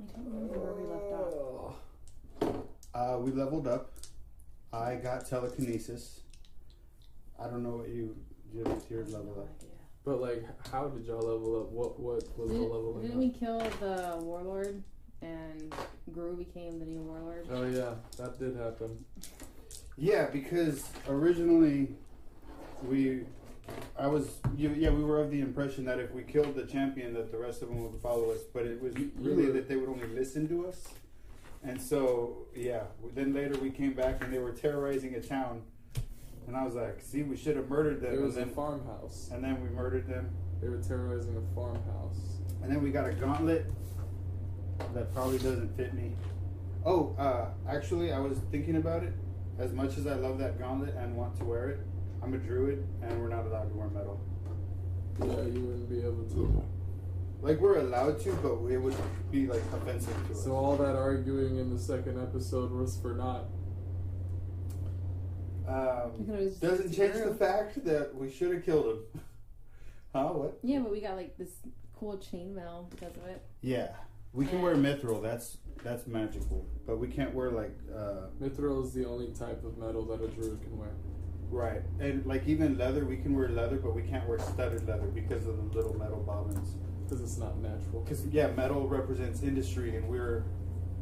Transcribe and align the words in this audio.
I 0.00 0.04
don't 0.14 0.26
remember 0.26 0.58
where 0.58 0.74
we 0.74 0.84
left 0.92 1.12
off. 1.12 1.76
Uh, 2.94 3.18
we 3.20 3.30
leveled 3.32 3.66
up. 3.66 3.92
I 4.72 4.96
got 4.96 5.26
telekinesis. 5.26 6.20
I 7.40 7.44
don't 7.44 7.62
know 7.62 7.76
what 7.76 7.88
you 7.88 8.16
did 8.54 8.68
with 8.68 8.90
your 8.90 9.04
level 9.04 9.34
No 9.36 9.42
up. 9.42 9.48
idea. 9.58 9.68
But 10.04 10.20
like, 10.20 10.68
how 10.70 10.88
did 10.88 11.04
y'all 11.06 11.18
level 11.20 11.60
up? 11.60 11.70
What 11.70 11.98
what 12.00 12.16
was 12.38 12.50
the 12.50 12.54
Didn't, 12.54 12.70
leveling 12.70 13.02
didn't 13.02 13.16
up? 13.16 13.18
we 13.18 13.30
kill 13.30 13.58
the 13.80 14.16
warlord 14.22 14.82
and 15.22 15.74
Gru 16.12 16.36
became 16.36 16.78
the 16.80 16.86
new 16.86 17.00
warlord? 17.02 17.46
Oh 17.50 17.64
yeah, 17.64 17.94
that 18.18 18.38
did 18.38 18.56
happen. 18.56 19.04
Yeah, 19.96 20.26
because 20.30 20.88
originally 21.08 21.94
we, 22.84 23.24
I 23.98 24.06
was, 24.06 24.40
you, 24.56 24.70
yeah, 24.76 24.90
we 24.90 25.04
were 25.04 25.20
of 25.20 25.30
the 25.30 25.40
impression 25.40 25.84
that 25.86 25.98
if 25.98 26.12
we 26.12 26.22
killed 26.22 26.54
the 26.54 26.64
champion, 26.66 27.14
that 27.14 27.30
the 27.30 27.38
rest 27.38 27.62
of 27.62 27.68
them 27.68 27.82
would 27.82 28.00
follow 28.00 28.30
us. 28.30 28.40
But 28.52 28.64
it 28.66 28.82
was 28.82 28.94
really 29.18 29.50
that 29.52 29.68
they 29.68 29.76
would 29.76 29.88
only 29.88 30.08
listen 30.08 30.48
to 30.48 30.66
us. 30.66 30.88
And 31.64 31.80
so, 31.80 32.46
yeah. 32.54 32.82
Then 33.14 33.32
later 33.32 33.56
we 33.58 33.70
came 33.70 33.94
back 33.94 34.22
and 34.24 34.32
they 34.32 34.38
were 34.38 34.52
terrorizing 34.52 35.14
a 35.14 35.20
town, 35.20 35.62
and 36.46 36.56
I 36.56 36.64
was 36.64 36.74
like, 36.74 37.00
"See, 37.00 37.22
we 37.22 37.36
should 37.36 37.56
have 37.56 37.68
murdered 37.68 38.00
them." 38.00 38.14
It 38.14 38.20
was 38.20 38.36
and 38.36 38.44
a 38.44 38.46
then, 38.46 38.54
farmhouse. 38.54 39.30
and 39.32 39.44
then 39.44 39.62
we 39.62 39.68
murdered 39.68 40.08
them. 40.08 40.30
They 40.60 40.68
were 40.68 40.78
terrorizing 40.78 41.36
a 41.36 41.54
farmhouse. 41.54 42.38
And 42.62 42.70
then 42.70 42.82
we 42.82 42.90
got 42.90 43.08
a 43.08 43.12
gauntlet 43.12 43.66
that 44.94 45.12
probably 45.14 45.38
doesn't 45.38 45.76
fit 45.76 45.94
me. 45.94 46.14
Oh, 46.84 47.14
uh, 47.18 47.46
actually, 47.68 48.12
I 48.12 48.18
was 48.18 48.38
thinking 48.50 48.76
about 48.76 49.02
it. 49.04 49.12
As 49.58 49.72
much 49.72 49.96
as 49.98 50.06
I 50.06 50.14
love 50.14 50.38
that 50.38 50.58
gauntlet 50.58 50.94
and 50.96 51.16
want 51.16 51.36
to 51.38 51.44
wear 51.44 51.70
it, 51.70 51.80
I'm 52.22 52.34
a 52.34 52.38
druid 52.38 52.86
and 53.02 53.20
we're 53.20 53.28
not 53.28 53.46
allowed 53.46 53.68
to 53.70 53.74
wear 53.74 53.88
metal. 53.88 54.20
Yeah, 55.20 55.42
you 55.52 55.60
wouldn't 55.60 55.90
be 55.90 56.00
able 56.00 56.24
to. 56.34 56.64
Like 57.42 57.60
we're 57.60 57.78
allowed 57.78 58.20
to, 58.20 58.32
but 58.34 58.72
it 58.72 58.78
would 58.78 58.94
be 59.30 59.46
like 59.46 59.62
offensive 59.72 60.14
to 60.28 60.32
us. 60.32 60.44
So 60.44 60.52
all 60.52 60.76
that 60.76 60.94
arguing 60.94 61.58
in 61.58 61.74
the 61.74 61.78
second 61.78 62.20
episode 62.22 62.70
was 62.70 62.96
for 62.96 63.14
naught. 63.14 63.46
Um, 65.66 66.52
doesn't 66.60 66.92
change 66.92 67.14
the 67.14 67.34
fact 67.34 67.84
that 67.84 68.14
we 68.14 68.30
should 68.30 68.52
have 68.54 68.64
killed 68.64 68.86
him. 68.86 68.98
huh? 70.14 70.28
What? 70.28 70.58
Yeah, 70.62 70.80
but 70.80 70.92
we 70.92 71.00
got 71.00 71.16
like 71.16 71.36
this 71.36 71.50
cool 71.98 72.16
chainmail 72.18 72.90
because 72.90 73.16
of 73.16 73.26
it. 73.26 73.42
Yeah, 73.60 73.88
we 74.32 74.46
can 74.46 74.62
wear 74.62 74.76
mithril. 74.76 75.22
That's 75.22 75.58
that's 75.82 76.06
magical, 76.06 76.64
but 76.86 76.98
we 76.98 77.08
can't 77.08 77.34
wear 77.34 77.50
like. 77.50 77.76
Uh, 77.94 78.28
Mithril 78.40 78.84
is 78.84 78.92
the 78.92 79.06
only 79.06 79.28
type 79.28 79.64
of 79.64 79.78
metal 79.78 80.04
that 80.06 80.22
a 80.22 80.28
druid 80.28 80.60
can 80.62 80.78
wear. 80.78 80.90
Right, 81.52 81.82
and 82.00 82.24
like 82.24 82.48
even 82.48 82.78
leather, 82.78 83.04
we 83.04 83.18
can 83.18 83.36
wear 83.36 83.48
leather, 83.50 83.76
but 83.76 83.94
we 83.94 84.00
can't 84.02 84.26
wear 84.26 84.38
studded 84.38 84.88
leather 84.88 85.08
because 85.08 85.46
of 85.46 85.56
the 85.58 85.76
little 85.76 85.94
metal 85.98 86.20
bobbins. 86.26 86.76
Because 87.04 87.20
it's 87.22 87.36
not 87.36 87.58
natural. 87.58 88.00
Because 88.00 88.24
yeah, 88.28 88.46
metal 88.52 88.88
represents 88.88 89.42
industry, 89.42 89.94
and 89.96 90.08
we're 90.08 90.44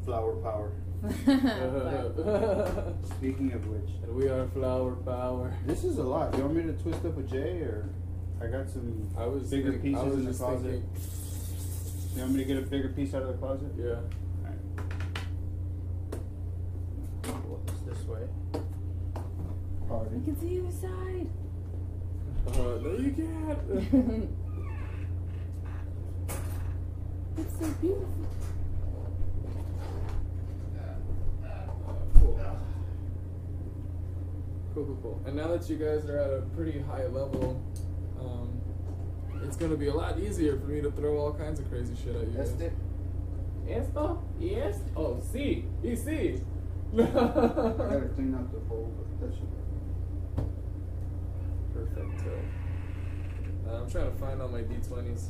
flower 0.04 0.34
power. 0.36 0.72
Speaking 3.16 3.52
of 3.52 3.64
which, 3.68 3.90
and 4.02 4.12
we 4.14 4.28
are 4.28 4.48
flower 4.48 4.96
power. 4.96 5.54
this 5.66 5.84
is 5.84 5.98
a 5.98 6.02
lot. 6.02 6.34
You 6.36 6.42
want 6.42 6.56
me 6.56 6.62
to 6.64 6.72
twist 6.72 7.04
up 7.04 7.16
a 7.16 7.22
J, 7.22 7.38
or 7.60 7.88
I 8.42 8.46
got 8.48 8.68
some 8.68 9.08
I 9.16 9.26
was 9.26 9.48
bigger 9.48 9.70
think- 9.70 9.82
pieces 9.82 10.02
I 10.02 10.04
was 10.04 10.14
in 10.18 10.24
the 10.24 10.32
closet? 10.34 10.62
thinking, 10.72 10.90
You 12.16 12.20
want 12.22 12.32
me 12.32 12.38
to 12.38 12.44
get 12.44 12.58
a 12.58 12.62
bigger 12.66 12.88
piece 12.88 13.14
out 13.14 13.22
of 13.22 13.28
the 13.28 13.34
closet? 13.34 13.70
yeah. 13.78 14.00
Well, 17.46 17.60
it's 17.68 17.82
this 17.98 18.04
way. 18.08 18.22
I 19.90 19.92
Pardon. 19.92 20.24
can 20.24 20.40
see 20.40 20.60
the 20.60 20.66
other 20.66 20.76
side. 20.76 21.28
Uh, 22.46 22.78
no, 22.80 22.96
you 22.96 23.10
can't. 23.10 23.58
it's 27.38 27.58
so 27.58 27.66
beautiful. 27.80 28.08
Cool. 32.20 32.40
Cool, 34.74 34.84
cool, 34.84 34.98
cool. 35.02 35.20
And 35.26 35.34
now 35.34 35.48
that 35.48 35.68
you 35.68 35.76
guys 35.76 36.04
are 36.06 36.18
at 36.18 36.30
a 36.30 36.42
pretty 36.54 36.80
high 36.82 37.06
level, 37.08 37.60
um, 38.20 38.60
it's 39.42 39.56
gonna 39.56 39.76
be 39.76 39.88
a 39.88 39.94
lot 39.94 40.20
easier 40.20 40.56
for 40.56 40.66
me 40.66 40.80
to 40.82 40.92
throw 40.92 41.18
all 41.18 41.32
kinds 41.32 41.58
of 41.58 41.68
crazy 41.68 41.96
shit 41.96 42.14
at 42.14 42.28
you. 42.28 42.34
That's 42.36 42.52
guys. 42.52 42.60
it. 42.62 42.72
Esto? 43.68 44.22
Yes? 44.38 44.78
Oh, 44.96 45.20
sí. 45.32 45.64
Y 45.82 45.96
sí. 45.96 46.40
I 46.92 47.02
gotta 47.02 48.08
clean 48.14 48.34
up 48.34 48.50
the 48.52 48.58
bowl, 48.58 48.92
but 48.96 49.28
that 49.28 49.36
should. 49.36 49.59
Perfect. 51.72 52.22
Uh, 53.68 53.74
I'm 53.82 53.90
trying 53.90 54.10
to 54.10 54.18
find 54.18 54.42
all 54.42 54.48
my 54.48 54.62
d20s 54.62 55.26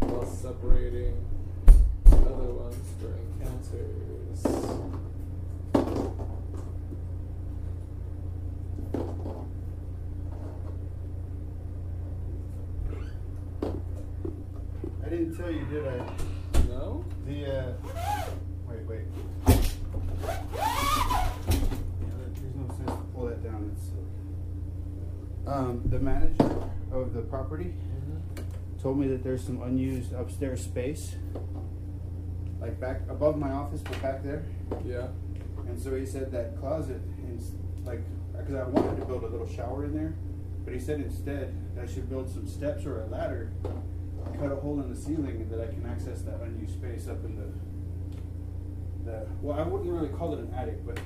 while 0.00 0.26
separating 0.26 1.14
other 2.06 2.52
ones 2.52 2.76
for 3.00 3.14
encounters. 3.44 4.46
I 15.04 15.08
didn't 15.08 15.36
tell 15.36 15.50
you, 15.50 15.64
did 15.66 15.86
I? 15.86 15.96
No? 16.68 17.04
The 17.26 17.46
uh, 17.46 17.72
wait, 18.68 18.86
wait. 18.86 19.00
Yeah, 19.48 19.56
there- 22.18 22.30
there's 22.34 22.54
no 22.54 22.66
sense 22.76 22.90
to 22.90 23.06
pull 23.14 23.26
that 23.26 23.42
down. 23.42 23.70
It's 23.74 23.84
silly. 23.86 24.04
Um, 25.50 25.82
the 25.86 25.98
manager 25.98 26.48
of 26.92 27.12
the 27.12 27.22
property 27.22 27.74
told 28.80 28.98
me 29.00 29.08
that 29.08 29.24
there's 29.24 29.42
some 29.42 29.60
unused 29.62 30.12
upstairs 30.12 30.62
space, 30.62 31.16
like 32.60 32.78
back 32.78 33.00
above 33.08 33.36
my 33.36 33.50
office, 33.50 33.80
but 33.82 34.00
back 34.00 34.22
there. 34.22 34.44
Yeah. 34.86 35.08
And 35.66 35.76
so 35.76 35.96
he 35.96 36.06
said 36.06 36.30
that 36.30 36.60
closet, 36.60 37.00
is 37.34 37.50
like, 37.84 38.00
because 38.30 38.54
I 38.54 38.62
wanted 38.62 39.00
to 39.00 39.06
build 39.06 39.24
a 39.24 39.26
little 39.26 39.48
shower 39.48 39.86
in 39.86 39.92
there, 39.92 40.14
but 40.64 40.72
he 40.72 40.78
said 40.78 41.00
instead 41.00 41.52
I 41.82 41.86
should 41.86 42.08
build 42.08 42.30
some 42.30 42.46
steps 42.46 42.86
or 42.86 43.02
a 43.02 43.06
ladder, 43.06 43.50
cut 44.38 44.52
a 44.52 44.56
hole 44.56 44.80
in 44.80 44.88
the 44.88 45.00
ceiling, 45.00 45.40
and 45.40 45.50
that 45.50 45.60
I 45.60 45.66
can 45.66 45.84
access 45.84 46.22
that 46.22 46.40
unused 46.42 46.74
space 46.74 47.08
up 47.08 47.24
in 47.24 47.34
the, 47.34 49.10
the. 49.10 49.26
Well, 49.42 49.58
I 49.58 49.64
wouldn't 49.64 49.90
really 49.90 50.10
call 50.10 50.32
it 50.32 50.38
an 50.38 50.54
attic, 50.54 50.86
but 50.86 51.00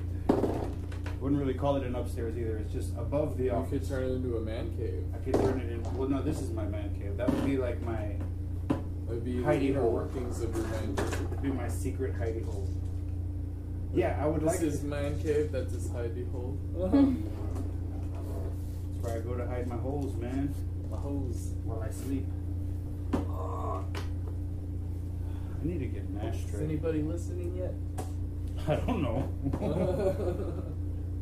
wouldn't 1.24 1.40
really 1.40 1.54
call 1.54 1.76
it 1.76 1.84
an 1.84 1.94
upstairs 1.96 2.36
either. 2.36 2.58
It's 2.58 2.70
just 2.72 2.90
above 2.98 3.38
the 3.38 3.44
You 3.44 3.52
office. 3.52 3.70
could 3.70 3.88
turn 3.88 4.02
it 4.04 4.12
into 4.12 4.36
a 4.36 4.40
man 4.42 4.76
cave. 4.76 5.02
I 5.14 5.18
could 5.24 5.32
turn 5.34 5.58
it 5.58 5.72
into. 5.72 5.88
Well, 5.90 6.06
no, 6.08 6.20
this 6.20 6.38
is 6.42 6.50
my 6.50 6.64
man 6.64 6.94
cave. 7.00 7.16
That 7.16 7.30
would 7.32 7.46
be 7.46 7.56
like 7.56 7.80
my, 7.80 8.16
It'd 9.08 9.24
be 9.24 9.38
the 9.38 9.42
Hidey 9.42 9.70
inner 9.70 9.80
hole. 9.80 9.92
workings 9.92 10.42
of 10.42 10.54
your 10.54 10.66
man 10.66 10.94
cave. 10.96 11.12
it'd 11.30 11.42
be 11.42 11.48
my 11.50 11.66
secret 11.68 12.14
hidey 12.20 12.44
hole. 12.44 12.68
Yeah, 13.94 14.18
I 14.22 14.26
would 14.26 14.42
this 14.42 14.46
like. 14.52 14.60
is 14.62 14.80
to- 14.80 14.86
man 14.86 15.18
cave, 15.22 15.50
that's 15.50 15.72
his 15.72 15.88
hidey 15.88 16.30
hole. 16.30 16.58
Uh-huh. 16.78 17.06
That's 19.02 19.12
where 19.12 19.16
I 19.16 19.20
go 19.20 19.34
to 19.34 19.46
hide 19.46 19.66
my 19.66 19.76
holes, 19.76 20.14
man. 20.16 20.54
My 20.90 20.96
holes. 20.98 21.52
while 21.64 21.80
I 21.82 21.90
sleep. 21.90 22.26
I 23.14 23.82
need 25.62 25.78
to 25.78 25.86
get 25.86 26.02
an 26.04 26.18
Is 26.18 26.44
ashtray. 26.44 26.64
anybody 26.64 27.02
listening 27.02 27.54
yet? 27.56 27.74
I 28.68 28.76
don't 28.76 29.02
know. 29.02 29.28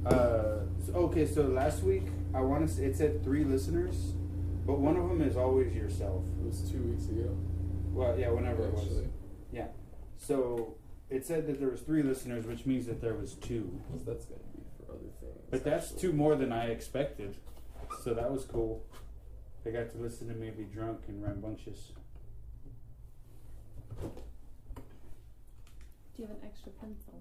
uh, 0.06 0.60
okay, 0.94 1.26
so 1.26 1.42
last 1.42 1.82
week 1.82 2.04
I 2.34 2.40
want 2.40 2.68
to. 2.68 2.84
It 2.84 2.96
said 2.96 3.22
three 3.22 3.44
listeners, 3.44 4.14
but 4.66 4.78
one 4.78 4.96
of 4.96 5.08
them 5.08 5.22
is 5.22 5.36
always 5.36 5.74
yourself. 5.74 6.24
It 6.40 6.46
was 6.46 6.70
two 6.70 6.82
weeks 6.82 7.08
ago. 7.08 7.36
Well, 7.92 8.18
yeah, 8.18 8.30
whenever 8.30 8.66
it 8.66 8.74
was. 8.74 9.02
Yeah. 9.52 9.66
So 10.16 10.76
it 11.10 11.26
said 11.26 11.46
that 11.46 11.60
there 11.60 11.68
was 11.68 11.82
three 11.82 12.02
listeners, 12.02 12.46
which 12.46 12.64
means 12.64 12.86
that 12.86 13.00
there 13.00 13.14
was 13.14 13.34
two. 13.34 13.80
Because 13.86 14.04
that's 14.04 14.24
gonna 14.24 14.40
be 14.56 14.62
for 14.78 14.92
other 14.92 15.10
things. 15.20 15.46
But 15.50 15.64
that's 15.64 15.92
actually. 15.92 16.00
two 16.00 16.12
more 16.12 16.36
than 16.36 16.52
I 16.52 16.66
expected. 16.66 17.36
So 18.02 18.14
that 18.14 18.32
was 18.32 18.44
cool. 18.44 18.84
They 19.64 19.70
got 19.70 19.90
to 19.92 19.98
listen 19.98 20.28
to 20.28 20.34
me 20.34 20.50
be 20.50 20.64
drunk 20.64 21.02
and 21.08 21.22
rambunctious. 21.22 21.92
Do 24.00 24.08
you 26.16 26.26
have 26.26 26.36
an 26.36 26.42
extra 26.44 26.72
pencil? 26.72 27.11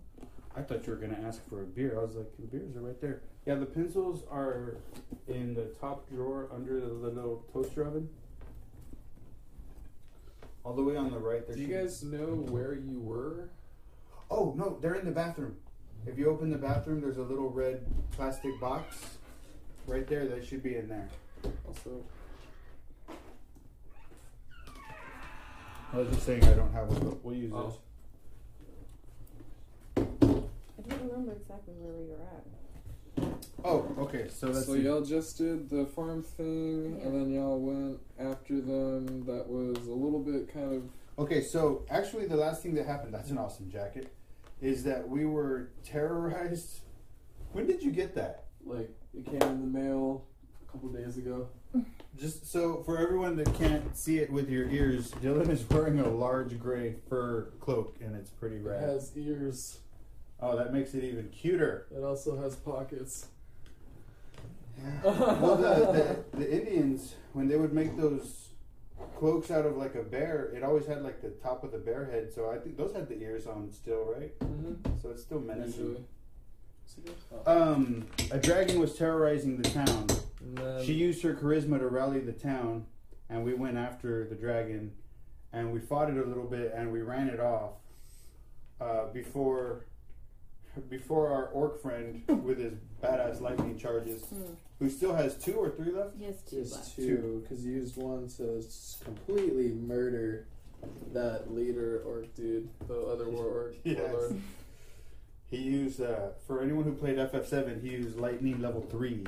I 0.55 0.61
thought 0.61 0.85
you 0.85 0.93
were 0.93 0.99
gonna 0.99 1.19
ask 1.25 1.47
for 1.49 1.61
a 1.61 1.65
beer. 1.65 1.97
I 1.97 2.03
was 2.03 2.15
like, 2.15 2.27
the 2.37 2.45
beers 2.45 2.75
are 2.75 2.81
right 2.81 2.99
there. 2.99 3.21
Yeah, 3.45 3.55
the 3.55 3.65
pencils 3.65 4.23
are 4.29 4.77
in 5.27 5.53
the 5.53 5.65
top 5.79 6.09
drawer 6.09 6.49
under 6.53 6.79
the, 6.79 6.87
the 6.87 7.09
little 7.09 7.45
toaster 7.53 7.85
oven. 7.87 8.09
All 10.63 10.73
the 10.73 10.83
way 10.83 10.95
on 10.97 11.09
the 11.11 11.17
right. 11.19 11.45
There 11.47 11.55
Do 11.55 11.61
you 11.61 11.67
guys 11.73 12.03
know 12.03 12.45
where 12.49 12.73
you 12.73 12.99
were? 12.99 13.49
Oh 14.29 14.53
no, 14.57 14.77
they're 14.81 14.95
in 14.95 15.05
the 15.05 15.11
bathroom. 15.11 15.55
If 16.05 16.17
you 16.17 16.29
open 16.29 16.49
the 16.49 16.57
bathroom, 16.57 16.99
there's 17.01 17.17
a 17.17 17.23
little 17.23 17.49
red 17.49 17.85
plastic 18.11 18.59
box 18.59 19.17
right 19.87 20.05
there. 20.07 20.25
That 20.27 20.45
should 20.45 20.63
be 20.63 20.75
in 20.75 20.87
there. 20.89 21.07
Also, 21.67 22.03
I 25.93 25.97
was 25.97 26.09
just 26.09 26.25
saying 26.25 26.43
I 26.43 26.53
don't 26.53 26.71
have 26.73 26.87
one, 26.87 26.99
but 27.09 27.23
we'll 27.23 27.35
use 27.35 27.51
Oh. 27.55 27.67
this. 27.69 27.77
I 30.85 30.89
don't 30.95 31.09
remember 31.09 31.33
exactly 31.33 31.73
where 31.77 31.93
we 31.93 32.07
were 32.07 32.21
at. 32.23 32.45
Oh, 33.63 33.87
okay. 33.99 34.27
So 34.29 34.47
that's 34.51 34.65
So 34.65 34.73
y'all 34.73 35.01
just 35.01 35.37
did 35.37 35.69
the 35.69 35.85
farm 35.85 36.23
thing, 36.23 36.97
Yeah. 36.99 37.05
and 37.07 37.13
then 37.21 37.31
y'all 37.31 37.59
went 37.59 37.99
after 38.19 38.59
them. 38.61 39.25
That 39.25 39.47
was 39.47 39.87
a 39.87 39.93
little 39.93 40.19
bit 40.19 40.51
kind 40.53 40.73
of 40.73 40.83
Okay, 41.19 41.41
so 41.41 41.85
actually, 41.89 42.25
the 42.25 42.37
last 42.37 42.63
thing 42.63 42.73
that 42.75 42.85
happened, 42.87 43.13
that's 43.13 43.29
an 43.29 43.37
awesome 43.37 43.69
jacket, 43.69 44.11
is 44.61 44.83
that 44.85 45.07
we 45.07 45.25
were 45.25 45.69
terrorized. 45.83 46.79
When 47.51 47.67
did 47.67 47.83
you 47.83 47.91
get 47.91 48.15
that? 48.15 48.45
like 48.63 48.89
it 49.13 49.25
came 49.25 49.41
in 49.41 49.59
the 49.73 49.79
mail 49.79 50.23
a 50.67 50.71
couple 50.71 50.87
days 50.89 51.17
ago. 51.17 51.49
Just 52.17 52.45
so 52.51 52.83
for 52.83 52.97
everyone 52.99 53.35
that 53.37 53.51
can't 53.55 53.97
see 53.97 54.19
it 54.19 54.31
with 54.31 54.49
your 54.49 54.69
ears, 54.69 55.09
Dylan 55.11 55.49
is 55.49 55.67
wearing 55.69 55.99
a 55.99 56.07
large 56.07 56.59
gray 56.59 56.95
fur 57.09 57.51
cloak 57.59 57.97
and 58.01 58.15
it's 58.15 58.29
pretty 58.29 58.59
rad. 58.59 58.83
It 58.83 58.87
has 58.87 59.11
ears. 59.17 59.79
Oh, 60.41 60.57
that 60.57 60.73
makes 60.73 60.93
it 60.93 61.03
even 61.03 61.29
cuter. 61.29 61.87
It 61.95 62.03
also 62.03 62.41
has 62.41 62.55
pockets. 62.55 63.27
Yeah. 64.77 64.91
well, 65.03 65.55
the, 65.55 66.23
the, 66.31 66.37
the 66.37 66.51
Indians, 66.51 67.15
when 67.33 67.47
they 67.47 67.55
would 67.55 67.73
make 67.73 67.95
those 67.95 68.49
cloaks 69.17 69.51
out 69.51 69.65
of 69.65 69.77
like 69.77 69.95
a 69.95 70.01
bear, 70.01 70.51
it 70.55 70.63
always 70.63 70.87
had 70.87 71.03
like 71.03 71.21
the 71.21 71.29
top 71.29 71.63
of 71.63 71.71
the 71.71 71.77
bear 71.77 72.05
head. 72.05 72.33
So 72.33 72.49
I 72.49 72.57
think 72.57 72.77
those 72.77 72.93
had 72.93 73.07
the 73.07 73.21
ears 73.21 73.45
on 73.45 73.71
still, 73.71 74.05
right? 74.05 74.37
Mm-hmm. 74.39 74.97
So 75.01 75.09
it's 75.09 75.21
still 75.21 75.39
menacing. 75.39 76.05
Um, 77.45 78.07
a 78.31 78.37
dragon 78.37 78.79
was 78.79 78.95
terrorizing 78.95 79.61
the 79.61 79.69
town. 79.69 80.07
She 80.83 80.93
used 80.93 81.21
her 81.23 81.33
charisma 81.33 81.79
to 81.79 81.87
rally 81.87 82.19
the 82.19 82.33
town, 82.33 82.85
and 83.29 83.45
we 83.45 83.53
went 83.53 83.77
after 83.77 84.27
the 84.27 84.35
dragon, 84.35 84.91
and 85.53 85.71
we 85.71 85.79
fought 85.79 86.09
it 86.09 86.17
a 86.17 86.23
little 86.23 86.45
bit, 86.45 86.73
and 86.75 86.91
we 86.91 87.01
ran 87.01 87.29
it 87.29 87.39
off. 87.39 87.73
Uh, 88.79 89.05
before, 89.13 89.85
before 90.89 91.29
our 91.29 91.45
orc 91.47 91.81
friend 91.81 92.23
with 92.43 92.59
his 92.59 92.73
badass 93.03 93.41
lightning 93.41 93.77
charges, 93.77 94.23
Hmm. 94.25 94.53
who 94.79 94.89
still 94.89 95.13
has 95.13 95.35
two 95.37 95.53
or 95.55 95.69
three 95.69 95.91
left. 95.91 96.15
He 96.17 96.25
has 96.25 96.41
two 96.43 96.57
Just 96.61 96.73
left. 96.75 96.95
two, 96.95 97.39
because 97.43 97.65
you 97.65 97.73
used 97.73 97.97
one 97.97 98.27
to 98.37 98.57
s- 98.59 99.01
completely 99.03 99.69
murder 99.73 100.47
that 101.13 101.53
leader 101.53 102.01
orc 102.05 102.33
dude, 102.35 102.69
the 102.87 102.99
other 103.01 103.29
war 103.29 103.45
orc 103.65 103.75
Yes. 103.83 103.99
warlord. 104.11 104.41
He 105.45 105.57
used 105.57 106.01
uh, 106.01 106.29
for 106.47 106.61
anyone 106.61 106.85
who 106.85 106.93
played 106.93 107.17
FF7, 107.17 107.81
he 107.81 107.89
used 107.89 108.17
lightning 108.17 108.61
level 108.61 108.81
three. 108.81 109.25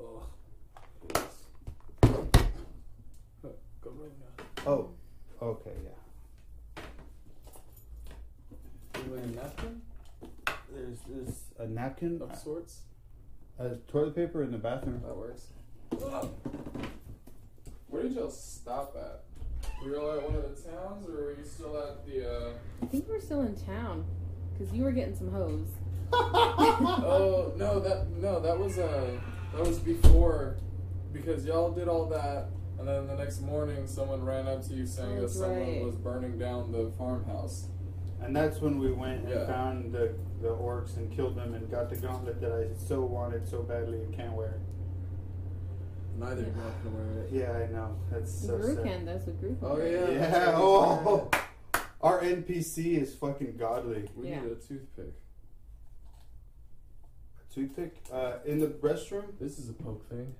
Oh. 0.00 0.22
Go 3.42 3.90
right 3.90 4.12
now. 4.18 4.44
Oh, 4.66 4.90
okay, 5.42 5.70
yeah. 5.84 6.82
You 9.04 9.14
like 9.14 9.24
a 9.24 9.26
napkin 9.28 9.82
There's 11.08 11.26
this 11.26 11.40
a 11.58 11.66
napkin, 11.66 12.20
of 12.22 12.36
sorts. 12.36 12.80
uh, 13.58 13.70
toilet 13.88 14.14
paper 14.14 14.42
in 14.42 14.50
the 14.50 14.58
bathroom. 14.58 15.02
That 15.06 15.16
works. 15.16 15.46
Where 17.88 18.02
did 18.02 18.12
y'all 18.12 18.30
stop 18.30 18.96
at? 18.96 19.22
Were 19.82 19.94
y'all 19.94 20.12
at 20.18 20.22
one 20.22 20.34
of 20.34 20.42
the 20.42 20.70
towns, 20.70 21.08
or 21.08 21.12
were 21.12 21.34
you 21.38 21.44
still 21.44 21.76
at 21.78 22.04
the? 22.06 22.28
uh... 22.30 22.50
I 22.82 22.86
think 22.86 23.08
we're 23.08 23.20
still 23.20 23.42
in 23.42 23.54
town 23.56 24.04
because 24.52 24.72
you 24.74 24.82
were 24.84 24.92
getting 24.92 25.16
some 25.16 25.30
hose. 25.32 25.68
Oh 26.12 27.52
no, 27.56 27.80
that 27.80 28.08
no, 28.10 28.40
that 28.40 28.58
was 28.58 28.78
uh, 28.78 29.10
that 29.54 29.66
was 29.66 29.78
before, 29.78 30.56
because 31.12 31.44
y'all 31.44 31.70
did 31.72 31.88
all 31.88 32.06
that, 32.06 32.48
and 32.78 32.86
then 32.86 33.06
the 33.06 33.14
next 33.14 33.40
morning 33.40 33.86
someone 33.86 34.24
ran 34.24 34.46
up 34.46 34.66
to 34.68 34.74
you 34.74 34.86
saying 34.86 35.20
that 35.20 35.30
someone 35.30 35.58
right. 35.60 35.84
was 35.84 35.96
burning 35.96 36.38
down 36.38 36.72
the 36.72 36.90
farmhouse. 36.98 37.66
And 38.20 38.34
that's 38.34 38.60
when 38.60 38.78
we 38.78 38.92
went 38.92 39.20
and 39.24 39.30
Yeah. 39.30 39.46
found 39.46 39.92
the, 39.92 40.14
the 40.42 40.48
orcs 40.48 40.96
and 40.96 41.10
killed 41.14 41.36
them 41.36 41.54
and 41.54 41.70
got 41.70 41.88
the 41.90 41.96
gauntlet 41.96 42.40
that 42.40 42.52
I 42.52 42.66
so 42.86 43.00
wanted 43.02 43.48
so 43.48 43.62
badly 43.62 43.98
and 43.98 44.14
can't 44.14 44.32
wear. 44.32 44.58
Neither 46.18 46.42
of 46.42 46.56
y'all 46.56 46.72
can 46.82 46.94
wear 46.94 47.24
it. 47.24 47.30
Yeah, 47.32 47.52
I 47.52 47.70
know. 47.72 47.96
That's 48.10 48.46
so 48.46 48.56
Gru 48.56 48.74
sad. 48.76 48.84
can. 48.84 49.04
That's 49.04 49.26
what 49.26 49.38
Gru 49.40 49.48
can. 49.56 49.58
Oh, 49.62 49.74
wear. 49.74 49.86
yeah. 49.92 50.10
Yeah. 50.10 50.30
that's. 50.30 50.56
Oh, 50.58 51.30
our 52.00 52.20
NPC 52.22 53.00
is 53.02 53.14
fucking 53.14 53.56
godly. 53.58 54.08
We 54.16 54.28
Yeah. 54.30 54.40
need 54.40 54.52
a 54.52 54.54
toothpick. 54.54 55.12
Toothpick 57.52 57.96
uh, 58.12 58.34
in 58.44 58.60
the 58.60 58.66
restroom? 58.68 59.38
This 59.40 59.58
is 59.58 59.68
a 59.70 59.72
poke 59.72 60.08
thing. 60.10 60.34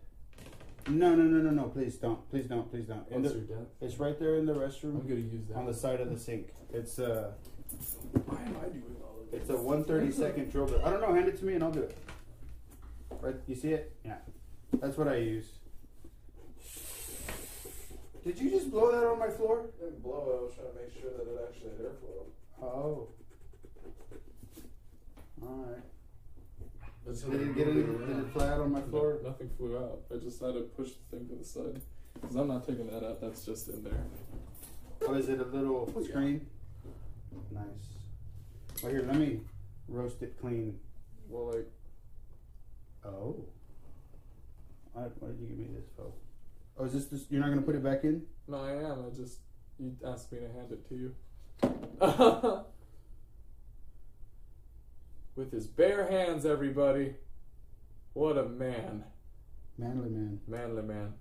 No, 0.89 1.15
no, 1.15 1.25
no, 1.25 1.39
no, 1.39 1.51
no. 1.51 1.65
Please 1.69 1.97
don't. 1.97 2.29
Please 2.31 2.47
don't. 2.47 2.71
Please 2.71 2.85
don't. 2.87 3.07
In 3.11 3.23
What's 3.23 3.35
the, 3.35 3.41
your 3.41 3.49
death? 3.59 3.67
it's 3.81 3.99
right 3.99 4.19
there 4.19 4.37
in 4.37 4.47
the 4.47 4.53
restroom. 4.55 4.95
I'm 4.97 5.01
restroom 5.01 5.09
gonna 5.09 5.21
use 5.21 5.47
that. 5.49 5.57
on 5.57 5.67
the 5.67 5.75
side 5.75 6.01
of 6.01 6.11
the 6.11 6.19
sink. 6.19 6.49
It's 6.73 6.99
uh, 6.99 7.33
Why 8.27 8.43
am 8.43 8.57
I 8.63 8.69
doing 8.69 8.75
all 8.75 8.75
of 8.75 8.75
this? 8.75 9.06
It's 9.33 9.51
a 9.51 9.57
130 9.57 10.13
second 10.13 10.51
drill 10.51 10.67
bit. 10.67 10.81
I 10.85 10.91
don't 10.91 11.01
know. 11.01 11.13
Hand 11.15 11.29
it 11.29 11.39
to 11.39 11.45
me 11.45 11.55
and 11.55 11.65
I'll 11.65 11.71
do 11.71 11.83
it. 11.83 11.97
Right? 13.21 13.37
You 13.47 13.55
see 13.55 13.73
it? 13.73 13.97
Yeah. 14.05 14.17
That's 14.81 14.97
what 14.97 15.09
I 15.09 15.17
use. 15.17 15.47
Did 18.25 18.41
you 18.41 18.51
just 18.51 18.71
blow 18.71 18.91
that 18.91 19.07
on 19.07 19.19
my 19.19 19.29
floor? 19.29 19.67
I 19.81 19.85
didn't 19.85 20.03
blow 20.03 20.27
it. 20.31 20.39
I 20.39 20.43
was 20.43 20.55
trying 20.55 20.69
to 20.69 20.75
make 20.75 21.01
sure 21.01 21.11
that 21.13 21.23
it 21.23 21.49
actually 21.49 21.71
had 21.71 21.87
airflow. 21.87 22.27
Oh. 22.61 23.09
Alright. 25.43 25.83
That's 27.07 27.23
Did 27.23 27.41
it 27.41 27.55
get 27.55 27.69
any, 27.69 27.83
did 27.83 28.19
it 28.19 28.33
fly 28.33 28.49
out 28.49 28.61
on 28.61 28.73
my 28.73 28.81
floor? 28.83 29.19
No, 29.23 29.29
nothing 29.31 29.49
flew 29.57 29.77
out. 29.79 30.01
I 30.13 30.17
just 30.19 30.41
had 30.41 30.55
to 30.55 30.63
push 30.63 30.91
the 30.91 31.17
thing 31.17 31.29
to 31.29 31.37
the 31.37 31.45
side. 31.45 31.81
Because 32.15 32.35
I'm 32.35 32.49
not 32.49 32.67
taking 32.67 32.89
that 32.89 33.05
out. 33.05 33.21
That's 33.21 33.45
just 33.45 33.69
in 33.69 33.85
there. 33.85 34.05
Oh, 35.07 35.15
is 35.15 35.29
it 35.29 35.39
a 35.39 35.45
little 35.45 35.93
yeah. 35.97 36.09
screen? 36.09 36.47
Nice. 37.53 37.96
Well, 38.83 38.93
here, 38.93 39.05
let 39.07 39.17
me 39.17 39.41
roast 39.89 40.23
it 40.23 40.37
clean. 40.41 40.79
Well, 41.29 41.55
like, 41.55 41.69
Oh. 43.05 43.45
Why, 44.93 45.03
why 45.21 45.29
did 45.29 45.41
you 45.41 45.47
give 45.47 45.59
me 45.59 45.67
this, 45.77 45.89
Fo? 45.97 46.13
Oh, 46.79 46.85
is 46.85 46.93
this, 46.93 47.07
this? 47.07 47.27
You're 47.31 47.41
not 47.41 47.51
gonna 47.51 47.63
put 47.63 47.75
it 47.75 47.83
back 47.85 48.05
in? 48.05 48.23
no, 48.49 48.59
I 48.59 48.73
am. 48.73 49.07
I 49.07 49.11
just, 49.15 49.39
you 49.79 49.97
asked 50.05 50.33
me 50.33 50.39
to 50.41 50.49
hand 50.49 50.73
it 50.73 50.89
to 50.89 50.95
you. 50.95 51.15
With 55.37 55.53
his 55.53 55.67
bare 55.67 56.11
hands, 56.11 56.47
everybody. 56.47 57.15
What 58.15 58.39
a 58.39 58.45
man. 58.45 59.05
Manly 59.79 60.09
man. 60.09 60.41
Manly 60.49 60.83
man. 60.83 61.13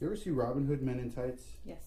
You 0.00 0.06
ever 0.06 0.16
see 0.16 0.30
Robin 0.30 0.66
Hood 0.66 0.82
Men 0.82 0.98
in 1.00 1.12
Tights? 1.12 1.44
Yes. 1.64 1.82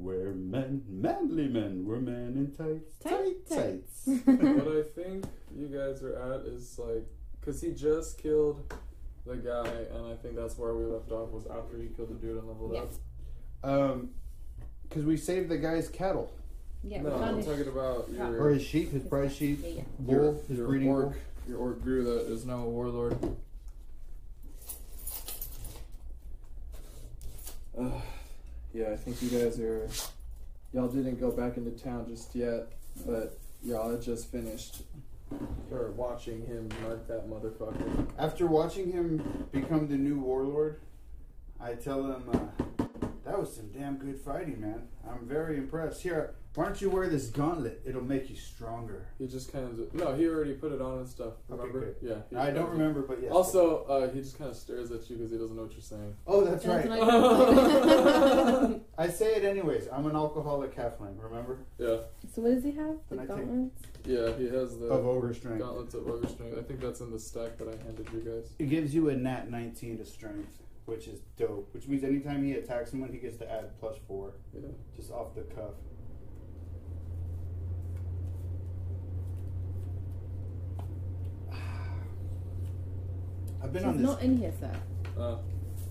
We're 0.00 0.32
men, 0.32 0.82
manly 0.88 1.46
men. 1.46 1.84
We're 1.84 2.00
men 2.00 2.34
in 2.34 2.52
tights. 2.56 2.96
Tight 3.00 3.46
tights. 3.48 4.06
what 4.24 4.68
I 4.78 4.82
think 4.94 5.26
you 5.54 5.66
guys 5.68 6.02
are 6.02 6.16
at 6.34 6.46
is 6.46 6.78
like, 6.78 7.06
because 7.38 7.60
he 7.60 7.72
just 7.72 8.16
killed 8.18 8.72
the 9.26 9.36
guy, 9.36 9.68
and 9.94 10.06
I 10.06 10.14
think 10.22 10.36
that's 10.36 10.56
where 10.56 10.74
we 10.74 10.86
left 10.86 11.12
off 11.12 11.30
was 11.30 11.44
after 11.46 11.76
he 11.76 11.88
killed 11.88 12.08
the 12.08 12.14
dude 12.14 12.38
on 12.38 12.48
level 12.48 12.70
Yeah. 12.72 12.80
up. 12.80 13.70
um, 13.90 14.10
because 14.88 15.04
we 15.04 15.16
saved 15.18 15.50
the 15.50 15.58
guy's 15.58 15.88
cattle. 15.88 16.32
Yeah. 16.82 17.02
no, 17.02 17.10
we 17.10 17.14
I'm 17.16 17.20
found 17.20 17.36
his- 17.36 17.46
talking 17.46 17.68
about 17.68 18.06
Crap. 18.06 18.30
your 18.30 18.42
Or 18.42 18.50
his 18.50 18.62
sheep, 18.62 18.90
his 18.92 19.02
prize 19.02 19.36
sheep. 19.36 19.60
Yeah, 19.62 19.68
yeah. 19.68 19.82
Bull, 19.98 20.14
your, 20.14 20.32
his 20.48 20.56
your 20.58 20.66
breeding 20.66 20.88
orc, 20.88 21.04
bull. 21.10 21.14
your 21.46 21.58
orc 21.58 21.82
Gru 21.82 22.04
that 22.04 22.32
is 22.32 22.46
now 22.46 22.62
a 22.64 22.68
warlord. 22.70 23.18
Uh, 27.78 27.90
yeah, 28.72 28.90
I 28.90 28.96
think 28.96 29.22
you 29.22 29.30
guys 29.30 29.58
are. 29.60 29.88
Y'all 30.72 30.88
didn't 30.88 31.18
go 31.18 31.30
back 31.30 31.56
into 31.56 31.70
town 31.72 32.06
just 32.08 32.34
yet, 32.34 32.72
but 33.04 33.38
y'all 33.62 33.90
had 33.90 34.02
just 34.02 34.30
finished. 34.30 34.82
Or 35.70 35.92
watching 35.92 36.44
him 36.46 36.68
mark 36.82 37.06
that 37.06 37.28
motherfucker. 37.28 38.08
After 38.18 38.46
watching 38.46 38.90
him 38.90 39.46
become 39.52 39.86
the 39.86 39.96
new 39.96 40.18
warlord, 40.18 40.80
I 41.60 41.74
tell 41.74 42.04
him, 42.04 42.24
uh, 42.32 42.84
that 43.24 43.38
was 43.38 43.54
some 43.54 43.68
damn 43.68 43.96
good 43.96 44.20
fighting, 44.20 44.60
man. 44.60 44.88
I'm 45.08 45.26
very 45.26 45.56
impressed. 45.56 46.02
Here, 46.02 46.34
why 46.56 46.64
don't 46.64 46.80
you 46.80 46.90
wear 46.90 47.08
this 47.08 47.28
gauntlet? 47.28 47.80
It'll 47.86 48.02
make 48.02 48.28
you 48.28 48.34
stronger. 48.34 49.06
He 49.18 49.28
just 49.28 49.52
kind 49.52 49.66
of 49.66 49.94
no, 49.94 50.14
he 50.16 50.26
already 50.26 50.54
put 50.54 50.72
it 50.72 50.80
on 50.82 50.98
and 50.98 51.08
stuff. 51.08 51.34
Remember? 51.48 51.94
good. 52.00 52.22
Yeah. 52.32 52.40
I 52.40 52.50
don't 52.50 52.70
remember, 52.70 53.02
but 53.02 53.22
yes. 53.22 53.30
Also, 53.30 53.84
uh, 53.84 54.10
he 54.10 54.20
just 54.20 54.36
kind 54.36 54.50
of 54.50 54.56
stares 54.56 54.90
at 54.90 55.08
you 55.08 55.16
because 55.16 55.30
he 55.30 55.38
doesn't 55.38 55.54
know 55.56 55.62
what 55.62 55.72
you're 55.72 55.80
saying. 55.80 56.14
oh, 56.26 56.44
that's, 56.44 56.64
That's 56.64 56.88
right. 56.88 57.00
I- 57.00 58.80
I 59.04 59.08
say 59.08 59.34
it 59.36 59.44
anyways. 59.44 59.86
I'm 59.92 60.06
an 60.06 60.16
alcoholic 60.16 60.74
halfling, 60.76 61.22
remember? 61.22 61.58
Yeah. 61.78 61.98
so 62.34 62.42
what 62.42 62.54
does 62.54 62.64
he 62.64 62.72
have? 62.72 62.96
The 63.08 63.16
Then 63.16 63.18
I 63.18 63.26
take- 63.36 63.46
gauntlets? 63.46 63.82
Yeah, 64.04 64.32
he 64.36 64.46
has 64.48 64.78
the 64.78 64.86
Of 64.86 65.06
ogre 65.06 65.32
strength. 65.34 65.60
gauntlets 65.60 65.94
of 65.94 66.08
ogre 66.08 66.26
strength. 66.28 66.58
I 66.58 66.62
think 66.62 66.80
that's 66.80 67.00
in 67.00 67.10
the 67.12 67.18
stack 67.18 67.58
that 67.58 67.68
I 67.68 67.76
handed 67.84 68.08
you 68.12 68.20
guys. 68.20 68.50
It 68.58 68.68
gives 68.70 68.94
you 68.94 69.08
a 69.10 69.14
nat 69.14 69.50
19 69.50 69.98
to 69.98 70.04
strength, 70.06 70.58
which 70.86 71.06
is 71.06 71.20
dope. 71.36 71.68
Which 71.74 71.86
means 71.86 72.02
anytime 72.02 72.42
he 72.44 72.54
attacks 72.54 72.90
someone, 72.90 73.12
he 73.12 73.18
gets 73.18 73.36
to 73.38 73.50
add 73.50 73.78
plus 73.78 73.96
four, 74.08 74.32
Yeah. 74.54 74.68
just 74.96 75.10
off 75.12 75.34
the 75.34 75.42
cuff. 75.42 75.74
I've 83.62 83.72
been 83.72 83.82
She's 83.82 83.88
on 83.88 83.96
this. 83.98 84.06
not 84.06 84.22
in 84.22 84.36
here, 84.38 84.52
sir. 84.58 84.72
Uh, 85.18 85.36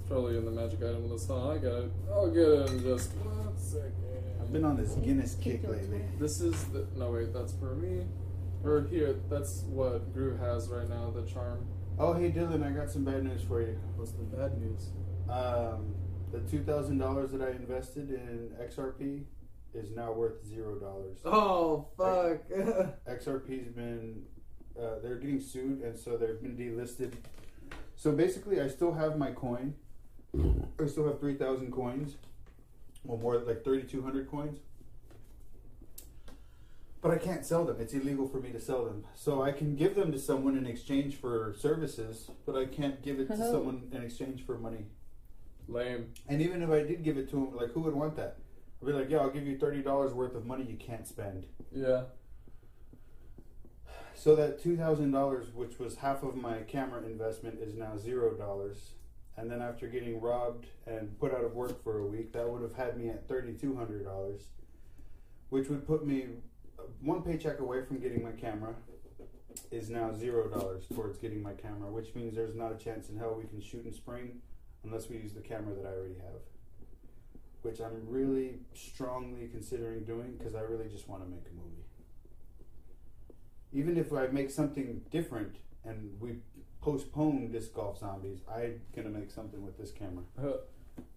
probably 0.07 0.38
in 0.38 0.45
the 0.45 0.51
magic 0.51 0.79
item 0.79 1.09
list. 1.09 1.27
Huh? 1.27 1.49
I 1.51 1.57
got 1.57 1.83
it. 1.83 1.91
I'll 2.11 2.29
get 2.29 2.47
it 2.47 2.69
in 2.71 2.83
just 2.83 3.11
one 3.17 3.57
second. 3.57 3.93
I've 4.39 4.43
I've 4.43 4.53
been 4.53 4.65
on 4.65 4.75
this 4.77 4.93
Guinness 4.95 5.35
kick 5.35 5.61
Kick 5.61 5.69
lately. 5.69 6.01
This 6.19 6.41
is 6.41 6.63
the 6.65 6.88
no 6.97 7.11
wait, 7.11 7.33
that's 7.33 7.53
for 7.53 7.75
me. 7.75 8.05
Or 8.63 8.88
here, 8.89 9.15
that's 9.29 9.61
what 9.69 10.11
Groove 10.13 10.39
has 10.39 10.67
right 10.69 10.89
now, 10.89 11.11
the 11.11 11.23
charm. 11.23 11.65
Oh, 11.97 12.13
hey 12.13 12.31
Dylan, 12.31 12.63
I 12.65 12.71
got 12.71 12.89
some 12.89 13.03
bad 13.03 13.23
news 13.23 13.41
for 13.43 13.61
you. 13.61 13.77
What's 13.95 14.11
the 14.11 14.23
bad 14.23 14.59
news? 14.59 14.89
Um, 15.29 15.93
the 16.31 16.39
two 16.41 16.63
thousand 16.63 16.97
dollars 16.97 17.31
that 17.31 17.41
I 17.41 17.51
invested 17.51 18.09
in 18.09 18.51
XRP 18.61 19.23
is 19.75 19.91
now 19.95 20.11
worth 20.11 20.43
zero 20.45 20.75
dollars. 20.79 21.17
Oh 21.25 21.88
fuck. 21.97 22.49
XRP's 23.07 23.69
been 23.69 24.23
uh, 24.79 24.99
they're 25.03 25.17
getting 25.17 25.39
sued, 25.39 25.81
and 25.81 25.97
so 25.97 26.17
they've 26.17 26.41
been 26.41 26.55
delisted. 26.57 27.13
So 28.00 28.13
basically, 28.13 28.62
I 28.62 28.70
still 28.70 28.94
have 28.94 29.18
my 29.18 29.32
coin. 29.32 29.74
Mm-hmm. 30.34 30.82
I 30.82 30.88
still 30.88 31.06
have 31.08 31.20
three 31.20 31.36
thousand 31.36 31.74
coins, 31.74 32.15
or 33.06 33.18
more 33.18 33.38
like 33.39 33.65
thirty 33.65 33.84
two 33.84 34.01
hundred 34.01 34.32
coins. 34.32 34.58
But 37.01 37.12
I 37.12 37.18
can't 37.18 37.46
sell 37.46 37.65
them. 37.65 37.75
It's 37.82 37.94
illegal 37.94 38.25
for 38.29 38.39
me 38.39 38.51
to 38.53 38.60
sell 38.60 38.86
them. 38.86 39.03
So 39.15 39.41
I 39.41 39.51
can 39.51 39.75
give 39.75 39.96
them 39.96 40.13
to 40.13 40.20
someone 40.20 40.58
in 40.58 40.65
exchange 40.65 41.15
for 41.18 41.53
services, 41.58 42.29
but 42.46 42.56
I 42.56 42.65
can't 42.68 43.01
give 43.01 43.20
it 43.20 43.27
to 43.27 43.34
Oh. 43.34 43.51
someone 43.51 43.89
in 43.91 44.01
exchange 44.01 44.46
for 44.46 44.58
money. 44.58 44.86
Lame. 45.68 46.13
And 46.29 46.41
even 46.41 46.62
if 46.62 46.70
I 46.70 46.84
did 46.84 47.03
give 47.03 47.18
it 47.18 47.29
to 47.32 47.36
him, 47.38 47.56
like 47.58 47.72
who 47.72 47.82
would 47.82 47.96
want 47.96 48.15
that? 48.15 48.38
I'd 48.82 48.86
be 48.88 48.94
like, 48.94 49.10
yeah, 49.10 49.18
I'll 49.18 49.29
give 49.29 49.46
you 49.46 49.58
thirty 49.58 49.82
dollars 49.82 50.13
worth 50.13 50.36
of 50.36 50.46
money 50.46 50.63
you 50.63 50.77
can't 50.77 51.06
spend. 51.06 51.48
Yeah. 51.74 52.03
So 54.19 54.35
that 54.35 54.61
two 54.61 54.75
thousand 54.75 55.11
dollars, 55.11 55.53
which 55.55 55.79
was 55.79 55.95
half 55.95 56.23
of 56.23 56.35
my 56.35 56.57
camera 56.67 57.01
investment, 57.03 57.57
is 57.61 57.75
now 57.75 57.95
zero 57.95 58.33
dollars. 58.33 58.91
And 59.38 59.49
then 59.49 59.61
after 59.61 59.88
getting 59.88 60.19
robbed 60.19 60.65
and 60.85 61.17
put 61.21 61.33
out 61.33 61.45
of 61.45 61.53
work 61.53 61.81
for 61.85 61.99
a 61.99 62.05
week, 62.05 62.33
that 62.33 62.49
would 62.49 62.61
have 62.61 62.73
had 62.73 62.97
me 62.97 63.07
at 63.07 63.29
thirty 63.29 63.53
two 63.53 63.77
hundred 63.77 64.03
dollars, 64.03 64.41
which 65.51 65.69
would 65.69 65.88
put 65.88 66.05
me 66.05 66.25
one 66.99 67.21
paycheck 67.21 67.59
away 67.59 67.85
from 67.85 67.99
getting 67.99 68.21
my 68.21 68.33
camera. 68.33 68.75
Is 69.71 69.89
now 69.89 70.13
zero 70.13 70.49
dollars 70.49 70.83
towards 70.93 71.17
getting 71.17 71.41
my 71.41 71.53
camera, 71.53 71.89
which 71.89 72.13
means 72.13 72.35
there's 72.35 72.55
not 72.55 72.73
a 72.73 72.77
chance 72.77 73.07
in 73.07 73.17
hell 73.17 73.39
we 73.41 73.47
can 73.47 73.61
shoot 73.61 73.85
in 73.85 73.93
spring 73.93 74.41
unless 74.83 75.07
we 75.07 75.15
use 75.15 75.31
the 75.31 75.39
camera 75.39 75.73
that 75.75 75.85
I 75.85 75.93
already 75.93 76.15
have. 76.15 76.41
Which 77.61 77.79
I'm 77.79 78.05
really 78.05 78.55
strongly 78.73 79.47
considering 79.47 80.03
doing 80.03 80.35
because 80.38 80.55
I 80.55 80.61
really 80.61 80.89
just 80.89 81.07
want 81.07 81.23
to 81.23 81.29
make 81.29 81.45
a 81.49 81.55
movie 81.55 81.78
even 83.73 83.97
if 83.97 84.11
I 84.13 84.27
make 84.27 84.49
something 84.49 85.01
different 85.11 85.55
and 85.85 86.15
we 86.19 86.38
postpone 86.81 87.51
disc 87.51 87.73
golf 87.73 87.99
zombies, 87.99 88.39
I'm 88.51 88.81
gonna 88.95 89.09
make 89.09 89.31
something 89.31 89.63
with 89.63 89.77
this 89.77 89.91
camera 89.91 90.23
uh-huh. 90.38 90.57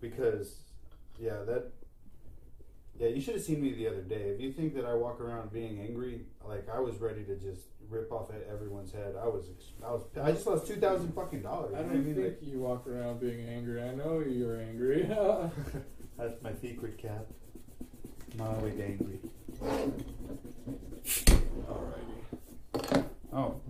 because, 0.00 0.56
yeah, 1.18 1.42
that, 1.46 1.70
yeah, 2.98 3.08
you 3.08 3.20
should 3.20 3.34
have 3.34 3.42
seen 3.44 3.62
me 3.62 3.72
the 3.72 3.88
other 3.88 4.02
day. 4.02 4.30
If 4.34 4.40
you 4.40 4.52
think 4.52 4.74
that 4.74 4.84
I 4.84 4.94
walk 4.94 5.20
around 5.20 5.52
being 5.52 5.80
angry, 5.80 6.22
like 6.46 6.68
I 6.68 6.78
was 6.80 7.00
ready 7.00 7.24
to 7.24 7.36
just 7.36 7.62
rip 7.88 8.12
off 8.12 8.30
at 8.30 8.46
everyone's 8.50 8.92
head. 8.92 9.14
I 9.20 9.26
was, 9.26 9.46
I 9.84 9.90
was, 9.92 10.02
I 10.20 10.32
just 10.32 10.46
lost 10.46 10.66
two 10.66 10.76
thousand 10.76 11.12
fucking 11.14 11.42
dollars. 11.42 11.74
I 11.74 11.78
You 11.80 11.84
don't 11.84 11.92
what 11.92 11.98
I 11.98 12.00
mean? 12.04 12.14
think 12.14 12.36
you 12.42 12.58
walk 12.60 12.86
around 12.86 13.20
being 13.20 13.48
angry. 13.48 13.82
I 13.82 13.94
know 13.94 14.20
you're 14.20 14.60
angry. 14.60 15.04
Like, 15.08 15.50
that's 16.18 16.42
my 16.42 16.52
secret 16.54 16.98
cap. 16.98 17.26
I'm 18.34 18.46
always 18.46 18.78
angry. 18.80 19.20
Alrighty. 21.68 22.11
Oh, 23.34 23.60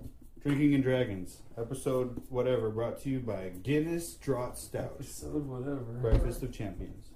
Drinking 0.42 0.74
and 0.74 0.82
Dragons 0.82 1.42
episode 1.56 2.20
whatever 2.30 2.68
brought 2.68 3.00
to 3.02 3.08
you 3.08 3.20
by 3.20 3.50
Guinness 3.62 4.14
Draught 4.14 4.56
Stout. 4.56 4.96
Episode 4.98 5.46
whatever. 5.46 5.98
Breakfast 6.00 6.42
of 6.42 6.52
Champions. 6.52 7.10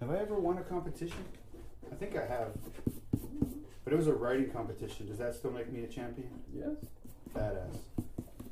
Have 0.00 0.10
I 0.10 0.18
ever 0.18 0.38
won 0.38 0.58
a 0.58 0.62
competition? 0.62 1.24
I 1.90 1.94
think 1.94 2.14
I 2.14 2.26
have. 2.26 2.52
But 3.84 3.94
it 3.94 3.96
was 3.96 4.06
a 4.06 4.12
writing 4.12 4.50
competition. 4.50 5.08
Does 5.08 5.16
that 5.16 5.34
still 5.34 5.50
make 5.50 5.72
me 5.72 5.84
a 5.84 5.88
champion? 5.88 6.28
Yes. 6.54 6.76
Badass. 7.34 7.78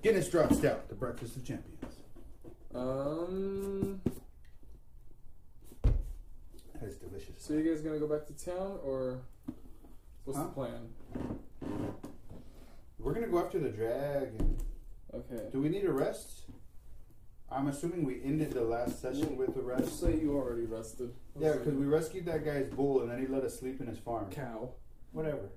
Guinness 0.02 0.30
Draught 0.30 0.54
Stout, 0.54 0.88
the 0.88 0.94
Breakfast 0.94 1.36
of 1.36 1.44
Champions. 1.44 1.94
Um. 2.74 4.00
That 5.82 6.88
is 6.88 6.96
delicious. 6.96 7.34
So 7.36 7.52
you 7.52 7.68
guys 7.68 7.82
gonna 7.82 7.98
go 7.98 8.06
back 8.06 8.26
to 8.28 8.32
town 8.32 8.78
or 8.82 9.20
what's 10.28 10.38
Huh? 10.38 10.44
the 10.44 10.50
plan? 10.52 10.88
We're 12.98 13.14
gonna 13.14 13.28
go 13.28 13.38
after 13.38 13.58
the 13.58 13.70
dragon. 13.70 14.56
Okay. 15.14 15.44
Do 15.50 15.60
we 15.62 15.70
need 15.70 15.84
a 15.84 15.92
rest? 15.92 16.42
I'm 17.50 17.68
assuming 17.68 18.04
we 18.04 18.20
ended 18.22 18.52
the 18.52 18.60
last 18.62 19.00
session 19.00 19.38
with 19.38 19.56
a 19.56 19.62
Let's 19.62 19.80
rest. 19.88 20.00
say 20.00 20.18
you 20.20 20.36
already 20.36 20.66
rested. 20.66 21.14
Yeah, 21.38 21.48
Let's 21.48 21.58
because 21.60 21.74
we 21.78 21.86
rescued 21.86 22.26
that 22.26 22.44
guy's 22.44 22.66
bull 22.68 23.00
and 23.00 23.10
then 23.10 23.18
he 23.20 23.26
let 23.26 23.42
us 23.42 23.58
sleep 23.58 23.80
in 23.80 23.86
his 23.86 23.98
farm. 23.98 24.28
cow. 24.30 24.68
Whatever. 25.12 25.48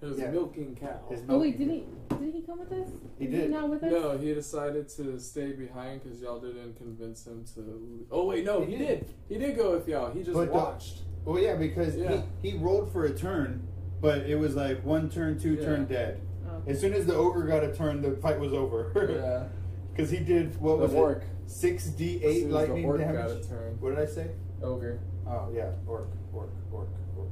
His 0.00 0.18
Yeah. 0.18 0.30
milking 0.30 0.74
cow. 0.74 1.00
His 1.10 1.20
Oh 1.28 1.38
wait, 1.38 1.58
milking- 1.58 1.84
did 2.08 2.18
he? 2.18 2.24
Did 2.24 2.34
he 2.34 2.42
come 2.42 2.60
with 2.60 2.72
us? 2.72 2.88
He 3.18 3.26
Is 3.26 3.30
did. 3.30 3.42
He 3.44 3.48
not 3.48 3.68
with 3.68 3.82
us? 3.84 3.92
No, 3.92 4.16
he 4.16 4.32
decided 4.32 4.88
to 4.88 5.20
stay 5.20 5.52
behind 5.52 6.02
because 6.02 6.22
y'all 6.22 6.40
didn't 6.40 6.76
convince 6.76 7.26
him 7.26 7.44
to. 7.54 8.06
Oh 8.10 8.24
wait, 8.26 8.46
no, 8.46 8.62
He 8.64 8.72
he 8.72 8.78
did. 8.78 9.00
did. 9.00 9.14
He 9.28 9.38
did 9.38 9.56
go 9.56 9.72
with 9.72 9.86
y'all. 9.86 10.10
He 10.10 10.22
just 10.22 10.32
But 10.32 10.46
the- 10.46 10.52
watched. 10.54 11.02
Well, 11.26 11.38
yeah, 11.38 11.56
because 11.56 11.94
Yeah. 11.96 12.22
He, 12.40 12.50
he 12.52 12.58
rolled 12.58 12.90
for 12.90 13.04
a 13.04 13.14
turn, 13.14 13.68
but 14.02 14.26
it 14.26 14.38
was 14.38 14.54
like 14.56 14.84
one 14.84 15.08
turn, 15.08 15.38
two 15.38 15.54
Yeah. 15.54 15.64
turn, 15.64 15.84
dead. 15.86 16.20
Oh. 16.46 16.62
As 16.66 16.78
soon 16.80 16.92
as 16.92 17.06
the 17.06 17.14
ogre 17.14 17.44
got 17.44 17.64
a 17.64 17.72
turn, 17.74 18.02
the 18.02 18.10
fight 18.16 18.38
was 18.38 18.52
over. 18.52 18.92
yeah. 19.10 19.48
Because 19.92 20.10
he 20.10 20.20
did 20.20 20.58
what 20.60 20.76
The 20.76 20.82
was 20.84 20.94
orc. 20.94 21.18
it? 21.22 21.24
Six 21.50 21.86
D 21.88 22.16
As 22.16 22.22
eight 22.24 22.48
lightning 22.50 22.80
the 22.82 22.88
orc 22.88 22.98
damage. 23.00 23.14
got 23.14 23.30
a 23.30 23.40
turn. 23.46 23.76
What 23.80 23.90
did 23.90 23.98
I 23.98 24.06
say? 24.06 24.30
Ogre. 24.62 25.00
Oh 25.26 25.50
yeah, 25.54 25.70
orc, 25.86 26.08
orc, 26.32 26.48
orc, 26.72 26.88
orc. 27.16 27.28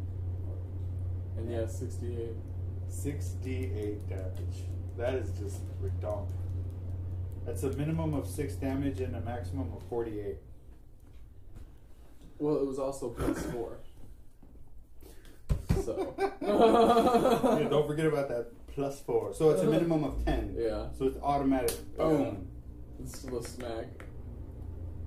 And 1.38 1.50
yeah, 1.50 1.66
68. 1.66 2.32
Six 2.88 3.28
D 3.42 3.70
eight 3.74 4.06
damage. 4.10 4.64
That 4.98 5.14
is 5.14 5.30
just 5.38 5.60
redonk. 5.82 6.26
That's 7.46 7.62
a 7.62 7.70
minimum 7.72 8.12
of 8.12 8.26
six 8.26 8.56
damage 8.56 9.00
and 9.00 9.16
a 9.16 9.20
maximum 9.22 9.72
of 9.72 9.82
forty 9.88 10.20
eight. 10.20 10.36
Well, 12.38 12.56
it 12.56 12.66
was 12.66 12.78
also 12.78 13.08
plus 13.08 13.40
four. 13.46 13.78
So. 15.84 16.14
yeah, 17.60 17.68
don't 17.68 17.86
forget 17.86 18.06
about 18.06 18.28
that 18.28 18.48
plus 18.68 19.00
four. 19.00 19.32
So 19.34 19.50
it's 19.50 19.62
a 19.62 19.66
minimum 19.70 20.04
of 20.04 20.24
ten. 20.24 20.54
Yeah. 20.58 20.86
So 20.98 21.06
it's 21.06 21.18
automatic. 21.22 21.96
Boom. 21.96 22.48
It's 23.02 23.18
still 23.18 23.38
a 23.38 23.44
smack. 23.44 23.86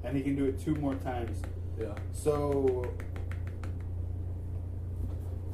And 0.03 0.18
he 0.18 0.24
can 0.24 0.36
do 0.36 0.46
it 0.46 0.60
two 0.63 0.75
more 0.75 0.96
times. 0.96 1.42
Yeah. 1.80 1.94
So 2.12 2.86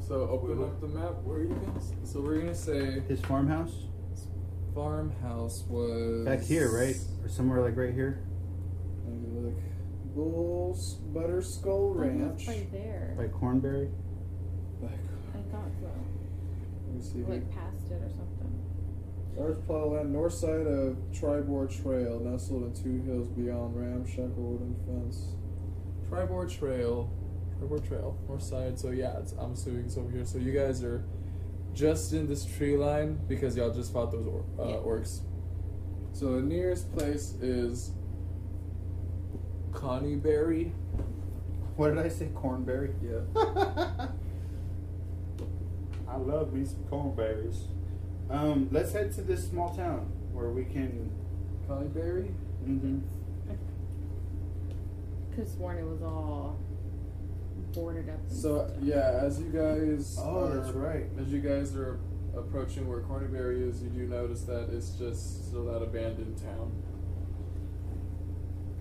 So 0.06 0.28
open 0.28 0.62
up 0.62 0.80
the 0.80 0.88
map. 0.88 1.22
Where 1.22 1.38
are 1.38 1.42
you 1.44 1.72
guys? 1.74 1.92
So 2.04 2.20
we're 2.20 2.38
gonna 2.40 2.54
say 2.54 3.00
his 3.08 3.20
farmhouse 3.20 3.72
farmhouse 4.74 5.64
was 5.68 6.24
back 6.24 6.42
here, 6.42 6.70
right, 6.70 6.94
or 7.24 7.28
somewhere 7.28 7.60
like 7.60 7.76
right 7.76 7.92
here 7.92 8.22
Let 9.04 9.16
me 9.16 9.40
look. 9.40 9.54
Bull's 10.14 10.96
Butterskull 11.12 11.92
I 11.92 11.96
thought 11.96 12.06
it 12.06 12.18
Ranch. 12.22 12.46
right 12.48 12.72
there. 12.72 13.14
by 13.16 13.26
Cornberry. 13.26 13.90
Back. 14.80 14.92
I 15.34 15.52
thought 15.52 15.70
so. 15.80 15.90
Let 17.00 17.12
see. 17.12 17.22
Like 17.22 17.50
past 17.50 17.90
it 17.90 17.94
or 18.02 18.10
something. 18.10 18.60
North 19.36 19.66
Plowland, 19.66 20.10
north 20.10 20.34
side 20.34 20.66
of 20.66 20.96
Triboar 21.12 21.66
Trail, 21.82 22.20
nestled 22.20 22.64
in 22.64 22.82
two 22.82 23.02
hills 23.10 23.28
beyond 23.28 23.74
Ramshackle 23.74 24.34
Wooden 24.36 24.76
Fence. 24.86 25.34
Triboar 26.10 26.50
Trail, 26.50 27.10
Triboar 27.58 27.86
Trail, 27.86 28.18
north 28.28 28.42
side. 28.42 28.78
So 28.78 28.90
yeah, 28.90 29.16
it's, 29.18 29.32
I'm 29.32 29.52
assuming 29.52 29.86
it's 29.86 29.96
over 29.96 30.10
here. 30.10 30.24
So 30.26 30.38
you 30.38 30.52
guys 30.52 30.82
are 30.84 31.04
just 31.72 32.12
in 32.12 32.26
this 32.26 32.44
tree 32.44 32.76
line 32.76 33.18
because 33.28 33.56
y'all 33.56 33.72
just 33.72 33.92
fought 33.92 34.10
those 34.12 34.26
or, 34.26 34.44
uh, 34.62 34.68
Yeah. 34.68 34.76
orcs. 34.78 35.20
So 36.12 36.34
the 36.34 36.42
nearest 36.42 36.92
place 36.94 37.34
is 37.40 37.92
Conyberry. 39.70 40.72
What 41.76 41.94
did 41.94 41.98
I 42.04 42.08
say? 42.08 42.28
Cornberry. 42.34 42.92
Yeah. 43.02 44.08
I 46.10 46.16
love 46.16 46.52
me 46.52 46.64
some 46.64 46.82
cornberries. 46.90 47.66
Um, 48.28 48.68
let's 48.70 48.92
head 48.92 49.12
to 49.14 49.22
this 49.22 49.48
small 49.48 49.74
town 49.74 50.10
where 50.32 50.50
we 50.50 50.64
can. 50.64 51.10
Conyberry. 51.68 52.32
Mm-hmm. 52.66 52.98
Could 55.30 55.38
have 55.38 55.48
sworn 55.48 55.78
it 55.78 55.84
was 55.84 56.02
all 56.02 56.58
boarded 57.72 58.08
up. 58.08 58.18
So 58.28 58.66
stuff. 58.66 58.70
yeah, 58.82 59.20
as 59.22 59.38
you 59.40 59.46
guys 59.50 60.18
Oh, 60.20 60.46
are, 60.46 60.56
that's 60.56 60.70
right. 60.74 61.04
As 61.20 61.28
you 61.32 61.40
guys 61.40 61.76
are 61.76 62.00
approaching 62.36 62.88
where 62.88 63.00
Cornberry 63.00 63.68
is, 63.68 63.82
you 63.82 63.88
do 63.90 64.06
notice 64.08 64.42
that 64.42 64.68
it's 64.72 64.90
just 64.90 65.46
still 65.48 65.64
that 65.66 65.82
abandoned 65.82 66.38
town. 66.38 66.72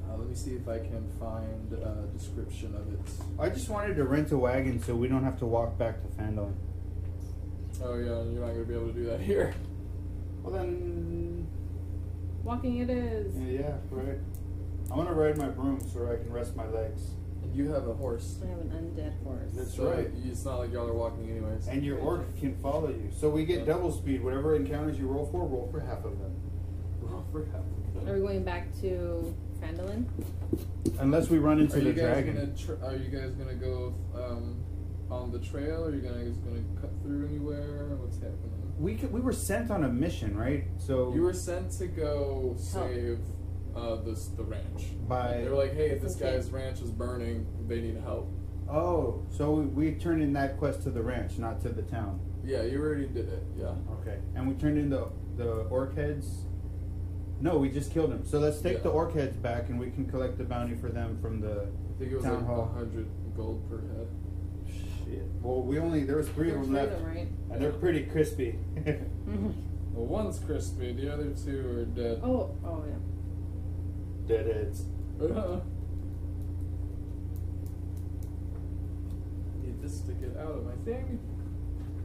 Uh, 0.10 0.18
let 0.18 0.28
me 0.28 0.34
see 0.36 0.52
if 0.56 0.68
I 0.68 0.80
can 0.80 1.08
find 1.20 1.72
a 1.74 2.08
description 2.18 2.74
of 2.76 2.92
it. 2.92 3.00
I 3.40 3.50
just 3.50 3.70
wanted 3.70 3.96
to 3.98 4.06
rent 4.06 4.32
a 4.32 4.38
wagon 4.38 4.82
so 4.82 4.96
we 4.96 5.08
don't 5.08 5.24
have 5.24 5.38
to 5.40 5.46
walk 5.46 5.78
back 5.78 6.02
to 6.02 6.08
Phandalin. 6.08 6.54
Oh 7.82 7.96
yeah, 7.96 8.24
you're 8.32 8.42
not 8.46 8.52
gonna 8.54 8.64
be 8.66 8.74
able 8.74 8.88
to 8.88 8.94
do 8.94 9.06
that 9.06 9.20
here. 9.22 9.54
Well 10.44 10.54
then, 10.54 11.48
Walking 12.44 12.78
it 12.78 12.90
is. 12.90 13.36
yeah, 13.38 13.74
right. 13.92 14.18
I 14.92 14.96
want 14.96 15.08
to 15.10 15.14
ride 15.14 15.38
my 15.38 15.48
broom 15.50 15.80
so 15.94 16.12
I 16.12 16.16
can 16.16 16.32
rest 16.32 16.56
my 16.56 16.68
legs. 16.68 17.12
And 17.44 17.56
You 17.56 17.70
have 17.72 17.88
a 17.88 17.94
horse. 17.94 18.40
I 18.44 18.48
have 18.50 18.60
an 18.60 18.70
undead 18.70 19.24
horse. 19.24 19.52
That's 19.54 19.76
so 19.76 19.92
right. 19.92 20.10
It's 20.26 20.44
not 20.46 20.60
like 20.60 20.72
y'all 20.74 20.88
are 20.88 20.94
walking 20.94 21.30
anyways. 21.30 21.68
And 21.68 21.84
your 21.86 22.00
orc 22.00 22.38
can 22.40 22.56
follow 22.58 22.90
you. 22.90 23.10
So 23.16 23.30
we 23.30 23.46
get 23.46 23.66
double 23.66 23.92
speed. 23.92 24.24
Whatever 24.24 24.56
encounters 24.56 24.98
you 24.98 25.08
roll 25.08 25.28
for, 25.28 25.46
roll 25.48 25.70
for 25.72 25.80
half 25.80 26.04
of 26.06 26.20
them. 26.20 26.34
Roll 27.02 27.24
for 27.32 27.46
half 27.46 27.62
of 28.02 28.08
Are 28.10 28.14
we 28.16 28.20
going 28.22 28.44
back 28.44 28.74
to 28.82 29.36
Phandalin? 29.62 30.06
Unless 31.00 31.30
we 31.30 31.38
run 31.38 31.60
into 31.60 31.78
Are 31.78 31.80
the 31.82 31.86
you 31.88 31.94
guys 31.94 32.04
dragon. 32.24 32.36
gonna? 32.36 32.56
Tr- 32.58 32.84
are 32.86 32.96
you 32.96 33.10
guys 33.10 33.32
gonna 33.32 33.54
go 33.56 33.94
um, 34.16 34.58
on 35.12 35.32
the 35.32 35.40
trail? 35.40 35.86
Are 35.86 35.94
you 35.96 36.02
guys 36.02 36.38
gonna 36.38 36.62
cut 36.80 36.92
through 37.02 37.28
anywhere? 37.28 37.96
What's 38.00 38.18
happening? 38.18 38.74
We 38.78 38.96
could, 38.96 39.12
we 39.12 39.20
were 39.20 39.34
sent 39.34 39.72
on 39.72 39.84
a 39.84 39.90
mission, 39.90 40.38
right? 40.38 40.66
So 40.78 41.14
You 41.14 41.22
were 41.24 41.34
sent 41.34 41.72
to 41.74 41.88
go 41.88 42.56
save 42.58 43.20
uh, 43.76 43.96
this 43.98 44.28
the 44.28 44.44
ranch. 44.44 44.86
by 45.08 45.42
They 45.44 45.50
were 45.50 45.56
like, 45.58 45.74
"Hey, 45.74 45.98
this 45.98 46.16
Okay. 46.16 46.32
guy's 46.36 46.50
ranch 46.52 46.82
is 46.82 46.92
burning. 46.92 47.46
They 47.68 47.82
need 47.82 47.98
help." 47.98 48.32
oh, 48.72 49.26
so 49.32 49.52
we, 49.52 49.66
we 49.66 49.92
turned 49.96 50.22
in 50.22 50.32
that 50.34 50.58
quest 50.60 50.84
to 50.84 50.92
the 50.92 51.02
ranch, 51.02 51.40
not 51.40 51.60
to 51.60 51.70
the 51.70 51.82
town. 51.82 52.20
Yeah, 52.44 52.62
you 52.62 52.80
already 52.80 53.08
did 53.08 53.28
it. 53.28 53.44
Yeah. 53.58 53.74
Okay, 54.00 54.20
and 54.36 54.48
we 54.48 54.54
turned 54.56 54.78
in 54.78 54.90
the 54.90 55.08
the 55.38 55.52
orc 55.70 55.96
heads. 55.96 56.46
No, 57.42 57.58
we 57.58 57.70
just 57.70 57.92
killed 57.94 58.12
him. 58.12 58.26
So 58.26 58.38
let's 58.40 58.60
take 58.62 58.78
Yeah. 58.78 58.84
the 58.84 58.90
orc 58.90 59.14
heads 59.14 59.36
back, 59.38 59.70
and 59.70 59.80
we 59.80 59.90
can 59.92 60.06
collect 60.06 60.38
the 60.38 60.44
bounty 60.44 60.76
for 60.76 60.90
them 60.90 61.18
from 61.22 61.40
the 61.42 61.68
I 61.68 62.00
think 62.00 62.12
it 62.12 62.16
was 62.16 62.24
Town 62.26 62.36
like 62.38 62.46
hall. 62.46 62.72
hundred 62.74 63.08
gold 63.36 63.68
per 63.70 63.78
head. 63.80 64.08
Shit. 65.10 65.24
Well, 65.42 65.62
we 65.62 65.80
only 65.80 66.04
there 66.04 66.18
was 66.18 66.30
three 66.30 66.52
of 66.52 66.62
them 66.62 66.74
left, 66.74 66.92
them, 66.92 67.06
right? 67.06 67.28
and 67.52 67.62
they're 67.62 67.72
pretty 67.72 68.04
crispy. 68.04 68.60
Well, 69.92 70.06
one's 70.24 70.40
crispy. 70.40 70.94
The 70.94 71.12
other 71.14 71.34
two 71.44 71.60
are 71.60 71.84
dead. 71.84 72.22
Oh, 72.24 72.56
oh 72.64 72.86
yeah. 72.88 72.94
Deadheads. 74.28 74.84
Need 79.62 79.82
this 79.82 80.00
to 80.02 80.14
get 80.14 80.38
out 80.38 80.52
of 80.52 80.64
my 80.64 80.76
thing. 80.86 81.20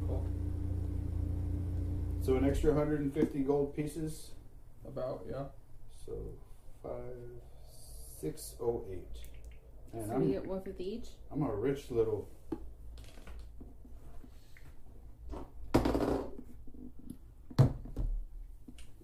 Cool. 0.09 0.27
So 2.23 2.37
an 2.37 2.45
extra 2.45 2.73
150 2.73 3.39
gold 3.41 3.77
pieces. 3.77 4.31
About 4.87 5.25
yeah. 5.31 5.45
So 6.05 6.13
five, 6.83 7.41
six, 8.21 8.55
oh 8.61 8.85
eight. 8.91 9.07
And 9.93 10.07
So 10.07 10.15
I'm 10.15 10.27
we 10.27 10.33
get 10.33 10.47
150 10.47 10.85
each? 10.85 11.09
I'm 11.31 11.43
a 11.43 11.55
rich 11.55 11.91
little. 11.91 12.29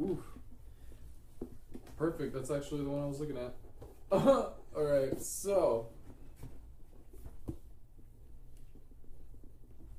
Oof. 0.02 0.18
Perfect. 1.96 2.32
That's 2.34 2.50
actually 2.50 2.84
the 2.84 2.90
one 2.90 3.02
I 3.02 3.06
was 3.06 3.20
looking 3.20 3.36
at. 3.36 3.54
All 4.12 4.54
right. 4.76 5.20
So 5.20 5.88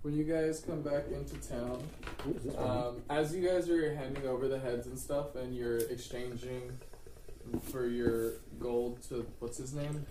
when 0.02 0.16
you 0.16 0.24
guys 0.24 0.62
come 0.66 0.82
back 0.82 1.04
into 1.14 1.36
town, 1.48 1.84
Ooh, 2.28 2.34
this 2.44 2.54
one. 2.56 2.70
um, 2.70 3.02
as 3.10 3.36
you 3.36 3.48
guys 3.48 3.70
are 3.70 3.94
handing 3.94 4.26
over 4.28 4.48
the 4.48 4.58
heads 4.60 4.88
and 4.88 4.98
stuff, 4.98 5.36
and 5.36 5.56
you're 5.56 5.78
exchanging 5.78 6.72
for 7.72 7.86
your 7.86 8.34
gold 8.60 9.02
to 9.10 9.26
what's 9.40 9.58
his 9.58 9.74
name? 9.74 10.06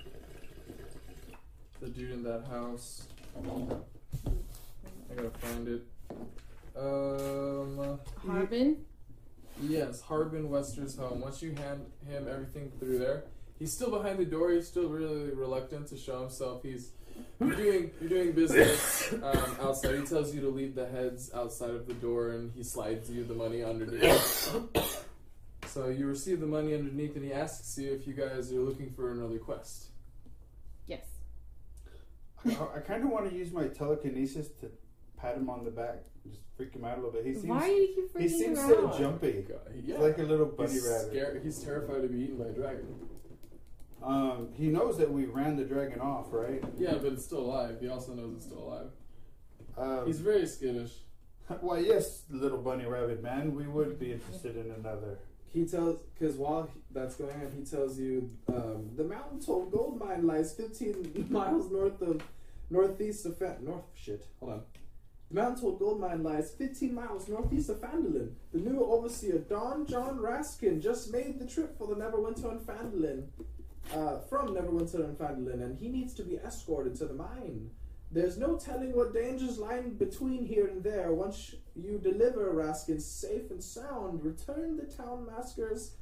The 1.80 1.88
dude 1.88 2.12
in 2.12 2.22
that 2.24 2.44
house. 2.50 3.06
I 3.36 5.14
gotta 5.14 5.30
find 5.30 5.66
it. 5.66 5.82
Um. 6.76 8.00
Harbin? 8.26 8.84
Yes, 9.62 10.00
Harbin 10.00 10.48
Wester's 10.48 10.96
home. 10.96 11.20
Once 11.20 11.42
you 11.42 11.54
hand 11.54 11.84
him 12.08 12.26
everything 12.30 12.72
through 12.78 12.98
there, 12.98 13.24
he's 13.58 13.72
still 13.72 13.90
behind 13.90 14.18
the 14.18 14.24
door. 14.24 14.52
He's 14.52 14.66
still 14.66 14.88
really 14.88 15.30
reluctant 15.32 15.88
to 15.88 15.98
show 15.98 16.20
himself. 16.20 16.62
He's 16.62 16.92
you're 17.40 17.54
doing 17.54 17.90
you're 18.00 18.08
doing 18.08 18.32
business 18.32 19.12
um, 19.12 19.56
outside. 19.60 19.98
He 19.98 20.06
tells 20.06 20.34
you 20.34 20.40
to 20.42 20.48
leave 20.48 20.74
the 20.74 20.86
heads 20.86 21.30
outside 21.34 21.70
of 21.70 21.86
the 21.86 21.94
door, 21.94 22.30
and 22.30 22.52
he 22.54 22.62
slides 22.62 23.10
you 23.10 23.24
the 23.24 23.34
money 23.34 23.62
underneath. 23.62 25.04
so 25.66 25.88
you 25.88 26.06
receive 26.06 26.40
the 26.40 26.46
money 26.46 26.74
underneath, 26.74 27.16
and 27.16 27.24
he 27.24 27.32
asks 27.32 27.76
you 27.78 27.92
if 27.92 28.06
you 28.06 28.14
guys 28.14 28.52
are 28.52 28.60
looking 28.60 28.92
for 28.92 29.12
another 29.12 29.38
quest. 29.38 29.86
Yes. 30.86 31.04
I, 32.46 32.50
I 32.76 32.80
kind 32.80 33.04
of 33.04 33.10
want 33.10 33.28
to 33.28 33.36
use 33.36 33.52
my 33.52 33.68
telekinesis 33.68 34.48
to 34.60 34.70
pat 35.20 35.36
him 35.36 35.48
on 35.50 35.64
the 35.64 35.70
back, 35.70 36.04
just 36.28 36.40
freak 36.56 36.74
him 36.74 36.84
out 36.84 36.94
a 36.98 37.00
little 37.00 37.12
bit. 37.12 37.24
He 37.26 37.32
seems 37.34 37.46
Why 37.46 37.66
do 37.68 37.72
you 37.74 37.88
keep 37.94 38.14
freaking 38.14 38.20
he 38.22 38.28
seems 38.28 38.58
him 38.58 38.68
so 38.68 38.88
out? 38.88 38.98
jumpy. 38.98 39.46
Yeah. 39.48 39.56
He's 39.74 39.96
like 39.98 40.18
a 40.18 40.22
little 40.22 40.46
bunny 40.46 40.72
he's 40.72 40.86
rabbit. 40.86 41.08
scared- 41.10 41.42
He's 41.42 41.58
terrified 41.62 42.02
to 42.02 42.08
be 42.08 42.18
eaten 42.24 42.36
by 42.36 42.46
a 42.46 42.52
dragon. 42.52 42.86
Um, 44.02 44.48
he 44.54 44.68
knows 44.68 44.96
that 44.98 45.10
we 45.12 45.26
ran 45.26 45.56
the 45.56 45.64
dragon 45.64 46.00
off, 46.00 46.26
right? 46.32 46.62
Yeah, 46.78 46.94
but 46.94 47.12
it's 47.12 47.24
still 47.24 47.40
alive. 47.40 47.76
He 47.80 47.88
also 47.88 48.14
knows 48.14 48.34
it's 48.36 48.46
still 48.46 48.58
alive. 48.62 48.86
Um, 49.76 50.06
He's 50.06 50.20
very 50.20 50.46
skittish. 50.46 50.92
Why, 51.60 51.78
yes, 51.80 52.22
little 52.30 52.58
bunny 52.58 52.86
rabbit 52.86 53.22
man, 53.22 53.54
we 53.54 53.66
would 53.66 53.98
be 53.98 54.12
interested 54.12 54.56
in 54.56 54.70
another. 54.72 55.18
He 55.52 55.66
tells, 55.66 56.00
because 56.18 56.36
while 56.36 56.62
he- 56.72 56.80
that's 56.92 57.16
going 57.16 57.32
on, 57.34 57.52
he 57.56 57.62
tells 57.64 57.98
you 57.98 58.30
um, 58.48 58.90
the 58.96 59.04
Mountain 59.04 59.40
Toll 59.40 59.66
gold 59.66 59.98
mine 59.98 60.26
lies 60.26 60.54
15 60.54 61.26
miles 61.30 61.70
north 61.70 62.00
of 62.00 62.22
northeast 62.70 63.26
of 63.26 63.36
Fa- 63.36 63.58
north. 63.60 63.82
Shit, 63.94 64.24
hold 64.38 64.52
on. 64.52 64.62
Mountain 65.32 65.76
gold 65.78 66.00
mine 66.00 66.24
lies 66.24 66.50
15 66.50 66.92
miles 66.92 67.28
northeast 67.28 67.70
of 67.70 67.80
Phandalin. 67.80 68.32
The 68.52 68.58
new 68.58 68.84
overseer 68.84 69.38
Don 69.38 69.86
John 69.86 70.18
Raskin 70.18 70.82
just 70.82 71.12
made 71.12 71.38
the 71.38 71.46
trip 71.46 71.78
for 71.78 71.86
the 71.86 71.94
Neverwinter 71.94 72.50
and 72.50 72.60
Phandalin, 72.60 73.26
uh, 73.94 74.18
from 74.28 74.48
Neverwinter 74.48 75.04
and 75.04 75.16
Phandalin, 75.16 75.62
and 75.62 75.78
he 75.78 75.88
needs 75.88 76.14
to 76.14 76.24
be 76.24 76.36
escorted 76.36 76.96
to 76.96 77.06
the 77.06 77.14
mine. 77.14 77.70
There's 78.10 78.38
no 78.38 78.56
telling 78.56 78.92
what 78.96 79.14
dangers 79.14 79.58
lie 79.58 79.82
between 79.82 80.44
here 80.44 80.66
and 80.66 80.82
there. 80.82 81.12
Once 81.12 81.54
you 81.76 81.98
deliver 81.98 82.52
Raskin 82.52 83.00
safe 83.00 83.52
and 83.52 83.62
sound, 83.62 84.24
return 84.24 84.76
the 84.76 84.92
town 84.92 85.26
maskers. 85.26 85.92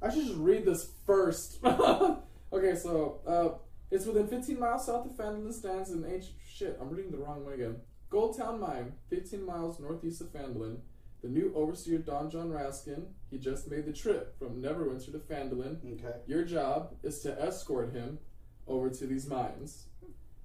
I 0.00 0.10
should 0.10 0.26
just 0.26 0.38
read 0.38 0.64
this 0.64 0.90
first. 1.04 1.58
okay, 1.64 2.76
so 2.76 3.20
uh, 3.26 3.65
it's 3.90 4.06
within 4.06 4.26
15 4.26 4.58
miles 4.58 4.86
south 4.86 5.06
of 5.06 5.12
Phandalin 5.12 5.52
stands 5.52 5.90
an 5.90 6.04
ancient 6.04 6.36
shit. 6.46 6.78
I'm 6.80 6.90
reading 6.90 7.12
the 7.12 7.18
wrong 7.18 7.44
one 7.44 7.54
again. 7.54 7.76
Goldtown 8.10 8.58
Mine, 8.58 8.92
15 9.10 9.44
miles 9.44 9.78
northeast 9.80 10.20
of 10.20 10.32
Phandalin. 10.32 10.78
The 11.22 11.28
new 11.28 11.52
overseer 11.54 11.98
Don 11.98 12.30
John 12.30 12.50
Raskin. 12.50 13.06
He 13.30 13.38
just 13.38 13.70
made 13.70 13.86
the 13.86 13.92
trip 13.92 14.38
from 14.38 14.62
Neverwinter 14.62 15.12
to 15.12 15.18
Phandalin. 15.18 15.78
Okay. 15.94 16.18
Your 16.26 16.44
job 16.44 16.94
is 17.02 17.20
to 17.20 17.40
escort 17.40 17.92
him 17.92 18.18
over 18.66 18.90
to 18.90 19.06
these 19.06 19.26
mines. 19.26 19.86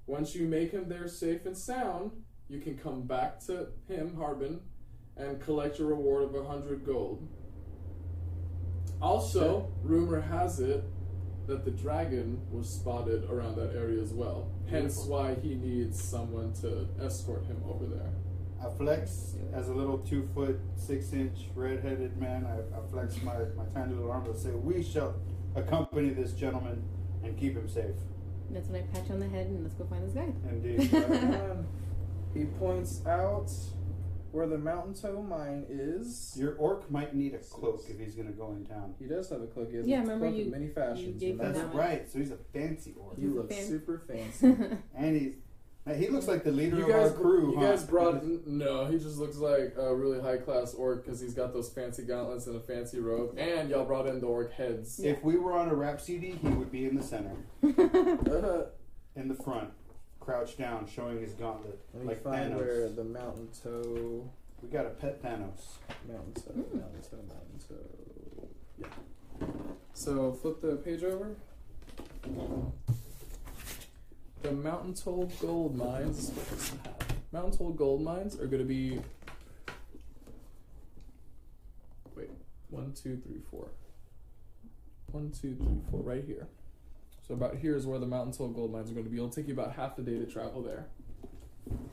Once 0.07 0.35
you 0.35 0.47
make 0.47 0.71
him 0.71 0.89
there 0.89 1.07
safe 1.07 1.45
and 1.45 1.57
sound, 1.57 2.11
you 2.47 2.59
can 2.59 2.77
come 2.77 3.03
back 3.03 3.39
to 3.45 3.67
him, 3.87 4.15
Harbin, 4.15 4.59
and 5.15 5.41
collect 5.41 5.79
your 5.79 5.89
reward 5.89 6.23
of 6.23 6.35
a 6.35 6.43
hundred 6.43 6.85
gold. 6.85 7.27
Also, 9.01 9.71
rumor 9.83 10.21
has 10.21 10.59
it 10.59 10.83
that 11.47 11.65
the 11.65 11.71
dragon 11.71 12.39
was 12.51 12.69
spotted 12.69 13.29
around 13.29 13.55
that 13.57 13.75
area 13.75 14.01
as 14.01 14.13
well. 14.13 14.49
Hence 14.69 14.95
Beautiful. 14.95 15.17
why 15.17 15.35
he 15.35 15.55
needs 15.55 16.01
someone 16.01 16.53
to 16.61 16.87
escort 17.01 17.45
him 17.45 17.61
over 17.67 17.85
there. 17.85 18.09
I 18.63 18.69
flex 18.77 19.35
as 19.53 19.69
a 19.69 19.73
little 19.73 19.97
two 19.97 20.29
foot, 20.35 20.59
six 20.75 21.13
inch 21.13 21.47
redheaded 21.55 22.17
man. 22.17 22.45
I, 22.45 22.77
I 22.77 22.91
flex 22.91 23.21
my, 23.23 23.33
my 23.57 23.65
tiny 23.73 23.95
little 23.95 24.11
arm 24.11 24.25
and 24.25 24.37
say, 24.37 24.51
We 24.51 24.83
shall 24.83 25.15
accompany 25.55 26.09
this 26.09 26.33
gentleman 26.33 26.83
and 27.23 27.37
keep 27.37 27.55
him 27.55 27.67
safe. 27.67 27.95
That's 28.51 28.67
when 28.67 28.83
I 28.83 28.85
pat 28.93 29.07
you 29.07 29.15
on 29.15 29.19
the 29.21 29.29
head 29.29 29.47
and 29.47 29.63
let's 29.63 29.75
go 29.75 29.85
find 29.85 30.05
this 30.05 30.13
guy. 30.13 30.31
Indeed. 30.49 31.65
He 32.33 32.45
points 32.45 33.05
out 33.05 33.51
where 34.31 34.47
the 34.47 34.57
Mountain 34.57 34.93
Toe 34.95 35.21
mine 35.21 35.65
is. 35.69 36.33
Your 36.37 36.55
orc 36.55 36.89
might 36.91 37.13
need 37.15 37.33
a 37.33 37.39
cloak 37.39 37.83
if 37.89 37.99
he's 37.99 38.15
going 38.15 38.27
to 38.27 38.33
go 38.33 38.51
in 38.53 38.65
town. 38.65 38.93
He 38.99 39.05
does 39.05 39.29
have 39.29 39.41
a 39.41 39.47
cloak. 39.47 39.69
He 39.71 39.77
has 39.77 39.87
Yeah, 39.87 39.99
a 39.99 40.01
remember 40.01 40.27
cloak 40.27 40.37
you- 40.37 40.45
in 40.45 40.51
many 40.51 40.67
fashions. 40.67 41.19
gave 41.19 41.37
remember? 41.37 41.59
That's 41.59 41.71
that. 41.73 41.77
right. 41.77 42.09
So 42.11 42.19
he's 42.19 42.31
a 42.31 42.37
fancy 42.53 42.93
orc. 42.97 43.15
He 43.17 43.23
He's 43.23 43.31
a 43.33 43.35
looks 43.35 43.55
fan- 43.55 43.65
super 43.67 43.97
fancy. 44.07 44.55
And 44.95 45.15
he's. 45.15 45.33
He 45.97 46.09
looks 46.09 46.27
like 46.27 46.43
the 46.43 46.51
leader 46.51 46.77
You 46.77 46.83
of 46.89 46.91
our 46.91 47.09
guys, 47.09 47.17
crew. 47.17 47.53
you 47.53 47.59
huh? 47.59 47.71
guys 47.71 47.83
brought 47.83 48.23
no. 48.45 48.85
He 48.85 48.99
just 48.99 49.17
looks 49.17 49.37
like 49.37 49.73
a 49.79 49.93
really 49.95 50.21
high 50.21 50.37
class 50.37 50.75
orc 50.75 51.03
because 51.03 51.19
he's 51.19 51.33
got 51.33 51.53
those 51.53 51.69
fancy 51.73 52.03
gauntlets 52.03 52.45
and 52.45 52.55
a 52.55 52.59
fancy 52.59 52.99
robe. 52.99 53.35
And 53.39 53.67
y'all 53.71 53.85
brought 53.85 54.05
in 54.05 54.19
the 54.21 54.27
orc 54.27 54.53
heads. 54.53 54.99
If 54.99 55.23
we 55.23 55.37
were 55.37 55.53
on 55.53 55.69
a 55.69 55.75
rap 55.75 55.99
CD, 55.99 56.33
he 56.39 56.49
would 56.49 56.71
be 56.71 56.85
in 56.85 56.93
the 56.95 57.01
center, 57.01 57.35
Uh, 57.63 58.65
in 59.15 59.27
the 59.27 59.33
front, 59.43 59.71
crouched 60.31 60.57
down, 60.57 60.87
showing 60.87 61.19
his 61.21 61.33
gauntlet. 61.33 61.79
Let 61.93 62.03
me 62.03 62.07
like 62.09 62.23
find 62.23 62.53
Thanos. 62.53 62.57
where 62.57 62.89
the 62.89 63.03
Mountain 63.03 63.49
Toe, 63.63 64.29
We 64.61 64.69
got 64.69 64.85
a 64.85 64.89
pet 64.91 65.21
Thanos. 65.21 65.77
Mountain 66.07 66.33
Toe, 66.35 66.51
Mm. 66.51 66.79
Mountain 66.79 67.01
Toe, 67.01 67.17
Mountain 67.27 67.59
Toe. 67.67 68.47
Yeah. 68.77 69.47
so 69.93 70.31
flip 70.33 70.61
the 70.61 70.77
page 70.77 71.03
over. 71.03 71.35
The 74.43 74.51
Mountain 74.51 74.93
Toll 74.93 75.31
gold 75.41 75.75
mines. 75.75 76.17
This 76.17 76.29
is 76.29 76.35
what 76.35 76.49
this 76.49 76.69
have. 76.69 77.33
Mountain 77.33 77.57
Toll 77.57 77.71
gold 77.71 78.01
mines 78.01 78.35
are 78.39 78.47
going 78.47 78.59
to 78.61 78.65
be. 78.67 79.01
Wait, 82.15 82.29
one, 82.69 82.83
One, 82.83 82.93
two, 82.93 83.17
three, 83.17 83.41
four. 83.49 83.67
One, 85.11 85.31
two, 85.31 85.55
three, 85.55 85.81
four. 85.89 86.01
Right 86.01 86.23
here. 86.23 86.47
So 87.31 87.35
about 87.35 87.55
here 87.55 87.77
is 87.77 87.87
where 87.87 87.97
the 87.97 88.05
Mountain 88.05 88.33
Toll 88.33 88.49
gold 88.49 88.73
mines 88.73 88.91
are 88.91 88.93
going 88.93 89.05
to 89.05 89.09
be. 89.09 89.15
It'll 89.15 89.29
take 89.29 89.47
you 89.47 89.53
about 89.53 89.71
half 89.71 89.95
the 89.95 90.01
day 90.01 90.19
to 90.19 90.25
travel 90.25 90.61
there. 90.61 90.87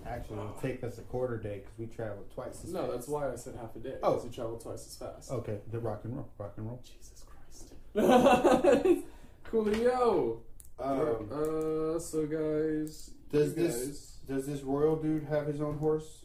Actually, 0.04 0.40
it'll 0.40 0.58
take 0.60 0.82
us 0.82 0.98
a 0.98 1.02
quarter 1.02 1.38
day 1.38 1.60
because 1.60 1.78
we 1.78 1.86
travel 1.86 2.24
twice 2.34 2.54
as 2.54 2.62
fast. 2.62 2.72
No, 2.72 2.80
fast. 2.80 2.92
that's 2.92 3.06
why 3.06 3.32
I 3.32 3.36
said 3.36 3.54
half 3.54 3.76
a 3.76 3.78
day. 3.78 3.94
Oh. 4.02 4.14
Because 4.14 4.24
you 4.24 4.32
travel 4.32 4.58
twice 4.58 4.84
as 4.84 4.96
fast. 4.96 5.30
Okay, 5.30 5.58
the 5.70 5.78
rock 5.78 6.00
and 6.02 6.16
roll, 6.16 6.28
rock 6.38 6.54
and 6.56 6.66
roll. 6.66 6.82
Jesus 6.84 7.24
Christ. 7.24 7.72
Coolio. 9.48 10.40
Um, 10.80 11.28
uh, 11.30 12.00
so 12.00 12.26
guys. 12.26 13.10
does 13.30 13.54
this 13.54 13.86
guys- 13.86 14.18
does 14.26 14.44
this 14.44 14.62
royal 14.62 14.96
dude 14.96 15.22
have 15.22 15.46
his 15.46 15.60
own 15.60 15.78
horse? 15.78 16.24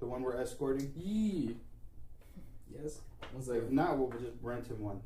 The 0.00 0.06
one 0.06 0.22
we're 0.22 0.40
escorting? 0.40 0.90
Yee. 0.96 1.58
Yes. 2.74 3.00
One 3.34 3.58
If 3.58 3.70
not, 3.70 3.98
we'll 3.98 4.08
just 4.18 4.32
rent 4.40 4.68
him 4.68 4.80
one. 4.80 5.02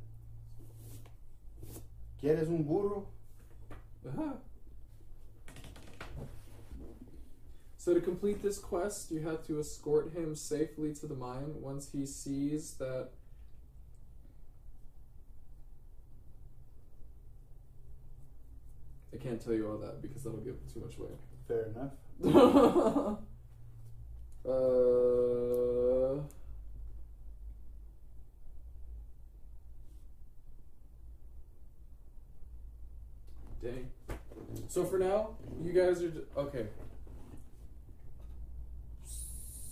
¿Quieres 2.21 2.49
un 2.49 2.65
burro? 2.65 3.07
So 7.79 7.95
to 7.95 8.01
complete 8.01 8.43
this 8.43 8.59
quest, 8.59 9.11
you 9.11 9.21
have 9.21 9.47
to 9.47 9.59
escort 9.59 10.13
him 10.13 10.35
safely 10.35 10.93
to 10.95 11.07
the 11.07 11.15
mine 11.15 11.55
once 11.63 11.89
he 11.91 12.05
sees 12.05 12.75
that 12.75 13.09
I 19.15 19.17
can't 19.17 19.43
tell 19.43 19.55
you 19.55 19.71
all 19.71 19.79
that 19.79 20.03
because 20.03 20.25
that'll 20.25 20.41
give 20.41 20.57
too 20.73 20.81
much 20.81 20.99
away. 20.99 21.09
Fair 21.49 21.71
enough. 21.75 21.93
uh, 24.47 26.21
dang. 33.63 33.91
So 34.69 34.85
for 34.85 34.99
now, 34.99 35.37
you 35.63 35.73
guys 35.73 36.03
are 36.03 36.13
okay. 36.37 36.67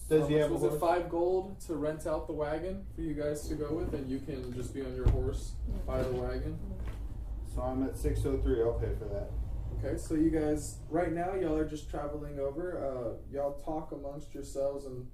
Does 0.08 0.22
How 0.22 0.28
he 0.28 0.34
have 0.36 0.50
a 0.50 0.54
was 0.54 0.62
it 0.62 0.80
five 0.80 1.10
gold 1.10 1.60
to 1.66 1.74
rent 1.74 2.06
out 2.06 2.26
the 2.26 2.32
wagon 2.32 2.86
for 2.94 3.02
you 3.02 3.12
guys 3.12 3.46
to 3.48 3.54
go 3.54 3.74
with, 3.74 3.92
and 3.92 4.08
you 4.10 4.20
can 4.20 4.54
just 4.54 4.72
be 4.72 4.82
on 4.82 4.94
your 4.96 5.08
horse 5.10 5.52
by 5.86 6.02
the 6.02 6.12
wagon? 6.12 6.58
So 7.54 7.60
I'm 7.60 7.82
at 7.82 7.96
603. 7.96 8.62
I'll 8.62 8.72
pay 8.74 8.94
for 8.98 9.04
that. 9.06 9.30
Okay, 9.78 9.98
so 9.98 10.14
you 10.14 10.30
guys, 10.30 10.78
right 10.88 11.12
now, 11.12 11.34
y'all 11.34 11.56
are 11.56 11.68
just 11.68 11.90
traveling 11.90 12.40
over. 12.40 12.78
Uh, 12.82 13.34
y'all 13.34 13.60
talk 13.64 13.92
amongst 13.92 14.34
yourselves 14.34 14.86
and 14.86 15.06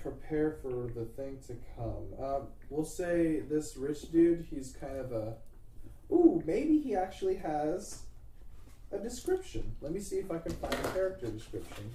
prepare 0.00 0.58
for 0.62 0.86
the 0.94 1.04
thing 1.16 1.38
to 1.48 1.56
come. 1.76 2.06
Uh, 2.22 2.40
we'll 2.70 2.84
say 2.84 3.40
this 3.40 3.76
rich 3.76 4.10
dude, 4.12 4.46
he's 4.48 4.76
kind 4.80 4.96
of 4.96 5.12
a. 5.12 5.34
Ooh, 6.10 6.42
maybe 6.46 6.78
he 6.78 6.94
actually 6.94 7.36
has 7.36 8.02
a 8.92 8.98
description. 8.98 9.74
Let 9.80 9.92
me 9.92 10.00
see 10.00 10.16
if 10.16 10.30
I 10.30 10.38
can 10.38 10.52
find 10.52 10.72
a 10.74 10.88
character 10.92 11.26
description 11.28 11.90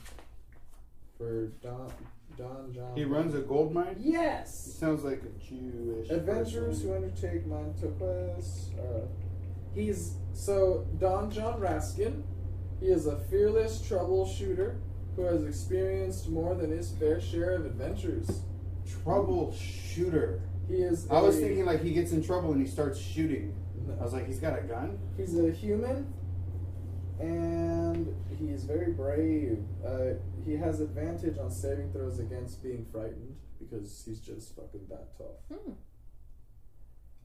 for 1.17 1.47
Don 1.61 1.91
Don 2.37 2.71
John. 2.73 2.95
He 2.95 3.03
runs 3.05 3.35
a 3.35 3.39
gold 3.41 3.73
mine. 3.73 3.95
He 3.99 4.11
Yes. 4.13 4.55
sounds 4.55 5.03
like 5.03 5.21
a 5.23 5.29
Jewish. 5.39 6.09
Adventurers 6.09 6.77
person. 6.81 6.87
who 6.89 6.95
undertake 6.95 7.45
Monto 7.47 7.97
quests. 7.97 8.69
Uh, 8.77 9.05
he's 9.75 10.15
so 10.33 10.87
Don 10.99 11.29
John 11.29 11.59
Raskin. 11.59 12.23
He 12.79 12.87
is 12.87 13.05
a 13.07 13.17
fearless 13.17 13.81
troubleshooter 13.87 14.77
who 15.15 15.21
has 15.23 15.43
experienced 15.45 16.27
more 16.29 16.55
than 16.55 16.71
his 16.71 16.91
fair 16.93 17.21
share 17.21 17.51
of 17.55 17.65
adventures. 17.65 18.41
troubleshooter. 19.05 20.39
He 20.67 20.75
is. 20.81 21.07
I 21.09 21.21
was 21.21 21.37
a- 21.37 21.41
thinking 21.41 21.65
like 21.65 21.81
he 21.81 21.93
gets 21.93 22.11
in 22.11 22.23
trouble 22.23 22.51
and 22.51 22.61
he 22.61 22.67
starts 22.67 22.99
shooting. 22.99 23.55
I 23.99 24.03
was 24.03 24.13
like, 24.13 24.27
he's 24.27 24.39
got 24.39 24.57
a 24.57 24.61
gun. 24.61 24.97
He's 25.17 25.37
a 25.37 25.51
human, 25.51 26.13
and 27.19 28.15
he 28.37 28.47
is 28.47 28.63
very 28.63 28.91
brave. 28.91 29.63
Uh, 29.85 30.15
he 30.45 30.53
has 30.53 30.79
advantage 30.79 31.37
on 31.37 31.51
saving 31.51 31.91
throws 31.91 32.19
against 32.19 32.63
being 32.63 32.85
frightened 32.91 33.35
because 33.59 34.03
he's 34.05 34.19
just 34.19 34.55
fucking 34.55 34.87
that 34.89 35.17
tough. 35.17 35.59
Hmm. 35.59 35.71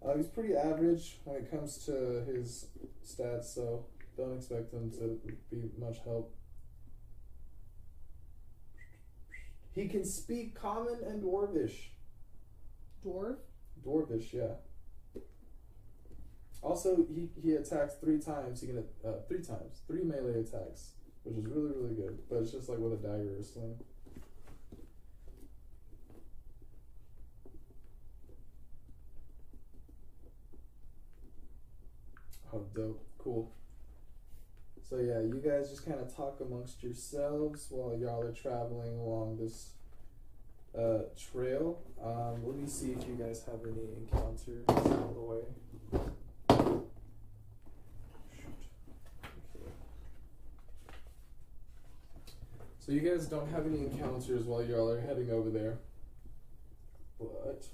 Uh, 0.01 0.17
he's 0.17 0.29
pretty 0.29 0.55
average 0.55 1.19
when 1.25 1.37
it 1.37 1.51
comes 1.51 1.85
to 1.87 2.25
his 2.25 2.67
stats, 3.05 3.55
so 3.55 3.87
don't 4.17 4.37
expect 4.37 4.73
him 4.73 4.91
to 4.93 5.21
be 5.51 5.71
much 5.79 5.99
help. 6.05 6.35
He 9.75 9.89
can 9.89 10.05
speak 10.05 10.61
Common 10.61 10.99
and 11.07 11.23
Dwarvish. 11.23 11.91
Dwarf. 13.05 13.37
Dwarvish, 13.85 14.33
yeah. 14.33 14.55
Also, 16.63 17.07
he, 17.15 17.29
he 17.43 17.53
attacks 17.55 17.95
three 17.95 18.19
times. 18.19 18.61
He 18.61 18.67
can 18.67 18.85
uh, 19.05 19.13
three 19.27 19.43
times, 19.43 19.81
three 19.87 20.03
melee 20.03 20.41
attacks, 20.41 20.93
which 21.23 21.37
is 21.37 21.47
really 21.47 21.73
really 21.75 21.95
good. 21.95 22.19
But 22.29 22.43
it's 22.43 22.53
just 22.53 22.69
like 22.69 22.79
with 22.79 22.93
a 22.93 22.97
dagger 22.97 23.37
or 23.39 23.43
sling. 23.43 23.79
Oh, 32.53 32.65
dope, 32.75 33.05
cool. 33.19 33.53
So 34.89 34.97
yeah, 34.97 35.21
you 35.21 35.41
guys 35.45 35.69
just 35.69 35.85
kind 35.85 36.01
of 36.01 36.15
talk 36.17 36.41
amongst 36.41 36.83
yourselves 36.83 37.67
while 37.71 37.97
y'all 37.99 38.23
are 38.23 38.33
traveling 38.33 38.99
along 38.99 39.37
this 39.39 39.73
uh, 40.77 41.01
trail. 41.31 41.79
Um, 42.03 42.47
let 42.47 42.57
me 42.57 42.67
see 42.67 42.93
if 42.93 43.07
you 43.07 43.15
guys 43.15 43.45
have 43.45 43.61
any 43.65 43.85
encounters 44.01 44.65
on 44.67 45.15
the 45.15 45.21
way. 45.21 45.41
Shoot. 49.61 49.75
Okay. 52.23 52.78
So 52.89 52.95
you 52.95 53.01
guys 53.01 53.27
don't 53.27 53.51
have 53.51 53.67
any 53.67 53.81
encounters 53.81 54.45
while 54.47 54.65
y'all 54.65 54.89
are 54.89 54.99
heading 54.99 55.31
over 55.31 55.51
there. 55.51 55.77
But 57.21 57.67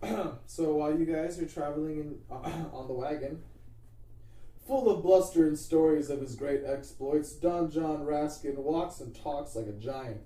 so 0.46 0.74
while 0.74 0.96
you 0.96 1.04
guys 1.04 1.40
are 1.40 1.46
traveling 1.46 1.98
in, 1.98 2.18
on 2.30 2.86
the 2.86 2.94
wagon, 2.94 3.42
full 4.64 4.88
of 4.88 5.02
bluster 5.02 5.48
and 5.48 5.58
stories 5.58 6.08
of 6.08 6.20
his 6.20 6.36
great 6.36 6.60
exploits, 6.64 7.32
Don 7.32 7.72
John 7.72 8.06
Raskin 8.06 8.54
walks 8.54 9.00
and 9.00 9.12
talks 9.12 9.56
like 9.56 9.66
a 9.66 9.72
giant. 9.72 10.20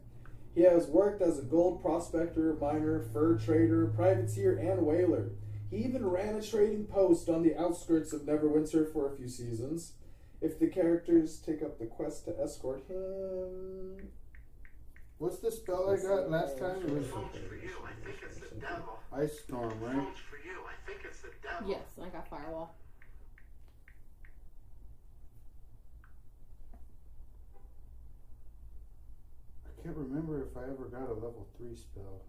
He 0.54 0.64
has 0.64 0.88
worked 0.88 1.22
as 1.22 1.38
a 1.38 1.42
gold 1.42 1.80
prospector, 1.80 2.54
miner, 2.60 3.00
fur 3.14 3.38
trader, 3.38 3.86
privateer, 3.96 4.58
and 4.58 4.82
whaler. 4.82 5.30
He 5.72 5.78
even 5.78 6.06
ran 6.06 6.36
a 6.36 6.42
trading 6.42 6.84
post 6.84 7.30
on 7.30 7.42
the 7.42 7.56
outskirts 7.56 8.12
of 8.12 8.22
Neverwinter 8.22 8.92
for 8.92 9.10
a 9.10 9.16
few 9.16 9.26
seasons. 9.26 9.94
If 10.42 10.58
the 10.58 10.66
characters 10.66 11.38
take 11.38 11.62
up 11.62 11.78
the 11.78 11.86
quest 11.86 12.26
to 12.26 12.38
escort 12.38 12.84
him, 12.88 14.10
What's 15.16 15.38
the 15.38 15.50
spell 15.50 15.88
I 15.88 15.96
got 15.96 16.30
last 16.30 16.58
time? 16.58 16.82
It 16.82 16.90
was 16.90 17.06
Phone's 17.06 17.36
for 17.48 17.54
you. 17.54 17.70
I 17.86 18.04
think 18.04 18.18
it's 18.22 18.38
the 18.38 18.56
devil. 18.56 18.98
Ice 19.14 19.40
Storm, 19.40 19.80
right? 19.80 19.94
Phone's 19.94 20.18
for 20.18 20.36
you. 20.44 20.58
I 20.66 20.74
think 20.84 21.06
it's 21.06 21.20
the 21.20 21.30
devil. 21.42 21.70
Yes, 21.70 21.86
I 22.04 22.08
got 22.08 22.28
firewall. 22.28 22.74
I 29.64 29.82
can't 29.82 29.96
remember 29.96 30.42
if 30.42 30.56
I 30.56 30.64
ever 30.64 30.90
got 30.90 31.08
a 31.08 31.14
level 31.14 31.46
3 31.56 31.76
spell. 31.76 32.24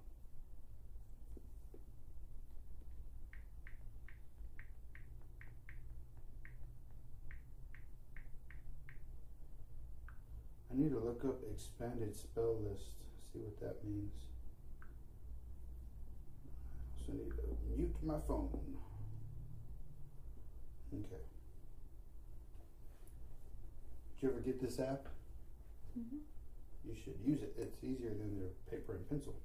I 10.74 10.80
need 10.82 10.92
to 10.92 11.00
look 11.00 11.24
up 11.26 11.40
expanded 11.52 12.16
spell 12.16 12.58
list, 12.68 12.86
see 13.32 13.40
what 13.40 13.60
that 13.60 13.84
means. 13.88 14.12
So 17.06 17.12
I 17.14 17.16
need 17.16 17.30
to 17.30 17.78
mute 17.78 17.96
my 18.04 18.18
phone. 18.28 18.50
Okay. 20.94 21.22
Did 24.16 24.24
you 24.24 24.30
ever 24.30 24.40
get 24.40 24.62
this 24.62 24.80
app? 24.80 25.08
Mm-hmm. 26.00 26.18
You 26.86 26.96
should 27.04 27.16
use 27.26 27.42
it. 27.44 27.54
It's 27.58 27.84
easier 27.84 28.10
than 28.10 28.40
their 28.40 28.50
paper 28.70 28.94
and 28.94 29.10
pencil, 29.10 29.36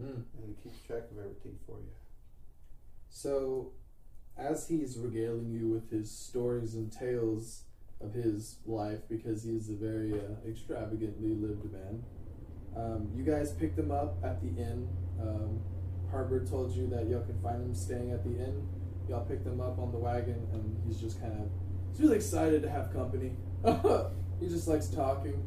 Mm. 0.00 0.22
and 0.38 0.50
it 0.56 0.62
keeps 0.62 0.80
track 0.86 1.02
of 1.10 1.18
everything 1.18 1.58
for 1.66 1.78
you. 1.78 1.92
So, 3.10 3.72
as 4.38 4.68
he's 4.68 4.96
regaling 4.96 5.50
you 5.50 5.68
with 5.68 5.90
his 5.90 6.10
stories 6.10 6.74
and 6.74 6.90
tales 6.90 7.64
of 8.00 8.12
his 8.14 8.58
life, 8.66 9.00
because 9.08 9.44
he's 9.44 9.70
a 9.70 9.74
very 9.74 10.12
uh, 10.14 10.48
extravagantly 10.48 11.34
lived 11.34 11.70
man, 11.72 12.02
um, 12.76 13.10
you 13.14 13.24
guys 13.24 13.52
picked 13.52 13.78
him 13.78 13.90
up 13.90 14.16
at 14.24 14.40
the 14.40 14.48
inn. 14.48 14.88
Um, 15.20 15.60
told 16.48 16.72
you 16.72 16.88
that 16.88 17.08
y'all 17.08 17.22
can 17.22 17.40
find 17.40 17.62
him 17.62 17.74
staying 17.74 18.12
at 18.12 18.24
the 18.24 18.30
inn. 18.30 18.66
Y'all 19.08 19.24
picked 19.24 19.46
him 19.46 19.60
up 19.60 19.78
on 19.78 19.92
the 19.92 19.98
wagon, 19.98 20.46
and 20.52 20.80
he's 20.86 21.00
just 21.00 21.20
kind 21.20 21.32
of 21.32 21.48
he's 21.90 22.00
really 22.00 22.16
excited 22.16 22.62
to 22.62 22.70
have 22.70 22.92
company. 22.92 23.32
he 24.40 24.48
just 24.48 24.66
likes 24.68 24.86
talking. 24.88 25.44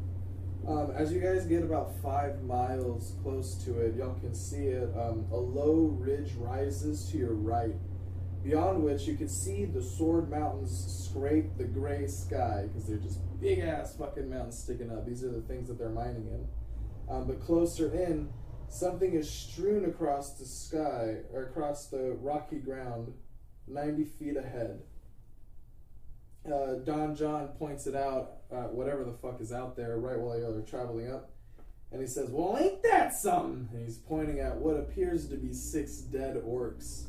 Um, 0.66 0.92
as 0.96 1.12
you 1.12 1.20
guys 1.20 1.44
get 1.44 1.62
about 1.62 1.92
five 2.02 2.42
miles 2.42 3.14
close 3.22 3.54
to 3.64 3.80
it, 3.80 3.96
y'all 3.96 4.14
can 4.20 4.34
see 4.34 4.68
it. 4.68 4.88
Um, 4.96 5.26
a 5.30 5.36
low 5.36 5.94
ridge 5.98 6.32
rises 6.38 7.10
to 7.10 7.18
your 7.18 7.34
right, 7.34 7.74
beyond 8.44 8.84
which 8.84 9.02
you 9.08 9.16
can 9.16 9.28
see 9.28 9.64
the 9.64 9.82
Sword 9.82 10.30
Mountains 10.30 11.06
scrape 11.08 11.56
the 11.56 11.64
gray 11.64 12.06
sky 12.06 12.66
because 12.68 12.86
they're 12.86 12.98
just 12.98 13.18
big 13.40 13.60
ass 13.60 13.96
fucking 13.96 14.28
mountains 14.28 14.58
sticking 14.58 14.92
up. 14.92 15.06
These 15.06 15.24
are 15.24 15.30
the 15.30 15.40
things 15.40 15.68
that 15.68 15.78
they're 15.78 15.88
mining 15.88 16.28
in. 16.28 16.46
Um, 17.08 17.26
but 17.26 17.40
closer 17.40 17.92
in, 17.94 18.28
something 18.68 19.14
is 19.14 19.28
strewn 19.28 19.86
across 19.86 20.34
the 20.34 20.44
sky 20.44 21.16
or 21.32 21.44
across 21.44 21.86
the 21.86 22.16
rocky 22.20 22.58
ground, 22.58 23.14
90 23.66 24.04
feet 24.04 24.36
ahead. 24.36 24.82
Uh, 26.46 26.74
Don 26.84 27.16
John 27.16 27.48
points 27.58 27.86
it 27.86 27.96
out, 27.96 28.32
uh, 28.52 28.64
whatever 28.64 29.04
the 29.04 29.12
fuck 29.12 29.40
is 29.40 29.52
out 29.52 29.76
there, 29.76 29.96
right 29.96 30.18
while 30.18 30.36
are 30.36 30.60
traveling 30.60 31.10
up. 31.10 31.30
And 31.90 32.02
he 32.02 32.06
says, 32.06 32.28
Well, 32.28 32.58
ain't 32.60 32.82
that 32.82 33.14
something? 33.14 33.68
And 33.72 33.86
he's 33.86 33.96
pointing 33.96 34.40
at 34.40 34.56
what 34.56 34.76
appears 34.76 35.28
to 35.28 35.36
be 35.36 35.54
six 35.54 35.98
dead 35.98 36.36
orcs. 36.46 37.04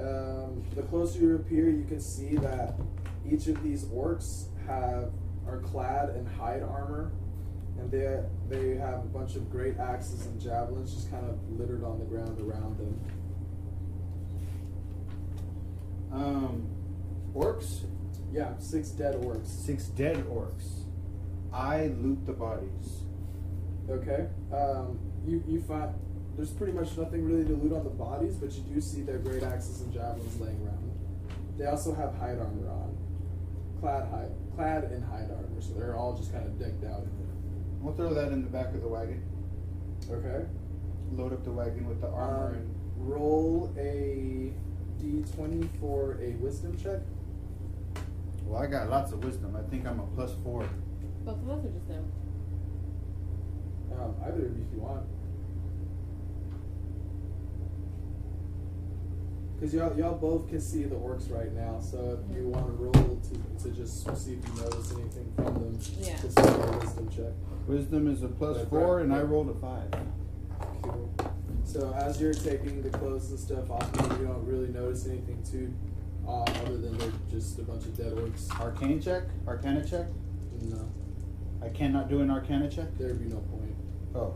Um, 0.00 0.62
the 0.74 0.82
closer 0.82 1.18
you 1.20 1.34
appear, 1.36 1.68
you 1.68 1.84
can 1.84 2.00
see 2.00 2.36
that 2.36 2.74
each 3.30 3.46
of 3.48 3.62
these 3.62 3.84
orcs 3.86 4.46
have 4.66 5.12
are 5.46 5.58
clad 5.58 6.10
in 6.16 6.24
hide 6.26 6.62
armor, 6.62 7.12
and 7.78 7.90
they 7.90 8.22
they 8.48 8.76
have 8.76 9.00
a 9.00 9.08
bunch 9.08 9.36
of 9.36 9.50
great 9.50 9.78
axes 9.78 10.26
and 10.26 10.40
javelins 10.40 10.94
just 10.94 11.10
kind 11.10 11.26
of 11.28 11.38
littered 11.58 11.84
on 11.84 11.98
the 11.98 12.04
ground 12.06 12.40
around 12.40 12.78
them. 12.78 13.00
Um, 16.12 16.66
orcs, 17.34 17.84
Yeah, 18.32 18.56
six 18.58 18.90
dead 18.90 19.14
orcs. 19.16 19.46
six 19.46 19.86
dead 19.88 20.16
orcs. 20.28 20.84
I 21.52 21.86
loot 21.88 22.24
the 22.26 22.32
bodies. 22.32 23.02
Okay. 23.88 24.28
Um, 24.52 24.98
you 25.26 25.42
you 25.46 25.60
find 25.60 25.92
there's 26.36 26.50
pretty 26.50 26.72
much 26.72 26.96
nothing 26.96 27.24
really 27.24 27.44
to 27.44 27.52
loot 27.54 27.72
on 27.72 27.84
the 27.84 27.90
bodies, 27.90 28.36
but 28.36 28.52
you 28.52 28.62
do 28.62 28.80
see 28.80 29.02
their 29.02 29.18
great 29.18 29.42
axes 29.42 29.80
and 29.82 29.92
javelins 29.92 30.40
laying 30.40 30.60
around. 30.64 30.90
They 31.58 31.66
also 31.66 31.94
have 31.94 32.14
hide 32.14 32.38
armor 32.38 32.68
on, 32.70 32.96
clad 33.80 34.08
hide, 34.10 34.30
clad 34.56 34.84
in 34.92 35.02
hide 35.02 35.30
armor, 35.30 35.60
so 35.60 35.74
they're 35.74 35.96
all 35.96 36.16
just 36.16 36.32
kind 36.32 36.46
of 36.46 36.58
decked 36.58 36.84
out 36.84 37.02
in 37.02 37.10
We'll 37.80 37.94
throw 37.94 38.12
that 38.12 38.30
in 38.30 38.42
the 38.42 38.48
back 38.50 38.74
of 38.74 38.82
the 38.82 38.88
wagon. 38.88 39.22
Okay. 40.10 40.44
Load 41.12 41.32
up 41.32 41.44
the 41.44 41.50
wagon 41.52 41.88
with 41.88 42.00
the 42.02 42.08
armor 42.08 42.48
Um, 42.48 42.54
and 42.54 42.74
roll 43.08 43.74
a 43.78 44.52
d20 45.00 45.66
for 45.80 46.18
a 46.20 46.32
wisdom 46.36 46.76
check. 46.76 47.00
well, 48.44 48.62
I 48.62 48.66
got 48.66 48.90
lots 48.90 49.12
of 49.12 49.24
wisdom. 49.24 49.56
I 49.56 49.62
think 49.70 49.86
I'm 49.86 49.98
a 49.98 50.06
plus 50.14 50.32
four. 50.44 50.68
Both 51.24 51.38
of 51.42 51.48
us 51.50 51.64
are 51.64 51.70
just 51.70 51.88
them. 51.88 52.12
Um, 53.92 54.14
either 54.26 54.46
of 54.46 54.56
you 54.56 54.66
if 54.68 54.74
you 54.74 54.80
want. 54.80 55.06
Because 59.60 59.74
y'all, 59.74 59.94
y'all 59.98 60.16
both 60.16 60.48
can 60.48 60.58
see 60.58 60.84
the 60.84 60.94
orcs 60.96 61.30
right 61.30 61.52
now, 61.52 61.80
so 61.80 62.18
if 62.26 62.34
you 62.34 62.48
want 62.48 62.64
to 62.64 62.72
roll 62.72 63.20
to, 63.20 63.62
to 63.64 63.70
just 63.76 64.04
see 64.16 64.32
if 64.32 64.48
you 64.48 64.62
notice 64.62 64.90
anything 64.92 65.30
from 65.36 65.52
them, 65.52 65.78
Yeah. 65.98 66.16
just 66.22 66.38
roll 66.38 66.62
a 66.62 66.78
wisdom 66.78 67.08
check. 67.10 67.32
Wisdom 67.66 68.08
is 68.10 68.22
a 68.22 68.28
plus 68.28 68.56
That's 68.56 68.70
four, 68.70 68.96
right. 68.96 69.04
and 69.04 69.12
I 69.12 69.20
rolled 69.20 69.50
a 69.50 69.54
five. 69.60 69.90
Cool. 70.80 71.12
So 71.64 71.92
as 71.94 72.18
you're 72.18 72.32
taking 72.32 72.80
the 72.82 72.88
clothes 72.88 73.30
and 73.30 73.38
stuff 73.38 73.70
off, 73.70 73.86
you 74.18 74.26
don't 74.26 74.46
really 74.46 74.68
notice 74.68 75.06
anything 75.06 75.42
too, 75.42 75.70
uh, 76.26 76.40
other 76.42 76.78
than 76.78 76.96
they're 76.96 77.12
just 77.30 77.58
a 77.58 77.62
bunch 77.62 77.84
of 77.84 77.94
dead 77.94 78.12
orcs. 78.14 78.50
Arcane 78.58 78.98
check, 78.98 79.24
Arcana 79.46 79.84
check. 79.86 80.06
No, 80.62 80.88
I 81.62 81.68
cannot 81.68 82.08
do 82.08 82.22
an 82.22 82.30
Arcana 82.30 82.70
check. 82.70 82.86
there'd 82.96 83.18
be 83.22 83.26
no 83.28 83.40
point. 83.40 83.76
Oh. 84.14 84.34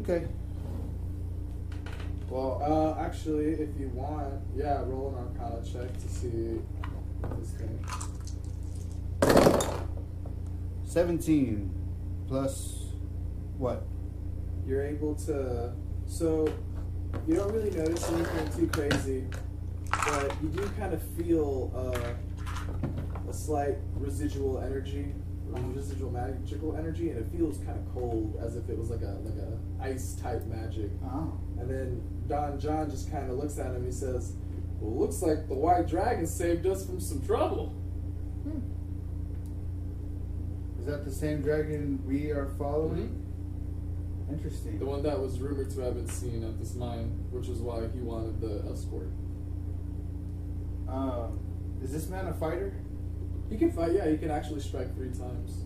Okay. 0.00 0.26
Well, 2.30 2.60
uh, 2.62 3.00
actually, 3.02 3.52
if 3.52 3.70
you 3.80 3.88
want, 3.94 4.34
yeah, 4.54 4.82
roll 4.82 5.16
an 5.16 5.40
Arcana 5.40 5.64
check 5.64 5.90
to 5.94 6.08
see 6.08 6.60
this 7.38 7.50
thing. 7.52 7.84
Seventeen 10.84 11.70
plus 12.26 12.92
what? 13.56 13.86
You're 14.66 14.84
able 14.84 15.14
to, 15.14 15.72
so 16.06 16.46
you 17.26 17.36
don't 17.36 17.50
really 17.50 17.70
notice 17.70 18.06
anything 18.10 18.52
too 18.54 18.68
crazy, 18.68 19.24
but 19.90 20.30
you 20.42 20.50
do 20.50 20.68
kind 20.78 20.92
of 20.92 21.02
feel 21.02 21.72
uh, 21.74 22.12
a 23.28 23.32
slight 23.32 23.78
residual 23.96 24.60
energy, 24.60 25.14
residual 25.74 26.10
magical 26.10 26.76
energy, 26.76 27.10
and 27.10 27.18
it 27.18 27.26
feels 27.36 27.58
kind 27.58 27.78
of 27.78 27.92
cold, 27.92 28.38
as 28.42 28.56
if 28.56 28.68
it 28.68 28.78
was 28.78 28.90
like 28.90 29.02
a 29.02 29.18
like 29.24 29.36
a 29.36 29.58
ice 29.82 30.14
type 30.14 30.44
magic. 30.46 30.90
Oh. 31.04 31.38
And 31.58 31.70
then 31.70 32.02
Don 32.28 32.58
John 32.58 32.90
just 32.90 33.10
kind 33.10 33.30
of 33.30 33.38
looks 33.38 33.58
at 33.58 33.66
him. 33.66 33.84
He 33.84 33.92
says, 33.92 34.34
"Well, 34.80 34.98
looks 34.98 35.22
like 35.22 35.48
the 35.48 35.54
White 35.54 35.88
Dragon 35.88 36.26
saved 36.26 36.66
us 36.66 36.84
from 36.86 37.00
some 37.00 37.24
trouble." 37.24 37.68
Hmm. 38.44 38.60
Is 40.80 40.86
that 40.86 41.04
the 41.04 41.12
same 41.12 41.42
dragon 41.42 42.02
we 42.06 42.30
are 42.30 42.50
following? 42.58 43.24
Interesting. 44.30 44.78
The 44.78 44.86
one 44.86 45.02
that 45.02 45.18
was 45.18 45.38
rumored 45.40 45.70
to 45.70 45.80
have 45.80 45.94
been 45.94 46.08
seen 46.08 46.44
at 46.44 46.58
this 46.58 46.74
mine, 46.74 47.24
which 47.30 47.48
is 47.48 47.60
why 47.60 47.88
he 47.94 48.00
wanted 48.00 48.40
the 48.40 48.70
escort. 48.70 49.08
Um, 50.88 51.38
is 51.82 51.92
this 51.92 52.08
man 52.08 52.26
a 52.26 52.34
fighter? 52.34 52.74
He 53.50 53.56
can 53.56 53.72
fight. 53.72 53.92
Yeah, 53.92 54.08
he 54.08 54.18
can 54.18 54.30
actually 54.30 54.60
strike 54.60 54.94
three 54.94 55.10
times. 55.10 55.64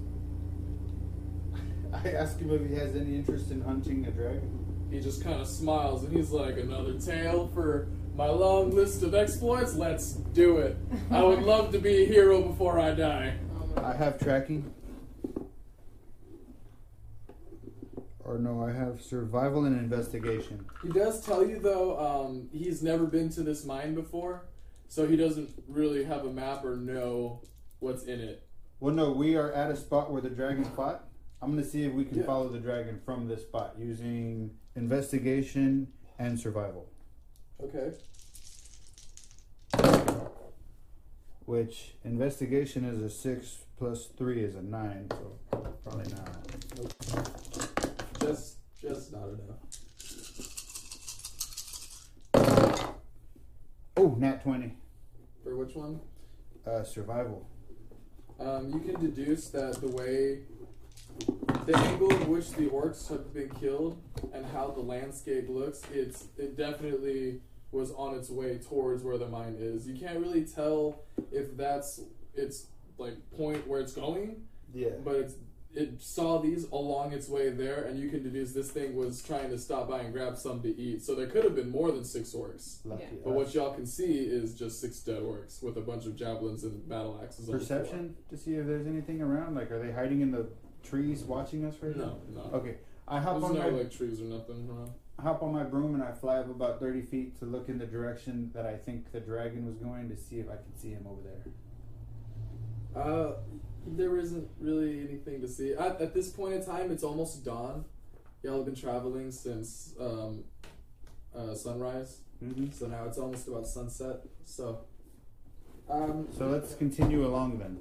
I 1.93 2.13
ask 2.13 2.39
him 2.39 2.51
if 2.51 2.69
he 2.69 2.75
has 2.77 2.95
any 2.97 3.17
interest 3.17 3.51
in 3.51 3.61
hunting 3.61 4.07
a 4.07 4.11
dragon. 4.11 4.59
He 4.91 5.01
just 5.01 5.23
kind 5.23 5.41
of 5.41 5.47
smiles 5.47 6.05
and 6.05 6.17
he's 6.17 6.31
like, 6.31 6.59
"Another 6.59 6.99
tale 6.99 7.49
for 7.55 7.89
my 8.15 8.29
long 8.29 8.71
list 8.71 9.03
of 9.03 9.15
exploits. 9.15 9.75
Let's 9.75 10.13
do 10.13 10.59
it. 10.59 10.77
I 11.11 11.23
would 11.23 11.43
love 11.55 11.73
to 11.73 11.79
be 11.79 12.05
a 12.05 12.07
hero 12.07 12.43
before 12.43 12.79
I 12.79 12.93
die." 12.93 13.39
I 13.77 13.95
have 13.95 14.19
tracking. 14.19 14.73
Or 18.25 18.39
no, 18.39 18.65
I 18.65 18.73
have 18.73 19.03
survival 19.03 19.65
and 19.65 19.77
investigation. 19.79 20.65
He 20.83 20.89
does 20.89 21.25
tell 21.25 21.47
you 21.47 21.59
though, 21.59 21.99
um, 21.99 22.49
he's 22.53 22.83
never 22.83 23.07
been 23.07 23.29
to 23.31 23.43
this 23.43 23.65
mine 23.65 23.95
before, 23.95 24.47
so 24.89 25.07
he 25.07 25.17
doesn't 25.17 25.51
really 25.69 26.05
have 26.05 26.25
a 26.25 26.33
map 26.33 26.65
or 26.65 26.77
know 26.77 27.43
what's 27.83 28.05
in 28.05 28.21
it. 28.21 28.47
Well, 28.81 28.95
no, 28.95 29.11
we 29.13 29.37
are 29.37 29.53
at 29.53 29.71
a 29.71 29.77
spot 29.77 30.11
where 30.13 30.23
the 30.23 30.31
dragon 30.31 30.65
fought. 30.65 31.05
I'm 31.41 31.51
gonna 31.51 31.65
see 31.65 31.83
if 31.85 31.93
we 31.93 32.05
can 32.05 32.19
Yeah. 32.19 32.25
follow 32.27 32.49
the 32.49 32.61
dragon 32.61 33.01
from 33.05 33.27
this 33.29 33.43
spot 33.43 33.75
using 33.79 34.57
investigation 34.77 35.93
and 36.19 36.39
survival. 36.39 36.89
Okay. 37.61 37.93
Which 41.45 41.97
investigation 42.05 42.85
is 42.85 43.03
a 43.03 43.11
six 43.11 43.65
plus 43.77 44.07
three 44.07 44.43
is 44.45 44.55
a 44.55 44.63
nine, 44.63 45.09
so 45.11 45.39
probably 45.83 46.13
not. 46.13 46.37
Just, 48.21 48.59
just 48.81 49.13
not 49.13 49.29
enough. 49.29 49.59
Oh, 53.97 54.15
nat 54.19 54.43
twenty. 54.43 54.77
For 55.43 55.57
which 55.57 55.75
one? 55.75 56.01
Uh, 56.65 56.85
survival. 56.85 57.49
Um, 58.41 58.71
you 58.73 58.81
can 58.81 59.01
deduce 59.01 59.49
that 59.51 59.81
the 59.81 59.89
way, 59.89 60.41
the 61.67 61.77
angle 61.77 62.11
in 62.11 62.29
which 62.29 62.51
the 62.53 62.67
orcs 62.69 63.09
have 63.09 63.33
been 63.33 63.51
killed, 63.61 64.01
and 64.33 64.45
how 64.47 64.69
the 64.71 64.81
landscape 64.81 65.49
looks, 65.49 65.83
it's 65.93 66.27
it 66.37 66.57
definitely 66.57 67.41
was 67.71 67.93
on 67.93 68.15
its 68.17 68.29
way 68.29 68.59
towards 68.59 69.03
where 69.03 69.17
the 69.19 69.29
mine 69.29 69.57
is. 69.59 69.87
You 69.87 69.95
can't 69.99 70.19
really 70.19 70.45
tell 70.45 71.03
if 71.31 71.57
that's 71.57 72.01
its 72.35 72.67
like 72.99 73.15
point 73.37 73.67
where 73.67 73.81
it's 73.81 73.93
going, 73.95 74.43
Yeah. 74.75 74.91
but 75.05 75.15
it's 75.17 75.35
it 75.75 76.03
saw 76.03 76.39
these 76.39 76.65
along 76.71 77.13
its 77.13 77.29
way 77.29 77.49
there, 77.51 77.85
and 77.85 77.99
you 77.99 78.09
can 78.11 78.23
deduce 78.23 78.53
this 78.53 78.71
thing 78.71 78.95
was 78.95 79.23
trying 79.23 79.49
to 79.51 79.59
stop 79.59 79.89
by 79.89 80.01
and 80.01 80.13
grab 80.13 80.37
some 80.37 80.61
to 80.63 80.69
eat. 80.79 81.03
So 81.03 81.15
there 81.15 81.27
could 81.27 81.45
have 81.45 81.55
been 81.57 81.71
more 81.71 81.91
than 81.91 82.05
six 82.05 82.33
orcs. 82.35 82.79
Lucky 82.85 83.07
But 83.25 83.31
us. 83.31 83.37
what 83.37 83.55
y'all 83.55 83.73
can 83.75 83.87
see 83.87 84.19
is 84.19 84.55
just 84.55 84.81
six 84.81 84.99
dead 85.01 85.23
orcs 85.23 85.63
with 85.63 85.79
a 85.79 85.81
bunch 85.81 86.05
of 86.07 86.15
javelins 86.17 86.65
and 86.65 86.87
battle 86.89 87.19
axes. 87.23 87.49
on 87.49 87.59
the 87.59 87.65
floor. 87.65 87.79
Perception 87.81 88.17
to 88.29 88.37
see 88.37 88.55
if 88.55 88.67
there's 88.67 88.87
anything 88.87 89.23
around. 89.23 89.55
Like, 89.55 89.71
are 89.71 89.79
they 89.85 89.93
hiding 89.93 90.21
in 90.21 90.31
the 90.31 90.47
trees 90.85 91.23
watching 91.25 91.65
us 91.65 91.75
right 91.81 91.97
No, 91.97 92.19
no. 92.35 92.43
now? 92.45 92.51
Okay. 92.59 92.77
I 93.09 93.19
hop 93.21 93.41
There's 93.41 93.45
on 93.45 93.55
no 93.55 93.61
my 93.71 93.79
like 93.79 93.91
trees 93.91 94.21
or 94.21 94.25
nothing 94.25 94.69
around. 94.71 94.91
hop 95.21 95.43
on 95.43 95.53
my 95.53 95.65
broom 95.65 95.95
and 95.95 96.03
I 96.03 96.13
fly 96.13 96.37
up 96.39 96.49
about 96.51 96.81
thirty 96.81 97.03
feet 97.03 97.39
to 97.41 97.45
look 97.47 97.69
in 97.69 97.79
the 97.79 97.87
direction 97.87 98.51
that 98.55 98.65
I 98.67 98.77
think 98.77 99.11
the 99.11 99.21
dragon 99.21 99.67
was 99.67 99.77
going 99.77 100.09
to 100.11 100.17
see 100.17 100.39
if 100.39 100.49
I 100.49 100.57
can 100.57 100.77
see 100.77 100.91
him 100.91 101.07
over 101.09 101.21
there. 101.23 103.03
Uh, 103.03 103.33
there 103.87 104.17
isn't 104.19 104.49
really 104.61 105.01
anything 105.01 105.41
to 105.41 105.49
see. 105.49 105.75
At, 105.75 106.01
at 106.01 106.15
this 106.15 106.29
point 106.31 106.55
in 106.55 106.65
time, 106.65 106.91
it's 106.91 107.03
almost 107.03 107.45
dawn. 107.45 107.85
Y'all 108.43 108.57
have 108.57 108.65
been 108.67 108.75
traveling 108.75 109.31
since 109.31 109.95
um, 110.01 110.45
uh, 111.37 111.55
sunrise, 111.55 112.19
Mm-hmm. 112.43 112.73
so 112.73 112.87
now 112.89 113.05
it's 113.05 113.19
almost 113.19 113.47
about 113.47 113.69
sunset. 113.69 114.17
So 114.45 114.81
Um, 115.89 116.27
So 116.37 116.49
let's 116.49 116.75
continue 116.75 117.25
along 117.25 117.59
then. 117.61 117.79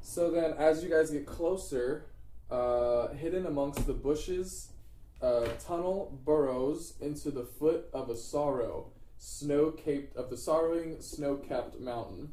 So 0.00 0.30
then, 0.32 0.54
as 0.58 0.82
you 0.82 0.90
guys 0.90 1.10
get 1.12 1.26
closer, 1.26 2.06
uh, 2.50 3.08
hidden 3.08 3.46
amongst 3.46 3.86
the 3.86 3.92
bushes, 3.92 4.70
a 5.20 5.48
tunnel 5.64 6.18
burrows 6.24 6.94
into 7.00 7.30
the 7.30 7.44
foot 7.44 7.88
of 7.92 8.10
a 8.10 8.16
sorrow, 8.16 8.90
snow-capped 9.18 10.16
of 10.16 10.28
the 10.30 10.36
sorrowing 10.36 11.00
snow-capped 11.00 11.78
mountain. 11.78 12.32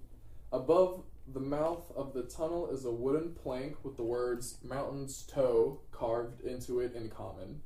Above 0.51 1.03
the 1.27 1.39
mouth 1.39 1.91
of 1.95 2.13
the 2.13 2.23
tunnel 2.23 2.69
is 2.69 2.85
a 2.85 2.91
wooden 2.91 3.33
plank 3.33 3.77
with 3.83 3.97
the 3.97 4.03
words 4.03 4.57
"Mountain's 4.63 5.23
Toe" 5.23 5.79
carved 5.91 6.41
into 6.41 6.79
it 6.79 6.93
in 6.95 7.09
common. 7.09 7.61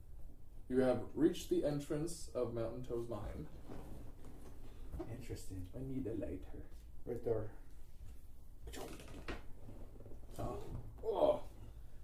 You 0.69 0.79
have 0.81 1.01
reached 1.15 1.49
the 1.49 1.65
entrance 1.65 2.29
of 2.35 2.53
Mountain 2.53 2.85
Toe's 2.85 3.09
mine. 3.09 3.47
Interesting. 5.19 5.65
I 5.75 5.79
need 5.91 6.05
a 6.05 6.11
lighter. 6.13 6.39
Right 7.05 7.23
there. 7.25 7.47
Oh, 11.03 11.41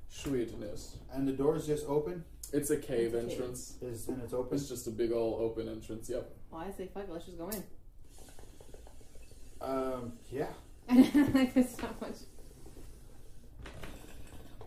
sweetness. 0.10 0.98
And 1.14 1.28
the 1.28 1.32
door's 1.32 1.68
just 1.68 1.86
open? 1.88 2.24
It's 2.52 2.70
a 2.70 2.78
cave 2.78 3.14
It's 3.14 3.24
a 3.26 3.28
cave. 3.28 3.32
entrance. 3.32 3.78
Is 3.82 4.08
and 4.08 4.22
it's 4.24 4.34
open? 4.34 4.58
It's 4.58 4.68
just 4.70 4.88
a 4.88 4.92
big 4.92 5.12
old 5.12 5.42
open 5.42 5.68
entrance. 5.70 6.10
Yep. 6.10 6.30
Well, 6.52 6.62
I 6.62 6.72
say 6.72 6.90
fuck 6.94 7.04
it, 7.04 7.12
let's 7.12 7.26
just 7.26 7.38
go 7.38 7.50
in. 7.50 7.64
Um, 9.62 10.14
yeah. 10.32 10.48
Like 10.90 11.54
this 11.54 11.78
not 11.82 12.00
much. 12.02 12.18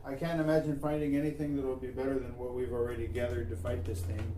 I 0.05 0.15
can't 0.15 0.41
imagine 0.41 0.79
finding 0.81 1.17
anything 1.17 1.57
that'll 1.57 1.77
be 1.77 1.89
better 1.89 2.15
than 2.19 2.37
what 2.39 2.55
we've 2.55 2.73
already 2.73 3.07
gathered 3.09 3.51
to 3.51 3.57
fight 3.57 3.85
this 3.85 4.01
thing. 4.01 4.35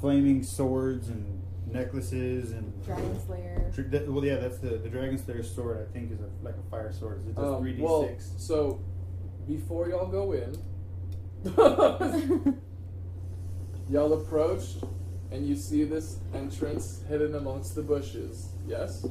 Flaming 0.00 0.42
swords 0.42 1.08
and 1.08 1.40
necklaces 1.66 2.52
and 2.52 2.84
Dragon 2.84 3.18
Slayer. 3.26 3.70
Dr- 3.74 3.90
that- 3.90 4.08
Well, 4.12 4.24
yeah, 4.24 4.36
that's 4.36 4.58
the 4.58 4.70
the 4.76 4.88
Dragon 4.88 5.16
Slayer 5.16 5.42
sword. 5.42 5.86
I 5.88 5.92
think 5.92 6.12
is 6.12 6.20
a, 6.20 6.28
like 6.44 6.56
a 6.56 6.70
fire 6.70 6.92
sword. 6.92 7.22
It 7.26 7.34
just 7.34 7.38
Um, 7.38 7.60
three 7.62 7.72
d 7.74 7.82
well, 7.82 8.06
six? 8.06 8.32
so 8.36 8.80
before 9.46 9.88
y'all 9.88 10.08
go 10.10 10.32
in, 10.32 10.54
y'all 13.90 14.12
approach 14.12 14.76
and 15.30 15.46
you 15.46 15.56
see 15.56 15.84
this 15.84 16.18
entrance 16.34 17.02
hidden 17.08 17.34
amongst 17.34 17.74
the 17.74 17.82
bushes. 17.82 18.50
Yes. 18.66 19.06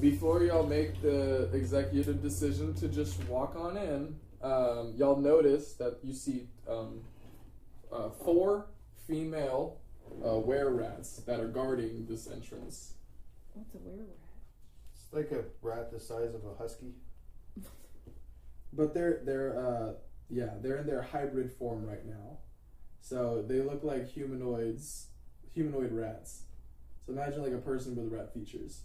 Before 0.00 0.42
y'all 0.42 0.66
make 0.66 1.00
the 1.02 1.50
executive 1.52 2.22
decision 2.22 2.74
to 2.74 2.88
just 2.88 3.22
walk 3.24 3.56
on 3.56 3.76
in, 3.76 4.16
um, 4.42 4.94
y'all 4.96 5.16
notice 5.16 5.72
that 5.74 5.98
you 6.02 6.12
see 6.12 6.46
um, 6.68 7.00
uh, 7.90 8.10
four 8.10 8.66
female 9.06 9.80
uh, 10.24 10.38
were 10.38 10.70
rats 10.70 11.16
that 11.26 11.40
are 11.40 11.48
guarding 11.48 12.06
this 12.08 12.30
entrance. 12.30 12.94
What's 13.54 13.74
a 13.74 13.78
werewolf? 13.78 14.08
It's 14.94 15.12
like 15.12 15.32
a 15.32 15.44
rat 15.62 15.90
the 15.90 15.98
size 15.98 16.34
of 16.34 16.44
a 16.44 16.54
husky. 16.60 16.92
But 18.74 18.94
they're 18.94 19.20
they're 19.22 19.58
uh 19.58 19.92
yeah 20.30 20.54
they're 20.62 20.78
in 20.78 20.86
their 20.86 21.02
hybrid 21.02 21.52
form 21.52 21.84
right 21.84 22.06
now, 22.06 22.38
so 23.02 23.44
they 23.46 23.60
look 23.60 23.84
like 23.84 24.08
humanoids, 24.08 25.08
humanoid 25.52 25.92
rats. 25.92 26.44
So 27.04 27.12
imagine 27.12 27.42
like 27.42 27.52
a 27.52 27.58
person 27.58 27.94
with 27.96 28.10
rat 28.10 28.32
features. 28.32 28.84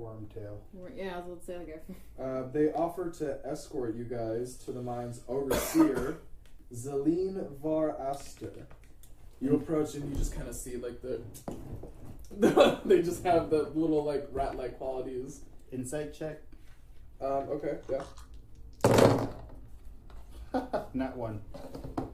Wormtail. 0.00 0.58
Were- 0.72 0.90
Yeah, 0.90 1.14
I 1.14 1.18
was 1.18 1.26
about 1.26 1.40
to 1.40 1.46
say 1.46 1.58
like 1.58 1.84
a 2.18 2.22
Uh, 2.22 2.48
they 2.52 2.72
offer 2.72 3.10
to 3.10 3.38
escort 3.46 3.94
you 3.94 4.04
guys 4.04 4.56
to 4.56 4.72
the 4.72 4.82
mine's 4.82 5.20
overseer, 5.28 6.18
Zeline 6.74 7.46
Var 7.62 7.96
Aster. 8.00 8.66
You 9.40 9.54
approach 9.56 9.94
and 9.94 10.08
you 10.10 10.16
just 10.16 10.34
kind 10.34 10.48
of 10.48 10.54
see 10.54 10.76
like 10.76 11.00
the. 11.02 11.20
they 12.84 13.02
just 13.02 13.24
have 13.24 13.50
the 13.50 13.70
little 13.74 14.04
like 14.04 14.28
rat-like 14.32 14.78
qualities. 14.78 15.40
Insight 15.72 16.12
check. 16.14 16.40
Um, 17.20 17.48
okay, 17.50 17.78
yeah. 17.90 18.02
Not 20.94 21.16
one. 21.16 21.40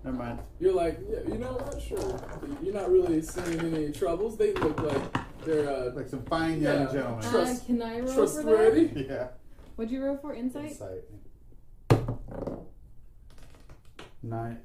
Never 0.05 0.17
mind. 0.17 0.39
You're 0.61 0.75
like, 0.75 0.99
yeah, 1.11 1.21
you 1.33 1.39
know 1.39 1.53
what? 1.53 1.81
Sure. 1.83 2.21
You're 2.63 2.75
not 2.75 2.91
really 2.91 3.23
seeing 3.23 3.59
any 3.61 3.91
troubles. 3.93 4.37
They 4.37 4.53
look 4.53 4.79
like 4.83 5.03
they're 5.47 5.69
uh, 5.69 5.93
Like 5.95 6.09
some 6.09 6.23
fine 6.25 6.61
young 6.61 6.83
Yeah. 6.87 6.93
gentlemen. 6.93 7.25
Uh, 7.25 7.31
Trust- 7.31 7.67
can 7.67 7.81
I 7.83 8.01
roll 8.01 8.27
for 8.27 8.43
that? 8.43 9.07
yeah. 9.09 9.29
What'd 9.77 9.91
you 9.93 10.05
roll 10.05 10.17
for? 10.19 10.35
Insight? 10.35 10.73
Insight. 10.73 11.05
Nine 14.23 14.59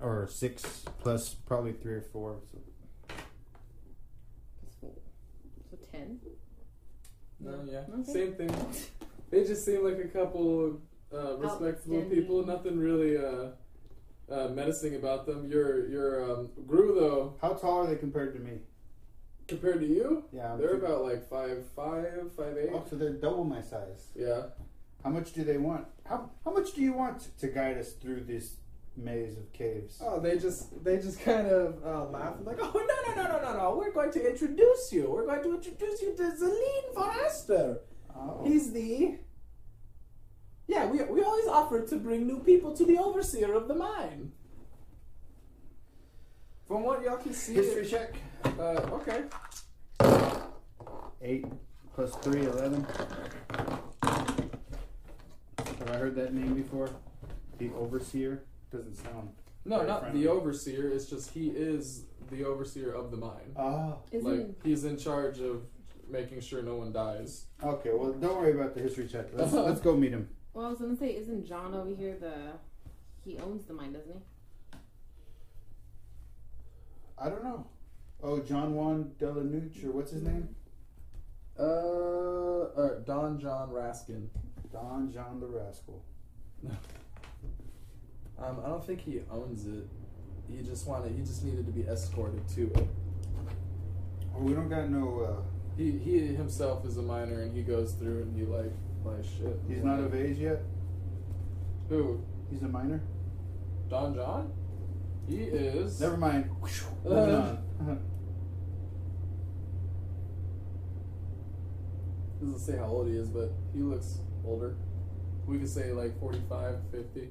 or 0.00 0.26
six 0.30 0.84
plus 1.00 1.34
probably 1.34 1.72
three 1.72 1.94
or 1.94 2.02
four. 2.02 2.40
So 2.52 2.58
That's 4.62 4.76
four. 4.80 4.92
So 5.70 5.76
ten. 5.90 6.20
No, 7.40 7.64
yeah, 7.66 7.84
Okay. 8.00 8.12
same 8.12 8.34
thing. 8.34 8.54
They 9.30 9.44
just 9.44 9.64
seem 9.64 9.84
like 9.84 9.98
a 9.98 10.08
couple 10.08 10.80
uh, 11.14 11.36
respectable 11.38 12.02
people. 12.02 12.44
Nothing 12.44 12.76
really 12.80 13.16
uh, 13.16 13.50
uh, 14.28 14.48
menacing 14.48 14.96
about 14.96 15.24
them. 15.24 15.48
Your 15.48 15.88
your 15.88 16.28
um, 16.32 16.50
Gru 16.66 16.96
though, 16.98 17.36
how 17.40 17.50
tall 17.50 17.82
are 17.82 17.86
they 17.86 17.94
compared 17.94 18.34
to 18.34 18.40
me? 18.40 18.58
Compared 19.50 19.80
to 19.80 19.86
you, 19.86 20.24
Yeah, 20.32 20.52
I'm 20.52 20.58
they're 20.58 20.78
two- 20.78 20.84
about 20.86 21.02
like 21.10 21.28
five 21.28 21.58
five 21.76 22.32
five 22.36 22.56
eight. 22.56 22.70
Oh, 22.72 22.82
so 22.88 22.96
they're 22.96 23.12
double 23.26 23.44
my 23.44 23.60
size. 23.60 24.02
Yeah. 24.16 24.42
How 25.04 25.10
much 25.10 25.32
do 25.32 25.44
they 25.44 25.58
want? 25.58 25.84
How 26.10 26.30
how 26.44 26.52
much 26.58 26.72
do 26.74 26.80
you 26.80 26.92
want 27.02 27.18
to 27.42 27.46
guide 27.48 27.76
us 27.78 27.92
through 28.00 28.22
this 28.32 28.46
maze 28.96 29.36
of 29.38 29.46
caves? 29.52 30.00
Oh, 30.04 30.20
they 30.20 30.38
just 30.38 30.82
they 30.84 30.96
just 30.98 31.20
kind 31.20 31.46
of 31.46 31.66
uh, 31.84 32.04
laugh 32.16 32.36
and 32.38 32.46
like, 32.46 32.58
oh 32.60 32.72
no 32.90 32.96
no 33.06 33.22
no 33.22 33.24
no 33.32 33.38
no 33.46 33.52
no, 33.58 33.76
we're 33.78 33.92
going 33.92 34.12
to 34.12 34.30
introduce 34.32 34.92
you. 34.92 35.04
We're 35.10 35.26
going 35.26 35.42
to 35.42 35.54
introduce 35.54 36.00
you 36.02 36.14
to 36.16 36.22
Zeline 36.40 36.88
Von 36.94 37.10
Aster. 37.26 37.80
Oh. 38.14 38.42
He's 38.46 38.72
the 38.72 39.18
yeah. 40.68 40.86
We 40.86 41.02
we 41.04 41.22
always 41.22 41.46
offer 41.48 41.78
to 41.86 41.96
bring 41.96 42.26
new 42.26 42.40
people 42.40 42.76
to 42.76 42.84
the 42.84 42.98
overseer 42.98 43.54
of 43.54 43.68
the 43.68 43.74
mine. 43.74 44.32
From 46.70 46.84
what 46.84 47.02
y'all 47.02 47.16
can 47.16 47.32
see, 47.32 47.54
History 47.54 47.84
check. 47.84 48.14
uh, 48.44 48.86
okay. 48.92 49.24
Eight 51.20 51.44
plus 51.96 52.14
three, 52.22 52.42
eleven. 52.46 52.86
Have 54.04 55.90
I 55.90 55.96
heard 55.96 56.14
that 56.14 56.32
name 56.32 56.54
before? 56.54 56.88
The 57.58 57.72
overseer 57.76 58.44
doesn't 58.70 58.94
sound. 58.94 59.30
No, 59.64 59.78
Very 59.78 59.88
not 59.88 60.02
friendly. 60.02 60.22
the 60.22 60.28
overseer. 60.30 60.88
It's 60.90 61.06
just 61.06 61.32
he 61.32 61.48
is 61.48 62.04
the 62.30 62.44
overseer 62.44 62.92
of 62.92 63.10
the 63.10 63.16
mine. 63.16 63.52
Oh, 63.56 63.98
Isn't 64.12 64.38
like 64.48 64.62
he's 64.64 64.84
in 64.84 64.96
charge 64.96 65.40
of 65.40 65.62
making 66.08 66.38
sure 66.40 66.62
no 66.62 66.76
one 66.76 66.92
dies. 66.92 67.46
okay. 67.64 67.90
Well, 67.92 68.12
don't 68.12 68.36
worry 68.38 68.52
about 68.52 68.76
the 68.76 68.80
history 68.80 69.08
check. 69.08 69.26
Let's 69.34 69.52
let's 69.54 69.80
go 69.80 69.96
meet 69.96 70.12
him. 70.12 70.28
well 70.54 70.66
I 70.66 70.68
was 70.70 70.78
gonna 70.78 70.96
say, 70.96 71.16
isn't 71.16 71.46
John 71.48 71.74
over 71.74 71.92
here 71.92 72.16
the 72.20 72.52
he 73.24 73.38
owns 73.38 73.64
the 73.64 73.74
mine, 73.74 73.92
doesn't 73.92 74.12
he? 74.12 74.20
I 77.20 77.28
don't 77.28 77.44
know. 77.44 77.66
Oh, 78.22 78.40
John 78.40 78.74
Juan 78.74 79.12
Delanuche, 79.18 79.84
or 79.84 79.92
what's 79.92 80.12
his 80.12 80.22
name? 80.22 80.48
Uh, 81.58 81.62
uh, 81.64 82.98
Don-Jon 83.04 83.70
Raskin. 83.70 84.28
Don-Jon 84.72 85.40
the 85.40 85.46
Rascal. 85.46 86.02
Um, 88.42 88.56
I 88.64 88.68
don't 88.70 88.82
think 88.82 89.02
he 89.02 89.20
owns 89.30 89.66
it. 89.66 89.86
He 90.48 90.62
just 90.62 90.86
wanted. 90.86 91.12
He 91.12 91.20
just 91.20 91.44
needed 91.44 91.66
to 91.66 91.72
be 91.72 91.82
escorted 91.82 92.48
to 92.54 92.72
it. 92.72 92.88
Oh, 94.34 94.40
we 94.40 94.54
don't 94.54 94.70
got 94.70 94.88
no. 94.88 95.20
Uh, 95.20 95.42
He 95.76 95.90
he 95.98 96.20
himself 96.28 96.86
is 96.86 96.96
a 96.96 97.02
miner, 97.02 97.42
and 97.42 97.54
he 97.54 97.62
goes 97.62 97.92
through 97.92 98.22
and 98.22 98.34
he 98.34 98.46
like 98.46 98.72
buys 99.04 99.26
shit. 99.26 99.60
he's 99.68 99.84
not 99.84 99.98
of 100.00 100.14
age 100.14 100.38
yet. 100.38 100.62
Who? 101.90 102.22
He's 102.50 102.62
a 102.62 102.68
minor. 102.68 103.02
Don-Jon? 103.90 104.50
He 105.30 105.42
is. 105.44 106.00
Never 106.00 106.16
mind. 106.16 106.50
Uh. 107.08 107.56
Doesn't 112.40 112.58
say 112.58 112.76
how 112.76 112.86
old 112.86 113.06
he 113.06 113.14
is, 113.14 113.28
but 113.28 113.52
he 113.72 113.78
looks 113.80 114.18
older. 114.44 114.76
We 115.46 115.58
could 115.58 115.68
say 115.68 115.92
like 115.92 116.18
45, 116.18 116.78
50. 116.90 117.28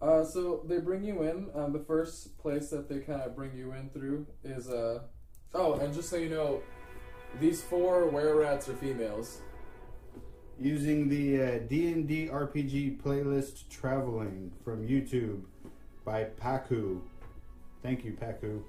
Uh, 0.00 0.24
so 0.24 0.62
they 0.66 0.78
bring 0.78 1.04
you 1.04 1.22
in. 1.22 1.48
Um, 1.54 1.74
the 1.74 1.80
first 1.80 2.38
place 2.38 2.70
that 2.70 2.88
they 2.88 3.00
kind 3.00 3.20
of 3.20 3.36
bring 3.36 3.54
you 3.54 3.72
in 3.72 3.90
through 3.90 4.26
is 4.44 4.70
uh 4.70 5.00
oh, 5.54 5.74
and 5.74 5.92
just 5.92 6.08
so 6.08 6.16
you 6.16 6.30
know, 6.30 6.62
these 7.38 7.60
four 7.60 8.08
were 8.08 8.36
rats 8.36 8.68
are 8.70 8.76
females. 8.76 9.42
Using 10.60 11.08
the 11.08 11.40
uh, 11.40 11.58
D&D 11.68 12.28
RPG 12.32 13.00
playlist 13.00 13.68
Traveling 13.68 14.50
from 14.64 14.86
YouTube 14.86 15.42
by 16.04 16.24
Paku. 16.24 17.00
Thank 17.82 18.04
you, 18.04 18.12
Paku. 18.12 18.62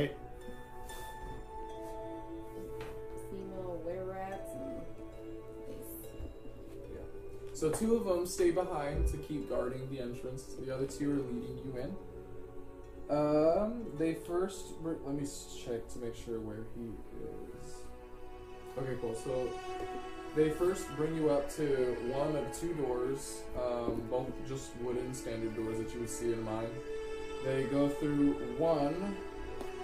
It 0.00 0.16
So 7.60 7.68
two 7.68 7.94
of 7.94 8.06
them 8.06 8.26
stay 8.26 8.52
behind 8.52 9.06
to 9.08 9.18
keep 9.18 9.50
guarding 9.50 9.86
the 9.90 10.00
entrance. 10.00 10.44
The 10.64 10.74
other 10.74 10.86
two 10.86 11.10
are 11.10 11.16
leading 11.16 11.58
you 11.62 11.76
in. 11.76 11.94
Um, 13.14 13.84
they 13.98 14.14
first. 14.14 14.64
Let 14.82 15.14
me 15.14 15.28
check 15.62 15.86
to 15.92 15.98
make 15.98 16.16
sure 16.16 16.40
where 16.40 16.64
he 16.74 16.86
is. 17.20 17.74
Okay, 18.78 18.96
cool. 19.02 19.14
So 19.14 19.52
they 20.34 20.48
first 20.48 20.88
bring 20.96 21.14
you 21.14 21.28
up 21.28 21.54
to 21.56 21.98
one 22.08 22.34
of 22.34 22.58
two 22.58 22.72
doors, 22.72 23.42
um, 23.58 24.04
both 24.08 24.32
just 24.48 24.74
wooden 24.80 25.12
standard 25.12 25.54
doors 25.54 25.76
that 25.76 25.92
you 25.92 26.00
would 26.00 26.08
see 26.08 26.32
in 26.32 26.42
mine. 26.42 26.70
They 27.44 27.64
go 27.64 27.90
through 27.90 28.56
one. 28.56 29.14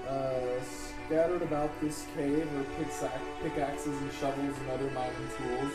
Uh, 0.08 0.62
scattered 1.08 1.42
about 1.42 1.78
this 1.82 2.06
cave 2.16 2.48
are 2.56 2.64
pickaxe, 2.78 3.04
pickaxes 3.42 4.00
and 4.00 4.12
shovels 4.12 4.56
and 4.60 4.70
other 4.70 4.90
mining 4.92 5.28
tools. 5.36 5.72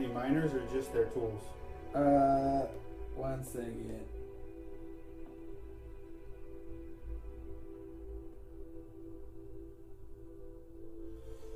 Any 0.00 0.08
miners 0.08 0.54
or 0.54 0.62
just 0.72 0.94
their 0.94 1.04
tools? 1.08 1.42
Uh, 1.94 2.64
one 3.14 3.44
second. 3.44 4.00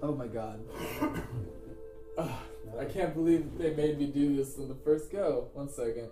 Oh 0.02 0.14
my 0.14 0.26
god. 0.26 0.60
Ugh, 2.18 2.30
I 2.78 2.84
can't 2.84 3.14
believe 3.14 3.56
they 3.56 3.72
made 3.74 3.98
me 3.98 4.08
do 4.08 4.36
this 4.36 4.58
in 4.58 4.68
the 4.68 4.74
first 4.74 5.10
go. 5.10 5.48
One 5.54 5.70
second. 5.70 6.10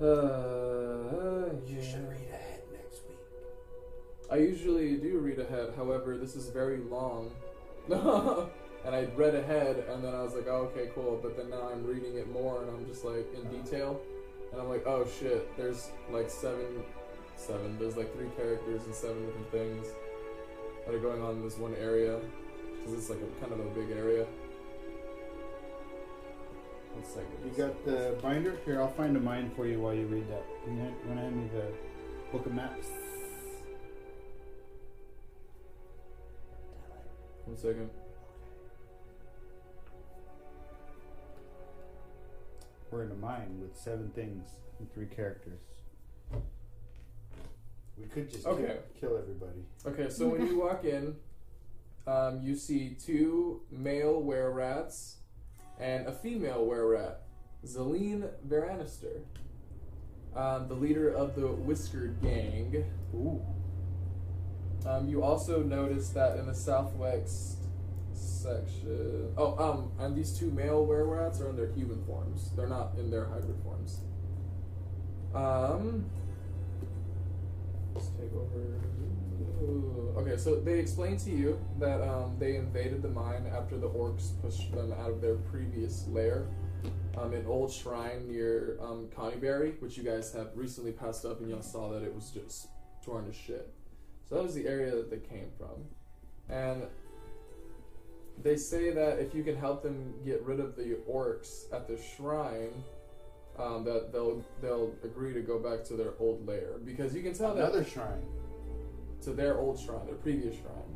Uh, 0.00 1.52
You 1.66 1.82
should 1.82 2.08
read 2.08 2.28
ahead 2.32 2.62
next 2.72 3.02
week. 3.06 3.18
I 4.30 4.36
usually 4.36 4.96
do 4.96 5.18
read 5.18 5.38
ahead. 5.38 5.74
However, 5.76 6.16
this 6.16 6.34
is 6.34 6.48
very 6.48 6.78
long. 6.78 7.30
and 8.88 8.96
I 8.96 9.04
read 9.16 9.34
ahead, 9.34 9.84
and 9.90 10.02
then 10.02 10.14
I 10.14 10.22
was 10.22 10.32
like, 10.32 10.46
oh, 10.48 10.72
okay, 10.72 10.88
cool. 10.94 11.20
But 11.22 11.36
then 11.36 11.50
now 11.50 11.68
I'm 11.70 11.84
reading 11.86 12.16
it 12.16 12.32
more, 12.32 12.62
and 12.62 12.70
I'm 12.70 12.86
just 12.86 13.04
like 13.04 13.26
in 13.34 13.46
detail, 13.50 14.00
and 14.50 14.58
I'm 14.58 14.66
like, 14.70 14.86
oh 14.86 15.06
shit, 15.20 15.54
there's 15.58 15.90
like 16.10 16.30
seven, 16.30 16.82
seven. 17.36 17.78
There's 17.78 17.98
like 17.98 18.10
three 18.14 18.30
characters 18.34 18.86
and 18.86 18.94
seven 18.94 19.26
different 19.26 19.50
things 19.50 19.86
that 20.86 20.94
are 20.94 20.98
going 21.00 21.20
on 21.20 21.32
in 21.32 21.42
this 21.42 21.58
one 21.58 21.74
area, 21.74 22.18
because 22.78 22.94
it's 22.94 23.10
like 23.10 23.18
a 23.18 23.40
kind 23.40 23.52
of 23.52 23.60
a 23.60 23.68
big 23.78 23.94
area. 23.94 24.24
One 26.94 27.04
second. 27.04 27.36
You 27.44 27.50
got 27.62 27.84
the 27.84 28.18
binder? 28.22 28.58
Here, 28.64 28.80
I'll 28.80 28.88
find 28.88 29.14
a 29.18 29.20
mine 29.20 29.52
for 29.54 29.66
you 29.66 29.82
while 29.82 29.92
you 29.92 30.06
read 30.06 30.30
that. 30.30 30.46
You 30.66 30.72
want 30.78 31.04
to 31.08 31.14
hand 31.14 31.36
me 31.36 31.50
the 31.52 32.32
book 32.32 32.46
of 32.46 32.54
maps? 32.54 32.86
One 37.44 37.56
second. 37.58 37.90
We're 42.90 43.04
in 43.04 43.10
a 43.12 43.14
mine 43.14 43.58
with 43.60 43.76
seven 43.76 44.10
things 44.14 44.48
and 44.78 44.90
three 44.92 45.06
characters. 45.06 45.60
We 47.98 48.06
could 48.06 48.30
just 48.30 48.46
Okay. 48.46 48.78
kill, 49.00 49.10
kill 49.10 49.18
everybody. 49.18 49.64
Okay, 49.86 50.08
so 50.08 50.28
when 50.28 50.46
you 50.46 50.58
walk 50.60 50.84
in, 50.84 51.16
um, 52.06 52.40
you 52.40 52.54
see 52.54 52.94
two 52.94 53.62
male 53.70 54.22
were 54.22 54.50
rats 54.52 55.16
and 55.78 56.06
a 56.06 56.12
female 56.12 56.64
were 56.64 56.88
rat, 56.88 57.22
Zeline 57.66 58.30
Veranister, 58.46 59.20
um, 60.34 60.68
the 60.68 60.74
leader 60.74 61.08
of 61.10 61.34
the 61.34 61.48
Whiskered 61.48 62.20
Gang. 62.22 62.84
Ooh. 63.14 63.42
Um, 64.86 65.08
you 65.08 65.22
also 65.22 65.62
notice 65.62 66.10
that 66.10 66.38
in 66.38 66.46
the 66.46 66.54
southwest 66.54 67.57
section. 68.18 69.32
Oh, 69.36 69.56
um, 69.58 69.92
and 69.98 70.16
these 70.16 70.38
two 70.38 70.50
male 70.50 70.84
were 70.84 71.04
rats 71.04 71.40
are 71.40 71.48
in 71.50 71.56
their 71.56 71.72
human 71.72 72.04
forms. 72.04 72.50
They're 72.56 72.68
not 72.68 72.92
in 72.98 73.10
their 73.10 73.26
hybrid 73.26 73.56
forms. 73.62 74.00
Um, 75.34 76.06
let's 77.94 78.08
take 78.08 78.32
over. 78.34 78.80
Ooh, 79.62 79.98
Okay, 80.18 80.36
so 80.36 80.56
they 80.56 80.80
explain 80.80 81.16
to 81.18 81.30
you 81.30 81.60
that 81.78 82.00
um, 82.02 82.36
they 82.40 82.56
invaded 82.56 83.02
the 83.02 83.08
mine 83.08 83.46
after 83.54 83.78
the 83.78 83.88
orcs 83.88 84.30
pushed 84.42 84.72
them 84.72 84.92
out 84.92 85.10
of 85.10 85.20
their 85.20 85.36
previous 85.36 86.08
lair. 86.08 86.46
Um, 87.16 87.32
an 87.32 87.46
old 87.46 87.72
shrine 87.72 88.28
near 88.28 88.78
um, 88.80 89.08
Conyberry, 89.16 89.80
which 89.80 89.96
you 89.96 90.02
guys 90.02 90.32
have 90.32 90.48
recently 90.56 90.92
passed 90.92 91.24
up, 91.24 91.40
and 91.40 91.48
y'all 91.48 91.62
saw 91.62 91.90
that 91.92 92.02
it 92.02 92.12
was 92.12 92.30
just 92.30 92.68
torn 93.04 93.26
to 93.26 93.32
shit. 93.32 93.72
So 94.28 94.34
that 94.36 94.42
was 94.42 94.54
the 94.54 94.66
area 94.66 94.90
that 94.90 95.08
they 95.08 95.18
came 95.18 95.50
from. 95.56 95.86
And 96.48 96.82
they 98.42 98.56
say 98.56 98.90
that 98.90 99.18
if 99.18 99.34
you 99.34 99.42
can 99.42 99.56
help 99.56 99.82
them 99.82 100.14
get 100.24 100.42
rid 100.42 100.60
of 100.60 100.76
the 100.76 100.98
orcs 101.10 101.64
at 101.72 101.88
the 101.88 101.98
shrine, 102.16 102.72
um, 103.58 103.84
that 103.84 104.12
they'll 104.12 104.44
they'll 104.62 104.92
agree 105.02 105.32
to 105.34 105.40
go 105.40 105.58
back 105.58 105.84
to 105.86 105.94
their 105.94 106.12
old 106.20 106.46
lair 106.46 106.78
because 106.84 107.14
you 107.14 107.22
can 107.22 107.34
tell 107.34 107.52
Another 107.56 107.80
that 107.80 107.90
shrine. 107.90 108.22
to 109.22 109.32
their 109.32 109.58
old 109.58 109.78
shrine, 109.80 110.06
their 110.06 110.14
previous 110.16 110.54
shrine. 110.54 110.94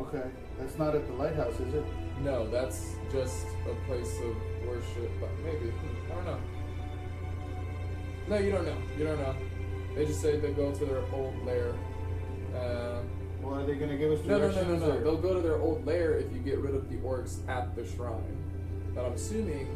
Okay. 0.00 0.22
That's 0.58 0.78
not 0.78 0.94
at 0.94 1.06
the 1.06 1.12
lighthouse, 1.12 1.58
is 1.60 1.74
it? 1.74 1.84
No, 2.22 2.48
that's 2.48 2.94
just 3.10 3.44
a 3.70 3.74
place 3.86 4.16
of 4.24 4.66
worship, 4.66 5.10
but 5.20 5.28
maybe 5.44 5.70
I 6.10 6.14
don't 6.14 6.24
know. 6.24 6.38
No, 8.28 8.38
you 8.38 8.50
don't 8.52 8.64
know. 8.64 8.76
You 8.96 9.04
don't 9.04 9.18
know. 9.18 9.34
They 9.94 10.06
just 10.06 10.22
say 10.22 10.38
they 10.38 10.52
go 10.52 10.72
to 10.72 10.84
their 10.86 11.02
old 11.12 11.34
lair. 11.44 11.74
Uh, 12.56 13.00
Well, 13.42 13.60
are 13.60 13.66
they 13.66 13.74
going 13.74 13.90
to 13.90 13.96
give 13.96 14.12
us 14.12 14.24
No, 14.24 14.38
no, 14.38 14.50
no, 14.50 14.62
no, 14.62 14.76
no. 14.76 15.00
They'll 15.00 15.16
go 15.16 15.34
to 15.34 15.40
their 15.40 15.58
old 15.60 15.84
lair 15.84 16.14
if 16.18 16.32
you 16.32 16.38
get 16.38 16.58
rid 16.58 16.74
of 16.74 16.88
the 16.88 16.96
orcs 16.98 17.46
at 17.48 17.74
the 17.74 17.84
shrine. 17.86 18.36
But 18.94 19.04
I'm 19.06 19.12
assuming 19.14 19.68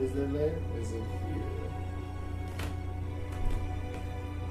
Is 0.00 0.12
their 0.12 0.28
lair? 0.28 0.54
is 0.78 0.92
in 0.92 1.04
here. 1.04 1.42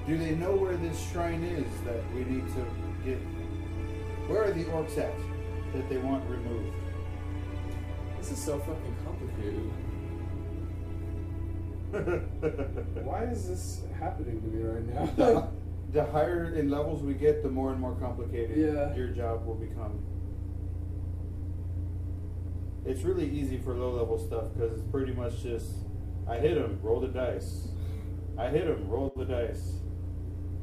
Do 0.07 0.17
they 0.17 0.35
know 0.35 0.55
where 0.55 0.75
this 0.77 0.99
shrine 1.11 1.43
is 1.43 1.65
that 1.85 2.03
we 2.13 2.23
need 2.23 2.45
to 2.55 2.65
get? 3.05 3.17
Where 4.27 4.43
are 4.43 4.51
the 4.51 4.63
orcs 4.65 4.97
at 4.97 5.13
that 5.73 5.89
they 5.89 5.97
want 5.97 6.27
removed? 6.29 6.73
This 8.19 8.31
is 8.31 8.37
so 8.37 8.59
fucking 8.59 8.95
complicated. 9.03 9.71
Why 13.05 13.23
is 13.23 13.47
this 13.47 13.81
happening 13.99 14.41
to 14.41 14.47
me 14.47 14.63
right 14.63 15.17
now? 15.17 15.49
the, 15.91 16.05
higher 16.05 16.53
in 16.53 16.69
levels 16.69 17.03
we 17.03 17.13
get, 17.13 17.43
the 17.43 17.49
more 17.49 17.71
and 17.71 17.79
more 17.79 17.95
complicated 17.95 18.57
Yeah. 18.57 18.95
your 18.95 19.09
job 19.09 19.45
will 19.45 19.55
become. 19.55 19.99
It's 22.85 23.03
really 23.03 23.29
easy 23.29 23.57
for 23.57 23.73
low 23.73 23.91
level 23.91 24.17
stuff 24.17 24.45
because 24.53 24.73
it's 24.73 24.89
pretty 24.91 25.13
much 25.13 25.43
just 25.43 25.71
I 26.27 26.37
hit 26.37 26.57
him, 26.57 26.79
roll 26.81 26.99
the 26.99 27.07
dice. 27.07 27.67
I 28.37 28.47
hit 28.49 28.67
him, 28.67 28.87
roll 28.87 29.13
the 29.15 29.25
dice. 29.25 29.75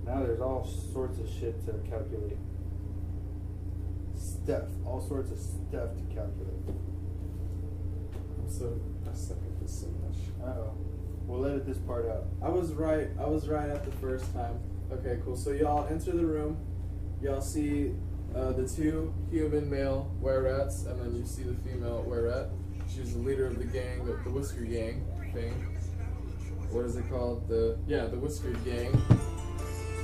Now 0.04 0.20
there's 0.24 0.40
all 0.40 0.64
sorts 0.64 1.18
of 1.18 1.28
shit 1.28 1.64
to 1.66 1.72
calculate. 1.88 2.38
Stuff, 4.16 4.64
all 4.84 5.00
sorts 5.00 5.30
of 5.30 5.38
stuff 5.38 5.90
to 5.94 6.02
calculate. 6.14 6.64
I'm 8.40 8.48
so 8.50 8.80
I 9.08 9.14
suck 9.14 9.36
at 9.36 9.60
this 9.60 9.80
so 9.80 9.86
much. 9.88 10.16
Uh 10.42 10.60
oh. 10.60 10.74
We'll 11.26 11.44
edit 11.44 11.66
this 11.66 11.78
part 11.78 12.08
out. 12.08 12.24
I 12.42 12.48
was 12.48 12.72
right. 12.72 13.08
I 13.20 13.26
was 13.26 13.48
right 13.48 13.68
at 13.68 13.84
the 13.84 13.92
first 13.98 14.32
time. 14.32 14.58
Okay, 14.92 15.18
cool. 15.24 15.36
So 15.36 15.50
y'all 15.52 15.86
enter 15.88 16.12
the 16.12 16.26
room. 16.26 16.56
Y'all 17.20 17.40
see 17.40 17.92
Uh, 18.34 18.52
the 18.52 18.68
two 18.68 19.12
human 19.30 19.70
male 19.70 20.12
were 20.20 20.42
rats, 20.42 20.84
and 20.84 21.00
then 21.00 21.16
you 21.16 21.24
see 21.24 21.42
the 21.44 21.54
female 21.66 22.02
were 22.02 22.24
rat. 22.24 22.50
She's 22.86 23.14
the 23.14 23.20
leader 23.20 23.46
of 23.46 23.58
the 23.58 23.64
gang, 23.64 24.04
the, 24.04 24.20
the 24.22 24.30
Whisker 24.30 24.64
Gang 24.64 25.02
thing. 25.32 25.54
What 26.70 26.84
is 26.84 26.96
it 26.96 27.08
called? 27.08 27.48
The 27.48 27.78
yeah, 27.86 28.04
the 28.04 28.18
Whisker 28.18 28.52
Gang. 28.66 28.92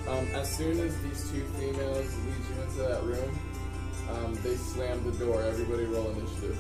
Um, 0.09 0.27
as 0.35 0.49
soon 0.57 0.81
as 0.81 0.99
these 1.03 1.31
two 1.31 1.45
females 1.61 2.09
lead 2.25 2.45
you 2.49 2.63
into 2.65 2.79
that 2.89 3.03
room, 3.05 3.39
um, 4.11 4.35
they 4.43 4.57
slam 4.57 5.05
the 5.05 5.13
door. 5.23 5.43
Everybody 5.43 5.85
roll 5.85 6.09
initiative. 6.17 6.57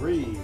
Three. 0.00 0.38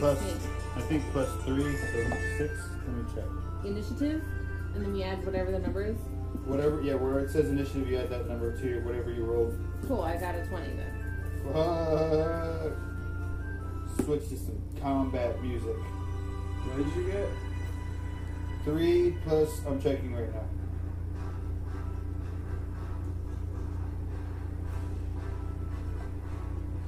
Plus, 0.00 0.18
16. 0.18 0.50
I 0.76 0.80
think 0.80 1.02
plus 1.12 1.28
three, 1.44 1.76
so 1.76 2.16
six. 2.38 2.70
Let 2.86 2.96
me 2.96 3.04
check. 3.14 3.24
Initiative, 3.66 4.22
and 4.74 4.82
then 4.82 4.92
we 4.94 5.02
add 5.02 5.22
whatever 5.26 5.50
the 5.50 5.58
number 5.58 5.84
is. 5.84 5.98
Whatever, 6.46 6.80
yeah, 6.80 6.94
where 6.94 7.18
it 7.18 7.30
says 7.30 7.50
initiative, 7.50 7.86
you 7.86 7.98
add 7.98 8.08
that 8.08 8.26
number 8.26 8.58
to 8.62 8.80
whatever 8.80 9.10
you 9.10 9.24
rolled. 9.24 9.58
Cool, 9.86 10.00
I 10.00 10.16
got 10.16 10.36
a 10.36 10.46
20 10.46 10.66
then. 10.68 10.94
Fuck. 11.52 12.72
Switch 14.06 14.28
to 14.30 14.38
some 14.38 14.62
combat 14.80 15.42
music. 15.42 15.76
what 15.76 16.76
did 16.78 16.96
you 16.96 17.12
get? 17.12 17.28
Three 18.64 19.18
plus, 19.24 19.50
I'm 19.66 19.82
checking 19.82 20.14
right 20.14 20.34
now. 20.34 20.44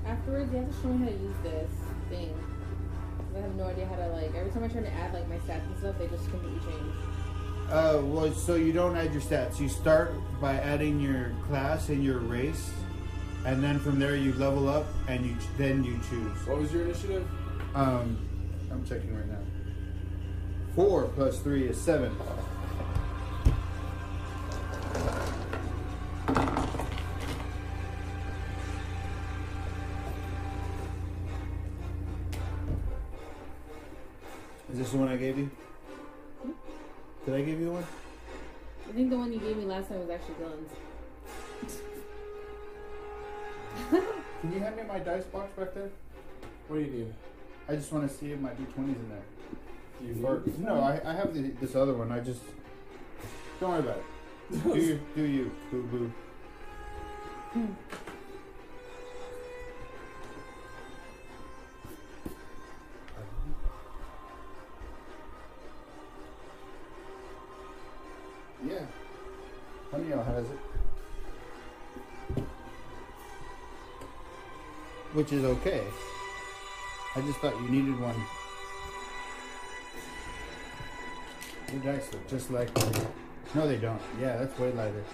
Afterwards, 0.07 0.51
you 0.51 0.59
have 0.61 0.69
to 0.69 0.83
show 0.83 0.89
me 0.89 1.05
how 1.05 1.11
to 1.11 1.17
use 1.19 1.37
this 1.43 1.71
thing. 2.09 2.35
'Cause 3.33 3.41
I 3.43 3.47
have 3.47 3.57
no 3.57 3.65
idea 3.65 3.87
how 3.87 3.97
to, 3.97 4.09
like, 4.09 4.35
every 4.35 4.51
time 4.53 4.65
I 4.65 4.69
try 4.69 4.83
to 4.83 4.93
add, 4.93 5.15
like, 5.15 5.27
my 5.29 5.37
stats 5.37 5.65
and 5.67 5.79
stuff, 5.79 5.99
they 5.99 6.07
just 6.09 6.29
completely 6.31 6.61
change. 6.61 6.93
Uh, 7.71 8.01
well, 8.05 8.31
so 8.33 8.57
you 8.57 8.73
don't 8.73 8.95
add 8.97 9.13
your 9.13 9.23
stats. 9.23 9.59
You 9.59 9.69
start 9.71 10.13
by 10.41 10.55
adding 10.57 11.01
your 11.01 11.33
class 11.49 11.89
and 11.89 12.05
your 12.05 12.19
race, 12.19 12.71
and 13.47 13.65
then 13.65 13.79
from 13.79 13.99
there 13.99 14.17
you 14.17 14.35
level 14.35 14.69
up, 14.69 14.85
and 15.09 15.25
you 15.25 15.35
then 15.57 15.83
you 15.83 15.99
choose. 16.11 16.47
What 16.47 16.59
was 16.59 16.73
your 16.73 16.83
initiative? 16.83 17.27
Um, 17.75 18.19
I'm 18.71 18.85
checking 18.85 19.15
right 19.17 19.27
now. 19.27 19.39
Four 20.75 21.05
plus 21.05 21.39
three 21.39 21.67
is 21.67 21.81
seven. 21.81 22.15
Last 39.73 39.89
time 39.89 40.01
was 40.01 40.11
actually 40.11 40.35
Dylan's. 40.35 40.73
Can 44.41 44.53
you 44.53 44.59
hand 44.59 44.77
me 44.77 44.83
my 44.83 44.99
dice 44.99 45.25
box 45.25 45.51
back 45.59 45.73
there? 45.75 45.91
What 46.69 46.77
do 46.77 46.83
you 46.83 46.91
need? 46.91 47.15
I 47.69 47.77
just 47.77 47.91
want 47.91 48.09
to 48.09 48.15
see 48.15 48.33
if 48.33 48.41
my 48.41 48.51
d20's 48.51 48.97
in 48.97 49.09
there. 49.09 49.23
Do 50.01 50.07
you 50.07 50.27
Or, 50.27 50.43
no, 50.59 50.81
I, 50.81 51.01
I 51.05 51.15
have 51.15 51.33
the, 51.33 51.43
this 51.61 51.75
other 51.75 51.95
one. 51.95 52.13
I 52.13 52.21
just 52.21 52.43
don't 53.61 53.71
worry 53.71 53.81
about 53.81 53.99
it. 53.99 54.63
Do 54.75 54.79
you? 54.79 55.01
Do 55.17 55.23
you? 55.23 55.51
Boo 55.71 55.83
boo. 55.85 56.13
Hmm. 57.53 57.67
Honeyell 69.93 70.25
has 70.25 70.45
it. 70.47 70.59
Which 75.13 75.33
is 75.33 75.45
okay. 75.45 75.85
I 77.15 77.21
just 77.21 77.39
thought 77.41 77.55
you 77.61 77.69
needed 77.69 78.01
one. 78.01 78.17
Your 81.71 81.93
dice 81.93 82.11
look 82.13 82.27
just 82.27 82.51
like 82.51 82.75
No, 83.55 83.69
they 83.69 83.77
don't. 83.77 84.01
Yeah, 84.19 84.39
that's 84.39 84.59
way 84.59 84.73
lighter. 84.73 85.05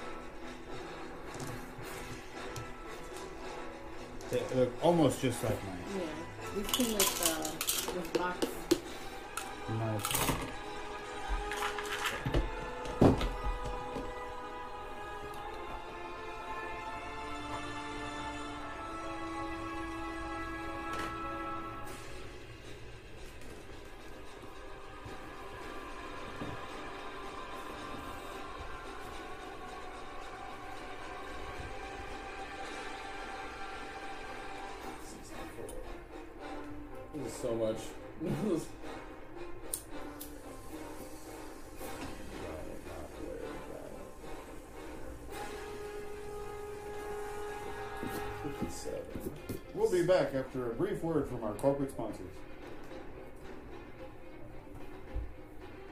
They 4.31 4.43
look 4.55 4.73
almost 4.81 5.21
just 5.21 5.43
like 5.43 5.59
mine. 5.65 5.79
Yeah. 5.97 6.05
These 6.57 6.67
came 6.69 6.95
with 6.95 7.29
uh, 7.29 7.95
this 7.95 8.09
box. 8.13 8.47
Nice. 9.69 10.58
Corporate. 52.19 52.35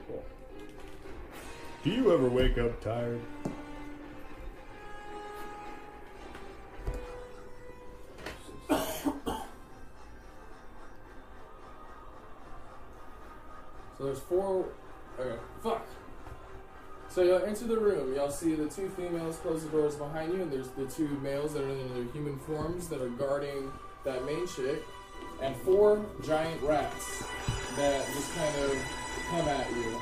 Cool. 0.07 0.23
Do 1.83 1.89
you 1.89 2.13
ever 2.13 2.29
wake 2.29 2.57
up 2.57 2.81
tired? 2.81 3.19
So 13.97 14.05
there's 14.05 14.19
four. 14.19 14.65
Okay, 15.19 15.39
fuck. 15.63 15.87
So 17.09 17.23
you'll 17.23 17.41
enter 17.43 17.65
the 17.65 17.79
room. 17.79 18.13
Y'all 18.13 18.29
see 18.29 18.53
the 18.53 18.67
two 18.67 18.89
females 18.89 19.37
close 19.37 19.63
the 19.63 19.71
doors 19.71 19.95
behind 19.95 20.33
you, 20.33 20.43
and 20.43 20.51
there's 20.51 20.67
the 20.69 20.85
two 20.85 21.07
males 21.23 21.53
that 21.53 21.63
are 21.63 21.69
in 21.69 21.93
their 21.95 22.13
human 22.13 22.37
forms 22.39 22.89
that 22.89 23.01
are 23.01 23.09
guarding 23.09 23.71
that 24.05 24.23
main 24.23 24.45
chick, 24.47 24.83
and 25.41 25.55
four 25.57 26.05
giant 26.25 26.61
rats 26.61 27.23
that 27.75 28.05
just 28.13 28.33
kind 28.35 28.55
of 28.63 28.77
come 29.29 29.47
at 29.47 29.69
you. 29.71 30.01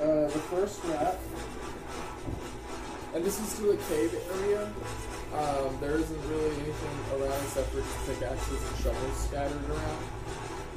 Uh, 0.00 0.28
the 0.28 0.42
first 0.50 0.84
rat, 0.84 1.18
and 3.14 3.24
this 3.24 3.40
is 3.40 3.48
still 3.48 3.72
a 3.72 3.76
cave 3.76 4.14
area. 4.38 4.68
Um, 5.34 5.76
there 5.80 5.96
isn't 5.96 6.28
really 6.28 6.54
anything 6.56 6.96
around 7.12 7.42
except 7.44 7.68
for 7.70 7.82
pickaxes 8.06 8.62
and 8.68 8.76
shovels 8.78 9.16
scattered 9.16 9.70
around 9.70 10.04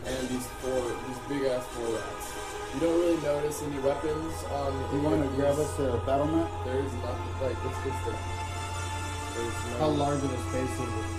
and 0.06 0.30
these 0.30 0.48
four, 0.62 0.82
these 1.08 1.20
big 1.28 1.52
ass 1.52 1.66
four 1.68 1.94
rats. 1.94 2.34
You 2.74 2.80
don't 2.82 3.00
really 3.00 3.22
notice 3.22 3.62
any 3.64 3.80
weapons 3.80 4.34
on. 4.52 4.74
You 4.94 5.02
want 5.02 5.22
to 5.24 5.36
grab 5.36 5.58
us 5.58 5.80
a 5.80 5.98
battle 6.06 6.28
map? 6.28 6.52
There 6.66 6.80
is 6.80 6.94
not 6.94 7.18
like 7.42 7.58
it's 7.66 7.84
just 7.84 8.08
a. 8.08 8.16
There's 9.36 9.54
no. 9.72 9.78
How 9.80 9.88
large 9.88 10.24
of 10.24 10.32
a 10.32 10.42
space 10.50 10.74
is 10.74 10.94
it? 10.94 11.19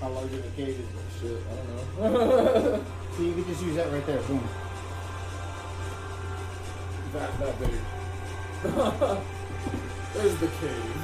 How 0.00 0.08
large 0.08 0.32
of 0.32 0.44
a 0.44 0.48
cave 0.56 0.80
is? 0.80 1.20
Shit, 1.20 1.38
I 1.50 2.04
don't 2.08 2.12
know. 2.14 2.84
So 3.16 3.22
you 3.24 3.34
could 3.34 3.46
just 3.48 3.62
use 3.62 3.74
that 3.76 3.90
right 3.92 4.06
there. 4.06 4.20
Boom. 4.22 4.48
that 7.12 7.38
that 7.40 7.58
big. 7.58 7.70
There's 10.14 10.36
the 10.36 10.46
cave. 10.46 10.96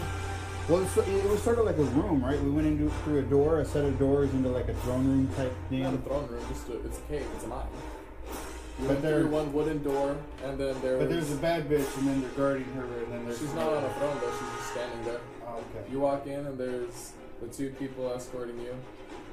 Well, 0.69 0.83
it's, 0.83 0.97
it 0.97 1.25
was 1.31 1.43
sort 1.43 1.59
of 1.59 1.65
like 1.67 1.79
a 1.79 1.83
room, 1.83 2.25
right? 2.25 2.41
We 2.43 2.51
went 2.51 2.67
into 2.67 2.91
through 3.05 3.19
a 3.19 3.23
door, 3.23 3.61
a 3.61 3.65
set 3.65 3.85
of 3.85 3.99
doors 3.99 4.33
into 4.35 4.49
like 4.49 4.69
a 4.69 4.75
throne 4.75 5.07
room 5.07 5.29
type 5.37 5.53
thing. 5.69 5.83
Not 5.83 5.95
a 5.95 5.99
throne 5.99 6.29
room, 6.29 6.45
just 6.49 6.69
a, 6.69 6.85
it's 6.85 6.99
a 6.99 7.03
cave. 7.03 7.27
It's 7.35 7.45
a 7.45 7.49
mine. 7.49 7.67
You 8.79 8.87
But 8.87 8.89
went 8.89 9.03
there- 9.03 9.27
one 9.27 9.53
wooden 9.53 9.83
door, 9.83 10.17
and 10.45 10.59
then 10.59 10.77
there 10.83 10.99
But 10.99 11.09
there's 11.09 11.33
a 11.33 11.37
bad 11.37 11.69
bitch, 11.69 11.97
and 11.99 12.09
then 12.09 12.21
they're 12.21 12.31
guarding 12.31 12.65
her, 12.75 12.85
and 12.85 13.13
then 13.13 13.25
there's. 13.27 13.39
She's 13.39 13.55
not 13.55 13.69
on 13.73 13.85
a 13.85 13.91
throne 13.95 14.17
though. 14.21 14.31
She's 14.33 14.49
just 14.59 14.73
standing 14.73 15.05
there. 15.05 15.21
Oh, 15.47 15.57
okay. 15.75 15.91
You 15.91 16.01
walk 16.01 16.27
in 16.27 16.47
and 16.47 16.59
there's 16.59 17.13
the 17.41 17.49
two 17.49 17.71
people 17.79 18.13
escorting 18.13 18.59
you, 18.61 18.75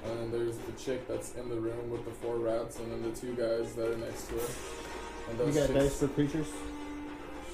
and 0.06 0.20
then 0.20 0.32
there's 0.32 0.58
the 0.58 0.72
chick 0.74 1.08
that's 1.08 1.36
in 1.36 1.50
the 1.50 1.56
room 1.56 1.90
with 1.90 2.04
the 2.06 2.12
four 2.12 2.38
rats, 2.38 2.80
and 2.80 2.92
then 2.92 3.02
the 3.12 3.18
two 3.18 3.34
guys 3.36 3.74
that 3.76 3.90
are 3.90 3.98
next 3.98 4.28
to 4.28 4.36
her. 4.36 4.48
And 5.30 5.40
You 5.40 5.46
those 5.46 5.56
got 5.56 5.68
chicks- 5.68 5.80
dice 5.84 6.00
for 6.00 6.08
creatures? 6.10 6.48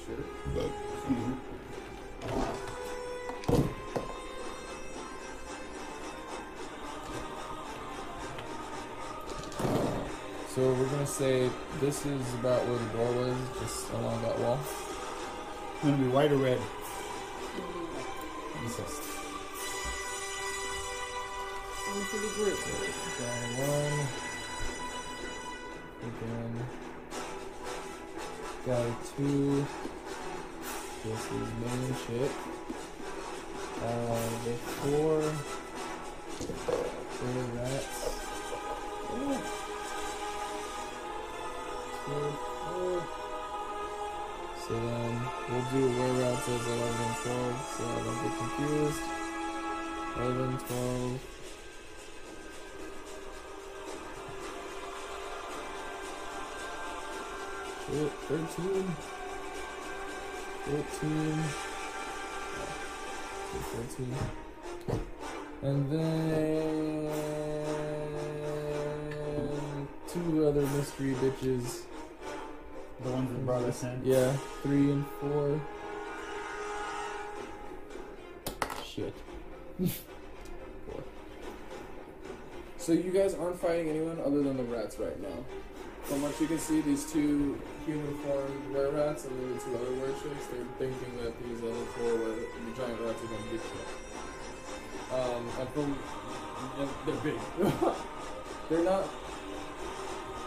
Sure. 0.06 0.24
Excuse 0.56 1.26
me. 1.26 1.34
So 10.54 10.72
we're 10.74 10.86
gonna 10.88 11.06
say 11.06 11.48
this 11.80 12.04
is 12.04 12.34
about 12.34 12.66
where 12.66 12.78
the 12.78 12.86
door 12.98 13.12
was, 13.24 13.36
just 13.60 13.90
along 13.92 14.20
that 14.22 14.38
wall. 14.40 14.58
It's 15.74 15.84
gonna 15.84 15.96
be 15.96 16.08
white 16.08 16.32
or 16.32 16.36
red. 16.36 16.58
Down 21.90 21.98
one. 23.58 23.98
Guy 28.64 28.86
two. 29.16 29.66
This 31.02 31.22
is 31.24 31.48
main 31.58 31.94
shit. 32.06 32.30
Uh, 33.82 34.22
four. 34.78 35.18
Four 37.18 37.40
rats. 37.56 37.98
Two, 42.06 42.24
four. 42.70 42.98
So 44.62 44.72
then 44.78 45.14
we'll 45.50 45.66
do 45.72 45.82
where 45.98 46.14
rats 46.22 46.46
is 46.46 46.66
11 46.66 46.86
and 47.02 47.16
12, 47.16 47.58
so 47.76 47.82
I 47.82 47.98
don't 48.04 48.20
get 48.22 48.34
confused. 48.38 49.02
11, 50.18 50.58
12. 50.58 51.29
13. 57.90 58.94
14. 60.64 61.44
yeah, 63.52 63.60
14. 63.62 64.14
And 65.62 65.90
then 65.90 67.10
two 70.08 70.46
other 70.46 70.62
mystery 70.62 71.14
bitches 71.14 71.82
The 73.02 73.10
ones 73.10 73.30
that 73.30 73.44
brought 73.44 73.64
us 73.64 73.82
in. 73.82 74.00
Yeah, 74.04 74.32
three 74.62 74.92
and 74.92 75.04
four. 75.20 75.60
Shit. 78.84 79.14
So 82.80 82.92
you 82.92 83.10
guys 83.10 83.34
aren't 83.34 83.60
fighting 83.60 83.90
anyone 83.90 84.18
other 84.24 84.42
than 84.42 84.56
the 84.56 84.64
rats 84.64 84.98
right 84.98 85.20
now. 85.20 85.44
From 86.10 86.22
what 86.22 86.40
you 86.40 86.48
can 86.48 86.58
see, 86.58 86.80
these 86.80 87.06
two 87.06 87.56
human 87.86 88.18
formed 88.26 88.74
were 88.74 88.90
rats 88.90 89.26
and 89.26 89.38
then 89.38 89.54
the 89.54 89.62
two 89.62 89.76
other 89.78 89.94
were 89.94 90.10
chicks, 90.18 90.50
they're 90.50 90.66
thinking 90.74 91.14
that 91.22 91.30
these 91.38 91.62
other 91.62 91.86
four 91.94 92.10
were 92.18 92.34
the 92.34 92.72
giant 92.74 92.98
rats 92.98 93.22
are 93.22 93.30
gonna 93.30 93.46
get 93.46 93.62
you. 93.62 93.78
Um, 95.14 95.46
and 95.60 95.68
from 95.70 95.94
and 96.82 96.90
they're 97.06 97.22
big. 97.22 97.38
they're 98.68 98.82
not 98.82 99.06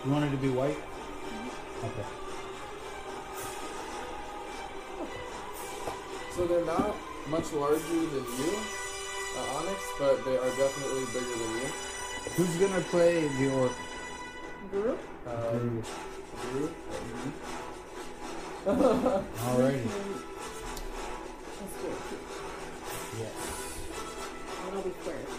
You 0.04 0.12
wanted 0.12 0.32
to 0.32 0.38
be 0.44 0.50
white? 0.50 0.76
Okay. 1.80 2.08
So 6.36 6.46
they're 6.46 6.66
not 6.66 6.94
much 7.30 7.54
larger 7.54 8.04
than 8.12 8.26
you, 8.36 8.52
uh, 9.40 9.56
Onyx, 9.64 9.80
but 9.98 10.26
they 10.26 10.36
are 10.36 10.52
definitely 10.60 11.06
bigger 11.16 11.38
than 11.40 11.52
you. 11.56 11.72
Who's 12.36 12.54
gonna 12.58 12.84
play 12.92 13.30
the 13.40 13.50
orc? 13.50 13.72
Group? 14.70 15.00
Um, 15.26 15.82
Drew? 16.42 16.70
Alrighty. 18.66 19.88
Let's 21.60 21.76
do 21.80 21.88
it. 21.88 21.98
Yes. 23.20 23.38
And 24.66 24.76
I'll 24.76 24.84
be 24.84 24.92
squares. 25.02 25.34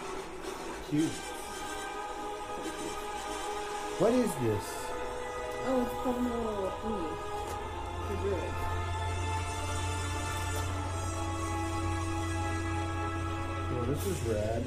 Cute. 0.88 1.16
Pretty 2.54 2.70
cute. 2.70 2.98
What 3.98 4.12
is 4.14 4.32
this? 4.42 4.66
Oh, 5.66 5.82
it's 5.82 5.94
called 6.02 6.16
a 6.16 6.18
little 6.20 6.72
thingy. 6.82 7.12
For 8.06 8.16
druids. 8.22 8.60
Oh, 13.70 13.82
this 13.88 14.02
is 14.06 14.18
rad. 14.28 14.62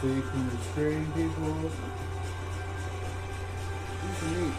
So 0.00 0.06
you 0.06 0.22
can 0.22 0.50
restrain 0.50 1.06
people. 1.12 1.70
These 4.02 4.22
are 4.22 4.40
neat. 4.40 4.54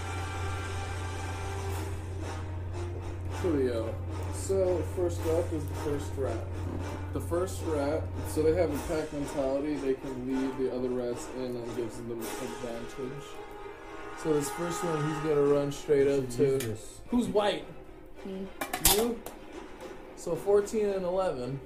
Coolio. 3.42 3.94
So 4.36 4.84
first 4.96 5.20
up 5.28 5.52
is 5.52 5.66
the 5.66 5.74
first 5.76 6.12
rat. 6.16 6.38
The 7.14 7.22
first 7.22 7.62
rat, 7.66 8.04
so 8.30 8.44
they 8.44 8.54
have 8.54 8.72
a 8.72 8.78
pack 8.94 9.12
mentality. 9.14 9.76
They 9.76 9.96
can 9.96 10.28
lead 10.28 10.58
the 10.60 10.76
other 10.76 10.89
rats 10.89 11.28
in 11.38 11.56
and 11.56 11.76
gives 11.76 11.98
them 11.98 12.10
the 12.10 12.16
advantage. 12.16 13.26
So 14.22 14.34
this 14.34 14.50
first 14.52 14.84
one, 14.84 15.08
he's 15.10 15.18
gonna 15.24 15.42
run 15.42 15.72
straight 15.72 16.08
up 16.08 16.24
Use 16.26 16.36
to 16.36 16.58
this. 16.60 17.00
who's 17.10 17.28
white? 17.28 17.66
Me. 18.26 18.46
You. 18.96 19.20
So 20.16 20.36
14 20.36 20.86
and 20.86 21.04
11 21.04 21.60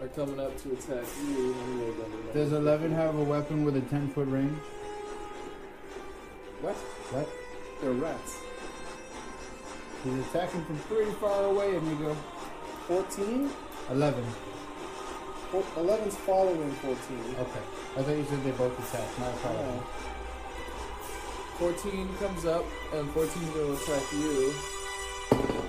are 0.00 0.08
coming 0.08 0.40
up 0.40 0.56
to 0.62 0.72
attack 0.72 1.04
you. 1.26 1.54
Let 1.54 1.68
me 1.68 1.82
load 1.82 1.96
that 1.98 2.28
up. 2.28 2.34
Does 2.34 2.52
11 2.52 2.92
have 2.92 3.14
a 3.16 3.22
weapon 3.22 3.64
with 3.64 3.76
a 3.76 3.82
10 3.82 4.08
foot 4.10 4.28
range? 4.28 4.56
what? 6.62 6.74
What? 6.74 7.28
They're 7.80 7.92
rats. 7.92 8.36
He's 10.04 10.18
attacking 10.26 10.64
from 10.64 10.78
pretty 10.88 11.10
far 11.12 11.44
away, 11.44 11.76
amigo. 11.76 12.14
14. 12.86 13.50
11. 13.90 14.24
Four, 15.50 15.62
11's 15.76 16.16
following 16.16 16.70
14. 16.72 16.96
Okay. 17.38 17.60
I 17.96 18.02
thought 18.02 18.16
you 18.16 18.24
said 18.24 18.44
they 18.44 18.52
both 18.52 18.78
attack. 18.78 19.18
Not 19.18 19.34
a 19.34 19.36
problem. 19.38 19.66
Oh. 19.68 20.00
14 21.58 22.08
comes 22.18 22.46
up, 22.46 22.64
and 22.94 23.10
14 23.10 23.52
will 23.52 23.74
attack 23.74 24.12
you. 24.12 24.52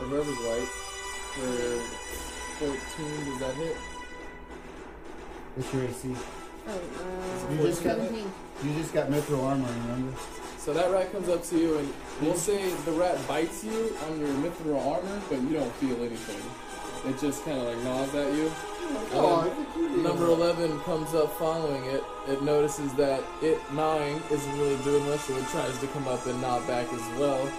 Whoever's 0.08 0.38
white. 0.38 0.70
For 1.34 2.68
14, 2.68 3.26
does 3.26 3.40
that 3.40 3.56
hit? 3.56 3.78
What's 5.56 5.74
your 5.74 5.84
AC? 5.84 6.16
Oh, 6.68 6.72
uh, 6.72 7.54
You 7.54 7.68
just 7.68 7.84
got 7.84 7.98
it? 8.00 8.10
17. 8.10 8.32
You 8.64 8.74
just 8.80 8.94
got 8.94 9.10
mithril 9.10 9.44
armor, 9.44 9.68
remember? 9.68 10.18
So 10.58 10.74
that 10.74 10.92
rat 10.92 11.12
comes 11.12 11.28
up 11.28 11.44
to 11.46 11.58
you, 11.58 11.78
and 11.80 11.94
we'll 12.22 12.36
say 12.36 12.70
the 12.86 12.92
rat 12.92 13.18
bites 13.28 13.64
you 13.64 13.96
on 14.08 14.20
your 14.20 14.30
mithril 14.30 14.80
armor, 14.86 15.22
but 15.30 15.42
you 15.42 15.54
don't 15.54 15.74
feel 15.76 15.98
anything. 16.04 16.42
It 17.10 17.20
just 17.20 17.44
kind 17.44 17.58
of 17.58 17.66
like 17.66 17.84
gnaws 17.84 18.14
at 18.14 18.32
you. 18.34 18.52
And 19.14 19.52
then 19.96 20.04
number 20.04 20.28
11 20.28 20.80
comes 20.82 21.14
up 21.16 21.32
following 21.40 21.84
it. 21.86 22.04
It 22.28 22.44
notices 22.44 22.94
that 22.94 23.24
it 23.42 23.60
gnawing 23.74 24.22
isn't 24.30 24.60
really 24.60 24.78
doing 24.84 25.04
much, 25.10 25.22
so 25.22 25.36
it 25.36 25.48
tries 25.48 25.78
to 25.80 25.88
come 25.88 26.08
up 26.08 26.26
and 26.28 26.40
gnaw 26.42 26.60
back 26.68 26.92
as 26.94 27.20
well. 27.20 27.50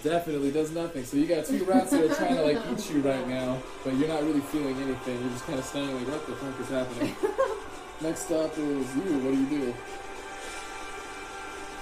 It 0.00 0.08
definitely 0.08 0.50
does 0.50 0.70
nothing. 0.70 1.04
So 1.04 1.16
you 1.16 1.26
got 1.26 1.44
two 1.44 1.64
rats 1.64 1.90
that 1.90 2.10
are 2.10 2.14
trying 2.14 2.36
to 2.36 2.42
like 2.42 2.58
eat 2.72 2.90
you 2.90 3.00
right 3.02 3.26
now, 3.28 3.58
but 3.84 3.94
you're 3.96 4.08
not 4.08 4.22
really 4.22 4.40
feeling 4.40 4.76
anything. 4.76 5.20
You're 5.20 5.30
just 5.30 5.44
kind 5.44 5.58
of 5.58 5.64
standing 5.64 5.94
like, 5.96 6.08
what 6.08 6.26
the 6.26 6.34
fuck 6.36 6.60
is 6.60 6.68
happening? 6.68 7.14
Next 8.00 8.30
up 8.30 8.56
is 8.56 8.96
you. 8.96 9.18
What 9.18 9.34
do 9.34 9.40
you 9.40 9.46
do? 9.46 9.74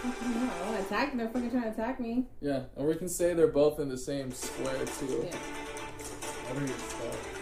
Fucking 0.02 0.32
hell, 0.32 0.50
I 0.50 0.70
want 0.70 0.78
to 0.78 0.84
attack. 0.84 1.16
They're 1.16 1.28
fucking 1.28 1.50
trying 1.50 1.62
to 1.62 1.70
attack 1.70 2.00
me. 2.00 2.26
Yeah, 2.40 2.62
and 2.76 2.86
we 2.88 2.94
can 2.96 3.08
say 3.08 3.34
they're 3.34 3.46
both 3.48 3.78
in 3.78 3.88
the 3.88 3.98
same 3.98 4.32
square 4.32 4.84
too. 4.98 5.24
Yeah. 5.24 5.36
What 5.36 6.62
are 6.62 6.66
your 6.66 7.37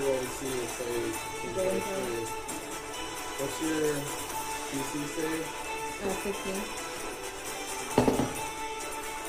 to 0.00 0.06
roll 0.06 0.18
and 0.18 0.28
see 0.28 0.46
if 0.46 0.78
they 0.78 0.94
can 1.40 1.50
Go 1.54 1.64
go 1.64 1.70
in 1.70 1.80
through. 1.80 2.24
What's 3.40 3.56
your 3.62 3.94
DC 4.70 4.92
save? 5.16 5.46
Uh, 6.02 6.08
15. 6.10 6.54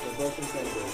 They're 0.02 0.16
both 0.18 0.36
entangled. 0.38 0.92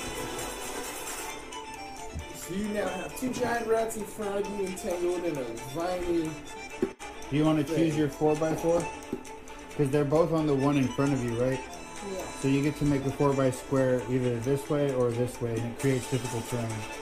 So 2.35 2.49
you 2.55 2.69
now 2.69 2.89
have 2.89 3.13
two 3.19 3.31
giant 3.33 3.67
rats 3.67 3.97
in 3.97 4.05
front 4.05 4.47
of 4.47 4.59
you 4.59 4.67
entangled 4.67 5.25
in 5.25 5.37
a 5.37 5.45
viney. 5.75 6.31
Do 7.31 7.37
you 7.37 7.45
want 7.45 7.67
to 7.67 7.75
choose 7.75 7.97
your 7.97 8.09
4x4? 8.09 8.85
Because 9.71 9.91
they're 9.91 10.05
both 10.05 10.33
on 10.33 10.47
the 10.47 10.55
one 10.55 10.77
in 10.77 10.89
front 10.89 11.13
of 11.13 11.23
you, 11.23 11.41
right? 11.41 11.61
Yeah. 11.61 12.23
So 12.41 12.49
you 12.49 12.63
get 12.63 12.77
to 12.77 12.85
make 12.85 13.05
a 13.05 13.11
4 13.11 13.35
by 13.35 13.51
square 13.51 14.01
either 14.11 14.39
this 14.41 14.71
way 14.71 14.95
or 14.95 15.11
this 15.11 15.41
way, 15.41 15.59
and 15.59 15.73
it 15.73 15.79
creates 15.79 16.11
difficult 16.11 16.49
terrain. 16.49 16.98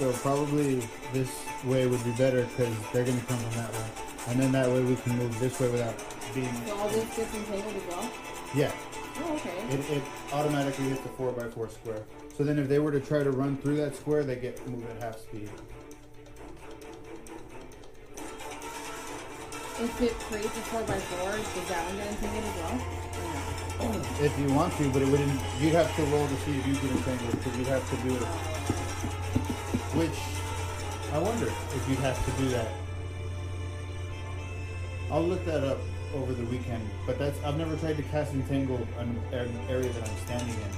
So 0.00 0.10
probably 0.14 0.80
this 1.12 1.44
way 1.62 1.86
would 1.86 2.02
be 2.02 2.12
better 2.12 2.46
because 2.46 2.74
they're 2.90 3.04
going 3.04 3.20
to 3.20 3.26
come 3.26 3.36
from 3.36 3.52
that 3.60 3.70
way. 3.70 3.84
And 4.28 4.40
then 4.40 4.50
that 4.52 4.66
way 4.66 4.82
we 4.82 4.96
can 4.96 5.18
move 5.18 5.38
this 5.38 5.60
way 5.60 5.68
without 5.68 5.94
being... 6.34 6.48
So 6.66 6.74
all 6.74 6.88
this 6.88 7.04
gets 7.14 7.34
entangled 7.34 7.76
as 7.76 7.82
well? 7.86 8.10
Yeah, 8.54 8.72
Oh, 9.18 9.34
okay. 9.34 9.74
it, 9.74 9.98
it 9.98 10.02
automatically 10.32 10.86
hits 10.88 11.02
the 11.02 11.10
4 11.10 11.32
by 11.32 11.48
4 11.48 11.68
square. 11.68 12.02
So 12.34 12.44
then 12.44 12.58
if 12.58 12.66
they 12.66 12.78
were 12.78 12.90
to 12.92 13.00
try 13.00 13.22
to 13.22 13.30
run 13.30 13.58
through 13.58 13.76
that 13.76 13.94
square, 13.94 14.24
they 14.24 14.36
get 14.36 14.66
moved 14.66 14.88
at 14.88 15.02
half 15.02 15.18
speed. 15.18 15.50
If 19.80 20.00
it 20.00 20.14
creates 20.14 20.46
a 20.46 20.62
4 20.72 20.82
by 20.84 20.98
4 20.98 21.30
does 21.30 21.68
that 21.68 21.84
one 21.84 21.96
get 21.98 22.06
entangled 22.06 22.44
as 22.44 22.56
well? 22.56 24.24
If 24.24 24.38
you 24.38 24.54
want 24.54 24.72
to, 24.78 24.90
but 24.92 25.02
it 25.02 25.08
wouldn't... 25.08 25.40
You'd 25.60 25.74
have 25.74 25.94
to 25.96 26.02
roll 26.04 26.26
to 26.26 26.36
see 26.46 26.56
if 26.56 26.66
you 26.66 26.72
get 26.72 26.90
entangled 26.90 27.32
because 27.32 27.58
you'd 27.58 27.66
have 27.66 27.90
to 27.90 28.08
do 28.08 28.16
it. 28.16 28.89
Which, 29.94 30.10
I 31.12 31.18
wonder 31.18 31.46
if 31.46 31.88
you'd 31.88 31.98
have 31.98 32.24
to 32.24 32.42
do 32.42 32.48
that. 32.50 32.68
I'll 35.10 35.22
look 35.24 35.44
that 35.46 35.64
up 35.64 35.78
over 36.14 36.32
the 36.32 36.44
weekend, 36.44 36.88
but 37.06 37.18
that's 37.18 37.36
I've 37.44 37.56
never 37.56 37.76
tried 37.76 37.96
to 37.96 38.02
cast 38.04 38.32
entangle 38.32 38.76
an, 38.98 39.20
an 39.32 39.50
area 39.68 39.88
that 39.90 40.08
I'm 40.08 40.16
standing 40.26 40.54
in. 40.54 40.70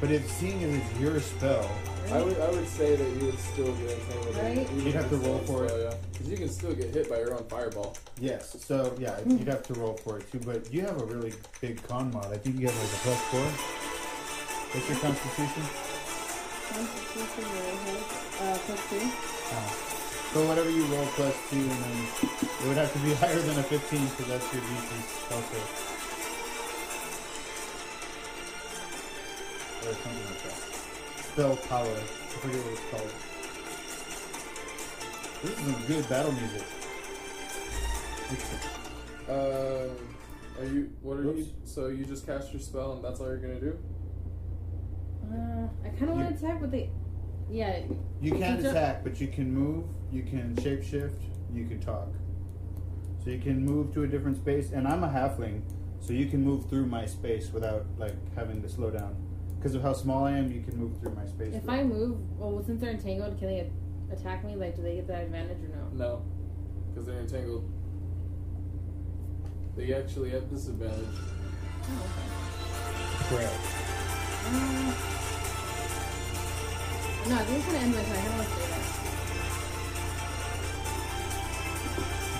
But 0.00 0.10
if 0.10 0.28
seeing 0.32 0.62
as 0.64 0.74
it's 0.80 0.98
your 1.00 1.20
spell, 1.20 1.70
I 2.10 2.22
would 2.22 2.38
I 2.40 2.50
would 2.50 2.66
say 2.68 2.96
that 2.96 3.08
you 3.20 3.26
would 3.26 3.38
still 3.38 3.72
get 3.76 3.90
entangled. 3.90 4.36
in- 4.36 4.42
Right? 4.44 4.58
even 4.72 4.86
You'd 4.86 4.94
have 4.94 5.10
to 5.10 5.16
roll 5.16 5.36
not 5.36 5.46
for 5.46 5.64
it. 5.64 5.68
spell, 5.68 5.82
Yeah, 5.82 5.94
because 6.12 6.28
you 6.28 6.36
can 6.38 6.48
still 6.48 6.72
get 6.74 6.94
hit 6.94 7.08
by 7.10 7.18
your 7.18 7.34
own 7.34 7.44
fireball. 7.44 7.94
yes. 8.18 8.56
So 8.66 8.94
yeah, 8.98 9.18
you'd 9.26 9.46
have 9.48 9.62
to 9.64 9.74
roll 9.74 9.94
for 9.94 10.18
it 10.18 10.30
too. 10.32 10.40
But 10.40 10.72
you 10.72 10.80
have 10.82 11.00
a 11.00 11.04
really 11.04 11.34
big 11.60 11.82
con 11.86 12.10
mod. 12.12 12.32
I 12.32 12.38
think 12.38 12.58
you 12.58 12.66
have 12.66 12.76
like 12.76 12.92
a 12.92 13.00
plus 13.04 13.20
four. 13.30 13.44
What's 14.72 14.88
your 14.88 14.98
constitution? 14.98 15.62
Constitution 16.72 17.44
roll 17.52 18.48
uh, 18.48 18.58
plus 18.64 18.90
2. 18.90 18.96
Oh. 18.96 19.92
So 20.32 20.48
whatever 20.48 20.70
you 20.70 20.82
roll 20.86 21.04
plus 21.12 21.36
two, 21.50 21.58
and 21.58 21.70
then 21.70 22.08
it 22.40 22.66
would 22.66 22.78
have 22.78 22.90
to 22.90 22.98
be 23.00 23.12
higher 23.20 23.38
than 23.38 23.58
a 23.58 23.62
15 23.62 24.06
because 24.06 24.26
that's 24.28 24.52
your 24.54 24.62
DC 24.62 25.02
spell 25.12 25.42
save. 25.52 25.68
Or 29.84 29.92
something 29.92 30.24
like 30.24 30.42
that. 30.42 30.56
Spell 31.22 31.56
power. 31.68 31.84
I 31.84 32.36
forget 32.40 32.64
what 32.64 32.72
it's 32.72 32.88
called. 32.90 33.12
This 35.42 35.52
is 35.52 35.58
some 35.58 35.86
good 35.86 36.08
battle 36.08 36.32
music. 36.32 36.64
Uh, 39.28 39.88
are 40.58 40.64
you? 40.64 40.90
What 41.02 41.18
are 41.18 41.24
you? 41.24 41.46
So 41.66 41.88
you 41.88 42.06
just 42.06 42.24
cast 42.24 42.52
your 42.54 42.62
spell 42.62 42.92
and 42.92 43.04
that's 43.04 43.20
all 43.20 43.26
you're 43.26 43.36
gonna 43.36 43.60
do? 43.60 43.76
Uh, 45.30 45.68
I 45.84 45.88
kind 45.90 46.10
of 46.10 46.16
want 46.16 46.28
to 46.28 46.34
attack, 46.44 46.60
but 46.60 46.70
they. 46.70 46.90
Yeah. 47.50 47.80
You 48.20 48.32
can't 48.32 48.58
You 48.58 48.64
ju- 48.64 48.70
attack, 48.70 49.02
but 49.04 49.20
you 49.20 49.28
can 49.28 49.52
move. 49.52 49.84
You 50.10 50.22
can 50.22 50.54
shapeshift. 50.56 51.20
You 51.52 51.66
can 51.66 51.80
talk. 51.80 52.08
So 53.22 53.30
you 53.30 53.38
can 53.38 53.64
move 53.64 53.92
to 53.94 54.02
a 54.02 54.06
different 54.06 54.36
space, 54.38 54.72
and 54.72 54.86
I'm 54.88 55.04
a 55.04 55.08
halfling, 55.08 55.62
so 56.00 56.12
you 56.12 56.26
can 56.26 56.42
move 56.42 56.68
through 56.68 56.86
my 56.86 57.06
space 57.06 57.52
without 57.52 57.84
like 57.98 58.14
having 58.34 58.60
to 58.62 58.68
slow 58.68 58.90
down. 58.90 59.14
Because 59.58 59.74
of 59.76 59.82
how 59.82 59.92
small 59.92 60.24
I 60.24 60.32
am, 60.32 60.50
you 60.50 60.60
can 60.62 60.76
move 60.76 60.98
through 60.98 61.14
my 61.14 61.24
space. 61.26 61.54
If 61.54 61.62
without- 61.62 61.78
I 61.78 61.84
move, 61.84 62.18
well, 62.38 62.62
since 62.64 62.80
they're 62.80 62.90
entangled, 62.90 63.38
can 63.38 63.46
they 63.48 63.70
attack 64.10 64.44
me? 64.44 64.56
Like, 64.56 64.74
do 64.76 64.82
they 64.82 64.96
get 64.96 65.06
that 65.06 65.22
advantage 65.24 65.58
or 65.62 65.68
no? 65.68 65.88
No, 65.92 66.22
because 66.90 67.06
they're 67.06 67.20
entangled. 67.20 67.70
They 69.76 69.94
actually 69.94 70.30
have 70.30 70.50
disadvantage. 70.50 71.06
Oh, 71.84 73.26
Correct. 73.28 73.52
Okay. 74.46 74.56
Uh, 74.56 74.92
no, 77.28 77.34
I 77.36 77.44
think 77.44 77.58
it's 77.58 77.66
gonna 77.66 77.78
end 77.78 77.94
my 77.94 78.02
turn. 78.02 78.16
I 78.18 78.24
don't 78.24 78.36
want 78.36 78.48
to 78.48 78.54
say 78.54 78.66
that. 78.66 78.82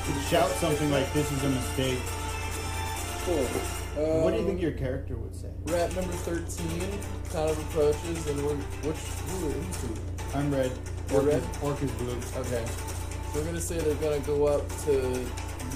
You 0.09 0.15
could 0.15 0.25
shout 0.29 0.51
something 0.51 0.91
like, 0.91 1.13
"This 1.13 1.31
is 1.31 1.45
a 1.45 1.49
mistake." 1.51 2.01
Cool. 3.25 3.47
Um, 3.95 4.23
what 4.23 4.33
do 4.33 4.39
you 4.41 4.47
think 4.47 4.61
your 4.61 4.73
character 4.73 5.17
would 5.17 5.35
say? 5.37 5.49
rat 5.67 5.95
number 5.95 6.13
thirteen 6.13 6.89
kind 7.31 7.49
of 7.51 7.59
approaches, 7.59 8.27
and 8.27 8.43
we're 8.45 8.57
which 8.57 8.97
who 9.29 9.49
who's 9.51 9.77
who? 9.83 9.95
I'm 10.39 10.51
red. 10.53 10.73
You're 11.11 11.21
Orc 11.21 11.29
red? 11.31 11.43
Is, 11.43 11.63
orc 11.63 11.83
is 11.83 11.91
blue. 11.93 12.19
Okay, 12.41 12.65
so 12.67 13.39
we're 13.39 13.45
gonna 13.45 13.61
say 13.61 13.79
they're 13.79 13.95
gonna 13.97 14.19
go 14.21 14.47
up 14.47 14.67
to 14.87 14.93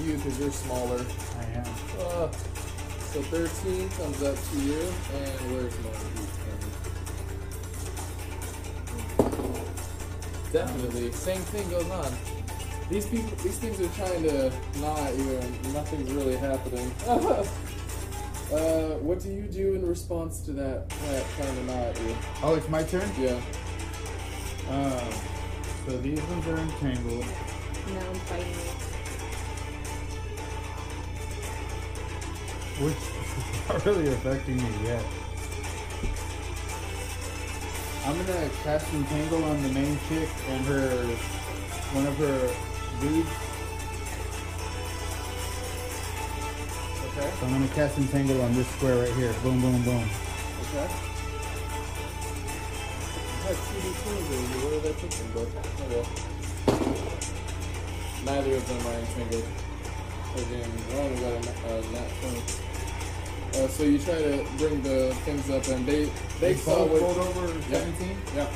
you 0.03 0.13
because 0.17 0.37
you're 0.39 0.51
smaller. 0.51 1.05
I 1.39 1.43
am. 1.57 1.65
Uh, 1.99 2.27
so 3.13 3.21
13 3.21 3.89
comes 3.89 4.21
up 4.23 4.35
to 4.35 4.59
you, 4.59 4.79
and 5.13 5.51
where's 5.51 5.73
my 5.79 5.89
d10? 5.89 6.77
Definitely, 10.51 11.11
same 11.11 11.41
thing 11.41 11.69
goes 11.69 11.89
on. 11.89 12.11
These 12.89 13.07
people, 13.07 13.29
these 13.43 13.57
things 13.57 13.79
are 13.81 13.89
trying 13.95 14.23
to 14.23 14.51
gnaw 14.79 15.05
at 15.05 15.15
you, 15.15 15.37
and 15.37 15.73
nothing's 15.73 16.11
really 16.11 16.37
happening. 16.37 16.91
uh, 17.07 17.45
what 18.99 19.19
do 19.19 19.29
you 19.31 19.43
do 19.43 19.73
in 19.75 19.85
response 19.85 20.41
to 20.41 20.51
that 20.53 20.89
cat 20.89 21.25
trying 21.37 21.55
to 21.55 21.63
gnaw 21.63 21.89
at 21.89 21.99
you? 21.99 22.15
Oh, 22.43 22.55
it's 22.55 22.69
my 22.69 22.83
turn. 22.83 23.09
Yeah. 23.19 23.39
Um, 24.69 25.13
so 25.85 25.97
these 25.97 26.21
ones 26.21 26.47
are 26.47 26.57
entangled. 26.57 27.25
Now 27.87 28.09
I'm 28.09 28.15
fighting 28.21 28.76
which 32.79 32.93
is 33.37 33.67
not 33.69 33.85
really 33.85 34.07
affecting 34.07 34.57
me 34.57 34.69
yet. 34.83 35.03
I'm 38.05 38.15
gonna 38.25 38.49
cast 38.63 38.93
Entangle 38.93 39.43
on 39.43 39.61
the 39.63 39.69
main 39.69 39.97
chick 40.07 40.29
and 40.47 40.65
her, 40.65 41.05
one 41.91 42.05
of 42.05 42.15
her 42.17 42.39
dudes. 43.01 43.27
Okay. 47.11 47.29
So 47.39 47.45
I'm 47.45 47.51
gonna 47.51 47.67
cast 47.73 47.97
Entangle 47.97 48.41
on 48.43 48.53
this 48.53 48.67
square 48.77 49.03
right 49.03 49.13
here. 49.13 49.33
Boom, 49.43 49.59
boom, 49.59 49.83
boom. 49.83 50.07
Okay. 50.69 50.87
I 53.43 53.49
had 53.49 53.57
two 53.57 53.79
D20s 53.81 54.29
over 54.31 54.47
here. 54.47 54.61
Where 54.61 54.79
did 54.79 54.87
I 54.87 54.93
put 54.95 55.11
oh 55.75 55.89
well. 55.91 56.07
Neither 58.23 58.53
of 58.55 58.63
them 58.67 58.87
are 58.87 58.99
entangled. 58.99 59.47
Again, 60.37 60.69
one 60.93 61.15
got 61.17 61.33
a 61.33 61.75
uh, 61.75 61.83
nat 61.91 62.09
20. 62.21 62.66
Uh, 63.57 63.67
so 63.69 63.83
you 63.83 63.97
try 63.97 64.13
to 64.13 64.45
bring 64.57 64.81
the 64.83 65.13
things 65.25 65.49
up, 65.49 65.65
and 65.67 65.85
they 65.85 66.11
they 66.39 66.53
saw 66.53 66.85
what. 66.85 67.01
rolled 67.01 67.17
over 67.17 67.47
Yeah. 67.71 67.79
17. 67.79 68.17
Yeah. 68.35 68.47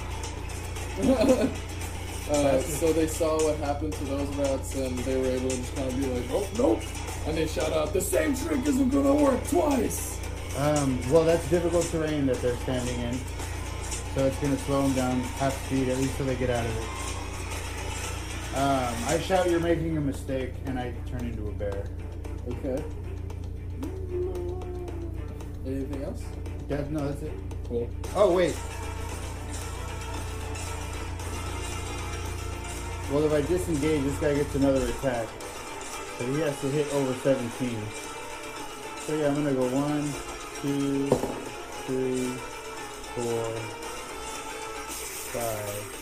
uh, 2.31 2.59
so 2.61 2.93
they 2.93 3.07
saw 3.07 3.35
what 3.43 3.57
happened 3.57 3.93
to 3.93 4.03
those 4.05 4.27
rats, 4.35 4.75
and 4.75 4.97
they 4.99 5.17
were 5.17 5.27
able 5.27 5.49
to 5.49 5.57
just 5.57 5.75
kind 5.75 5.87
of 5.87 5.97
be 5.97 6.05
like, 6.05 6.25
"Oh 6.31 6.47
nope," 6.57 6.81
and 7.25 7.35
they 7.37 7.47
shout 7.47 7.73
out, 7.73 7.93
"The 7.93 8.01
same 8.01 8.35
trick 8.35 8.65
isn't 8.67 8.89
gonna 8.89 9.15
work 9.15 9.41
twice." 9.47 10.19
Um, 10.57 10.99
well, 11.09 11.23
that's 11.23 11.49
difficult 11.49 11.85
terrain 11.85 12.25
that 12.27 12.39
they're 12.41 12.57
standing 12.57 12.99
in. 12.99 13.17
So 14.13 14.25
it's 14.25 14.37
gonna 14.37 14.57
slow 14.59 14.83
them 14.83 14.93
down 14.93 15.19
half 15.39 15.55
speed, 15.65 15.87
at 15.89 15.97
least 15.97 16.15
till 16.17 16.25
they 16.27 16.35
get 16.35 16.49
out 16.51 16.65
of 16.65 16.77
it. 16.77 16.83
Um, 18.57 18.93
I 19.07 19.17
shout, 19.19 19.49
"You're 19.49 19.61
making 19.61 19.97
a 19.97 20.01
mistake," 20.01 20.51
and 20.67 20.77
I 20.77 20.93
turn 21.09 21.25
into 21.25 21.47
a 21.47 21.51
bear. 21.53 21.85
Okay. 22.49 22.83
Anything 25.65 26.03
else? 26.03 26.23
Yeah, 26.69 26.83
no, 26.89 27.07
that's 27.07 27.21
it. 27.21 27.31
Cool. 27.67 27.89
Oh 28.15 28.33
wait. 28.33 28.55
Well, 33.11 33.25
if 33.25 33.33
I 33.33 33.41
disengage, 33.41 34.03
this 34.03 34.17
guy 34.19 34.33
gets 34.33 34.55
another 34.55 34.87
attack. 34.87 35.27
But 36.17 36.27
he 36.27 36.39
has 36.39 36.59
to 36.61 36.67
hit 36.69 36.91
over 36.93 37.13
17. 37.13 37.77
So 39.05 39.15
yeah, 39.15 39.27
I'm 39.27 39.35
gonna 39.35 39.53
go 39.53 39.67
one, 39.69 40.11
two, 40.61 41.09
three, 41.85 42.29
four, 43.13 43.55
five. 45.33 45.97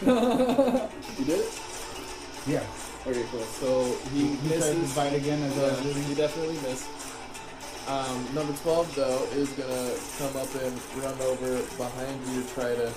you 1.18 1.24
did 1.26 1.40
it? 1.40 1.60
Yeah. 2.46 2.79
Okay, 3.06 3.24
cool. 3.30 3.40
So 3.60 3.96
he, 4.12 4.36
He 4.36 4.48
tries 4.48 4.68
to 4.70 4.74
misses. 4.76 4.94
bite 4.94 5.14
again 5.14 5.42
as 5.42 5.58
I 5.58 5.62
was 5.62 5.78
Yeah, 5.80 5.86
leaving. 5.86 6.02
he 6.04 6.14
definitely 6.14 6.58
missed. 6.68 6.86
Um, 7.88 8.28
number 8.34 8.52
12, 8.62 8.94
though, 8.94 9.24
is 9.32 9.48
gonna 9.50 9.90
come 10.18 10.36
up 10.36 10.54
and 10.62 10.74
run 11.02 11.16
over 11.22 11.62
behind 11.76 12.20
you, 12.28 12.42
to 12.42 12.48
try 12.54 12.74
to. 12.74 12.92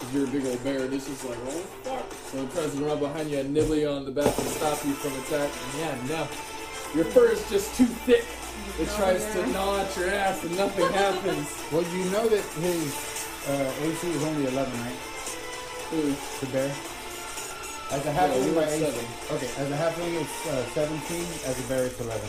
If 0.00 0.10
you're 0.14 0.24
a 0.24 0.30
big 0.30 0.46
old 0.46 0.62
bear, 0.62 0.86
this 0.86 1.08
is 1.08 1.24
like, 1.24 1.38
oh 1.46 1.50
fuck. 1.82 2.06
So 2.30 2.38
it 2.42 2.52
tries 2.52 2.72
to 2.74 2.84
run 2.84 3.00
behind 3.00 3.30
you 3.30 3.38
and 3.40 3.52
nibble 3.52 3.74
you 3.74 3.88
on 3.88 4.04
the 4.04 4.12
back 4.12 4.26
and 4.38 4.46
stop 4.48 4.78
you 4.84 4.92
from 4.92 5.12
attacking. 5.24 5.80
Yeah, 5.80 5.96
no. 6.06 6.28
Your 6.94 7.04
fur 7.06 7.32
is 7.32 7.42
just 7.50 7.74
too 7.74 7.86
thick. 8.06 8.24
It 8.78 8.86
No, 8.86 8.94
tries 8.96 9.22
yeah. 9.24 9.32
to 9.42 9.46
gnaw 9.50 9.80
at 9.80 9.96
your 9.96 10.10
ass 10.10 10.44
and 10.44 10.56
nothing 10.56 10.86
happens. 10.92 11.48
Well, 11.72 11.82
you 11.92 12.04
know 12.12 12.28
that 12.28 12.44
his 12.62 12.94
uh, 13.48 13.72
AC 13.82 14.08
is 14.10 14.22
only 14.24 14.46
11, 14.46 14.72
right? 14.80 14.96
Ooh, 15.94 16.14
The 16.40 16.46
bear. 16.52 16.72
As 17.90 18.04
a 18.04 18.12
Yeah, 18.12 18.28
halfling, 18.28 18.44
we 18.44 18.50
my 18.50 18.60
were 18.60 18.66
AC. 18.66 18.84
seven. 18.84 19.04
Okay, 19.32 19.50
as 19.62 19.70
a 19.70 19.76
halfling, 19.76 20.20
it's 20.20 20.46
uh, 20.46 20.64
17. 20.74 21.20
As 21.46 21.58
a 21.58 21.68
bear, 21.68 21.86
it's 21.86 22.00
11. 22.00 22.28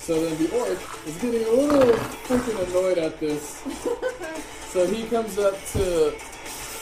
So 0.00 0.24
then 0.24 0.38
the 0.38 0.56
orc 0.56 0.78
is 1.06 1.16
getting 1.18 1.44
a 1.44 1.50
little 1.50 1.92
freaking 2.28 2.68
annoyed 2.68 2.98
at 2.98 3.18
this. 3.18 3.62
so 4.72 4.86
he 4.86 5.04
comes 5.08 5.38
up 5.38 5.54
to 5.72 6.14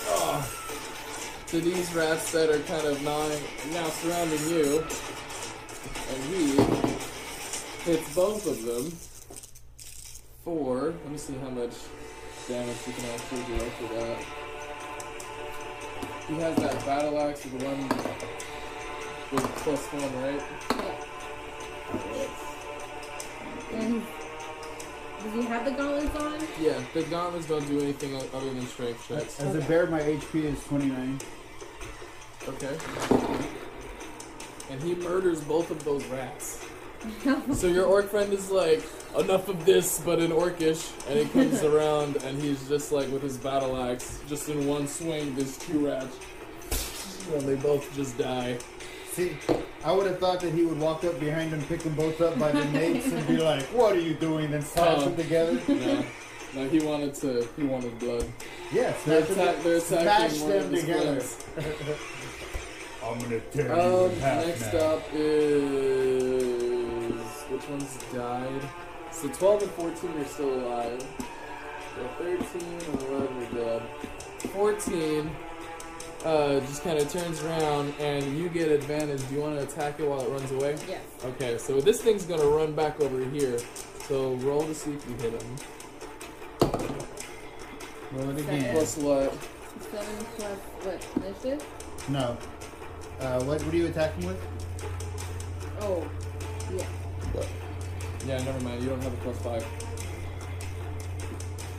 oh, 0.08 0.52
to 1.46 1.60
these 1.60 1.94
rats 1.94 2.30
that 2.32 2.50
are 2.50 2.60
kind 2.64 2.86
of 2.86 3.00
gnawing 3.02 3.40
now 3.72 3.88
surrounding 3.88 4.46
you, 4.50 4.84
and 6.10 6.22
he 6.24 6.56
hits 7.90 8.14
both 8.14 8.46
of 8.46 8.62
them 8.64 8.92
for. 10.44 10.92
Let 10.92 11.10
me 11.10 11.16
see 11.16 11.34
how 11.38 11.48
much 11.48 11.72
damage 12.46 12.76
we 12.86 12.92
can 12.92 13.06
actually 13.06 13.56
do 13.56 13.64
after 13.64 13.88
that. 13.94 14.43
He 16.28 16.34
has 16.36 16.56
that 16.56 16.86
battle 16.86 17.18
axe 17.20 17.44
with 17.44 17.58
the 17.58 17.66
one 17.66 17.88
with 19.30 19.44
plus 19.56 19.86
one, 19.92 20.22
right? 20.22 20.42
And 23.72 24.02
does 25.22 25.34
he 25.34 25.42
have 25.42 25.64
the 25.64 25.72
gauntlets 25.72 26.16
on? 26.16 26.40
Yeah, 26.60 26.80
the 26.94 27.02
gauntlets 27.04 27.46
don't 27.46 27.66
do 27.66 27.80
anything 27.80 28.16
other 28.16 28.52
than 28.52 28.66
strength 28.66 29.06
checks. 29.08 29.40
As 29.40 29.54
a 29.54 29.60
bear, 29.62 29.86
my 29.86 30.00
HP 30.00 30.44
is 30.44 30.64
29. 30.64 31.18
Okay. 32.48 32.76
And 34.70 34.82
he 34.82 34.94
murders 34.94 35.40
both 35.42 35.70
of 35.70 35.84
those 35.84 36.04
rats. 36.06 36.64
So 37.54 37.66
your 37.66 37.84
orc 37.86 38.08
friend 38.10 38.32
is 38.32 38.50
like, 38.50 38.82
enough 39.18 39.48
of 39.48 39.64
this, 39.64 40.00
but 40.04 40.18
in 40.20 40.30
orcish, 40.32 40.90
and 41.08 41.18
he 41.18 41.26
comes 41.26 41.62
around 41.70 42.16
and 42.24 42.40
he's 42.40 42.68
just 42.68 42.92
like 42.92 43.08
with 43.10 43.22
his 43.22 43.36
battle 43.36 43.76
axe, 43.80 44.20
just 44.28 44.48
in 44.48 44.66
one 44.66 44.86
swing, 44.88 45.34
there's 45.36 45.56
two 45.58 45.86
rats. 45.86 46.16
And 47.34 47.42
they 47.42 47.54
both 47.56 47.94
just 47.94 48.18
die. 48.18 48.58
See, 49.12 49.36
I 49.84 49.92
would 49.92 50.06
have 50.06 50.18
thought 50.18 50.40
that 50.40 50.52
he 50.52 50.64
would 50.64 50.78
walk 50.80 51.04
up 51.04 51.18
behind 51.20 51.52
them, 51.52 51.62
pick 51.62 51.80
them 51.80 51.94
both 51.94 52.20
up 52.20 52.38
by 52.38 52.50
the 52.52 52.60
nates, 52.62 53.10
and 53.12 53.26
be 53.28 53.36
like, 53.38 53.62
"What 53.66 53.94
are 53.94 54.00
you 54.00 54.14
doing?" 54.14 54.50
Then 54.50 54.60
slash 54.62 54.98
Oh. 54.98 55.04
them 55.04 55.16
together. 55.16 55.58
No. 55.68 56.04
No, 56.62 56.68
he 56.68 56.78
wanted 56.80 57.14
to. 57.14 57.48
He 57.56 57.62
wanted 57.64 57.98
blood. 57.98 58.24
Yes, 58.72 59.02
They're, 59.04 59.20
that's 59.22 59.30
attack, 59.32 59.62
they're 59.64 59.76
attacking 59.78 60.38
smash 60.38 60.40
one 60.40 60.50
them 60.50 60.70
his 60.72 60.80
together. 60.82 61.22
I'm 63.04 63.18
gonna 63.18 63.40
tear 63.52 63.72
Um, 63.72 64.18
next 64.20 64.74
up 64.74 65.02
is 65.12 66.53
which 67.54 67.68
one's 67.68 67.96
died? 68.12 68.60
So 69.12 69.28
12 69.28 69.62
and 69.62 69.70
14 69.72 70.10
are 70.10 70.24
still 70.24 70.54
alive. 70.54 71.06
So 71.94 72.08
13 72.18 72.62
and 72.62 73.02
11 73.02 73.42
are 73.42 73.54
dead. 73.54 73.82
14 74.52 75.30
uh, 76.24 76.60
just 76.60 76.82
kind 76.82 76.98
of 76.98 77.12
turns 77.12 77.42
around 77.44 77.94
and 78.00 78.36
you 78.36 78.48
get 78.48 78.72
advantage. 78.72 79.26
Do 79.28 79.36
you 79.36 79.40
want 79.40 79.56
to 79.56 79.62
attack 79.64 80.00
it 80.00 80.08
while 80.08 80.20
it 80.20 80.30
runs 80.30 80.50
away? 80.50 80.76
Yes. 80.88 81.02
Okay, 81.24 81.56
so 81.58 81.80
this 81.80 82.02
thing's 82.02 82.24
gonna 82.24 82.44
run 82.46 82.72
back 82.72 83.00
over 83.00 83.24
here. 83.30 83.58
So 84.08 84.34
roll 84.36 84.62
to 84.62 84.74
see 84.74 84.94
if 84.94 85.08
you 85.08 85.14
hit 85.16 85.40
him. 85.40 85.56
Roll 88.12 88.30
it 88.30 88.38
Seven. 88.38 88.54
again. 88.54 88.74
Plus 88.74 88.96
what? 88.96 89.38
Seven 89.92 90.26
plus 90.36 90.58
what? 90.82 91.24
Initiative? 91.24 91.66
No. 92.08 92.36
Uh, 93.20 93.42
what, 93.44 93.62
what 93.62 93.72
are 93.72 93.76
you 93.76 93.86
attacking 93.86 94.26
with? 94.26 94.40
Oh, 95.80 96.04
yeah. 96.76 96.86
Yeah, 98.26 98.42
never 98.44 98.60
mind. 98.60 98.82
You 98.82 98.90
don't 98.90 99.02
have 99.02 99.12
a 99.12 99.16
plus 99.18 99.38
five. 99.38 99.66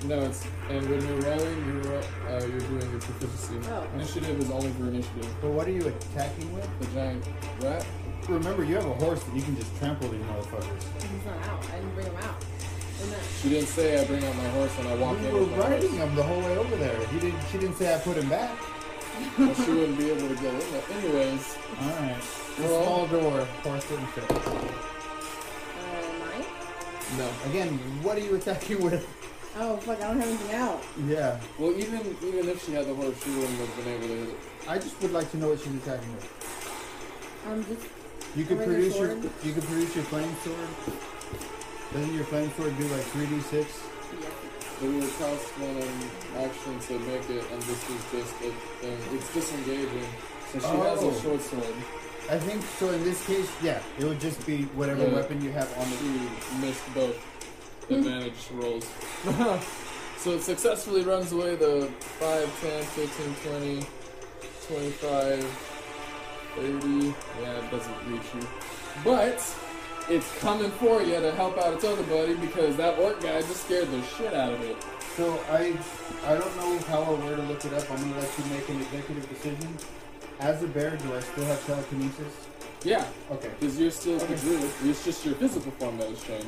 No, 0.06 0.20
it's 0.22 0.46
and 0.70 0.88
when 0.88 1.02
you're 1.08 1.22
rolling, 1.22 1.66
you're 1.66 1.82
ro- 1.92 2.02
uh, 2.30 2.40
you're 2.46 2.60
doing 2.60 2.92
your 2.92 3.00
proficiency. 3.02 3.58
Oh. 3.72 3.88
Initiative 3.96 4.38
is 4.40 4.52
only 4.52 4.70
for 4.72 4.84
initiative. 4.88 5.28
But 5.42 5.52
what 5.52 5.68
are 5.68 5.72
you 5.72 5.88
attacking 5.88 6.54
with? 6.54 6.70
The 6.80 6.86
giant 6.94 7.24
rat. 7.62 7.86
Remember, 8.30 8.64
you 8.64 8.76
have 8.76 8.86
a 8.86 8.94
horse 8.96 9.24
that 9.24 9.36
you 9.36 9.42
can 9.42 9.56
just 9.56 9.76
trample 9.78 10.10
these 10.10 10.22
motherfuckers. 10.22 10.84
He's 11.02 11.26
not 11.26 11.48
out. 11.48 11.64
I 11.72 11.76
didn't 11.78 11.94
bring 11.96 12.08
him 12.08 12.18
out. 12.18 12.44
Isn't? 13.02 13.18
She 13.42 13.50
didn't 13.50 13.68
say 13.68 14.00
I 14.00 14.06
bring 14.06 14.24
out 14.24 14.36
my 14.36 14.50
horse 14.50 14.72
and 14.80 14.88
I 14.88 14.96
walk 14.96 15.20
We 15.20 15.28
in 15.28 15.34
were 15.34 15.40
with 15.42 15.50
my 15.52 15.56
horse. 15.58 15.70
riding 15.70 15.92
him 15.94 16.16
the 16.16 16.24
whole 16.24 16.40
way 16.42 16.58
over 16.58 16.76
there. 16.76 17.08
He 17.08 17.20
didn't. 17.20 17.42
She 17.52 17.58
didn't 17.58 17.76
say 17.78 17.94
I 17.96 17.98
put 18.00 18.18
him 18.18 18.30
back. 18.30 18.52
Well, 19.40 19.54
she 19.56 19.72
wouldn't 19.72 19.98
be 19.98 20.10
able 20.12 20.28
to 20.28 20.36
go 20.36 20.50
in 20.50 20.60
there. 20.72 20.84
Anyways, 20.92 21.58
All 21.82 21.88
right. 21.88 22.22
The 22.58 22.64
Well- 22.64 22.84
small 22.84 23.08
door. 23.08 23.46
Horse 23.64 23.86
didn't 23.90 24.08
fit. 24.08 24.95
Nine? 27.18 27.28
no. 27.44 27.50
Again, 27.50 27.70
what 28.04 28.18
are 28.18 28.22
you 28.22 28.36
attacking 28.36 28.82
with? 28.84 29.08
Oh, 29.58 29.78
fuck. 29.78 29.98
I 30.02 30.08
don't 30.10 30.20
have 30.20 30.28
anything 30.28 30.56
out. 30.56 30.84
Yeah. 31.08 31.40
Well, 31.58 31.72
even 31.72 32.16
even 32.22 32.50
if 32.50 32.66
she 32.66 32.74
had 32.74 32.86
the 32.88 32.94
horse, 32.94 33.16
she 33.24 33.30
wouldn't 33.32 33.58
have 33.58 33.76
been 33.78 33.88
able 33.94 34.08
to 34.08 34.14
hit 34.16 34.30
it. 34.30 34.36
I 34.68 34.78
just 34.78 35.02
would 35.02 35.14
like 35.14 35.32
to 35.32 35.38
know 35.38 35.50
what 35.50 35.60
she's 35.60 35.76
attacking 35.76 36.12
with. 36.14 36.28
Um, 37.48 37.64
just 37.64 37.88
You 38.36 38.44
could 38.44 38.58
Regular 38.60 38.80
produce 38.80 38.98
your 38.98 39.08
sword? 39.22 39.32
you 39.44 39.54
could 39.54 39.64
produce 39.64 39.96
your 39.96 40.04
flame 40.06 40.36
sword. 40.44 40.70
Doesn't 41.94 42.14
your 42.14 42.26
flame 42.26 42.52
sword 42.58 42.78
do 42.78 42.84
like 42.90 43.04
three 43.16 43.28
d 43.28 43.40
six? 43.40 43.80
yeah. 44.20 44.28
It 44.84 44.90
would 44.92 45.08
cost 45.16 45.48
one 45.64 46.44
action 46.44 46.76
to 46.92 47.00
make 47.08 47.24
it, 47.30 47.46
and 47.50 47.62
this 47.64 47.80
is 47.90 48.02
just 48.12 48.36
a 48.44 48.52
thing. 48.84 48.98
It's 49.16 49.34
disengaging. 49.34 50.04
So 50.52 50.60
she 50.60 50.76
has 50.84 51.00
Oh. 51.02 51.10
a 51.16 51.22
short 51.22 51.42
sword. 51.42 51.76
I 52.30 52.40
think 52.40 52.64
so. 52.80 52.90
In 52.90 53.04
this 53.04 53.26
case, 53.28 53.50
yeah, 53.62 53.80
it 54.00 54.06
would 54.06 54.20
just 54.20 54.46
be 54.48 54.64
whatever 54.74 55.04
Yeah. 55.04 55.14
weapon 55.14 55.42
you 55.42 55.52
have 55.52 55.72
on 55.78 55.90
the. 55.92 55.98
She 55.98 56.56
missed 56.60 56.94
both 56.94 57.16
hmm. 57.88 57.96
advantage 57.96 58.50
rolls. 58.54 58.90
so 60.18 60.32
it 60.32 60.42
successfully 60.42 61.04
runs 61.04 61.32
away 61.32 61.56
the 61.56 61.88
5, 62.20 62.62
10, 62.62 62.84
15, 62.84 63.36
20, 63.52 63.86
25, 64.68 65.44
30. 66.56 67.14
Yeah, 67.42 67.60
it 67.60 67.72
doesn't 67.72 68.12
reach 68.12 68.34
you. 68.34 68.48
But 69.04 69.56
it's 70.10 70.40
coming 70.40 70.72
for 70.72 71.04
you 71.04 71.20
to 71.20 71.32
help 71.34 71.58
out 71.60 71.74
its 71.74 71.84
other 71.84 72.04
buddy 72.04 72.36
because 72.36 72.76
that 72.78 72.98
orc 72.98 73.22
guy 73.22 73.42
just 73.42 73.66
scared 73.66 73.92
the 73.92 74.02
shit 74.02 74.34
out 74.34 74.54
of 74.54 74.62
it. 74.62 74.78
So 75.16 75.40
I 75.50 75.78
I 76.26 76.36
don't 76.36 76.56
know 76.58 76.80
how 76.88 77.04
or 77.04 77.18
where 77.18 77.36
to 77.36 77.42
look 77.44 77.64
it 77.66 77.74
up. 77.74 77.90
I'm 77.92 77.98
gonna 77.98 78.20
let 78.20 78.38
you 78.38 78.46
make 78.46 78.68
an 78.70 78.82
executive 78.82 79.30
decision. 79.30 79.78
As 80.40 80.62
a 80.64 80.68
bear, 80.68 80.98
do 80.98 81.16
I 81.16 81.20
still 81.22 81.46
have 81.46 81.66
telekinesis? 81.66 82.34
Yeah, 82.84 83.06
Okay. 83.32 83.50
because 83.60 83.80
you're 83.80 83.90
still 83.92 84.16
Okay. 84.22 84.36
the 84.36 84.42
druid. 84.42 84.70
It's 84.84 85.04
just 85.04 85.26
your 85.26 85.36
physical 85.36 85.72
form 85.72 85.98
that 85.98 86.10
has 86.10 86.22
changed. 86.24 86.48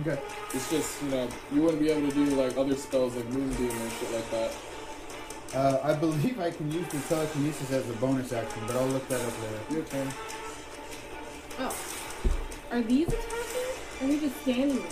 Okay. 0.00 0.20
It's 0.52 0.70
just, 0.70 1.02
you 1.02 1.08
know, 1.10 1.28
you 1.52 1.62
wouldn't 1.62 1.82
be 1.82 1.90
able 1.90 2.08
to 2.08 2.14
do 2.14 2.24
like 2.36 2.56
other 2.56 2.76
spells 2.76 3.14
like 3.16 3.26
Moonbeam 3.30 3.70
and 3.70 3.92
shit 3.98 4.10
like 4.12 4.30
that. 4.30 4.52
Uh, 5.54 5.78
I 5.84 5.94
believe 5.94 6.38
I 6.40 6.50
can 6.50 6.70
use 6.70 6.86
the 6.88 6.98
telekinesis 7.00 7.70
as 7.72 7.88
a 7.88 7.92
bonus 7.94 8.32
action, 8.32 8.62
but 8.66 8.76
I'll 8.76 8.86
look 8.88 9.08
that 9.08 9.20
up 9.20 9.32
later. 9.42 9.60
Your 9.70 9.82
turn. 9.84 10.08
Oh. 11.60 11.76
Are 12.72 12.80
these 12.82 13.08
attacking? 13.08 13.30
Or 14.00 14.04
are 14.04 14.08
they 14.08 14.18
just 14.20 14.40
standing 14.42 14.76
there? 14.78 14.86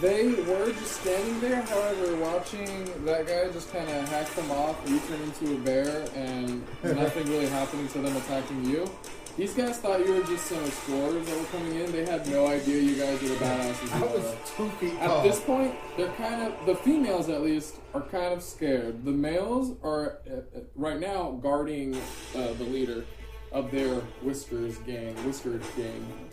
They 0.00 0.28
were 0.28 0.72
just 0.72 1.00
standing 1.00 1.40
there, 1.40 1.62
however, 1.62 2.16
watching 2.16 2.84
that 3.04 3.26
guy 3.26 3.50
just 3.50 3.72
kind 3.72 3.88
of 3.88 4.08
hack 4.08 4.28
them 4.34 4.50
off, 4.52 4.76
you 4.88 5.00
turn 5.00 5.20
into 5.20 5.54
a 5.54 5.58
bear, 5.58 6.06
and 6.14 6.62
nothing 6.84 7.26
really 7.28 7.48
happening 7.48 7.88
to 7.88 7.98
them 7.98 8.16
attacking 8.16 8.64
you. 8.64 8.88
These 9.36 9.54
guys 9.54 9.78
thought 9.78 10.04
you 10.04 10.12
were 10.14 10.22
just 10.22 10.46
some 10.46 10.62
explorers 10.64 11.26
that 11.26 11.38
were 11.38 11.46
coming 11.46 11.74
in. 11.80 11.90
They 11.92 12.04
had 12.04 12.26
no 12.28 12.46
idea 12.46 12.80
you 12.82 12.96
guys 12.96 13.20
were 13.22 13.28
the 13.28 13.34
badasses 13.36 13.92
I 13.92 14.00
was 14.00 14.36
two 14.56 14.68
feet 14.70 14.94
At 15.00 15.06
tall. 15.06 15.22
this 15.22 15.40
point, 15.40 15.74
they're 15.96 16.12
kind 16.12 16.42
of 16.42 16.66
the 16.66 16.74
females, 16.76 17.28
at 17.28 17.42
least, 17.42 17.76
are 17.94 18.02
kind 18.02 18.32
of 18.32 18.42
scared. 18.42 19.04
The 19.04 19.12
males 19.12 19.76
are 19.82 20.18
uh, 20.30 20.58
uh, 20.58 20.60
right 20.74 21.00
now 21.00 21.38
guarding 21.42 21.94
uh, 21.96 22.52
the 22.54 22.64
leader 22.64 23.04
of 23.52 23.70
their 23.70 23.94
whiskers 24.22 24.78
gang, 24.78 25.14
whiskered 25.26 25.62
gang. 25.76 26.29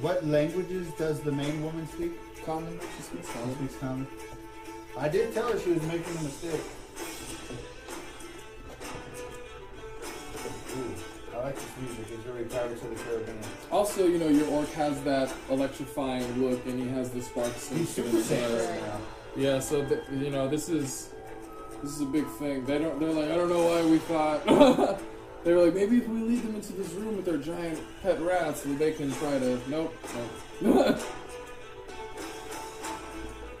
What 0.00 0.26
languages 0.26 0.88
does 0.98 1.20
the 1.20 1.32
main 1.32 1.62
woman 1.62 1.88
speak? 1.88 2.12
Common, 2.44 2.78
she 2.96 3.02
speaks 3.02 3.26
She 3.28 3.32
common. 3.38 3.54
speaks 3.56 3.76
common. 3.76 4.06
I 4.98 5.08
did 5.08 5.32
tell 5.34 5.50
her 5.50 5.58
she 5.58 5.70
was 5.72 5.82
making 5.84 6.16
a 6.18 6.22
mistake. 6.22 6.60
Ooh, 10.76 10.94
I 11.34 11.42
like 11.44 11.54
this 11.54 11.64
music. 11.80 12.06
It's 12.12 12.22
very 12.24 12.44
Pirates 12.44 12.82
of 12.82 12.90
the 12.90 12.96
Caribbean. 13.04 13.38
Also, 13.72 14.06
you 14.06 14.18
know, 14.18 14.28
your 14.28 14.46
orc 14.48 14.70
has 14.72 15.00
that 15.02 15.32
electrifying 15.50 16.42
look, 16.42 16.64
and 16.66 16.78
he 16.80 16.88
has 16.90 17.10
the 17.10 17.22
sparks 17.22 17.70
and 17.70 17.80
He's 17.80 17.94
shit 17.94 18.04
in 18.06 18.10
Super 18.12 18.22
his 18.22 18.32
eyes. 18.32 18.38
Saiyan 18.38 18.70
right 18.70 18.82
now. 18.82 19.00
Yeah, 19.36 19.58
so 19.60 19.84
th- 19.84 20.00
you 20.12 20.30
know, 20.30 20.48
this 20.48 20.68
is 20.68 21.10
this 21.82 21.92
is 21.92 22.00
a 22.02 22.06
big 22.06 22.26
thing. 22.38 22.64
They 22.64 22.78
don't. 22.78 22.98
They're 23.00 23.12
like, 23.12 23.30
I 23.30 23.34
don't 23.36 23.48
know 23.48 23.64
why 23.66 23.84
we 23.84 23.98
thought. 23.98 25.00
they 25.46 25.54
were 25.54 25.64
like, 25.66 25.74
maybe 25.74 25.98
if 25.98 26.08
we 26.08 26.18
lead 26.22 26.42
them 26.42 26.56
into 26.56 26.72
this 26.72 26.90
room 26.94 27.14
with 27.16 27.24
their 27.24 27.36
giant 27.36 27.78
pet 28.02 28.20
rats, 28.20 28.62
then 28.62 28.76
they 28.78 28.90
can 28.92 29.12
try 29.12 29.38
to. 29.38 29.60
Nope. 29.70 29.94
Nope. 30.60 30.98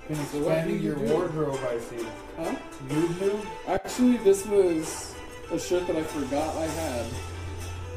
Been 0.08 0.16
So 0.26 0.38
expanding 0.38 0.76
you 0.76 0.82
your 0.82 0.96
do? 0.96 1.14
wardrobe, 1.14 1.60
I 1.68 1.78
see. 1.78 2.04
huh? 2.36 2.56
Noob 2.88 3.08
noob? 3.20 3.46
Actually, 3.68 4.16
this 4.18 4.44
was 4.46 5.14
a 5.52 5.58
shirt 5.60 5.86
that 5.86 5.94
I 5.94 6.02
forgot 6.02 6.56
I 6.56 6.66
had. 6.66 7.06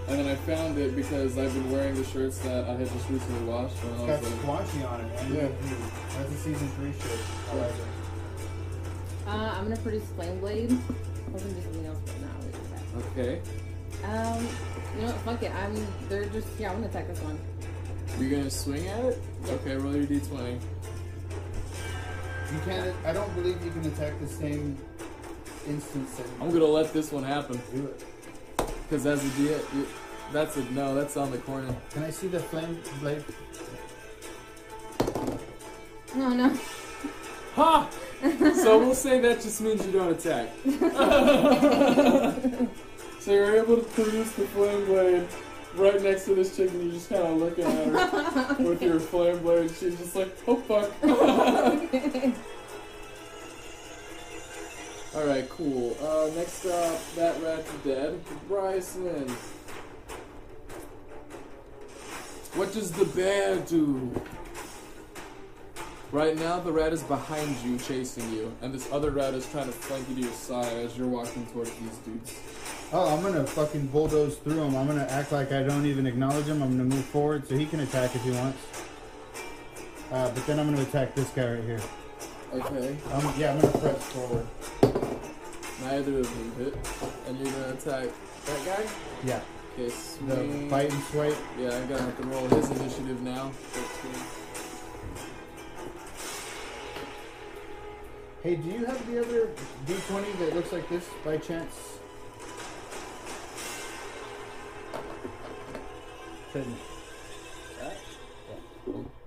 And 0.07 0.19
then 0.19 0.27
I 0.27 0.35
found 0.35 0.77
it 0.77 0.95
because 0.95 1.35
I've 1.39 1.51
been 1.53 1.71
wearing 1.71 1.95
the 1.95 2.03
shirts 2.03 2.37
that 2.39 2.65
I 2.69 2.73
had 2.73 2.87
just 2.91 3.09
recently 3.09 3.47
washed. 3.47 3.75
And 3.83 3.91
It's 3.93 4.03
I 4.03 4.07
got 4.07 4.21
was 4.21 4.31
like, 4.31 4.41
Squanchy 4.41 4.91
on 4.91 5.01
it. 5.01 5.19
And 5.21 5.33
Yeah. 5.35 5.41
Noob 5.41 5.49
Noob. 5.49 6.17
That's 6.17 6.31
a 6.31 6.37
season 6.37 6.67
three 6.77 6.91
shirt. 6.93 7.19
I 7.51 7.55
like 7.55 7.71
it. 7.71 9.27
Uh, 9.27 9.53
I'm 9.57 9.63
gonna 9.63 9.77
produce 9.77 10.05
Flame 10.15 10.39
Blade. 10.39 10.71
I 10.71 11.31
was 11.31 11.41
gonna 11.43 11.55
do 11.55 11.61
something 11.63 11.85
else, 11.87 11.97
but 12.05 12.21
no, 12.21 12.27
I'll 12.35 12.45
leave 12.45 12.55
it 12.55 13.19
okay. 13.19 13.41
At 13.93 14.01
that. 14.01 14.37
Um, 14.37 14.47
you 14.95 15.01
know 15.01 15.07
what? 15.07 15.15
Fuck 15.21 15.43
it. 15.43 15.51
I'm. 15.53 15.87
They're 16.09 16.25
just. 16.25 16.47
Yeah, 16.59 16.69
I'm 16.71 16.77
gonna 16.77 16.87
attack 16.87 17.07
this 17.07 17.19
one. 17.21 17.39
You're 18.19 18.31
gonna 18.31 18.49
swing 18.49 18.87
at 18.87 19.05
it? 19.05 19.21
Okay, 19.47 19.75
roll 19.75 19.95
your 19.95 20.05
d20. 20.05 20.59
You 22.51 22.59
can't. 22.65 22.95
I 23.05 23.13
don't 23.13 23.33
believe 23.35 23.63
you 23.63 23.71
can 23.71 23.85
attack 23.85 24.19
the 24.19 24.27
same 24.27 24.77
instance. 25.67 26.15
That 26.15 26.25
I'm 26.41 26.51
gonna 26.51 26.65
let 26.65 26.91
this 26.93 27.11
one 27.11 27.23
happen. 27.23 27.61
do 27.73 27.85
it. 27.85 28.03
Because 28.57 29.05
as 29.05 29.23
a 29.23 29.29
D, 29.37 29.43
you- 29.43 29.87
that's 30.33 30.57
a 30.57 30.63
no. 30.71 30.95
That's 30.95 31.15
on 31.17 31.31
the 31.31 31.37
corner. 31.39 31.73
Can 31.91 32.03
I 32.03 32.09
see 32.09 32.27
the 32.27 32.39
flame 32.39 32.79
blade? 32.99 33.23
No, 36.15 36.29
no. 36.29 36.53
Ha! 37.55 37.89
so 38.63 38.79
we'll 38.79 38.95
say 38.95 39.19
that 39.19 39.41
just 39.41 39.61
means 39.61 39.85
you 39.85 39.91
don't 39.91 40.11
attack. 40.11 40.49
so 43.19 43.31
you're 43.31 43.55
able 43.57 43.77
to 43.77 43.83
produce 43.83 44.31
the 44.31 44.45
flame 44.47 44.85
blade 44.85 45.27
right 45.75 46.01
next 46.01 46.25
to 46.25 46.35
this 46.35 46.55
chick, 46.55 46.71
and 46.71 46.83
you're 46.83 46.93
just 46.93 47.09
kind 47.09 47.23
of 47.23 47.37
looking 47.37 47.65
at 47.65 47.87
her 47.87 48.55
with 48.63 48.81
your 48.81 48.99
flame 48.99 49.39
blade. 49.39 49.61
And 49.61 49.71
she's 49.71 49.97
just 49.97 50.15
like, 50.15 50.35
oh 50.47 50.55
fuck. 50.55 50.91
All 55.15 55.25
right, 55.25 55.49
cool. 55.49 55.97
Uh, 56.01 56.29
next 56.35 56.65
up, 56.65 57.15
that 57.15 57.41
rat's 57.41 57.71
dead. 57.83 58.21
Bryson. 58.47 59.27
What 62.53 62.73
does 62.73 62.91
the 62.91 63.05
bear 63.05 63.57
do? 63.57 64.11
Right 66.11 66.35
now, 66.35 66.59
the 66.59 66.71
rat 66.71 66.93
is 66.93 67.03
behind 67.03 67.55
you, 67.63 67.77
chasing 67.77 68.31
you, 68.33 68.51
and 68.61 68.73
this 68.73 68.91
other 68.91 69.11
rat 69.11 69.35
is 69.35 69.47
trying 69.51 69.67
to 69.67 69.71
flank 69.71 70.09
you 70.09 70.15
to 70.15 70.21
your 70.21 70.31
side 70.31 70.73
as 70.77 70.97
you're 70.97 71.07
walking 71.07 71.45
towards 71.47 71.71
these 71.71 71.97
dudes. 71.97 72.35
Oh, 72.91 73.15
I'm 73.15 73.21
gonna 73.21 73.45
fucking 73.45 73.87
bulldoze 73.87 74.37
through 74.37 74.61
him. 74.63 74.75
I'm 74.75 74.87
gonna 74.87 75.05
act 75.09 75.31
like 75.31 75.51
I 75.51 75.61
don't 75.61 75.85
even 75.85 76.07
acknowledge 76.07 76.45
him. 76.47 76.63
I'm 76.63 76.71
gonna 76.71 76.83
move 76.95 77.05
forward 77.05 77.47
so 77.47 77.55
he 77.55 77.65
can 77.67 77.81
attack 77.81 78.15
if 78.15 78.23
he 78.23 78.31
wants. 78.31 78.57
Uh, 80.11 80.31
but 80.31 80.45
then 80.47 80.59
I'm 80.59 80.69
gonna 80.71 80.81
attack 80.81 81.13
this 81.13 81.29
guy 81.29 81.53
right 81.53 81.63
here. 81.63 81.81
Okay. 82.51 82.97
Um, 83.13 83.33
yeah, 83.37 83.53
I'm 83.53 83.61
gonna 83.61 83.77
press 83.77 84.03
forward. 84.05 84.47
Neither 85.83 86.19
of 86.19 86.29
them 86.35 86.51
hit, 86.57 86.75
and 87.27 87.37
you're 87.39 87.51
gonna 87.53 87.73
attack 87.73 88.09
that 88.45 88.65
guy. 88.65 88.89
Yeah, 89.23 89.41
Okay, 89.75 89.85
the 89.85 89.91
swing. 89.91 90.67
bite 90.69 90.91
and 90.91 91.03
swipe. 91.03 91.37
Yeah, 91.59 91.67
I 91.77 91.81
gotta 91.85 92.01
have 92.03 92.17
to 92.19 92.27
roll 92.27 92.47
his 92.47 92.69
initiative 92.71 93.21
now. 93.21 93.51
13. 93.71 94.21
Hey, 98.41 98.55
do 98.55 98.67
you 98.69 98.85
have 98.85 99.11
the 99.11 99.21
other 99.21 99.49
D20 99.85 100.39
that 100.39 100.55
looks 100.55 100.71
like 100.71 100.89
this 100.89 101.07
by 101.23 101.37
chance? 101.37 101.98
Trade 106.51 106.67
me. 106.67 106.75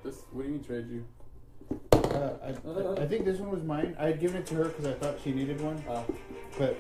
This. 0.03 0.23
What 0.33 0.43
do 0.43 0.49
you 0.49 0.55
mean 0.55 0.65
trade 0.65 0.87
you? 0.91 1.05
Uh, 1.93 2.33
I, 2.45 3.03
I 3.03 3.07
think 3.07 3.25
this 3.25 3.39
one 3.39 3.51
was 3.51 3.63
mine. 3.63 3.95
I 3.99 4.07
had 4.07 4.21
given 4.21 4.39
it 4.39 4.47
to 4.47 4.55
her 4.57 4.65
because 4.65 4.87
I 4.87 4.95
thought 4.95 5.19
she 5.23 5.31
needed 5.33 5.61
one, 5.61 5.83
Oh, 5.89 6.05
but 6.59 6.77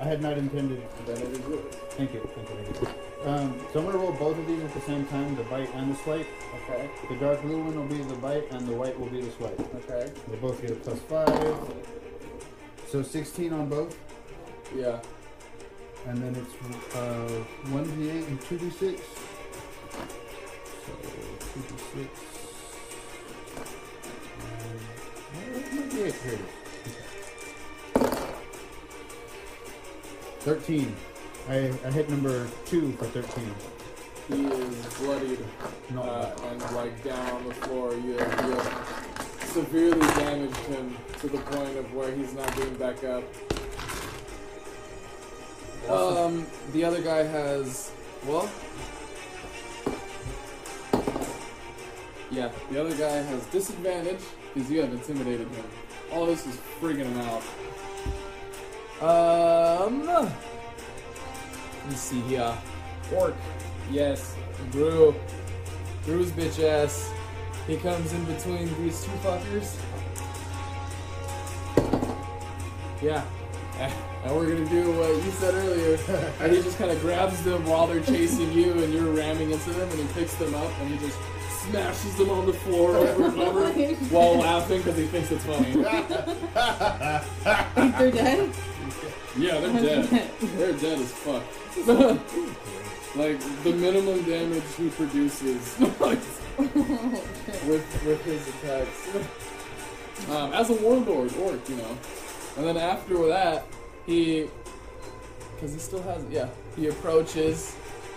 I 0.00 0.04
had 0.04 0.22
not 0.22 0.38
intended. 0.38 0.82
then 1.04 1.18
it 1.18 1.28
is 1.28 1.38
yours. 1.40 1.74
Thank 1.90 2.14
you. 2.14 2.20
Thank 2.34 2.48
you. 2.48 2.56
Thank 2.72 2.80
you. 2.82 3.28
Um, 3.30 3.60
so 3.72 3.80
I'm 3.80 3.86
gonna 3.86 3.98
roll 3.98 4.12
both 4.12 4.38
of 4.38 4.46
these 4.46 4.62
at 4.62 4.72
the 4.72 4.80
same 4.80 5.04
time, 5.08 5.36
the 5.36 5.42
bite 5.44 5.68
and 5.74 5.92
the 5.92 5.96
swipe. 5.98 6.26
Okay. 6.64 6.90
The 7.10 7.16
dark 7.16 7.42
blue 7.42 7.62
one 7.62 7.76
will 7.76 7.86
be 7.86 8.02
the 8.02 8.14
bite, 8.16 8.50
and 8.52 8.66
the 8.66 8.72
white 8.72 8.98
will 8.98 9.08
be 9.10 9.20
the 9.20 9.30
swipe. 9.32 9.60
Okay. 9.84 10.10
They 10.28 10.36
both 10.36 10.60
get 10.62 10.70
a 10.70 10.74
plus 10.76 10.98
five. 11.00 11.74
So 12.88 13.02
16 13.02 13.52
on 13.52 13.68
both, 13.68 13.96
Yeah. 14.74 14.98
and 16.06 16.16
then 16.18 16.34
it's 16.34 16.96
uh, 16.96 17.44
1d8 17.68 18.26
and 18.28 18.40
2d6. 18.40 18.98
So 20.90 21.60
2d6. 21.60 22.08
Where's 25.32 25.72
my 25.72 25.82
d8? 25.82 25.92
Here 25.96 26.06
it 26.06 26.40
is. 26.40 27.00
13. 30.40 30.96
I, 31.48 31.54
I 31.84 31.90
hit 31.90 32.08
number 32.08 32.48
2 32.66 32.92
for 32.92 33.06
13. 33.06 33.54
He 34.28 34.44
is 34.46 34.94
bloodied 34.94 35.38
Not 35.90 36.06
uh, 36.06 36.34
and 36.50 36.62
like 36.72 37.02
down 37.02 37.30
on 37.36 37.48
the 37.48 37.54
floor. 37.54 37.94
You 37.94 38.12
have, 38.18 38.46
you 38.46 38.54
have 38.54 39.38
severely 39.46 40.00
damaged 40.00 40.56
him 40.56 40.96
to 41.18 41.28
the 41.28 41.38
point 41.38 41.76
of 41.76 41.92
where 41.94 42.12
he's 42.14 42.32
not 42.34 42.54
getting 42.56 42.74
back 42.74 43.02
up. 43.04 43.24
Um, 45.90 46.46
the 46.72 46.84
other 46.84 47.02
guy 47.02 47.24
has 47.24 47.90
well. 48.24 48.48
Yeah, 52.30 52.50
the 52.70 52.80
other 52.80 52.94
guy 52.96 53.16
has 53.22 53.44
disadvantage 53.46 54.20
because 54.54 54.70
you 54.70 54.80
have 54.80 54.92
intimidated 54.92 55.48
him. 55.48 55.64
All 56.12 56.26
this 56.26 56.46
is 56.46 56.56
frigging 56.80 57.06
him 57.06 57.18
out. 57.20 57.42
Um, 59.02 60.06
let 60.06 60.30
me 61.88 61.94
see 61.94 62.20
here. 62.22 62.56
Orc. 63.16 63.34
Yes, 63.90 64.36
Drew. 64.70 65.14
Drew's 66.04 66.30
bitch 66.30 66.62
ass. 66.62 67.10
He 67.66 67.76
comes 67.76 68.12
in 68.12 68.24
between 68.24 68.66
these 68.82 69.04
two 69.04 69.10
fuckers. 69.22 69.76
Yeah. 73.02 73.24
And 74.22 74.36
we're 74.36 74.50
gonna 74.54 74.68
do 74.68 74.92
what 74.92 75.08
you 75.24 75.30
said 75.30 75.54
earlier. 75.54 75.96
And 76.40 76.52
he 76.52 76.60
just 76.60 76.76
kind 76.76 76.90
of 76.90 77.00
grabs 77.00 77.42
them 77.42 77.64
while 77.64 77.86
they're 77.86 78.02
chasing 78.02 78.52
you 78.52 78.74
and 78.74 78.92
you're 78.92 79.10
ramming 79.14 79.50
into 79.50 79.70
them 79.70 79.88
and 79.88 79.98
he 79.98 80.06
picks 80.12 80.34
them 80.34 80.54
up 80.54 80.70
and 80.80 80.90
he 80.90 80.98
just 80.98 81.16
smashes 81.70 82.16
them 82.16 82.30
on 82.30 82.46
the 82.46 82.52
floor 82.52 82.96
over 82.96 83.26
and 83.26 83.40
over 83.40 83.72
while 84.10 84.38
laughing 84.38 84.78
because 84.78 84.96
he 84.96 85.06
thinks 85.06 85.30
it's 85.30 85.44
funny. 85.44 85.72
Think 87.74 87.96
they're 87.96 88.10
dead? 88.10 88.50
Yeah, 89.36 89.60
they're 89.60 90.02
dead. 90.02 90.30
They're 90.40 90.72
dead 90.72 90.98
as 90.98 91.12
fuck. 91.12 91.44
like 93.16 93.38
the 93.62 93.72
minimum 93.72 94.22
damage 94.24 94.64
he 94.76 94.88
produces 94.90 95.78
with 96.00 96.36
with 98.04 98.24
his 98.24 98.48
attacks. 98.48 99.08
Um, 100.28 100.52
as 100.52 100.70
a 100.70 100.74
warlord, 100.74 101.32
orc, 101.36 101.68
you 101.68 101.76
know. 101.76 101.96
And 102.56 102.66
then 102.66 102.76
after 102.76 103.28
that, 103.28 103.64
he, 104.04 104.48
because 105.54 105.72
he 105.72 105.78
still 105.78 106.02
has, 106.02 106.24
yeah, 106.30 106.48
he 106.76 106.88
approaches 106.88 107.76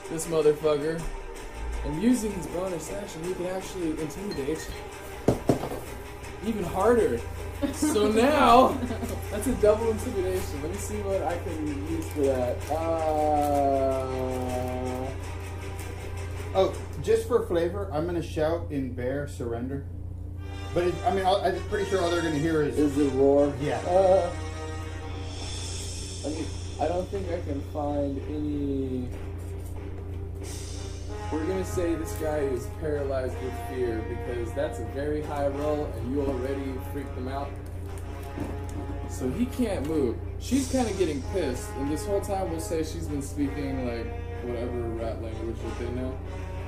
this 0.10 0.26
motherfucker, 0.28 1.00
and 1.86 2.02
using 2.02 2.32
his 2.34 2.48
bonus 2.48 2.92
action, 2.92 3.24
he 3.24 3.34
can 3.34 3.48
actually 3.48 3.92
intimidate 4.02 4.70
even 6.46 6.64
harder. 6.64 7.20
So 7.74 8.08
now, 8.12 8.78
that's 9.32 9.48
a 9.48 9.54
double 9.56 9.90
intimidation. 9.92 10.62
Let 10.62 10.72
me 10.72 10.78
see 10.78 10.98
what 11.02 11.22
I 11.24 11.38
can 11.40 11.90
use 11.90 12.08
for 12.10 12.22
that. 12.22 12.72
Uh, 12.72 14.44
Oh, 16.56 16.72
just 17.02 17.28
for 17.28 17.48
flavor, 17.48 17.90
I'm 17.92 18.06
gonna 18.06 18.22
shout 18.22 18.68
in 18.70 18.94
bear 18.94 19.28
surrender. 19.28 19.86
But 20.76 20.84
it, 20.84 20.94
I 21.06 21.14
mean, 21.14 21.26
I'll, 21.26 21.38
I'm 21.38 21.60
pretty 21.64 21.90
sure 21.90 22.00
all 22.00 22.12
they're 22.12 22.22
gonna 22.22 22.36
hear 22.38 22.62
is. 22.62 22.78
is 22.78 22.96
it 22.98 23.12
roar? 23.14 23.52
Yeah. 23.60 23.80
Uh, 23.88 24.30
I 26.26 26.30
mean, 26.30 26.46
I 26.80 26.88
don't 26.88 27.08
think 27.10 27.28
I 27.30 27.42
can 27.42 27.60
find 27.74 28.22
any. 28.30 29.10
We're 31.34 31.48
gonna 31.48 31.66
say 31.66 31.96
this 31.96 32.14
guy 32.18 32.38
is 32.38 32.68
paralyzed 32.80 33.34
with 33.42 33.54
fear 33.68 34.06
because 34.08 34.54
that's 34.54 34.78
a 34.78 34.86
very 34.94 35.24
high 35.24 35.48
roll, 35.48 35.86
and 35.86 36.14
you 36.14 36.22
already 36.22 36.76
freaked 36.92 37.18
him 37.18 37.28
out. 37.28 37.50
So 39.10 39.28
he 39.32 39.48
can't 39.48 39.88
move. 39.88 40.16
She's 40.40 40.72
kind 40.72 40.88
of 40.88 40.96
getting 41.00 41.24
pissed, 41.34 41.72
and 41.78 41.92
this 41.92 42.06
whole 42.06 42.22
time 42.22 42.52
we'll 42.52 42.60
say 42.60 42.84
she's 42.84 43.08
been 43.08 43.24
speaking 43.24 43.88
like 43.88 44.06
whatever 44.44 44.80
rat 44.90 45.24
language 45.24 45.58
that 45.58 45.80
they 45.80 45.90
know. 46.00 46.16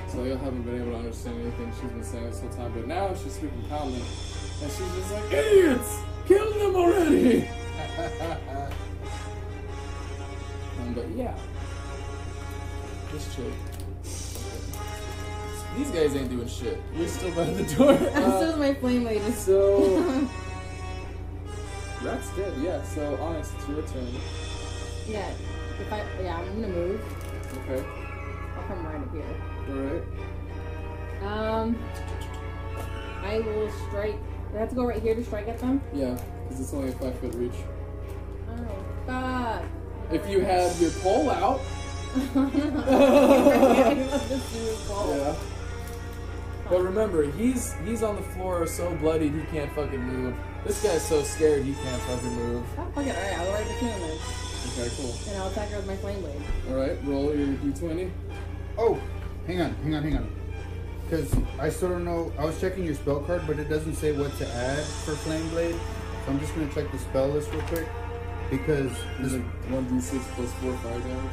So 0.08 0.24
they 0.24 0.32
haven't 0.32 0.64
been 0.64 0.82
able 0.82 0.94
to 0.94 0.98
understand 0.98 1.42
anything 1.42 1.72
she's 1.80 1.92
been 1.92 2.04
saying 2.04 2.26
this 2.26 2.40
whole 2.40 2.50
time. 2.50 2.74
But 2.74 2.88
now 2.88 3.14
she's 3.14 3.34
speaking 3.34 3.64
calmly, 3.70 4.02
and 4.64 4.72
she's 4.72 4.96
just 4.96 5.12
like, 5.12 5.32
"Idiots! 5.32 6.00
Kill 6.28 6.52
them 6.54 6.76
already!" 6.76 7.48
Um, 10.78 10.94
but 10.94 11.08
yeah, 11.16 11.34
just 13.12 13.34
chill. 13.36 13.52
These 15.78 15.92
guys 15.92 16.16
ain't 16.16 16.30
doing 16.30 16.48
shit. 16.48 16.80
You're 16.96 17.08
still 17.08 17.32
by 17.36 17.44
the 17.46 17.64
door. 17.76 17.92
I'm 18.16 18.24
Uh, 18.24 18.38
still 18.38 18.58
my 18.58 18.74
flame 18.76 19.08
is 19.08 19.38
so 19.38 20.04
that's 22.04 22.30
good, 22.32 22.54
Yeah. 22.62 22.82
So 22.84 23.18
honest, 23.22 23.54
it's 23.58 23.68
your 23.68 23.82
turn. 23.84 24.08
Yeah. 25.08 25.30
If 25.80 25.92
I 25.92 26.04
yeah, 26.22 26.38
I'm 26.38 26.62
gonna 26.62 26.74
move. 26.74 27.02
Okay. 27.70 27.84
I'll 28.58 28.64
come 28.68 28.86
right 28.86 29.02
up 29.02 29.12
here. 29.14 29.36
All 29.70 29.76
right. 29.92 30.04
Um 31.62 31.78
I 33.24 33.40
will 33.40 33.70
strike 33.88 34.18
I 34.56 34.58
have 34.60 34.70
to 34.70 34.76
go 34.76 34.86
right 34.86 35.02
here 35.02 35.16
to 35.16 35.24
strike 35.26 35.48
at 35.50 35.60
them? 35.60 35.82
Yeah, 35.94 36.18
because 36.44 36.62
it's 36.62 36.74
only 36.74 36.90
a 36.90 36.92
five 36.94 37.18
foot 37.20 37.34
reach. 37.36 37.52
Oh 38.50 38.68
fuck. 39.06 39.64
If 40.12 40.30
you 40.30 40.40
have 40.42 40.80
your 40.80 40.92
pole 40.92 41.30
out, 41.32 41.60
yeah. 45.16 45.36
But 46.70 46.82
remember, 46.82 47.30
he's 47.32 47.74
he's 47.86 48.02
on 48.02 48.16
the 48.16 48.22
floor 48.22 48.66
so 48.66 48.96
bloodied 48.96 49.34
he 49.34 49.42
can't 49.52 49.72
fucking 49.74 50.02
move. 50.02 50.36
This 50.66 50.82
guy's 50.82 51.08
so 51.08 51.22
scared 51.22 51.64
he 51.64 51.74
can't 51.74 52.02
fucking 52.04 52.36
move. 52.36 52.66
Oh, 52.78 52.88
fuck 52.96 53.06
it, 53.06 53.16
alright, 53.16 53.38
I'll 53.38 53.46
go 53.46 53.52
right 53.54 53.68
between 53.68 53.92
them 53.92 54.00
then. 54.02 54.18
Okay, 54.80 54.96
cool. 54.98 55.14
And 55.28 55.38
I'll 55.38 55.48
attack 55.50 55.70
her 55.70 55.78
with 55.78 55.88
my 55.88 55.96
flame 55.98 56.22
blade. 56.22 56.42
All 56.70 56.76
right, 56.76 56.98
roll 57.04 57.36
your 57.36 57.48
d20. 57.48 58.10
Oh, 58.80 59.00
hang 59.46 59.62
on, 59.62 59.76
hang 59.76 59.96
on, 59.96 60.04
hang 60.04 60.18
on. 60.18 60.32
Because 61.04 61.36
I 61.60 61.70
still 61.70 61.90
don't 61.90 62.04
know. 62.04 62.34
I 62.40 62.46
was 62.46 62.60
checking 62.60 62.84
your 62.84 62.96
spell 62.96 63.20
card, 63.20 63.44
but 63.46 63.60
it 63.60 63.70
doesn't 63.70 63.94
say 63.94 64.12
what 64.12 64.36
to 64.40 64.48
add 64.48 64.84
for 64.84 65.12
Flame 65.12 65.48
Blade. 65.50 65.76
So 66.26 66.32
I'm 66.32 66.40
just 66.40 66.56
gonna 66.56 66.74
check 66.74 66.92
the 66.92 66.98
spell 66.98 67.28
list 67.28 67.52
real 67.52 67.62
quick. 67.64 67.88
Because 68.50 68.92
Is 69.22 69.32
this, 69.32 69.34
it 69.34 69.42
one 69.70 69.86
d6 69.88 70.20
plus 70.36 70.52
four 70.54 70.74
fire 70.78 71.00
damage? 71.00 71.32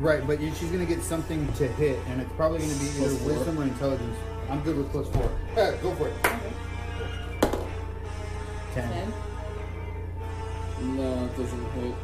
right, 0.00 0.26
but 0.26 0.40
she's 0.40 0.70
gonna 0.70 0.84
get 0.84 1.02
something 1.02 1.46
to 1.54 1.68
hit, 1.68 1.98
and 2.08 2.20
it's 2.20 2.32
probably 2.32 2.58
gonna 2.58 2.74
be 2.74 2.86
either 2.86 3.08
Plus. 3.08 3.20
Wisdom 3.22 3.58
or 3.60 3.62
Intelligence. 3.64 4.16
I'm 4.48 4.60
good 4.62 4.76
with 4.78 4.90
plus 4.90 5.08
four. 5.08 5.30
Yeah, 5.56 5.76
go 5.82 5.94
for 5.94 6.08
it. 6.08 6.14
Okay. 6.24 6.52
Ten. 8.74 8.90
Ten. 8.90 9.12
No, 10.96 11.24
it 11.24 11.36
doesn't 11.36 11.70
hit. 11.72 11.94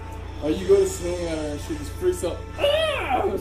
Oh, 0.43 0.49
you 0.49 0.69
go 0.69 0.77
to 0.77 0.89
swing 0.89 1.15
at 1.27 1.39
her 1.39 1.51
and 1.53 1.61
she 1.61 1.77
just 1.77 1.93
freaks 1.93 2.25
out. 2.25 2.39
Ah! 2.59 3.33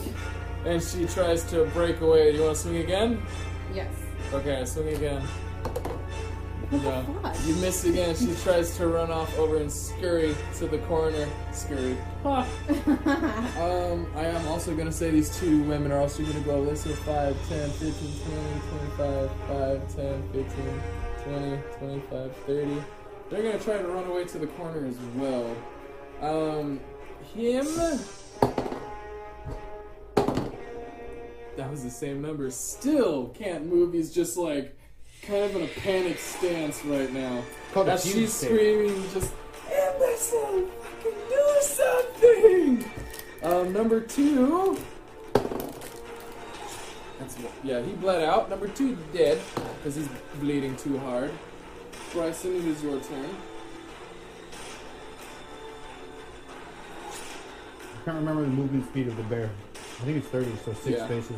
And 0.64 0.82
she 0.82 1.04
tries 1.06 1.42
to 1.50 1.66
break 1.66 2.00
away. 2.00 2.32
Do 2.32 2.38
you 2.38 2.44
want 2.44 2.56
to 2.56 2.62
swing 2.62 2.76
again? 2.76 3.22
Yes. 3.74 3.92
Okay, 4.32 4.64
swing 4.64 4.94
again. 4.94 5.22
You 6.74 7.54
miss 7.56 7.84
again. 7.84 8.16
She 8.16 8.34
tries 8.42 8.76
to 8.78 8.88
run 8.88 9.10
off 9.10 9.36
over 9.38 9.58
and 9.58 9.70
scurry 9.70 10.34
to 10.56 10.66
the 10.66 10.78
corner. 10.78 11.28
Scurry. 11.52 11.96
Um, 12.24 14.06
I 14.16 14.24
am 14.24 14.46
also 14.48 14.74
going 14.74 14.86
to 14.86 14.92
say 14.92 15.10
these 15.10 15.38
two 15.38 15.62
women 15.64 15.92
are 15.92 16.00
also 16.00 16.22
going 16.22 16.34
to 16.34 16.40
go 16.40 16.58
list 16.58 16.86
of 16.86 16.98
5, 17.00 17.48
10, 17.48 17.70
15, 17.70 17.92
20, 17.92 18.60
25, 18.96 19.30
5, 19.48 19.96
10, 19.96 20.22
15, 20.32 20.82
20, 21.24 21.62
25, 21.78 22.36
30. 22.46 22.82
They're 23.30 23.42
going 23.42 23.58
to 23.58 23.64
try 23.64 23.78
to 23.78 23.86
run 23.86 24.04
away 24.04 24.24
to 24.24 24.38
the 24.38 24.46
corner 24.48 24.86
as 24.86 24.96
well. 25.14 25.56
Um, 26.20 26.80
him. 27.34 27.66
That 31.56 31.70
was 31.70 31.84
the 31.84 31.90
same 31.90 32.20
number. 32.20 32.50
Still 32.50 33.28
can't 33.28 33.66
move. 33.66 33.92
He's 33.92 34.12
just 34.12 34.36
like 34.36 34.76
kind 35.26 35.44
of 35.44 35.56
in 35.56 35.62
a 35.62 35.66
panic 35.68 36.18
stance 36.18 36.84
right 36.84 37.12
now. 37.12 37.42
Called 37.72 37.88
As 37.88 38.04
she's 38.04 38.32
screaming, 38.32 39.02
just 39.12 39.32
imbecile, 39.68 40.66
fucking 40.66 41.18
do 41.28 41.56
something. 41.60 42.90
Um, 43.42 43.72
number 43.72 44.00
two. 44.00 44.78
That's 47.18 47.36
yeah, 47.62 47.80
he 47.82 47.92
bled 47.92 48.22
out. 48.22 48.50
Number 48.50 48.68
two 48.68 48.96
dead 49.12 49.40
because 49.76 49.96
he's 49.96 50.08
bleeding 50.40 50.76
too 50.76 50.98
hard. 50.98 51.30
Bryson, 52.12 52.56
it 52.56 52.64
is 52.64 52.82
your 52.82 53.00
turn. 53.00 53.28
I 57.92 58.04
can't 58.04 58.16
remember 58.18 58.42
the 58.42 58.48
movement 58.48 58.86
speed 58.88 59.08
of 59.08 59.16
the 59.16 59.22
bear. 59.24 59.50
I 59.74 60.04
think 60.04 60.18
it's 60.18 60.28
30, 60.28 60.52
so 60.64 60.72
six 60.74 60.98
Yeah. 60.98 61.06
spaces. 61.06 61.36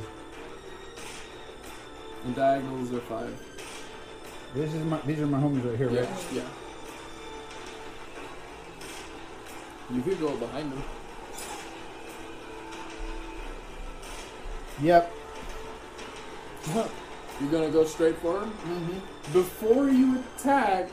And 2.24 2.34
diagonals 2.34 2.92
are 2.92 3.00
five. 3.00 3.55
This 4.54 4.72
is 4.72 4.84
my, 4.84 4.98
these 5.02 5.20
are 5.20 5.26
my 5.26 5.38
homies 5.38 5.64
right 5.68 5.76
here, 5.76 5.90
Yeah, 5.90 6.00
right? 6.00 6.26
yeah. 6.32 6.42
You 9.94 10.02
could 10.02 10.18
go 10.20 10.34
behind 10.36 10.72
them. 10.72 10.82
Yep. 14.82 15.12
You're 17.40 17.50
gonna 17.50 17.70
go 17.70 17.84
straight 17.84 18.16
for 18.18 18.40
him? 18.40 18.50
Mm-hmm. 18.50 19.32
Before 19.32 19.88
you 19.88 20.22
attack, 20.36 20.88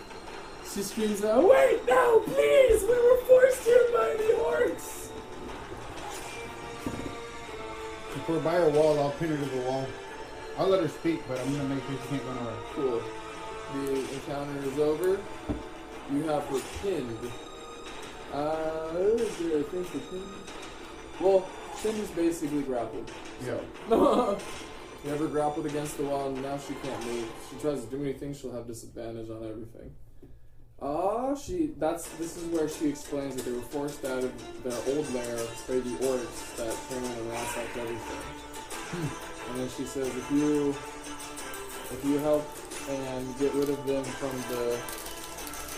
she 0.72 0.84
screams 0.84 1.24
out, 1.24 1.44
Wait, 1.48 1.80
no, 1.88 2.20
please! 2.26 2.82
We 2.84 2.90
were 2.90 3.18
forced 3.26 3.64
here 3.64 3.86
by 3.94 4.16
the 4.18 4.34
orcs! 4.44 5.10
If 8.16 8.30
we're 8.30 8.40
by 8.40 8.56
a 8.56 8.70
wall, 8.70 9.00
I'll 9.00 9.12
pin 9.12 9.30
her 9.30 9.38
to 9.38 9.46
the 9.46 9.62
wall. 9.62 9.88
I'll 10.58 10.68
let 10.68 10.82
her 10.82 10.88
speak, 10.88 11.22
but 11.28 11.40
I'm 11.40 11.52
gonna 11.56 11.70
make 11.76 11.84
sure 11.86 11.96
she 12.04 12.08
can't 12.10 12.24
go 12.24 12.34
nowhere. 12.34 12.54
Cool. 12.74 13.02
The 13.74 14.14
encounter 14.14 14.64
is 14.64 14.78
over. 14.78 15.20
You 16.12 16.24
have 16.24 16.44
her 16.46 16.60
pinned. 16.82 17.18
Uh, 18.32 18.90
is 18.96 19.38
there 19.38 19.58
a 19.58 19.64
thing 19.64 19.84
for 19.84 20.00
pinned? 20.00 20.24
Well, 21.20 21.50
pinned 21.82 22.00
is 22.00 22.12
basically 22.12 22.62
grappled. 22.62 23.10
Yeah. 23.44 23.58
you 23.90 25.12
ever 25.12 25.28
grappled 25.28 25.66
against 25.66 25.98
the 25.98 26.04
wall 26.04 26.28
and 26.28 26.42
now 26.42 26.58
she 26.60 26.76
can't 26.76 27.06
move. 27.08 27.32
She 27.50 27.58
tries 27.58 27.84
to 27.84 27.90
do 27.90 28.04
anything, 28.04 28.34
she'll 28.36 28.52
have 28.52 28.68
disadvantage 28.68 29.30
on 29.30 29.38
everything. 29.38 29.96
Ah, 30.82 31.34
she. 31.34 31.72
That's. 31.78 32.10
This 32.18 32.36
is 32.36 32.44
where 32.52 32.68
she 32.68 32.90
explains 32.90 33.36
that 33.38 33.46
they 33.46 33.54
were 33.54 33.62
forced 33.62 34.04
out 34.04 34.24
of 34.24 34.64
their 34.64 34.96
old 34.96 35.14
lair 35.14 35.38
by 35.68 35.76
the 35.76 35.96
orcs 36.04 36.58
that 36.58 36.76
came 36.90 37.04
in 37.04 37.12
and 37.12 37.32
ransacked 37.32 37.78
everything. 37.78 39.10
And 39.50 39.60
then 39.62 39.70
she 39.70 39.86
says, 39.86 40.08
if 40.08 40.32
you, 40.32 40.72
if 40.72 42.02
you 42.04 42.18
help 42.18 42.46
and 42.90 43.40
get 43.40 43.54
rid 43.54 43.70
of 43.70 43.86
them 43.86 44.04
from 44.04 44.32
the 44.50 44.78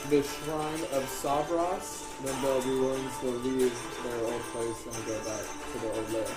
the 0.09 0.21
shrine 0.21 0.83
of 0.93 1.03
Savras, 1.09 2.05
then 2.23 2.35
they'll 2.43 2.61
be 2.61 2.79
willing 2.79 3.09
to 3.21 3.27
leave 3.41 3.73
their 4.03 4.21
old 4.31 4.41
place 4.53 4.85
and 4.85 5.05
go 5.07 5.17
back 5.25 5.43
to 5.73 5.79
their 5.79 5.93
old 5.93 6.09
lair. 6.13 6.27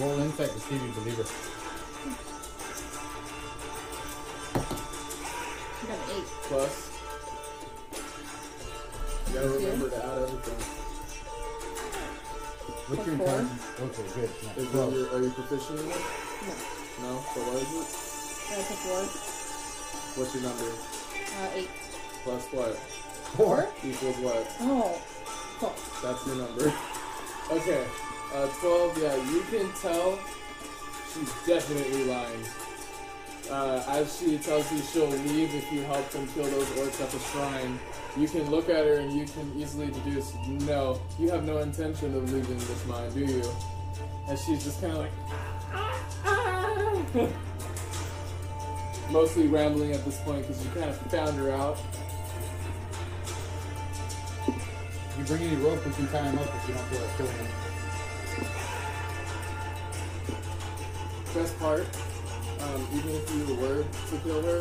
Roll 0.00 0.18
insight 0.20 0.50
to 0.50 0.60
see 0.60 0.76
if 0.76 0.82
you 0.82 0.92
believe 0.92 1.16
her. 1.16 1.26
I 4.54 5.86
got 5.88 5.98
an 5.98 6.16
eight. 6.16 6.28
Plus, 6.46 6.74
you 9.26 9.34
gotta 9.34 9.48
remember 9.48 9.90
to 9.90 9.96
add 9.96 10.22
everything. 10.22 10.60
What's 12.88 13.06
your 13.06 13.16
Four. 13.18 13.26
intelligence? 13.26 13.64
Okay, 13.80 14.06
good. 14.14 14.30
Yeah, 14.42 14.62
Is 14.62 14.70
twelve. 14.70 14.90
that 14.92 14.96
your, 14.98 15.06
are 15.14 15.22
you 15.22 15.30
proficient 15.30 15.80
in 15.80 15.86
it? 15.90 16.02
No. 16.46 16.54
No. 17.02 17.20
So 17.34 17.40
what 17.42 17.62
is 17.62 17.72
it? 17.74 18.07
That's 18.50 18.70
a 18.70 18.74
four. 18.74 19.02
What's 20.16 20.34
your 20.34 20.42
number? 20.42 20.64
Uh, 20.64 21.50
eight. 21.54 21.68
Plus 22.24 22.44
what? 22.46 22.76
Four? 23.36 23.68
Equals 23.84 24.16
what? 24.16 24.56
Oh. 24.60 25.00
Cool. 25.58 25.74
That's 26.02 26.26
your 26.26 26.36
number. 26.36 26.72
Okay. 27.50 27.84
Uh, 28.34 28.46
12, 28.60 28.98
yeah, 29.02 29.16
you 29.30 29.40
can 29.50 29.72
tell 29.80 30.18
she's 31.12 31.32
definitely 31.46 32.04
lying. 32.04 32.44
Uh, 33.50 33.82
as 33.88 34.18
she 34.18 34.38
tells 34.38 34.70
you 34.70 34.78
she'll 34.78 35.06
leave 35.06 35.54
if 35.54 35.72
you 35.72 35.82
help 35.82 36.08
them 36.10 36.26
kill 36.28 36.44
those 36.44 36.66
orcs 36.76 37.00
at 37.00 37.10
the 37.10 37.18
shrine, 37.18 37.78
you 38.16 38.28
can 38.28 38.50
look 38.50 38.68
at 38.68 38.84
her 38.84 38.94
and 38.94 39.12
you 39.12 39.24
can 39.24 39.50
easily 39.56 39.86
deduce, 39.86 40.34
no, 40.66 41.00
you 41.18 41.30
have 41.30 41.44
no 41.44 41.58
intention 41.58 42.14
of 42.14 42.32
leaving 42.32 42.58
this 42.58 42.86
mine, 42.86 43.10
do 43.12 43.20
you? 43.20 43.42
And 44.28 44.38
she's 44.38 44.64
just 44.64 44.80
kind 44.80 44.92
of 44.92 44.98
like, 45.00 45.12
"Ah, 45.72 46.00
ah." 46.26 47.57
Mostly 49.10 49.46
rambling 49.46 49.92
at 49.92 50.04
this 50.04 50.18
point 50.20 50.46
because 50.46 50.64
you 50.64 50.70
kind 50.72 50.90
of 50.90 50.96
found 51.10 51.36
her 51.38 51.50
out. 51.50 51.78
You 55.18 55.24
bring 55.24 55.42
any 55.42 55.56
rope, 55.56 55.84
we 55.84 55.92
can 55.92 56.06
tie 56.08 56.22
him 56.22 56.38
up 56.38 56.54
if 56.54 56.68
you 56.68 56.74
don't 56.74 56.86
feel 56.86 57.00
like 57.00 57.16
killing 57.16 57.32
him. 57.32 57.46
Best 61.34 61.58
part, 61.58 61.86
um, 62.60 62.88
even 62.94 63.10
if 63.10 63.34
you 63.34 63.54
were 63.56 63.82
to 63.82 64.16
kill 64.24 64.42
her, 64.42 64.60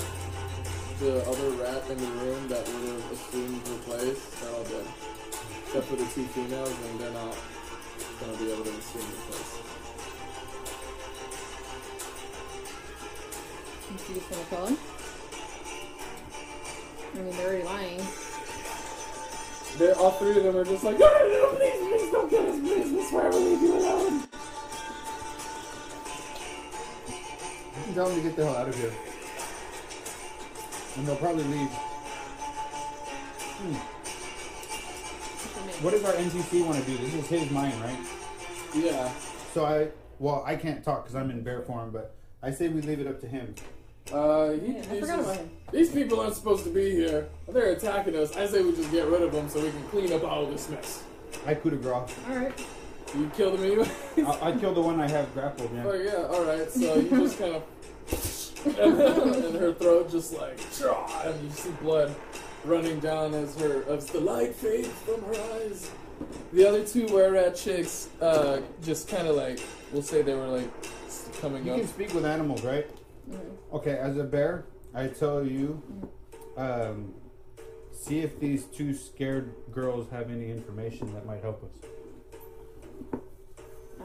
the 1.00 1.22
other 1.30 1.50
rat 1.62 1.90
in 1.90 1.98
the 1.98 2.08
room 2.26 2.48
that 2.48 2.68
would 2.68 2.88
have 2.90 3.12
assumed 3.12 3.68
her 3.68 3.78
place, 3.86 4.26
they're 4.42 4.54
all 4.54 4.64
dead. 4.64 4.88
Except 5.66 5.86
for 5.86 5.96
the 5.96 6.06
two 6.06 6.26
females, 6.26 6.74
and 6.90 7.00
they're 7.00 7.12
not 7.12 7.36
gonna 8.20 8.38
be 8.38 8.52
able 8.52 8.64
to 8.64 8.72
assume 8.72 9.02
her 9.02 9.32
place. 9.32 9.67
You 13.92 13.98
see 13.98 14.14
gonna 14.30 14.44
kill 14.50 14.66
him? 14.68 14.78
I 17.14 17.20
mean, 17.20 17.38
they're 17.38 17.48
already 17.48 17.64
lying. 17.64 18.02
They 19.78 19.92
all 19.92 20.12
three 20.12 20.38
of 20.38 20.44
them 20.44 20.58
are 20.58 20.66
just 20.66 20.84
like, 20.84 21.00
no, 21.00 21.06
no, 21.06 21.28
no, 21.28 21.56
please, 21.56 21.88
please 21.88 22.12
don't 22.12 22.30
kill 22.30 22.52
us, 22.52 22.60
please, 22.60 22.92
we 22.92 23.04
swear 23.06 23.30
we'll 23.30 23.42
leave 23.42 23.62
you 23.62 23.78
alone. 23.78 24.24
You 27.78 27.84
can 27.84 27.94
tell 27.94 28.08
them 28.10 28.16
to 28.18 28.22
get 28.24 28.36
the 28.36 28.46
hell 28.46 28.58
out 28.58 28.68
of 28.68 28.76
here. 28.76 28.92
And 30.98 31.08
they'll 31.08 31.16
probably 31.16 31.44
leave. 31.44 31.70
Hmm. 33.60 33.74
What 35.84 35.92
does 35.92 36.04
our 36.04 36.14
NPC 36.14 36.66
want 36.66 36.80
to 36.80 36.86
do? 36.86 36.98
This 36.98 37.14
is 37.14 37.28
his 37.28 37.52
mine, 37.52 37.80
right? 37.82 38.00
Yeah. 38.74 39.12
So 39.54 39.66
I, 39.66 39.90
well, 40.20 40.44
I 40.46 40.56
can't 40.56 40.84
talk 40.84 41.04
because 41.04 41.16
I'm 41.16 41.30
in 41.30 41.44
bear 41.44 41.62
form, 41.62 41.92
but 41.92 42.16
I 42.42 42.52
say 42.52 42.68
we 42.68 42.82
leave 42.82 43.00
it 43.00 43.08
up 43.08 43.22
to 43.22 43.28
him. 43.28 43.54
Uh, 44.12 44.52
he, 44.52 44.74
Yeah, 44.74 44.80
I 44.80 45.00
forgot 45.00 45.20
about 45.20 45.36
him. 45.38 45.50
These 45.72 45.90
people 45.92 46.20
aren't 46.22 46.36
supposed 46.36 46.64
to 46.64 46.70
be 46.70 46.92
here. 46.92 47.28
They're 47.50 47.72
attacking 47.72 48.16
us. 48.16 48.36
I 48.38 48.46
say 48.48 48.62
we 48.64 48.74
just 48.76 48.92
get 48.92 49.06
rid 49.08 49.22
of 49.22 49.32
them 49.34 49.50
so 49.50 49.60
we 49.62 49.70
can 49.70 49.84
clean 49.90 50.14
up 50.14 50.24
all 50.24 50.46
this 50.46 50.70
mess. 50.70 51.04
I 51.46 51.56
coup 51.56 51.70
de 51.72 51.76
grace. 51.76 52.16
Alright. 52.30 52.66
You 53.16 53.30
killed 53.36 53.58
them 53.60 53.66
anyway? 53.66 53.90
I, 54.18 54.50
I 54.50 54.52
killed 54.58 54.76
the 54.76 54.82
one 54.82 55.00
I 55.00 55.08
have 55.10 55.34
grappled, 55.34 55.70
yeah. 55.74 55.84
Oh 55.86 55.94
yeah. 55.94 56.04
yeah, 56.12 56.26
alright, 56.26 56.72
so 56.72 56.96
you 56.96 57.10
just 57.10 57.40
kind 57.40 57.56
of 57.56 57.64
and 58.66 59.56
her 59.56 59.74
throat 59.74 60.10
just 60.12 60.34
like 60.34 60.58
"Chah," 60.78 61.22
and 61.26 61.44
you 61.44 61.50
see 61.52 61.70
blood 61.82 62.14
running 62.66 63.00
down 63.00 63.34
as 63.34 63.58
her 63.60 63.84
as 63.90 64.08
the 64.08 64.20
light 64.20 64.56
fades 64.56 64.88
from 65.06 65.22
her 65.24 65.42
eyes. 65.56 65.92
The 66.54 66.68
other 66.68 66.84
two 66.86 67.06
were 67.08 67.32
rat 67.32 67.56
chicks, 67.56 68.10
uh, 68.22 68.60
just 68.84 69.08
kinda 69.08 69.32
like 69.32 69.60
we'll 69.92 70.02
say 70.02 70.22
they 70.22 70.34
were 70.36 70.48
like 70.48 70.70
coming 71.42 71.66
You 71.66 71.74
up. 71.74 71.80
can 71.80 71.88
speak 71.88 72.14
with 72.14 72.26
animals, 72.26 72.64
right? 72.64 72.90
Okay, 73.74 73.98
as 73.98 74.18
a 74.18 74.24
bear, 74.24 74.66
I 74.94 75.08
tell 75.08 75.46
you, 75.46 75.82
um, 76.56 77.14
see 77.92 78.20
if 78.20 78.40
these 78.40 78.66
two 78.66 78.94
scared 78.94 79.54
girls 79.72 80.10
have 80.12 80.30
any 80.32 80.50
information 80.52 81.14
that 81.14 81.26
might 81.26 81.42
help 81.42 81.64
us. 81.64 83.20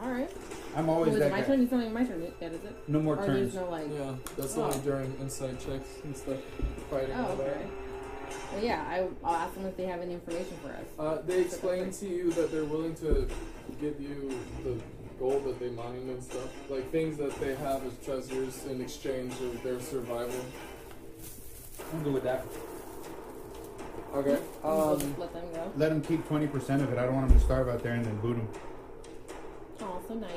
Alright. 0.01 0.31
I'm 0.75 0.89
Oh, 0.89 0.93
always 0.93 1.13
is 1.15 1.21
it 1.21 1.31
my 1.31 1.39
guy. 1.41 1.45
turn? 1.47 1.61
It's 1.61 1.71
not 1.71 1.81
even 1.81 1.93
my 1.93 2.03
turn 2.03 2.21
yet, 2.41 2.51
is 2.51 2.63
it? 2.63 2.89
No 2.89 2.99
more 2.99 3.13
or 3.17 3.25
turns. 3.25 3.53
there's 3.53 3.63
no 3.65 3.69
like. 3.71 3.87
Yeah, 3.93 4.15
that's 4.37 4.57
Oh. 4.57 4.63
only 4.63 4.79
during 4.79 5.15
insight 5.21 5.59
checks 5.59 5.87
and 6.03 6.17
stuff. 6.17 6.39
Fighting 6.89 7.15
Oh, 7.15 7.25
all 7.27 7.35
that. 7.37 7.47
okay. 7.47 7.67
Well, 8.53 8.63
yeah, 8.63 8.83
I, 8.89 9.07
I'll 9.23 9.35
ask 9.35 9.53
them 9.53 9.65
if 9.65 9.77
they 9.77 9.85
have 9.85 10.01
any 10.01 10.13
information 10.13 10.57
for 10.63 10.69
us. 10.69 10.85
Uh, 10.99 11.21
they 11.25 11.41
explain 11.41 11.91
to 11.91 12.07
you 12.07 12.31
that 12.33 12.51
they're 12.51 12.65
willing 12.65 12.95
to 12.95 13.27
give 13.79 14.01
you 14.01 14.37
the 14.63 14.77
gold 15.19 15.45
that 15.45 15.59
they 15.59 15.69
mine 15.69 16.07
and 16.09 16.23
stuff, 16.23 16.49
like 16.69 16.91
things 16.91 17.17
that 17.17 17.33
they 17.39 17.55
have 17.55 17.85
as 17.85 17.93
treasures 18.05 18.65
in 18.65 18.81
exchange 18.81 19.33
of 19.41 19.61
their 19.63 19.79
survival. 19.79 20.43
I'm 21.93 22.03
good 22.03 22.13
with 22.13 22.23
that. 22.23 22.45
Okay. 24.15 24.37
We'll 24.63 24.71
Um, 24.93 25.15
let 25.17 25.33
them 25.33 25.43
go. 25.53 25.71
Let 25.75 25.89
them 25.89 26.01
keep 26.01 26.27
20% 26.27 26.81
of 26.83 26.91
it. 26.93 26.99
I 26.99 27.05
don't 27.05 27.15
want 27.15 27.29
them 27.29 27.37
to 27.39 27.43
starve 27.43 27.67
out 27.67 27.81
there 27.81 27.93
and 27.93 28.05
then 28.05 28.17
boot 28.17 28.35
them. 28.37 28.47
Oh, 29.81 29.99
so 30.07 30.13
nice. 30.13 30.29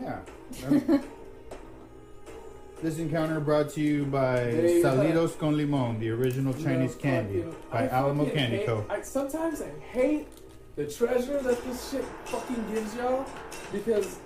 Yeah. 0.00 0.20
That's- 0.62 1.00
this 2.82 2.98
encounter 2.98 3.40
brought 3.40 3.70
to 3.70 3.80
you 3.80 4.04
by 4.04 4.44
They, 4.44 4.82
uh, 4.82 4.86
Saladitos 4.86 5.36
con 5.38 5.56
Limon, 5.56 5.98
the 5.98 6.10
original 6.10 6.52
Chinese 6.54 6.94
no, 6.94 7.00
candy 7.02 7.42
fucking- 7.42 7.56
by 7.72 7.78
I 7.84 7.88
Alamo 7.88 8.26
Candy 8.26 8.58
hate- 8.58 8.66
Co. 8.66 8.84
I, 8.88 9.00
sometimes 9.02 9.62
I 9.62 9.70
hate 9.80 10.28
the 10.76 10.86
treasure 10.86 11.40
that 11.40 11.64
this 11.64 11.90
shit 11.90 12.04
fucking 12.26 12.64
gives 12.72 12.94
y'all 12.94 13.24
because 13.72 14.18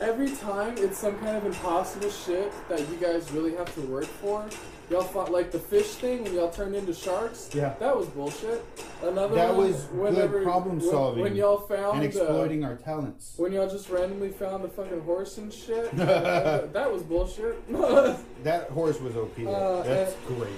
every 0.00 0.30
time 0.36 0.74
it's 0.78 0.98
some 0.98 1.18
kind 1.18 1.36
of 1.36 1.44
impossible 1.44 2.10
shit 2.10 2.50
that 2.68 2.80
you 2.80 2.96
guys 2.96 3.30
really 3.32 3.54
have 3.54 3.72
to 3.74 3.82
work 3.82 4.04
for. 4.06 4.44
Y'all 4.88 5.02
fought 5.02 5.32
like 5.32 5.50
the 5.50 5.58
fish 5.58 5.86
thing 5.96 6.22
when 6.22 6.32
y'all 6.32 6.48
turned 6.48 6.74
into 6.76 6.94
sharks. 6.94 7.50
Yeah. 7.52 7.74
That 7.80 7.96
was 7.96 8.06
bullshit. 8.06 8.64
Another 9.02 9.34
That 9.34 9.54
one, 9.56 9.66
was 9.66 9.82
good 10.14 10.42
problem 10.44 10.78
when- 10.78 10.88
solving 10.90 11.22
When, 11.24 11.34
y'all 11.36 11.58
found 11.58 11.96
and 11.96 12.04
uh, 12.04 12.06
exploiting 12.06 12.64
our 12.64 12.76
talents. 12.76 13.34
when 13.36 13.52
y'all 13.52 13.68
just 13.68 13.90
randomly 13.90 14.30
found 14.30 14.62
the 14.62 14.68
fucking 14.68 15.00
horse 15.00 15.38
and 15.38 15.52
shit. 15.52 15.90
that, 15.96 16.72
that 16.72 16.92
was 16.92 17.02
bullshit. 17.02 17.56
That 18.44 18.70
horse 18.70 19.00
was 19.00 19.16
OP. 19.16 19.36
Uh, 19.40 19.82
That's 19.82 20.12
uh, 20.12 20.16
great. 20.28 20.52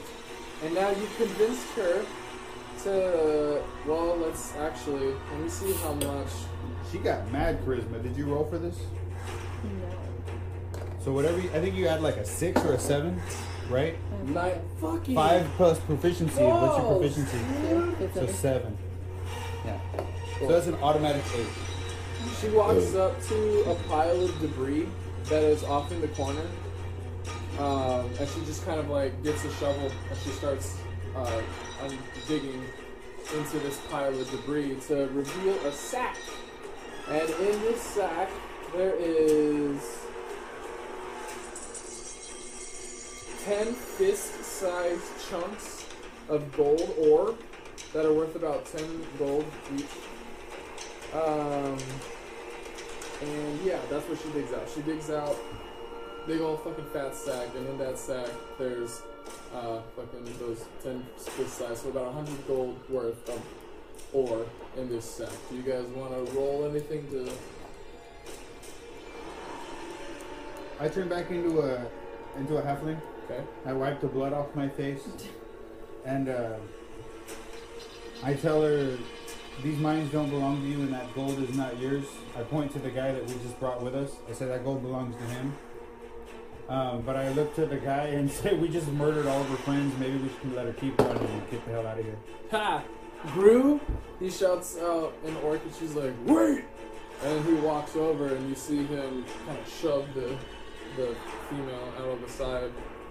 And 0.62 0.74
now 0.74 0.90
you've 0.90 1.16
convinced 1.16 1.66
her 1.76 2.04
to. 2.84 3.62
Well, 3.86 4.16
let's 4.16 4.54
actually 4.56 5.14
let 5.30 5.40
me 5.40 5.48
see 5.48 5.72
how 5.74 5.94
much. 5.94 6.28
She 6.90 6.98
got 6.98 7.30
mad 7.32 7.64
charisma. 7.64 8.02
Did 8.02 8.16
you 8.16 8.26
roll 8.26 8.44
for 8.44 8.58
this? 8.58 8.78
No. 9.64 9.96
So 11.04 11.12
whatever. 11.12 11.38
You, 11.38 11.50
I 11.50 11.60
think 11.60 11.74
you 11.74 11.86
had 11.88 12.02
like 12.02 12.16
a 12.16 12.24
six 12.24 12.60
or 12.64 12.72
a 12.72 12.78
seven, 12.78 13.20
right? 13.68 13.96
Nine 14.26 14.60
fucking 14.80 15.14
Five 15.14 15.46
plus 15.56 15.78
proficiency. 15.80 16.42
What's 16.42 16.78
your 16.78 16.98
proficiency? 16.98 17.38
Two, 17.68 18.10
So 18.14 18.26
seven. 18.26 18.76
Yeah. 19.64 19.78
So 20.40 20.48
that's 20.48 20.66
an 20.66 20.74
automatic 20.76 21.22
eight. 21.36 21.46
She 22.40 22.48
walks 22.50 22.94
up 22.94 23.20
to 23.26 23.70
a 23.70 23.74
pile 23.88 24.20
of 24.24 24.40
debris 24.40 24.88
that 25.24 25.42
is 25.42 25.62
off 25.64 25.90
in 25.92 26.00
the 26.00 26.08
corner, 26.08 26.46
um, 27.58 28.08
and 28.18 28.28
she 28.28 28.40
just 28.44 28.64
kind 28.64 28.78
of 28.80 28.88
like 28.88 29.22
gets 29.22 29.44
a 29.44 29.52
shovel 29.54 29.90
and 30.10 30.18
she 30.24 30.30
starts 30.30 30.78
uh, 31.16 31.42
un- 31.82 31.98
digging 32.28 32.62
into 33.34 33.58
this 33.60 33.80
pile 33.90 34.08
of 34.20 34.30
debris 34.30 34.76
to 34.86 35.08
reveal 35.14 35.54
a 35.66 35.72
sack. 35.72 36.16
And 37.08 37.28
in 37.28 37.60
this 37.62 37.80
sack, 37.80 38.28
there 38.76 38.94
is 38.98 39.80
ten 43.44 43.72
fist-sized 43.72 45.30
chunks 45.30 45.86
of 46.28 46.54
gold 46.54 46.94
ore 46.98 47.34
that 47.94 48.04
are 48.04 48.12
worth 48.12 48.36
about 48.36 48.66
ten 48.66 49.06
gold 49.18 49.46
each. 49.74 49.86
Um, 51.14 51.78
and 53.22 53.60
yeah, 53.64 53.78
that's 53.88 54.06
what 54.06 54.18
she 54.22 54.28
digs 54.38 54.52
out. 54.52 54.68
She 54.74 54.82
digs 54.82 55.10
out 55.10 55.36
big 56.26 56.42
old 56.42 56.62
fucking 56.62 56.84
fat 56.92 57.14
sack, 57.14 57.48
and 57.56 57.66
in 57.66 57.78
that 57.78 57.98
sack 57.98 58.28
there's 58.58 59.00
uh 59.54 59.80
fucking 59.96 60.24
those 60.38 60.64
ten 60.82 61.04
split 61.16 61.48
size, 61.48 61.80
so 61.80 61.88
about 61.88 62.08
a 62.08 62.12
hundred 62.12 62.46
gold 62.46 62.78
worth 62.88 63.28
of 63.28 63.42
ore 64.12 64.46
in 64.76 64.88
this 64.88 65.04
sack. 65.04 65.28
Do 65.50 65.56
you 65.56 65.62
guys 65.62 65.84
want 65.88 66.12
to 66.12 66.32
roll 66.32 66.68
anything 66.70 67.08
to? 67.10 67.30
I 70.80 70.88
turn 70.88 71.08
back 71.08 71.30
into 71.30 71.60
a 71.60 71.86
into 72.38 72.56
a 72.56 72.62
halfling. 72.62 73.00
Okay. 73.24 73.42
I 73.66 73.72
wipe 73.72 74.00
the 74.00 74.06
blood 74.06 74.32
off 74.32 74.54
my 74.54 74.68
face, 74.68 75.06
and 76.06 76.28
uh, 76.28 76.54
I 78.22 78.34
tell 78.34 78.62
her, 78.62 78.96
"These 79.62 79.78
mines 79.78 80.10
don't 80.10 80.30
belong 80.30 80.62
to 80.62 80.68
you, 80.68 80.78
and 80.80 80.92
that 80.94 81.14
gold 81.14 81.38
is 81.42 81.54
not 81.56 81.78
yours." 81.78 82.04
I 82.36 82.42
point 82.42 82.72
to 82.72 82.78
the 82.78 82.90
guy 82.90 83.12
that 83.12 83.26
we 83.26 83.34
just 83.42 83.58
brought 83.60 83.82
with 83.82 83.94
us. 83.94 84.12
I 84.30 84.32
say 84.32 84.46
that 84.46 84.64
gold 84.64 84.82
belongs 84.82 85.16
to 85.16 85.22
him. 85.24 85.52
Um, 86.68 87.00
but 87.02 87.16
I 87.16 87.30
look 87.30 87.54
to 87.56 87.64
the 87.66 87.76
guy 87.76 88.06
and 88.08 88.30
say, 88.40 88.54
"We 88.54 88.68
just 88.68 88.88
murdered 88.92 89.26
all 89.26 89.40
of 89.40 89.48
her 89.48 89.56
friends. 89.56 89.96
Maybe 89.98 90.18
we 90.18 90.28
should 90.40 90.54
let 90.54 90.66
her 90.66 90.72
keep 90.72 90.98
running 91.00 91.24
and 91.26 91.50
get 91.50 91.64
the 91.64 91.72
hell 91.72 91.86
out 91.86 91.98
of 91.98 92.04
here." 92.04 92.16
Ha! 92.50 92.82
Gru! 93.34 93.80
He 94.20 94.30
shouts 94.30 94.78
out 94.78 95.14
in 95.24 95.34
orc, 95.38 95.62
and 95.64 95.74
she's 95.74 95.94
like, 95.94 96.12
"Wait!" 96.26 96.64
And 97.24 97.44
he 97.44 97.54
walks 97.54 97.96
over, 97.96 98.34
and 98.34 98.48
you 98.48 98.54
see 98.54 98.84
him 98.84 99.24
kind 99.46 99.58
of 99.58 99.68
shove 99.80 100.06
the 100.14 100.36
the 100.96 101.14
female 101.50 101.92
out 101.98 102.08
of 102.08 102.20
the 102.20 102.28
side, 102.28 102.70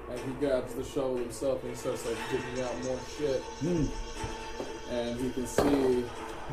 and 0.09 0.19
he 0.19 0.31
grabs 0.39 0.73
the 0.75 0.84
shovel 0.84 1.17
himself, 1.17 1.61
and 1.63 1.71
he 1.71 1.77
starts 1.77 2.05
like 2.05 2.17
digging 2.31 2.63
out 2.63 2.84
more 2.85 2.99
shit. 3.17 3.41
Hmm. 3.61 3.85
And 4.91 5.19
you 5.19 5.29
can 5.31 5.45
see 5.45 5.63
You 5.69 6.05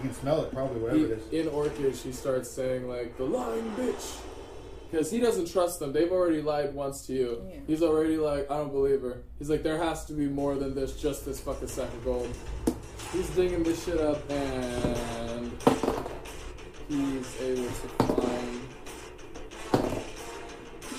can 0.03 0.13
smell 0.15 0.43
it, 0.43 0.53
probably 0.53 0.81
whatever 0.81 0.99
he, 0.99 1.05
it 1.05 1.11
is. 1.33 1.47
in 1.47 1.53
Orcish, 1.53 2.03
he 2.03 2.11
starts 2.13 2.51
saying 2.51 2.89
like 2.89 3.17
the 3.17 3.25
lying 3.25 3.71
bitch, 3.77 4.19
because 4.95 5.11
he 5.11 5.19
doesn't 5.19 5.51
trust 5.51 5.81
them. 5.81 5.93
They've 5.93 6.13
already 6.13 6.41
lied 6.41 6.73
once 6.73 7.05
to 7.09 7.13
you. 7.13 7.45
Yeah. 7.49 7.57
He's 7.67 7.83
already 7.83 8.17
like, 8.17 8.49
I 8.49 8.59
don't 8.59 8.71
believe 8.71 9.01
her. 9.01 9.25
He's 9.41 9.51
like, 9.51 9.65
there 9.65 9.77
has 9.83 10.05
to 10.05 10.13
be 10.13 10.29
more 10.29 10.55
than 10.55 10.73
this, 10.73 10.93
just 10.93 11.27
this 11.27 11.41
fucking 11.41 11.67
sack 11.67 11.89
of 11.89 12.05
gold. 12.05 12.33
He's 13.13 13.29
digging 13.31 13.65
this 13.65 13.85
shit 13.85 13.99
up, 13.99 14.23
and 14.31 15.51
he's 16.89 17.41
able 17.41 17.65
to 17.65 17.71
find 17.73 18.61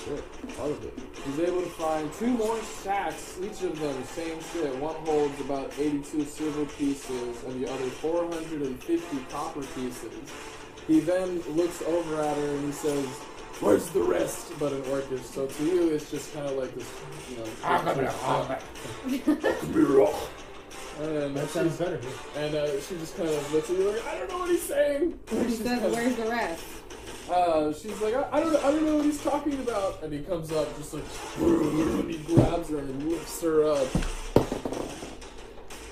shit, 0.04 0.24
all 0.60 0.70
of 0.70 0.84
it. 0.84 0.98
He's 1.24 1.40
able 1.40 1.62
to 1.62 1.70
find 1.70 2.12
two 2.12 2.28
more 2.28 2.60
sacks, 2.60 3.38
each 3.42 3.62
of 3.62 3.80
them 3.80 4.04
same 4.04 4.38
shit. 4.52 4.76
One 4.76 4.96
holds 5.06 5.40
about 5.40 5.72
82 5.78 6.22
silver 6.26 6.66
pieces, 6.66 7.44
and 7.44 7.64
the 7.64 7.72
other 7.72 7.86
450 7.86 9.16
copper 9.30 9.62
pieces. 9.62 10.12
He 10.86 11.00
then 11.00 11.40
looks 11.56 11.80
over 11.80 12.20
at 12.20 12.36
her 12.36 12.56
and 12.56 12.66
he 12.66 12.72
says, 12.72 13.08
"Where's 13.60 13.88
the 13.90 14.00
rest?" 14.02 14.52
But 14.58 14.72
in 14.72 14.82
Orcish. 14.82 15.24
So 15.24 15.46
to 15.46 15.64
you, 15.64 15.88
it's 15.90 16.10
just 16.10 16.32
kind 16.34 16.46
of 16.46 16.56
like 16.56 16.74
this, 16.74 16.86
you 17.30 17.36
know. 17.38 17.44
And 21.00 21.36
That 21.36 21.42
she's- 21.42 21.52
sounds 21.52 21.76
better. 21.76 22.00
and 22.36 22.54
uh, 22.54 22.80
she 22.80 22.96
just 22.96 23.16
kind 23.16 23.28
of 23.28 23.52
looks 23.52 23.68
at 23.70 23.76
you 23.76 23.90
like, 23.90 24.06
I 24.06 24.18
don't 24.18 24.30
know 24.30 24.38
what 24.38 24.48
he's 24.50 24.62
saying. 24.62 25.18
He 25.28 25.42
She's 25.44 25.58
says, 25.58 25.66
kind 25.68 25.84
of- 25.84 25.92
"Where's 25.92 26.16
the 26.16 26.24
rest?" 26.24 26.64
uh, 27.30 27.72
she's 27.74 28.00
like, 28.00 28.14
I, 28.14 28.28
I 28.32 28.40
don't, 28.40 28.56
I 28.56 28.70
don't 28.70 28.86
know 28.86 28.96
what 28.96 29.04
he's 29.04 29.20
talking 29.22 29.54
about. 29.60 30.02
And 30.02 30.12
he 30.12 30.20
comes 30.20 30.52
up, 30.52 30.74
just 30.78 30.94
like, 30.94 31.02
and 31.38 32.10
he 32.10 32.18
grabs 32.34 32.70
her 32.70 32.78
and 32.78 33.10
lifts 33.10 33.42
her 33.42 33.64
up. 33.64 33.86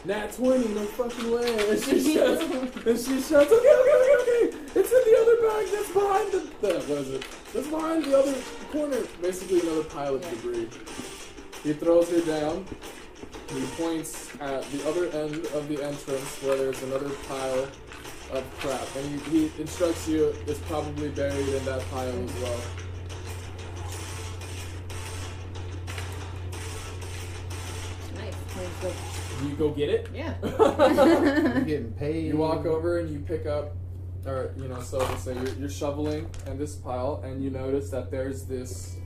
Nat 0.07 0.33
20, 0.35 0.69
no 0.75 0.85
fucking 0.85 1.31
way. 1.31 1.71
And 1.71 1.83
she 1.83 2.15
shouts, 2.15 2.43
and 2.43 2.99
she 2.99 3.21
shouts, 3.23 3.51
okay, 3.51 3.75
okay, 3.81 3.95
okay, 4.01 4.17
okay. 4.21 4.57
It's 4.75 4.93
in 4.93 5.03
the 5.03 5.17
other 5.19 5.37
bag 5.49 5.67
that's 5.73 5.91
behind 5.93 6.33
the, 6.33 6.41
what 6.61 6.99
is 6.99 7.11
it? 7.11 7.27
That's 7.55 7.69
behind 7.69 8.05
the 8.05 8.19
other 8.19 8.35
corner. 8.71 8.99
Basically, 9.23 9.61
another 9.61 9.85
pile 9.85 10.17
of 10.17 10.31
debris. 10.31 10.69
He 11.63 11.73
throws 11.73 12.11
her 12.11 12.21
down. 12.21 12.67
He 13.49 13.65
points 13.79 14.31
at 14.41 14.63
the 14.73 14.87
other 14.89 15.07
end 15.07 15.47
of 15.55 15.69
the 15.69 15.83
entrance 15.83 16.43
where 16.43 16.57
there's 16.57 16.83
another 16.83 17.09
pile 17.27 17.67
of 18.33 18.45
crap. 18.59 18.97
And 18.97 19.21
he, 19.23 19.49
he 19.49 19.61
instructs 19.63 20.07
you 20.07 20.35
it's 20.47 20.59
probably 20.61 21.09
buried 21.09 21.49
in 21.49 21.65
that 21.65 21.81
pile 21.91 22.09
as 22.09 22.33
well. 22.43 22.61
Nice. 28.17 29.14
Let's 29.45 29.57
go. 29.57 29.65
You 29.65 29.71
go 29.71 29.75
get 29.75 29.89
it. 29.91 30.09
Yeah. 30.15 30.35
You're 31.55 31.65
getting 31.65 31.93
paid. 31.93 32.27
You 32.27 32.37
walk 32.37 32.67
over 32.67 32.99
and 32.99 33.11
you 33.11 33.21
pick 33.21 33.47
up, 33.47 33.77
or 34.27 34.53
you 34.57 34.69
know, 34.69 34.81
so 34.81 35.01
to 35.01 35.19
say, 35.19 35.35
you're, 35.35 35.55
you're 35.55 35.71
shoveling 35.71 36.29
in 36.47 36.59
this 36.59 36.75
pile, 36.77 37.23
and 37.25 37.43
you 37.43 37.51
notice 37.51 37.91
that 37.91 38.11
there's 38.11 38.45
this 38.45 38.97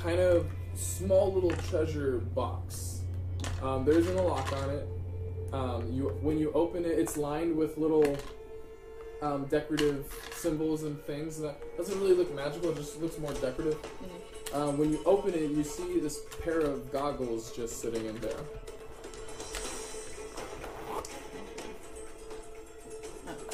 kind 0.00 0.20
of 0.20 0.46
small 0.74 1.32
little 1.32 1.50
treasure 1.68 2.18
box. 2.18 3.00
Um, 3.62 3.84
there 3.84 3.98
isn't 3.98 4.16
a 4.16 4.22
lock 4.22 4.52
on 4.52 4.70
it. 4.70 4.88
Um, 5.52 5.92
you 5.92 6.08
when 6.20 6.38
you 6.38 6.52
open 6.52 6.84
it, 6.84 6.98
it's 6.98 7.16
lined 7.16 7.56
with 7.56 7.78
little 7.78 8.16
um, 9.22 9.46
decorative 9.46 10.12
symbols 10.32 10.82
and 10.82 11.00
things 11.04 11.38
that 11.40 11.56
doesn't 11.76 11.98
really 12.00 12.14
look 12.14 12.34
magical. 12.34 12.70
It 12.70 12.76
just 12.76 13.00
looks 13.00 13.18
more 13.18 13.32
decorative. 13.34 13.78
Um, 14.52 14.78
when 14.78 14.92
you 14.92 15.00
open 15.04 15.34
it, 15.34 15.50
you 15.50 15.64
see 15.64 15.98
this 16.00 16.20
pair 16.42 16.60
of 16.60 16.92
goggles 16.92 17.54
just 17.54 17.80
sitting 17.80 18.06
in 18.06 18.16
there. 18.18 18.38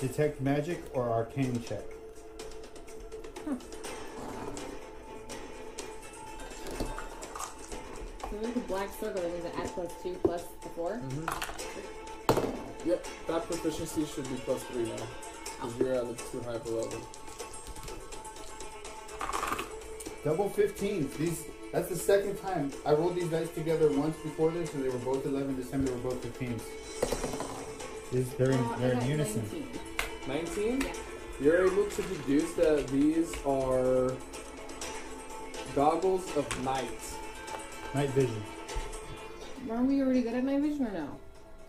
Detect 0.03 0.41
magic 0.41 0.83
or 0.95 1.09
arcane 1.12 1.62
check. 1.62 1.85
So 8.20 8.37
there's 8.43 8.57
a 8.57 8.61
black 8.61 8.91
circle 8.99 9.23
that 9.23 9.33
means 9.33 9.45
an 9.45 9.53
add 9.61 9.69
plus 9.69 9.93
two 10.03 10.16
plus 10.24 10.43
the 10.61 10.69
four. 10.70 10.95
Mm-hmm. 10.95 12.89
Yep, 12.89 13.07
that 13.29 13.47
proficiency 13.47 14.05
should 14.07 14.29
be 14.29 14.35
plus 14.45 14.65
three 14.65 14.83
now. 14.83 14.91
Oh. 14.99 15.07
Because 15.69 15.79
you're 15.79 15.95
at 15.95 16.03
a 16.03 16.15
too 16.15 16.41
high 16.41 16.55
of 16.55 16.66
a 16.66 16.70
level. 16.70 17.01
Double 20.24 20.51
15s. 20.51 21.16
These. 21.16 21.45
That's 21.73 21.89
the 21.91 21.97
second 21.97 22.39
time. 22.39 22.73
I 22.85 22.91
rolled 22.91 23.15
these 23.15 23.29
dice 23.29 23.51
together 23.51 23.89
once 23.93 24.16
before 24.16 24.51
this, 24.51 24.74
and 24.74 24.83
they 24.85 24.89
were 24.89 24.99
both 24.99 25.24
11. 25.24 25.57
This 25.57 25.70
time 25.70 25.85
they 25.85 25.93
were 25.93 25.99
both 25.99 26.20
15s. 26.41 26.61
These, 28.11 28.31
they're 28.35 28.51
in, 28.51 28.59
Oh, 28.59 28.77
they're 28.81 28.93
in 28.95 29.07
unison. 29.07 29.43
19. 29.43 29.91
19? 30.27 30.81
Yeah. 30.81 30.93
You're 31.40 31.66
able 31.66 31.86
to 31.86 32.03
deduce 32.03 32.53
that 32.55 32.86
these 32.89 33.32
are 33.44 34.12
goggles 35.74 36.24
of 36.36 36.65
night. 36.65 36.86
Night 37.94 38.11
vision. 38.11 38.43
Aren't 39.70 39.86
we 39.89 40.01
already 40.01 40.23
good 40.23 40.35
at 40.35 40.44
night 40.44 40.61
vision 40.61 40.86
or 40.86 40.93
no? 40.93 41.09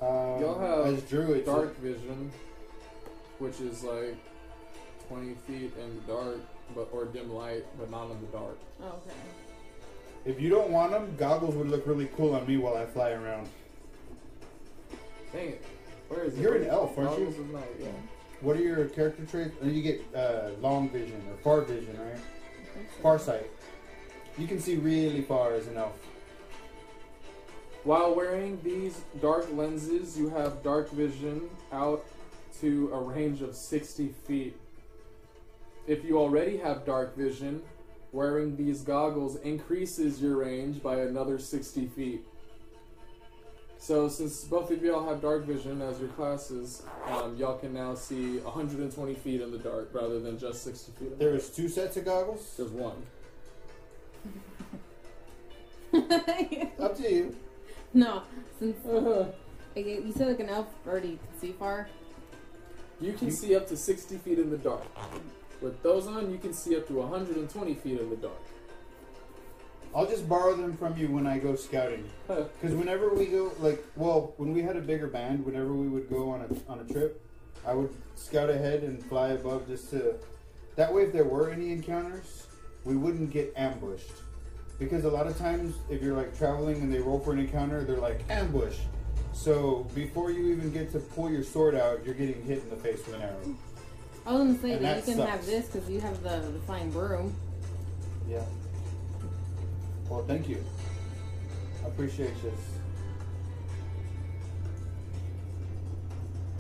Um, 0.06 0.42
Y'all 0.42 0.60
have 0.60 0.94
as 0.94 1.02
druids, 1.04 1.46
Dark 1.46 1.78
vision, 1.80 2.32
which 3.40 3.60
is 3.62 3.84
like 3.84 4.18
20 5.08 5.34
feet 5.48 5.72
in 5.80 5.96
the 5.96 6.14
dark. 6.14 6.40
but 6.76 6.90
or 6.92 7.06
dim 7.06 7.34
light, 7.34 7.66
but 7.80 7.90
not 7.90 8.12
in 8.12 8.20
the 8.22 8.28
dark. 8.28 8.58
Oh, 8.82 8.88
okay. 8.88 9.16
If 10.26 10.40
you 10.40 10.50
don't 10.50 10.72
want 10.72 10.92
them, 10.92 11.16
goggles 11.18 11.56
would 11.56 11.70
look 11.70 11.86
really 11.88 12.10
cool 12.16 12.36
on 12.36 12.48
me 12.48 12.58
while 12.58 12.76
I 12.78 12.86
fly 12.86 13.12
around. 13.12 13.48
Dang 15.32 15.50
it. 15.50 15.66
Where 16.10 16.24
is 16.26 16.38
it? 16.38 16.42
You're 16.42 16.56
an 16.56 16.68
elf, 16.68 16.98
aren't 16.98 17.12
you? 17.20 17.26
Goggles 17.26 17.40
is 17.48 17.54
night, 17.54 17.76
yeah. 17.80 17.88
What 18.44 18.58
are 18.58 18.62
your 18.62 18.86
character 18.90 19.26
traits? 19.26 19.56
And 19.62 19.74
you 19.74 19.82
get 19.82 20.04
uh, 20.14 20.50
long 20.60 20.90
vision 20.90 21.22
or 21.30 21.38
far 21.38 21.62
vision, 21.62 21.98
right? 21.98 22.18
So. 22.18 23.02
Far 23.02 23.18
sight. 23.18 23.50
You 24.38 24.48
can 24.48 24.60
see 24.60 24.76
really 24.76 25.22
far 25.22 25.54
as 25.54 25.68
an 25.68 25.78
elf. 25.78 25.96
While 27.86 28.14
wearing 28.14 28.60
these 28.62 29.00
dark 29.22 29.48
lenses, 29.54 30.18
you 30.18 30.30
have 30.30 30.62
dark 30.62 30.92
vision 30.92 31.50
out 31.72 32.06
to 32.60 32.92
a 32.94 33.00
range 33.00 33.42
of 33.42 33.56
60 33.56 34.10
feet. 34.28 34.58
If 35.88 36.04
you 36.04 36.20
already 36.20 36.58
have 36.58 36.86
dark 36.86 37.16
vision, 37.16 37.62
wearing 38.12 38.58
these 38.58 38.82
goggles 38.82 39.38
increases 39.38 40.22
your 40.22 40.38
range 40.38 40.84
by 40.84 41.00
another 41.00 41.40
60 41.40 41.88
feet. 41.88 42.26
So, 43.84 44.08
since 44.08 44.46
both 44.46 44.72
of 44.72 44.82
y'all 44.82 45.06
have 45.10 45.22
dark 45.22 45.44
vision 45.44 45.82
as 45.82 46.00
your 46.00 46.08
classes, 46.08 46.84
um, 47.06 47.36
y'all 47.36 47.58
can 47.58 47.74
now 47.74 47.96
see 47.96 48.38
120 48.38 49.14
feet 49.16 49.42
in 49.42 49.52
the 49.52 49.58
dark 49.58 49.90
rather 49.92 50.22
than 50.22 50.40
just 50.40 50.64
60 50.64 50.94
feet. 50.94 51.12
In 51.12 51.18
the 51.18 51.26
There's 51.26 51.50
two 51.50 51.68
sets 51.68 51.98
of 51.98 52.06
goggles. 52.06 52.54
There's 52.56 52.72
one. 52.72 52.96
Up 56.80 56.96
to 56.96 57.12
you. 57.12 57.36
no, 57.94 58.24
since 58.58 58.78
okay, 58.88 59.34
you 59.76 60.14
said 60.16 60.30
like 60.30 60.40
an 60.40 60.48
elf 60.48 60.68
already 60.88 61.20
can 61.20 61.42
see 61.42 61.52
far. 61.52 61.90
You 63.02 63.12
can 63.12 63.32
see 63.32 63.54
up 63.54 63.68
to 63.68 63.76
60 63.76 64.18
feet 64.20 64.40
in 64.40 64.50
the 64.50 64.58
dark. 64.60 64.86
With 65.60 65.84
those 65.84 66.08
on, 66.08 66.32
you 66.32 66.38
can 66.38 66.54
see 66.54 66.78
up 66.78 66.88
to 66.88 66.94
120 66.94 67.74
feet 67.74 68.00
in 68.00 68.10
the 68.10 68.16
dark. 68.16 68.40
I'll 69.96 70.08
just 70.08 70.28
borrow 70.28 70.56
them 70.56 70.76
from 70.76 70.98
you 70.98 71.08
when 71.08 71.28
I 71.28 71.38
go 71.38 71.56
scouting. 71.56 72.10
Because 72.28 72.76
whenever 72.76 73.14
we 73.14 73.28
go, 73.28 73.52
like, 73.60 73.84
well, 73.96 74.34
when 74.38 74.54
we 74.54 74.62
had 74.62 74.76
a 74.76 74.82
bigger 74.82 75.08
band, 75.08 75.46
whenever 75.46 75.74
we 75.74 75.88
would 75.88 76.10
go 76.10 76.30
on 76.32 76.42
a 76.42 76.72
on 76.72 76.80
a 76.80 76.92
trip, 76.92 77.22
I 77.66 77.74
would 77.74 77.94
scout 78.16 78.50
ahead 78.50 78.84
and 78.84 79.04
fly 79.06 79.30
above 79.30 79.68
just 79.68 79.90
to. 79.92 80.16
That 80.76 80.92
way, 80.92 81.04
if 81.04 81.14
there 81.14 81.26
were 81.26 81.52
any 81.52 81.72
encounters, 81.72 82.48
we 82.86 82.96
wouldn't 82.96 83.32
get 83.32 83.54
ambushed. 83.56 84.12
Because 84.80 85.04
a 85.06 85.10
lot 85.10 85.28
of 85.28 85.38
times, 85.38 85.76
if 85.90 86.02
you're 86.02 86.16
like 86.16 86.36
traveling 86.36 86.78
and 86.82 86.92
they 86.92 87.00
roll 87.00 87.20
for 87.20 87.32
an 87.32 87.40
encounter, 87.40 87.84
they're 87.84 87.98
like 87.98 88.22
ambush. 88.30 88.78
So 89.34 89.86
before 89.94 90.32
you 90.32 90.48
even 90.54 90.72
get 90.72 90.92
to 90.94 91.00
pull 91.00 91.30
your 91.30 91.44
sword 91.44 91.76
out, 91.76 92.04
you're 92.06 92.16
getting 92.16 92.42
hit 92.44 92.64
in 92.64 92.70
the 92.70 92.76
face 92.76 93.06
with 93.06 93.16
an 93.16 93.22
arrow. 93.24 93.56
I 94.26 94.34
was 94.34 94.42
gonna 94.42 94.60
say 94.60 94.72
that, 94.78 94.82
that 94.82 95.08
you 95.08 95.16
can 95.16 95.28
have 95.28 95.46
this 95.46 95.68
because 95.68 95.90
you 95.90 96.00
have 96.02 96.24
the, 96.24 96.40
the 96.52 96.60
flying 96.66 96.90
broom. 96.90 97.36
Yeah. 98.28 98.44
Well, 100.10 100.24
thank 100.28 100.48
you. 100.50 100.64
I 101.84 101.88
appreciate 101.88 102.34
this. 102.42 102.60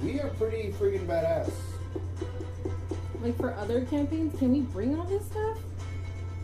We 0.02 0.20
are 0.20 0.30
pretty 0.30 0.72
freaking 0.74 1.06
badass. 1.08 1.52
Like 3.22 3.38
for 3.38 3.54
other 3.54 3.86
campaigns, 3.86 4.38
can 4.38 4.52
we 4.52 4.62
bring 4.62 5.00
all 5.00 5.06
this 5.06 5.26
stuff? 5.26 5.58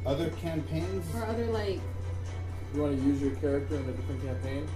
Other 0.06 0.30
campaigns? 0.42 1.06
Or 1.16 1.26
other 1.26 1.46
like 1.48 1.80
You 2.74 2.82
want 2.82 2.98
to 2.98 3.04
use 3.06 3.22
your 3.22 3.36
character 3.36 3.76
in 3.76 3.84
a 3.84 3.92
different 3.92 4.24
campaign? 4.24 4.68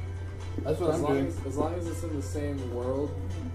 That's 0.60 0.80
what 0.80 0.90
as 0.90 0.96
I'm 0.98 1.02
long 1.04 1.14
doing. 1.14 1.28
As, 1.28 1.46
as 1.46 1.58
long 1.58 1.74
as 1.76 1.88
it's 1.88 2.04
in 2.04 2.16
the 2.16 2.22
same 2.22 2.74
world 2.76 3.10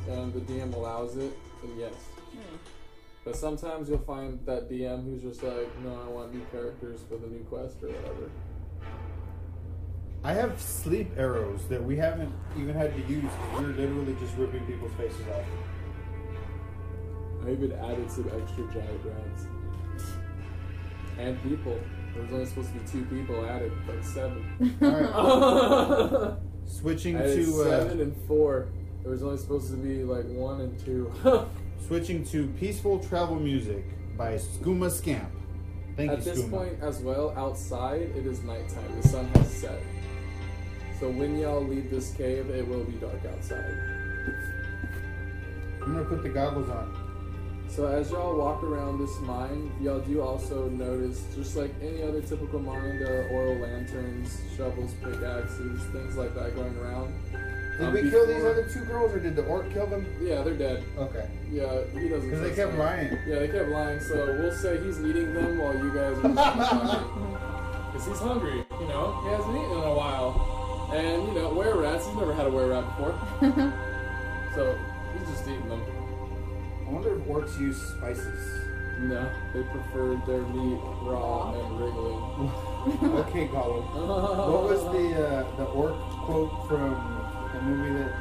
and 0.09 0.33
the 0.33 0.41
DM 0.41 0.75
allows 0.75 1.17
it, 1.17 1.37
then 1.63 1.79
yes. 1.79 1.93
hmm, 2.33 2.57
But 3.25 3.37
sometimes 3.37 3.89
you'll 3.91 3.99
find 3.99 4.41
that 4.47 4.71
DM 4.71 5.05
who's 5.05 5.23
just 5.23 5.43
like, 5.43 5.69
no, 5.85 6.01
I 6.07 6.09
want 6.09 6.35
new 6.35 6.45
characters 6.51 7.01
for 7.09 7.17
the 7.19 7.27
new 7.27 7.45
quest 7.51 7.83
or 7.83 7.89
whatever. 7.89 8.31
I 10.25 10.33
have 10.33 10.61
sleep 10.61 11.11
arrows 11.17 11.65
that 11.69 11.83
we 11.83 11.97
haven't 11.97 12.33
even 12.57 12.75
had 12.75 12.95
to 12.95 13.13
use. 13.13 13.31
We're 13.55 13.69
literally 13.69 14.17
just 14.21 14.37
ripping 14.37 14.67
people's 14.67 14.93
faces 14.95 15.27
off. 15.29 15.45
I 17.47 17.53
even 17.53 17.73
added 17.73 18.11
some 18.11 18.27
extra 18.27 18.65
giant 18.73 19.01
rounds. 19.05 19.47
And 21.19 21.43
people. 21.43 21.79
There 22.15 22.23
was 22.23 22.33
only 22.33 22.47
supposed 22.47 22.73
to 22.73 22.79
be 22.79 22.89
two 22.89 23.05
people 23.05 23.47
added, 23.47 23.73
but 23.87 24.05
seven. 24.05 24.45
Alright, 24.83 26.39
switching 26.67 27.17
added 27.17 27.45
to 27.45 27.63
uh, 27.63 27.65
seven 27.65 28.01
and 28.01 28.17
four. 28.27 28.69
There 29.03 29.13
was 29.13 29.23
only 29.23 29.39
supposed 29.39 29.71
to 29.71 29.77
be 29.77 30.03
like 30.03 30.27
one 30.27 30.61
and 30.61 30.85
two. 30.85 31.13
switching 31.87 32.25
to 32.27 32.49
peaceful 32.59 32.99
travel 32.99 33.37
music 33.37 33.85
by 34.17 34.35
Skooma 34.35 34.91
Scamp. 34.91 35.31
Thank 35.97 36.11
you. 36.11 36.17
At 36.17 36.27
you, 36.27 36.33
this 36.33 36.43
Skooma. 36.43 36.51
point 36.51 36.79
as 36.83 36.99
well, 36.99 37.33
outside 37.37 38.03
it 38.03 38.27
is 38.27 38.43
nighttime. 38.43 39.01
The 39.01 39.09
sun 39.09 39.29
has 39.29 39.49
set. 39.49 39.81
So 40.99 41.09
when 41.11 41.39
y'all 41.39 41.65
leave 41.65 41.91
this 41.91 42.13
cave, 42.15 42.51
it 42.51 42.67
will 42.67 42.85
be 42.85 42.93
dark 42.95 43.21
outside. 43.33 43.79
I'm 45.83 45.93
gonna 45.95 46.05
put 46.05 46.23
the 46.23 46.29
goggles 46.29 46.69
on. 46.69 46.95
So 47.69 47.87
as 47.87 48.11
y'all 48.11 48.37
walk 48.37 48.63
around 48.65 48.99
this 48.99 49.17
mine, 49.21 49.71
y'all 49.81 50.01
do 50.01 50.21
also 50.23 50.69
notice, 50.71 51.25
just 51.37 51.55
like 51.57 51.73
any 51.81 52.03
other 52.03 52.21
typical 52.21 52.59
mine, 52.59 52.99
there 52.99 53.23
are 53.23 53.31
oil 53.31 53.57
lanterns, 53.59 54.41
shovels, 54.57 54.93
pickaxes, 55.05 55.81
things 55.93 56.17
like 56.17 56.35
that 56.35 56.57
going 56.57 56.77
around. 56.79 57.13
Did 57.79 57.87
Um, 57.89 57.95
we 57.95 58.11
kill 58.11 58.27
these 58.27 58.43
other 58.45 58.69
two 58.73 58.81
girls, 58.87 59.13
or 59.15 59.21
did 59.21 59.37
the 59.37 59.45
orc 59.45 59.71
kill 59.73 59.87
them? 59.87 60.05
Yeah, 60.21 60.43
they're 60.43 60.55
dead. 60.57 60.83
Okay. 60.99 61.29
Yeah, 61.53 61.85
he 61.95 62.09
doesn't. 62.09 62.29
Because 62.29 62.41
they 62.43 62.55
kept 62.57 62.73
them. 62.73 62.81
lying. 62.81 63.19
Yeah, 63.29 63.39
they 63.39 63.49
kept 63.49 63.69
lying. 63.69 64.01
So 64.01 64.17
we'll 64.41 64.51
say 64.53 64.83
he's 64.83 64.99
eating 65.01 65.33
them 65.33 65.59
while 65.59 65.77
you 65.77 65.93
guys 65.93 66.17
are. 66.25 67.05
Because 67.93 68.07
he's 68.09 68.19
hungry. 68.19 68.65
You 68.81 68.87
know, 68.89 69.19
he 69.23 69.29
hasn't 69.31 69.57
eaten 69.57 69.71
in 69.79 69.85
a 69.85 69.95
while. 69.95 70.58
And 70.91 71.29
you 71.29 71.35
know, 71.35 71.53
were 71.53 71.83
rats. 71.83 72.07
He's 72.07 72.17
never 72.17 72.33
had 72.35 72.47
a 72.47 72.51
were 72.51 72.69
rat 72.69 72.85
before. 72.97 73.15
so 74.55 74.79
he's 75.13 75.29
just 75.29 75.43
eating 75.43 75.69
them. 75.69 75.83
I 76.87 76.91
wonder 76.91 77.17
if 77.17 77.23
orcs 77.27 77.61
use 77.61 77.77
spices. 77.77 78.65
No, 79.01 79.31
they 79.55 79.63
prefer 79.63 80.17
their 80.27 80.43
meat 80.43 80.81
raw 81.03 81.53
and 81.53 81.79
wriggling. 81.79 82.51
okay, 83.21 83.47
Gollum. 83.49 83.85
What 84.53 84.63
was 84.65 84.83
the 84.91 85.29
uh, 85.29 85.57
the 85.57 85.65
orc 85.67 85.95
quote 86.25 86.67
from 86.67 86.91
the 87.53 87.63
movie 87.63 87.95
that 87.99 88.13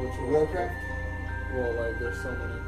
Which 0.00 0.18
one? 0.18 0.32
Warcraft? 0.32 0.74
Well, 1.54 1.72
like 1.80 1.98
there's 1.98 2.20
so 2.20 2.30
many. 2.32 2.60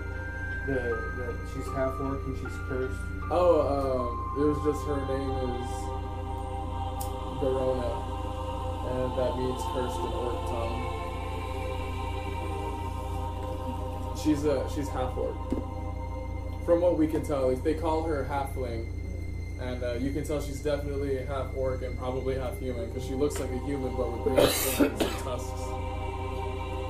The, 0.66 0.72
the 1.18 1.36
she's 1.52 1.66
half 1.74 2.00
orc 2.00 2.24
and 2.24 2.36
she's 2.38 2.56
cursed. 2.68 2.94
Oh, 3.30 3.60
um, 3.68 4.40
it 4.40 4.46
was 4.46 4.58
just 4.64 4.86
her 4.86 5.00
name 5.10 5.30
is 5.52 5.68
Garona, 7.42 8.11
and 8.92 9.18
that 9.18 9.36
means 9.38 9.62
cursed 9.72 9.96
in 9.96 10.12
orc 10.12 10.46
tongue. 10.52 10.98
She's 14.22 14.44
a 14.44 14.68
she's 14.72 14.88
half 14.88 15.16
orc. 15.16 15.34
From 16.66 16.80
what 16.80 16.98
we 16.98 17.08
can 17.08 17.24
tell, 17.24 17.50
they 17.56 17.74
call 17.74 18.02
her 18.04 18.24
halfling, 18.30 18.86
and 19.60 19.82
uh, 19.82 19.94
you 19.94 20.12
can 20.12 20.24
tell 20.24 20.40
she's 20.40 20.60
definitely 20.60 21.24
half 21.24 21.46
orc 21.56 21.82
and 21.82 21.98
probably 21.98 22.36
half 22.36 22.58
human 22.58 22.86
because 22.88 23.04
she 23.04 23.14
looks 23.14 23.40
like 23.40 23.50
a 23.50 23.58
human 23.66 23.96
but 23.96 24.12
with 24.12 24.26
and 24.80 24.98
tusks. 24.98 25.64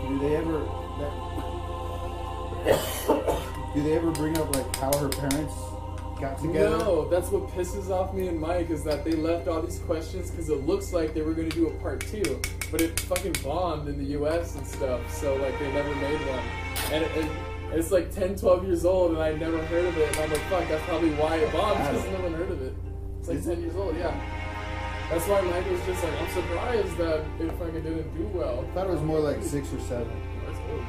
Do 0.09 0.19
they 0.19 0.37
ever 0.37 0.67
that, 0.99 1.13
Do 3.75 3.83
they 3.83 3.95
ever 3.95 4.11
bring 4.11 4.37
up 4.37 4.55
like 4.55 4.77
how 4.77 4.93
her 4.99 5.09
parents 5.09 5.72
got 6.23 6.39
together? 6.39 6.79
No, 6.79 7.09
that's 7.09 7.29
what 7.31 7.49
pisses 7.49 7.91
off 7.91 8.15
me 8.15 8.29
and 8.29 8.41
Mike 8.41 8.71
is 8.71 8.85
that 8.85 9.05
they 9.05 9.13
left 9.13 9.49
all 9.49 9.61
these 9.61 9.81
questions 9.81 10.31
because 10.31 10.49
it 10.49 10.65
looks 10.65 10.93
like 10.93 11.13
they 11.13 11.23
were 11.23 11.35
going 11.35 11.51
to 11.51 11.57
do 11.57 11.67
a 11.67 11.73
part 11.83 12.01
two, 12.01 12.41
but 12.71 12.81
it 12.81 12.99
fucking 13.01 13.35
bombed 13.43 13.89
in 13.89 13.99
the 13.99 14.11
U.S. 14.13 14.55
and 14.55 14.67
stuff, 14.67 15.01
so 15.13 15.35
like 15.37 15.59
they 15.59 15.71
never 15.73 15.95
made 15.97 16.21
one. 16.21 16.45
And 16.93 17.05
it, 17.05 17.17
it, 17.17 17.31
it's 17.73 17.91
like 17.91 18.15
10, 18.15 18.37
12 18.37 18.65
years 18.65 18.85
old, 18.85 19.13
and 19.13 19.23
I 19.23 19.33
never 19.33 19.63
heard 19.67 19.85
of 19.85 19.99
it. 19.99 20.09
And 20.17 20.19
I'm 20.25 20.31
like, 20.31 20.41
fuck, 20.43 20.69
that's 20.69 20.85
probably 20.85 21.11
why 21.11 21.37
it 21.37 21.53
bombed 21.53 21.79
because 21.79 22.05
no 22.13 22.21
one 22.21 22.35
heard 22.35 22.51
of 22.51 22.63
it. 22.63 22.75
It's 23.19 23.29
like 23.29 23.39
Is 23.39 23.47
10 23.47 23.61
years 23.61 23.77
old, 23.77 23.97
yeah. 23.97 24.15
That's 25.11 25.27
why 25.27 25.41
Mike 25.43 25.69
was 25.71 25.85
just 25.85 26.03
like, 26.03 26.21
I'm 26.23 26.31
surprised 26.31 26.97
that 26.99 27.25
it 27.41 27.51
fucking 27.59 27.83
didn't 27.83 28.17
do 28.17 28.27
well. 28.29 28.65
I 28.65 28.75
thought 28.75 28.87
it 28.87 28.93
was 28.93 29.03
more 29.03 29.21
like 29.21 29.43
six 29.43 29.73
or 29.75 29.81
seven. 29.81 30.11
That's 30.47 30.59
old. 30.71 30.85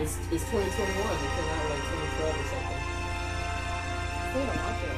It's, 0.00 0.18
it's 0.30 0.44
2021. 0.50 0.58
It 0.58 0.74
came 0.74 1.48
out 1.48 1.70
like 1.70 1.84
2012 1.86 2.34
or 2.34 2.48
something. 2.48 2.77
Still 4.30 4.44
don't 4.44 4.56
watch 4.56 4.82
it. 4.82 4.90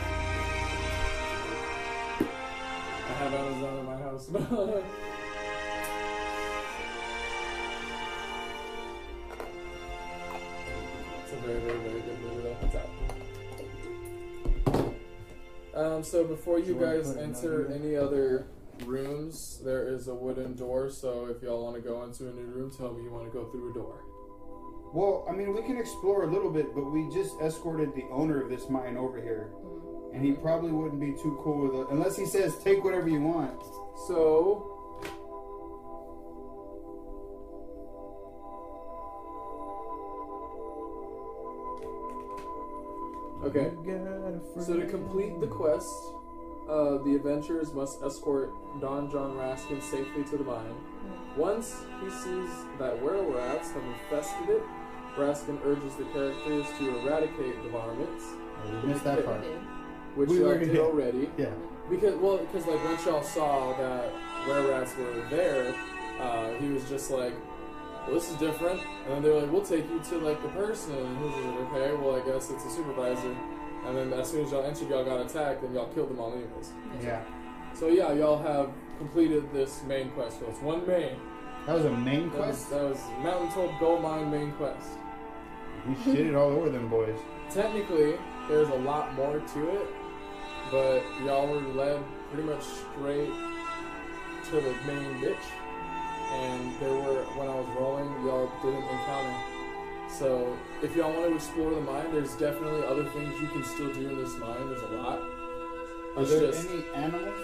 I 3.09 3.12
have 3.12 3.32
Amazon 3.35 3.78
in 3.78 3.85
my 3.86 3.97
house. 3.97 4.28
it's 4.28 4.36
a 11.32 11.36
very, 11.47 11.61
very, 11.61 11.78
very 11.78 12.01
good 12.01 12.20
movie 12.23 12.43
though. 12.43 12.57
It's 12.62 12.74
out. 12.74 12.90
Um, 15.77 16.02
so 16.02 16.24
before 16.24 16.59
you 16.59 16.65
Do 16.65 16.70
you 16.70 16.77
wanna 16.77 16.97
guys 16.97 17.07
put 17.12 17.20
it 17.20 17.23
in 17.23 17.31
enter 17.31 17.69
that 17.69 17.77
any 17.77 17.94
other 17.94 18.47
rooms, 18.85 19.61
there 19.65 19.86
is 19.86 20.09
a 20.09 20.15
wooden 20.15 20.57
door. 20.57 20.90
So 20.90 21.27
if 21.27 21.40
y'all 21.40 21.62
want 21.62 21.77
to 21.77 21.82
go 21.82 22.02
into 22.02 22.28
a 22.28 22.32
new 22.32 22.47
room, 22.47 22.73
tell 22.77 22.93
me 22.93 23.05
you 23.05 23.12
want 23.12 23.27
to 23.27 23.31
go 23.31 23.44
through 23.47 23.70
a 23.70 23.74
door. 23.74 24.02
Well, 24.92 25.24
I 25.28 25.32
mean, 25.32 25.54
we 25.54 25.62
can 25.62 25.76
explore 25.76 26.24
a 26.24 26.26
little 26.26 26.50
bit, 26.50 26.74
but 26.74 26.90
we 26.90 27.08
just 27.08 27.40
escorted 27.40 27.94
the 27.94 28.04
owner 28.10 28.42
of 28.42 28.48
this 28.50 28.68
mine 28.68 28.96
over 28.96 29.20
here, 29.20 29.52
and 30.12 30.24
he 30.24 30.32
probably 30.32 30.72
wouldn't 30.72 31.00
be 31.00 31.12
too 31.12 31.38
cool 31.44 31.68
with 31.68 31.80
it 31.80 31.86
unless 31.90 32.16
he 32.16 32.26
says 32.26 32.58
take 32.58 32.82
whatever 32.82 33.08
you 33.08 33.20
want. 33.20 33.62
So. 34.08 34.76
Okay. 43.44 43.70
So 44.60 44.78
to 44.78 44.86
complete 44.86 45.40
the 45.40 45.46
quest, 45.46 45.88
uh, 46.68 46.98
the 46.98 47.14
adventurers 47.14 47.72
must 47.72 48.02
escort 48.02 48.52
Don-Jon 48.80 49.36
Raskin 49.36 49.80
safely 49.82 50.24
to 50.24 50.36
the 50.36 50.44
mine. 50.44 50.74
Once 51.36 51.74
he 52.02 52.10
sees 52.10 52.50
that 52.78 53.00
were 53.00 53.22
rats 53.34 53.70
have 53.70 53.82
infested 53.82 54.50
it, 54.50 54.62
Raskin 55.16 55.59
urges 55.65 55.95
the 55.97 56.05
characters 56.05 56.66
to 56.78 56.99
eradicate 57.01 57.62
the 57.65 57.69
varmints, 57.70 58.24
Oh, 58.62 58.81
we 58.82 58.89
missed 58.93 59.05
that 59.05 59.24
part. 59.24 59.41
which 60.15 60.28
We 60.31 60.41
y'all 60.41 60.59
did 60.59 60.74
yeah. 60.74 60.81
already. 60.81 61.31
Yeah. 61.39 61.47
Because 61.89 62.15
well, 62.16 62.39
because 62.39 62.66
like 62.66 62.82
once 62.85 63.05
y'all 63.07 63.23
saw 63.23 63.77
that 63.78 64.12
were 64.47 64.70
rats 64.70 64.95
were 64.97 65.24
there, 65.31 65.74
uh, 66.20 66.53
he 66.61 66.69
was 66.69 66.89
just 66.89 67.11
like, 67.11 67.32
"Well, 68.07 68.15
this 68.15 68.31
is 68.31 68.37
different." 68.37 68.81
And 69.07 69.15
then 69.15 69.23
they 69.23 69.31
were 69.31 69.41
like, 69.41 69.51
"We'll 69.53 69.62
take 69.65 69.89
you 69.91 69.99
to 69.99 70.19
like 70.19 70.41
the 70.43 70.49
person." 70.51 70.95
And 70.95 71.19
he 71.19 71.24
was 71.24 71.35
like, 71.37 71.73
"Okay, 71.73 71.93
well, 71.97 72.16
I 72.16 72.24
guess 72.27 72.51
it's 72.51 72.65
a 72.65 72.70
supervisor." 72.70 73.35
And 73.87 73.97
then 73.97 74.12
as 74.12 74.31
soon 74.31 74.45
as 74.45 74.53
y'all 74.53 74.65
entered, 74.65 74.89
y'all 74.91 75.05
got 75.05 75.20
attacked, 75.24 75.65
and 75.65 75.74
y'all 75.74 75.89
killed 75.89 76.11
them 76.11 76.20
all 76.20 76.32
anyways. 76.32 76.70
Yeah. 77.03 77.23
So 77.74 77.89
yeah, 77.89 78.12
y'all 78.12 78.39
have 78.43 78.70
completed 78.99 79.51
this 79.53 79.82
main 79.85 80.11
quest. 80.11 80.39
So 80.39 80.47
it's 80.49 80.61
one 80.61 80.87
main. 80.87 81.16
That 81.66 81.74
was 81.77 81.85
a 81.87 81.91
main 81.91 82.31
That 82.31 82.39
was, 82.39 82.47
quest. 82.65 82.70
that 82.70 82.82
was 82.82 83.01
Mountain's 83.23 83.55
Toe 83.55 83.73
Gold 83.81 84.03
Mine 84.03 84.31
main 84.31 84.53
quest. 84.53 84.89
We 85.86 85.94
shitted 85.94 86.36
all 86.39 86.51
over 86.51 86.69
them 86.70 86.89
boys. 86.89 87.19
Technically, 87.51 88.15
there's 88.48 88.69
a 88.69 88.74
lot 88.77 89.15
more 89.15 89.39
to 89.40 89.69
it, 89.70 89.89
but 90.70 91.02
y'all 91.24 91.47
were 91.48 91.61
led 91.61 92.02
pretty 92.32 92.48
much 92.48 92.62
straight 92.62 93.31
to 94.51 94.57
the 94.57 94.74
main 94.86 95.20
ditch. 95.20 95.36
And 96.32 96.78
there 96.78 96.93
were, 96.93 97.24
when 97.36 97.48
I 97.48 97.55
was 97.55 97.66
rolling, 97.78 98.09
y'all 98.24 98.51
didn't 98.62 98.85
encounter. 98.85 99.36
So, 100.09 100.57
if 100.82 100.94
y'all 100.94 101.12
want 101.12 101.31
to 101.31 101.35
explore 101.35 101.70
the 101.74 101.81
mine, 101.81 102.12
there's 102.12 102.35
definitely 102.36 102.86
other 102.86 103.05
things 103.11 103.40
you 103.40 103.48
can 103.48 103.65
still 103.65 103.93
do 103.93 104.09
in 104.11 104.16
this 104.19 104.36
mine. 104.39 104.69
There's 104.69 104.82
a 104.82 104.97
lot. 104.97 105.19
Are 106.16 106.23
It's 106.23 106.31
there 106.31 106.51
just- 106.52 106.69
any 106.70 106.85
animals? 106.94 107.35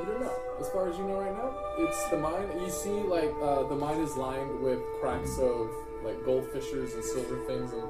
You 0.00 0.06
don't 0.06 0.20
know. 0.22 0.32
As 0.58 0.68
far 0.70 0.88
as 0.88 0.98
you 0.98 1.04
know 1.04 1.20
right 1.20 1.36
now, 1.36 1.54
it's 1.78 2.08
the 2.08 2.16
mine. 2.18 2.48
You 2.60 2.70
see, 2.70 2.90
like, 2.90 3.32
uh, 3.42 3.64
the 3.64 3.76
mine 3.76 4.00
is 4.00 4.16
lined 4.16 4.60
with 4.60 4.80
cracks 5.00 5.38
of, 5.38 5.70
like, 6.04 6.18
goldfishers 6.22 6.94
and 6.94 7.04
silver 7.04 7.44
things 7.46 7.72
and 7.72 7.82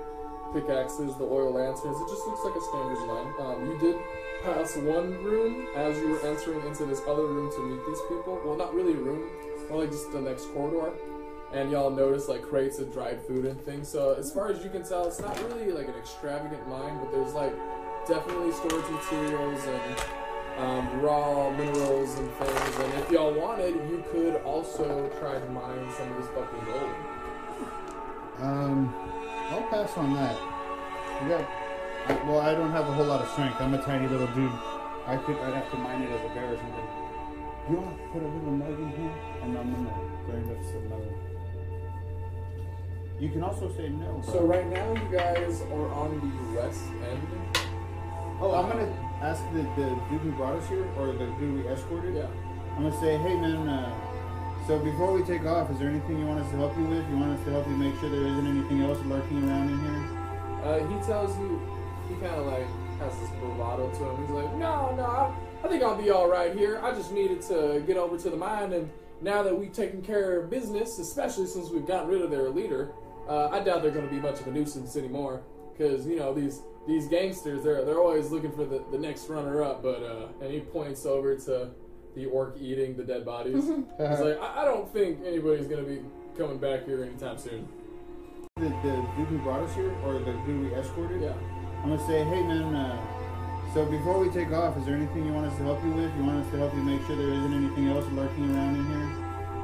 pickaxes, 0.52 1.16
the 1.16 1.24
oil 1.24 1.52
lanterns. 1.52 1.96
It 1.96 2.08
just 2.08 2.26
looks 2.26 2.44
like 2.44 2.54
a 2.54 2.60
standard 2.60 3.00
mine. 3.06 3.32
Um, 3.40 3.66
you 3.70 3.78
did 3.78 3.96
pass 4.44 4.76
one 4.76 5.14
room 5.24 5.66
as 5.76 5.96
you 5.98 6.10
were 6.10 6.26
entering 6.26 6.66
into 6.66 6.84
this 6.84 7.00
other 7.06 7.26
room 7.26 7.50
to 7.52 7.60
meet 7.62 7.80
these 7.86 8.00
people. 8.08 8.40
Well, 8.44 8.56
not 8.56 8.74
really 8.74 8.92
a 8.92 8.96
room, 8.96 9.30
more 9.70 9.80
like 9.80 9.90
just 9.90 10.12
the 10.12 10.20
next 10.20 10.52
corridor. 10.52 10.92
And 11.52 11.70
y'all 11.70 11.90
notice, 11.90 12.28
like, 12.28 12.42
crates 12.42 12.78
of 12.78 12.92
dried 12.92 13.20
food 13.22 13.44
and 13.44 13.60
things. 13.64 13.86
So, 13.86 14.14
as 14.14 14.32
far 14.32 14.48
as 14.50 14.64
you 14.64 14.70
can 14.70 14.82
tell, 14.82 15.06
it's 15.06 15.20
not 15.20 15.38
really, 15.44 15.70
like, 15.70 15.86
an 15.86 15.94
extravagant 15.94 16.66
mine, 16.66 16.98
but 16.98 17.12
there's, 17.12 17.34
like, 17.34 17.54
definitely 18.08 18.52
storage 18.52 18.90
materials 18.90 19.62
and 19.64 19.96
um, 20.58 21.00
raw 21.00 21.50
minerals 21.50 22.18
and 22.18 22.32
things. 22.32 22.76
And 22.78 22.94
if 23.02 23.10
y'all 23.10 23.34
wanted, 23.34 23.74
you 23.90 24.02
could 24.10 24.36
also 24.42 25.10
try 25.20 25.38
to 25.38 25.48
mine 25.50 25.86
some 25.96 26.10
of 26.12 26.16
this 26.18 26.26
fucking 26.34 26.64
gold. 26.64 26.94
Um, 28.40 28.94
I'll 29.50 29.62
pass 29.62 29.96
on 29.96 30.14
that. 30.14 30.36
We 31.22 31.28
got. 31.28 31.48
I, 32.08 32.14
well, 32.26 32.40
I 32.40 32.54
don't 32.54 32.70
have 32.72 32.88
a 32.88 32.92
whole 32.92 33.06
lot 33.06 33.20
of 33.20 33.28
strength. 33.30 33.60
I'm 33.60 33.74
a 33.74 33.82
tiny 33.82 34.08
little 34.08 34.26
dude. 34.28 34.50
I 35.06 35.16
think 35.26 35.38
I'd 35.38 35.54
have 35.54 35.70
to 35.70 35.76
mine 35.76 36.02
it 36.02 36.10
as 36.10 36.30
a 36.30 36.34
bear 36.34 36.52
or 36.52 36.56
something. 36.56 36.88
You 37.70 37.76
want 37.76 37.96
to 37.96 38.02
put 38.10 38.22
a 38.22 38.26
little 38.26 38.52
mug 38.52 38.80
in 38.80 38.90
here, 38.90 39.14
and 39.42 39.58
I'm 39.58 39.72
gonna 39.72 39.94
grind 40.26 40.50
up 40.50 40.62
some 40.64 40.88
metal. 40.88 41.14
You 43.20 43.28
can 43.28 43.42
also 43.44 43.70
say 43.76 43.88
no. 43.88 44.20
So 44.26 44.44
right 44.44 44.66
now, 44.68 44.92
you 44.94 45.16
guys 45.16 45.62
are 45.70 45.88
on 45.92 46.18
the 46.18 46.60
west 46.60 46.82
end. 47.08 47.22
Oh, 48.40 48.52
I'm 48.52 48.68
gonna 48.68 48.90
ask 49.20 49.44
the, 49.52 49.62
the 49.78 49.94
dude 50.10 50.20
who 50.22 50.32
brought 50.32 50.56
us 50.56 50.68
here, 50.68 50.84
or 50.98 51.12
the 51.12 51.26
dude 51.38 51.62
we 51.62 51.68
escorted. 51.68 52.16
Yeah. 52.16 52.26
I'm 52.76 52.82
gonna 52.82 53.00
say, 53.00 53.16
hey 53.18 53.36
man, 53.36 53.68
uh, 53.68 53.94
so 54.66 54.78
before 54.78 55.12
we 55.12 55.22
take 55.24 55.44
off, 55.44 55.70
is 55.70 55.78
there 55.78 55.88
anything 55.88 56.18
you 56.18 56.26
want 56.26 56.40
us 56.40 56.50
to 56.50 56.56
help 56.56 56.76
you 56.76 56.84
with? 56.84 57.08
You 57.10 57.16
want 57.16 57.38
us 57.38 57.44
to 57.44 57.50
help 57.50 57.66
you 57.66 57.76
make 57.76 57.98
sure 57.98 58.08
there 58.08 58.26
isn't 58.26 58.46
anything 58.46 58.82
else 58.82 58.98
lurking 59.06 59.48
around 59.48 59.70
in 59.70 59.78
here? 59.80 60.22
Uh, 60.64 60.86
he 60.86 61.06
tells 61.06 61.36
you, 61.38 61.60
he 62.08 62.14
kind 62.14 62.36
of 62.36 62.46
like 62.46 62.66
has 63.00 63.18
this 63.18 63.30
bravado 63.40 63.90
to 63.90 64.04
him. 64.04 64.20
He's 64.22 64.30
like, 64.30 64.54
no, 64.54 64.94
no, 64.94 65.04
I, 65.04 65.34
I 65.64 65.68
think 65.68 65.82
I'll 65.82 66.00
be 66.00 66.10
all 66.10 66.28
right 66.28 66.56
here. 66.56 66.80
I 66.82 66.92
just 66.92 67.12
needed 67.12 67.42
to 67.42 67.82
get 67.86 67.96
over 67.96 68.16
to 68.16 68.30
the 68.30 68.36
mine, 68.36 68.72
and 68.72 68.88
now 69.20 69.42
that 69.42 69.56
we've 69.56 69.72
taken 69.72 70.02
care 70.02 70.40
of 70.40 70.50
business, 70.50 70.98
especially 70.98 71.46
since 71.46 71.70
we've 71.70 71.86
gotten 71.86 72.08
rid 72.08 72.22
of 72.22 72.30
their 72.30 72.48
leader, 72.48 72.92
uh, 73.28 73.48
I 73.48 73.60
doubt 73.60 73.82
they're 73.82 73.90
going 73.90 74.08
to 74.08 74.14
be 74.14 74.20
much 74.20 74.40
of 74.40 74.46
a 74.46 74.50
nuisance 74.50 74.96
anymore. 74.96 75.42
Because 75.76 76.06
you 76.06 76.18
know 76.18 76.34
these 76.34 76.60
these 76.86 77.08
gangsters, 77.08 77.64
they're 77.64 77.84
they're 77.84 78.00
always 78.00 78.30
looking 78.30 78.52
for 78.52 78.64
the, 78.64 78.84
the 78.90 78.98
next 78.98 79.28
runner 79.28 79.62
up. 79.62 79.82
But 79.82 80.02
uh, 80.02 80.28
and 80.40 80.52
he 80.52 80.60
points 80.60 81.06
over 81.06 81.36
to 81.36 81.70
the 82.14 82.26
orc 82.26 82.56
eating 82.60 82.96
the 82.96 83.02
dead 83.02 83.24
bodies. 83.24 83.64
He's 83.64 84.20
like, 84.20 84.40
I, 84.40 84.62
I 84.62 84.64
don't 84.64 84.92
think 84.92 85.20
anybody's 85.26 85.66
going 85.66 85.84
to 85.84 85.90
be 85.90 86.00
coming 86.36 86.58
back 86.58 86.84
here 86.84 87.02
anytime 87.04 87.38
soon. 87.38 87.68
The, 88.56 88.68
the 88.68 89.06
dude 89.16 89.28
who 89.28 89.38
brought 89.38 89.62
us 89.62 89.74
here, 89.74 89.94
or 90.04 90.18
the 90.18 90.32
dude 90.46 90.70
we 90.70 90.74
escorted? 90.74 91.22
Yeah. 91.22 91.32
I'm 91.82 91.88
gonna 91.88 92.06
say, 92.06 92.22
hey 92.22 92.42
man, 92.42 92.76
uh, 92.76 93.74
so 93.74 93.84
before 93.86 94.20
we 94.20 94.28
take 94.28 94.52
off, 94.52 94.76
is 94.76 94.84
there 94.84 94.94
anything 94.94 95.26
you 95.26 95.32
want 95.32 95.46
us 95.46 95.56
to 95.56 95.64
help 95.64 95.82
you 95.82 95.90
with? 95.90 96.14
You 96.16 96.24
want 96.24 96.44
us 96.44 96.50
to 96.52 96.58
help 96.58 96.72
you 96.74 96.82
make 96.82 97.04
sure 97.06 97.16
there 97.16 97.32
isn't 97.32 97.52
anything 97.52 97.88
else 97.88 98.04
lurking 98.12 98.54
around 98.54 98.76
in 98.76 98.86
here? 98.86 99.08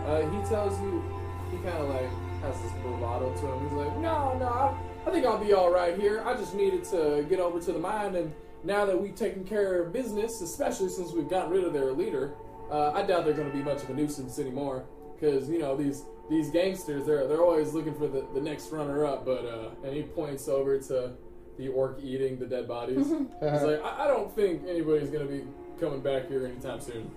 Uh, 0.04 0.30
he 0.30 0.48
tells 0.48 0.80
you, 0.80 1.04
he 1.50 1.58
kind 1.58 1.78
of 1.78 1.90
like 1.90 2.10
has 2.42 2.60
this 2.62 2.72
bravado 2.82 3.32
to 3.34 3.46
him. 3.46 3.68
He's 3.68 3.72
like, 3.72 3.96
no, 3.98 4.36
no, 4.38 4.46
I, 4.46 4.74
I 5.06 5.12
think 5.12 5.26
I'll 5.26 5.38
be 5.38 5.52
all 5.52 5.70
right 5.72 5.96
here. 5.96 6.24
I 6.26 6.34
just 6.34 6.54
needed 6.54 6.82
to 6.86 7.24
get 7.28 7.38
over 7.38 7.60
to 7.60 7.72
the 7.72 7.78
mine, 7.78 8.16
and 8.16 8.32
now 8.68 8.84
that 8.84 9.00
we've 9.00 9.16
taken 9.16 9.44
care 9.44 9.82
of 9.82 9.92
business, 9.92 10.42
especially 10.42 10.90
since 10.90 11.12
we've 11.12 11.28
gotten 11.28 11.50
rid 11.50 11.64
of 11.64 11.72
their 11.72 11.90
leader, 11.92 12.34
uh, 12.70 12.92
I 12.92 13.02
doubt 13.02 13.24
they're 13.24 13.34
going 13.34 13.50
to 13.50 13.56
be 13.56 13.62
much 13.62 13.82
of 13.82 13.90
a 13.90 13.94
nuisance 13.94 14.38
anymore. 14.38 14.84
Because 15.18 15.48
you 15.48 15.58
know 15.58 15.74
these 15.74 16.04
these 16.30 16.50
gangsters, 16.50 17.04
they're 17.04 17.26
they're 17.26 17.42
always 17.42 17.72
looking 17.72 17.94
for 17.94 18.06
the, 18.06 18.24
the 18.34 18.40
next 18.40 18.70
runner 18.70 19.04
up. 19.04 19.24
But 19.24 19.44
uh, 19.46 19.70
and 19.82 19.96
he 19.96 20.02
points 20.02 20.46
over 20.48 20.78
to 20.78 21.14
the 21.58 21.68
orc 21.68 21.98
eating 22.00 22.38
the 22.38 22.46
dead 22.46 22.68
bodies. 22.68 23.08
He's 23.08 23.62
like, 23.62 23.82
I, 23.82 24.04
I 24.04 24.06
don't 24.06 24.32
think 24.32 24.62
anybody's 24.68 25.10
going 25.10 25.26
to 25.26 25.32
be 25.32 25.42
coming 25.80 26.00
back 26.00 26.28
here 26.28 26.46
anytime 26.46 26.80
soon. 26.80 27.10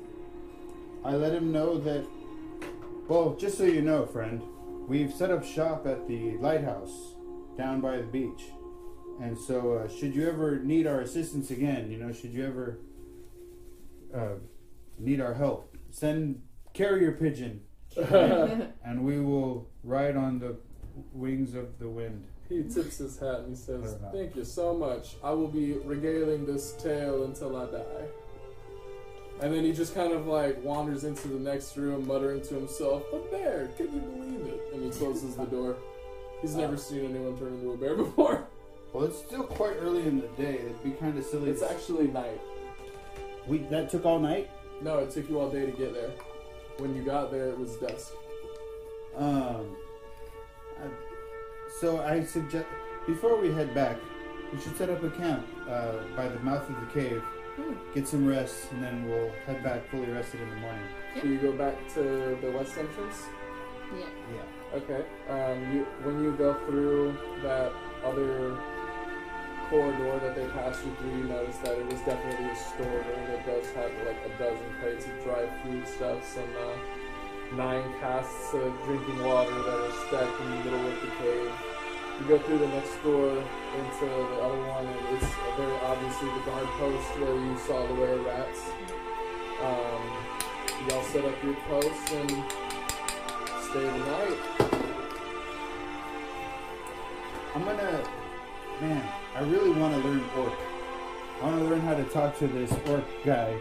I 1.03 1.11
let 1.11 1.33
him 1.33 1.51
know 1.51 1.77
that. 1.79 2.05
Well, 3.07 3.35
just 3.35 3.57
so 3.57 3.65
you 3.65 3.81
know, 3.81 4.05
friend, 4.05 4.41
we've 4.87 5.13
set 5.13 5.31
up 5.31 5.43
shop 5.43 5.85
at 5.85 6.07
the 6.07 6.37
lighthouse 6.37 7.15
down 7.57 7.81
by 7.81 7.97
the 7.97 8.03
beach, 8.03 8.45
and 9.21 9.37
so 9.37 9.73
uh, 9.73 9.87
should 9.87 10.15
you 10.15 10.27
ever 10.27 10.59
need 10.59 10.87
our 10.87 11.01
assistance 11.01 11.51
again, 11.51 11.91
you 11.91 11.97
know, 11.97 12.11
should 12.11 12.33
you 12.33 12.45
ever 12.45 12.79
uh, 14.13 14.35
need 14.97 15.21
our 15.21 15.35
help, 15.35 15.75
send 15.91 16.41
carrier 16.73 17.11
pigeon, 17.11 17.61
and 17.95 19.05
we 19.05 19.19
will 19.19 19.69
ride 19.83 20.15
on 20.15 20.39
the 20.39 20.57
wings 21.13 21.53
of 21.53 21.77
the 21.77 21.87
wind. 21.87 22.25
He 22.49 22.63
tips 22.63 22.97
his 22.97 23.17
hat 23.17 23.41
and 23.41 23.49
he 23.49 23.55
says, 23.55 23.95
Thank 24.11 24.35
you 24.35 24.43
so 24.43 24.73
much. 24.73 25.15
I 25.23 25.31
will 25.31 25.47
be 25.47 25.73
regaling 25.73 26.45
this 26.45 26.73
tale 26.73 27.23
until 27.23 27.55
I 27.55 27.65
die. 27.67 28.07
And 29.41 29.53
then 29.53 29.63
he 29.63 29.71
just 29.71 29.95
kind 29.95 30.13
of 30.13 30.27
like 30.27 30.61
wanders 30.63 31.03
into 31.03 31.27
the 31.27 31.39
next 31.39 31.77
room, 31.77 32.07
muttering 32.07 32.41
to 32.41 32.55
himself, 32.55 33.03
A 33.13 33.19
bear, 33.31 33.69
can 33.77 33.93
you 33.93 34.01
believe 34.01 34.47
it? 34.47 34.61
And 34.73 34.83
he 34.83 34.89
closes 34.89 35.35
the 35.35 35.45
door. 35.45 35.77
He's 36.41 36.55
never 36.55 36.75
seen 36.75 37.05
anyone 37.05 37.37
turn 37.37 37.53
into 37.53 37.71
a 37.71 37.77
bear 37.77 37.95
before. 38.03 38.47
Well, 38.93 39.05
it's 39.05 39.17
still 39.17 39.43
quite 39.43 39.77
early 39.79 40.05
in 40.05 40.19
the 40.19 40.27
day. 40.41 40.55
It'd 40.55 40.83
be 40.83 40.91
kind 40.91 41.17
of 41.17 41.23
silly. 41.23 41.49
It's 41.49 41.63
actually 41.63 42.07
night. 42.07 42.41
we 43.47 43.59
that 43.69 43.89
took 43.89 44.05
all 44.05 44.19
night. 44.19 44.49
No, 44.81 44.97
it 44.97 45.11
took 45.11 45.29
you 45.29 45.39
all 45.39 45.49
day 45.49 45.65
to 45.65 45.71
get 45.71 45.93
there. 45.93 46.11
When 46.77 46.95
you 46.95 47.03
got 47.03 47.31
there, 47.31 47.49
it 47.49 47.57
was 47.57 47.75
dusk. 47.77 48.13
Um, 49.15 49.75
I, 50.77 50.87
so 51.79 52.01
I 52.01 52.23
suggest 52.23 52.65
before 53.07 53.39
we 53.39 53.51
head 53.51 53.73
back, 53.73 53.97
we 54.51 54.59
should 54.59 54.75
set 54.77 54.89
up 54.89 55.03
a 55.03 55.09
camp 55.11 55.45
uh, 55.69 55.99
by 56.15 56.27
the 56.27 56.39
mouth 56.39 56.67
of 56.69 56.75
the 56.79 57.01
cave, 57.01 57.23
get 57.93 58.07
some 58.07 58.25
rest, 58.25 58.71
and 58.71 58.83
then 58.83 59.07
we'll 59.07 59.31
head 59.45 59.63
back 59.63 59.89
fully 59.89 60.07
rested 60.07 60.41
in 60.41 60.49
the 60.49 60.55
morning. 60.57 60.83
So 61.19 61.27
you 61.27 61.37
go 61.37 61.51
back 61.53 61.75
to 61.93 62.37
the 62.41 62.51
west 62.51 62.77
entrance? 62.77 63.23
Yeah. 63.97 64.05
Yeah. 64.33 64.77
Okay. 64.77 65.05
Um, 65.29 65.73
you 65.75 65.85
when 66.03 66.23
you 66.23 66.31
go 66.33 66.53
through 66.65 67.15
that 67.43 67.71
other 68.05 68.57
corridor 69.71 70.19
that 70.19 70.35
they 70.35 70.45
passed 70.49 70.83
you 70.83 70.93
through, 70.99 71.17
you 71.17 71.23
notice 71.23 71.55
that 71.63 71.79
it 71.79 71.87
was 71.87 72.01
definitely 72.01 72.45
a 72.51 72.55
storeroom. 72.55 73.23
It 73.31 73.45
does 73.47 73.65
have 73.71 73.89
like 74.05 74.19
a 74.27 74.31
dozen 74.37 74.67
crates 74.81 75.05
of 75.07 75.23
dried 75.23 75.49
food 75.63 75.87
stuff, 75.87 76.27
some 76.27 76.51
uh, 76.59 77.55
nine 77.55 77.87
casks 78.01 78.53
of 78.53 78.75
drinking 78.83 79.23
water 79.23 79.55
that 79.63 79.79
are 79.79 79.95
stacked 80.07 80.41
in 80.41 80.49
the 80.51 80.57
middle 80.57 80.85
of 80.91 80.99
the 80.99 81.07
cave. 81.23 81.51
You 82.19 82.27
go 82.27 82.37
through 82.39 82.57
the 82.59 82.67
next 82.67 83.01
door 83.01 83.31
into 83.31 84.05
the 84.05 84.39
other 84.43 84.61
one, 84.67 84.87
and 84.87 85.15
it's 85.15 85.31
very 85.55 85.77
obviously 85.87 86.27
the 86.27 86.43
guard 86.51 86.67
post 86.75 87.07
where 87.23 87.33
you 87.33 87.57
saw 87.65 87.87
the 87.87 87.93
were 87.95 88.19
rats. 88.27 88.59
Um, 89.63 90.03
y'all 90.89 91.03
set 91.15 91.23
up 91.23 91.41
your 91.41 91.55
posts 91.71 92.11
and 92.11 92.29
stay 93.71 93.87
the 93.87 94.03
night. 94.03 94.37
I'm 97.55 97.63
gonna, 97.63 98.03
man, 98.81 99.20
I 99.35 99.41
really 99.41 99.71
want 99.71 99.93
to 100.01 100.07
learn 100.07 100.23
orc. 100.37 100.53
I 101.41 101.45
want 101.45 101.59
to 101.59 101.65
learn 101.65 101.81
how 101.81 101.95
to 101.95 102.03
talk 102.05 102.37
to 102.39 102.47
this 102.47 102.71
orc 102.87 103.03
guy. 103.25 103.57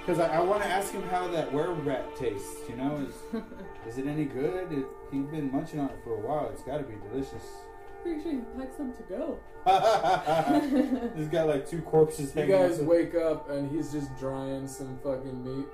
Because 0.00 0.18
I, 0.18 0.38
I 0.38 0.40
want 0.40 0.62
to 0.62 0.68
ask 0.68 0.92
him 0.92 1.02
how 1.04 1.28
that 1.28 1.52
were 1.52 1.72
rat 1.74 2.16
tastes. 2.16 2.56
You 2.68 2.76
know, 2.76 3.06
is 3.08 3.42
is 3.88 3.98
it 3.98 4.06
any 4.06 4.24
good? 4.24 4.72
It, 4.72 4.86
he's 5.12 5.26
been 5.26 5.50
munching 5.52 5.78
on 5.80 5.90
it 5.90 5.98
for 6.02 6.14
a 6.14 6.20
while. 6.20 6.48
It's 6.52 6.62
got 6.62 6.78
to 6.78 6.82
be 6.84 6.94
delicious. 7.08 7.44
Pretty 8.02 8.20
sure 8.20 8.32
you 8.32 8.44
packed 8.58 8.76
some 8.76 8.92
to 8.94 9.02
go. 9.04 9.38
He's 11.16 11.28
got 11.28 11.46
like 11.46 11.68
two 11.70 11.80
corpses 11.82 12.34
You 12.34 12.46
guys 12.46 12.80
up. 12.80 12.86
wake 12.86 13.14
up 13.14 13.48
and 13.48 13.70
he's 13.70 13.92
just 13.92 14.08
drying 14.18 14.66
some 14.66 14.98
fucking 15.04 15.44
meat. 15.44 15.66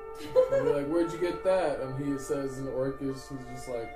And 0.53 0.67
you're 0.67 0.77
like, 0.77 0.87
"Where'd 0.89 1.11
you 1.11 1.19
get 1.19 1.43
that?" 1.45 1.81
And 1.81 1.97
he 2.05 2.19
says 2.19 2.59
in 2.59 2.67
Orcish, 2.67 3.01
he's 3.31 3.47
just 3.51 3.69
like, 3.71 3.91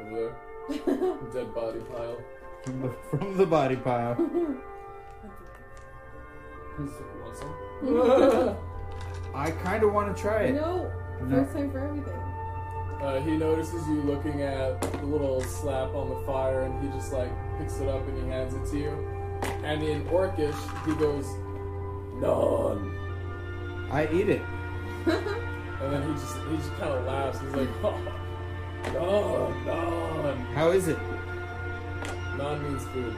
"Over 0.00 0.34
there, 0.68 1.16
dead 1.32 1.54
body 1.54 1.78
pile." 1.92 2.18
from 2.64 2.80
the, 2.82 2.92
from 3.08 3.36
the 3.36 3.46
body 3.46 3.76
pile. 3.76 4.16
He's 6.78 6.88
like, 7.42 7.84
"You? 7.84 8.56
I 9.34 9.50
kind 9.50 9.82
of 9.84 9.92
want 9.92 10.14
to 10.14 10.20
try 10.22 10.42
it. 10.44 10.54
no, 10.54 10.90
No. 11.22 11.36
first 11.44 11.52
time 11.56 11.70
for 11.70 11.78
everything. 11.78 12.14
Uh, 13.02 13.18
he 13.20 13.36
notices 13.36 13.86
you 13.88 14.02
looking 14.02 14.42
at 14.42 14.80
the 14.82 15.06
little 15.06 15.40
slap 15.40 15.94
on 15.94 16.10
the 16.10 16.20
fire, 16.26 16.62
and 16.62 16.82
he 16.82 16.88
just 16.98 17.12
like 17.12 17.30
picks 17.58 17.78
it 17.80 17.88
up 17.88 18.06
and 18.08 18.22
he 18.22 18.28
hands 18.28 18.54
it 18.54 18.64
to 18.72 18.78
you. 18.78 18.90
And 19.64 19.82
in 19.82 20.04
Orcish, 20.08 20.54
he 20.86 20.94
goes, 20.96 21.26
"None." 22.20 22.96
I 23.90 24.08
eat 24.12 24.28
it. 24.28 24.42
And 25.82 25.90
then 25.94 26.02
he 26.06 26.12
just 26.12 26.36
he 26.50 26.56
just 26.58 26.70
kind 26.76 26.92
of 26.92 27.06
laughs. 27.06 27.40
He's 27.40 27.52
like, 27.54 27.68
"Oh, 27.82 27.96
"None, 28.92 29.64
none." 29.64 30.38
How 30.54 30.72
is 30.72 30.88
it? 30.88 30.98
Naan 32.36 32.60
means 32.62 32.84
food. 32.92 33.14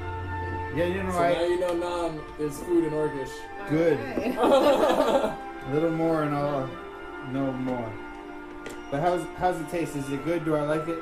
Yeah, 0.74 0.84
you 0.86 1.02
know, 1.02 1.12
So 1.12 1.18
now 1.20 1.42
you 1.44 1.60
know 1.60 1.74
naan 1.74 2.20
is 2.40 2.58
food 2.60 2.84
in 2.84 2.92
Orcish. 2.92 3.30
Good. 3.68 3.98
Alright. 4.38 5.36
a 5.68 5.74
little 5.74 5.90
more 5.92 6.22
and 6.22 6.34
I'll 6.34 6.68
know 7.30 7.52
more. 7.52 7.92
But 8.90 9.00
how's 9.00 9.24
how's 9.36 9.60
it 9.60 9.68
taste? 9.70 9.96
Is 9.96 10.08
it 10.10 10.24
good? 10.24 10.44
Do 10.44 10.54
I 10.56 10.62
like 10.62 10.88
it? 10.88 10.98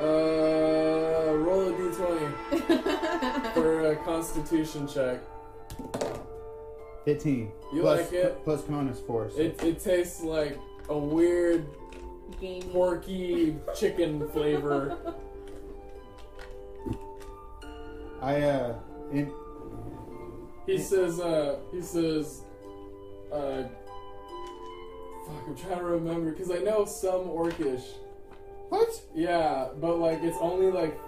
uh, 0.00 1.32
roll 1.34 1.68
a 1.68 1.72
d20 1.72 3.52
for 3.54 3.90
a 3.92 3.96
Constitution 3.96 4.86
check. 4.86 5.20
Fifteen. 7.04 7.52
You 7.72 7.82
Plus- 7.82 8.00
like 8.00 8.12
it? 8.12 8.44
Plus 8.44 8.62
con 8.64 8.88
is 8.88 9.00
four. 9.00 9.30
So. 9.30 9.38
It 9.40 9.62
it 9.62 9.80
tastes 9.80 10.22
like 10.22 10.58
a 10.88 10.96
weird 10.98 11.66
Gamey. 12.40 12.62
porky 12.72 13.56
chicken 13.78 14.26
flavor. 14.30 14.98
I 18.26 18.42
uh 18.42 18.74
in 19.12 19.32
He 20.66 20.78
says, 20.78 21.20
uh, 21.20 21.58
he 21.70 21.80
says, 21.80 22.42
uh, 23.32 23.62
fuck, 25.26 25.42
I'm 25.46 25.56
trying 25.56 25.78
to 25.78 25.84
remember 25.84 26.32
because 26.32 26.50
I 26.50 26.58
know 26.58 26.84
some 26.84 27.28
Orcish. 27.28 27.86
what? 28.70 28.90
Yeah, 29.14 29.68
but 29.80 29.98
like 29.98 30.20
it's 30.24 30.38
only 30.40 30.72
like 30.72 30.98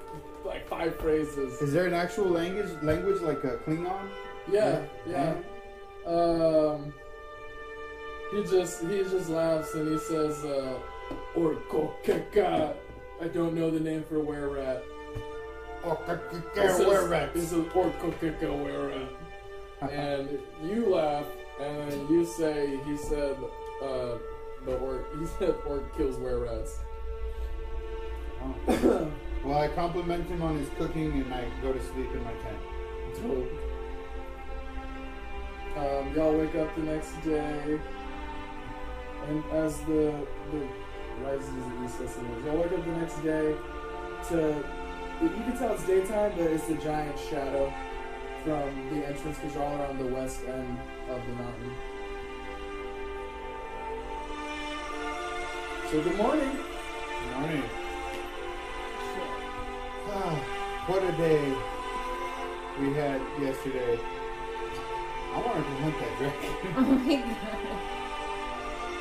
like 0.44 0.68
five 0.68 0.94
phrases. 1.00 1.60
Is 1.60 1.72
there 1.72 1.86
an 1.86 1.94
actual 1.94 2.28
language 2.28 2.70
language 2.82 3.20
like 3.20 3.42
a 3.42 3.56
Klingon? 3.64 4.08
Yeah, 4.52 4.84
yeah. 5.10 5.34
Um, 6.06 6.94
he 8.30 8.44
just 8.44 8.82
he 8.82 8.98
just 9.02 9.28
laughs 9.28 9.74
and 9.74 9.88
he 9.90 9.98
says, 9.98 10.44
uh, 10.44 10.78
Orkokeka. 11.34 12.76
I 13.20 13.26
don't 13.26 13.54
know 13.54 13.70
the 13.72 13.80
name 13.80 14.04
for 14.04 14.20
were 14.20 14.50
rat. 14.50 14.84
He 16.54 16.68
says- 16.76 16.86
He 17.34 17.40
says 17.40 17.52
Orkokeka 17.64 18.50
were 18.64 18.88
rat. 18.88 19.08
and 19.92 20.38
you 20.64 20.86
laugh, 20.94 21.26
and 21.60 21.90
then 21.90 22.08
you 22.08 22.24
say 22.24 22.78
he 22.84 22.96
said 22.96 23.36
uh, 23.82 24.18
the 24.64 24.76
orc. 24.80 25.06
He 25.20 25.26
said 25.38 25.54
orc 25.66 25.96
kills 25.96 26.16
were 26.18 26.40
rats. 26.40 26.78
Oh. 28.42 29.10
Well, 29.44 29.58
I 29.58 29.68
compliment 29.68 30.26
him 30.28 30.42
on 30.42 30.58
his 30.58 30.68
cooking 30.78 31.12
and 31.12 31.32
I 31.32 31.44
go 31.62 31.72
to 31.72 31.80
sleep 31.80 32.10
in 32.12 32.24
my 32.24 32.32
tent. 32.42 32.58
Um, 35.76 36.12
y'all 36.14 36.36
wake 36.36 36.54
up 36.56 36.74
the 36.74 36.82
next 36.82 37.12
day, 37.24 37.78
and 39.28 39.44
as 39.52 39.78
the 39.82 40.12
the 40.50 40.68
rises 41.24 41.48
and 41.48 41.80
recesses, 41.82 42.16
y'all 42.44 42.56
wake 42.56 42.72
up 42.72 42.84
the 42.84 42.92
next 42.92 43.22
day 43.22 43.54
to 44.30 44.64
you 45.22 45.28
can 45.28 45.56
tell 45.58 45.72
it's 45.74 45.84
daytime, 45.86 46.32
but 46.36 46.46
it's 46.46 46.66
the 46.66 46.74
giant 46.74 47.18
shadow 47.18 47.72
from 48.44 48.90
the 48.90 49.06
entrance 49.06 49.38
because 49.38 49.54
you're 49.54 49.64
all 49.64 49.76
around 49.80 49.98
the 49.98 50.06
west 50.06 50.40
end 50.46 50.78
of 51.10 51.20
the 51.26 51.32
mountain. 51.32 51.74
So 55.90 56.02
good 56.02 56.16
morning. 56.16 56.50
Good 56.50 57.36
Morning. 57.40 57.62
Ah, 60.10 60.34
what 60.86 61.02
a 61.02 61.12
day 61.12 61.54
we 62.80 62.94
had 62.94 63.20
yesterday. 63.40 63.98
I 65.34 65.36
wanted 65.44 65.64
to 65.64 65.74
hunt 65.82 65.96
that 66.00 66.18
dragon. 66.18 66.54
Oh 66.76 66.82
my 66.82 67.16
god. 67.16 67.34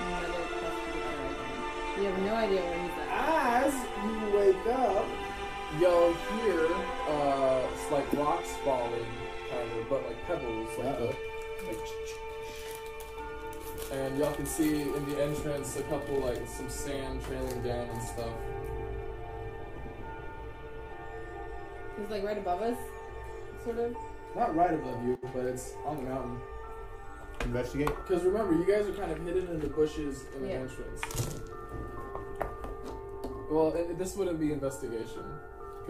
Another 0.07 0.43
quest 0.57 0.77
for 0.81 0.91
the 0.91 0.99
dragon. 0.99 1.47
You 1.97 2.03
have 2.05 2.19
no 2.19 2.33
idea 2.35 2.61
where 2.61 2.81
he's 2.83 2.97
at. 3.01 3.07
As 3.63 3.73
you 4.03 4.13
wake 4.37 4.67
up, 4.75 5.05
Y'all 5.81 6.13
hear 6.13 6.65
uh, 7.09 7.61
it's 7.73 7.91
like 7.91 8.11
rocks 8.13 8.49
falling, 8.63 9.05
kind 9.51 9.71
of, 9.79 9.89
but 9.89 10.05
like 10.07 10.25
pebbles, 10.25 10.69
like, 10.77 10.87
Uh-oh. 10.87 11.13
the, 11.61 11.67
like 11.67 11.79
and 13.91 14.17
y'all 14.17 14.33
can 14.33 14.45
see 14.45 14.81
in 14.81 15.09
the 15.09 15.23
entrance 15.23 15.75
a 15.77 15.81
couple 15.83 16.19
like 16.19 16.41
some 16.47 16.69
sand 16.69 17.21
trailing 17.25 17.61
down 17.63 17.87
and 17.89 18.01
stuff. 18.03 18.31
It's 22.01 22.11
like 22.11 22.23
right 22.23 22.37
above 22.37 22.61
us, 22.61 22.77
sort 23.63 23.77
of. 23.79 23.95
not 24.35 24.55
right 24.55 24.73
above 24.73 25.03
you, 25.05 25.17
but 25.33 25.45
it's 25.45 25.73
on 25.85 25.97
the 25.97 26.03
mountain. 26.03 26.37
Investigate. 27.45 27.87
Because 28.07 28.23
remember, 28.23 28.53
you 28.53 28.65
guys 28.65 28.87
are 28.87 28.93
kind 28.93 29.11
of 29.11 29.19
hidden 29.23 29.47
in 29.47 29.59
the 29.59 29.67
bushes 29.67 30.25
in 30.35 30.41
the 30.43 30.47
Yeah. 30.49 30.53
entrance. 30.55 31.01
Well, 33.49 33.73
i 33.77 33.93
this 33.93 34.15
wouldn't 34.15 34.39
be 34.39 34.51
investigation. 34.51 35.23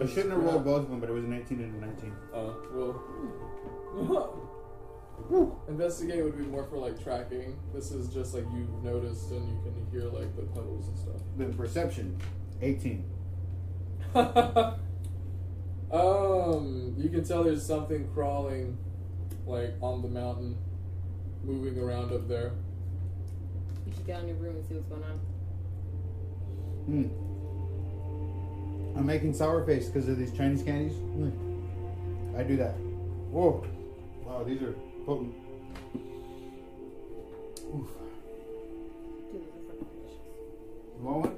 I 0.00 0.06
shouldn't 0.06 0.30
have 0.30 0.42
rolled 0.42 0.64
both 0.64 0.82
of 0.82 0.90
them, 0.90 1.00
but 1.00 1.08
it 1.08 1.12
was 1.12 1.24
an 1.24 1.32
18 1.32 1.60
and 1.60 1.82
a 1.82 1.86
19. 1.86 2.12
Uh, 2.32 2.52
well. 2.72 4.44
Investigate 5.68 6.22
would 6.22 6.38
be 6.38 6.44
more 6.44 6.64
for 6.64 6.76
like 6.78 7.02
tracking. 7.02 7.58
This 7.74 7.90
is 7.90 8.08
just 8.08 8.32
like 8.34 8.44
you've 8.54 8.84
noticed 8.84 9.30
and 9.32 9.48
you 9.48 9.58
can 9.62 9.74
hear 9.90 10.04
like 10.04 10.36
the 10.36 10.42
puddles 10.42 10.86
and 10.88 10.96
stuff. 10.98 11.20
Then 11.36 11.52
perception, 11.54 12.16
18. 12.62 13.04
um, 14.14 14.78
you 16.96 17.08
can 17.10 17.24
tell 17.24 17.42
there's 17.42 17.66
something 17.66 18.08
crawling, 18.14 18.78
like 19.46 19.74
on 19.82 20.02
the 20.02 20.08
mountain, 20.08 20.56
moving 21.42 21.78
around 21.78 22.12
up 22.12 22.28
there. 22.28 22.52
You 23.86 23.92
should 23.92 24.06
get 24.06 24.20
on 24.20 24.28
your 24.28 24.36
room 24.36 24.56
and 24.56 24.64
see 24.64 24.74
what's 24.74 24.86
going 24.86 25.02
on. 25.02 25.18
Hmm. 26.86 27.27
I'm 28.96 29.06
making 29.06 29.34
sour 29.34 29.64
face 29.64 29.86
because 29.86 30.08
of 30.08 30.18
these 30.18 30.32
Chinese 30.32 30.62
candies. 30.62 30.94
Hmm. 30.94 31.30
I 32.36 32.42
do 32.42 32.56
that. 32.56 32.74
Whoa. 33.30 33.64
Wow, 34.24 34.44
these 34.44 34.62
are 34.62 34.74
potent. 35.04 35.34
Oof. 37.74 37.88
Dude, 39.30 39.42
those 39.42 39.62
fucking 39.66 39.86
delicious. 39.92 40.22
You 40.98 41.04
want 41.04 41.20
one? 41.20 41.36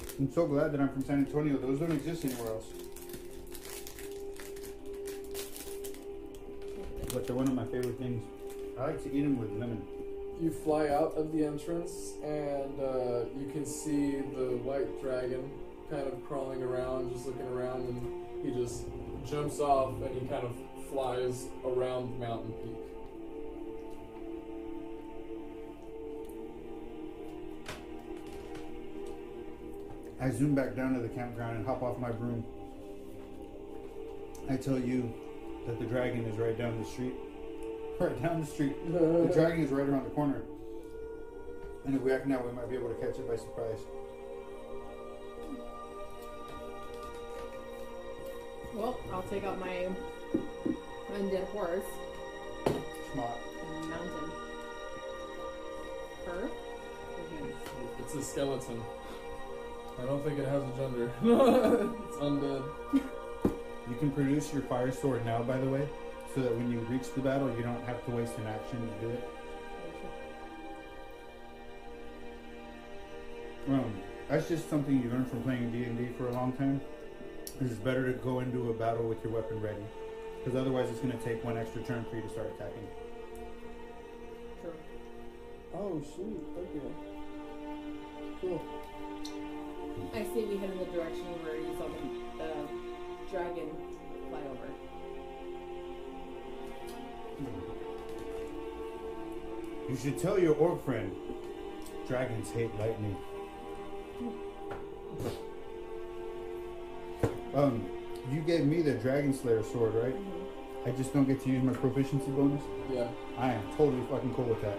Fuck 0.00 0.18
I'm 0.18 0.32
so 0.32 0.46
glad 0.46 0.72
that 0.72 0.80
I'm 0.80 0.88
from 0.90 1.04
San 1.04 1.18
Antonio. 1.26 1.56
Those 1.58 1.80
don't 1.80 1.92
exist 1.92 2.24
anywhere 2.24 2.48
else. 2.48 2.66
But 7.12 7.26
they're 7.26 7.36
one 7.36 7.48
of 7.48 7.54
my 7.54 7.64
favorite 7.66 7.98
things. 7.98 8.22
I 8.78 8.86
like 8.86 9.02
to 9.02 9.12
eat 9.12 9.22
them 9.22 9.38
with 9.38 9.50
lemon 9.52 9.82
you 10.40 10.50
fly 10.50 10.88
out 10.88 11.12
of 11.16 11.32
the 11.32 11.44
entrance 11.44 12.14
and 12.24 12.80
uh, 12.80 13.24
you 13.38 13.50
can 13.52 13.66
see 13.66 14.20
the 14.34 14.56
white 14.64 15.00
dragon 15.02 15.50
kind 15.90 16.06
of 16.06 16.24
crawling 16.26 16.62
around, 16.62 17.12
just 17.12 17.26
looking 17.26 17.46
around, 17.48 17.82
and 17.82 18.26
he 18.42 18.50
just 18.58 18.84
jumps 19.28 19.60
off 19.60 20.00
and 20.00 20.20
he 20.20 20.26
kind 20.28 20.44
of 20.44 20.56
flies 20.90 21.46
around 21.64 22.14
the 22.14 22.26
mountain 22.26 22.52
peak. 22.52 22.76
I 30.20 30.30
zoom 30.30 30.54
back 30.54 30.74
down 30.74 30.94
to 30.94 31.00
the 31.00 31.08
campground 31.08 31.56
and 31.56 31.66
hop 31.66 31.82
off 31.82 31.98
my 31.98 32.12
broom. 32.12 32.44
I 34.48 34.56
tell 34.56 34.78
you 34.78 35.12
that 35.66 35.78
the 35.78 35.86
dragon 35.86 36.24
is 36.24 36.36
right 36.38 36.56
down 36.56 36.78
the 36.78 36.88
street. 36.88 37.14
Right 38.00 38.22
down 38.22 38.40
the 38.40 38.46
street. 38.46 38.76
The 38.90 39.30
dragon 39.34 39.62
is 39.62 39.70
right 39.70 39.86
around 39.86 40.04
the 40.04 40.10
corner. 40.10 40.40
And 41.84 41.94
if 41.94 42.00
we 42.00 42.12
act 42.12 42.26
now, 42.26 42.42
we 42.42 42.50
might 42.52 42.70
be 42.70 42.76
able 42.76 42.88
to 42.88 42.94
catch 42.94 43.18
it 43.18 43.28
by 43.28 43.36
surprise. 43.36 43.78
Well, 48.74 48.98
I'll 49.12 49.22
take 49.24 49.44
out 49.44 49.58
my 49.58 49.88
undead 51.12 51.44
horse 51.48 51.84
Smart. 53.12 53.38
and 53.76 53.90
mountain. 53.90 54.30
Her? 56.24 56.50
It's 57.98 58.14
a 58.14 58.22
skeleton. 58.22 58.82
I 60.00 60.06
don't 60.06 60.24
think 60.24 60.38
it 60.38 60.48
has 60.48 60.62
a 60.62 60.72
gender. 60.76 61.12
it's 62.08 62.16
undead. 62.16 62.62
You 62.94 63.96
can 63.98 64.10
produce 64.12 64.52
your 64.54 64.62
fire 64.62 64.90
sword 64.90 65.26
now, 65.26 65.42
by 65.42 65.58
the 65.58 65.68
way, 65.68 65.86
so 66.34 66.42
that 66.42 66.54
when 66.56 66.70
you 66.70 66.78
reach 66.80 67.12
the 67.14 67.20
battle, 67.20 67.50
you 67.56 67.62
don't 67.62 67.82
have 67.84 68.04
to 68.06 68.10
waste 68.12 68.36
an 68.38 68.46
action 68.46 68.80
to 68.80 69.06
do 69.06 69.10
it. 69.10 69.28
Um, 73.68 73.92
that's 74.28 74.48
just 74.48 74.70
something 74.70 75.02
you 75.02 75.10
learn 75.10 75.24
from 75.24 75.42
playing 75.42 75.70
D 75.70 75.84
and 75.84 75.98
D 75.98 76.08
for 76.16 76.28
a 76.28 76.32
long 76.32 76.52
time. 76.52 76.80
It's 77.60 77.74
better 77.74 78.12
to 78.12 78.18
go 78.18 78.40
into 78.40 78.70
a 78.70 78.72
battle 78.72 79.06
with 79.08 79.22
your 79.22 79.32
weapon 79.32 79.60
ready, 79.60 79.84
because 80.38 80.58
otherwise 80.58 80.88
it's 80.88 81.00
going 81.00 81.16
to 81.16 81.24
take 81.24 81.44
one 81.44 81.58
extra 81.58 81.82
turn 81.82 82.04
for 82.08 82.16
you 82.16 82.22
to 82.22 82.28
start 82.30 82.52
attacking. 82.56 82.86
True. 84.62 84.72
Oh, 85.74 86.00
sweet. 86.14 86.40
Okay. 86.58 86.94
Cool. 88.40 88.62
I 90.14 90.24
see 90.24 90.44
we 90.44 90.56
head 90.56 90.70
in 90.70 90.78
the 90.78 90.84
direction 90.86 91.26
where 91.44 91.56
you 91.56 91.74
saw 91.76 91.86
the, 91.86 92.00
the 92.38 93.30
dragon 93.30 93.68
fly 94.30 94.40
over. 94.48 94.68
You 99.90 99.96
should 99.96 100.18
tell 100.18 100.38
your 100.38 100.54
orc 100.54 100.84
friend. 100.84 101.10
Dragons 102.06 102.48
hate 102.52 102.72
lightning. 102.78 103.16
Um, 107.54 107.90
you 108.30 108.40
gave 108.40 108.66
me 108.66 108.82
the 108.82 108.94
Dragon 108.94 109.34
Slayer 109.34 109.64
sword, 109.64 109.94
right? 109.96 110.14
Mm-hmm. 110.14 110.88
I 110.88 110.92
just 110.92 111.12
don't 111.12 111.24
get 111.24 111.42
to 111.42 111.50
use 111.50 111.64
my 111.64 111.72
proficiency 111.72 112.30
bonus. 112.30 112.62
Yeah. 112.88 113.08
I 113.36 113.54
am 113.54 113.62
totally 113.76 114.06
fucking 114.08 114.32
cool 114.34 114.44
with 114.44 114.62
that. 114.62 114.78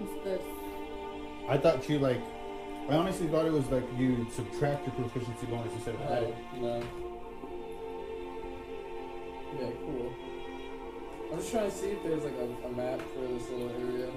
It's 0.00 0.24
the 0.24 0.40
I 1.46 1.58
thought 1.58 1.86
you 1.90 1.98
like. 1.98 2.22
I 2.88 2.94
honestly 2.94 3.26
thought 3.26 3.44
it 3.44 3.52
was 3.52 3.68
like 3.68 3.84
you 3.98 4.26
subtract 4.32 4.86
your 4.86 4.96
proficiency 4.96 5.46
bonus 5.46 5.74
instead 5.74 5.94
of 5.96 6.00
add 6.02 6.22
it. 6.22 6.34
Oh, 6.54 6.58
no. 6.58 6.82
Yeah, 9.60 9.70
cool. 9.84 10.31
I'm 11.32 11.38
just 11.38 11.50
trying 11.50 11.70
to 11.70 11.74
see 11.74 11.86
if 11.86 12.02
there's 12.02 12.24
like 12.24 12.34
a, 12.34 12.66
a 12.66 12.72
map 12.72 13.00
for 13.14 13.20
this 13.20 13.48
little 13.48 13.70
area. 13.70 14.10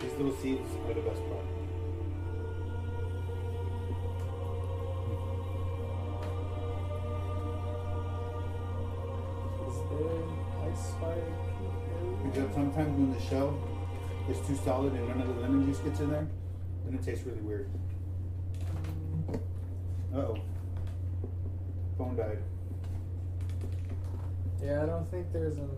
These 0.00 0.12
little 0.18 0.36
seeds 0.36 0.70
are 0.86 0.92
the 0.92 1.00
best 1.00 1.22
part. 1.30 1.63
Is 14.28 14.38
too 14.46 14.56
solid 14.64 14.92
and 14.92 15.08
none 15.08 15.20
of 15.20 15.28
the 15.28 15.40
lemon 15.40 15.64
juice 15.66 15.78
gets 15.78 16.00
in 16.00 16.10
there, 16.10 16.26
then 16.84 16.94
it 16.94 17.02
tastes 17.02 17.24
really 17.26 17.40
weird. 17.40 17.68
Uh 20.14 20.18
oh. 20.18 20.36
Phone 21.98 22.16
died. 22.16 22.38
Yeah, 24.62 24.82
I 24.82 24.86
don't 24.86 25.08
think 25.10 25.32
there's 25.32 25.58
an 25.58 25.70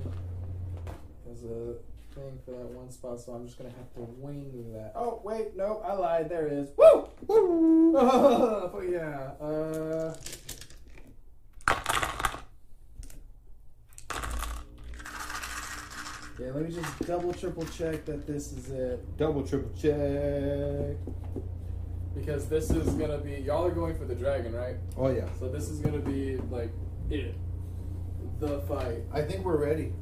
there's 1.24 1.44
a 1.44 1.74
thing 2.14 2.38
for 2.44 2.52
that 2.52 2.66
one 2.70 2.90
spot, 2.90 3.20
so 3.20 3.32
I'm 3.32 3.46
just 3.46 3.58
gonna 3.58 3.70
have 3.70 3.92
to 3.94 4.00
wing 4.18 4.72
that. 4.74 4.92
Oh 4.94 5.20
wait, 5.24 5.56
no, 5.56 5.82
I 5.84 5.94
lied. 5.94 6.28
There 6.28 6.46
is. 6.46 6.68
Woo! 6.76 7.08
Woo! 7.26 7.96
Oh 7.98 8.82
yeah. 8.82 9.30
Uh. 9.44 10.14
Let 16.56 16.70
me 16.70 16.74
just 16.74 17.06
double 17.06 17.34
triple 17.34 17.66
check 17.66 18.06
that 18.06 18.26
this 18.26 18.50
is 18.50 18.70
it. 18.70 19.18
Double 19.18 19.46
triple 19.46 19.70
check. 19.78 20.96
Because 22.14 22.48
this 22.48 22.70
is 22.70 22.94
gonna 22.94 23.18
be 23.18 23.32
y'all 23.32 23.66
are 23.66 23.70
going 23.70 23.94
for 23.94 24.06
the 24.06 24.14
dragon, 24.14 24.54
right? 24.54 24.76
Oh 24.96 25.10
yeah. 25.10 25.28
So 25.38 25.48
this 25.48 25.68
is 25.68 25.80
gonna 25.80 25.98
be 25.98 26.38
like 26.50 26.72
it. 27.10 27.34
The 28.40 28.60
fight. 28.60 29.02
I 29.12 29.20
think 29.20 29.44
we're 29.44 29.62
ready. 29.62 29.92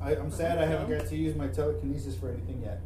I, 0.00 0.14
I'm 0.14 0.30
sad 0.30 0.58
I 0.58 0.66
haven't 0.66 0.96
got 0.96 1.08
to 1.08 1.16
use 1.16 1.34
my 1.34 1.48
telekinesis 1.48 2.16
for 2.16 2.30
anything 2.30 2.62
yet. 2.62 2.80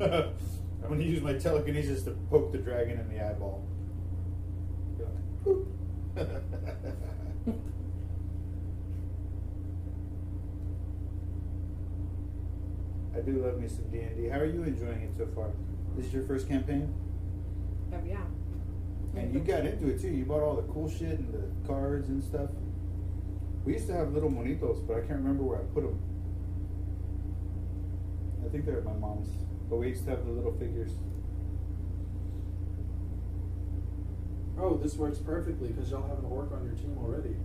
I'm 0.82 0.88
gonna 0.88 1.04
use 1.04 1.20
my 1.20 1.34
telekinesis 1.34 2.02
to 2.04 2.12
poke 2.30 2.50
the 2.50 2.58
dragon 2.58 2.98
in 2.98 3.10
the 3.10 3.22
eyeball. 3.22 3.62
I 6.16 6.26
do 13.24 13.44
love 13.44 13.60
me 13.60 13.68
some 13.68 13.88
D 13.90 14.00
and 14.00 14.16
D. 14.16 14.28
How 14.28 14.38
are 14.38 14.46
you 14.46 14.62
enjoying 14.62 15.02
it 15.02 15.12
so 15.16 15.26
far? 15.34 15.50
This 15.96 16.06
is 16.06 16.12
your 16.14 16.24
first 16.24 16.48
campaign, 16.48 16.92
oh 17.92 17.98
yeah. 18.06 18.24
and 19.16 19.34
you 19.34 19.40
got 19.40 19.66
into 19.66 19.88
it 19.88 20.00
too. 20.00 20.08
You 20.08 20.24
bought 20.24 20.42
all 20.42 20.56
the 20.56 20.72
cool 20.72 20.88
shit 20.90 21.18
and 21.18 21.32
the 21.32 21.66
cards 21.66 22.08
and 22.08 22.22
stuff. 22.22 22.50
We 23.64 23.74
used 23.74 23.86
to 23.88 23.92
have 23.94 24.12
little 24.12 24.30
monitos, 24.30 24.86
but 24.86 24.96
I 24.96 25.00
can't 25.00 25.20
remember 25.20 25.44
where 25.44 25.58
I 25.58 25.62
put 25.74 25.84
them. 25.84 26.00
I 28.44 28.48
think 28.48 28.66
they're 28.66 28.78
at 28.78 28.84
my 28.84 28.94
mom's, 28.94 29.28
but 29.70 29.76
we 29.76 29.88
used 29.88 30.04
to 30.04 30.10
have 30.10 30.26
the 30.26 30.32
little 30.32 30.52
figures. 30.52 30.92
Oh, 34.58 34.76
this 34.76 34.96
works 34.96 35.18
perfectly 35.18 35.68
because 35.68 35.90
y'all 35.90 36.06
have 36.08 36.18
an 36.18 36.24
orc 36.24 36.52
on 36.52 36.64
your 36.64 36.74
team 36.74 36.96
already. 36.98 37.36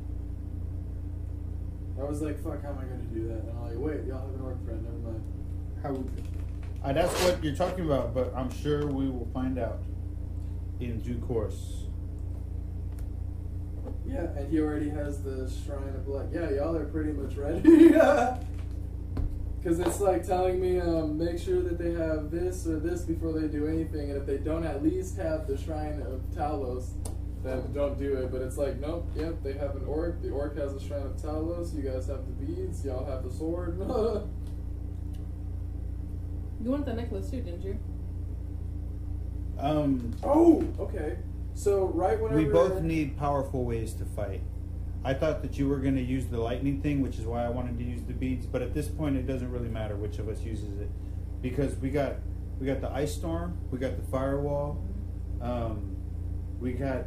I 2.00 2.04
was 2.04 2.22
like, 2.22 2.44
fuck, 2.44 2.62
how 2.62 2.70
am 2.70 2.80
I 2.80 2.84
going 2.84 3.08
to 3.08 3.14
do 3.14 3.28
that? 3.28 3.42
And 3.44 3.58
I'm 3.58 3.64
like, 3.64 3.78
wait, 3.78 4.06
y'all 4.06 4.22
have 4.22 4.36
an 4.36 4.42
orc 4.42 4.64
friend, 4.66 4.84
never 4.84 4.98
mind. 4.98 5.24
How? 5.84 6.04
Uh, 6.84 6.94
that's 6.94 7.14
what 7.24 7.44
you're 7.44 7.56
talking 7.56 7.86
about, 7.86 8.14
but 8.14 8.34
I'm 8.36 8.52
sure 8.52 8.88
we 8.88 9.10
will 9.10 9.28
find 9.34 9.58
out 9.60 9.80
in 10.80 11.00
due 11.02 11.18
course. 11.20 11.84
Yeah, 14.06 14.24
and 14.38 14.52
he 14.52 14.60
already 14.60 14.90
has 14.90 15.24
the 15.24 15.52
Shrine 15.66 15.90
of 15.90 16.06
Blood. 16.06 16.32
Yeah, 16.34 16.50
y'all 16.52 16.76
are 16.76 16.86
pretty 16.86 17.12
much 17.12 17.36
ready. 17.36 17.94
Because 19.68 19.80
it's 19.80 20.00
like 20.00 20.26
telling 20.26 20.62
me, 20.62 20.80
um, 20.80 21.18
make 21.18 21.38
sure 21.38 21.62
that 21.62 21.78
they 21.78 21.92
have 21.92 22.32
this 22.32 22.66
or 22.68 22.80
this 22.80 23.02
before 23.02 23.34
they 23.34 23.48
do 23.50 23.68
anything, 23.68 24.12
and 24.12 24.18
if 24.18 24.26
they 24.26 24.38
don't 24.38 24.64
at 24.64 24.82
least 24.82 25.18
have 25.18 25.46
the 25.46 25.58
Shrine 25.58 26.02
of 26.04 26.22
Talos, 26.34 26.92
then 27.44 27.74
don't 27.74 27.98
do 27.98 28.16
it. 28.18 28.32
But 28.32 28.42
it's 28.44 28.58
like, 28.58 28.80
nope, 28.80 29.10
yep, 29.16 29.44
they 29.44 29.54
have 29.54 29.76
an 29.76 29.84
orc. 29.86 30.22
The 30.22 30.30
orc 30.30 30.58
has 30.58 30.74
the 30.74 30.80
Shrine 30.80 31.02
of 31.02 31.18
Talos. 31.18 31.76
You 31.76 31.82
guys 31.82 32.08
have 32.08 32.26
the 32.28 32.46
beads. 32.46 32.86
Y'all 32.86 33.04
have 33.06 33.24
the 33.24 33.32
sword. 33.32 33.78
You 36.68 36.72
wanted 36.72 36.88
the 36.88 36.94
necklace 36.96 37.30
too, 37.30 37.40
didn't 37.40 37.62
you? 37.62 37.80
Um, 39.58 40.14
oh, 40.22 40.68
okay. 40.78 41.18
So 41.54 41.86
right 41.86 42.20
whenever 42.20 42.42
we 42.42 42.44
both 42.44 42.82
need 42.82 43.18
powerful 43.18 43.64
ways 43.64 43.94
to 43.94 44.04
fight. 44.04 44.42
I 45.02 45.14
thought 45.14 45.42
that 45.44 45.58
you 45.58 45.70
were 45.70 45.78
going 45.78 45.96
to 45.96 46.02
use 46.02 46.26
the 46.26 46.42
lightning 46.42 46.82
thing, 46.82 47.02
which 47.02 47.20
is 47.20 47.26
why 47.26 47.46
I 47.46 47.50
wanted 47.50 47.78
to 47.78 47.86
use 47.86 48.04
the 48.04 48.12
beads. 48.12 48.46
But 48.46 48.62
at 48.62 48.74
this 48.74 48.90
point, 48.90 49.16
it 49.16 49.26
doesn't 49.26 49.50
really 49.50 49.70
matter 49.70 49.96
which 49.96 50.20
of 50.20 50.28
us 50.28 50.42
uses 50.42 50.78
it, 50.82 50.90
because 51.42 51.74
we 51.78 51.90
got 51.90 52.16
we 52.60 52.68
got 52.68 52.82
the 52.82 52.92
ice 52.92 53.16
storm, 53.16 53.58
we 53.72 53.80
got 53.80 53.96
the 53.96 54.04
firewall, 54.12 54.84
um, 55.40 55.96
we 56.60 56.74
got 56.74 57.06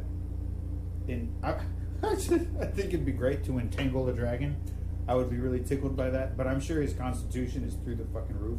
in. 1.07 1.31
I, 1.43 1.57
I 2.01 2.15
think 2.15 2.95
it'd 2.95 3.05
be 3.05 3.11
great 3.11 3.43
to 3.43 3.59
entangle 3.59 4.09
a 4.09 4.13
dragon. 4.13 4.55
I 5.07 5.13
would 5.13 5.29
be 5.29 5.37
really 5.37 5.63
tickled 5.63 5.95
by 5.95 6.09
that. 6.09 6.35
But 6.35 6.47
I'm 6.47 6.59
sure 6.59 6.81
his 6.81 6.95
constitution 6.95 7.63
is 7.63 7.75
through 7.75 7.97
the 7.97 8.05
fucking 8.05 8.39
roof, 8.39 8.57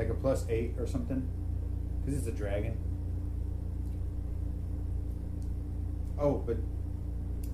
like 0.00 0.08
a 0.08 0.14
plus 0.14 0.46
eight 0.48 0.76
or 0.78 0.86
something, 0.86 1.28
because 2.00 2.18
it's 2.18 2.26
a 2.26 2.32
dragon. 2.32 2.74
Oh, 6.18 6.38
but 6.38 6.56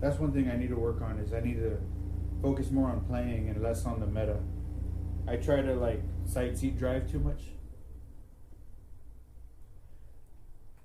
that's 0.01 0.21
one 0.21 0.33
thing 0.33 0.49
I 0.49 0.57
need 0.57 0.69
to 0.69 0.77
work 0.77 1.03
on 1.03 1.19
is 1.19 1.33
I 1.33 1.41
need 1.41 1.57
to 1.57 1.77
focus 2.41 2.71
more 2.71 2.89
on 2.89 3.01
playing 3.01 3.49
and 3.49 3.61
less 3.61 3.85
on 3.85 3.99
the 3.99 4.07
meta. 4.07 4.39
I 5.27 5.37
try 5.37 5.61
to 5.61 5.75
like 5.75 6.01
sight 6.25 6.57
seat 6.57 6.79
drive 6.79 7.11
too 7.11 7.19
much. 7.19 7.43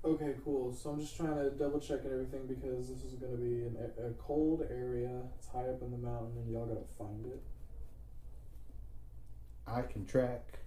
Okay, 0.04 0.34
cool. 0.44 0.74
So 0.74 0.90
I'm 0.90 1.00
just 1.00 1.16
trying 1.16 1.36
to 1.36 1.52
double 1.52 1.80
check 1.80 2.00
and 2.06 2.12
everything 2.12 2.48
because 2.48 2.88
this 2.90 3.04
is 3.04 3.14
going 3.20 3.34
to 3.34 3.38
be 3.38 3.68
an, 3.68 3.78
a, 4.04 4.10
cold 4.14 4.66
area. 4.68 5.22
It's 5.38 5.48
high 5.48 5.70
up 5.70 5.84
in 5.84 5.92
the 5.92 5.98
mountain, 5.98 6.32
and 6.38 6.52
y'all 6.52 6.66
gotta 6.66 6.88
find 6.98 7.24
it. 7.28 7.44
I 9.68 9.84
can 9.84 10.08
track 10.08 10.61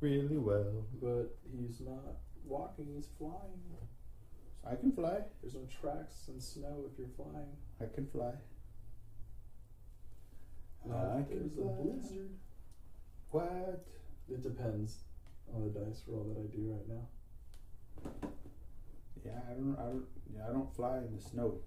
really 0.00 0.38
well. 0.38 0.86
But 1.00 1.36
he's 1.50 1.80
not 1.80 2.16
walking; 2.44 2.86
he's 2.96 3.08
flying. 3.18 3.62
I 4.68 4.74
can 4.74 4.92
fly. 4.92 5.18
There's 5.40 5.54
no 5.54 5.66
tracks 5.80 6.28
and 6.28 6.42
snow 6.42 6.84
if 6.90 6.98
you're 6.98 7.08
flying. 7.16 7.56
I 7.80 7.86
can 7.94 8.06
fly. 8.06 8.32
Not 10.86 10.96
I 10.96 11.22
can 11.22 11.38
there's 11.38 11.52
a 11.52 11.62
fly. 11.62 11.82
blizzard. 11.82 12.30
What? 13.30 13.86
It 14.30 14.42
depends 14.42 14.98
on 15.54 15.62
the 15.64 15.80
dice 15.80 16.02
roll 16.06 16.24
that 16.24 16.38
I 16.40 16.46
do 16.54 16.72
right 16.72 16.88
now. 16.88 18.28
Yeah, 19.24 19.40
I 19.50 19.54
don't. 19.54 19.76
I 19.78 19.82
don't. 19.84 20.04
Yeah, 20.34 20.42
I 20.48 20.52
don't 20.52 20.74
fly 20.74 20.98
in 20.98 21.16
the 21.16 21.22
snow. 21.22 21.58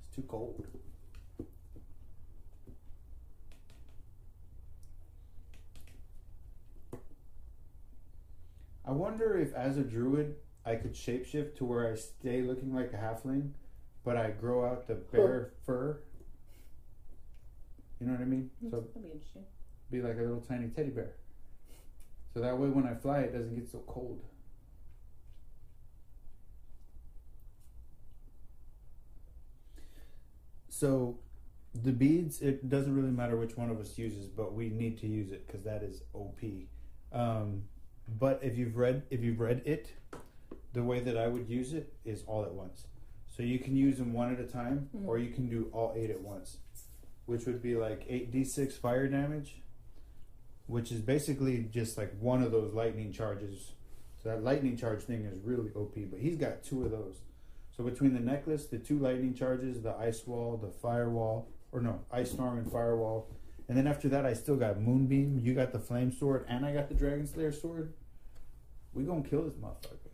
It's 0.00 0.14
too 0.14 0.22
cold. 0.28 0.64
I 8.84 8.90
wonder 8.90 9.38
if, 9.38 9.54
as 9.54 9.76
a 9.76 9.82
druid, 9.82 10.34
I 10.64 10.74
could 10.74 10.94
shapeshift 10.94 11.56
to 11.56 11.64
where 11.64 11.90
I 11.90 11.94
stay 11.96 12.42
looking 12.42 12.74
like 12.74 12.92
a 12.92 12.96
halfling, 12.96 13.50
but 14.04 14.16
I 14.16 14.30
grow 14.30 14.64
out 14.64 14.86
the 14.88 14.94
bear 14.94 15.52
fur. 15.64 15.98
You 18.00 18.06
know 18.06 18.14
what 18.14 18.22
I 18.22 18.24
mean? 18.24 18.50
So 18.70 18.80
That'd 18.80 18.94
be 18.94 19.10
interesting. 19.10 19.42
be 19.90 20.02
like 20.02 20.16
a 20.18 20.22
little 20.22 20.40
tiny 20.40 20.68
teddy 20.68 20.90
bear. 20.90 21.12
So 22.34 22.40
that 22.40 22.58
way, 22.58 22.68
when 22.68 22.86
I 22.86 22.94
fly, 22.94 23.20
it 23.20 23.32
doesn't 23.32 23.54
get 23.54 23.70
so 23.70 23.82
cold. 23.86 24.20
So, 30.68 31.18
the 31.74 31.92
beads, 31.92 32.40
it 32.40 32.68
doesn't 32.68 32.94
really 32.94 33.10
matter 33.12 33.36
which 33.36 33.56
one 33.56 33.70
of 33.70 33.78
us 33.78 33.96
uses, 33.98 34.26
but 34.26 34.54
we 34.54 34.68
need 34.70 34.98
to 35.00 35.06
use 35.06 35.30
it 35.30 35.46
because 35.46 35.62
that 35.62 35.82
is 35.82 36.02
OP. 36.14 36.40
Um, 37.12 37.62
but 38.08 38.40
if 38.42 38.56
you've 38.56 38.76
read, 38.76 39.02
if 39.10 39.22
you've 39.22 39.40
read 39.40 39.62
it, 39.64 39.92
the 40.72 40.82
way 40.82 41.00
that 41.00 41.16
I 41.16 41.28
would 41.28 41.48
use 41.48 41.72
it 41.72 41.92
is 42.04 42.22
all 42.26 42.44
at 42.44 42.52
once. 42.52 42.86
So 43.28 43.42
you 43.42 43.58
can 43.58 43.76
use 43.76 43.98
them 43.98 44.12
one 44.12 44.32
at 44.32 44.40
a 44.40 44.46
time, 44.46 44.88
Mhm. 44.94 45.06
or 45.06 45.18
you 45.18 45.30
can 45.30 45.48
do 45.48 45.68
all 45.72 45.92
eight 45.96 46.10
at 46.10 46.20
once, 46.20 46.58
which 47.26 47.46
would 47.46 47.62
be 47.62 47.74
like 47.76 48.04
eight 48.08 48.30
d6 48.30 48.76
fire 48.76 49.08
damage, 49.08 49.62
which 50.66 50.92
is 50.92 51.00
basically 51.00 51.64
just 51.64 51.96
like 51.98 52.12
one 52.20 52.42
of 52.42 52.52
those 52.52 52.72
lightning 52.72 53.12
charges. 53.12 53.72
So 54.22 54.28
that 54.28 54.42
lightning 54.44 54.76
charge 54.76 55.02
thing 55.02 55.24
is 55.24 55.40
really 55.40 55.70
OP, 55.74 56.04
but 56.10 56.20
he's 56.20 56.36
got 56.36 56.62
two 56.62 56.84
of 56.84 56.90
those. 56.90 57.22
So 57.76 57.82
between 57.84 58.12
the 58.12 58.20
necklace, 58.20 58.66
the 58.66 58.78
two 58.78 58.98
lightning 58.98 59.34
charges, 59.34 59.82
the 59.82 59.94
ice 59.96 60.26
wall, 60.26 60.56
the 60.58 60.70
firewall, 60.70 61.48
or 61.72 61.80
no, 61.80 62.00
ice 62.10 62.30
storm 62.32 62.58
and 62.58 62.70
firewall, 62.70 63.28
and 63.72 63.78
then 63.78 63.86
after 63.86 64.06
that, 64.10 64.26
I 64.26 64.34
still 64.34 64.56
got 64.56 64.78
moonbeam. 64.78 65.40
You 65.42 65.54
got 65.54 65.72
the 65.72 65.78
flame 65.78 66.12
sword, 66.12 66.44
and 66.46 66.66
I 66.66 66.74
got 66.74 66.90
the 66.90 66.94
dragon 66.94 67.26
slayer 67.26 67.52
sword. 67.52 67.94
We 68.92 69.04
gonna 69.04 69.22
kill 69.22 69.44
this 69.44 69.54
motherfucker. 69.54 70.10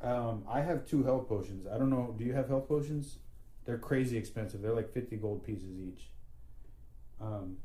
Um, 0.00 0.44
I 0.48 0.62
have 0.62 0.86
two 0.86 1.04
health 1.04 1.28
potions. 1.28 1.66
I 1.66 1.76
don't 1.76 1.90
know. 1.90 2.14
Do 2.18 2.24
you 2.24 2.32
have 2.32 2.48
health 2.48 2.66
potions? 2.66 3.18
They're 3.66 3.76
crazy 3.76 4.16
expensive. 4.16 4.62
They're 4.62 4.74
like 4.74 4.90
fifty 4.94 5.16
gold 5.16 5.44
pieces 5.44 5.78
each. 5.78 6.08
Um, 7.20 7.58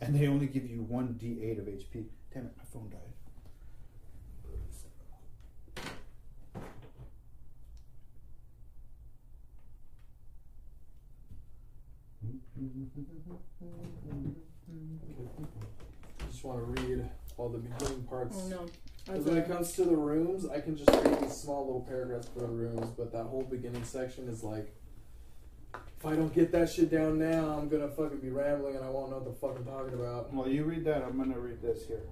and 0.00 0.18
they 0.18 0.28
only 0.28 0.46
give 0.46 0.66
you 0.66 0.80
one 0.80 1.08
d8 1.20 1.58
of 1.58 1.66
HP. 1.66 2.06
Damn 2.32 2.46
it, 2.46 2.54
my 2.56 2.64
phone 2.72 2.88
died. 2.88 3.11
I 16.20 16.26
just 16.30 16.44
want 16.44 16.58
to 16.58 16.82
read 16.82 17.08
all 17.36 17.48
the 17.48 17.58
beginning 17.58 18.02
parts. 18.04 18.36
Oh 18.38 18.48
no. 18.48 18.66
Because 19.04 19.24
when 19.24 19.36
it 19.36 19.48
comes 19.48 19.72
to 19.72 19.84
the 19.84 19.96
rooms, 19.96 20.46
I 20.48 20.60
can 20.60 20.76
just 20.76 20.88
read 20.90 21.22
these 21.22 21.36
small 21.36 21.66
little 21.66 21.80
paragraphs 21.80 22.28
for 22.28 22.40
the 22.40 22.46
rooms, 22.46 22.90
but 22.96 23.10
that 23.12 23.24
whole 23.24 23.42
beginning 23.42 23.82
section 23.84 24.28
is 24.28 24.44
like, 24.44 24.72
if 25.74 26.06
I 26.06 26.14
don't 26.14 26.32
get 26.32 26.52
that 26.52 26.70
shit 26.70 26.90
down 26.90 27.18
now, 27.18 27.58
I'm 27.58 27.68
gonna 27.68 27.88
fucking 27.88 28.18
be 28.18 28.30
rambling 28.30 28.76
and 28.76 28.84
I 28.84 28.88
won't 28.90 29.10
know 29.10 29.18
what 29.18 29.24
the 29.24 29.32
fuck 29.32 29.56
I'm 29.56 29.64
talking 29.64 29.94
about. 29.94 30.32
Well, 30.32 30.48
you 30.48 30.64
read 30.64 30.84
that. 30.84 31.02
I'm 31.02 31.18
gonna 31.18 31.38
read 31.38 31.60
this 31.60 31.86
here. 31.86 32.04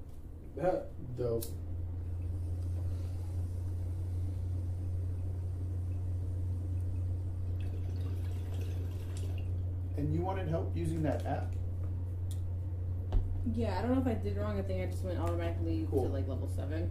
That 0.57 0.89
dope. 1.17 1.45
And 10.01 10.15
you 10.15 10.23
wanted 10.23 10.49
help 10.49 10.75
using 10.75 11.03
that 11.03 11.27
app? 11.27 11.55
Yeah, 13.53 13.79
I 13.79 13.83
don't 13.83 13.95
know 13.95 14.01
if 14.01 14.07
I 14.07 14.15
did 14.15 14.39
wrong. 14.39 14.59
I 14.59 14.63
think 14.63 14.83
I 14.83 14.91
just 14.91 15.05
went 15.05 15.19
automatically 15.19 15.87
Cool. 15.91 16.07
to 16.07 16.09
like 16.11 16.27
level 16.27 16.49
seven. 16.57 16.91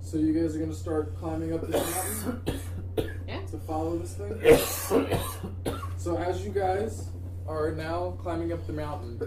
So 0.00 0.16
you 0.16 0.32
guys 0.32 0.56
are 0.56 0.58
gonna 0.58 0.72
start 0.72 1.14
climbing 1.18 1.52
up 1.52 1.66
this 1.70 1.74
mountain 1.94 2.60
Yeah. 3.28 3.44
to 3.44 3.58
follow 3.58 3.98
this 3.98 4.14
thing. 4.14 4.32
so 5.98 6.16
as 6.16 6.42
you 6.42 6.50
guys 6.52 7.10
are 7.46 7.72
now 7.72 8.12
climbing 8.12 8.50
up 8.50 8.66
the 8.66 8.72
mountain, 8.72 9.20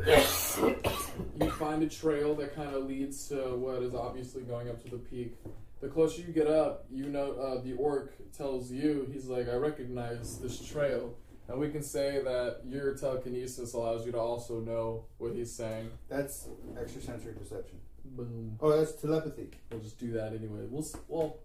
you 1.39 1.51
find 1.51 1.83
a 1.83 1.87
trail 1.87 2.33
that 2.37 2.55
kind 2.55 2.73
of 2.73 2.85
leads 2.85 3.27
to 3.27 3.55
what 3.55 3.83
is 3.83 3.93
obviously 3.93 4.41
going 4.41 4.67
up 4.67 4.83
to 4.83 4.89
the 4.89 4.97
peak. 4.97 5.35
The 5.79 5.89
closer 5.89 6.21
you 6.21 6.33
get 6.33 6.47
up, 6.47 6.85
you 6.91 7.05
know 7.07 7.33
uh, 7.33 7.61
the 7.61 7.73
orc 7.73 8.13
tells 8.35 8.71
you 8.71 9.07
he's 9.13 9.27
like, 9.27 9.47
I 9.47 9.55
recognize 9.57 10.39
this 10.39 10.59
trail, 10.59 11.15
and 11.49 11.59
we 11.59 11.69
can 11.69 11.81
say 11.83 12.21
that 12.23 12.61
your 12.65 12.93
telekinesis 12.95 13.73
allows 13.73 14.05
you 14.05 14.11
to 14.13 14.19
also 14.19 14.59
know 14.61 15.05
what 15.17 15.33
he's 15.33 15.51
saying. 15.53 15.89
That's 16.07 16.47
extrasensory 16.79 17.33
perception. 17.33 17.79
Boom. 18.05 18.57
Oh, 18.61 18.69
that's 18.77 18.93
telepathy. 18.93 19.49
We'll 19.71 19.81
just 19.81 19.99
do 19.99 20.11
that 20.13 20.33
anyway. 20.33 20.61
We'll 20.69 20.81
s- 20.83 20.95
well, 21.07 21.37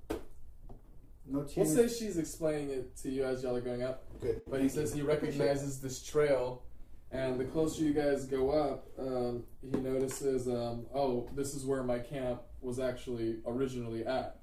No 1.26 1.46
we'll 1.56 1.66
say 1.66 1.88
she's 1.88 2.16
explaining 2.18 2.70
it 2.70 2.96
to 2.98 3.10
you 3.10 3.24
as 3.24 3.42
y'all 3.42 3.56
are 3.56 3.60
going 3.60 3.82
up. 3.82 4.04
Good. 4.20 4.42
But 4.48 4.60
he 4.60 4.68
says 4.68 4.92
he 4.92 5.02
recognizes 5.02 5.80
this 5.80 6.02
trail, 6.02 6.62
and 7.10 7.38
the 7.40 7.44
closer 7.44 7.82
you 7.82 7.92
guys 7.94 8.24
go 8.26 8.50
up, 8.50 8.88
um, 8.98 9.44
he 9.62 9.68
notices, 9.78 10.48
um, 10.48 10.86
oh, 10.94 11.28
this 11.34 11.54
is 11.54 11.64
where 11.64 11.82
my 11.82 11.98
camp 11.98 12.42
was 12.60 12.78
actually 12.78 13.38
originally 13.46 14.04
at. 14.06 14.40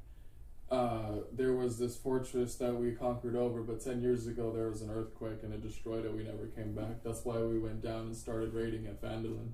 Uh, 0.72 1.18
there 1.34 1.54
was 1.54 1.78
this 1.78 1.98
fortress 1.98 2.56
that 2.56 2.74
we 2.74 2.94
conquered 2.94 3.36
over, 3.36 3.62
but 3.62 3.84
10 3.84 4.02
years 4.02 4.26
ago 4.28 4.54
there 4.56 4.70
was 4.70 4.82
an 4.82 4.90
earthquake 4.90 5.44
and 5.44 5.54
it 5.54 5.62
destroyed 5.62 6.06
it. 6.06 6.16
We 6.16 6.24
never 6.24 6.48
came 6.48 6.74
back. 6.74 7.04
That's 7.04 7.26
why 7.26 7.40
we 7.40 7.60
went 7.60 7.82
down 7.84 8.04
and 8.06 8.16
started 8.16 8.54
raiding 8.54 8.88
at 8.88 9.02
Phandalin. 9.02 9.50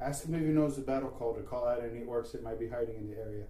Ask 0.00 0.24
him 0.24 0.34
if 0.34 0.40
he 0.40 0.46
knows 0.46 0.76
the 0.76 0.82
battle 0.82 1.10
call 1.10 1.34
to 1.34 1.42
call 1.42 1.68
out 1.68 1.82
any 1.84 2.00
orcs 2.00 2.32
that 2.32 2.42
might 2.42 2.58
be 2.58 2.68
hiding 2.68 2.96
in 2.96 3.06
the 3.06 3.16
area. 3.18 3.44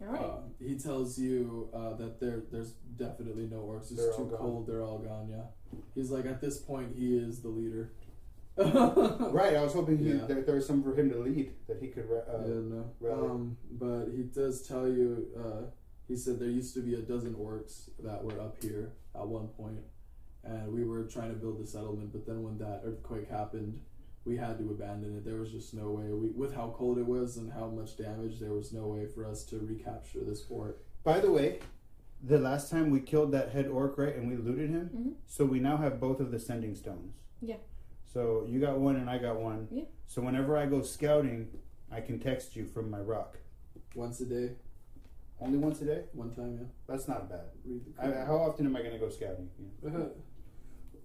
All 0.00 0.06
right. 0.06 0.20
Uh, 0.22 0.36
he 0.58 0.76
tells 0.78 1.18
you 1.18 1.68
uh, 1.74 1.94
that 1.96 2.18
there 2.18 2.42
there's 2.50 2.72
definitely 2.96 3.46
no 3.46 3.58
orcs. 3.58 3.90
It's 3.90 3.96
They're 3.96 4.12
too 4.14 4.32
cold. 4.34 4.66
They're 4.66 4.82
all 4.82 4.98
gone. 4.98 5.28
Yeah. 5.30 5.78
He's 5.94 6.10
like 6.10 6.24
at 6.24 6.40
this 6.40 6.58
point 6.58 6.94
he 6.96 7.16
is 7.18 7.42
the 7.42 7.48
leader. 7.48 7.92
Right. 8.58 9.54
I 9.54 9.62
was 9.62 9.72
hoping 9.74 9.98
he, 9.98 10.10
Yeah. 10.12 10.24
that 10.26 10.46
there 10.46 10.54
was 10.56 10.66
some 10.66 10.82
for 10.82 10.94
him 10.94 11.10
to 11.10 11.18
lead 11.18 11.52
that 11.68 11.78
he 11.80 11.88
could. 11.88 12.08
Uh, 12.10 12.38
yeah, 12.40 12.54
no. 12.54 12.90
rally. 13.00 13.28
Um, 13.28 13.56
but 13.70 14.06
he 14.16 14.22
does 14.22 14.62
tell 14.66 14.88
you. 14.88 15.26
He 16.08 16.16
said 16.16 16.40
there 16.40 16.48
used 16.48 16.74
to 16.74 16.80
be 16.80 16.94
a 16.94 17.02
dozen 17.02 17.34
orcs 17.34 17.90
that 18.02 18.24
were 18.24 18.40
up 18.40 18.56
here 18.62 18.92
at 19.14 19.26
one 19.28 19.48
point, 19.48 19.80
and 20.42 20.72
we 20.72 20.84
were 20.84 21.04
trying 21.04 21.28
to 21.30 21.36
build 21.36 21.62
the 21.62 21.66
settlement. 21.66 22.12
But 22.12 22.26
then 22.26 22.42
when 22.42 22.56
that 22.58 22.80
earthquake 22.84 23.28
happened, 23.30 23.80
we 24.24 24.36
had 24.36 24.58
to 24.58 24.70
abandon 24.70 25.16
it. 25.16 25.24
There 25.24 25.36
was 25.36 25.50
just 25.50 25.74
no 25.74 25.90
way. 25.90 26.10
We, 26.12 26.28
with 26.28 26.54
how 26.54 26.74
cold 26.76 26.98
it 26.98 27.06
was 27.06 27.36
and 27.36 27.52
how 27.52 27.66
much 27.68 27.96
damage, 27.98 28.40
there 28.40 28.52
was 28.54 28.72
no 28.72 28.86
way 28.86 29.06
for 29.06 29.26
us 29.26 29.44
to 29.44 29.58
recapture 29.58 30.20
this 30.24 30.42
fort. 30.42 30.82
By 31.04 31.20
the 31.20 31.30
way, 31.30 31.60
the 32.22 32.38
last 32.38 32.70
time 32.70 32.90
we 32.90 33.00
killed 33.00 33.32
that 33.32 33.50
head 33.50 33.66
orc, 33.66 33.96
right, 33.98 34.16
and 34.16 34.28
we 34.28 34.36
looted 34.36 34.70
him, 34.70 34.90
Mhm. 34.94 35.14
so 35.26 35.44
we 35.44 35.60
now 35.60 35.76
have 35.76 36.00
both 36.00 36.20
of 36.20 36.30
the 36.30 36.38
sending 36.40 36.74
stones. 36.74 37.14
Yeah. 37.40 37.56
So 38.06 38.44
you 38.48 38.60
got 38.60 38.78
one 38.78 38.96
and 38.96 39.08
I 39.10 39.18
got 39.18 39.40
one. 39.40 39.68
Yeah. 39.70 39.84
So 40.06 40.22
whenever 40.22 40.56
I 40.56 40.66
go 40.66 40.80
scouting, 40.82 41.48
I 41.92 42.00
can 42.00 42.18
text 42.18 42.56
you 42.56 42.64
from 42.64 42.90
my 42.90 43.00
rock. 43.00 43.38
Once 43.94 44.20
a 44.20 44.26
day, 44.26 44.56
Only 45.40 45.58
once 45.58 45.80
a 45.82 45.84
day? 45.84 46.02
one 46.12 46.34
time, 46.34 46.58
yeah. 46.60 46.66
That's 46.88 47.06
not 47.06 47.28
bad. 47.30 47.46
I, 48.00 48.24
how 48.26 48.36
often 48.36 48.66
am 48.66 48.74
I 48.76 48.80
going 48.80 48.92
to 48.92 48.98
go 48.98 49.08
scouting? 49.08 49.48
Yeah. 49.84 49.90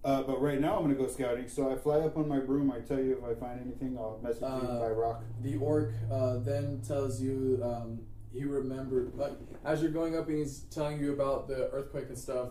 Uh, 0.04 0.22
but 0.22 0.42
right 0.42 0.60
now 0.60 0.76
I'm 0.76 0.84
going 0.84 0.94
to 0.96 1.02
go 1.02 1.08
scouting. 1.08 1.48
So 1.48 1.72
I 1.72 1.76
fly 1.76 2.00
up 2.00 2.16
on 2.16 2.28
my 2.28 2.40
broom. 2.40 2.70
I 2.70 2.80
tell 2.80 2.98
you 2.98 3.16
if 3.16 3.24
I 3.24 3.38
find 3.40 3.60
anything. 3.60 3.96
I'll 3.96 4.20
message 4.22 4.42
you 4.42 4.46
Uh, 4.48 4.80
by 4.80 4.90
rock. 4.90 5.24
The 5.40 5.56
orc 5.56 5.92
uh, 6.12 6.38
then 6.38 6.82
tells 6.86 7.22
you 7.22 7.60
um, 7.64 8.00
he 8.32 8.44
remembered, 8.44 9.14
like, 9.14 9.32
as 9.64 9.80
you're 9.80 9.92
going 9.92 10.16
up 10.18 10.28
and 10.28 10.36
he's 10.38 10.64
telling 10.64 10.98
you 10.98 11.12
about 11.12 11.46
the 11.48 11.70
earthquake 11.70 12.08
and 12.08 12.18
stuff, 12.18 12.48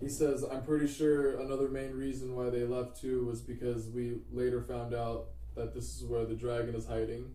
he 0.00 0.08
says, 0.08 0.44
I'm 0.44 0.62
pretty 0.62 0.86
sure 0.86 1.40
another 1.40 1.68
main 1.68 1.92
reason 1.92 2.36
why 2.36 2.50
they 2.50 2.64
left 2.64 3.00
too 3.00 3.24
was 3.24 3.40
because 3.40 3.88
we 3.88 4.18
later 4.30 4.62
found 4.62 4.94
out 4.94 5.28
that 5.56 5.74
this 5.74 5.96
is 5.96 6.04
where 6.04 6.26
the 6.26 6.34
dragon 6.34 6.74
is 6.74 6.86
hiding. 6.86 7.32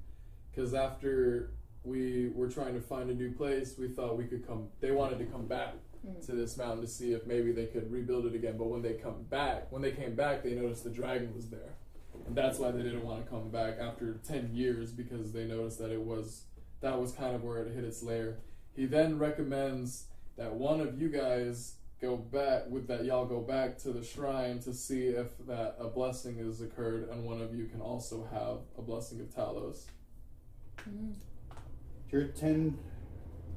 Because 0.52 0.74
after 0.74 1.52
we 1.84 2.30
were 2.36 2.50
trying 2.50 2.74
to 2.74 2.82
find 2.82 3.10
a 3.10 3.14
new 3.14 3.32
place. 3.32 3.76
We 3.78 3.88
thought 3.88 4.18
we 4.18 4.26
could 4.26 4.46
come. 4.46 4.68
They 4.82 4.92
wanted 4.92 5.20
to 5.20 5.26
come 5.26 5.46
back 5.48 5.74
Mm. 6.08 6.26
to 6.28 6.32
this 6.32 6.56
mountain 6.56 6.80
to 6.80 6.88
see 6.88 7.12
if 7.12 7.28
maybe 7.28 7.52
they 7.52 7.66
could 7.66 7.92
rebuild 7.92 8.26
it 8.26 8.34
again. 8.34 8.56
But 8.58 8.68
when 8.70 8.82
they 8.82 8.94
come 8.94 9.24
back, 9.30 9.70
when 9.70 9.82
they 9.82 9.92
came 9.92 10.16
back, 10.16 10.44
they 10.44 10.56
noticed 10.56 10.86
the 10.86 10.90
dragon 10.90 11.36
was 11.36 11.50
there, 11.50 11.74
and 12.26 12.34
that's 12.38 12.58
why 12.58 12.72
they 12.72 12.82
didn't 12.82 13.04
want 13.04 13.22
to 13.26 13.30
come 13.30 13.50
back 13.50 13.80
after 13.80 14.14
ten 14.26 14.52
years 14.56 14.94
because 14.94 15.34
they 15.34 15.44
noticed 15.44 15.78
that 15.80 15.92
it 15.92 16.00
was 16.02 16.46
that 16.80 16.98
was 16.98 17.12
kind 17.12 17.36
of 17.36 17.44
where 17.44 17.62
it 17.64 17.74
hit 17.76 17.84
its 17.84 18.02
lair. 18.02 18.38
He 18.78 18.86
then 18.86 19.20
recommends 19.20 20.06
that 20.38 20.54
one 20.54 20.80
of 20.80 21.02
you 21.02 21.10
guys 21.10 21.76
go 22.00 22.16
back 22.16 22.70
with 22.70 22.88
that 22.88 23.04
y'all 23.04 23.26
go 23.26 23.42
back 23.42 23.78
to 23.80 23.92
the 23.92 24.02
shrine 24.02 24.60
to 24.60 24.74
see 24.74 25.08
if 25.08 25.38
that 25.48 25.76
a 25.80 25.90
blessing 25.90 26.38
has 26.38 26.62
occurred, 26.62 27.10
and 27.10 27.26
one 27.26 27.42
of 27.42 27.54
you 27.54 27.66
can 27.66 27.82
also 27.82 28.24
have 28.32 28.60
a 28.78 28.82
blessing 28.82 29.20
of 29.20 29.28
Talos. 29.36 29.84
Mm. 30.90 31.16
You're 32.12 32.26
ten. 32.28 32.78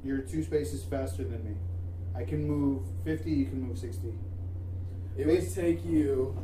You're 0.04 0.18
two 0.18 0.42
spaces 0.42 0.82
faster 0.84 1.24
than 1.24 1.44
me. 1.44 1.54
I 2.14 2.24
can 2.24 2.46
move 2.46 2.82
fifty. 3.04 3.30
You 3.30 3.46
can 3.46 3.62
move 3.62 3.78
sixty. 3.78 4.12
It 5.16 5.26
Bas- 5.26 5.44
would 5.44 5.54
take 5.54 5.84
you 5.84 6.36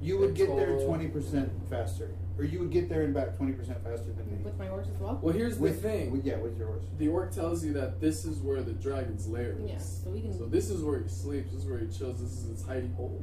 You 0.00 0.18
would 0.18 0.34
get 0.34 0.54
there 0.56 0.78
twenty 0.84 1.08
percent 1.08 1.50
faster, 1.70 2.10
or 2.38 2.44
you 2.44 2.58
would 2.58 2.70
get 2.70 2.88
there 2.88 3.02
and 3.02 3.14
back 3.14 3.36
twenty 3.36 3.52
percent 3.52 3.82
faster 3.82 4.12
than 4.12 4.30
me. 4.30 4.38
With 4.44 4.58
my 4.58 4.66
horse 4.66 4.86
as 4.92 5.00
well? 5.00 5.18
Well, 5.22 5.32
here's 5.34 5.58
With 5.58 5.80
the 5.82 5.88
thing. 5.88 6.10
with- 6.10 6.24
yeah, 6.26 6.36
with 6.38 6.58
your 6.58 6.66
horse. 6.68 6.84
the 6.98 7.08
orc 7.08 7.30
tells 7.32 7.64
you 7.64 7.72
that 7.74 8.00
this 8.00 8.24
is 8.26 8.40
where 8.40 8.62
the 8.62 8.72
dragon's 8.72 9.26
lair 9.28 9.56
is. 9.58 9.70
Yeah, 9.70 9.78
so 9.78 10.10
we 10.10 10.20
can. 10.20 10.32
So 10.36 10.44
this 10.46 10.68
is 10.70 10.82
where 10.82 10.98
he 11.02 11.08
sleeps. 11.08 11.52
This 11.52 11.62
is 11.62 11.66
where 11.68 11.78
he 11.78 11.86
chills. 11.86 12.20
This 12.20 12.32
is 12.32 12.48
his 12.50 12.62
hiding 12.66 12.92
hole. 12.94 13.22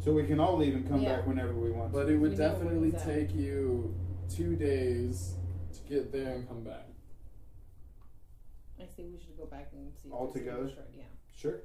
So 0.00 0.12
we 0.12 0.24
can 0.24 0.38
all 0.40 0.56
leave 0.56 0.74
and 0.74 0.86
come 0.88 1.02
Yeah. 1.02 1.16
back 1.16 1.26
whenever 1.26 1.52
we 1.54 1.70
want. 1.70 1.92
But 1.92 2.04
to. 2.04 2.12
it 2.12 2.16
would 2.16 2.32
We 2.32 2.36
definitely 2.36 2.92
take 2.92 3.34
you 3.34 3.94
two 4.30 4.54
days 4.56 5.34
to 5.74 5.80
get 5.88 6.12
there 6.12 6.34
and 6.34 6.48
come 6.48 6.62
back. 6.62 6.86
I 8.94 9.02
say 9.02 9.08
we 9.12 9.18
should 9.24 9.36
go 9.36 9.46
back 9.46 9.68
and 9.72 9.92
see. 10.00 10.08
if 10.08 10.14
All 10.14 10.26
there's 10.32 10.44
together? 10.46 10.64
a 10.66 10.70
shred, 10.72 10.84
Yeah. 10.96 11.04
Sure. 11.36 11.60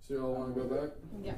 So 0.00 0.14
you 0.14 0.24
all 0.24 0.34
want 0.34 0.54
to 0.54 0.60
go 0.62 0.66
back? 0.68 0.90
Yeah. 1.22 1.34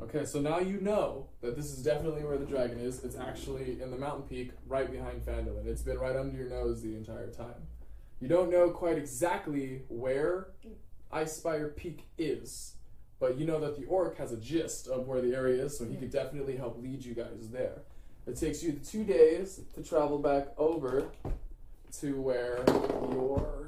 Okay, 0.00 0.24
so 0.24 0.40
now 0.40 0.58
you 0.58 0.80
know 0.80 1.28
that 1.40 1.56
this 1.56 1.66
is 1.66 1.82
definitely 1.82 2.22
where 2.24 2.38
the 2.38 2.44
dragon 2.44 2.78
is. 2.78 3.02
It's 3.04 3.16
actually 3.16 3.80
in 3.82 3.90
the 3.90 3.96
mountain 3.96 4.22
peak 4.28 4.52
right 4.66 4.90
behind 4.90 5.22
Phandalin. 5.24 5.66
It's 5.66 5.82
been 5.82 5.98
right 5.98 6.14
under 6.16 6.36
your 6.36 6.48
nose 6.48 6.82
the 6.82 6.94
entire 6.94 7.30
time. 7.30 7.66
You 8.20 8.28
don't 8.28 8.50
know 8.50 8.70
quite 8.70 8.98
exactly 8.98 9.82
where 9.88 10.48
Icespire 11.12 11.74
Peak 11.74 12.04
is, 12.18 12.74
but 13.18 13.38
you 13.38 13.46
know 13.46 13.58
that 13.60 13.76
the 13.78 13.86
orc 13.86 14.18
has 14.18 14.30
a 14.32 14.36
gist 14.36 14.86
of 14.88 15.06
where 15.08 15.20
the 15.20 15.34
area 15.34 15.64
is, 15.64 15.76
so 15.78 15.84
he 15.84 15.96
could 15.96 16.10
definitely 16.10 16.56
help 16.56 16.80
lead 16.82 17.04
you 17.04 17.14
guys 17.14 17.48
there. 17.50 17.82
It 18.26 18.36
takes 18.36 18.62
you 18.62 18.72
two 18.72 19.04
days 19.04 19.60
to 19.74 19.82
travel 19.82 20.18
back 20.18 20.48
over 20.58 21.06
to 22.00 22.20
where 22.20 22.62
your 23.12 23.67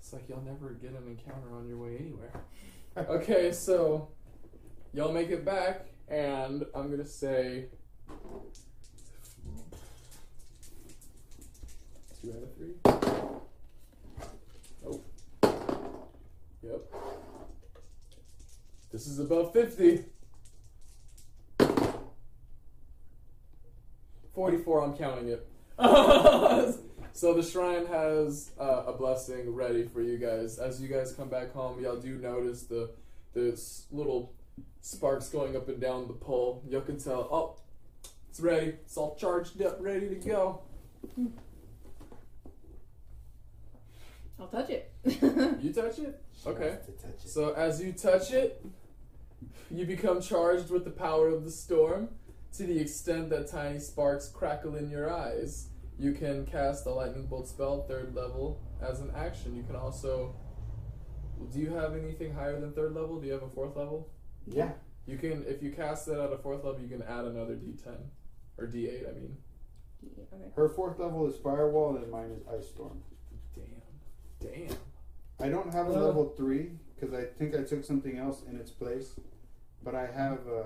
It's 0.00 0.12
like 0.12 0.28
y'all 0.28 0.42
never 0.42 0.70
get 0.70 0.90
an 0.90 1.06
encounter 1.06 1.54
on 1.54 1.68
your 1.68 1.76
way 1.76 1.96
anywhere. 1.98 2.32
Okay, 2.96 3.52
so 3.52 4.08
y'all 4.92 5.12
make 5.12 5.30
it 5.30 5.44
back, 5.44 5.86
and 6.08 6.64
I'm 6.74 6.90
gonna 6.90 7.06
say 7.06 7.66
two 12.20 12.32
out 12.32 12.42
of 12.42 12.56
three. 12.56 12.74
Oh, 14.86 15.00
yep. 16.62 16.80
This 18.90 19.06
is 19.06 19.20
above 19.20 19.52
fifty. 19.52 20.04
Forty-four. 24.34 24.82
I'm 24.82 24.96
counting 24.96 25.28
it. 25.28 25.46
so 27.12 27.34
the 27.34 27.42
shrine 27.42 27.86
has 27.86 28.50
uh, 28.58 28.84
a 28.86 28.92
blessing 28.92 29.54
ready 29.54 29.84
for 29.84 30.00
you 30.00 30.18
guys. 30.18 30.58
As 30.58 30.80
you 30.80 30.88
guys 30.88 31.12
come 31.12 31.28
back 31.28 31.52
home, 31.52 31.82
y'all 31.82 31.96
do 31.96 32.16
notice 32.16 32.62
the 32.64 32.90
the 33.32 33.52
s- 33.52 33.86
little 33.90 34.32
sparks 34.80 35.28
going 35.28 35.56
up 35.56 35.68
and 35.68 35.80
down 35.80 36.06
the 36.08 36.14
pole. 36.14 36.62
Y'all 36.68 36.80
can 36.80 36.98
tell. 36.98 37.28
Oh, 37.30 37.56
it's 38.28 38.40
ready. 38.40 38.68
It's 38.84 38.96
all 38.96 39.16
charged 39.16 39.60
up, 39.62 39.76
ready 39.80 40.08
to 40.08 40.14
go. 40.16 40.60
I'll 44.38 44.48
touch 44.48 44.70
it. 44.70 44.92
You 45.04 45.72
touch 45.72 45.98
it. 45.98 46.22
Okay. 46.46 46.78
To 46.86 46.92
touch 46.92 47.24
it. 47.24 47.28
So 47.28 47.52
as 47.52 47.82
you 47.82 47.92
touch 47.92 48.32
it, 48.32 48.64
you 49.70 49.84
become 49.84 50.20
charged 50.22 50.70
with 50.70 50.84
the 50.84 50.90
power 50.90 51.28
of 51.28 51.44
the 51.44 51.50
storm 51.50 52.08
to 52.56 52.62
the 52.64 52.78
extent 52.78 53.28
that 53.30 53.48
tiny 53.50 53.78
sparks 53.78 54.28
crackle 54.28 54.76
in 54.76 54.88
your 54.90 55.12
eyes. 55.12 55.66
You 56.00 56.12
can 56.14 56.46
cast 56.46 56.86
a 56.86 56.90
lightning 56.90 57.26
bolt 57.26 57.46
spell 57.46 57.82
third 57.82 58.14
level 58.14 58.58
as 58.80 59.00
an 59.00 59.12
action. 59.14 59.54
You 59.54 59.62
can 59.64 59.76
also 59.76 60.34
Do 61.52 61.58
you 61.58 61.70
have 61.74 61.94
anything 61.94 62.32
higher 62.34 62.58
than 62.58 62.72
third 62.72 62.94
level? 62.94 63.20
Do 63.20 63.26
you 63.26 63.34
have 63.34 63.42
a 63.42 63.48
fourth 63.50 63.76
level? 63.76 64.08
Yeah. 64.46 64.70
You 65.06 65.18
can 65.18 65.44
if 65.46 65.62
you 65.62 65.70
cast 65.72 66.08
it 66.08 66.12
at 66.18 66.32
a 66.32 66.38
fourth 66.38 66.64
level, 66.64 66.80
you 66.80 66.88
can 66.88 67.02
add 67.02 67.26
another 67.26 67.54
D10 67.54 67.96
or 68.56 68.66
D8. 68.66 69.08
I 69.08 69.12
mean, 69.12 69.36
Okay. 70.32 70.44
Her 70.56 70.68
fourth 70.70 70.98
level 70.98 71.26
is 71.28 71.36
Firewall 71.36 71.96
and 71.96 72.10
mine 72.10 72.30
is 72.30 72.42
Ice 72.48 72.68
Storm. 72.70 73.02
damn, 73.54 74.48
damn. 74.68 74.76
I 75.38 75.50
don't 75.50 75.70
have 75.74 75.88
a 75.88 75.94
Uh. 75.94 76.06
level 76.06 76.30
three 76.34 76.78
because 76.94 77.12
I 77.14 77.24
think 77.24 77.54
I 77.54 77.62
took 77.64 77.84
something 77.84 78.16
else 78.16 78.42
in 78.48 78.56
its 78.56 78.70
place, 78.70 79.16
but 79.84 79.94
I 79.94 80.06
have 80.06 80.46
a 80.46 80.64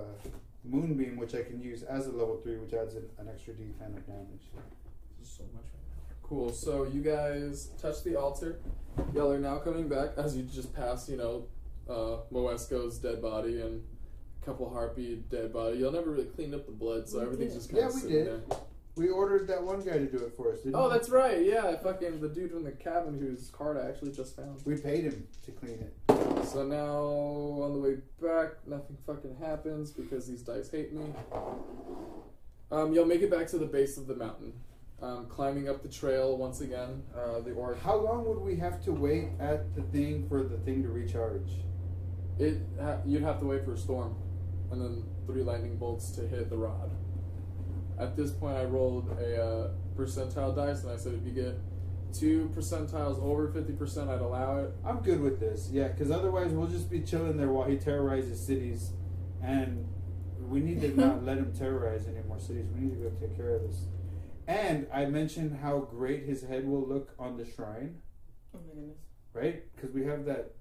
Moonbeam 0.64 1.16
which 1.16 1.34
I 1.34 1.42
can 1.42 1.60
use 1.60 1.82
as 1.82 2.06
a 2.06 2.12
level 2.12 2.36
three, 2.42 2.56
which 2.58 2.72
adds 2.72 2.94
an, 2.94 3.08
an 3.18 3.28
extra 3.28 3.54
D10 3.54 3.96
of 3.96 4.06
damage. 4.06 4.46
There's 5.24 5.36
so 5.38 5.44
much 5.54 5.64
right 5.72 5.88
now. 5.98 6.16
Cool. 6.22 6.52
So 6.52 6.84
you 6.84 7.00
guys 7.00 7.70
touch 7.80 8.02
the 8.04 8.20
altar. 8.20 8.58
Y'all 9.14 9.32
are 9.32 9.38
now 9.38 9.56
coming 9.56 9.88
back 9.88 10.10
as 10.18 10.36
you 10.36 10.42
just 10.42 10.74
passed, 10.74 11.08
you 11.08 11.16
know, 11.16 11.46
uh, 11.88 12.18
Moesco's 12.32 12.98
dead 12.98 13.22
body 13.22 13.60
and 13.62 13.82
a 14.42 14.44
couple 14.44 14.68
harpy 14.68 15.22
dead 15.30 15.50
body. 15.52 15.78
Y'all 15.78 15.92
never 15.92 16.10
really 16.10 16.26
cleaned 16.26 16.54
up 16.54 16.66
the 16.66 16.72
blood, 16.72 17.08
so 17.08 17.18
We 17.20 17.24
everything's 17.24 17.52
did. 17.52 17.58
just 17.58 17.70
kind 17.70 17.80
Yeah, 17.80 17.88
of 17.88 17.94
we 17.94 18.00
sitting 18.00 18.16
did. 18.24 18.26
there. 18.50 18.58
We 18.96 19.08
ordered 19.08 19.48
that 19.48 19.64
one 19.64 19.80
guy 19.80 19.98
to 19.98 20.06
do 20.06 20.18
it 20.18 20.36
for 20.36 20.52
us, 20.52 20.60
didn't 20.60 20.76
Oh, 20.76 20.84
we? 20.88 20.90
that's 20.94 21.08
right. 21.08 21.42
Yeah, 21.44 21.74
fucking 21.78 22.20
the 22.20 22.28
dude 22.28 22.52
in 22.52 22.62
the 22.64 22.70
cabin 22.72 23.18
whose 23.18 23.48
card 23.50 23.76
I 23.78 23.88
actually 23.88 24.12
just 24.12 24.36
found. 24.36 24.60
We 24.66 24.76
paid 24.76 25.04
him 25.04 25.26
to 25.46 25.50
clean 25.52 25.78
it. 25.80 26.44
So 26.46 26.64
now 26.64 26.96
on 27.64 27.72
the 27.72 27.78
way 27.80 27.96
back, 28.22 28.50
nothing 28.66 28.96
fucking 29.06 29.36
happens 29.40 29.90
because 29.90 30.26
these 30.28 30.42
dice 30.42 30.70
hate 30.70 30.92
me. 30.92 31.06
Um, 32.70 32.92
you'll 32.92 33.06
make 33.06 33.22
it 33.22 33.30
back 33.30 33.46
to 33.48 33.58
the 33.58 33.66
base 33.66 33.96
of 33.96 34.06
the 34.06 34.14
mountain. 34.14 34.52
Um, 35.04 35.26
climbing 35.26 35.68
up 35.68 35.82
the 35.82 35.88
trail 35.88 36.34
once 36.38 36.62
again. 36.62 37.02
Uh, 37.14 37.40
the 37.40 37.52
orc. 37.52 37.78
How 37.82 37.94
long 37.94 38.24
would 38.26 38.38
we 38.38 38.56
have 38.56 38.82
to 38.84 38.92
wait 38.92 39.32
at 39.38 39.74
the 39.74 39.82
thing 39.82 40.26
for 40.30 40.42
the 40.42 40.56
thing 40.56 40.82
to 40.82 40.88
recharge? 40.88 41.50
It 42.38 42.62
ha- 42.80 43.00
you'd 43.04 43.22
have 43.22 43.38
to 43.40 43.44
wait 43.44 43.66
for 43.66 43.74
a 43.74 43.76
storm, 43.76 44.16
and 44.70 44.80
then 44.80 45.04
three 45.26 45.42
lightning 45.42 45.76
bolts 45.76 46.10
to 46.12 46.26
hit 46.26 46.48
the 46.48 46.56
rod. 46.56 46.90
At 47.98 48.16
this 48.16 48.30
point, 48.30 48.56
I 48.56 48.64
rolled 48.64 49.10
a 49.20 49.44
uh, 49.44 49.70
percentile 49.94 50.56
dice, 50.56 50.84
and 50.84 50.92
I 50.92 50.96
said 50.96 51.12
if 51.12 51.26
you 51.26 51.32
get 51.32 51.58
two 52.18 52.50
percentiles 52.56 53.22
over 53.22 53.52
fifty 53.52 53.74
percent, 53.74 54.08
I'd 54.08 54.22
allow 54.22 54.56
it. 54.60 54.72
I'm 54.86 55.00
good 55.00 55.20
with 55.20 55.38
this, 55.38 55.68
yeah, 55.70 55.88
because 55.88 56.10
otherwise 56.10 56.50
we'll 56.52 56.68
just 56.68 56.90
be 56.90 57.02
chilling 57.02 57.36
there 57.36 57.48
while 57.48 57.68
he 57.68 57.76
terrorizes 57.76 58.40
cities, 58.40 58.92
and 59.42 59.86
we 60.48 60.60
need 60.60 60.80
to 60.80 60.88
not 60.98 61.26
let 61.26 61.36
him 61.36 61.52
terrorize 61.52 62.08
any 62.08 62.26
more 62.26 62.40
cities. 62.40 62.64
We 62.74 62.86
need 62.86 62.94
to 62.94 63.10
go 63.10 63.10
take 63.20 63.36
care 63.36 63.56
of 63.56 63.62
this. 63.64 63.84
And 64.46 64.86
I 64.92 65.06
mentioned 65.06 65.58
how 65.62 65.80
great 65.80 66.24
his 66.24 66.42
head 66.42 66.66
will 66.66 66.86
look 66.86 67.14
on 67.18 67.36
the 67.36 67.44
shrine, 67.46 68.00
Oh 68.54 68.58
my 68.66 68.74
goodness. 68.74 68.98
right? 69.32 69.62
Because 69.74 69.92
we 69.94 70.04
have 70.04 70.24
that, 70.26 70.52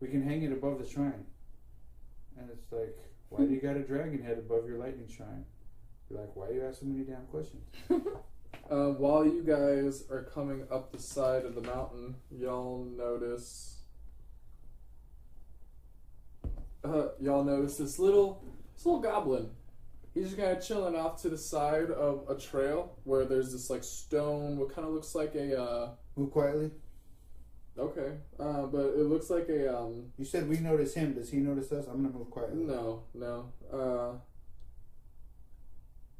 we 0.00 0.08
can 0.08 0.22
hang 0.22 0.42
it 0.42 0.52
above 0.52 0.78
the 0.78 0.88
shrine, 0.88 1.24
and 2.38 2.48
it's 2.50 2.70
like, 2.72 2.96
why 3.30 3.44
do 3.44 3.52
you 3.52 3.60
got 3.60 3.76
a 3.76 3.80
dragon 3.82 4.22
head 4.22 4.38
above 4.38 4.66
your 4.68 4.78
lightning 4.78 5.08
shrine? 5.08 5.44
You're 6.08 6.20
like, 6.20 6.36
why 6.36 6.48
do 6.48 6.54
you 6.54 6.64
ask 6.64 6.80
so 6.80 6.86
many 6.86 7.04
damn 7.04 7.26
questions? 7.26 7.64
Um, 8.70 8.98
while 8.98 9.24
you 9.24 9.42
guys 9.42 10.04
are 10.10 10.22
coming 10.22 10.66
up 10.70 10.92
the 10.92 10.98
side 11.00 11.44
of 11.44 11.54
the 11.56 11.60
mountain, 11.62 12.14
y'all 12.30 12.84
notice. 12.84 13.78
Uh, 16.84 17.08
y'all 17.20 17.42
notice 17.42 17.78
this 17.78 17.98
little, 17.98 18.44
this 18.76 18.84
little 18.84 19.00
goblin. 19.00 19.50
He's 20.14 20.26
just 20.26 20.36
kind 20.38 20.56
of 20.56 20.64
chilling 20.64 20.94
off 20.94 21.20
to 21.22 21.28
the 21.28 21.36
side 21.38 21.90
of 21.90 22.24
a 22.28 22.36
trail 22.38 22.96
where 23.02 23.24
there's 23.24 23.50
this 23.52 23.68
like 23.68 23.82
stone, 23.82 24.56
what 24.56 24.72
kind 24.74 24.86
of 24.86 24.94
looks 24.94 25.14
like 25.14 25.34
a. 25.34 25.60
Uh, 25.60 25.90
Move 26.16 26.30
quietly. 26.30 26.70
okay, 27.76 28.12
uh, 28.38 28.62
but 28.66 28.94
it 28.96 29.06
looks 29.06 29.28
like 29.30 29.48
a. 29.48 29.76
Um, 29.76 30.12
You 30.16 30.24
said 30.24 30.48
we 30.48 30.58
notice 30.58 30.94
him. 30.94 31.14
Does 31.14 31.30
he 31.30 31.38
notice 31.38 31.72
us? 31.72 31.86
I'm 31.88 32.02
gonna 32.04 32.16
move 32.16 32.30
quietly. 32.30 32.62
no, 32.64 33.02
no. 33.12 33.52
Uh, 33.72 34.18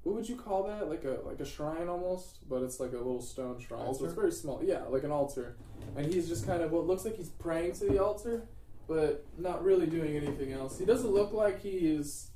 what 0.02 0.16
would 0.16 0.28
you 0.28 0.36
call 0.36 0.64
that? 0.64 0.88
Like 0.88 1.04
a 1.04 1.20
like 1.24 1.38
a 1.40 1.46
shrine 1.46 1.88
almost, 1.88 2.48
but 2.48 2.62
it's 2.62 2.80
like 2.80 2.92
a 2.92 2.96
little 2.96 3.22
stone 3.22 3.60
shrine. 3.60 3.94
So 3.94 4.04
it's 4.04 4.14
very 4.14 4.32
small. 4.32 4.60
Yeah, 4.62 4.82
like 4.88 5.04
an 5.04 5.12
altar. 5.12 5.56
And 5.96 6.12
he's 6.12 6.28
just 6.28 6.46
kind 6.46 6.62
of 6.62 6.72
what 6.72 6.86
looks 6.86 7.04
like 7.04 7.16
he's 7.16 7.28
praying 7.30 7.74
to 7.74 7.84
the 7.86 8.02
altar, 8.02 8.42
but 8.88 9.24
not 9.38 9.62
really 9.64 9.86
doing 9.86 10.16
anything 10.16 10.52
else. 10.52 10.78
He 10.78 10.84
doesn't 10.84 11.10
look 11.12 11.32
like 11.32 11.62
he 11.62 11.70
is 11.70 12.30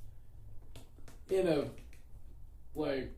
in 1.30 1.46
a 1.48 1.64
like 2.74 3.12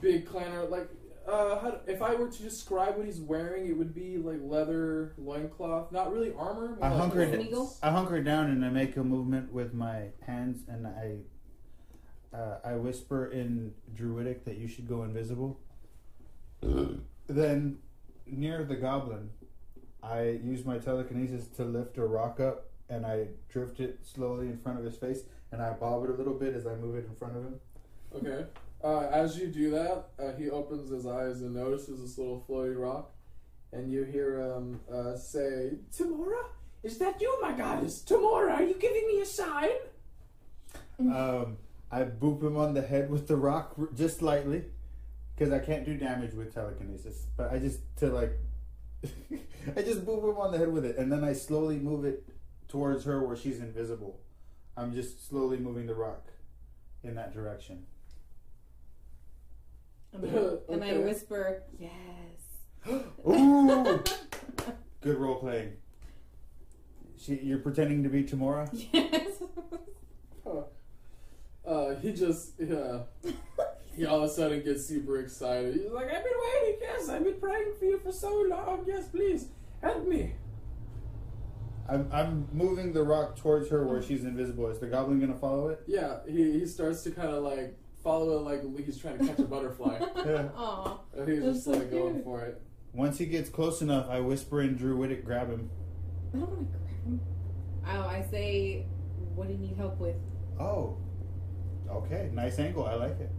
big 0.00 0.26
clan 0.26 0.52
or 0.54 0.64
like 0.66 0.88
Uh, 1.26 1.58
how, 1.60 1.80
if 1.86 2.00
I 2.00 2.14
were 2.14 2.28
to 2.30 2.42
describe 2.42 2.96
what 2.96 3.04
he's 3.04 3.20
wearing, 3.20 3.66
it 3.68 3.76
would 3.76 3.94
be 3.94 4.16
like 4.16 4.40
leather 4.42 5.12
loincloth, 5.18 5.92
not 5.92 6.10
really 6.10 6.32
armor. 6.34 6.78
I 6.80 6.88
like 6.88 6.98
hunkered. 7.00 7.34
An 7.34 7.42
eagle? 7.42 7.76
I 7.82 7.90
hunker 7.90 8.22
down 8.22 8.46
and 8.50 8.64
I 8.64 8.70
make 8.70 8.96
a 8.96 9.04
movement 9.04 9.52
with 9.52 9.74
my 9.74 10.06
hands 10.26 10.62
and 10.68 10.86
I. 10.86 11.16
Uh, 12.34 12.58
I 12.64 12.74
whisper 12.76 13.26
in 13.26 13.72
Druidic 13.94 14.44
that 14.46 14.56
you 14.58 14.68
should 14.68 14.86
go 14.88 15.02
invisible. 15.02 15.60
then, 17.26 17.78
near 18.26 18.64
the 18.64 18.76
goblin, 18.76 19.30
I 20.02 20.38
use 20.42 20.64
my 20.64 20.78
telekinesis 20.78 21.46
to 21.56 21.64
lift 21.64 21.96
a 21.98 22.06
rock 22.06 22.38
up 22.40 22.66
and 22.90 23.04
I 23.06 23.28
drift 23.48 23.80
it 23.80 24.00
slowly 24.02 24.46
in 24.46 24.58
front 24.58 24.78
of 24.78 24.84
his 24.84 24.96
face 24.96 25.20
and 25.52 25.62
I 25.62 25.72
bob 25.72 26.04
it 26.04 26.10
a 26.10 26.14
little 26.14 26.34
bit 26.34 26.54
as 26.54 26.66
I 26.66 26.74
move 26.74 26.96
it 26.96 27.06
in 27.06 27.14
front 27.14 27.36
of 27.36 27.42
him. 27.44 27.60
Okay. 28.16 28.46
Uh, 28.82 29.08
as 29.10 29.36
you 29.38 29.48
do 29.48 29.70
that, 29.70 30.04
uh, 30.18 30.32
he 30.38 30.50
opens 30.50 30.90
his 30.90 31.06
eyes 31.06 31.40
and 31.40 31.54
notices 31.54 32.00
this 32.00 32.16
little 32.16 32.44
floaty 32.48 32.78
rock, 32.78 33.10
and 33.72 33.90
you 33.90 34.04
hear 34.04 34.40
him 34.40 34.80
uh, 34.92 35.16
say, 35.16 35.72
"Tymora, 35.96 36.44
is 36.82 36.98
that 36.98 37.20
you, 37.20 37.38
my 37.42 37.52
goddess? 37.52 38.04
Tymora, 38.06 38.52
are 38.52 38.62
you 38.62 38.74
giving 38.74 39.06
me 39.08 39.20
a 39.20 39.26
sign?" 39.26 39.70
Um, 41.00 41.56
I 41.90 42.02
boop 42.02 42.42
him 42.42 42.56
on 42.56 42.74
the 42.74 42.82
head 42.82 43.10
with 43.10 43.26
the 43.26 43.36
rock 43.36 43.74
r- 43.78 43.88
just 43.94 44.22
lightly, 44.22 44.64
because 45.34 45.52
I 45.52 45.58
can't 45.58 45.84
do 45.84 45.96
damage 45.96 46.34
with 46.34 46.54
telekinesis. 46.54 47.26
But 47.36 47.52
I 47.52 47.58
just 47.58 47.80
to 47.98 48.10
like, 48.10 48.38
I 49.76 49.82
just 49.82 50.04
boop 50.06 50.22
him 50.22 50.38
on 50.38 50.52
the 50.52 50.58
head 50.58 50.72
with 50.72 50.84
it, 50.84 50.98
and 50.98 51.10
then 51.10 51.24
I 51.24 51.32
slowly 51.32 51.78
move 51.78 52.04
it 52.04 52.24
towards 52.68 53.04
her 53.04 53.26
where 53.26 53.36
she's 53.36 53.58
invisible. 53.58 54.20
I'm 54.78 54.94
just 54.94 55.28
slowly 55.28 55.56
moving 55.56 55.86
the 55.86 55.94
rock 55.94 56.28
in 57.02 57.14
that 57.16 57.34
direction. 57.34 57.86
And 60.10 60.24
I, 60.24 60.72
and 60.72 60.84
I 60.84 60.98
whisper, 61.04 61.64
yes. 61.78 61.90
Ooh, 63.28 64.02
good 65.02 65.18
role 65.18 65.34
playing. 65.34 65.74
She, 67.18 67.34
you're 67.42 67.58
pretending 67.58 68.02
to 68.04 68.08
be 68.08 68.24
Tymora. 68.24 68.70
Yes. 68.90 69.42
Uh, 71.66 71.94
he 71.96 72.12
just, 72.14 72.52
yeah. 72.58 73.00
he 73.94 74.06
all 74.06 74.24
of 74.24 74.30
a 74.30 74.32
sudden 74.32 74.62
gets 74.64 74.86
super 74.86 75.20
excited. 75.20 75.74
He's 75.74 75.92
like, 75.92 76.06
"I've 76.06 76.24
been 76.24 76.32
waiting. 76.54 76.78
Yes, 76.80 77.10
I've 77.10 77.24
been 77.24 77.38
praying 77.38 77.74
for 77.78 77.84
you 77.84 77.98
for 77.98 78.10
so 78.10 78.46
long. 78.48 78.84
Yes, 78.86 79.08
please 79.08 79.48
help 79.82 80.08
me." 80.08 80.32
I'm, 81.88 82.08
I'm 82.12 82.48
moving 82.52 82.92
the 82.92 83.02
rock 83.02 83.36
towards 83.36 83.70
her 83.70 83.86
where 83.86 84.02
she's 84.02 84.24
invisible. 84.24 84.68
Is 84.68 84.78
the 84.78 84.86
goblin 84.86 85.20
gonna 85.20 85.38
follow 85.38 85.68
it? 85.68 85.82
Yeah, 85.86 86.18
he, 86.28 86.52
he 86.52 86.66
starts 86.66 87.02
to 87.04 87.10
kind 87.10 87.28
of 87.28 87.42
like 87.42 87.76
follow 88.02 88.38
it 88.38 88.42
like 88.42 88.84
he's 88.84 88.98
trying 88.98 89.18
to 89.18 89.26
catch 89.26 89.38
a 89.38 89.42
butterfly. 89.42 89.98
Yeah. 90.26 90.48
Aw. 90.56 90.98
And 91.16 91.28
he's 91.28 91.42
That's 91.42 91.52
just 91.54 91.64
so 91.64 91.70
like 91.72 91.90
going 91.90 92.22
for 92.22 92.42
it. 92.42 92.60
Once 92.92 93.18
he 93.18 93.26
gets 93.26 93.48
close 93.48 93.80
enough, 93.80 94.08
I 94.10 94.20
whisper 94.20 94.60
in 94.62 94.76
Druidic, 94.76 95.24
grab 95.24 95.48
him. 95.50 95.70
I 96.34 96.38
don't 96.38 96.48
want 96.48 96.72
to 96.72 96.78
grab 96.78 97.04
him. 97.04 97.20
Oh, 97.86 98.08
I 98.08 98.26
say, 98.30 98.84
what 99.34 99.46
do 99.46 99.54
you 99.54 99.60
need 99.60 99.76
help 99.76 99.98
with? 99.98 100.16
Oh. 100.60 100.98
Okay, 101.88 102.30
nice 102.34 102.58
angle. 102.58 102.84
I 102.84 102.94
like 102.94 103.16
it. 103.20 103.30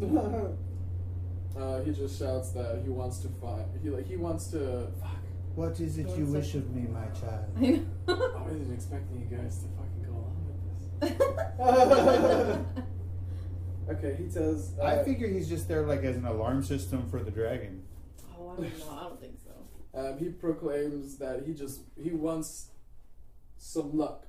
uh, 1.58 1.80
he 1.80 1.92
just 1.92 2.18
shouts 2.18 2.50
that 2.50 2.80
he 2.82 2.88
wants 2.88 3.18
to 3.18 3.28
find. 3.40 3.64
He 3.82 3.90
like 3.90 4.06
he 4.06 4.16
wants 4.16 4.46
to. 4.52 4.88
Fuck. 5.00 5.17
What 5.58 5.80
is 5.80 5.98
it 5.98 6.08
you 6.16 6.24
wish 6.26 6.54
of 6.54 6.72
me, 6.72 6.82
my 6.82 7.06
child? 7.06 7.46
I 7.56 7.60
know. 7.60 7.82
I 8.36 8.42
wasn't 8.42 8.72
expecting 8.72 9.28
you 9.28 9.36
guys 9.36 9.58
to 9.58 9.66
fucking 9.74 10.04
go 10.06 10.12
along 10.12 10.46
with 11.00 11.18
this. 12.76 12.84
Okay, 13.90 14.14
he 14.22 14.30
says. 14.30 14.74
Uh, 14.80 14.84
I 14.84 15.02
figure 15.02 15.26
he's 15.26 15.48
just 15.48 15.66
there 15.66 15.84
like 15.84 16.04
as 16.04 16.16
an 16.16 16.26
alarm 16.26 16.62
system 16.62 17.08
for 17.10 17.22
the 17.24 17.32
dragon. 17.32 17.82
oh, 18.38 18.50
I 18.50 18.56
don't 18.56 18.78
know. 18.78 18.90
I 18.92 19.02
don't 19.04 19.20
think 19.20 19.34
so. 19.42 19.98
Um, 19.98 20.18
he 20.18 20.28
proclaims 20.28 21.16
that 21.18 21.42
he 21.44 21.54
just 21.54 21.80
he 22.00 22.10
wants 22.10 22.68
some 23.56 23.96
luck. 23.96 24.26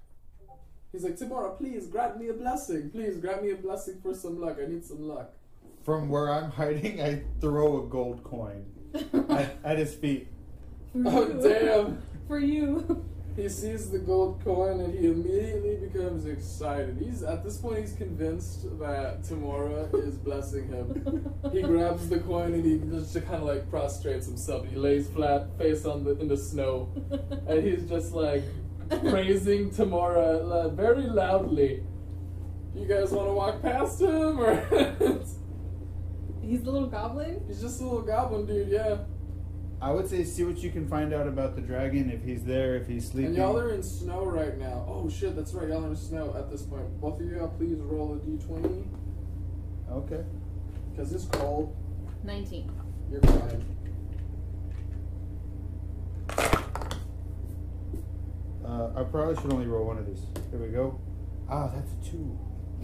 He's 0.91 1.03
like, 1.03 1.17
Tymora, 1.17 1.57
please 1.59 1.85
grant 1.87 2.17
me 2.17 2.29
a 2.29 2.33
blessing. 2.33 2.89
Please 2.89 3.17
grant 3.17 3.43
me 3.43 3.51
a 3.51 3.55
blessing 3.55 3.99
for 4.01 4.15
some 4.15 4.41
luck. 4.41 4.57
I 4.59 4.65
need 4.65 4.83
some 4.83 5.03
luck. 5.07 5.33
From 5.83 6.09
where 6.09 6.31
I'm 6.31 6.49
hiding, 6.49 7.03
I 7.03 7.21
throw 7.39 7.83
a 7.83 7.87
gold 7.87 8.23
coin 8.23 8.65
at, 9.29 9.57
at 9.63 9.77
his 9.77 9.93
feet. 9.93 10.29
Oh 11.05 11.25
damn! 11.41 12.01
For 12.27 12.39
you. 12.39 13.05
He 13.35 13.47
sees 13.47 13.89
the 13.89 13.99
gold 13.99 14.41
coin 14.43 14.81
and 14.81 14.93
he 14.93 15.07
immediately 15.07 15.87
becomes 15.87 16.25
excited. 16.25 16.97
He's 16.99 17.23
at 17.23 17.41
this 17.41 17.57
point 17.57 17.79
he's 17.79 17.93
convinced 17.93 18.63
that 18.79 19.21
Tymora 19.23 19.93
is 20.05 20.15
blessing 20.27 20.67
him. 20.67 21.33
He 21.53 21.61
grabs 21.61 22.09
the 22.09 22.19
coin 22.19 22.53
and 22.53 22.65
he 22.65 22.79
just 22.89 23.13
kind 23.13 23.35
of 23.35 23.43
like 23.43 23.69
prostrates 23.71 24.25
himself. 24.25 24.67
He 24.67 24.75
lays 24.75 25.07
flat, 25.07 25.57
face 25.57 25.85
on 25.85 26.03
the 26.03 26.19
in 26.19 26.27
the 26.27 26.35
snow, 26.35 26.89
and 27.47 27.63
he's 27.63 27.87
just 27.87 28.11
like 28.13 28.43
praising 29.07 29.69
Tymora 29.71 30.41
uh, 30.51 30.69
very 30.69 31.03
loudly. 31.03 31.83
You 32.75 32.85
guys 32.87 33.11
want 33.11 33.27
to 33.29 33.33
walk 33.33 33.61
past 33.61 34.01
him, 34.01 34.39
or 34.39 34.55
He's 36.41 36.63
the 36.63 36.71
little 36.71 36.87
goblin. 36.89 37.43
he's 37.47 37.61
just 37.61 37.79
a 37.79 37.83
little 37.83 38.01
goblin 38.01 38.45
dude? 38.47 38.69
Yeah. 38.69 38.97
I 39.81 39.91
would 39.91 40.09
say 40.09 40.23
see 40.25 40.43
what 40.43 40.57
you 40.57 40.71
can 40.71 40.87
find 40.89 41.13
out 41.13 41.25
about 41.27 41.55
the 41.55 41.61
dragon 41.61 42.09
if 42.09 42.23
he's 42.23 42.43
there, 42.43 42.75
if 42.75 42.87
he's 42.87 43.09
sleeping. 43.09 43.27
And 43.27 43.37
y'all 43.37 43.57
are 43.57 43.71
in 43.71 43.81
snow 43.81 44.25
right 44.25 44.57
now. 44.57 44.85
Oh 44.87 45.09
shit, 45.09 45.35
that's 45.35 45.53
right. 45.53 45.69
Y'all 45.69 45.85
are 45.85 45.89
in 45.89 45.95
snow 45.95 46.35
at 46.37 46.51
this 46.51 46.63
point. 46.63 46.99
Both 46.99 47.21
of 47.21 47.31
y'all, 47.31 47.47
please 47.47 47.77
roll 47.79 48.13
a 48.13 48.17
d20 48.17 48.85
Okay. 49.91 50.23
because 50.91 51.13
it's 51.13 51.25
cold. 51.25 51.75
19. 52.23 52.69
You're 53.09 53.21
fine. 53.21 53.65
Uh, 58.65 58.91
I 58.95 59.03
probably 59.03 59.35
should 59.41 59.51
only 59.53 59.65
roll 59.67 59.85
one 59.87 59.97
of 59.97 60.05
these. 60.05 60.21
Here 60.51 60.59
we 60.59 60.67
go. 60.69 60.99
Ah, 61.49 61.71
that's 61.73 61.91
a 61.93 62.11
two. 62.11 62.37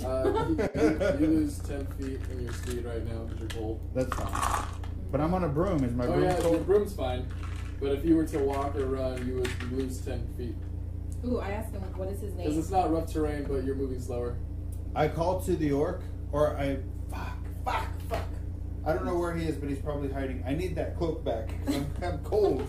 Uh, 0.04 0.46
you, 0.50 1.20
you 1.20 1.28
lose 1.34 1.60
10 1.60 1.86
feet 1.98 2.20
in 2.32 2.42
your 2.44 2.54
speed 2.54 2.84
right 2.86 3.06
now 3.06 3.24
because 3.26 3.40
you're 3.40 3.50
cold. 3.50 3.82
That's 3.94 4.14
fine. 4.16 4.66
But 5.12 5.22
I'm 5.22 5.34
on 5.34 5.44
a 5.44 5.50
broom. 5.50 5.84
Is 5.84 5.94
my 5.94 6.06
oh, 6.06 6.12
broom 6.12 6.24
yeah, 6.24 6.34
your 6.34 6.42
cold? 6.42 6.66
broom's 6.66 6.94
fine. 6.94 7.28
But 7.80 7.92
if 7.92 8.06
you 8.06 8.16
were 8.16 8.26
to 8.26 8.40
walk 8.40 8.76
or 8.76 8.86
run, 8.86 9.26
you 9.28 9.36
would 9.36 9.72
lose 9.72 10.00
10 10.00 10.28
feet. 10.38 10.56
Ooh, 11.26 11.40
I 11.40 11.52
asked 11.52 11.74
him, 11.74 11.82
what 11.98 12.08
is 12.10 12.22
his 12.22 12.34
name? 12.34 12.44
Because 12.44 12.58
it's 12.58 12.70
not 12.70 12.92
rough 12.92 13.12
terrain, 13.12 13.46
but 13.48 13.64
you're 13.64 13.76
moving 13.76 14.00
slower. 14.00 14.38
I 14.96 15.08
call 15.08 15.42
to 15.42 15.56
the 15.56 15.72
orc, 15.72 16.02
or 16.32 16.58
I. 16.58 16.78
Fuck, 17.10 17.38
fuck, 17.66 17.88
fuck. 18.10 18.24
I 18.86 18.94
don't 18.94 19.06
know 19.06 19.18
where 19.18 19.36
he 19.36 19.46
is, 19.46 19.56
but 19.56 19.70
he's 19.70 19.80
probably 19.80 20.12
hiding. 20.12 20.44
I 20.48 20.54
need 20.54 20.76
that 20.76 20.96
cloak 20.96 21.26
back. 21.26 21.50
'cause 21.66 21.76
I'm, 21.76 21.88
I'm 22.04 22.20
cold. 22.20 22.66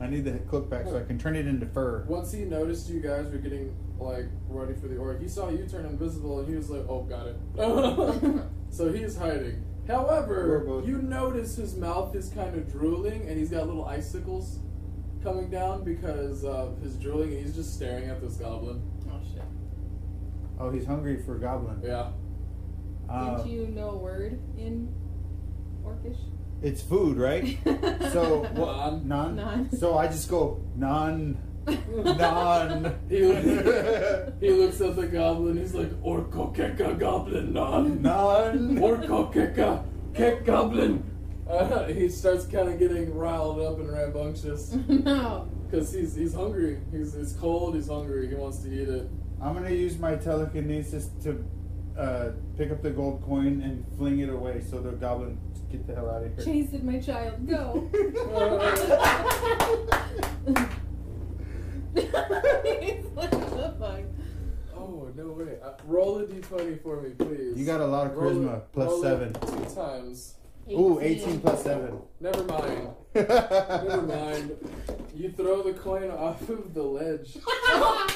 I 0.00 0.06
need 0.06 0.24
the 0.24 0.38
cloak 0.50 0.70
back 0.70 0.86
so 0.86 0.96
I 0.96 1.02
can 1.02 1.18
turn 1.18 1.34
it 1.34 1.46
into 1.46 1.66
fur. 1.66 2.04
Once 2.06 2.30
he 2.32 2.44
noticed 2.44 2.88
you 2.88 3.00
guys 3.00 3.32
were 3.32 3.38
getting 3.38 3.74
like 3.98 4.26
ready 4.48 4.74
for 4.74 4.86
the 4.86 4.96
orc, 4.96 5.20
he 5.20 5.26
saw 5.26 5.48
you 5.48 5.66
turn 5.66 5.86
invisible 5.86 6.38
and 6.38 6.48
he 6.48 6.54
was 6.54 6.70
like, 6.70 6.84
"Oh, 6.88 7.02
got 7.02 7.26
it." 7.26 7.36
so 8.70 8.92
he's 8.92 9.16
hiding. 9.16 9.64
We're 9.88 9.94
However, 9.94 10.64
both- 10.66 10.86
you 10.86 10.98
notice 10.98 11.56
his 11.56 11.76
mouth 11.76 12.14
is 12.14 12.28
kind 12.30 12.54
of 12.54 12.70
drooling 12.70 13.22
and 13.28 13.38
he's 13.38 13.50
got 13.50 13.66
little 13.66 13.86
icicles 13.86 14.58
coming 15.22 15.50
down 15.50 15.82
because 15.82 16.44
of 16.44 16.80
his 16.80 16.94
drooling, 16.96 17.32
and 17.32 17.44
he's 17.44 17.54
just 17.56 17.74
staring 17.74 18.08
at 18.08 18.20
this 18.20 18.36
goblin. 18.36 18.80
oh, 19.10 19.20
shit. 19.32 19.42
Oh, 20.60 20.70
he's 20.70 20.86
hungry 20.86 21.20
for 21.22 21.34
goblin. 21.36 21.80
Yeah. 21.82 22.10
Uh, 23.10 23.38
Didn't 23.38 23.50
you 23.50 23.66
know 23.68 23.90
a 23.90 23.96
word 23.96 24.38
in 24.56 24.92
Orcish? 25.84 26.18
it's 26.62 26.82
food, 26.82 27.16
right? 27.16 27.58
So 28.12 28.44
what? 28.54 29.04
Non. 29.04 29.06
Non. 29.06 29.36
Non. 29.36 29.70
So 29.76 29.96
I 29.98 30.06
just 30.06 30.28
go 30.28 30.62
non, 30.76 31.36
non. 32.16 32.98
He, 33.08 33.16
he 33.16 34.50
looks 34.52 34.80
at 34.80 34.96
the 34.96 35.08
goblin. 35.10 35.56
He's 35.56 35.74
like, 35.74 35.90
"Orko 36.02 36.54
keka 36.54 36.98
goblin 36.98 37.52
non." 37.52 38.02
non. 38.02 38.76
Orko 38.78 39.32
keka 39.32 39.84
kek 40.14 40.44
goblin. 40.44 41.02
Uh, 41.48 41.86
he 41.88 42.08
starts 42.08 42.46
kind 42.46 42.68
of 42.68 42.78
getting 42.78 43.14
riled 43.14 43.60
up 43.60 43.78
and 43.78 43.90
rambunctious 43.90 44.72
no. 44.88 45.48
because 45.64 45.92
he's 45.92 46.14
he's 46.14 46.34
hungry. 46.34 46.78
He's 46.92 47.14
it's 47.14 47.32
cold. 47.32 47.74
He's 47.74 47.88
hungry. 47.88 48.28
He 48.28 48.34
wants 48.34 48.58
to 48.58 48.72
eat 48.72 48.88
it. 48.88 49.08
I'm 49.40 49.54
gonna 49.54 49.70
use 49.70 49.98
my 49.98 50.16
telekinesis 50.16 51.10
to 51.22 51.44
uh, 51.98 52.30
pick 52.56 52.70
up 52.70 52.82
the 52.82 52.90
gold 52.90 53.22
coin 53.24 53.62
and 53.62 53.84
fling 53.96 54.20
it 54.20 54.28
away 54.28 54.60
so 54.60 54.80
the 54.80 54.92
goblin 54.92 55.38
get 55.70 55.86
the 55.86 55.94
hell 55.94 56.10
out 56.10 56.22
of 56.22 56.34
here. 56.34 56.44
Chase 56.44 56.72
it, 56.72 56.84
my 56.84 56.98
child. 56.98 57.46
Go. 57.46 57.88
He's 61.94 63.04
like, 63.14 63.32
what 63.32 63.50
the 63.50 63.74
fuck? 63.78 64.00
Oh 64.76 65.10
no 65.14 65.28
way! 65.32 65.58
Uh, 65.62 65.72
roll 65.86 66.18
a 66.18 66.26
d20 66.26 66.82
for 66.82 67.00
me, 67.02 67.10
please. 67.10 67.56
You 67.58 67.64
got 67.66 67.80
a 67.80 67.86
lot 67.86 68.06
of 68.06 68.16
Roll 68.16 68.32
charisma. 68.32 68.56
it- 68.58 68.72
Plus 68.72 68.88
roll 68.88 68.98
it 68.98 69.02
seven. 69.02 69.32
two 69.34 69.74
times. 69.74 70.34
Ooh, 70.70 71.00
18 71.00 71.40
plus 71.40 71.62
seven. 71.62 71.98
Never 72.20 72.44
mind. 72.44 72.88
Never 73.14 74.02
mind. 74.02 74.56
You 75.14 75.30
throw 75.32 75.62
the 75.62 75.72
coin 75.72 76.10
off 76.10 76.46
of 76.50 76.74
the 76.74 76.82
ledge 76.82 77.38
oh 77.46 78.06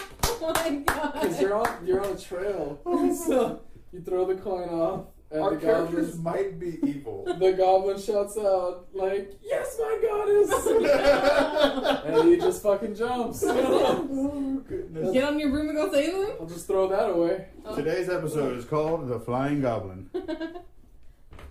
my 0.40 0.70
god. 0.86 1.12
because 1.14 1.40
you're 1.40 1.54
on 1.54 1.86
you're 1.86 2.04
on 2.04 2.12
a 2.14 2.18
trail. 2.18 2.78
so 3.26 3.60
you 3.90 4.02
throw 4.02 4.26
the 4.26 4.34
coin 4.36 4.68
off, 4.68 5.06
And 5.32 5.42
Our 5.42 5.54
the 5.54 5.60
characters 5.60 6.14
goblin, 6.16 6.22
might 6.22 6.60
be 6.60 6.78
evil. 6.86 7.24
the 7.38 7.52
goblin 7.52 7.98
shouts 7.98 8.36
out 8.36 8.88
like, 8.92 9.38
"Yes, 9.42 9.78
my 9.80 9.98
goddess!" 10.02 10.66
and 12.04 12.28
he 12.28 12.36
just 12.36 12.62
fucking 12.62 12.94
jumps. 12.94 13.42
oh 13.46 14.62
goodness. 14.68 15.10
Get 15.14 15.24
on 15.24 15.38
your 15.38 15.48
broom 15.48 15.70
and 15.70 15.78
go 15.78 15.90
save 15.90 16.12
him. 16.12 16.36
I'll 16.38 16.46
just 16.46 16.66
throw 16.66 16.86
that 16.88 17.08
away. 17.08 17.46
Oh. 17.64 17.74
Today's 17.74 18.10
episode 18.10 18.58
is 18.58 18.66
called 18.66 19.08
The 19.08 19.18
Flying 19.20 19.62
Goblin. 19.62 20.10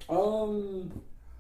Um, 0.08 0.92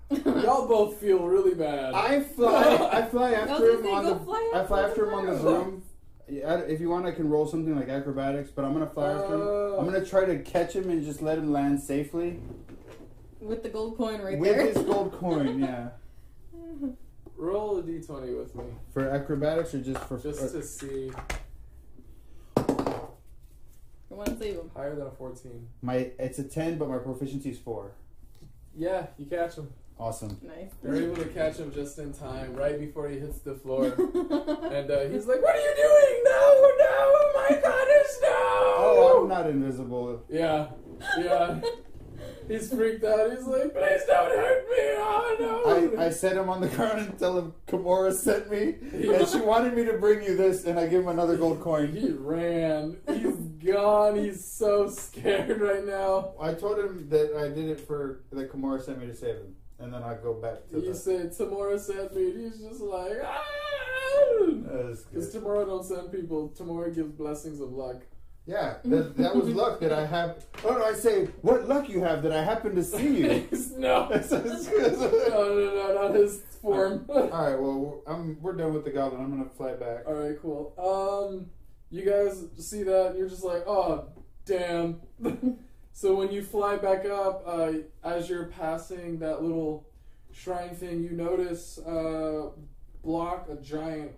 y'all 0.09 0.67
both 0.67 0.97
feel 0.97 1.19
really 1.27 1.53
bad. 1.53 1.93
I 1.93 2.21
fly. 2.21 2.89
I 2.91 3.03
fly 3.03 3.33
after 3.33 3.71
him 3.71 3.85
on 3.85 4.05
the. 4.05 4.15
fly 4.15 4.51
I 4.55 4.63
fly 4.63 4.81
after 4.81 5.07
him 5.07 5.13
on 5.13 5.25
the 5.27 5.35
broom. 5.35 5.83
Broom. 6.39 6.41
Yeah, 6.41 6.57
if 6.59 6.79
you 6.79 6.89
want, 6.89 7.05
I 7.05 7.11
can 7.11 7.29
roll 7.29 7.45
something 7.47 7.75
like 7.75 7.89
acrobatics, 7.89 8.49
but 8.49 8.65
I'm 8.65 8.73
gonna 8.73 8.87
fly 8.89 9.11
after 9.11 9.35
him. 9.35 9.41
Oh. 9.43 9.77
I'm 9.79 9.85
gonna 9.85 10.05
try 10.05 10.25
to 10.25 10.39
catch 10.39 10.73
him 10.75 10.89
and 10.89 11.03
just 11.03 11.21
let 11.21 11.37
him 11.37 11.51
land 11.51 11.79
safely 11.81 12.39
With 13.39 13.63
the 13.63 13.69
gold 13.69 13.97
coin 13.97 14.21
right 14.21 14.37
with 14.37 14.55
there. 14.55 14.65
With 14.67 14.75
his 14.77 14.85
gold 14.85 15.13
coin. 15.13 15.59
Yeah, 15.59 15.89
roll 17.35 17.79
a 17.79 17.83
d20 17.83 18.37
with 18.37 18.55
me, 18.55 18.63
for 18.93 19.09
acrobatics 19.09 19.73
or 19.73 19.81
just 19.81 19.99
for 20.05 20.17
just 20.19 20.41
or- 20.41 20.59
to 20.59 20.63
see 20.65 21.11
I 22.57 24.13
want 24.13 24.27
to 24.29 24.37
save 24.37 24.55
him. 24.55 24.69
higher 24.75 24.93
than 24.95 25.07
a 25.07 25.11
14. 25.11 25.67
my. 25.81 25.95
It's 26.19 26.37
a 26.37 26.43
ten, 26.43 26.77
but 26.77 26.89
my 26.89 26.97
proficiency 26.97 27.49
is 27.49 27.57
four. 27.57 27.91
Yeah, 28.75 29.07
you 29.17 29.25
catch 29.25 29.55
him. 29.55 29.69
Awesome. 30.01 30.35
Nice. 30.41 30.71
You're 30.83 30.95
able 30.95 31.17
to 31.17 31.25
catch 31.25 31.57
him 31.57 31.71
just 31.71 31.99
in 31.99 32.11
time, 32.11 32.55
right 32.55 32.79
before 32.79 33.07
he 33.07 33.19
hits 33.19 33.37
the 33.41 33.53
floor. 33.53 33.85
and 33.85 34.89
uh, 34.89 35.01
he's 35.07 35.27
like, 35.27 35.43
"What 35.43 35.55
are 35.55 35.61
you 35.61 35.73
doing? 35.75 36.23
No, 36.23 36.71
no! 36.79 36.97
Oh 37.21 37.47
my 37.49 37.55
goddess, 37.55 38.19
no!" 38.23 38.29
Oh, 38.33 39.19
I'm 39.21 39.29
not 39.29 39.47
invisible. 39.47 40.25
Yeah, 40.27 40.69
yeah. 41.19 41.61
He's 42.47 42.73
freaked 42.73 43.03
out. 43.03 43.29
He's 43.29 43.45
like, 43.45 43.73
"Please 43.73 44.01
don't 44.07 44.31
hurt 44.31 44.67
me! 44.69 44.77
Oh 44.97 45.37
no!" 45.39 45.99
I, 45.99 46.07
I 46.07 46.09
set 46.09 46.35
him 46.35 46.49
on 46.49 46.61
the 46.61 46.67
ground 46.75 46.99
and 47.01 47.19
tell 47.19 47.37
him 47.37 47.53
Kimura 47.67 48.11
sent 48.11 48.49
me, 48.49 48.77
and 49.07 49.27
she 49.27 49.39
wanted 49.39 49.75
me 49.75 49.85
to 49.85 49.99
bring 49.99 50.23
you 50.23 50.35
this, 50.35 50.65
and 50.65 50.79
I 50.79 50.87
give 50.87 51.03
him 51.03 51.09
another 51.09 51.37
gold 51.37 51.61
coin. 51.61 51.95
He 51.95 52.09
ran. 52.09 52.97
He's 53.07 53.35
gone. 53.63 54.15
He's 54.15 54.43
so 54.43 54.89
scared 54.89 55.61
right 55.61 55.85
now. 55.85 56.33
I 56.41 56.55
told 56.55 56.79
him 56.79 57.07
that 57.09 57.35
I 57.37 57.49
did 57.49 57.69
it 57.69 57.79
for 57.79 58.23
that 58.31 58.51
Kimura 58.51 58.83
sent 58.83 58.99
me 58.99 59.05
to 59.05 59.15
save 59.15 59.35
him, 59.35 59.55
and 59.81 59.93
then 59.93 60.03
I 60.03 60.15
go 60.15 60.33
back 60.33 60.69
to 60.71 60.79
You 60.79 60.89
the. 60.93 60.95
said 60.95 61.31
Tymora 61.31 61.79
sent 61.79 62.15
me. 62.15 62.31
and 62.31 62.41
He's 62.43 62.59
just 62.59 62.81
like, 62.81 63.17
ah! 63.23 63.43
Because 65.11 65.31
tomorrow 65.31 65.65
don't 65.65 65.83
send 65.85 66.11
people. 66.11 66.49
Tomorrow 66.49 66.91
gives 66.91 67.11
blessings 67.11 67.59
of 67.59 67.71
luck. 67.71 68.01
Yeah, 68.47 68.75
that, 68.85 69.15
that 69.17 69.35
was 69.35 69.49
luck 69.49 69.79
that 69.81 69.93
I 69.93 70.05
have. 70.05 70.43
Oh 70.65 70.71
no, 70.71 70.83
I 70.83 70.93
say, 70.93 71.25
what 71.41 71.67
luck 71.67 71.87
you 71.89 72.01
have 72.01 72.23
that 72.23 72.31
I 72.31 72.43
happen 72.43 72.75
to 72.75 72.83
see 72.83 73.17
you. 73.21 73.47
no. 73.77 74.09
no, 74.31 74.39
no, 74.39 75.75
no, 75.75 75.93
not 75.93 76.15
his 76.15 76.41
form. 76.61 77.05
All 77.07 77.27
right, 77.29 77.59
well, 77.59 78.01
I'm, 78.07 78.41
we're 78.41 78.53
done 78.53 78.73
with 78.73 78.83
the 78.83 78.89
goblin. 78.91 79.21
I'm 79.21 79.29
gonna 79.29 79.49
fly 79.49 79.73
back. 79.75 80.05
All 80.07 80.15
right, 80.15 80.35
cool. 80.41 80.73
Um, 80.77 81.51
you 81.91 82.03
guys 82.03 82.45
see 82.57 82.83
that? 82.83 83.15
You're 83.17 83.29
just 83.29 83.43
like, 83.43 83.63
oh, 83.67 84.05
damn. 84.45 85.01
So 85.93 86.15
when 86.15 86.31
you 86.31 86.43
fly 86.43 86.77
back 86.77 87.05
up, 87.05 87.43
uh, 87.45 87.73
as 88.03 88.29
you're 88.29 88.45
passing 88.45 89.19
that 89.19 89.41
little 89.41 89.87
shrine 90.31 90.75
thing, 90.75 91.03
you 91.03 91.11
notice 91.11 91.77
uh, 91.79 92.49
block 93.03 93.47
a 93.49 93.55
giant 93.55 94.11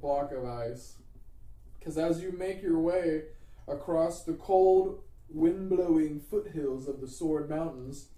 block 0.00 0.32
of 0.32 0.44
ice. 0.44 0.96
Because 1.78 1.98
as 1.98 2.20
you 2.20 2.32
make 2.32 2.62
your 2.62 2.78
way 2.78 3.22
across 3.68 4.24
the 4.24 4.34
cold, 4.34 5.02
wind 5.28 5.70
blowing 5.70 6.20
foothills 6.20 6.88
of 6.88 7.00
the 7.00 7.08
Sword 7.08 7.50
Mountains, 7.50 8.08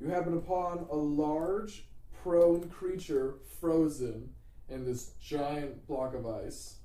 you 0.00 0.08
happen 0.08 0.36
upon 0.36 0.86
a 0.90 0.96
large, 0.96 1.86
prone 2.22 2.68
creature 2.68 3.36
frozen 3.60 4.30
in 4.68 4.84
this 4.84 5.12
giant 5.20 5.86
block 5.86 6.14
of 6.14 6.26
ice. 6.26 6.78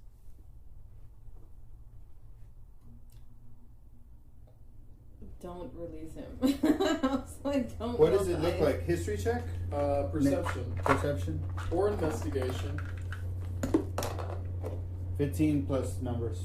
Don't 5.41 5.71
release 5.73 6.15
him. 6.15 6.25
I 6.43 7.07
was 7.07 7.37
like, 7.43 7.79
don't. 7.79 7.97
What 7.97 8.11
does 8.11 8.27
it 8.27 8.41
look 8.41 8.57
flying. 8.57 8.77
like? 8.77 8.83
History 8.83 9.17
check? 9.17 9.43
Uh, 9.71 10.03
perception 10.11 10.73
Perception? 10.83 11.41
or 11.71 11.87
investigation. 11.89 12.79
15 15.17 15.65
plus 15.65 16.01
numbers. 16.01 16.39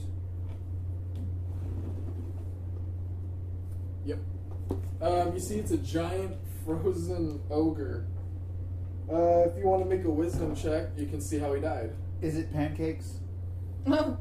Yep. 4.05 4.19
Um, 5.01 5.33
you 5.35 5.41
see, 5.41 5.57
it's 5.57 5.73
a 5.73 5.79
giant 5.79 6.37
frozen 6.65 7.41
ogre. 7.51 8.07
Uh, 9.11 9.49
if 9.49 9.59
you 9.59 9.67
want 9.67 9.83
to 9.83 9.89
make 9.89 10.05
a 10.05 10.11
wisdom 10.11 10.55
check, 10.55 10.89
you 10.97 11.07
can 11.07 11.21
see 11.21 11.39
how 11.39 11.53
he 11.53 11.61
died. 11.61 11.95
Is 12.23 12.37
it 12.37 12.53
pancakes? 12.53 13.19
Oh. 13.87 14.17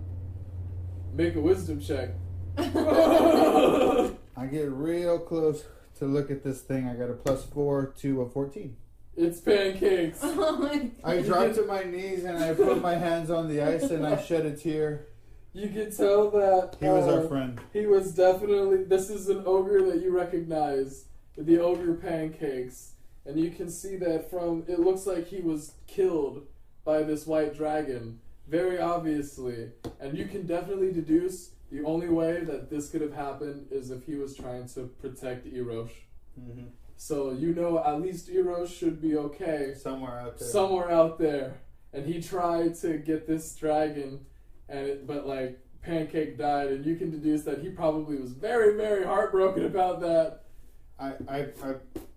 Make 1.14 1.36
a 1.36 1.42
wisdom 1.42 1.80
check. 1.80 2.10
I 4.36 4.48
get 4.48 4.70
real 4.72 5.20
close 5.20 5.64
to 6.00 6.06
look 6.06 6.32
at 6.32 6.44
this 6.44 6.62
thing. 6.62 6.88
I 6.88 6.96
got 6.96 7.10
a 7.10 7.14
plus 7.14 7.46
4 7.46 7.94
to 7.98 8.22
a 8.22 8.30
14. 8.30 8.76
It's 9.16 9.40
pancakes. 9.40 10.20
Oh. 10.26 10.90
I 11.04 11.22
drop 11.22 11.54
to 11.54 11.66
my 11.66 11.84
knees 11.84 12.24
and 12.24 12.38
I 12.38 12.54
put 12.54 12.82
my 12.82 12.96
hands 12.96 13.30
on 13.30 13.48
the 13.48 13.62
ice 13.62 13.84
and 13.84 14.06
I 14.06 14.22
shed 14.22 14.46
a 14.46 14.56
tear. 14.56 15.08
You 15.54 15.70
can 15.70 15.96
tell 15.96 16.32
that 16.32 16.78
He 16.80 16.88
was 16.88 17.08
our 17.08 17.26
uh, 17.26 17.28
friend. 17.28 17.62
He 17.72 17.86
was 17.86 18.14
definitely. 18.14 18.84
This 18.86 19.10
is 19.10 19.30
an 19.30 19.44
ogre 19.46 19.84
that 19.92 20.02
you 20.02 20.16
recognize, 20.16 21.06
the 21.38 21.60
ogre 21.60 21.94
pancakes, 21.94 22.94
and 23.26 23.40
you 23.40 23.52
can 23.52 23.70
see 23.70 23.96
that 23.98 24.32
from. 24.32 24.64
It 24.68 24.80
looks 24.80 25.06
like 25.06 25.28
he 25.28 25.42
was 25.42 25.74
killed 25.86 26.48
by 26.84 27.04
this 27.04 27.28
white 27.28 27.56
dragon, 27.56 28.20
very 28.48 28.80
obviously, 28.80 29.70
and 30.00 30.18
you 30.18 30.26
can 30.26 30.48
definitely 30.48 30.92
deduce 30.92 31.52
the 31.74 31.84
only 31.84 32.08
way 32.08 32.44
that 32.44 32.70
this 32.70 32.90
could 32.90 33.02
have 33.02 33.14
happened 33.16 33.66
is 33.72 33.90
if 33.90 34.06
he 34.06 34.16
was 34.16 34.36
trying 34.36 34.68
to 34.70 34.82
protect 35.02 35.52
Erosh. 35.52 35.90
hmm 36.40 36.66
So 36.96 37.32
you 37.32 37.54
know 37.56 37.84
at 37.84 38.00
least 38.00 38.30
Erosh 38.30 38.72
should 38.78 39.02
be 39.02 39.18
okay 39.18 39.74
Somewhere 39.76 40.20
out 40.20 40.38
there. 40.38 40.48
somewhere 40.48 40.92
out 40.92 41.18
there, 41.18 41.56
and 41.92 42.06
he 42.06 42.22
tried 42.22 42.76
to 42.82 42.98
get 43.00 43.28
this 43.28 43.56
dragon, 43.56 44.26
and 44.70 44.88
it, 44.88 45.08
but 45.08 45.28
like 45.28 45.60
Pancake 45.82 46.38
died, 46.38 46.68
and 46.68 46.86
you 46.86 46.96
can 46.96 47.10
deduce 47.10 47.42
that 47.44 47.60
he 47.60 47.70
probably 47.70 48.18
was 48.18 48.34
very, 48.34 48.78
very 48.78 49.04
heartbroken 49.04 49.66
about 49.66 50.00
that. 50.02 50.44
I, 51.00 51.14
I, 51.28 51.40
I, 51.64 51.74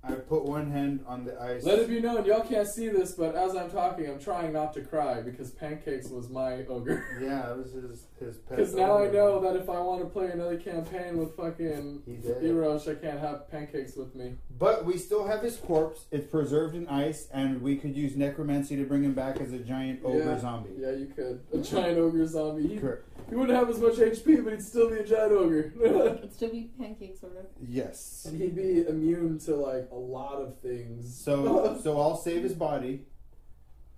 I 0.08 0.12
put 0.14 0.44
one 0.44 0.70
hand 0.70 1.04
on 1.06 1.24
the 1.24 1.40
ice. 1.40 1.64
Let 1.64 1.78
it 1.80 1.88
be 1.88 2.00
known, 2.00 2.24
y'all 2.24 2.42
can't 2.42 2.68
see 2.68 2.88
this, 2.88 3.12
but 3.12 3.34
as 3.34 3.56
I'm 3.56 3.70
talking, 3.70 4.08
I'm 4.08 4.18
trying 4.20 4.52
not 4.52 4.72
to 4.74 4.80
cry 4.82 5.20
because 5.20 5.50
Pancakes 5.50 6.08
was 6.08 6.28
my 6.28 6.64
ogre. 6.66 7.04
Yeah, 7.20 7.52
it 7.52 7.56
was 7.58 7.72
his, 7.72 8.06
his 8.20 8.36
pet. 8.38 8.58
Because 8.58 8.74
now 8.74 8.98
I 8.98 9.08
know 9.10 9.40
that 9.40 9.56
if 9.56 9.68
I 9.68 9.80
want 9.80 10.02
to 10.02 10.06
play 10.08 10.30
another 10.30 10.56
campaign 10.58 11.16
with 11.16 11.36
fucking. 11.36 12.02
Erosh, 12.42 12.88
I 12.90 12.94
can't 12.94 13.18
have 13.18 13.50
Pancakes 13.50 13.96
with 13.96 14.14
me. 14.14 14.34
But 14.58 14.84
we 14.84 14.96
still 14.98 15.26
have 15.26 15.42
his 15.42 15.56
corpse. 15.56 16.04
It's 16.10 16.30
preserved 16.30 16.74
in 16.76 16.86
ice, 16.88 17.28
and 17.32 17.60
we 17.62 17.76
could 17.76 17.96
use 17.96 18.16
necromancy 18.16 18.76
to 18.76 18.84
bring 18.84 19.02
him 19.02 19.14
back 19.14 19.40
as 19.40 19.52
a 19.52 19.58
giant 19.58 20.00
ogre 20.04 20.18
Yeah. 20.18 20.38
zombie. 20.38 20.70
Yeah, 20.78 20.92
you 20.92 21.06
could. 21.06 21.40
A 21.52 21.58
giant 21.58 21.98
ogre 21.98 22.26
zombie. 22.26 22.78
Correct. 22.78 23.08
He 23.28 23.34
wouldn't 23.34 23.58
have 23.58 23.68
as 23.68 23.80
much 23.80 23.94
HP, 23.94 24.44
but 24.44 24.52
he'd 24.52 24.62
still 24.62 24.88
be 24.90 24.98
a 24.98 25.04
giant 25.04 25.32
ogre. 25.32 25.72
It'd 25.82 26.32
still 26.32 26.50
be 26.50 26.70
pancakes, 26.78 27.20
sort 27.20 27.36
of. 27.36 27.46
Yes. 27.60 28.26
And 28.28 28.40
he'd 28.40 28.54
be 28.54 28.86
immune 28.86 29.38
to 29.40 29.56
like 29.56 29.88
a 29.90 29.96
lot 29.96 30.40
of 30.40 30.58
things. 30.60 31.16
So, 31.16 31.78
so 31.82 32.00
I'll 32.00 32.16
save 32.16 32.42
his 32.42 32.54
body. 32.54 33.06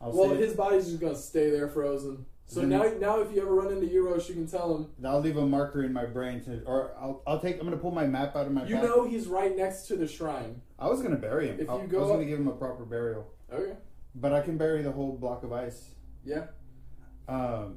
I'll 0.00 0.12
well, 0.12 0.30
save, 0.30 0.38
his 0.38 0.54
body's 0.54 0.86
just 0.86 1.00
gonna 1.00 1.16
stay 1.16 1.50
there 1.50 1.68
frozen. 1.68 2.24
So 2.46 2.62
now, 2.62 2.84
now 2.98 3.20
if 3.20 3.30
you 3.34 3.42
ever 3.42 3.54
run 3.54 3.70
into 3.70 3.86
Erosh, 3.86 4.28
you 4.30 4.34
can 4.34 4.46
tell 4.46 4.74
him. 4.74 4.86
I'll 5.04 5.20
leave 5.20 5.36
a 5.36 5.44
marker 5.44 5.82
in 5.82 5.92
my 5.92 6.06
brain 6.06 6.42
to, 6.44 6.62
or 6.64 6.92
I'll, 6.98 7.22
I'll 7.26 7.40
take. 7.40 7.58
I'm 7.58 7.64
gonna 7.64 7.76
pull 7.76 7.90
my 7.90 8.06
map 8.06 8.34
out 8.36 8.46
of 8.46 8.52
my. 8.52 8.64
You 8.64 8.76
back. 8.76 8.84
know 8.84 9.06
he's 9.06 9.26
right 9.26 9.54
next 9.54 9.82
to 9.88 9.96
the 9.96 10.08
shrine. 10.08 10.62
I 10.78 10.88
was 10.88 11.02
gonna 11.02 11.16
bury 11.16 11.48
him. 11.48 11.60
If 11.60 11.68
I, 11.68 11.76
you 11.76 11.82
I 11.82 11.86
go 11.86 12.00
was 12.00 12.10
gonna 12.10 12.24
give 12.24 12.38
him 12.38 12.48
a 12.48 12.52
proper 12.52 12.86
burial, 12.86 13.30
Okay. 13.52 13.74
but 14.14 14.32
I 14.32 14.40
can 14.40 14.56
bury 14.56 14.80
the 14.80 14.92
whole 14.92 15.18
block 15.18 15.42
of 15.42 15.52
ice. 15.52 15.90
Yeah. 16.24 16.46
Um, 17.28 17.76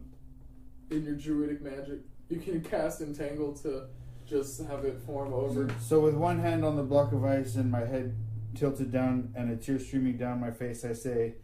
In 0.92 1.06
your 1.06 1.16
druidic 1.16 1.62
magic, 1.62 2.00
you 2.30 2.38
can 2.38 2.62
cast 2.62 3.00
entangle 3.00 3.54
to 3.60 3.86
just 4.28 4.62
have 4.64 4.84
it 4.84 5.00
form 5.06 5.34
over. 5.34 5.74
So 5.80 6.02
with 6.02 6.16
one 6.16 6.40
hand 6.40 6.66
on 6.66 6.76
the 6.76 6.84
block 6.84 7.14
of 7.14 7.24
ice 7.24 7.56
and 7.56 7.72
my 7.72 7.86
head 7.86 8.14
tilted 8.56 8.92
down 8.92 9.32
and 9.36 9.50
a 9.50 9.56
tear 9.56 9.80
streaming 9.80 10.18
down 10.18 10.42
my 10.42 10.52
face, 10.52 10.84
I 10.84 10.92
say, 10.92 11.36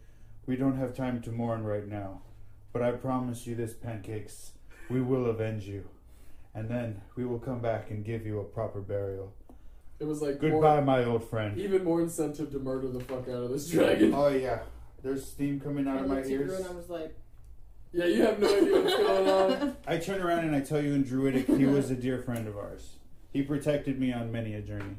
"We 0.46 0.56
don't 0.56 0.76
have 0.76 0.94
time 0.94 1.22
to 1.22 1.32
mourn 1.32 1.64
right 1.64 1.88
now, 1.88 2.20
but 2.74 2.82
I 2.82 2.92
promise 2.92 3.46
you 3.46 3.54
this, 3.54 3.72
pancakes. 3.72 4.52
We 4.90 5.00
will 5.00 5.24
avenge 5.26 5.64
you, 5.66 5.84
and 6.54 6.68
then 6.68 7.00
we 7.16 7.24
will 7.24 7.38
come 7.38 7.60
back 7.60 7.90
and 7.90 8.04
give 8.04 8.26
you 8.26 8.40
a 8.40 8.44
proper 8.44 8.82
burial. 8.82 9.32
It 9.98 10.04
was 10.04 10.20
like 10.20 10.40
Goodbye, 10.40 10.76
more, 10.76 10.82
my 10.82 11.04
old 11.04 11.24
friend." 11.24 11.56
even 11.56 11.84
more 11.84 12.02
incentive 12.02 12.50
to 12.52 12.58
murder 12.58 12.88
the 12.88 13.00
fuck 13.00 13.26
out 13.30 13.44
of 13.44 13.50
this 13.50 13.70
dragon. 13.70 14.12
Oh 14.14 14.28
yeah, 14.28 14.60
there's 15.02 15.24
steam 15.26 15.58
coming 15.58 15.88
out 15.88 15.96
I 15.96 16.00
of 16.02 16.08
my 16.08 16.16
looked 16.16 16.26
at 16.26 16.36
Drew 16.36 16.46
ears. 16.46 16.60
and 16.60 16.68
I 16.68 16.72
was 16.72 16.90
like, 16.90 17.16
Yeah, 17.92 18.04
you 18.04 18.22
have 18.22 18.38
no 18.38 18.54
idea 18.54 18.80
what's 18.82 18.96
going 18.96 19.28
on. 19.28 19.76
I 19.86 19.96
turn 19.96 20.20
around 20.20 20.44
and 20.44 20.54
I 20.54 20.60
tell 20.60 20.82
you 20.82 20.92
in 20.94 21.04
Druidic, 21.04 21.46
he 21.46 21.64
was 21.64 21.90
a 21.90 21.94
dear 21.94 22.18
friend 22.18 22.46
of 22.46 22.56
ours. 22.56 22.96
He 23.32 23.42
protected 23.42 23.98
me 23.98 24.12
on 24.12 24.30
many 24.30 24.54
a 24.54 24.60
journey. 24.60 24.96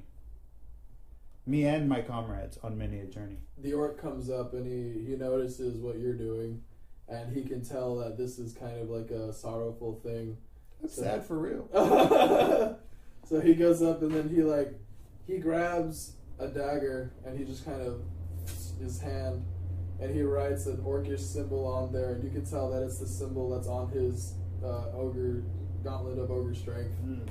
Me 1.45 1.65
and 1.65 1.87
my 1.89 2.01
comrades 2.01 2.57
on 2.63 2.77
many 2.77 2.99
a 2.99 3.05
journey. 3.05 3.37
the 3.57 3.73
orc 3.73 3.99
comes 4.01 4.29
up 4.29 4.53
and 4.53 4.65
he, 4.65 5.03
he 5.05 5.15
notices 5.15 5.77
what 5.77 5.97
you're 5.99 6.13
doing 6.13 6.61
and 7.07 7.33
he 7.33 7.43
can 7.43 7.63
tell 7.63 7.95
that 7.97 8.17
this 8.17 8.37
is 8.37 8.53
kind 8.53 8.79
of 8.79 8.89
like 8.89 9.09
a 9.09 9.33
sorrowful 9.33 9.99
thing 10.03 10.37
That's 10.81 10.95
So- 10.95 11.01
sad 11.03 11.25
for 11.25 11.37
real. 11.39 11.67
so 13.27 13.39
he 13.41 13.55
goes 13.55 13.81
up 13.81 14.01
and 14.03 14.11
then 14.11 14.29
he 14.29 14.43
like 14.43 14.73
he 15.25 15.37
grabs 15.39 16.13
a 16.39 16.47
dagger 16.47 17.11
and 17.25 17.37
he 17.37 17.45
just 17.45 17.65
kind 17.65 17.81
of 17.81 18.01
his 18.79 18.99
hand 19.01 19.43
and 20.01 20.13
he 20.15 20.21
writes 20.21 20.65
an 20.65 20.77
orcish 20.77 21.19
symbol 21.19 21.65
on 21.67 21.91
there 21.91 22.13
and 22.13 22.23
you 22.23 22.29
can 22.29 22.45
tell 22.45 22.69
that 22.71 22.81
it's 22.83 22.99
the 22.99 23.07
symbol 23.07 23.49
that's 23.49 23.67
on 23.67 23.89
his 23.89 24.33
uh, 24.63 24.85
ogre 24.93 25.43
gauntlet 25.83 26.17
of 26.17 26.29
ogre 26.31 26.53
strength 26.55 26.91
Mm. 27.05 27.27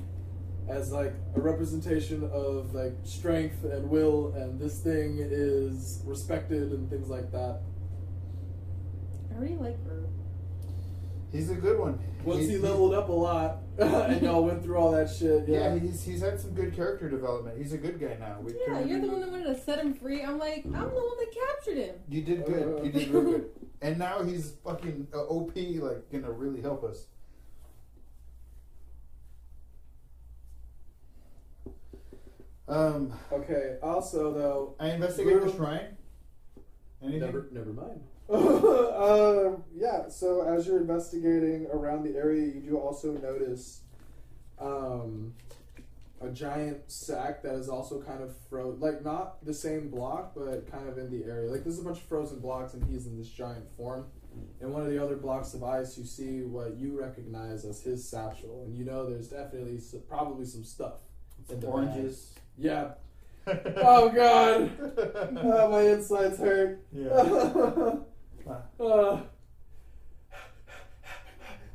as 0.69 0.93
like 0.93 1.15
a 1.35 1.41
representation 1.41 2.25
of 2.33 2.75
like 2.75 2.95
strength 3.05 3.65
and 3.65 3.89
will 3.89 4.33
and 4.35 4.59
this 4.61 4.81
thing 4.81 5.19
is 5.21 6.03
respected 6.05 6.73
and 6.73 6.89
things 6.91 7.09
like 7.09 7.31
that 7.33 7.61
I 9.35 9.41
really 9.41 9.57
like 9.57 9.85
her. 9.87 10.05
He's 11.31 11.51
a 11.51 11.55
good 11.55 11.79
one. 11.79 11.99
once 12.25 12.41
He- 12.47 12.53
he 12.53 12.59
leveled 12.59 12.93
up 12.95 13.09
a 13.09 13.13
lot 13.13 13.59
and 14.11 14.23
y'all 14.23 14.43
went 14.43 14.61
through 14.61 14.77
all 14.77 14.91
that 14.91 15.09
shit 15.09 15.47
Yeah, 15.47 15.73
yeah, 15.73 15.79
he's 15.79 16.03
he's 16.03 16.21
had 16.21 16.41
some 16.41 16.53
good 16.53 16.75
character 16.75 17.09
development. 17.09 17.59
He's 17.59 17.73
a 17.73 17.79
good 17.79 18.01
guy 18.01 18.17
now. 18.19 18.39
We 18.41 18.53
Yeah, 18.67 18.81
you're 18.81 19.01
the 19.01 19.07
one 19.07 19.21
that 19.21 19.31
wanted 19.31 19.55
to 19.55 19.61
set 19.61 19.79
him 19.79 19.95
free. 19.95 20.23
I'm 20.23 20.37
like, 20.37 20.65
I'm 20.65 20.73
the 20.73 20.81
one 20.81 21.17
that 21.19 21.33
captured 21.33 21.77
him. 21.77 21.95
You 22.09 22.23
did 22.23 22.45
good. 22.45 22.81
Uh. 22.81 22.83
You 22.83 22.91
did 22.91 23.09
real 23.09 23.23
good. 23.23 23.51
And 23.81 23.97
now 23.97 24.25
he's 24.25 24.55
fucking 24.65 25.07
uh, 25.15 25.21
OP, 25.21 25.55
like 25.55 26.11
gonna 26.11 26.33
really 26.33 26.61
help 26.61 26.83
us. 26.83 27.07
Um, 32.67 33.13
okay 33.33 33.77
also 33.81 34.35
though 34.35 34.75
I 34.81 34.91
investigated 34.91 35.45
the 35.45 35.53
shrine. 35.53 35.97
Anything? 37.01 37.21
Never, 37.21 37.49
never 37.53 37.73
mind. 37.73 38.01
Uh, 38.31 39.57
yeah. 39.75 40.09
So 40.09 40.43
as 40.43 40.67
you're 40.67 40.81
investigating 40.81 41.67
around 41.73 42.05
the 42.05 42.17
area, 42.17 42.47
you 42.47 42.61
do 42.61 42.77
also 42.79 43.13
notice 43.13 43.81
um, 44.61 45.35
a 46.21 46.29
giant 46.31 46.91
sack 46.91 47.43
that 47.43 47.55
is 47.55 47.69
also 47.69 48.01
kind 48.03 48.23
of 48.23 48.35
fro 48.51 48.77
like 48.79 49.05
not 49.05 49.45
the 49.45 49.55
same 49.55 49.89
block, 49.91 50.33
but 50.35 50.71
kind 50.71 50.89
of 50.89 50.99
in 50.99 51.11
the 51.11 51.25
area. 51.25 51.51
Like 51.51 51.65
there's 51.65 51.79
a 51.79 51.83
bunch 51.83 51.99
of 51.99 52.05
frozen 52.05 52.41
blocks, 52.41 52.75
and 52.75 52.85
he's 52.91 53.07
in 53.07 53.17
this 53.17 53.29
giant 53.29 53.69
form. 53.77 54.07
In 54.61 54.73
one 54.73 54.83
of 54.83 54.89
the 54.91 55.03
other 55.03 55.17
blocks 55.17 55.55
of 55.55 55.65
ice, 55.65 55.99
you 55.99 56.05
see 56.05 56.43
what 56.43 56.77
you 56.77 57.01
recognize 57.01 57.65
as 57.65 57.81
his 57.81 58.09
satchel, 58.09 58.63
and 58.65 58.77
you 58.77 58.85
know 58.85 59.09
there's 59.09 59.29
definitely 59.29 59.81
probably 60.09 60.45
some 60.45 60.65
stuff. 60.65 61.01
in 61.49 61.59
the 61.61 61.67
bag. 61.67 61.75
Oranges. 61.75 62.35
Yeah. 62.57 62.91
Oh 63.49 64.11
God. 64.11 64.71
Ah, 65.39 65.69
my 65.71 65.81
insides 65.81 66.39
hurt. 66.39 66.83
yeah. 66.93 67.95
Uh. 68.81 69.21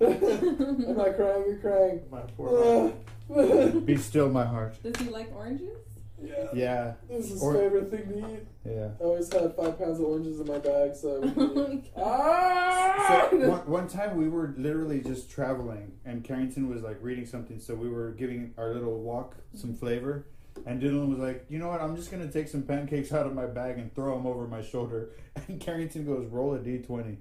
Am 0.01 0.99
I 0.99 1.09
crying? 1.09 1.43
You're 1.47 1.57
crying. 1.61 2.01
My 2.11 2.21
poor 2.35 2.49
heart. 2.63 2.93
Uh. 3.33 3.79
Be 3.79 3.95
still, 3.97 4.29
my 4.29 4.45
heart. 4.45 4.75
Does 4.83 4.95
he 4.97 5.09
like 5.09 5.33
oranges? 5.35 5.77
yeah. 6.21 6.45
Yeah. 6.53 6.93
This 7.09 7.25
is 7.25 7.31
his 7.31 7.43
Or- 7.43 7.53
favorite 7.53 7.89
thing 7.91 8.07
to 8.07 8.33
eat. 8.33 8.47
Yeah. 8.65 8.89
I 8.99 9.03
always 9.03 9.31
had 9.31 9.55
five 9.55 9.77
pounds 9.77 9.99
of 9.99 10.05
oranges 10.05 10.39
in 10.39 10.47
my 10.47 10.57
bag, 10.57 10.95
so. 10.95 11.17
I 11.17 11.19
would 11.27 11.33
Oh 11.37 11.71
eat. 11.71 11.95
my 11.95 12.01
God. 12.01 12.05
ah! 12.05 13.27
So 13.31 13.37
one, 13.49 13.59
one 13.69 13.87
time 13.87 14.17
we 14.17 14.29
were 14.29 14.53
literally 14.57 15.01
just 15.01 15.29
traveling, 15.31 15.91
and 16.05 16.23
Carrington 16.23 16.69
was 16.69 16.81
like 16.81 16.97
reading 17.01 17.25
something, 17.25 17.59
so 17.59 17.75
we 17.75 17.89
were 17.89 18.11
giving 18.11 18.53
our 18.57 18.73
little 18.73 18.99
walk 19.01 19.35
some 19.53 19.73
flavor. 19.75 20.25
And 20.65 20.81
Dylan 20.81 21.09
was 21.09 21.19
like, 21.19 21.45
"You 21.49 21.59
know 21.59 21.67
what? 21.69 21.81
I'm 21.81 21.95
just 21.95 22.11
gonna 22.11 22.31
take 22.31 22.47
some 22.47 22.63
pancakes 22.63 23.11
out 23.11 23.25
of 23.25 23.33
my 23.33 23.45
bag 23.45 23.77
and 23.77 23.93
throw 23.93 24.15
them 24.15 24.25
over 24.25 24.47
my 24.47 24.61
shoulder." 24.61 25.09
And 25.47 25.59
Carrington 25.59 26.05
goes, 26.05 26.27
"Roll 26.27 26.53
a 26.53 26.59
d20," 26.59 27.17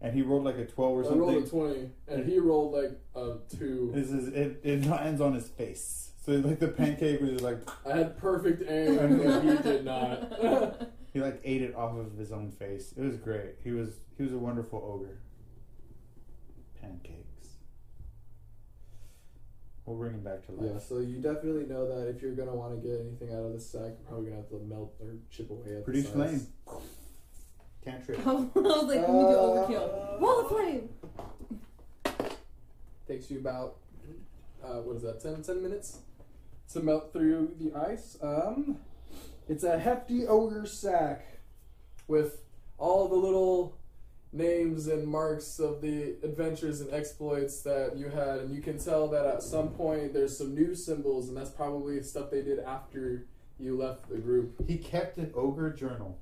and 0.00 0.14
he 0.14 0.22
rolled 0.22 0.44
like 0.44 0.56
a 0.56 0.66
12 0.66 0.92
or 0.92 1.00
I 1.00 1.04
something. 1.04 1.22
I 1.22 1.32
rolled 1.32 1.44
a 1.44 1.48
20, 1.48 1.90
and 2.08 2.26
he 2.26 2.38
rolled 2.38 2.72
like 2.72 2.98
a 3.14 3.38
2. 3.56 3.90
This 3.92 4.10
is 4.10 4.28
it. 4.28 4.60
It 4.62 4.86
lands 4.86 5.20
on 5.20 5.34
his 5.34 5.48
face, 5.48 6.12
so 6.24 6.32
like 6.32 6.60
the 6.60 6.68
pancake 6.68 7.20
was 7.20 7.30
just 7.30 7.44
like 7.44 7.58
I 7.84 7.96
had 7.96 8.16
perfect 8.18 8.62
aim, 8.68 8.98
and 9.00 9.50
he 9.50 9.56
did 9.62 9.84
not. 9.84 10.90
he 11.12 11.20
like 11.20 11.40
ate 11.44 11.62
it 11.62 11.74
off 11.74 11.96
of 11.96 12.16
his 12.16 12.30
own 12.30 12.50
face. 12.50 12.92
It 12.96 13.02
was 13.02 13.16
great. 13.16 13.56
He 13.64 13.72
was 13.72 13.90
he 14.16 14.22
was 14.22 14.32
a 14.32 14.38
wonderful 14.38 14.82
ogre. 14.84 15.18
Pancakes. 16.80 17.25
We'll 19.86 19.96
bring 19.96 20.14
him 20.14 20.20
back 20.24 20.44
to 20.46 20.52
life. 20.52 20.70
yeah, 20.74 20.78
so 20.80 20.98
you 20.98 21.18
definitely 21.18 21.64
know 21.66 21.86
that 21.86 22.08
if 22.08 22.20
you're 22.20 22.32
gonna 22.34 22.54
want 22.54 22.74
to 22.74 22.88
get 22.88 23.00
anything 23.00 23.32
out 23.32 23.44
of 23.46 23.52
this 23.52 23.70
sack, 23.70 23.82
you're 23.82 24.08
probably 24.08 24.26
gonna 24.30 24.36
have 24.42 24.48
to 24.50 24.58
melt 24.66 24.94
or 25.00 25.14
chip 25.30 25.48
away 25.50 25.76
at 25.76 25.84
Produce 25.84 26.06
the 26.06 26.12
flame. 26.12 26.28
sides. 26.40 26.48
Cantrip. 27.84 28.26
I 28.26 28.32
was 28.32 28.44
like, 28.54 29.00
let 29.00 29.10
me 29.12 29.20
do 29.20 29.36
overkill. 29.36 30.20
Wall 30.20 30.40
of 30.40 30.48
flame. 30.48 30.88
Takes 33.06 33.30
you 33.30 33.38
about 33.38 33.76
uh, 34.64 34.80
what 34.80 34.96
is 34.96 35.02
that? 35.02 35.20
10, 35.22 35.42
10 35.44 35.62
minutes 35.62 35.98
to 36.72 36.80
melt 36.80 37.12
through 37.12 37.54
the 37.60 37.72
ice. 37.78 38.18
Um, 38.20 38.78
it's 39.48 39.62
a 39.62 39.78
hefty 39.78 40.26
ogre 40.26 40.66
sack 40.66 41.38
with 42.08 42.40
all 42.78 43.08
the 43.08 43.14
little 43.14 43.76
names 44.36 44.86
and 44.86 45.06
marks 45.06 45.58
of 45.58 45.80
the 45.80 46.16
adventures 46.22 46.80
and 46.80 46.92
exploits 46.92 47.62
that 47.62 47.96
you 47.96 48.08
had, 48.08 48.40
and 48.40 48.54
you 48.54 48.60
can 48.60 48.78
tell 48.78 49.08
that 49.08 49.26
at 49.26 49.42
some 49.42 49.70
point 49.70 50.12
there's 50.12 50.36
some 50.36 50.54
new 50.54 50.74
symbols, 50.74 51.28
and 51.28 51.36
that's 51.36 51.50
probably 51.50 52.02
stuff 52.02 52.30
they 52.30 52.42
did 52.42 52.58
after 52.60 53.26
you 53.58 53.76
left 53.76 54.08
the 54.08 54.18
group. 54.18 54.54
He 54.68 54.78
kept 54.78 55.18
an 55.18 55.32
ogre 55.34 55.72
journal. 55.72 56.18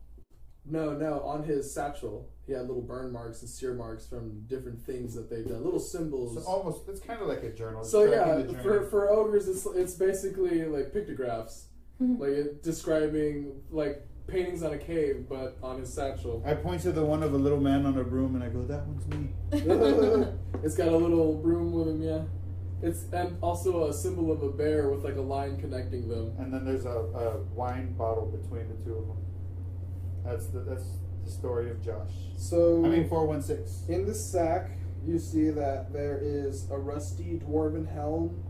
No, 0.67 0.93
no, 0.93 1.21
on 1.21 1.43
his 1.43 1.75
satchel, 1.75 2.31
he 2.47 2.53
had 2.53 2.63
little 2.63 2.83
burn 2.83 3.13
marks 3.13 3.43
and 3.43 3.51
sear 3.51 3.75
marks 3.75 4.07
from 4.07 4.43
different 4.47 4.81
things 4.81 5.15
that 5.15 5.29
they've 5.29 5.47
done, 5.47 5.63
little 5.63 5.81
symbols. 5.81 6.35
So 6.35 6.51
almost, 6.51 6.89
it's 6.89 7.01
kind 7.01 7.21
of 7.21 7.29
like 7.29 7.43
a 7.43 7.53
journal. 7.53 7.85
So 7.85 8.05
yeah, 8.05 8.37
the 8.37 8.55
for 8.63 8.87
for 8.87 9.11
ogres, 9.11 9.49
it's 9.49 9.67
it's 9.67 9.95
basically 9.95 10.65
like 10.65 10.93
pictographs, 10.93 11.69
mm-hmm. 12.01 12.21
like 12.21 12.31
it, 12.31 12.63
describing 12.63 13.61
like 13.71 14.07
paintings 14.27 14.63
on 14.63 14.73
a 14.73 14.79
cave, 14.79 15.27
but 15.29 15.59
on 15.63 15.81
his 15.81 15.93
satchel. 15.93 16.43
I 16.47 16.55
point 16.55 16.83
to 16.83 16.93
the 16.93 17.05
one 17.05 17.23
of 17.23 17.35
a 17.35 17.37
little 17.37 17.61
man 17.61 17.87
on 17.87 17.97
a 17.99 18.05
broom, 18.05 18.35
and 18.35 18.45
I 18.45 18.49
go, 18.49 18.63
"That 18.63 18.87
one's 18.87 19.07
me." 19.09 19.29
it's 20.63 20.75
got 20.75 20.89
a 20.89 20.97
little 20.97 21.35
broom 21.35 21.73
with 21.73 21.89
him, 21.89 22.03
yeah. 22.03 22.23
It's 22.83 23.05
and 23.13 23.39
also 23.43 23.89
a 23.89 23.93
symbol 23.93 24.31
of 24.31 24.43
a 24.43 24.51
bear 24.51 24.91
with 24.91 25.05
like 25.05 25.17
a 25.17 25.23
line 25.23 25.59
connecting 25.59 26.09
them. 26.09 26.35
And 26.39 26.53
then 26.53 26.65
there's 26.65 26.85
a, 26.85 26.91
a 26.91 27.39
wine 27.55 27.95
bottle 27.95 28.27
between 28.27 28.69
the 28.69 28.75
two 28.85 28.97
of 28.97 29.07
them. 29.07 29.17
That's 30.25 30.47
the 30.47 30.61
that's 30.61 30.85
the 31.25 31.31
story 31.31 31.71
of 31.71 31.83
Josh. 31.83 32.13
So 32.37 32.85
I 32.85 32.89
mean, 32.89 33.09
four 33.09 33.27
one 33.27 33.43
six. 33.43 33.85
in 33.89 34.07
the 34.07 34.15
sack, 34.15 34.73
you 35.07 35.19
see 35.19 35.51
that 35.51 35.93
there 35.93 36.19
is 36.21 36.71
a 36.71 36.79
rusty 36.79 37.41
dwarven 37.43 37.91
helm, 37.91 38.43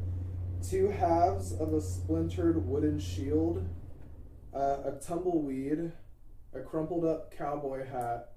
two 0.68 0.88
halves 0.88 1.52
of 1.52 1.72
a 1.72 1.80
splintered 1.80 2.66
wooden 2.66 2.98
shield, 2.98 3.68
uh, 4.55 4.78
a 4.85 4.93
tumbleweed, 5.01 5.93
a 6.55 6.60
crumpled 6.60 7.05
up 7.05 7.36
cowboy 7.36 7.86
hat, 7.86 8.32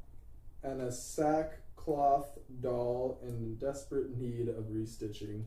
and 0.63 0.81
a 0.81 0.91
sackcloth 0.91 2.37
doll 2.61 3.19
in 3.23 3.55
desperate 3.57 4.17
need 4.17 4.49
of 4.49 4.65
restitching. 4.65 5.43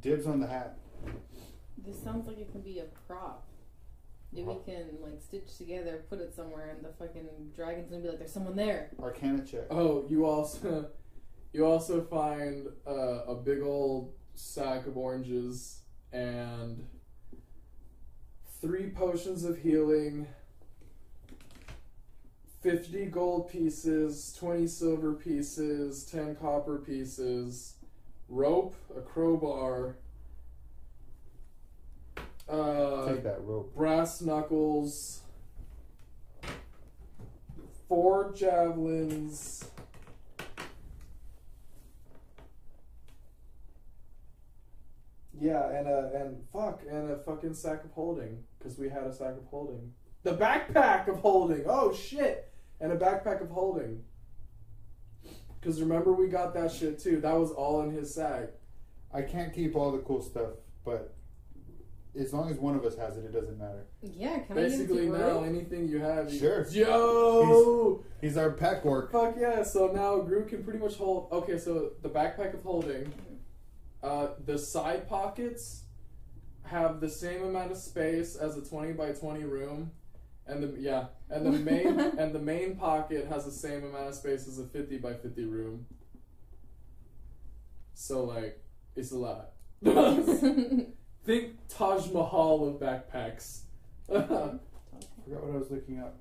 Dibs 0.00 0.26
on 0.26 0.40
the 0.40 0.46
hat. 0.46 0.78
This 1.78 2.00
sounds 2.02 2.26
like 2.26 2.38
it 2.38 2.50
can 2.52 2.60
be 2.60 2.78
a 2.78 2.84
prop. 3.06 3.46
Maybe 4.32 4.48
we 4.48 4.56
can 4.64 4.86
like 5.00 5.20
stitch 5.20 5.56
together, 5.56 6.04
put 6.08 6.20
it 6.20 6.34
somewhere, 6.34 6.70
and 6.70 6.84
the 6.84 6.92
fucking 6.98 7.52
dragon's 7.54 7.90
gonna 7.90 8.02
be 8.02 8.08
like, 8.08 8.18
"There's 8.18 8.32
someone 8.32 8.56
there." 8.56 8.90
Arcana 9.00 9.44
check. 9.44 9.66
Oh, 9.70 10.04
you 10.08 10.26
also 10.26 10.88
you 11.52 11.64
also 11.64 12.02
find 12.02 12.66
uh, 12.86 13.24
a 13.26 13.34
big 13.36 13.62
old 13.62 14.12
sack 14.34 14.86
of 14.86 14.96
oranges 14.96 15.82
and 16.12 16.84
three 18.64 18.88
potions 18.88 19.44
of 19.44 19.58
healing, 19.58 20.26
fifty 22.62 23.04
gold 23.04 23.46
pieces, 23.50 24.34
twenty 24.38 24.66
silver 24.66 25.12
pieces, 25.12 26.02
ten 26.04 26.34
copper 26.34 26.78
pieces, 26.78 27.74
rope, 28.30 28.74
a 28.96 29.02
crowbar, 29.02 29.96
uh, 32.48 33.06
Take 33.06 33.22
that 33.24 33.44
rope. 33.44 33.74
brass 33.76 34.22
knuckles, 34.22 35.20
four 37.86 38.32
javelins. 38.34 39.66
Yeah, 45.38 45.68
and 45.68 45.86
a 45.86 46.10
and 46.14 46.42
fuck, 46.50 46.80
and 46.88 47.10
a 47.10 47.18
fucking 47.18 47.52
sack 47.52 47.84
of 47.84 47.90
holding 47.90 48.44
because 48.64 48.78
we 48.78 48.88
had 48.88 49.04
a 49.04 49.12
sack 49.12 49.36
of 49.36 49.44
holding. 49.50 49.92
The 50.22 50.32
backpack 50.32 51.06
of 51.08 51.18
holding. 51.18 51.64
Oh 51.68 51.92
shit! 51.92 52.50
And 52.80 52.90
a 52.92 52.96
backpack 52.96 53.42
of 53.42 53.50
holding. 53.50 54.02
Because 55.60 55.80
remember 55.80 56.12
we 56.12 56.28
got 56.28 56.54
that 56.54 56.72
shit 56.72 56.98
too. 56.98 57.20
That 57.20 57.34
was 57.38 57.50
all 57.50 57.82
in 57.82 57.90
his 57.90 58.14
sack. 58.14 58.48
I 59.12 59.22
can't 59.22 59.52
keep 59.52 59.76
all 59.76 59.92
the 59.92 59.98
cool 59.98 60.22
stuff, 60.22 60.50
but 60.84 61.14
as 62.18 62.32
long 62.32 62.50
as 62.50 62.58
one 62.58 62.74
of 62.74 62.84
us 62.84 62.96
has 62.96 63.16
it, 63.16 63.24
it 63.24 63.32
doesn't 63.32 63.58
matter. 63.58 63.86
Yeah, 64.02 64.38
can 64.40 64.56
Basically, 64.56 65.02
I 65.02 65.04
give 65.04 65.18
now 65.18 65.42
anything 65.42 65.88
you 65.88 66.00
have, 66.00 66.32
you, 66.32 66.38
Sure. 66.38 66.66
Yo, 66.68 68.04
He's 68.20 68.36
our 68.36 68.50
pack 68.50 68.84
work. 68.84 69.12
fuck 69.12 69.36
yeah! 69.38 69.62
So 69.62 69.88
now 69.88 70.20
Gru 70.20 70.46
can 70.46 70.64
pretty 70.64 70.78
much 70.78 70.96
hold. 70.96 71.28
Okay, 71.32 71.58
so 71.58 71.92
the 72.02 72.08
backpack 72.08 72.54
of 72.54 72.62
holding, 72.62 73.12
uh, 74.02 74.28
the 74.44 74.58
side 74.58 75.08
pockets 75.08 75.83
have 76.64 77.00
the 77.00 77.08
same 77.08 77.42
amount 77.42 77.72
of 77.72 77.78
space 77.78 78.36
as 78.36 78.56
a 78.56 78.62
twenty 78.62 78.92
by 78.92 79.12
twenty 79.12 79.44
room, 79.44 79.90
and 80.46 80.62
the 80.62 80.80
yeah, 80.80 81.06
and 81.30 81.46
the 81.46 81.50
main 81.50 82.00
and 82.18 82.34
the 82.34 82.38
main 82.40 82.76
pocket 82.76 83.26
has 83.28 83.44
the 83.44 83.50
same 83.50 83.84
amount 83.84 84.08
of 84.08 84.14
space 84.14 84.46
as 84.48 84.58
a 84.58 84.64
fifty 84.64 84.98
by 84.98 85.14
fifty 85.14 85.44
room. 85.44 85.86
So 87.94 88.24
like, 88.24 88.62
it's 88.96 89.12
a 89.12 89.18
lot. 89.18 89.52
Think 91.24 91.56
Taj 91.68 92.10
Mahal 92.10 92.68
of 92.68 92.80
backpacks. 92.80 93.60
forgot 94.08 94.60
what 95.42 95.54
I 95.54 95.58
was 95.58 95.70
looking 95.70 96.00
up. 96.00 96.16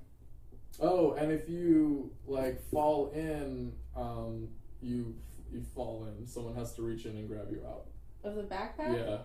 oh, 0.79 1.13
and 1.13 1.31
if 1.31 1.49
you 1.49 2.11
like 2.25 2.61
fall 2.69 3.11
in, 3.13 3.73
um, 3.95 4.49
you 4.81 5.15
you 5.51 5.61
fall 5.75 6.07
in. 6.07 6.27
Someone 6.27 6.55
has 6.55 6.73
to 6.75 6.81
reach 6.81 7.05
in 7.05 7.11
and 7.11 7.27
grab 7.27 7.47
you 7.51 7.61
out. 7.67 7.85
of 8.23 8.35
the 8.35 8.43
backpack? 8.43 8.95
Yeah, 8.95 9.17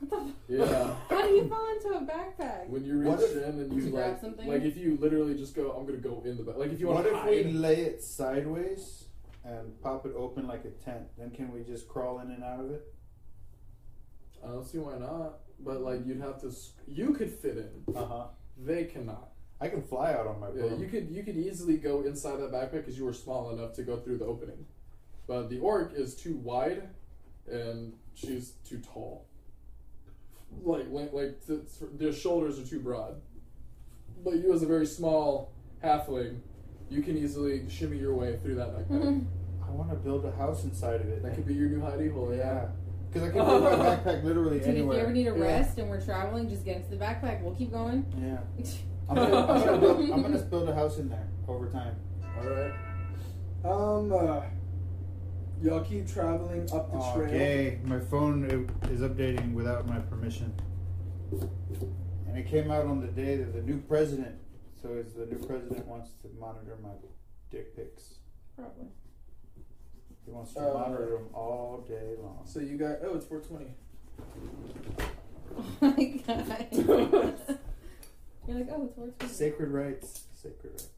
What 0.00 0.10
the 0.10 0.16
f- 0.16 0.34
yeah. 0.70 0.94
How 1.10 1.22
do 1.26 1.28
you 1.34 1.48
fall 1.48 1.68
into 1.74 1.88
a 1.88 2.00
backpack? 2.02 2.68
When 2.68 2.84
you 2.84 2.98
reach 2.98 3.08
What 3.08 3.20
if- 3.22 3.36
in 3.36 3.42
and 3.60 3.72
you 3.82 3.90
Grab 3.90 4.12
like, 4.12 4.20
something? 4.20 4.46
like 4.48 4.62
if 4.62 4.76
you 4.76 4.96
literally 5.00 5.34
just 5.34 5.54
go, 5.54 5.72
I'm 5.72 5.86
gonna 5.86 5.98
go 5.98 6.22
in 6.24 6.36
the 6.36 6.42
back. 6.44 6.56
Like 6.56 6.72
if 6.72 6.80
you 6.80 6.86
want 6.88 7.04
what 7.04 7.10
to 7.10 7.16
if 7.16 7.22
hide. 7.22 7.46
we 7.46 7.52
lay 7.52 7.80
it 7.82 8.02
sideways 8.02 9.04
and 9.44 9.80
pop 9.82 10.06
it 10.06 10.12
open 10.16 10.46
like 10.46 10.64
a 10.64 10.70
tent? 10.84 11.04
Then 11.16 11.30
can 11.30 11.52
we 11.52 11.62
just 11.64 11.88
crawl 11.88 12.20
in 12.20 12.30
and 12.30 12.44
out 12.44 12.60
of 12.60 12.70
it? 12.70 12.82
I 14.44 14.48
don't 14.48 14.64
see 14.64 14.78
why 14.78 14.98
not. 14.98 15.40
But 15.60 15.80
like 15.80 16.06
you'd 16.06 16.20
have 16.20 16.40
to. 16.42 16.48
s- 16.48 16.72
You 16.86 17.12
could 17.12 17.30
fit 17.30 17.56
in. 17.58 17.94
Uh 17.96 18.04
huh. 18.06 18.24
They 18.56 18.84
cannot. 18.84 19.30
I 19.60 19.68
can 19.68 19.82
fly 19.82 20.12
out 20.12 20.28
on 20.28 20.38
my 20.38 20.48
Yeah, 20.48 20.68
broom. 20.68 20.80
you 20.80 20.88
could 20.88 21.10
you 21.10 21.24
could 21.24 21.36
easily 21.36 21.76
go 21.76 22.02
inside 22.02 22.36
that 22.36 22.52
backpack 22.52 22.72
because 22.84 22.96
you 22.96 23.04
were 23.04 23.12
small 23.12 23.50
enough 23.50 23.72
to 23.74 23.82
go 23.82 23.96
through 23.96 24.18
the 24.18 24.24
opening, 24.24 24.66
but 25.26 25.48
the 25.50 25.58
orc 25.58 25.92
is 25.94 26.14
too 26.14 26.36
wide, 26.36 26.88
and 27.50 27.92
she's 28.14 28.50
too 28.64 28.78
tall. 28.78 29.26
Like 30.62 30.86
like 30.90 31.12
like 31.12 31.44
the, 31.46 31.62
their 31.98 32.12
shoulders 32.12 32.58
are 32.58 32.66
too 32.66 32.80
broad. 32.80 33.20
But 34.24 34.34
you, 34.34 34.52
as 34.52 34.62
a 34.62 34.66
very 34.66 34.86
small 34.86 35.52
halfling, 35.82 36.40
you 36.90 37.02
can 37.02 37.16
easily 37.16 37.68
shimmy 37.68 37.98
your 37.98 38.14
way 38.14 38.36
through 38.38 38.56
that 38.56 38.68
backpack. 38.76 39.24
I 39.66 39.70
want 39.70 39.90
to 39.90 39.96
build 39.96 40.24
a 40.24 40.32
house 40.32 40.64
inside 40.64 41.00
of 41.00 41.08
it. 41.08 41.22
that 41.22 41.34
could 41.34 41.46
be 41.46 41.54
your 41.54 41.68
new 41.68 41.80
hidey 41.80 42.12
hole. 42.12 42.34
yeah. 42.34 42.66
Because 43.12 43.28
I 43.28 43.32
can 43.32 43.44
put 43.44 43.62
my 43.62 43.70
backpack 43.70 44.24
literally 44.24 44.58
Dude, 44.58 44.68
if 44.68 44.76
you 44.76 44.92
ever 44.92 45.12
need 45.12 45.28
a 45.28 45.36
Yeah. 45.36 45.44
rest 45.44 45.78
and 45.78 45.88
we're 45.88 46.00
traveling, 46.00 46.48
just 46.48 46.64
get 46.64 46.76
into 46.78 46.90
the 46.90 46.96
backpack. 46.96 47.42
We'll 47.42 47.54
keep 47.54 47.70
going. 47.70 48.04
Yeah. 48.20 48.38
I'm 49.08 49.16
gonna, 49.16 49.36
I'm, 49.46 49.64
gonna 49.64 49.78
build, 49.78 50.10
I'm 50.10 50.22
gonna 50.22 50.38
build 50.38 50.68
a 50.68 50.74
house 50.74 50.98
in 50.98 51.08
there 51.08 51.26
over 51.46 51.70
time. 51.70 51.96
All 52.38 52.48
right. 52.50 52.72
Um, 53.64 54.12
uh, 54.12 54.42
y'all 55.62 55.80
keep 55.84 56.06
traveling 56.06 56.62
up 56.72 56.90
the 56.92 56.98
Oh, 56.98 57.14
trail. 57.16 57.30
gay. 57.30 57.80
My 57.84 57.98
phone 58.00 58.44
is 58.90 59.00
updating 59.00 59.52
without 59.54 59.86
my 59.86 59.98
permission. 59.98 60.54
And 61.30 62.36
it 62.38 62.46
came 62.46 62.70
out 62.70 62.86
on 62.86 63.00
the 63.00 63.08
day 63.08 63.36
that 63.36 63.52
the 63.52 63.62
new 63.62 63.78
president, 63.82 64.36
so 64.80 64.94
it's 64.94 65.12
the 65.14 65.26
new 65.26 65.38
president 65.46 65.86
wants 65.86 66.10
to 66.22 66.28
monitor 66.38 66.76
my 66.82 66.90
dick 67.50 67.74
pics. 67.76 68.14
Probably. 68.56 68.86
He 70.24 70.30
wants 70.30 70.52
to 70.54 70.60
Uh, 70.60 70.74
monitor 70.74 71.10
them 71.12 71.28
all 71.32 71.84
day 71.88 72.14
long. 72.20 72.42
So 72.44 72.60
you 72.60 72.76
got 72.76 72.98
oh, 73.02 73.14
it's 73.14 73.26
420. 73.26 73.74
Oh 75.56 75.64
my 75.80 76.12
god. 76.26 77.38
You're 78.46 78.58
like, 78.58 78.68
oh, 78.70 78.84
it's 78.84 78.94
420. 78.94 79.28
Sacred 79.32 79.70
rights. 79.70 80.24
Sacred 80.34 80.70
rights. 80.72 80.88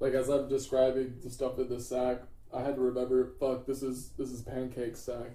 Like 0.00 0.14
as 0.14 0.28
I'm 0.28 0.48
describing 0.48 1.14
the 1.22 1.30
stuff 1.30 1.58
in 1.58 1.68
the 1.68 1.78
sack, 1.78 2.22
I 2.52 2.62
had 2.62 2.74
to 2.74 2.80
remember, 2.80 3.32
fuck, 3.38 3.66
this 3.66 3.82
is 3.82 4.10
this 4.18 4.30
is 4.30 4.42
pancake 4.42 4.96
sack. 4.96 5.30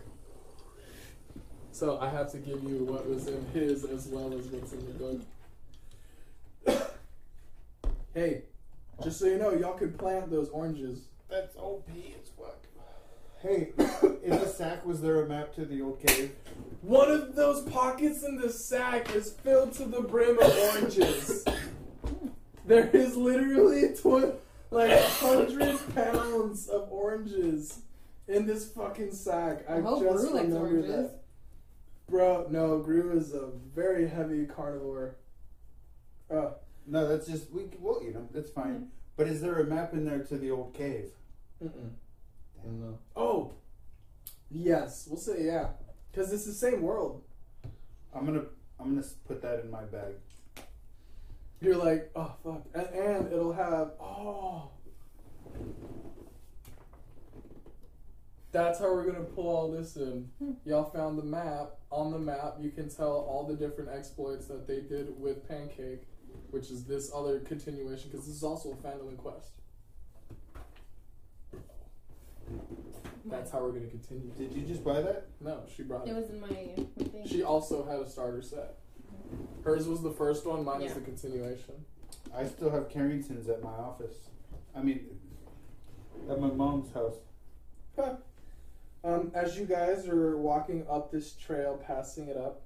So 1.72 2.00
I 2.00 2.10
have 2.10 2.32
to 2.32 2.38
give 2.38 2.64
you 2.64 2.86
what 2.86 3.08
was 3.08 3.28
in 3.28 3.46
his 3.54 3.86
as 3.86 4.08
well 4.08 4.34
as 4.38 4.48
what's 4.48 4.74
in 4.74 4.86
the 4.86 5.20
book. 6.66 6.92
hey, 8.14 8.44
just 9.04 9.20
so 9.20 9.28
you 9.28 9.38
know, 9.38 9.54
y'all 9.54 9.74
could 9.74 9.98
plant 9.98 10.30
those 10.32 10.50
oranges. 10.50 11.02
That's 11.30 11.56
OP 11.58 11.88
as 11.90 12.30
fuck. 12.30 12.58
Hey, 13.42 13.74
in 14.24 14.32
the 14.32 14.48
sack, 14.48 14.86
was 14.86 15.02
there 15.02 15.22
a 15.22 15.28
map 15.28 15.54
to 15.56 15.66
the 15.66 15.82
old 15.82 16.00
cave? 16.00 16.32
One 16.82 17.12
of 17.12 17.36
those 17.36 17.62
pockets 17.64 18.24
in 18.24 18.38
the 18.38 18.50
sack 18.50 19.14
is 19.14 19.32
filled 19.32 19.74
to 19.74 19.86
the 19.86 20.02
brim 20.02 20.40
of 20.40 20.58
oranges. 20.58 21.46
there 22.66 22.90
is 22.90 23.16
literally 23.16 23.84
a 23.86 23.94
tw- 23.96 24.40
like 24.72 24.92
a 24.92 25.02
hundred 25.10 25.78
pounds 25.96 26.68
of 26.68 26.88
oranges 26.92 27.80
in 28.28 28.46
this 28.46 28.72
fucking 28.72 29.12
sack. 29.12 29.66
I 29.70 29.78
I 29.78 29.82
hope 29.82 30.04
just 30.04 30.16
Gru 30.26 30.34
likes 30.36 30.46
remember 30.48 30.58
oranges. 30.68 30.92
that. 31.12 31.20
Bro, 32.10 32.48
no, 32.52 32.80
Gru 32.80 33.18
is 33.18 33.34
a 33.34 33.50
very 33.74 34.08
heavy 34.08 34.46
carnivore. 34.46 35.16
Uh, 36.30 36.52
No, 36.88 37.08
that's 37.08 37.28
just 37.28 37.52
we. 37.52 37.64
We'll 37.80 38.02
eat 38.06 38.14
them. 38.14 38.28
That's 38.32 38.50
fine. 38.50 38.74
Mm. 38.76 38.88
But 39.18 39.28
is 39.28 39.42
there 39.42 39.60
a 39.60 39.64
map 39.66 39.94
in 39.94 40.06
there 40.06 40.20
to 40.24 40.38
the 40.38 40.52
old 40.52 40.74
cave? 40.74 41.10
mm-mm. 41.64 41.92
No. 42.66 42.98
Oh, 43.16 43.54
yes, 44.52 45.08
we'll 45.10 45.20
say 45.20 45.46
yeah, 45.46 45.70
because 46.12 46.34
it's 46.34 46.46
the 46.46 46.54
same 46.54 46.82
world. 46.82 47.22
I'm 48.14 48.26
gonna. 48.26 48.44
I'm 48.80 48.90
gonna 48.90 49.02
s- 49.06 49.16
put 49.28 49.42
that 49.42 49.62
in 49.62 49.72
my 49.72 49.84
bag. 49.84 50.16
You're 51.62 51.78
like, 51.78 52.12
oh 52.16 52.34
fuck, 52.44 52.64
and, 52.74 52.88
and 52.88 53.28
it'll 53.34 53.54
have 53.54 53.92
oh. 54.00 54.70
That's 58.52 58.80
how 58.80 58.86
we're 58.94 59.06
gonna 59.06 59.26
pull 59.26 59.48
all 59.48 59.72
this 59.72 59.96
in. 59.98 60.30
Hmm. 60.40 60.52
Y'all 60.64 60.86
found 60.90 61.18
the 61.18 61.24
map. 61.24 61.72
On 61.92 62.12
the 62.12 62.20
map, 62.20 62.56
you 62.60 62.72
can 62.72 62.90
tell 62.90 63.12
all 63.12 63.46
the 63.48 63.56
different 63.56 63.90
exploits 63.90 64.48
that 64.48 64.68
they 64.68 64.82
did 64.82 65.20
with 65.20 65.48
Pancake, 65.48 66.04
which 66.52 66.70
is 66.72 66.86
this 66.86 67.12
other 67.14 67.40
continuation, 67.40 68.10
because 68.12 68.26
this 68.28 68.36
is 68.36 68.44
also 68.44 68.72
a 68.72 68.76
Phandalin 68.76 69.18
quest. 69.18 69.52
That's 73.26 73.52
how 73.52 73.60
we're 73.64 73.72
gonna 73.72 73.88
continue. 73.88 74.32
Did 74.38 74.54
you 74.54 74.62
just 74.66 74.84
buy 74.84 75.02
that? 75.02 75.28
No, 75.42 75.64
she 75.76 75.84
brought 75.84 76.08
It 76.08 76.12
it. 76.12 76.16
was 76.16 76.30
in 76.30 76.40
my, 76.40 76.48
my 76.48 77.04
thing. 77.06 77.28
She 77.28 77.44
also 77.44 77.84
had 77.86 78.00
a 78.00 78.08
starter 78.10 78.42
set. 78.42 78.78
Hers 79.64 79.88
was 79.88 80.02
the 80.02 80.12
first 80.12 80.46
one. 80.46 80.64
Mine 80.64 80.82
is 80.82 80.90
Yeah. 80.92 80.96
the 80.96 81.02
continuation. 81.02 81.86
I 82.34 82.46
still 82.46 82.70
have 82.70 82.90
Carringtons 82.90 83.50
at 83.50 83.64
my 83.64 83.72
office. 83.72 84.30
I 84.76 84.82
mean, 84.82 85.20
at 86.30 86.40
my 86.40 86.50
mom's 86.52 86.92
house. 86.94 87.16
Um, 89.04 89.32
as 89.36 89.58
you 89.58 89.66
guys 89.66 90.08
are 90.08 90.36
walking 90.38 90.86
up 90.90 91.12
this 91.12 91.34
trail, 91.34 91.78
passing 91.78 92.28
it 92.28 92.38
up, 92.38 92.64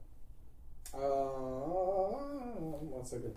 uh, 0.93 0.97
one 0.99 3.05
second. 3.05 3.35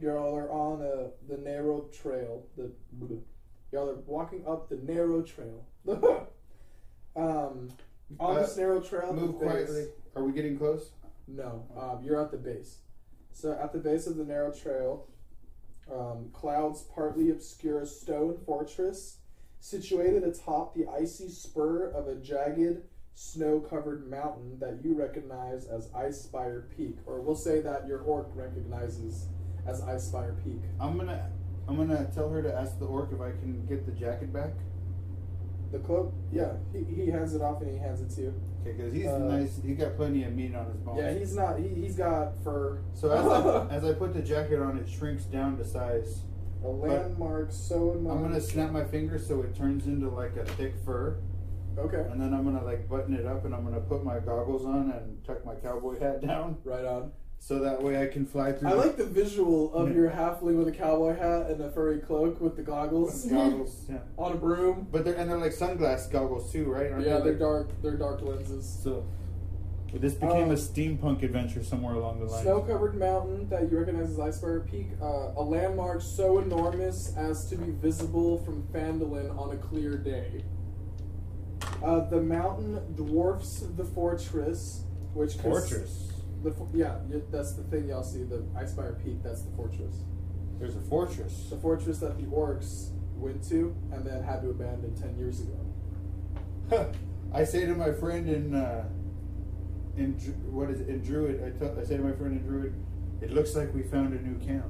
Y'all 0.00 0.34
are 0.36 0.50
on 0.50 0.82
a, 0.82 1.10
the 1.30 1.38
narrow 1.38 1.82
trail. 1.92 2.44
The 2.56 2.70
y'all 3.72 3.88
are 3.90 3.94
walking 4.06 4.44
up 4.46 4.68
the 4.68 4.76
narrow 4.76 5.22
trail. 5.22 5.64
um, 7.16 7.68
on 8.18 8.36
Uh, 8.36 8.40
this 8.40 8.56
narrow 8.56 8.80
trail, 8.80 9.12
Move 9.12 9.38
the 9.38 9.46
quietly. 9.46 9.86
Are 10.16 10.24
we 10.24 10.32
getting 10.32 10.58
close? 10.58 10.90
No, 11.30 11.66
um, 11.78 12.04
you're 12.04 12.20
at 12.20 12.30
the 12.30 12.36
base. 12.36 12.78
So 13.32 13.52
at 13.52 13.72
the 13.72 13.78
base 13.78 14.06
of 14.06 14.16
the 14.16 14.24
narrow 14.24 14.52
trail, 14.52 15.06
um, 15.92 16.30
clouds 16.32 16.82
partly 16.94 17.30
obscure 17.30 17.80
a 17.80 17.86
stone 17.86 18.36
fortress 18.44 19.18
situated 19.60 20.24
atop 20.24 20.74
the 20.74 20.86
icy 20.88 21.28
spur 21.28 21.90
of 21.90 22.08
a 22.08 22.16
jagged, 22.16 22.82
snow-covered 23.14 24.10
mountain 24.10 24.58
that 24.58 24.80
you 24.82 24.94
recognize 24.94 25.66
as 25.66 25.88
Icespire 25.88 26.64
Peak, 26.74 26.96
or 27.06 27.20
we'll 27.20 27.36
say 27.36 27.60
that 27.60 27.86
your 27.86 28.00
orc 28.00 28.28
recognizes 28.34 29.26
as 29.66 29.82
Icespire 29.82 30.42
Peak. 30.42 30.60
I'm 30.80 30.96
gonna. 30.96 31.30
I'm 31.68 31.76
gonna 31.76 32.10
tell 32.12 32.28
her 32.30 32.42
to 32.42 32.52
ask 32.52 32.78
the 32.80 32.86
orc 32.86 33.12
if 33.12 33.20
I 33.20 33.30
can 33.30 33.64
get 33.66 33.86
the 33.86 33.92
jacket 33.92 34.32
back. 34.32 34.54
The 35.72 35.78
cloak, 35.78 36.12
yeah, 36.32 36.54
he, 36.72 36.82
he 37.04 37.10
hands 37.10 37.34
it 37.34 37.42
off 37.42 37.62
and 37.62 37.70
he 37.70 37.78
hands 37.78 38.00
it 38.00 38.10
to 38.16 38.20
you. 38.22 38.34
Okay, 38.62 38.72
because 38.76 38.92
he's 38.92 39.06
Uh, 39.06 39.18
nice. 39.18 39.60
He's 39.64 39.78
got 39.78 39.94
plenty 39.96 40.24
of 40.24 40.34
meat 40.34 40.54
on 40.54 40.66
his 40.66 40.76
bones. 40.78 40.98
Yeah, 41.00 41.12
he's 41.14 41.34
not. 41.36 41.58
He, 41.60 41.68
he's 41.68 41.94
got 41.96 42.42
fur. 42.42 42.80
So 42.94 43.10
as 43.10 43.24
I, 43.26 43.66
as 43.76 43.84
I 43.84 43.92
put 43.94 44.12
the 44.12 44.20
jacket 44.22 44.60
on, 44.60 44.76
it 44.78 44.88
shrinks 44.88 45.24
down 45.24 45.56
to 45.58 45.64
size. 45.64 46.22
a 46.64 46.68
landmark 46.68 47.52
sewn. 47.52 48.06
I'm 48.10 48.20
gonna 48.20 48.40
snap 48.40 48.70
my 48.72 48.84
fingers 48.84 49.26
so 49.26 49.40
it 49.42 49.54
turns 49.56 49.86
into 49.86 50.08
like 50.10 50.36
a 50.36 50.44
thick 50.44 50.74
fur, 50.84 51.16
Okay. 51.78 52.04
and 52.10 52.20
then 52.20 52.34
I'm 52.34 52.44
gonna 52.44 52.64
like 52.64 52.88
button 52.88 53.14
it 53.14 53.24
up, 53.24 53.44
and 53.44 53.54
I'm 53.54 53.62
gonna 53.64 53.80
put 53.80 54.04
my 54.04 54.18
goggles 54.18 54.66
on 54.66 54.90
and 54.90 55.24
tuck 55.24 55.44
my 55.46 55.54
cowboy 55.54 55.98
hat 56.00 56.20
down, 56.20 56.58
Right 56.64 56.84
on. 56.84 57.12
So 57.42 57.58
that 57.60 57.82
way 57.82 58.00
I 58.00 58.06
can 58.06 58.26
fly 58.26 58.52
through. 58.52 58.68
I 58.68 58.72
the- 58.72 58.76
like 58.78 58.96
the 58.96 59.06
visual 59.06 59.72
of 59.72 59.88
Yeah. 59.88 59.94
your 59.96 60.10
halfling 60.10 60.56
with 60.58 60.68
a 60.68 60.72
cowboy 60.72 61.16
hat 61.16 61.50
and 61.50 61.60
a 61.62 61.70
furry 61.70 61.98
cloak 61.98 62.38
with 62.40 62.54
the 62.54 62.62
goggles 62.62 63.24
goggles. 63.24 63.86
Yeah. 63.88 63.98
on 64.18 64.32
a 64.32 64.36
broom. 64.36 64.86
But 64.92 65.04
they're 65.04 65.14
and 65.14 65.28
they're 65.28 65.38
like 65.38 65.52
sunglass 65.52 66.08
goggles 66.10 66.52
too, 66.52 66.70
right? 66.70 66.92
Aren't 66.92 67.06
Yeah, 67.06 67.16
they 67.18 67.22
they're 67.24 67.32
like- 67.32 67.38
dark. 67.40 67.68
They're 67.82 67.96
dark 67.96 68.20
lenses. 68.22 68.66
So 68.84 69.04
this 69.92 70.14
became 70.14 70.44
Um, 70.44 70.50
a 70.50 70.54
steampunk 70.54 71.22
adventure 71.24 71.64
somewhere 71.64 71.94
along 71.94 72.20
the 72.20 72.26
line. 72.26 72.42
Snow-covered 72.44 72.94
mountain 72.94 73.48
that 73.48 73.68
you 73.72 73.78
recognize 73.78 74.10
as 74.10 74.18
Icespire 74.18 74.64
Peak, 74.64 74.90
uh, 75.02 75.32
a 75.36 75.42
landmark 75.42 76.02
so 76.02 76.38
enormous 76.38 77.16
as 77.16 77.46
to 77.46 77.56
be 77.56 77.72
visible 77.72 78.38
from 78.44 78.62
Phandalin 78.72 79.36
on 79.36 79.50
a 79.50 79.56
clear 79.56 79.96
day. 79.96 80.44
Uh, 81.82 82.08
the 82.08 82.20
mountain 82.20 82.78
dwarfs 82.94 83.64
the 83.76 83.84
fortress, 83.84 84.84
which 85.14 85.38
cons- 85.42 85.42
Fortress. 85.70 86.09
The 86.42 86.52
fo- 86.52 86.68
yeah, 86.72 86.96
that's 87.30 87.52
the 87.52 87.62
thing 87.64 87.88
y'all 87.88 88.02
see. 88.02 88.24
The 88.24 88.38
Icespire 88.56 89.02
Peak. 89.04 89.22
That's 89.22 89.42
the 89.42 89.50
fortress. 89.56 89.94
There's 90.58 90.76
a 90.76 90.80
fortress. 90.80 91.48
The 91.50 91.56
fortress 91.56 91.98
that 91.98 92.18
the 92.18 92.24
orcs 92.26 92.90
went 93.16 93.42
to 93.50 93.74
and 93.92 94.04
then 94.04 94.22
had 94.22 94.42
to 94.42 94.50
abandon 94.50 94.94
ten 94.94 95.16
years 95.18 95.40
ago. 95.40 96.90
I 97.34 97.44
say 97.44 97.66
to 97.66 97.74
my 97.74 97.92
friend 97.92 98.28
in 98.28 98.54
uh, 98.54 98.88
in 99.96 100.12
what 100.50 100.70
is 100.70 100.80
it 100.80 100.88
in 100.88 101.02
Druid? 101.02 101.42
I 101.62 101.80
I 101.80 101.84
say 101.84 101.96
to 101.96 102.02
my 102.02 102.12
friend 102.12 102.40
in 102.40 102.46
Druid, 102.46 102.74
it 103.20 103.32
looks 103.32 103.54
like 103.54 103.74
we 103.74 103.82
found 103.82 104.14
a 104.14 104.22
new 104.22 104.38
camp. 104.44 104.66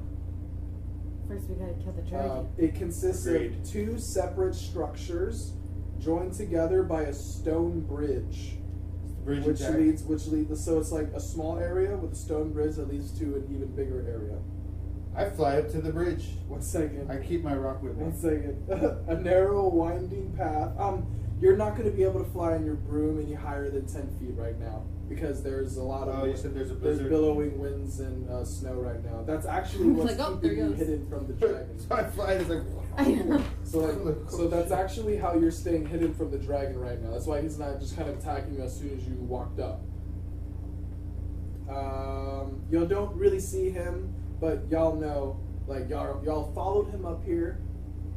First, 1.29 1.49
we 1.49 1.55
gotta 1.55 1.75
kill 1.75 1.93
the 1.93 2.03
Uh, 2.03 2.09
dragon. 2.43 2.49
it 2.59 2.75
consists 2.75 3.27
Agreed. 3.27 3.53
of 3.61 3.65
two 3.71 3.99
separate 3.99 4.55
structures 4.55 5.53
joined 6.01 6.33
together 6.33 6.83
by 6.83 7.03
a 7.03 7.13
stone 7.13 7.81
bridge. 7.81 8.57
Bridge 9.25 9.45
which 9.45 9.61
attack. 9.61 9.77
leads 9.77 10.03
which 10.03 10.27
leads 10.27 10.65
so 10.65 10.79
it's 10.79 10.93
like 10.93 11.09
a 11.15 11.21
small 11.21 11.59
area 11.59 11.97
with 11.97 12.13
a 12.13 12.17
stone 12.17 12.53
bridge 12.53 12.77
that 12.77 12.89
leads 12.89 13.11
to 13.19 13.25
an 13.37 13.49
even 13.53 13.69
bigger 13.75 14.07
area. 14.09 14.39
I 15.15 15.29
fly 15.29 15.59
up 15.59 15.71
to 15.73 15.81
the 15.81 15.93
bridge. 15.93 16.39
One 16.49 16.63
second. 16.63 17.11
I 17.11 17.19
keep 17.19 17.43
my 17.43 17.55
rock 17.55 17.83
with 17.83 17.97
me. 17.97 18.05
One 18.05 18.17
second. 18.17 18.67
a 19.09 19.17
narrow 19.17 19.69
winding 19.69 20.33
path. 20.37 20.73
Um 20.79 21.07
you're 21.41 21.57
not 21.57 21.77
gonna 21.77 21.91
be 21.91 22.05
able 22.05 22.23
to 22.25 22.31
fly 22.31 22.57
in 22.57 22.65
your 22.65 22.75
broom 22.75 23.21
any 23.21 23.35
higher 23.35 23.71
than 23.71 23.87
ten 23.87 24.09
feet 24.19 24.35
right 24.37 24.59
now. 24.59 24.85
Because 25.11 25.43
there's 25.43 25.77
a 25.77 25.83
lot 25.83 26.07
of 26.07 26.21
Oh, 26.21 26.25
you 26.25 26.37
said 26.37 26.55
there's 26.55 26.71
a 26.71 26.75
there's 26.75 27.01
billowing 27.01 27.59
winds 27.59 27.99
and 27.99 28.31
uh, 28.31 28.45
snow 28.45 28.75
right 28.75 29.05
now. 29.05 29.25
That's 29.27 29.45
actually 29.45 29.89
what's 29.89 30.17
Like, 30.17 30.27
oh, 30.27 30.37
keeping 30.37 30.57
you 30.59 30.73
hidden 30.73 31.09
from 31.09 31.27
the 31.27 31.33
dragon. 31.47 31.77
so 31.79 31.97
I 31.97 32.05
fly. 32.05 32.33
It's 32.35 32.49
like. 32.49 32.63
I. 32.97 33.43
So 33.65 33.79
like, 33.81 34.17
so 34.31 34.47
that's 34.47 34.71
actually 34.71 35.17
how 35.17 35.35
you're 35.35 35.51
staying 35.51 35.87
hidden 35.87 36.15
from 36.15 36.31
the 36.31 36.39
dragon 36.39 36.79
right 36.79 37.03
now. 37.03 37.11
That's 37.11 37.27
why 37.27 37.43
he's 37.43 37.59
not 37.59 37.81
just 37.81 37.97
kind 37.97 38.09
of 38.09 38.19
attacking 38.19 38.55
you 38.55 38.63
as 38.63 38.79
soon 38.79 38.97
as 38.97 39.05
you 39.05 39.15
walked 39.17 39.59
up. 39.59 39.81
Um, 41.69 42.63
y'all 42.71 42.87
don't 42.87 43.15
really 43.17 43.41
see 43.41 43.71
him, 43.71 44.15
but 44.41 44.63
y'all 44.71 44.95
know, 44.95 45.41
like 45.67 45.89
y'all 45.91 46.25
y'all 46.25 46.53
followed 46.55 46.89
him 46.91 47.05
up 47.05 47.25
here. 47.25 47.61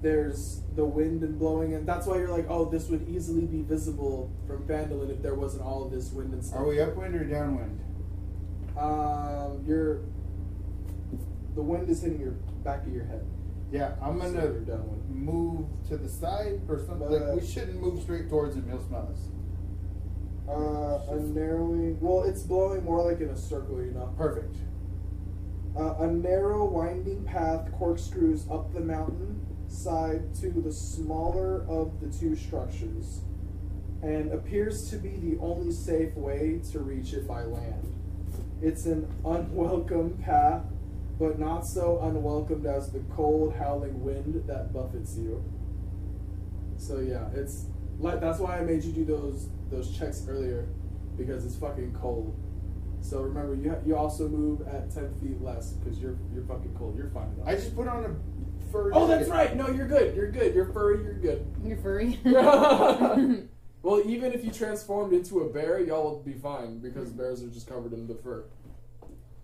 There's 0.03 0.59
the 0.75 0.83
wind 0.83 1.23
and 1.23 1.39
blowing, 1.39 1.75
and 1.75 1.87
that's 1.87 2.05
why 2.05 2.17
you're 2.17 2.27
like, 2.27 2.47
oh, 2.49 2.65
this 2.65 2.89
would 2.89 3.07
easily 3.07 3.45
be 3.45 3.61
visible 3.61 4.29
from 4.45 4.67
Phandalin 4.67 5.09
if 5.09 5.21
there 5.21 5.33
wasn't 5.33 5.63
all 5.63 5.85
of 5.85 5.91
this 5.91 6.11
wind 6.11 6.33
and 6.33 6.43
stuff. 6.43 6.59
Are 6.59 6.67
we 6.67 6.81
upwind 6.81 7.15
or 7.15 7.23
downwind? 7.23 7.79
Um, 8.77 9.63
you're. 9.65 10.01
The 11.55 11.61
wind 11.61 11.89
is 11.89 12.01
hitting 12.01 12.19
your 12.19 12.31
back 12.65 12.85
of 12.85 12.93
your 12.93 13.05
head. 13.05 13.25
Yeah, 13.71 13.95
I'm 14.01 14.19
So 14.19 14.33
gonna 14.33 14.83
move 15.07 15.67
to 15.87 15.95
the 15.95 16.09
side 16.09 16.59
or 16.67 16.83
something. 16.85 17.09
Like 17.09 17.41
we 17.41 17.47
shouldn't 17.47 17.79
move 17.79 18.01
straight 18.03 18.29
towards 18.29 18.57
him. 18.57 18.67
He'll 18.67 18.85
smell 18.85 19.09
us. 19.09 19.29
Uh, 20.49 21.13
a 21.13 21.19
narrowing. 21.21 21.97
Well, 22.01 22.23
it's 22.23 22.41
blowing 22.41 22.83
more 22.83 23.09
like 23.09 23.21
in 23.21 23.29
a 23.29 23.37
circle, 23.37 23.81
you 23.81 23.91
know. 23.91 24.13
Perfect. 24.17 24.57
Uh, 25.77 25.95
a 25.99 26.07
narrow, 26.07 26.65
winding 26.65 27.23
path 27.23 27.71
corkscrews 27.79 28.45
up 28.51 28.73
the 28.73 28.81
mountain 28.81 29.42
side 29.73 30.33
to 30.35 30.49
the 30.49 30.71
smaller 30.71 31.65
of 31.67 31.99
the 31.99 32.07
two 32.17 32.35
structures, 32.35 33.21
and 34.01 34.31
appears 34.31 34.89
to 34.89 34.97
be 34.97 35.09
the 35.17 35.37
only 35.39 35.71
safe 35.71 36.15
way 36.15 36.61
to 36.71 36.79
reach 36.79 37.13
it 37.13 37.27
by 37.27 37.43
land. 37.43 37.89
It's 38.61 38.85
an 38.85 39.07
unwelcome 39.25 40.17
path, 40.23 40.63
but 41.19 41.39
not 41.39 41.65
so 41.65 41.99
unwelcomed 42.01 42.65
as 42.65 42.91
the 42.91 42.99
cold, 43.15 43.55
howling 43.55 44.03
wind 44.03 44.43
that 44.47 44.73
buffets 44.73 45.17
you. 45.17 45.43
So 46.77 46.99
yeah, 46.99 47.27
it's 47.33 47.65
like 47.99 48.19
that's 48.19 48.39
why 48.39 48.57
I 48.57 48.61
made 48.61 48.83
you 48.83 48.91
do 48.91 49.05
those 49.05 49.49
those 49.69 49.95
checks 49.97 50.25
earlier, 50.27 50.67
because 51.17 51.45
it's 51.45 51.55
fucking 51.55 51.95
cold. 51.99 52.35
So 53.01 53.21
remember, 53.21 53.55
you 53.55 53.75
you 53.85 53.95
also 53.95 54.27
move 54.27 54.67
at 54.67 54.91
ten 54.91 55.13
feet 55.21 55.41
less 55.41 55.71
because 55.73 55.99
you're 55.99 56.17
you're 56.33 56.45
fucking 56.45 56.75
cold. 56.77 56.97
You're 56.97 57.09
fine. 57.09 57.35
I 57.45 57.55
just 57.55 57.75
put 57.75 57.87
on 57.87 58.05
a 58.05 58.15
fur. 58.73 58.91
oh, 58.93 59.07
that's 59.07 59.29
right. 59.29 59.55
No, 59.55 59.69
you're 59.69 59.87
good. 59.87 60.15
You're 60.15 60.31
good. 60.31 60.53
You're 60.53 60.73
furry. 60.73 61.01
You're 61.03 61.13
good. 61.13 61.45
You're 61.63 61.77
furry. 61.77 62.19
well, 63.83 64.01
even 64.05 64.33
if 64.33 64.43
you 64.43 64.51
transformed 64.51 65.13
into 65.13 65.41
a 65.41 65.49
bear, 65.49 65.79
y'all 65.79 66.15
would 66.15 66.25
be 66.25 66.33
fine 66.33 66.79
because 66.79 67.11
bears 67.11 67.41
are 67.41 67.49
just 67.49 67.67
covered 67.67 67.93
in 67.93 68.07
the 68.07 68.15
fur. 68.15 68.43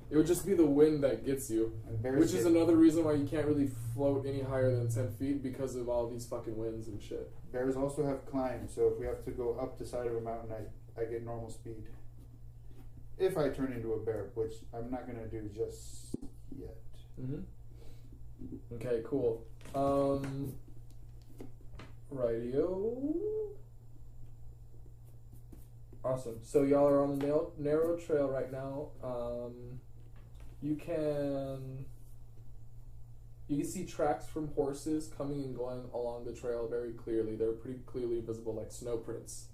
It 0.10 0.18
would 0.18 0.26
just 0.26 0.44
be 0.44 0.56
the 0.56 0.66
wind 0.66 1.04
that 1.04 1.24
gets 1.24 1.52
you, 1.52 1.72
And 1.88 2.02
bears 2.02 2.20
which 2.20 2.34
is 2.34 2.48
another 2.48 2.76
reason 2.76 3.04
why 3.04 3.14
you 3.14 3.28
can't 3.28 3.46
really 3.46 3.70
float 3.94 4.26
any 4.26 4.42
higher 4.42 4.76
than 4.76 4.90
ten 4.90 5.12
feet 5.14 5.44
because 5.44 5.76
of 5.76 5.88
all 5.88 6.10
these 6.10 6.26
fucking 6.26 6.58
winds 6.58 6.88
and 6.88 7.00
shit. 7.00 7.32
Bears 7.54 7.76
also 7.76 8.04
have 8.08 8.26
climb, 8.26 8.68
so 8.68 8.88
if 8.88 9.00
we 9.00 9.06
have 9.06 9.24
to 9.26 9.32
go 9.32 9.56
up 9.62 9.78
the 9.78 9.86
side 9.86 10.08
of 10.08 10.16
a 10.16 10.22
mountain, 10.22 10.52
I, 10.52 11.02
I 11.02 11.06
get 11.06 11.24
normal 11.24 11.52
speed. 11.52 11.84
If 13.20 13.38
I 13.38 13.50
turn 13.50 13.72
into 13.72 13.94
a 13.94 14.00
bear, 14.00 14.32
which 14.34 14.54
I'm 14.74 14.90
not 14.90 15.06
gonna 15.06 15.28
do 15.28 15.48
just 15.54 16.16
yet. 16.58 16.78
Mm-hmm. 17.22 17.42
Okay, 18.74 19.02
cool. 19.06 19.46
Um, 19.76 20.54
radio. 22.10 23.50
Awesome. 26.04 26.40
So 26.44 26.64
y'all 26.64 26.88
are 26.88 27.04
on 27.04 27.20
the 27.20 27.26
narrow, 27.26 27.52
narrow 27.58 27.98
trail 27.98 28.28
right 28.30 28.52
now. 28.52 28.90
Um, 29.04 29.80
you 30.62 30.76
can 30.76 31.86
you 33.48 33.58
can 33.58 33.66
see 33.66 33.86
tracks 33.86 34.26
from 34.28 34.50
horses 34.50 35.12
coming 35.18 35.44
and 35.44 35.56
going 35.56 35.84
along 35.94 36.26
the 36.26 36.34
trail 36.34 36.68
very 36.70 36.94
clearly. 36.94 37.36
They're 37.36 37.52
pretty 37.52 37.80
clearly 37.86 38.22
visible, 38.22 38.54
like 38.54 38.72
snow 38.72 38.98
prints. 38.98 39.48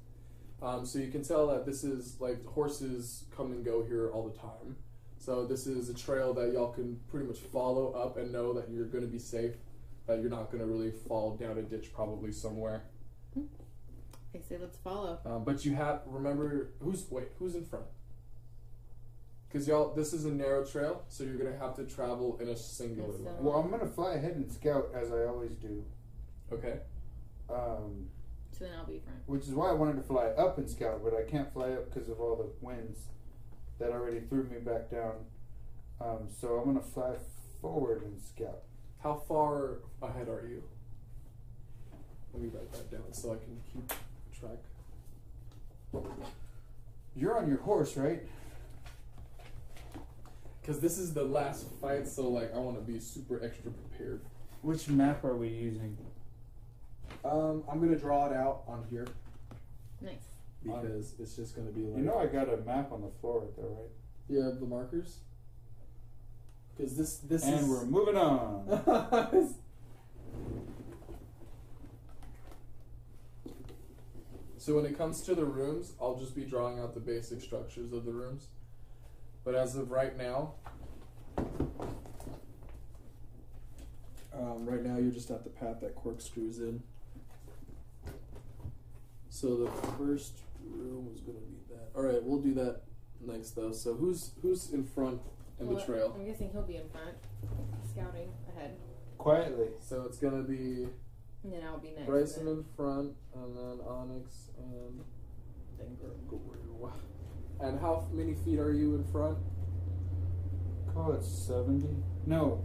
Um, 0.62 0.86
so 0.86 1.00
you 1.00 1.12
can 1.12 1.24
tell 1.24 1.48
that 1.48 1.66
this 1.66 1.84
is 1.84 2.20
like 2.20 2.46
horses 2.46 3.26
come 3.36 3.52
and 3.52 3.64
go 3.64 3.84
here 3.84 4.10
all 4.10 4.28
the 4.28 4.38
time. 4.38 4.78
So 5.26 5.44
this 5.44 5.66
is 5.66 5.90
a 5.90 5.94
trail 5.96 6.36
that 6.36 6.54
y'all 6.54 6.72
can 6.72 7.00
pretty 7.10 7.26
much 7.26 7.40
follow 7.40 7.92
up 7.94 8.16
and 8.18 8.32
know 8.32 8.54
that 8.54 8.70
you're 8.70 8.86
going 8.86 9.04
to 9.04 9.10
be 9.10 9.18
safe. 9.18 9.54
That 10.06 10.22
you're 10.22 10.30
not 10.30 10.52
going 10.52 10.60
to 10.60 10.68
really 10.68 10.92
fall 10.92 11.36
down 11.36 11.58
a 11.58 11.64
ditch 11.64 11.92
probably 11.92 12.32
somewhere. 12.32 12.84
I 13.36 14.40
say 14.48 14.58
let's 14.62 14.78
follow. 14.78 15.18
Um, 15.26 15.44
but 15.44 15.66
you 15.66 15.74
have 15.74 16.02
remember 16.06 16.70
who's 16.80 17.06
wait 17.10 17.30
who's 17.40 17.56
in 17.56 17.66
front? 17.66 17.86
Because 19.48 19.68
y'all 19.68 19.96
this 19.96 20.14
is 20.14 20.26
a 20.26 20.32
narrow 20.32 20.64
trail, 20.64 21.04
so 21.08 21.24
you're 21.24 21.38
going 21.38 21.52
to 21.52 21.58
have 21.58 21.76
to 21.78 21.86
travel 21.86 22.38
in 22.40 22.50
a 22.50 22.56
singular 22.56 23.10
Yes, 23.14 23.22
line. 23.22 23.36
Well, 23.40 23.56
I'm 23.56 23.72
gonna 23.72 23.88
fly 23.88 24.14
ahead 24.16 24.36
and 24.36 24.52
scout 24.52 24.90
as 24.94 25.12
I 25.12 25.24
always 25.24 25.54
do, 25.54 25.84
Okay. 26.52 26.80
um, 27.50 28.10
So 28.52 28.66
then 28.66 28.74
I'll 28.78 28.86
be 28.86 29.00
front. 29.00 29.20
which 29.26 29.44
is 29.48 29.54
why 29.56 29.70
I 29.70 29.74
wanted 29.74 29.96
to 29.96 30.04
fly 30.04 30.26
up 30.28 30.58
and 30.60 30.70
scout, 30.70 31.02
but 31.04 31.14
I 31.16 31.24
can't 31.24 31.52
fly 31.52 31.72
up 31.72 31.92
because 31.92 32.10
of 32.10 32.20
all 32.20 32.36
the 32.36 32.50
winds 32.64 33.00
that 33.80 33.92
already 33.92 34.22
threw 34.22 34.44
me 34.44 34.60
back 34.60 34.90
down. 34.90 35.14
Um, 36.02 36.28
so 36.30 36.58
I'm 36.60 36.66
gonna 36.66 36.82
fly 36.82 37.16
forward 37.62 38.04
and 38.04 38.20
scout. 38.22 38.64
How 39.02 39.16
far 39.28 39.80
ahead 40.02 40.28
are 40.28 40.46
you? 40.48 40.64
Let 42.34 42.44
me 42.44 42.50
write 42.54 42.72
that 42.74 42.92
down 42.92 43.14
so 43.14 43.32
I 43.32 43.36
can 43.36 43.58
keep 43.72 43.94
track. 44.38 44.58
You're 47.16 47.38
on 47.38 47.48
your 47.48 47.60
horse, 47.60 47.96
right? 47.96 48.24
Because 50.62 50.80
this 50.80 50.98
is 50.98 51.14
the 51.14 51.24
last 51.24 51.68
fight, 51.80 52.08
so 52.08 52.28
like 52.30 52.54
I 52.54 52.58
want 52.58 52.78
to 52.78 52.92
be 52.92 53.00
super 53.00 53.42
extra 53.44 53.72
prepared. 53.72 54.22
Which 54.62 54.90
map 54.90 55.24
are 55.24 55.38
we 55.38 55.48
using? 55.48 55.98
Um, 57.24 57.64
I'm 57.70 57.80
gonna 57.80 57.98
draw 57.98 58.26
it 58.26 58.34
out 58.34 58.64
on 58.68 58.84
here 58.90 59.06
Nice. 60.02 60.35
Because 60.66 61.14
it's 61.20 61.36
just 61.36 61.56
gonna 61.56 61.72
be 61.72 61.82
like 61.82 61.98
You 61.98 62.04
know 62.04 62.18
I 62.18 62.26
got 62.26 62.52
a 62.52 62.58
map 62.58 62.92
on 62.92 63.02
the 63.02 63.12
floor 63.22 63.42
right 63.42 63.56
there, 63.56 63.68
right? 63.68 63.90
Yeah, 64.28 64.50
the 64.60 64.66
markers. 64.66 65.20
Because 66.76 66.98
this 66.98 67.18
this 67.18 67.46
and 67.46 67.62
is 67.62 67.68
we're 67.68 67.86
moving 67.86 68.18
on. 68.18 68.68
so 74.58 74.76
when 74.76 74.86
it 74.86 74.98
comes 74.98 75.22
to 75.22 75.36
the 75.36 75.46
rooms, 75.46 75.94
I'll 76.02 76.18
just 76.18 76.36
be 76.36 76.44
drawing 76.44 76.80
out 76.80 76.94
the 76.94 77.00
basic 77.00 77.42
structures 77.42 77.94
of 77.94 78.04
the 78.06 78.12
rooms. 78.12 78.48
But 79.46 79.56
as 79.56 79.76
of 79.76 79.92
right 79.92 80.18
now, 80.18 80.56
um, 84.34 84.66
right 84.66 84.84
now 84.84 84.98
you're 84.98 85.12
just 85.12 85.30
at 85.30 85.44
the 85.44 85.52
path 85.52 85.80
that 85.82 85.96
corkscrews 85.96 86.60
in. 86.60 86.82
So 89.30 89.56
the 89.58 89.70
first 89.98 90.40
room 90.70 91.10
is 91.14 91.22
gonna 91.22 91.40
be 91.40 91.58
that. 91.70 91.90
All 91.96 92.04
right, 92.04 92.22
we'll 92.24 92.42
do 92.42 92.54
that 92.56 92.82
next 93.22 93.52
though. 93.52 93.72
So 93.72 93.94
who's 93.96 94.32
who's 94.42 94.72
in 94.72 94.84
front 94.84 95.22
and 95.60 95.70
Well, 95.70 95.78
the 95.80 95.86
trail. 95.86 96.16
I'm 96.18 96.26
guessing 96.26 96.50
he'll 96.52 96.64
be 96.64 96.78
in 96.78 96.90
front, 96.90 97.16
scouting 97.90 98.32
ahead, 98.56 98.76
Quietly. 99.18 99.70
So 99.82 100.04
it's 100.04 100.18
gonna 100.18 100.44
be 100.44 100.88
and 101.44 101.54
then 101.54 101.62
I'll 101.64 101.78
be 101.78 101.92
next. 101.92 102.08
Bryson 102.08 102.46
then. 102.46 102.54
in 102.56 102.64
front, 102.76 103.14
and 103.36 103.56
then 103.56 103.86
Onyx 103.88 104.50
and 104.58 105.02
Then 105.78 105.96
Gru. 106.28 106.92
And 107.62 107.80
how 107.80 108.08
many 108.12 108.34
feet 108.34 108.60
are 108.60 108.74
you 108.74 108.96
in 108.96 109.04
front? 109.06 109.38
Call 110.94 111.14
it 111.14 111.24
70. 111.24 111.88
No. 112.26 112.64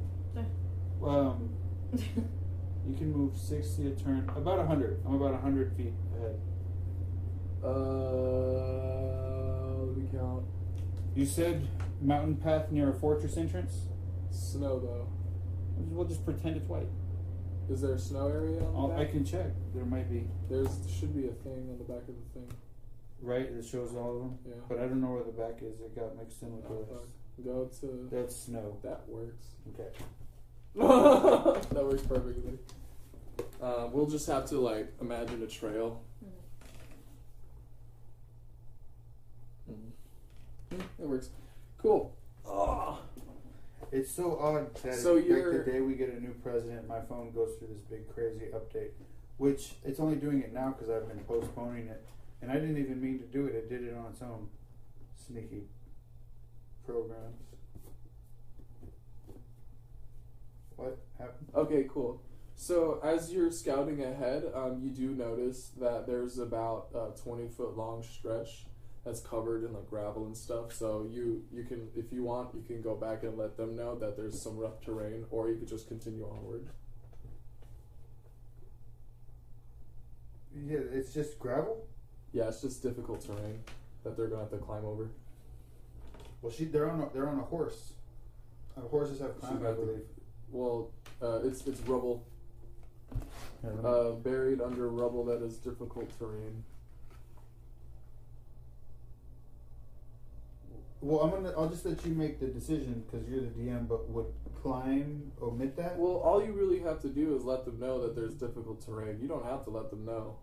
Um, 1.05 1.51
you 1.93 2.97
can 2.97 3.13
move 3.13 3.37
60 3.37 3.87
a 3.87 3.91
turn. 3.93 4.31
About 4.37 4.59
100. 4.59 5.03
I'm 5.07 5.15
about 5.15 5.33
100 5.33 5.77
feet 5.77 5.93
ahead. 6.19 6.39
Uh, 7.63 7.69
let 9.85 9.97
me 9.97 10.09
count. 10.13 10.45
You 11.15 11.27
said 11.27 11.67
mountain 12.01 12.37
path 12.37 12.71
near 12.71 12.91
a 12.91 12.95
fortress 12.95 13.37
entrance? 13.37 13.83
Snow 14.31 14.79
though. 14.79 15.07
We'll 15.77 16.07
just 16.07 16.25
pretend 16.25 16.57
it's 16.57 16.69
white. 16.69 16.89
Is 17.69 17.83
there 17.83 17.93
a 17.95 17.99
snow 17.99 18.29
area 18.29 18.61
on 18.75 18.91
the 18.91 18.95
I'll, 18.97 19.01
I 19.01 19.05
can 19.05 19.25
check. 19.25 19.47
There 19.75 19.85
might 19.85 20.11
be. 20.11 20.27
There's 20.49 20.69
should 20.99 21.15
be 21.15 21.27
a 21.29 21.33
thing 21.33 21.69
on 21.71 21.79
the 21.79 21.85
back 21.85 22.03
of 22.09 22.15
the 22.15 22.41
thing. 22.41 22.49
Right? 23.23 23.55
That 23.55 23.65
shows 23.65 23.95
all 23.95 24.17
of 24.17 24.23
them. 24.23 24.39
Yeah. 24.47 24.55
But 24.69 24.79
I 24.79 24.83
don't 24.83 25.01
know 25.01 25.13
where 25.13 25.23
the 25.25 25.33
back 25.33 25.63
is. 25.63 25.81
It 25.81 25.95
got 25.95 26.17
mixed 26.17 26.43
in 26.43 26.53
with 26.57 26.65
the 26.65 26.71
Oh, 26.71 26.87
rest. 26.91 26.91
fuck. 26.91 27.45
Go 27.45 27.71
to 27.81 28.09
That's 28.11 28.37
snow. 28.37 28.77
that 28.83 29.09
works. 29.09 29.47
Okay. 29.75 29.91
that 31.75 31.85
works 31.85 32.03
perfectly. 32.03 32.59
Uh, 33.63 33.89
we'll 33.93 34.07
just 34.07 34.27
have 34.27 34.47
to 34.47 34.59
like 34.59 34.93
imagine 35.01 35.43
a 35.43 35.47
trail. 35.47 36.03
It 40.71 40.83
works. 41.09 41.31
Cool. 41.79 42.15
Oh. 42.47 43.01
It's 43.93 44.11
so 44.13 44.39
odd 44.39 44.75
that 44.77 44.95
So 44.95 45.15
like 45.15 45.27
you're- 45.27 45.59
the 45.59 45.65
day 45.65 45.81
we 45.81 45.95
get 45.95 46.11
a 46.11 46.21
new 46.21 46.35
president, 46.43 46.87
my 46.87 47.01
phone 47.01 47.33
goes 47.33 47.57
through 47.59 47.69
this 47.69 47.83
big 47.83 48.09
crazy 48.15 48.47
update, 48.55 48.93
which 49.39 49.77
it's 49.85 49.99
only 49.99 50.17
doing 50.17 50.41
it 50.43 50.53
now 50.53 50.71
because 50.71 50.89
I've 50.91 51.09
been 51.09 51.25
postponing 51.25 51.89
it, 51.89 52.05
and 52.41 52.51
I 52.51 52.55
didn't 52.55 52.79
even 52.79 53.01
mean 53.01 53.19
to 53.19 53.25
do 53.27 53.47
it. 53.47 53.55
It 53.55 53.69
did 53.69 53.83
it 53.83 53.95
on 53.97 54.13
its 54.13 54.23
own. 54.23 54.49
Sneaky 55.17 55.69
programs. 56.87 57.37
What 60.77 60.99
happened? 61.19 61.49
Okay, 61.55 61.87
cool. 61.93 62.23
So 62.57 63.01
as 63.03 63.33
you're 63.33 63.51
scouting 63.51 64.03
ahead, 64.03 64.45
um, 64.55 64.81
you 64.83 64.91
do 64.91 65.11
notice 65.15 65.71
that 65.81 66.07
there's 66.07 66.39
about 66.39 66.89
a 66.95 67.11
20 67.21 67.49
foot 67.49 67.77
long 67.77 68.03
stretch 68.03 68.67
that's 69.05 69.21
covered 69.21 69.65
in 69.65 69.73
like 69.73 69.89
gravel 69.89 70.27
and 70.27 70.37
stuff. 70.37 70.73
So 70.73 71.07
you 71.11 71.45
you 71.53 71.65
can, 71.65 71.89
if 71.97 72.13
you 72.13 72.23
want, 72.25 72.55
you 72.55 72.63
can 72.63 72.83
go 72.83 72.95
back 72.95 73.23
and 73.23 73.37
let 73.39 73.57
them 73.57 73.75
know 73.77 73.95
that 73.99 74.17
there's 74.17 74.43
some 74.43 74.57
rough 74.59 74.81
terrain, 74.85 75.25
or 75.31 75.49
you 75.49 75.57
could 75.57 75.69
just 75.69 75.89
continue 75.89 76.25
onward. 76.25 76.67
Yeah, 80.55 80.79
it's 80.93 81.13
just 81.15 81.39
gravel. 81.39 81.87
Yeah, 82.33 82.49
it's 82.49 82.61
just 82.61 82.83
difficult 82.83 83.25
terrain 83.25 83.61
that 84.05 84.17
they're 84.17 84.29
gonna 84.29 84.43
have 84.43 84.51
to 84.51 84.59
climb 84.59 84.85
over. 84.85 85.11
Well, 86.43 86.53
she 86.53 86.65
they're 86.65 86.91
on 86.91 87.01
a, 87.01 87.09
they're 87.13 87.29
on 87.29 87.39
a 87.39 87.43
horse. 87.43 87.93
Uh, 88.77 88.83
horses 88.83 89.21
have 89.21 89.39
climb, 89.41 89.63
I 89.63 89.69
have 89.69 89.77
to- 89.79 89.83
believe. 89.87 90.03
Well, 90.51 90.91
uh, 91.23 91.41
it's 91.45 91.67
it's 91.67 91.81
rubble, 91.83 92.25
Here, 93.63 93.73
let 93.73 93.77
me- 93.77 93.89
uh, 93.89 94.11
buried 94.13 94.61
under 94.61 94.89
rubble 94.89 95.25
that 95.27 95.43
is 95.43 95.57
difficult 95.59 96.11
terrain. 96.19 96.65
Well, 101.01 101.21
I'm 101.21 101.31
gonna. 101.31 101.55
I'll 101.57 101.69
just 101.69 101.87
let 101.87 102.05
you 102.05 102.13
make 102.13 102.41
the 102.41 102.47
decision 102.47 103.05
because 103.07 103.29
you're 103.29 103.41
the 103.41 103.49
DM. 103.49 103.89
But 103.89 104.09
would 104.11 104.27
climb 104.63 105.33
omit 105.41 105.77
that? 105.77 105.99
Well, 105.99 106.17
all 106.17 106.45
you 106.45 106.53
really 106.53 106.81
have 106.81 107.01
to 107.03 107.09
do 107.09 107.35
is 107.37 107.45
let 107.45 107.65
them 107.65 107.81
know 107.81 108.03
that 108.03 108.15
there's 108.15 108.35
difficult 108.35 108.85
terrain. 108.85 109.19
You 109.21 109.29
don't 109.29 109.45
have 109.45 109.65
to 109.65 109.71
let 109.71 109.91
them 109.91 110.05
know. 110.05 110.37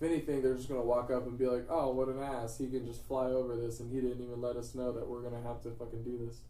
If 0.00 0.08
anything, 0.08 0.42
they're 0.42 0.54
just 0.54 0.68
gonna 0.68 0.82
walk 0.82 1.10
up 1.10 1.26
and 1.26 1.36
be 1.36 1.46
like, 1.46 1.66
"Oh, 1.68 1.90
what 1.90 2.08
an 2.08 2.22
ass! 2.22 2.58
He 2.58 2.68
can 2.68 2.86
just 2.86 3.02
fly 3.02 3.26
over 3.26 3.56
this, 3.56 3.80
and 3.80 3.92
he 3.92 4.00
didn't 4.00 4.24
even 4.24 4.40
let 4.40 4.56
us 4.56 4.74
know 4.74 4.92
that 4.92 5.08
we're 5.08 5.22
gonna 5.22 5.42
have 5.42 5.60
to 5.62 5.70
fucking 5.72 6.04
do 6.04 6.24
this." 6.24 6.40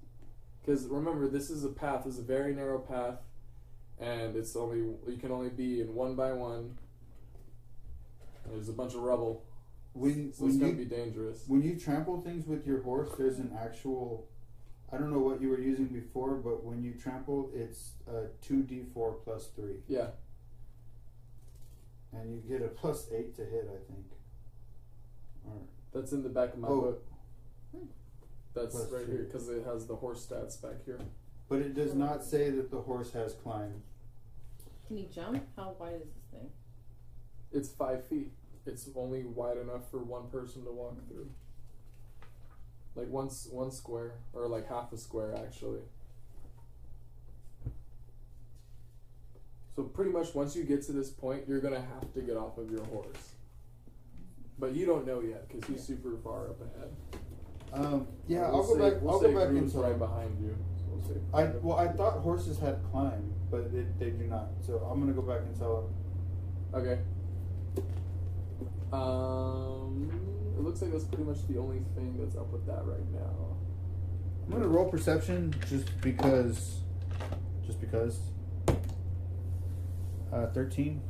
Because 0.61 0.87
remember, 0.87 1.27
this 1.27 1.49
is 1.49 1.65
a 1.65 1.71
path. 1.71 2.05
This 2.05 2.15
is 2.15 2.21
a 2.21 2.25
very 2.25 2.55
narrow 2.55 2.79
path, 2.79 3.21
and 3.99 4.37
it's 4.37 4.55
only 4.55 4.81
you 5.07 5.17
can 5.19 5.33
only 5.33 5.49
be 5.49 5.81
in 5.81 5.95
one 5.95 6.15
by 6.15 6.33
one. 6.35 6.77
There's 8.47 8.69
a 8.69 8.75
bunch 8.75 8.95
of 8.95 9.01
rubble, 9.01 9.45
when 9.95 10.33
so 10.33 10.45
when 10.45 10.51
it's 10.53 10.59
you 10.61 10.67
gonna 10.67 10.73
be 10.79 10.85
dangerous. 10.85 11.45
when 11.47 11.63
you 11.63 11.77
trample 11.79 12.21
things 12.21 12.47
with 12.47 12.67
your 12.67 12.83
horse, 12.83 13.11
there's 13.19 13.39
an 13.39 13.57
actual. 13.61 14.27
I 14.93 14.97
don't 14.97 15.11
know 15.13 15.19
what 15.19 15.41
you 15.43 15.49
were 15.51 15.61
using 15.61 15.87
before, 15.87 16.35
but 16.37 16.65
when 16.65 16.83
you 16.83 16.95
trample, 16.95 17.51
it's 17.55 17.93
uh, 18.09 18.29
two 18.41 18.63
d 18.63 18.85
four 18.95 19.13
plus 19.25 19.49
three, 19.55 19.77
Yeah, 19.87 20.09
and 22.13 22.31
you 22.33 22.41
get 22.49 22.65
a 22.65 22.69
plus 22.69 23.07
eight 23.15 23.35
to 23.37 23.43
hit. 23.45 23.69
I 23.71 23.93
think. 23.93 24.07
Or 25.47 25.61
that's 25.93 26.13
in 26.13 26.23
the 26.23 26.29
back 26.29 26.55
of 26.55 26.61
my 26.61 26.69
Oh. 26.69 26.81
book. 26.81 27.05
That's 28.55 28.75
Plus 28.75 28.91
right 28.91 29.07
two. 29.07 29.13
here 29.13 29.23
because 29.25 29.49
it 29.51 29.65
has 29.67 29.87
the 29.87 29.95
horse 29.95 30.27
stats 30.27 30.61
back 30.61 30.85
here. 30.85 30.99
but 31.49 31.61
it 31.61 31.75
does 31.75 31.95
not 31.95 32.25
say 32.25 32.51
that 32.51 32.71
the 32.71 32.81
horse 32.81 33.13
has 33.13 33.35
climb. 33.35 33.83
Can 34.87 34.97
you 34.99 35.07
jump? 35.15 35.43
How 35.57 35.77
wide 35.79 35.95
is 36.03 36.09
this 36.09 36.25
thing? 36.33 36.51
It's 37.53 37.69
five 37.69 38.05
feet. 38.07 38.33
It's 38.67 38.89
only 38.97 39.25
wide 39.25 39.57
enough 39.57 39.91
for 39.91 39.99
one 39.99 40.29
person 40.29 40.65
to 40.65 40.71
walk 40.71 40.97
through. 41.09 41.29
Like 42.95 43.09
one 43.09 43.29
one 43.51 43.71
square, 43.71 44.13
or 44.33 44.49
like 44.49 44.69
half 44.69 44.93
a 44.93 44.99
square 44.99 45.35
actually. 45.37 45.81
So 49.77 49.85
pretty 49.85 50.11
much 50.11 50.35
once 50.35 50.57
you 50.57 50.65
get 50.65 50.83
to 50.87 50.93
this 50.93 51.11
point, 51.11 51.45
you're 51.47 51.61
gonna 51.61 51.81
have 51.81 52.13
to 52.15 52.21
get 52.21 52.37
off 52.37 52.59
of 52.59 52.71
your 52.71 52.85
horse. 52.87 53.35
But 54.59 54.75
you 54.75 54.87
don't 54.87 55.07
know 55.07 55.21
yet 55.21 55.49
because 55.49 55.69
he's 55.71 55.85
super 55.85 56.17
far 56.25 56.49
up 56.49 56.61
ahead. 56.61 56.91
Um, 57.73 58.09
yeah, 58.27 58.51
We'll 58.51 58.63
I'll 58.63 58.67
go 58.75 58.91
back. 58.91 59.01
we'll 59.03 59.15
I'll 59.15 59.21
say 59.21 59.33
go 59.33 59.39
back 59.47 59.57
into 59.57 59.79
right 59.79 59.99
behind 59.99 60.37
you. 60.41 60.57
So 60.79 60.85
we'll 60.91 61.07
say 61.07 61.21
I 61.33 61.45
well, 61.63 61.79
I 61.79 61.87
thought 61.93 62.15
horses 62.21 62.59
had 62.59 62.81
climb, 62.91 63.33
but 63.53 63.73
they, 63.73 63.85
they 64.01 64.11
do 64.11 64.25
not. 64.25 64.49
So 64.67 64.79
I'm 64.79 64.99
gonna 64.99 65.13
go 65.13 65.23
back 65.23 65.43
and 65.43 65.57
tell 65.57 65.87
him. 66.73 66.81
Okay. 66.81 67.01
Um, 68.93 70.11
it 70.57 70.63
looks 70.63 70.81
like 70.83 70.93
that's 70.93 71.05
pretty 71.05 71.25
much 71.25 71.47
the 71.49 71.59
only 71.59 71.83
thing 71.95 72.17
that's 72.19 72.37
up 72.37 72.51
with 72.51 72.67
that 72.67 72.85
right 72.85 73.13
now. 73.13 73.57
I'm 74.47 74.53
gonna 74.53 74.69
roll 74.69 74.89
perception 74.89 75.55
just 75.69 76.01
because. 76.01 76.81
Just 77.67 77.81
because. 77.81 78.19
Uh, 80.33 80.47
thirteen. 80.49 81.03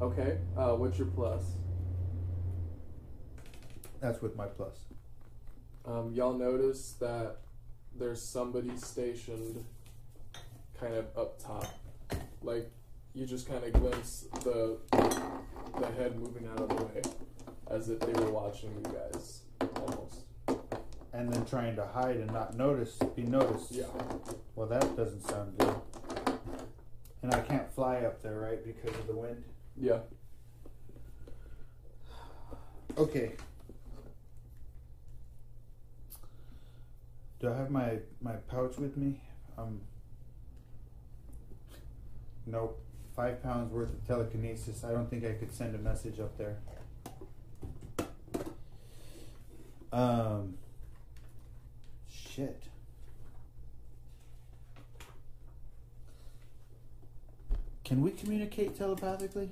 Okay. 0.00 0.38
Uh, 0.56 0.74
what's 0.74 0.98
your 0.98 1.08
plus? 1.08 1.42
That's 4.00 4.22
with 4.22 4.36
my 4.36 4.46
plus. 4.46 4.76
Um, 5.84 6.12
y'all 6.12 6.34
notice 6.34 6.92
that 7.00 7.38
there's 7.98 8.20
somebody 8.20 8.76
stationed 8.76 9.64
kind 10.78 10.94
of 10.94 11.06
up 11.16 11.42
top. 11.42 11.66
Like 12.42 12.70
you 13.16 13.24
just 13.24 13.48
kind 13.48 13.64
of 13.64 13.72
glimpse 13.72 14.26
the 14.44 14.76
the 14.92 15.86
head 15.96 16.20
moving 16.20 16.46
out 16.48 16.60
of 16.60 16.68
the 16.68 16.84
way 16.84 17.02
as 17.70 17.88
if 17.88 17.98
they 18.00 18.12
were 18.12 18.30
watching 18.30 18.70
you 18.74 18.92
guys 18.92 19.40
almost. 19.80 20.24
And 21.14 21.32
then 21.32 21.46
trying 21.46 21.76
to 21.76 21.86
hide 21.86 22.16
and 22.16 22.30
not 22.30 22.56
notice, 22.56 22.98
be 23.16 23.22
noticed. 23.22 23.72
Yeah. 23.72 23.86
Well, 24.54 24.66
that 24.66 24.96
doesn't 24.96 25.26
sound 25.26 25.56
good. 25.56 25.74
And 27.22 27.34
I 27.34 27.40
can't 27.40 27.72
fly 27.74 28.00
up 28.00 28.22
there, 28.22 28.38
right, 28.38 28.62
because 28.62 28.94
of 28.98 29.06
the 29.06 29.16
wind. 29.16 29.42
Yeah. 29.80 30.00
Okay. 32.98 33.32
Do 37.40 37.50
I 37.50 37.56
have 37.56 37.70
my 37.70 37.98
my 38.20 38.34
pouch 38.50 38.76
with 38.76 38.96
me? 38.98 39.22
Um. 39.56 39.80
Nope. 42.46 42.85
Five 43.16 43.42
pounds 43.42 43.72
worth 43.72 43.88
of 43.88 44.06
telekinesis. 44.06 44.84
I 44.84 44.92
don't 44.92 45.08
think 45.08 45.24
I 45.24 45.32
could 45.32 45.52
send 45.52 45.74
a 45.74 45.78
message 45.78 46.20
up 46.20 46.36
there. 46.36 46.56
Um. 49.90 50.54
Shit. 52.12 52.62
Can 57.84 58.02
we 58.02 58.10
communicate 58.10 58.76
telepathically? 58.76 59.48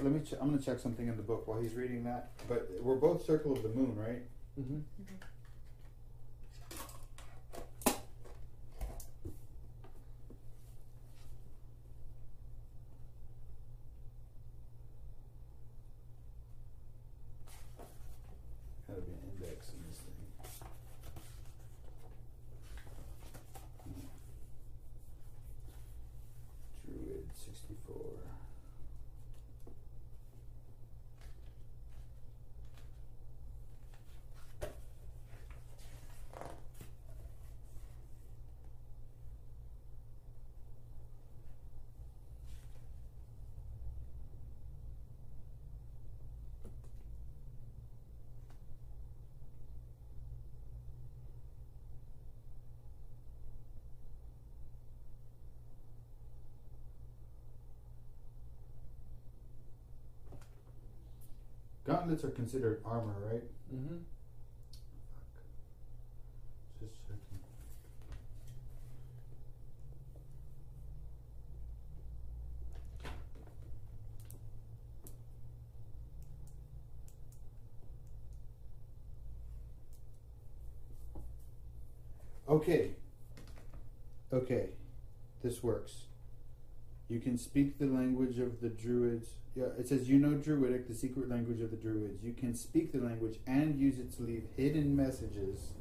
Let 0.00 0.12
me. 0.12 0.20
Ch- 0.20 0.34
I'm 0.40 0.50
gonna 0.50 0.60
check 0.60 0.80
something 0.80 1.06
in 1.06 1.16
the 1.16 1.22
book 1.22 1.46
while 1.46 1.60
he's 1.60 1.74
reading 1.74 2.02
that. 2.04 2.30
But 2.48 2.68
we're 2.80 2.96
both 2.96 3.24
circle 3.24 3.52
of 3.52 3.62
the 3.62 3.68
moon, 3.68 3.94
right? 3.96 4.22
Mm-hmm. 4.58 4.80
Gotta 18.88 19.00
be 19.00 19.12
an 19.12 19.18
index 19.32 19.68
in 19.70 19.88
this 19.88 19.98
thing. 19.98 20.14
Gauntlets 61.84 62.24
are 62.24 62.30
considered 62.30 62.80
armor, 62.84 63.14
right? 63.30 63.42
Mm-hmm. 63.74 63.96
Just 66.80 66.94
checking. 67.02 67.18
Okay. 82.48 82.90
Okay. 84.32 84.68
This 85.42 85.62
works. 85.62 86.04
You 87.08 87.20
can 87.20 87.36
speak 87.36 87.78
the 87.78 87.86
language 87.86 88.38
of 88.38 88.60
the 88.60 88.68
druids. 88.68 89.28
Yeah, 89.54 89.66
it 89.78 89.88
says 89.88 90.08
you 90.08 90.18
know 90.18 90.34
Druidic, 90.34 90.88
the 90.88 90.94
secret 90.94 91.28
language 91.28 91.60
of 91.60 91.70
the 91.70 91.76
druids. 91.76 92.24
You 92.24 92.32
can 92.32 92.54
speak 92.54 92.92
the 92.92 92.98
language 92.98 93.36
and 93.46 93.78
use 93.78 93.98
it 93.98 94.16
to 94.16 94.22
leave 94.22 94.44
hidden 94.56 94.96
messages. 94.96 95.72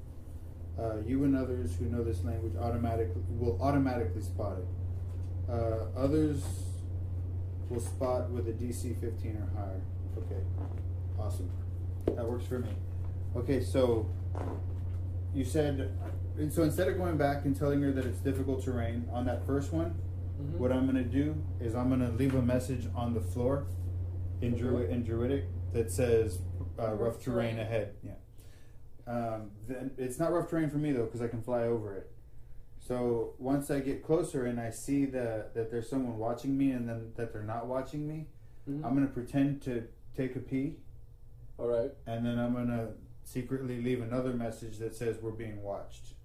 Uh, 0.77 0.97
you 1.05 1.23
and 1.23 1.35
others 1.35 1.75
who 1.77 1.85
know 1.85 2.03
this 2.03 2.23
language 2.23 2.53
automatically 2.59 3.21
will 3.29 3.59
automatically 3.61 4.21
spot 4.21 4.57
it. 4.57 5.51
Uh, 5.51 5.85
others 5.95 6.43
will 7.69 7.79
spot 7.79 8.29
with 8.29 8.47
a 8.47 8.51
DC 8.51 8.99
15 8.99 9.37
or 9.37 9.59
higher. 9.59 9.81
Okay, 10.17 10.41
awesome. 11.19 11.49
That 12.07 12.25
works 12.25 12.45
for 12.45 12.59
me. 12.59 12.69
Okay, 13.35 13.61
so 13.61 14.07
you 15.33 15.45
said 15.45 15.89
so 16.49 16.63
instead 16.63 16.87
of 16.87 16.97
going 16.97 17.17
back 17.17 17.45
and 17.45 17.55
telling 17.55 17.81
her 17.81 17.91
that 17.91 18.05
it's 18.05 18.19
difficult 18.19 18.63
terrain 18.63 19.07
on 19.11 19.25
that 19.25 19.45
first 19.45 19.71
one, 19.71 19.95
Mhm. 20.43 20.57
what 20.57 20.71
I'm 20.71 20.85
gonna 20.85 21.03
do 21.03 21.35
is 21.59 21.75
I'm 21.75 21.89
gonna 21.89 22.11
leave 22.11 22.35
a 22.35 22.41
message 22.41 22.87
on 22.95 23.13
the 23.13 23.21
floor 23.21 23.67
in. 24.41 24.55
Druid 24.55 24.89
in 24.89 25.03
Druidic 25.03 25.45
that 25.71 25.91
says 25.91 26.39
uh, 26.79 26.93
rough, 26.93 27.19
terrain 27.21 27.59
ahead. 27.59 27.95
Yeah. 28.03 28.13
Um, 29.05 29.51
then 29.67 29.91
it's 29.97 30.17
not 30.19 30.31
rough 30.31 30.49
terrain 30.49 30.69
for 30.69 30.77
me 30.77 30.91
though 30.91 31.05
because 31.05 31.21
I 31.21 31.27
can 31.27 31.41
fly 31.41 31.63
over 31.63 31.95
it. 31.95 32.09
So 32.79 33.35
once 33.37 33.71
I 33.71 33.79
get 33.79 34.03
closer 34.03 34.45
and 34.45 34.59
I 34.59 34.69
see 34.69 35.05
that 35.05 35.53
that 35.53 35.71
there's 35.71 35.89
someone 35.89 36.17
watching 36.17 36.57
me 36.57 36.71
and 36.71 36.87
then 36.89 37.13
that 37.15 37.31
they're 37.31 37.43
not 37.43 37.67
watching 37.67 38.07
me, 38.07 38.27
Mhm. 38.69 38.83
I'm 38.83 38.93
gonna 38.93 39.07
pretend 39.07 39.61
to 39.63 39.87
take 40.15 40.35
a 40.35 40.39
pee 40.39 40.77
All 41.57 41.67
right. 41.67 41.91
and 42.05 42.25
then 42.25 42.37
I'm 42.39 42.53
gonna 42.53 42.93
secretly 43.23 43.81
leave 43.81 44.01
another 44.01 44.33
message 44.33 44.77
that 44.79 44.93
says 44.95 45.17
we're 45.21 45.31
being 45.31 45.61
watched, 45.63 46.15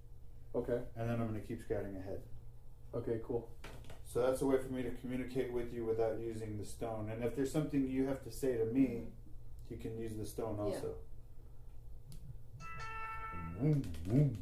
Okay. 0.53 0.81
and 0.97 1.09
then 1.09 1.21
I'm 1.21 1.27
gonna 1.27 1.39
keep 1.39 1.61
scouting 1.61 1.95
ahead. 1.95 2.21
Okay. 2.93 3.19
Cool. 3.23 3.47
So 4.11 4.23
that's 4.23 4.41
a 4.41 4.45
way 4.47 4.57
for 4.57 4.73
me 4.73 4.81
to 4.81 4.89
communicate 4.89 5.53
with 5.53 5.71
you 5.71 5.85
without 5.85 6.19
using 6.19 6.57
the 6.57 6.65
stone. 6.65 7.11
And 7.11 7.23
if 7.23 7.35
there's 7.35 7.51
something 7.51 7.87
you 7.87 8.07
have 8.07 8.23
to 8.23 8.31
say 8.31 8.57
to 8.57 8.65
me, 8.65 9.03
you 9.69 9.77
can 9.77 9.95
use 9.99 10.15
the 10.15 10.25
stone 10.25 10.57
Yeah. 10.57 10.63
also. 10.63 10.95
Vroom, 13.59 13.83
vroom. 14.03 14.37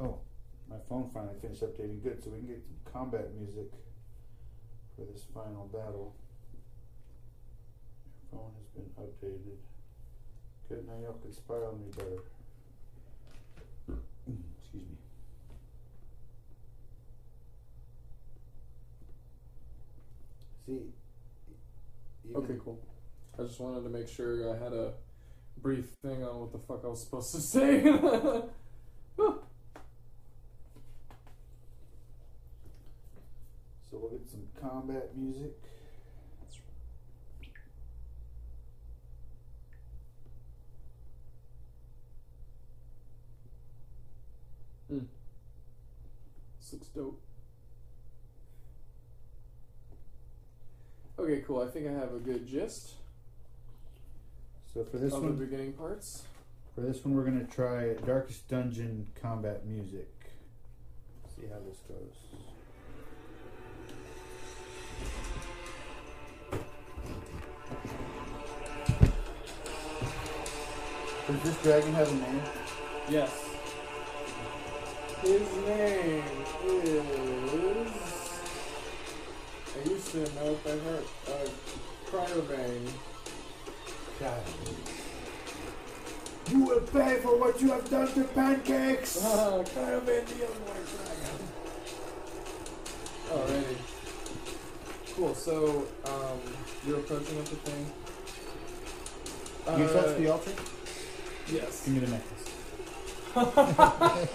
Oh, 0.00 0.18
my 0.68 0.78
phone 0.88 1.08
finally 1.14 1.34
finished 1.40 1.62
updating. 1.62 2.02
Good, 2.02 2.24
so 2.24 2.30
we 2.30 2.38
can 2.38 2.48
get 2.48 2.62
some 2.64 2.92
combat 2.92 3.32
music 3.34 3.70
for 4.96 5.04
this 5.04 5.22
final 5.32 5.66
battle. 5.66 6.16
Your 8.32 8.40
phone 8.40 8.50
has 8.58 8.66
been 8.74 8.90
updated. 8.98 9.58
Good, 10.72 10.86
now 10.88 10.94
y'all 11.02 11.18
can 11.20 11.30
spy 11.30 11.52
on 11.52 11.78
me 11.78 11.90
better. 11.94 12.22
Excuse 14.62 14.84
me. 14.88 14.96
See. 20.64 22.34
Okay. 22.34 22.54
Cool. 22.64 22.80
I 23.38 23.42
just 23.42 23.60
wanted 23.60 23.82
to 23.82 23.90
make 23.90 24.08
sure 24.08 24.50
I 24.50 24.64
had 24.64 24.72
a 24.72 24.94
brief 25.60 25.90
thing 26.02 26.24
on 26.24 26.40
what 26.40 26.52
the 26.52 26.58
fuck 26.58 26.80
I 26.84 26.88
was 26.88 27.02
supposed 27.04 27.34
to 27.34 27.40
say. 27.42 27.82
So 27.82 28.48
we'll 33.92 34.08
get 34.08 34.26
some 34.26 34.48
combat 34.58 35.14
music. 35.14 35.52
mm. 44.92 45.06
This 46.60 46.72
looks 46.72 46.81
dope. 46.94 47.20
Okay, 51.18 51.42
cool. 51.46 51.60
I 51.62 51.68
think 51.68 51.86
I 51.86 51.92
have 51.92 52.14
a 52.14 52.18
good 52.18 52.46
gist 52.46 52.94
So 54.72 54.84
for 54.84 54.98
this 54.98 55.12
of 55.12 55.22
one, 55.22 55.36
the 55.36 55.44
beginning 55.44 55.72
parts. 55.74 56.24
for 56.74 56.80
this 56.80 57.04
one, 57.04 57.14
we're 57.14 57.24
gonna 57.24 57.44
try 57.44 57.94
Darkest 58.06 58.48
Dungeon 58.48 59.06
combat 59.20 59.66
music. 59.66 60.08
See 61.36 61.46
how 61.50 61.58
this 61.66 61.78
goes. 61.88 62.42
Does 71.28 71.42
this 71.42 71.62
dragon 71.62 71.92
have 71.94 72.10
a 72.10 72.14
name? 72.14 72.42
Yes. 73.08 73.41
His 75.22 75.48
name 75.66 76.24
is. 76.66 77.90
I 79.74 79.76
used 79.88 80.08
to 80.12 80.18
know 80.18 80.52
if 80.52 80.66
I 80.66 80.68
heard 80.70 81.04
uh, 81.28 81.48
Cryovain. 82.10 82.84
God. 84.20 84.42
You 86.50 86.60
will 86.64 86.80
pay 86.80 87.20
for 87.20 87.36
what 87.38 87.60
you 87.62 87.68
have 87.70 87.88
done 87.88 88.08
to 88.14 88.24
pancakes. 88.24 89.18
Ah, 89.22 89.62
Cryovain 89.62 90.26
the 90.26 90.46
Underwater 90.46 90.84
Dragon. 90.96 91.38
Alrighty. 93.30 93.76
Cool. 95.14 95.34
So, 95.34 95.86
um, 96.04 96.40
you're 96.86 96.98
approaching 96.98 97.36
with 97.36 97.48
the 97.50 97.56
thing. 97.56 97.86
you 99.78 99.84
Uh, 99.84 99.92
touch 99.92 100.16
the 100.18 100.28
altar? 100.32 100.52
Yes. 101.52 101.84
Give 101.84 101.94
me 101.94 102.00
the 102.00 102.08
necklace. 102.10 102.46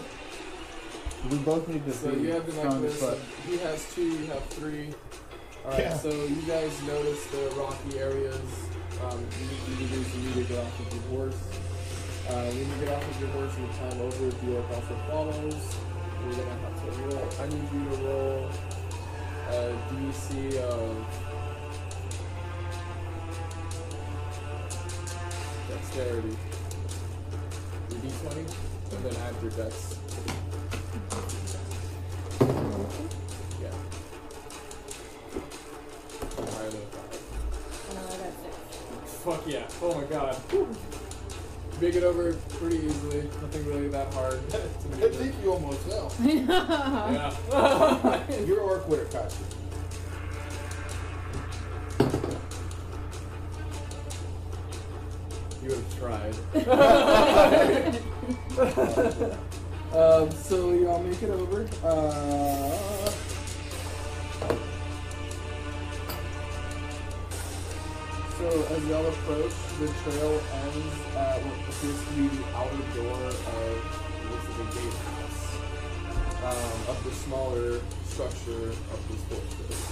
we 1.29 1.37
both 1.39 1.67
need 1.67 1.85
to 1.85 1.93
So 1.93 2.11
be 2.11 2.21
you 2.21 2.31
have 2.31 2.45
the 2.45 2.51
strong 2.53 2.85
as 2.85 2.95
fuck. 2.95 3.13
and 3.17 3.49
He 3.51 3.57
has 3.59 3.93
two. 3.93 4.03
You 4.07 4.25
have 4.27 4.43
three. 4.45 4.93
All 5.65 5.71
right. 5.71 5.79
Yeah. 5.81 5.97
So 5.97 6.09
you 6.09 6.41
guys 6.47 6.71
notice 6.83 7.25
the 7.27 7.53
rocky 7.57 7.99
areas. 7.99 8.39
Um, 9.03 9.19
you 9.19 9.45
need 9.47 9.81
you 9.81 9.87
to 9.87 9.93
do- 9.93 10.17
you 10.19 10.29
need 10.29 10.47
to 10.47 10.53
get 10.53 10.59
off 10.65 10.79
of 10.79 10.93
your 10.93 11.03
horse. 11.19 11.41
Uh, 12.29 12.33
when 12.51 12.57
you 12.57 12.85
get 12.85 12.93
off 12.93 13.03
of 13.09 13.19
your 13.21 13.29
horse 13.29 13.53
and 13.55 13.67
you 13.67 13.73
climb 13.77 14.01
over, 14.01 14.29
the 14.29 14.55
orc 14.55 14.69
also 14.71 14.95
follows. 15.09 15.75
You're 16.23 16.33
gonna 16.33 16.59
have 16.59 16.75
to 16.83 16.89
roll. 17.03 17.27
I 17.39 17.47
need 17.47 17.67
you 17.73 17.83
to 17.89 18.03
roll 18.03 18.49
a 19.49 19.51
DC 19.93 20.57
of 20.59 20.95
dexterity. 25.69 26.35
Your 27.89 27.99
D20, 28.01 28.37
and 28.91 29.05
then 29.05 29.15
add 29.23 29.35
your 29.41 29.51
dex. 29.51 29.97
Yeah. 39.47 39.67
Oh 39.81 39.93
my 39.95 40.03
god. 40.05 40.37
Make 41.79 41.93
it 41.95 42.03
over 42.03 42.33
pretty 42.33 42.77
easily. 42.77 43.21
Nothing 43.41 43.65
really 43.65 43.87
that 43.89 44.11
hard. 44.13 44.39
I 44.53 44.57
think 45.09 45.35
you 45.43 45.51
almost 45.51 45.79
fell. 45.81 46.11
Yeah. 46.23 47.33
Your 48.45 48.61
orc 48.61 48.87
would 48.89 48.99
have 48.99 49.09
caught 49.11 49.31
you. 49.31 49.37
you 55.63 55.69
would 55.69 55.77
have 55.77 55.99
tried. 55.99 56.35
um, 59.93 60.31
so 60.31 60.71
y'all 60.73 61.01
make 61.03 61.21
it 61.21 61.29
over. 61.29 61.67
Uh, 61.83 63.11
so 68.49 68.63
as 68.75 68.85
y'all 68.87 69.05
approach, 69.05 69.51
the 69.79 69.87
trail 70.03 70.39
ends 70.63 70.95
at 71.15 71.35
what 71.43 71.59
appears 71.67 71.99
to 71.99 72.11
be 72.15 72.31
the 72.31 72.47
outer 72.55 72.85
door 72.95 73.27
of 73.27 73.75
is 74.47 74.55
a 74.55 74.67
gatehouse 74.71 75.59
um, 76.47 76.79
of 76.87 76.97
the 77.03 77.11
smaller 77.11 77.81
structure 78.07 78.71
of 78.71 78.99
this 79.11 79.21
fortress. 79.27 79.83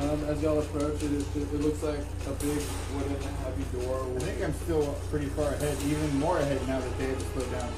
Um, 0.00 0.24
as 0.28 0.42
y'all 0.42 0.60
approach, 0.60 1.02
it, 1.02 1.12
is, 1.12 1.24
it, 1.36 1.60
looks 1.60 1.82
like 1.82 2.00
a 2.00 2.32
big 2.40 2.60
wooden 2.96 3.20
heavy 3.44 3.64
door. 3.76 4.00
I 4.00 4.18
think 4.20 4.44
I'm 4.44 4.54
still 4.64 4.96
pretty 5.10 5.26
far 5.26 5.52
ahead, 5.52 5.76
even 5.84 6.18
more 6.18 6.38
ahead 6.38 6.60
now 6.68 6.80
that 6.80 6.98
they 6.98 7.08
had 7.08 7.18
to 7.18 7.24
slow 7.36 7.44
down. 7.52 7.72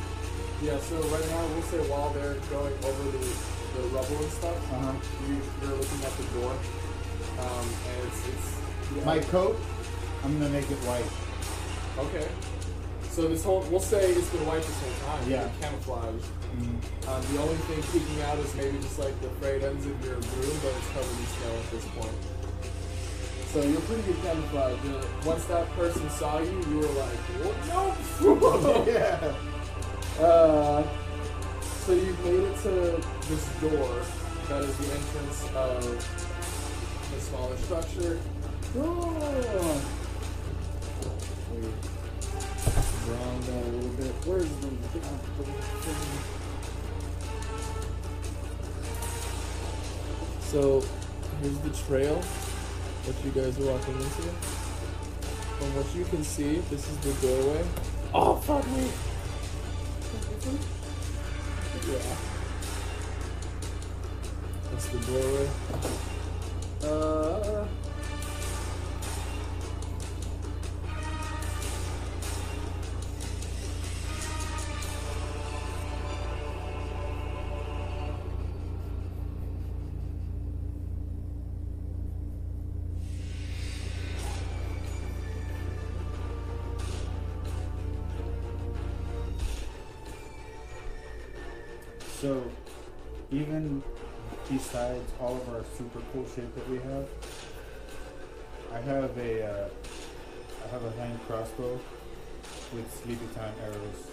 Yeah, 0.62 0.78
so 0.78 0.98
right 1.14 1.26
now 1.30 1.46
we'll 1.54 1.62
say 1.62 1.78
while 1.90 2.10
they're 2.10 2.34
going 2.50 2.74
over 2.82 3.04
the, 3.10 3.22
the 3.74 3.82
rubble 3.94 4.18
and 4.18 4.32
stuff, 4.34 4.58
uh-huh. 4.70 4.94
you, 5.26 5.38
are 5.66 5.74
looking 5.78 6.02
at 6.02 6.14
the 6.18 6.26
door, 6.38 6.54
um, 7.40 7.66
and 7.88 8.08
it's 8.08 8.28
it's 8.28 8.48
yeah. 8.96 9.04
My 9.04 9.18
coat, 9.18 9.56
I'm 10.24 10.38
gonna 10.38 10.50
make 10.50 10.70
it 10.70 10.78
white. 10.84 11.06
okay. 12.06 12.28
So 13.10 13.26
this 13.26 13.42
whole 13.42 13.62
we'll 13.70 13.80
say 13.80 14.12
it's 14.12 14.30
been 14.30 14.46
white 14.46 14.62
this 14.62 14.78
whole 14.80 14.98
time. 15.10 15.30
Yeah. 15.30 15.42
You've 15.42 15.52
been 15.52 15.70
camouflaged. 15.70 16.26
Mm. 16.54 17.08
Um, 17.08 17.20
the 17.34 17.42
only 17.42 17.58
thing 17.66 17.82
peeking 17.90 18.22
out 18.22 18.38
is 18.38 18.54
maybe 18.54 18.78
just 18.78 18.98
like 18.98 19.14
the 19.20 19.28
frayed 19.42 19.62
ends 19.62 19.86
of 19.86 20.04
your 20.04 20.14
broom, 20.16 20.56
but 20.62 20.72
it's 20.74 20.88
covered 20.94 21.18
in 21.18 21.26
snow 21.26 21.52
at 21.58 21.70
this 21.70 21.86
point. 21.98 22.18
So 23.52 23.62
you're 23.62 23.80
pretty 23.82 24.02
good 24.02 24.22
camouflage. 24.22 24.78
Uh, 24.86 25.06
once 25.24 25.44
that 25.46 25.68
person 25.72 26.08
saw 26.10 26.38
you, 26.38 26.62
you 26.68 26.78
were 26.78 26.94
like, 27.00 27.18
what? 27.42 27.56
No. 27.66 28.84
yeah. 28.86 29.34
Uh, 30.22 30.86
so 31.86 31.94
you've 31.94 32.24
made 32.24 32.44
it 32.44 32.56
to 32.62 33.00
this 33.26 33.44
door 33.60 34.04
that 34.48 34.62
is 34.62 34.76
the 34.76 34.94
entrance 34.94 35.48
of 35.54 36.27
smaller 37.28 37.56
structure. 37.58 38.18
Oh. 38.76 39.82
Down 43.06 43.42
a 43.48 43.68
little 43.70 43.90
bit. 43.90 44.12
Where's 44.24 44.48
the 44.60 44.68
So 50.42 50.84
here's 51.42 51.58
the 51.58 51.70
trail 51.86 52.22
that 53.06 53.24
you 53.24 53.30
guys 53.30 53.58
are 53.58 53.72
walking 53.72 53.94
into. 53.94 54.22
From 55.58 55.74
what 55.76 55.94
you 55.94 56.04
can 56.04 56.24
see, 56.24 56.60
this 56.70 56.88
is 56.88 56.96
the 56.98 57.12
doorway. 57.26 57.64
Oh 58.14 58.36
fuck 58.36 58.66
me! 58.68 58.90
Yeah. 61.92 62.16
That's 64.70 64.86
the 64.88 64.98
doorway. 64.98 66.17
Uh. 66.82 67.64
So, 92.20 92.42
even 93.30 93.80
besides 94.48 95.12
all 95.20 95.36
of 95.36 95.48
our 95.54 95.64
super 95.76 96.00
cool 96.12 96.26
shit 96.34 96.54
that 96.54 96.68
we 96.68 96.76
have, 96.76 97.06
I 98.72 98.80
have 98.80 99.16
a 99.18 99.46
uh, 99.46 99.68
I 100.64 100.68
have 100.68 100.84
a 100.84 100.90
hand 100.92 101.18
crossbow 101.26 101.78
with 102.74 103.02
sleepy 103.02 103.26
time 103.34 103.54
arrows. 103.64 104.10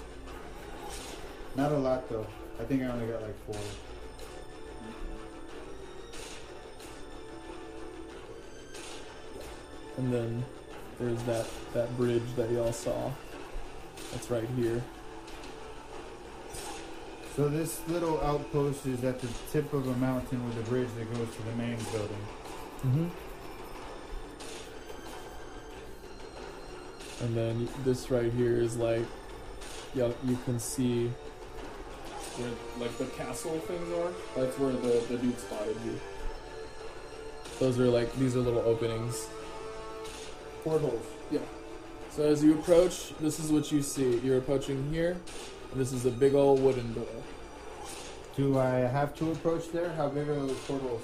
Not 1.56 1.72
a 1.72 1.78
lot 1.78 2.10
though. 2.10 2.28
I 2.60 2.64
think 2.64 2.84
I 2.84 2.88
only 2.88 3.08
got 3.08 3.22
like 3.22 3.36
four. 3.46 3.56
And 9.98 10.14
then 10.14 10.46
there's 11.00 11.22
that, 11.24 11.48
that 11.74 11.96
bridge 11.98 12.24
that 12.36 12.52
y'all 12.52 12.74
saw. 12.74 13.12
That's 14.12 14.30
right 14.30 14.48
here. 14.58 14.82
So 17.36 17.50
this 17.50 17.82
little 17.90 18.22
outpost 18.22 18.86
is 18.86 19.04
at 19.04 19.20
the 19.20 19.28
tip 19.52 19.74
of 19.74 19.86
a 19.88 19.94
mountain 19.98 20.46
with 20.48 20.58
a 20.58 20.70
bridge 20.70 20.88
that 20.98 21.14
goes 21.14 21.28
to 21.36 21.42
the 21.44 21.52
main 21.58 21.78
building. 21.92 22.26
Mm-hmm. 22.86 23.08
And 27.26 27.36
then 27.36 27.68
this 27.84 28.10
right 28.10 28.32
here 28.32 28.56
is 28.56 28.78
like, 28.78 29.06
yeah, 29.94 30.12
you 30.24 30.38
can 30.46 30.60
see 30.60 31.12
where 32.38 32.52
like 32.80 32.98
the 32.98 33.06
castle 33.06 33.60
things 33.60 33.92
are. 33.94 34.14
That's 34.36 34.58
where 34.58 34.72
the, 34.72 35.04
the 35.10 35.18
dude 35.18 35.38
spotted 35.38 35.76
you. 35.86 36.00
Those 37.60 37.80
are 37.80 37.88
like 37.88 38.16
these 38.16 38.38
are 38.38 38.40
little 38.40 38.62
openings. 38.62 39.28
Portals. 40.64 41.06
Yeah. 41.32 41.40
So 42.12 42.24
as 42.24 42.42
you 42.44 42.58
approach, 42.58 43.14
this 43.20 43.40
is 43.40 43.52
what 43.52 43.72
you 43.74 43.82
see. 43.82 44.20
You're 44.20 44.38
approaching 44.38 44.90
here, 44.92 45.12
and 45.12 45.22
this 45.76 45.92
is 45.92 46.06
a 46.06 46.12
big 46.12 46.34
old 46.36 46.62
wooden 46.62 46.94
door. 46.94 47.06
Do 48.36 48.58
I 48.58 48.80
have 48.80 49.14
to 49.16 49.32
approach 49.32 49.72
there? 49.72 49.92
How 49.94 50.08
big 50.10 50.28
are 50.28 50.36
those 50.36 50.60
portals? 50.60 51.02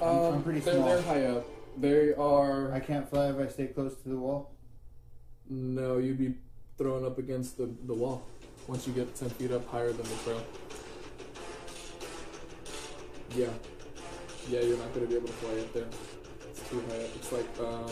I'm- 0.00 0.34
I'm 0.34 0.42
pretty 0.42 0.60
they're, 0.60 0.74
small. 0.74 0.88
They're 0.88 1.02
high 1.02 1.24
up. 1.26 1.46
They 1.76 2.14
are. 2.14 2.72
I 2.72 2.80
can't 2.80 3.08
fly 3.08 3.30
if 3.30 3.38
I 3.38 3.46
stay 3.48 3.66
close 3.68 3.94
to 4.02 4.08
the 4.08 4.16
wall. 4.16 4.52
No, 5.48 5.98
you'd 5.98 6.18
be 6.18 6.34
thrown 6.78 7.04
up 7.04 7.18
against 7.18 7.56
the, 7.56 7.68
the 7.86 7.94
wall 7.94 8.26
once 8.66 8.86
you 8.86 8.92
get 8.92 9.14
10 9.14 9.30
feet 9.30 9.52
up 9.52 9.66
higher 9.68 9.92
than 9.92 10.02
the 10.02 10.16
trail. 10.24 10.44
Yeah. 13.36 13.46
Yeah, 14.48 14.60
you're 14.60 14.78
not 14.78 14.92
going 14.94 15.06
to 15.06 15.10
be 15.10 15.16
able 15.16 15.28
to 15.28 15.32
fly 15.34 15.58
up 15.60 15.72
there. 15.72 15.86
It's 16.50 16.68
too 16.68 16.80
high 16.88 17.04
up. 17.04 17.16
It's 17.16 17.32
like, 17.32 17.58
um, 17.60 17.90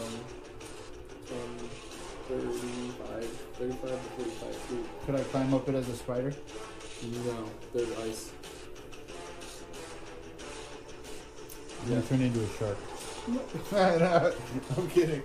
um 1.32 1.68
35, 2.38 3.24
35 3.58 3.90
to 3.90 3.96
45 3.96 4.56
feet. 4.56 4.86
Could 5.06 5.14
I 5.16 5.20
climb 5.24 5.54
up 5.54 5.68
it 5.68 5.74
as 5.74 5.88
a 5.88 5.96
spider? 5.96 6.32
No, 7.26 7.44
there's 7.74 7.98
ice. 7.98 8.30
I'm 11.82 11.88
gonna 11.88 12.02
turn 12.02 12.20
into 12.22 12.40
a 12.40 12.48
shark. 12.58 12.78
I'm 14.76 14.88
kidding. 14.90 15.22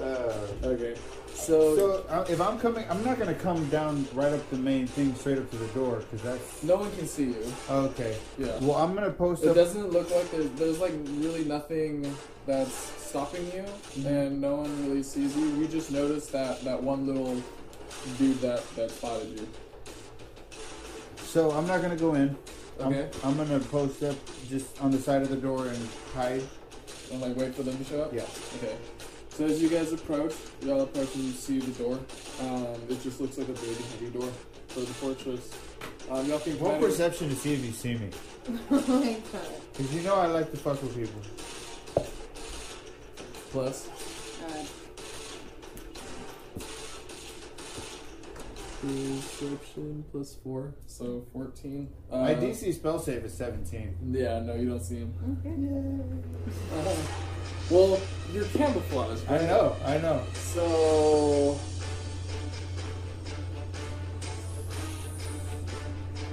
Uh, 0.00 0.32
Okay. 0.64 0.94
So, 1.36 1.76
so 1.76 2.04
uh, 2.08 2.24
if 2.28 2.40
I'm 2.40 2.58
coming, 2.58 2.84
I'm 2.88 3.04
not 3.04 3.18
gonna 3.18 3.34
come 3.34 3.68
down 3.68 4.06
right 4.14 4.32
up 4.32 4.48
the 4.50 4.56
main 4.56 4.86
thing 4.86 5.14
straight 5.14 5.38
up 5.38 5.48
to 5.50 5.56
the 5.56 5.66
door 5.68 5.96
because 5.98 6.22
that's 6.22 6.62
no 6.62 6.76
one 6.76 6.90
can 6.96 7.06
see 7.06 7.24
you. 7.24 7.52
okay. 7.70 8.16
Yeah. 8.38 8.58
Well, 8.60 8.76
I'm 8.76 8.94
gonna 8.94 9.10
post 9.12 9.44
It 9.44 9.50
up. 9.50 9.54
doesn't 9.54 9.90
look 9.92 10.10
like 10.10 10.30
there's, 10.30 10.50
there's 10.52 10.80
like 10.80 10.94
really 11.18 11.44
nothing 11.44 12.12
that's 12.46 12.72
stopping 12.72 13.44
you, 13.54 13.64
Mhm. 13.98 14.06
and 14.06 14.40
no 14.40 14.56
one 14.56 14.88
really 14.88 15.02
sees 15.02 15.36
you. 15.36 15.46
You 15.56 15.68
just 15.68 15.90
noticed 15.90 16.32
that 16.32 16.64
that 16.64 16.82
one 16.82 17.06
little 17.06 17.40
dude 18.18 18.40
that 18.40 18.62
that 18.76 18.90
spotted 18.90 19.28
you. 19.38 19.46
So 21.18 21.50
I'm 21.52 21.66
not 21.66 21.82
gonna 21.82 21.96
go 21.96 22.14
in. 22.14 22.30
I'm- 22.80 22.92
Okay, 22.92 23.08
I'm, 23.24 23.36
gonna 23.38 23.58
post 23.60 24.02
up 24.02 24.16
just 24.48 24.66
on 24.82 24.90
the 24.90 24.98
side 24.98 25.22
of 25.22 25.28
the 25.30 25.36
door 25.36 25.66
and 25.68 25.88
hide. 26.14 26.42
and 27.12 27.20
like 27.22 27.36
wait 27.36 27.54
for 27.54 27.62
them 27.62 27.76
to 27.78 27.84
show 27.84 28.02
up. 28.02 28.12
Yeah. 28.12 28.22
Okay. 28.56 28.74
So 29.36 29.44
as 29.44 29.60
you 29.60 29.68
guys 29.68 29.92
approach, 29.92 30.32
y'all 30.62 30.80
approach 30.80 31.14
and 31.14 31.24
you 31.24 31.32
see 31.32 31.58
the 31.58 31.70
door. 31.82 31.98
Um, 32.40 32.80
it 32.88 33.02
just 33.02 33.20
looks 33.20 33.36
like 33.36 33.48
a 33.48 33.52
big 33.52 33.76
heavy 33.76 34.06
door 34.06 34.30
for 34.68 34.80
the 34.80 34.86
fortress. 34.86 35.50
Um, 36.10 36.24
y'all 36.26 36.38
can 36.38 36.58
Roll 36.58 36.70
kind 36.70 36.82
of 36.82 36.90
perception 36.90 37.28
to 37.28 37.34
see 37.34 37.52
if 37.52 37.62
you 37.62 37.72
see 37.72 37.94
me, 37.98 38.08
my 38.70 38.78
god. 38.78 39.18
because 39.72 39.94
you 39.94 40.00
know 40.00 40.14
I 40.14 40.26
like 40.28 40.50
to 40.52 40.56
fuck 40.56 40.80
with 40.82 40.96
people. 40.96 41.20
plus 43.50 43.90
perception 48.86 50.04
plus 50.12 50.36
four, 50.42 50.74
so 50.86 51.24
fourteen. 51.32 51.88
Uh, 52.10 52.22
My 52.22 52.34
DC 52.34 52.72
spell 52.74 52.98
save 52.98 53.24
is 53.24 53.34
17. 53.34 53.96
Yeah, 54.12 54.40
no, 54.40 54.54
you 54.54 54.68
don't 54.68 54.82
see 54.82 54.96
him. 54.98 55.12
okay. 55.40 56.88
Uh, 56.90 56.94
well, 57.70 58.00
you're 58.32 58.44
camouflaged. 58.46 59.28
I 59.28 59.38
know, 59.46 59.76
I 59.84 59.98
know. 59.98 60.22
So 60.34 61.58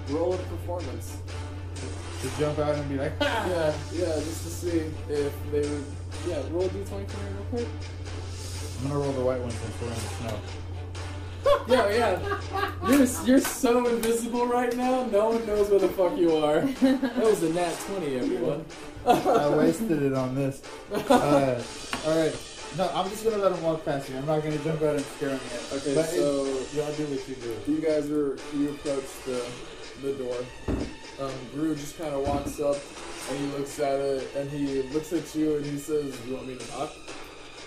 roll 0.10 0.34
a 0.34 0.38
performance. 0.38 1.18
To 2.22 2.30
jump 2.40 2.58
out 2.60 2.76
and 2.76 2.88
be 2.90 2.96
like, 2.96 3.12
yeah, 3.20 3.74
yeah, 3.92 4.06
just 4.16 4.44
to 4.44 4.50
see 4.50 4.80
if 5.10 5.34
they 5.52 5.60
would. 5.60 5.84
Yeah, 6.26 6.42
roll 6.52 6.70
D20 6.70 6.86
for 6.88 6.98
me 6.98 7.04
real 7.04 7.46
quick. 7.50 7.68
I'm 8.82 8.88
gonna 8.88 9.00
roll 9.00 9.12
the 9.12 9.26
white 9.26 9.42
one 9.42 9.52
since 9.52 9.82
we're 9.82 9.88
in 9.88 9.94
the 9.94 10.00
snow. 10.00 10.63
Yeah, 11.68 11.90
yeah. 11.90 12.40
You're 12.88 13.08
you're 13.26 13.40
so 13.40 13.88
invisible 13.88 14.46
right 14.46 14.76
now. 14.76 15.06
No 15.06 15.30
one 15.32 15.46
knows 15.46 15.70
where 15.70 15.80
the 15.80 15.90
fuck 15.90 16.18
you 16.18 16.36
are. 16.38 16.62
That 16.62 17.18
was 17.18 17.42
a 17.44 17.50
nat 17.54 17.74
20, 17.88 18.16
everyone. 18.18 18.66
I 19.06 19.50
wasted 19.50 20.04
it 20.04 20.14
on 20.14 20.36
this. 20.36 20.62
Uh, 20.92 21.64
all 22.06 22.18
right. 22.18 22.36
No, 22.78 22.90
I'm 22.94 23.10
just 23.10 23.24
gonna 23.24 23.38
let 23.38 23.52
him 23.52 23.62
walk 23.64 23.86
past 23.86 24.10
you. 24.10 24.18
I'm 24.18 24.26
not 24.26 24.42
gonna 24.44 24.58
jump 24.60 24.82
out 24.82 24.96
and 24.96 25.06
scare 25.06 25.30
him 25.30 25.40
yet. 25.52 25.74
Okay, 25.80 25.96
But 25.96 26.06
so 26.06 26.44
y'all 26.74 26.92
do 26.94 27.06
what 27.06 27.28
you 27.30 27.36
do. 27.36 27.72
you 27.72 27.80
guys 27.80 28.10
are 28.10 28.38
you 28.58 28.70
approach 28.72 29.06
the 29.26 29.46
the 30.02 30.14
door. 30.14 30.36
Um, 31.22 31.32
Gru 31.54 31.76
just 31.76 31.98
kind 31.98 32.14
of 32.14 32.28
walks 32.28 32.60
up 32.60 32.76
and 33.30 33.40
he 33.40 33.46
looks 33.58 33.80
at 33.80 34.00
it 34.00 34.28
and 34.36 34.50
he 34.50 34.82
looks 34.94 35.14
at 35.14 35.34
you 35.36 35.58
and 35.58 35.66
he 35.66 35.78
says, 35.78 36.18
"You 36.28 36.34
want 36.36 36.48
me 36.48 36.56
to 36.56 36.72
knock?" 36.78 36.92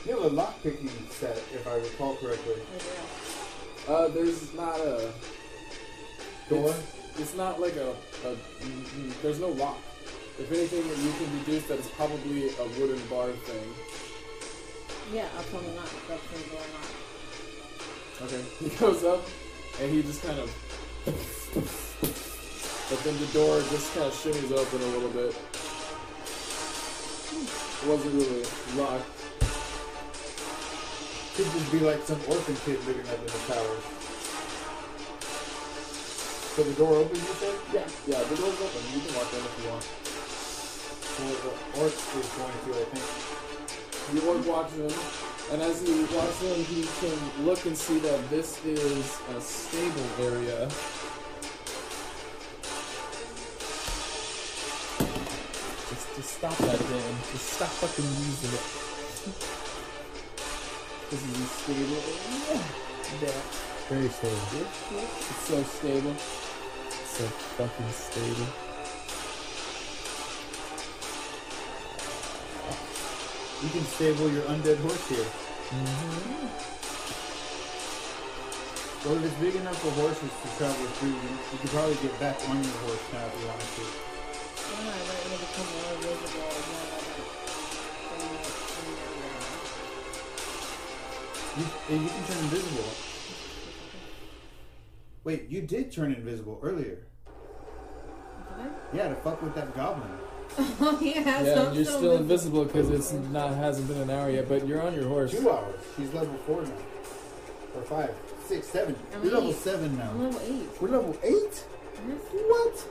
You 0.04 0.12
have 0.20 0.24
a 0.24 0.34
lock 0.34 0.62
picking 0.62 0.88
set, 1.10 1.36
if 1.54 1.66
I 1.66 1.76
recall 1.76 2.14
correctly. 2.16 2.54
Uh, 3.88 4.08
there's 4.08 4.52
not 4.54 4.78
a 4.80 5.12
door. 6.48 6.70
It's, 6.70 7.20
it's 7.20 7.34
not 7.36 7.60
like 7.60 7.76
a, 7.76 7.90
a. 7.90 8.34
mm, 8.34 8.82
mm, 8.84 9.22
There's 9.22 9.38
no 9.40 9.48
lock. 9.48 9.78
If 10.38 10.50
anything, 10.52 10.86
that 10.88 10.98
you 10.98 11.12
can 11.12 11.38
deduce 11.38 11.66
that 11.68 11.78
it's 11.78 11.88
probably 11.90 12.48
a 12.50 12.64
wooden 12.78 13.00
bar 13.08 13.28
thing. 13.30 13.68
Yeah, 15.14 15.26
up 15.38 15.54
on 15.54 15.64
the 15.64 15.70
knock. 15.72 15.86
Up 16.10 16.20
on 16.34 16.42
the 16.42 16.48
door 16.50 16.66
knock. 16.74 16.90
Okay. 18.22 18.42
He 18.60 18.68
goes 18.76 19.04
up, 19.04 19.22
and 19.80 19.90
he 19.92 20.02
just 20.02 20.22
kind 20.22 20.38
of. 20.40 20.50
But 22.90 22.98
then 23.04 23.18
the 23.18 23.26
door 23.32 23.60
just 23.70 23.94
kind 23.94 24.06
of 24.06 24.12
shimmies 24.12 24.52
open 24.52 24.80
a 24.80 24.86
little 24.96 25.10
bit. 25.10 25.34
It 27.82 27.88
wasn't 27.88 28.14
really 28.14 28.44
locked. 28.76 29.15
Could 31.36 31.52
just 31.52 31.70
be 31.70 31.80
like 31.80 32.00
some 32.00 32.16
orphan 32.32 32.56
kid 32.64 32.80
living 32.86 33.06
up 33.12 33.20
in 33.20 33.26
the 33.26 33.44
tower. 33.44 33.76
So 36.56 36.64
the 36.64 36.72
door 36.80 36.96
opens, 36.96 37.20
you 37.20 37.34
said? 37.36 37.52
Yeah, 37.76 37.84
yeah, 38.08 38.24
the 38.24 38.36
door's 38.40 38.56
open. 38.56 38.80
You 38.88 39.04
can 39.04 39.12
walk 39.12 39.28
in 39.36 39.44
if 39.44 39.52
you 39.60 39.68
want. 39.68 39.84
Well, 41.20 41.36
the 41.44 41.52
orc 41.84 41.92
is 41.92 42.28
going 42.40 42.56
to, 42.64 42.72
I 42.72 42.88
think. 42.88 43.04
The 44.16 44.24
orc 44.24 44.40
walks 44.48 44.72
in, 44.80 44.88
and 45.52 45.60
as 45.60 45.84
he 45.84 46.08
walks 46.16 46.42
in, 46.42 46.64
he 46.64 46.88
can 47.04 47.44
look 47.44 47.66
and 47.66 47.76
see 47.76 47.98
that 47.98 48.30
this 48.30 48.64
is 48.64 49.20
a 49.36 49.40
stable 49.42 50.08
area. 50.18 50.68
Just, 55.84 56.16
just 56.16 56.30
stop 56.38 56.56
that, 56.56 56.78
Dan. 56.78 57.14
Just 57.30 57.60
stop 57.60 57.68
fucking 57.68 58.08
using 58.24 58.56
it. 58.56 59.60
this 61.10 61.22
is 61.22 61.38
a 61.38 61.46
stable 61.46 62.02
area. 62.02 62.58
Yeah. 63.22 63.40
Very 63.88 64.08
stable. 64.08 64.66
It's 64.92 65.42
so 65.46 65.62
stable. 65.62 66.14
So 66.14 67.24
fucking 67.54 67.90
stable. 67.92 68.50
You 73.62 73.68
can 73.70 73.84
stable 73.84 74.28
your 74.30 74.42
undead 74.52 74.78
horse 74.80 75.08
here. 75.08 75.24
Mm-hmm. 75.24 76.46
Well, 79.06 79.16
if 79.16 79.24
it's 79.24 79.38
big 79.38 79.54
enough 79.54 79.78
for 79.78 79.90
horses 80.02 80.34
to 80.42 80.48
travel 80.58 80.86
through, 80.98 81.14
you, 81.14 81.30
you 81.52 81.58
could 81.62 81.70
probably 81.70 81.94
get 82.02 82.18
back 82.18 82.36
on 82.50 82.58
your 82.58 82.74
horse 82.82 83.06
now 83.14 83.24
if 83.26 83.38
you 83.38 83.46
wanted 83.46 83.70
to. 83.78 83.86
Yeah, 83.86 84.90
right 84.90 85.22
when 85.22 85.38
it 85.38 85.46
becomes 85.46 85.70
more 85.78 85.94
visible, 86.02 86.55
You, 91.56 91.64
you 91.98 92.08
can 92.08 92.24
turn 92.26 92.38
invisible. 92.44 92.84
Wait, 95.24 95.48
you 95.48 95.62
did 95.62 95.90
turn 95.92 96.12
invisible 96.12 96.58
earlier. 96.62 97.06
Did 98.56 98.72
Yeah, 98.92 99.08
to 99.08 99.14
fuck 99.16 99.42
with 99.42 99.54
that 99.54 99.74
goblin. 99.74 100.08
Oh 100.80 100.98
yeah, 101.02 101.42
Yeah, 101.42 101.62
I'm 101.68 101.74
you're 101.74 101.84
still 101.84 102.16
invisible 102.16 102.64
because 102.64 102.88
it's 102.90 103.12
not 103.12 103.54
hasn't 103.54 103.88
been 103.88 103.98
an 103.98 104.10
hour 104.10 104.30
yet, 104.30 104.48
but 104.48 104.66
you're 104.66 104.80
on 104.82 104.94
your 104.94 105.08
horse. 105.08 105.32
Two 105.32 105.50
hours. 105.50 105.80
She's 105.96 106.12
level 106.14 106.34
four 106.46 106.62
now. 106.62 106.70
Or 107.74 107.82
five, 107.82 108.14
six, 108.46 108.68
seven. 108.68 108.94
I'm 109.14 109.22
You're 109.24 109.34
level 109.34 109.50
eight. 109.50 109.56
seven 109.56 109.90
I'm 109.90 109.98
now. 109.98 110.12
level 110.12 110.40
eight. 110.46 110.68
We're 110.80 110.88
level 110.90 111.16
eight? 111.22 111.64
Yes. 112.08 112.20
What? 112.32 112.86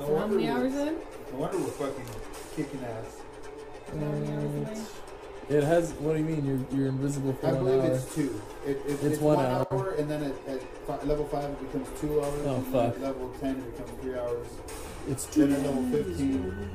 No 0.00 0.06
So 0.06 0.16
how 0.18 0.26
many 0.26 0.48
hours 0.48 0.74
in? 0.74 0.94
No 1.32 1.38
wonder 1.38 1.58
we're 1.58 1.66
fucking 1.68 2.04
kicking 2.56 2.84
ass. 2.84 3.20
So 3.92 3.96
how 5.48 5.54
many 5.54 5.56
hours 5.56 5.56
in? 5.56 5.56
It 5.56 5.64
has. 5.64 5.92
What 5.94 6.12
do 6.12 6.18
you 6.18 6.24
mean? 6.24 6.44
You're 6.70 6.78
you're 6.78 6.88
invisible 6.88 7.32
for 7.34 7.46
I 7.46 7.52
one 7.52 7.64
believe 7.64 7.84
hour. 7.84 7.90
it's 7.96 8.14
two. 8.14 8.40
It, 8.66 8.70
it, 8.70 8.80
It's 8.86 9.02
it's, 9.04 9.20
one 9.20 9.36
one, 9.36 9.46
hour. 9.46 9.66
hour. 9.72 9.90
and 9.92 10.10
then 10.10 10.22
at, 10.24 10.48
at 10.54 10.62
fi- 10.86 11.02
level 11.04 11.24
five 11.26 11.44
it 11.50 11.60
becomes 11.72 11.88
two 12.00 12.20
hours. 12.22 12.40
Oh, 12.46 12.54
and 12.56 12.64
then 12.66 12.72
fuck. 12.72 12.94
At 12.96 13.00
level 13.02 13.28
ten 13.40 13.56
it 13.56 13.76
becomes 13.76 14.00
three 14.00 14.14
hours. 14.18 14.46
It's 15.08 15.26
two. 15.26 15.46
Then 15.46 15.52
at 15.60 15.66
level 15.66 15.82
fifteen, 15.90 16.68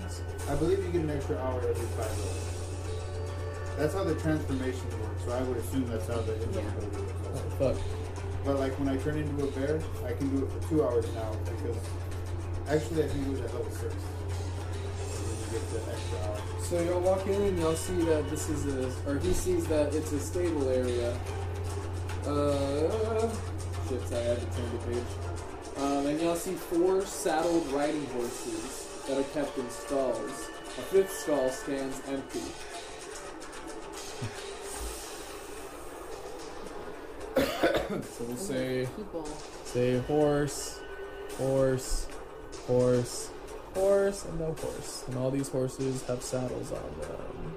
I 0.49 0.55
believe 0.55 0.79
you 0.85 0.91
get 0.91 1.01
an 1.01 1.09
extra 1.09 1.37
hour 1.37 1.59
every 1.61 1.87
five 1.97 2.17
levels. 2.19 2.45
That's 3.77 3.93
how 3.93 4.03
the 4.03 4.15
transformation 4.15 4.85
works. 5.01 5.23
So 5.25 5.31
I 5.31 5.41
would 5.43 5.57
assume 5.57 5.87
that's 5.89 6.07
how 6.07 6.19
the 6.21 6.33
invisibility 6.35 7.13
Oh, 7.25 7.31
works. 7.31 7.79
fuck. 7.79 7.85
But 8.45 8.59
like 8.59 8.77
when 8.79 8.87
I 8.89 8.97
turn 8.97 9.17
into 9.17 9.43
a 9.47 9.51
bear, 9.51 9.79
I 10.05 10.13
can 10.13 10.29
do 10.35 10.45
it 10.45 10.51
for 10.51 10.69
two 10.69 10.83
hours 10.83 11.05
now 11.15 11.31
because 11.45 11.77
actually 12.67 13.03
I 13.05 13.07
can 13.07 13.23
do 13.23 13.35
it 13.39 13.45
at 13.45 13.53
level 13.53 13.71
six. 13.71 13.93
And 15.49 15.57
then 15.57 15.61
you 15.61 15.69
get 15.69 15.69
the 15.71 15.91
extra 15.91 16.17
hour. 16.19 16.41
So 16.61 16.81
y'all 16.83 17.01
walk 17.01 17.27
in 17.27 17.41
and 17.41 17.59
y'all 17.59 17.75
see 17.75 18.01
that 18.03 18.29
this 18.29 18.49
is 18.49 18.65
a, 18.65 19.09
or 19.09 19.19
he 19.19 19.33
sees 19.33 19.65
that 19.67 19.93
it's 19.93 20.11
a 20.11 20.19
stable 20.19 20.69
area. 20.69 21.17
Uh, 22.25 23.29
shit, 23.87 24.01
I 24.13 24.21
had 24.21 24.39
to 24.39 24.45
turn 24.45 24.71
the 24.71 24.77
page. 24.87 25.03
Um, 25.77 26.05
and 26.07 26.19
y'all 26.21 26.35
see 26.35 26.53
four 26.53 27.01
saddled 27.05 27.67
riding 27.71 28.05
horses 28.07 29.03
that 29.07 29.17
are 29.17 29.23
kept 29.33 29.57
in 29.57 29.69
stalls. 29.69 30.49
A 30.77 30.81
fifth 30.81 31.11
stall 31.11 31.49
stands 31.49 32.01
empty. 32.07 32.39
so 38.03 38.23
we'll 38.25 38.37
say 38.37 38.87
people. 38.95 39.25
Say 39.63 39.97
horse, 39.99 40.79
horse, 41.37 42.07
horse, 42.67 43.31
horse, 43.73 44.23
and 44.25 44.39
no 44.39 44.53
horse. 44.53 45.03
And 45.07 45.17
all 45.17 45.31
these 45.31 45.49
horses 45.49 46.03
have 46.07 46.21
saddles 46.23 46.71
on 46.71 46.83
them. 47.01 47.53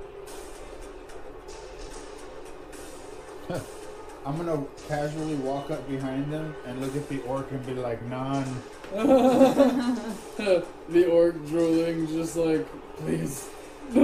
I'm 4.25 4.37
gonna 4.37 4.65
casually 4.89 5.35
walk 5.37 5.71
up 5.73 5.87
behind 5.89 6.33
them 6.33 6.55
and 6.67 6.81
look 6.81 6.95
at 6.95 7.09
the 7.09 7.21
orc 7.23 7.51
and 7.51 7.65
be 7.67 7.75
like, 7.75 8.01
"Non." 8.05 8.45
the 8.93 10.65
orc 11.11 11.35
drooling, 11.49 12.07
just 12.07 12.37
like, 12.37 12.65
please. 12.99 13.49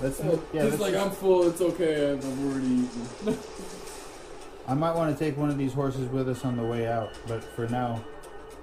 Let's 0.00 0.18
He's 0.18 0.26
yeah. 0.52 0.62
let's 0.64 0.78
like, 0.80 0.92
just- 0.92 1.06
I'm 1.06 1.10
full, 1.12 1.48
it's 1.48 1.60
okay, 1.60 2.12
I've 2.12 2.24
I've 2.24 2.44
already 2.44 2.66
eaten. 2.66 3.38
I 4.68 4.74
might 4.74 4.94
want 4.94 5.16
to 5.16 5.24
take 5.24 5.36
one 5.36 5.50
of 5.50 5.58
these 5.58 5.72
horses 5.72 6.08
with 6.10 6.28
us 6.28 6.44
on 6.44 6.56
the 6.56 6.62
way 6.64 6.86
out, 6.86 7.10
but 7.26 7.42
for 7.42 7.66
now, 7.68 8.04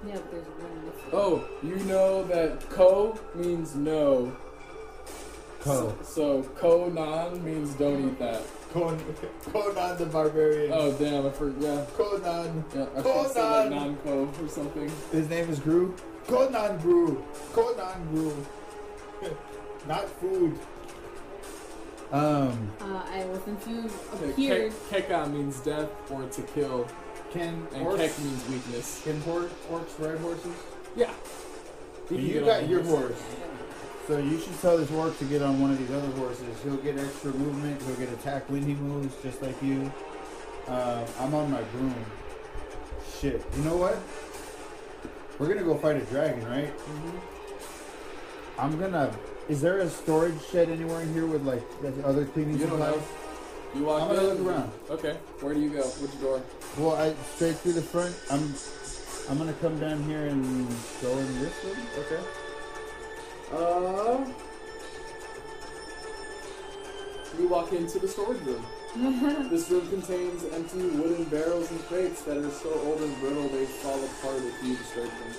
Yeah, 0.06 0.14
but 0.14 0.30
there's 0.30 0.46
one 0.46 0.70
missing. 0.70 0.75
Oh, 1.12 1.44
you 1.62 1.76
know 1.86 2.24
that 2.24 2.68
ko 2.70 3.18
means 3.34 3.74
no. 3.74 4.36
Ko. 5.60 5.96
So, 6.02 6.42
ko 6.58 6.88
non 6.88 7.42
means 7.44 7.74
don't 7.74 8.08
eat 8.08 8.18
that. 8.18 8.42
Conan, 8.72 9.00
Conan 9.52 9.96
the 9.98 10.06
Barbarian. 10.06 10.72
Oh, 10.72 10.92
damn, 10.92 11.26
I 11.26 11.30
forgot. 11.30 11.92
Conan. 11.94 12.64
Yeah, 12.74 12.86
I 12.94 13.02
should 13.02 13.30
say 13.32 13.42
like 13.42 13.68
Conan. 13.68 13.70
non-ko 13.70 14.28
or 14.42 14.48
something. 14.48 14.92
His 15.12 15.28
name 15.30 15.48
is 15.48 15.58
Gru. 15.60 15.94
Conan 16.26 16.78
Gru. 16.78 17.22
Conan 17.52 18.06
Gru. 18.10 18.32
Not 19.88 20.08
food. 20.20 20.58
Um, 22.12 22.70
Uh, 22.80 23.02
I 23.10 23.24
listen 23.24 23.56
to 23.56 23.90
Okay, 24.16 24.30
appeared. 24.30 24.72
Ke- 24.90 25.06
Keka 25.08 25.32
means 25.32 25.58
death 25.60 25.88
or 26.10 26.22
to 26.26 26.42
kill, 26.42 26.86
can 27.32 27.66
and 27.74 27.86
orcs, 27.86 27.96
Kek 27.98 28.18
means 28.20 28.48
weakness. 28.48 29.00
can 29.02 29.20
hor- 29.22 29.50
orcs 29.70 29.98
ride 29.98 30.18
horses? 30.18 30.54
Yeah. 30.96 31.10
He 32.08 32.16
can 32.16 32.26
You 32.26 32.40
got 32.44 32.68
your 32.68 32.82
horse. 32.82 33.22
So 34.06 34.18
you 34.18 34.38
should 34.38 34.58
tell 34.60 34.78
this 34.78 34.90
orc 34.92 35.18
to 35.18 35.24
get 35.24 35.42
on 35.42 35.60
one 35.60 35.72
of 35.72 35.78
these 35.78 35.90
other 35.90 36.08
horses. 36.12 36.46
He'll 36.62 36.76
get 36.76 36.96
extra 36.98 37.32
movement. 37.32 37.82
He'll 37.82 37.96
get 37.96 38.08
attack 38.12 38.48
when 38.48 38.62
he 38.62 38.74
moves, 38.74 39.14
just 39.22 39.42
like 39.42 39.60
you. 39.62 39.92
Uh, 40.68 41.04
I'm 41.20 41.34
on 41.34 41.50
my 41.50 41.62
broom. 41.62 41.94
Shit. 43.20 43.44
You 43.56 43.62
know 43.64 43.76
what? 43.76 43.98
We're 45.38 45.48
gonna 45.48 45.64
go 45.66 45.76
fight 45.76 45.96
a 45.96 46.00
dragon, 46.06 46.44
right? 46.48 46.72
Mhm. 46.78 47.20
I'm 48.58 48.78
gonna. 48.78 49.12
Is 49.48 49.60
there 49.60 49.78
a 49.78 49.90
storage 49.90 50.40
shed 50.50 50.70
anywhere 50.70 51.00
in 51.02 51.12
here 51.12 51.26
with 51.26 51.42
like 51.44 51.62
other 52.04 52.24
cleaning 52.26 52.54
You 52.58 52.66
don't 52.66 52.70
supplies? 52.78 52.94
know. 52.96 53.02
You 53.74 53.84
walk 53.84 54.02
I'm 54.02 54.08
gonna 54.16 54.28
in. 54.28 54.44
look 54.44 54.54
around. 54.54 54.70
Okay. 54.90 55.16
Where 55.40 55.52
do 55.54 55.60
you 55.60 55.68
go? 55.70 55.82
Which 55.82 56.20
door? 56.20 56.40
Well, 56.78 56.96
I 56.96 57.14
straight 57.34 57.56
through 57.56 57.72
the 57.72 57.82
front. 57.82 58.14
I'm. 58.30 58.54
I'm 59.28 59.38
gonna 59.38 59.52
come 59.54 59.78
down 59.80 60.02
here 60.04 60.26
and 60.26 60.68
go 61.02 61.18
in 61.18 61.40
this 61.40 61.64
room. 61.64 61.76
Okay. 61.98 62.22
Uh. 63.52 64.24
You 67.38 67.48
walk 67.48 67.72
into 67.72 67.98
the 67.98 68.08
storage 68.08 68.40
room. 68.42 68.64
This 69.50 69.68
room 69.68 69.86
contains 69.90 70.44
empty 70.54 70.88
wooden 70.96 71.24
barrels 71.24 71.70
and 71.70 71.80
crates 71.86 72.22
that 72.22 72.38
are 72.38 72.50
so 72.50 72.72
old 72.80 73.00
and 73.02 73.20
brittle 73.20 73.48
they 73.48 73.66
fall 73.66 74.02
apart 74.02 74.42
if 74.42 74.62
you 74.64 74.76
disturb 74.76 75.04
them. 75.04 75.34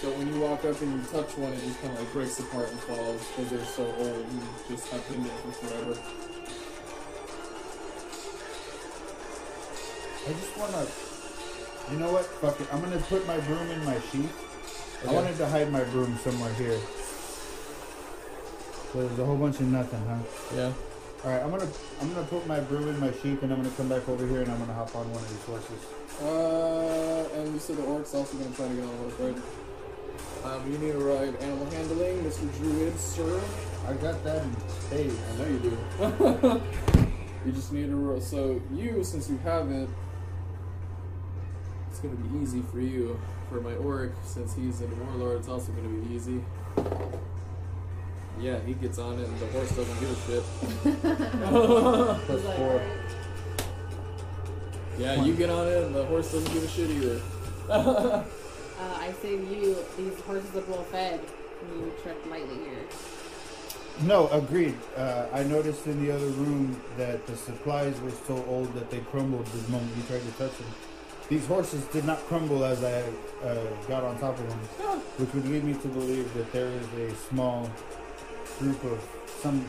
So 0.00 0.10
when 0.10 0.32
you 0.32 0.40
walk 0.40 0.64
up 0.64 0.80
and 0.80 0.92
you 0.92 1.02
touch 1.10 1.36
one, 1.38 1.52
it 1.54 1.60
just 1.60 1.80
kind 1.80 1.92
of 1.94 2.00
like 2.00 2.12
breaks 2.12 2.38
apart 2.38 2.70
and 2.70 2.78
falls 2.80 3.26
because 3.28 3.50
they're 3.50 3.64
so 3.64 3.84
old 3.84 4.26
and 4.26 4.42
just 4.68 4.88
have 4.88 5.08
been 5.08 5.24
there 5.24 5.36
for 5.38 5.52
forever. 5.52 5.98
I 10.28 10.32
just 10.32 10.58
wanna. 10.58 11.01
You 11.92 11.98
know 11.98 12.12
what? 12.12 12.24
Fuck 12.24 12.58
it. 12.58 12.66
I'm 12.72 12.80
gonna 12.80 12.96
put 13.00 13.26
my 13.26 13.38
broom 13.40 13.70
in 13.70 13.84
my 13.84 14.00
sheath. 14.00 14.32
I 15.06 15.12
wanted 15.12 15.36
to 15.36 15.46
hide 15.46 15.70
my 15.70 15.84
broom 15.84 16.16
somewhere 16.24 16.52
here. 16.54 16.78
So 18.92 19.06
there's 19.06 19.18
a 19.18 19.24
whole 19.26 19.36
bunch 19.36 19.60
of 19.60 19.66
nothing, 19.66 20.00
huh? 20.08 20.56
Yeah. 20.56 20.72
All 21.22 21.30
right, 21.30 21.42
I'm 21.42 21.50
gonna 21.50 21.68
I'm 22.00 22.14
gonna 22.14 22.26
put 22.26 22.46
my 22.46 22.60
broom 22.60 22.88
in 22.88 22.98
my 22.98 23.12
sheep, 23.20 23.42
and 23.42 23.52
I'm 23.52 23.60
gonna 23.60 23.74
come 23.76 23.90
back 23.90 24.08
over 24.08 24.26
here, 24.26 24.40
and 24.40 24.50
I'm 24.50 24.58
gonna 24.58 24.72
hop 24.72 24.96
on 24.96 25.04
one 25.12 25.22
of 25.22 25.28
these 25.28 25.44
horses. 25.44 25.84
Uh, 26.22 27.28
and 27.38 27.52
you 27.52 27.60
said 27.60 27.76
the 27.76 27.84
orc's 27.84 28.14
also 28.14 28.38
gonna 28.38 28.54
try 28.56 28.68
to 28.68 28.74
get 28.74 28.84
on 28.84 28.96
horse, 28.96 29.14
right? 29.20 29.36
Um, 30.44 30.72
you 30.72 30.78
need 30.78 30.92
to 30.92 30.98
ride 30.98 31.36
animal 31.42 31.70
handling, 31.70 32.24
Mr. 32.24 32.58
Druid, 32.58 32.98
sir. 32.98 33.40
I 33.86 33.92
got 33.94 34.24
that 34.24 34.42
in 34.42 34.56
spades. 34.68 35.18
I 35.28 35.36
know 35.36 35.46
you 35.46 35.58
do. 35.58 36.62
you 37.46 37.52
just 37.52 37.70
need 37.70 37.90
to 37.90 37.96
roll. 37.96 38.20
So 38.20 38.62
you, 38.72 39.04
since 39.04 39.28
you 39.28 39.36
have 39.44 39.70
it, 39.70 39.90
it's 39.90 40.11
gonna 42.02 42.14
be 42.16 42.38
easy 42.42 42.62
for 42.72 42.80
you. 42.80 43.18
For 43.48 43.60
my 43.60 43.74
orc, 43.74 44.12
since 44.24 44.54
he's 44.54 44.80
a 44.80 44.86
warlord, 44.86 45.38
it's 45.38 45.48
also 45.48 45.72
gonna 45.72 45.88
be 45.88 46.14
easy. 46.14 46.42
Yeah, 48.40 48.58
he 48.60 48.74
gets 48.74 48.98
on 48.98 49.18
it, 49.18 49.28
and 49.28 49.38
the 49.38 49.46
horse 49.48 49.70
doesn't 49.76 50.00
give 50.00 50.10
a 50.10 50.16
shit. 50.26 50.42
Plus 52.26 52.44
like, 52.44 52.56
four. 52.56 52.70
"Alright." 52.70 52.88
Yeah, 54.98 55.22
you 55.24 55.34
get 55.34 55.50
on 55.50 55.68
it, 55.68 55.84
and 55.84 55.94
the 55.94 56.04
horse 56.06 56.32
doesn't 56.32 56.52
give 56.52 56.64
a 56.64 56.68
shit 56.68 56.90
either. 56.90 57.20
Uh, 58.82 58.96
I 58.98 59.12
say 59.22 59.36
to 59.36 59.44
you, 59.44 59.76
these 59.96 60.18
horses 60.22 60.56
are 60.56 60.62
well 60.62 60.82
fed. 60.82 61.20
You 61.76 61.92
tread 62.02 62.16
lightly 62.28 62.56
here. 62.56 62.84
No, 64.02 64.26
agreed. 64.28 64.74
Uh, 64.96 65.26
I 65.32 65.44
noticed 65.44 65.86
in 65.86 66.04
the 66.04 66.10
other 66.12 66.26
room 66.26 66.80
that 66.96 67.24
the 67.28 67.36
supplies 67.36 68.00
were 68.00 68.10
so 68.26 68.44
old 68.48 68.74
that 68.74 68.90
they 68.90 68.98
crumbled 68.98 69.46
the 69.46 69.70
moment 69.70 69.92
you 69.96 70.02
tried 70.04 70.22
to 70.22 70.32
touch 70.32 70.58
them. 70.58 70.66
These 71.32 71.46
horses 71.46 71.82
did 71.86 72.04
not 72.04 72.18
crumble 72.28 72.62
as 72.62 72.84
I 72.84 73.02
uh, 73.42 73.54
got 73.88 74.04
on 74.04 74.18
top 74.18 74.38
of 74.38 74.46
them, 74.50 74.58
which 75.16 75.32
would 75.32 75.48
lead 75.48 75.64
me 75.64 75.72
to 75.72 75.88
believe 75.88 76.28
that 76.34 76.52
there 76.52 76.66
is 76.68 76.86
a 77.10 77.14
small 77.30 77.70
group 78.58 78.84
of 78.84 79.00
some 79.40 79.64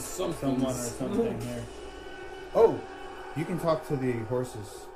Some 0.00 0.32
someone 0.34 0.72
or 0.72 0.74
something 0.74 1.40
here. 1.40 1.64
Oh, 2.52 2.80
you 3.36 3.44
can 3.44 3.60
talk 3.60 3.86
to 3.86 3.96
the 3.96 4.10
horses 4.26 4.86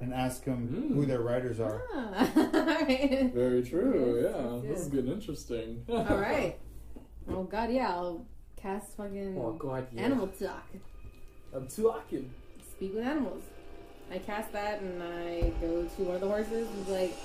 and 0.00 0.12
ask 0.12 0.42
them 0.42 0.66
Mm. 0.66 0.94
who 0.96 1.06
their 1.06 1.20
riders 1.20 1.60
are. 1.60 1.80
Ah. 1.94 2.28
Alright. 2.36 3.32
Very 3.32 3.62
true. 3.62 4.20
Yes, 4.20 4.34
Yeah, 4.34 4.52
yes, 4.56 4.62
this 4.68 4.80
is 4.80 4.88
getting 4.88 5.12
interesting. 5.12 5.84
Alright. 5.88 6.58
Oh 7.30 7.44
god, 7.44 7.70
yeah, 7.70 7.90
I'll 7.90 8.26
cast 8.56 8.96
fucking 8.96 9.38
Oh 9.38 9.52
god, 9.52 9.86
yeah. 9.92 10.02
animal 10.02 10.26
talk. 10.26 10.66
I'm 11.54 11.68
talking. 11.68 12.34
Speak 12.72 12.94
with 12.96 13.04
animals. 13.04 13.44
I 14.14 14.18
cast 14.18 14.52
that 14.52 14.80
and 14.80 15.02
I 15.02 15.50
go 15.60 15.82
to 15.82 16.02
one 16.04 16.14
of 16.14 16.20
the 16.20 16.28
horses 16.28 16.68
and 16.68 16.86
be 16.86 16.92
like, 16.92 17.16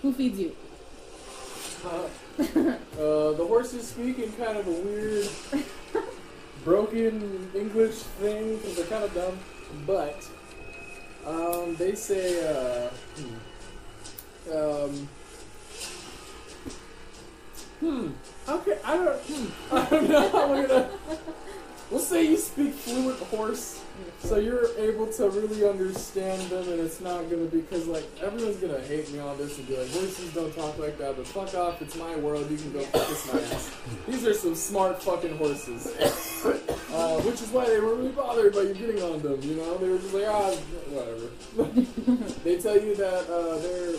Who 0.00 0.12
feeds 0.12 0.38
you? 0.38 0.54
Uh, 1.84 2.06
the 2.36 3.44
horses 3.48 3.88
speak 3.88 4.20
in 4.20 4.30
kind 4.34 4.56
of 4.56 4.68
a 4.68 4.70
weird, 4.70 5.28
broken 6.64 7.50
English 7.52 7.94
thing 7.94 8.58
because 8.58 8.76
they're 8.76 8.86
kind 8.86 9.02
of 9.02 9.12
dumb. 9.12 9.40
But 9.84 10.24
um, 11.26 11.74
they 11.74 11.96
say, 11.96 12.48
uh, 12.48 12.90
hmm, 13.16 14.56
um, 14.56 15.08
hmm, 17.80 18.08
okay, 18.48 18.78
I 18.84 18.96
don't, 18.96 19.20
hmm, 19.20 19.46
I 19.74 19.90
don't 19.90 20.08
know. 20.08 20.28
how 20.28 20.48
we're 20.48 20.68
gonna. 20.68 20.90
We'll 21.90 21.98
say 21.98 22.22
you 22.24 22.36
speak 22.36 22.72
fluent 22.74 23.18
horse, 23.18 23.82
so 24.20 24.38
you're 24.38 24.68
able 24.78 25.06
to 25.06 25.30
really 25.30 25.68
understand 25.68 26.42
them, 26.50 26.68
and 26.68 26.80
it's 26.80 27.00
not 27.00 27.28
gonna 27.30 27.46
be 27.46 27.60
because 27.60 27.86
like 27.86 28.04
everyone's 28.22 28.56
gonna 28.56 28.80
hate 28.80 29.10
me 29.12 29.18
on 29.18 29.36
this 29.38 29.58
and 29.58 29.66
be 29.66 29.76
like, 29.76 29.90
horses 29.90 30.32
don't 30.34 30.54
talk 30.54 30.78
like 30.78 30.98
that. 30.98 31.16
But 31.16 31.26
fuck 31.26 31.54
off, 31.54 31.82
it's 31.82 31.96
my 31.96 32.16
world. 32.16 32.50
You 32.50 32.56
can 32.56 32.72
go 32.72 32.84
kiss 32.92 33.32
my 33.32 33.40
ass. 33.40 33.76
These 34.06 34.26
are 34.26 34.34
some 34.34 34.54
smart 34.54 35.02
fucking 35.02 35.36
horses, 35.36 35.86
uh, 36.92 37.20
which 37.22 37.42
is 37.42 37.50
why 37.50 37.66
they 37.66 37.80
weren't 37.80 37.98
really 37.98 38.12
bothered 38.12 38.54
by 38.54 38.62
you 38.62 38.74
getting 38.74 39.02
on 39.02 39.20
them. 39.20 39.40
You 39.42 39.56
know, 39.56 39.78
they 39.78 39.88
were 39.88 39.98
just 39.98 40.14
like, 40.14 40.26
ah, 40.28 40.54
whatever. 40.90 42.24
they 42.44 42.58
tell 42.58 42.80
you 42.80 42.94
that 42.96 43.28
uh, 43.30 43.58
they're 43.58 43.96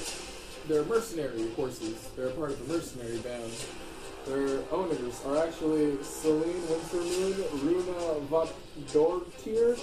they're 0.68 0.86
mercenary 0.86 1.50
horses. 1.56 2.10
They're 2.16 2.30
part 2.30 2.52
of 2.52 2.68
the 2.68 2.74
mercenary 2.74 3.18
band. 3.18 3.52
Their 4.28 4.60
owners 4.72 5.22
are 5.26 5.38
actually 5.46 6.02
Celine 6.04 6.62
Wintermoon, 6.70 7.64
Runa 7.64 8.20
Vapdortir, 8.30 9.80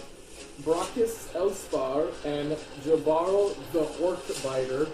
Brachus 0.62 1.28
Elspar, 1.34 2.12
and 2.24 2.52
Jabaro 2.84 3.54
the 3.72 3.84
Orc 4.04 4.20
Biter. 4.42 4.86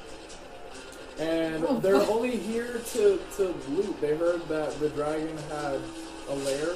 And 1.18 1.64
Oh, 1.68 1.78
they're 1.78 2.00
fuck. 2.00 2.10
only 2.10 2.36
here 2.36 2.80
to, 2.94 3.20
to 3.36 3.54
loot. 3.70 4.00
They 4.00 4.16
heard 4.16 4.48
that 4.48 4.78
the 4.80 4.88
dragon 4.90 5.36
had 5.50 5.78
a 6.30 6.34
lair, 6.36 6.70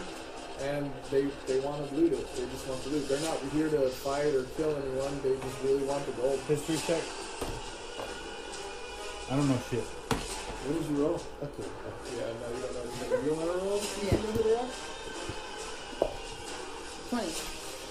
and 0.61 0.91
they 1.11 1.27
they 1.47 1.59
want 1.61 1.89
to 1.89 1.95
loot 1.97 2.13
it. 2.13 2.37
They 2.37 2.45
just 2.47 2.69
want 2.69 2.83
to 2.85 2.89
loot. 2.91 3.09
They're 3.09 3.21
not 3.21 3.39
here 3.53 3.69
to 3.71 3.89
fight 3.89 4.35
or 4.35 4.45
kill 4.57 4.77
anyone. 4.77 5.19
They 5.23 5.35
just 5.35 5.63
really 5.65 5.83
want 5.85 6.05
the 6.07 6.13
gold. 6.13 6.39
History 6.47 6.77
check. 6.87 7.03
I 9.31 9.37
don't 9.37 9.49
know 9.49 9.59
shit. 9.71 9.83
What 9.83 10.81
did 10.81 10.91
you 10.91 11.03
roll? 11.05 11.21
Okay. 11.43 11.69
You 13.29 13.35
want 13.35 13.53
to 13.53 13.59
roll? 13.59 13.81
Yeah. 14.03 14.17
You 14.17 14.23
know 14.25 14.33
who 14.33 14.43
they 14.43 14.55
are? 14.57 14.69
20. 17.11 17.29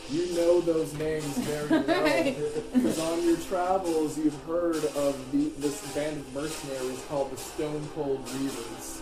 You 0.10 0.36
know 0.36 0.62
those 0.62 0.94
names 0.96 1.38
very 1.46 1.70
well. 1.86 2.36
Because 2.74 3.00
on 3.00 3.24
your 3.24 3.38
travels, 3.38 4.18
you've 4.18 4.42
heard 4.46 4.78
of 4.98 5.32
the, 5.32 5.50
this 5.60 5.94
band 5.94 6.18
of 6.18 6.34
mercenaries 6.34 7.04
called 7.08 7.30
the 7.32 7.38
Stone 7.38 7.88
Cold 7.94 8.26
Reavers. 8.26 9.02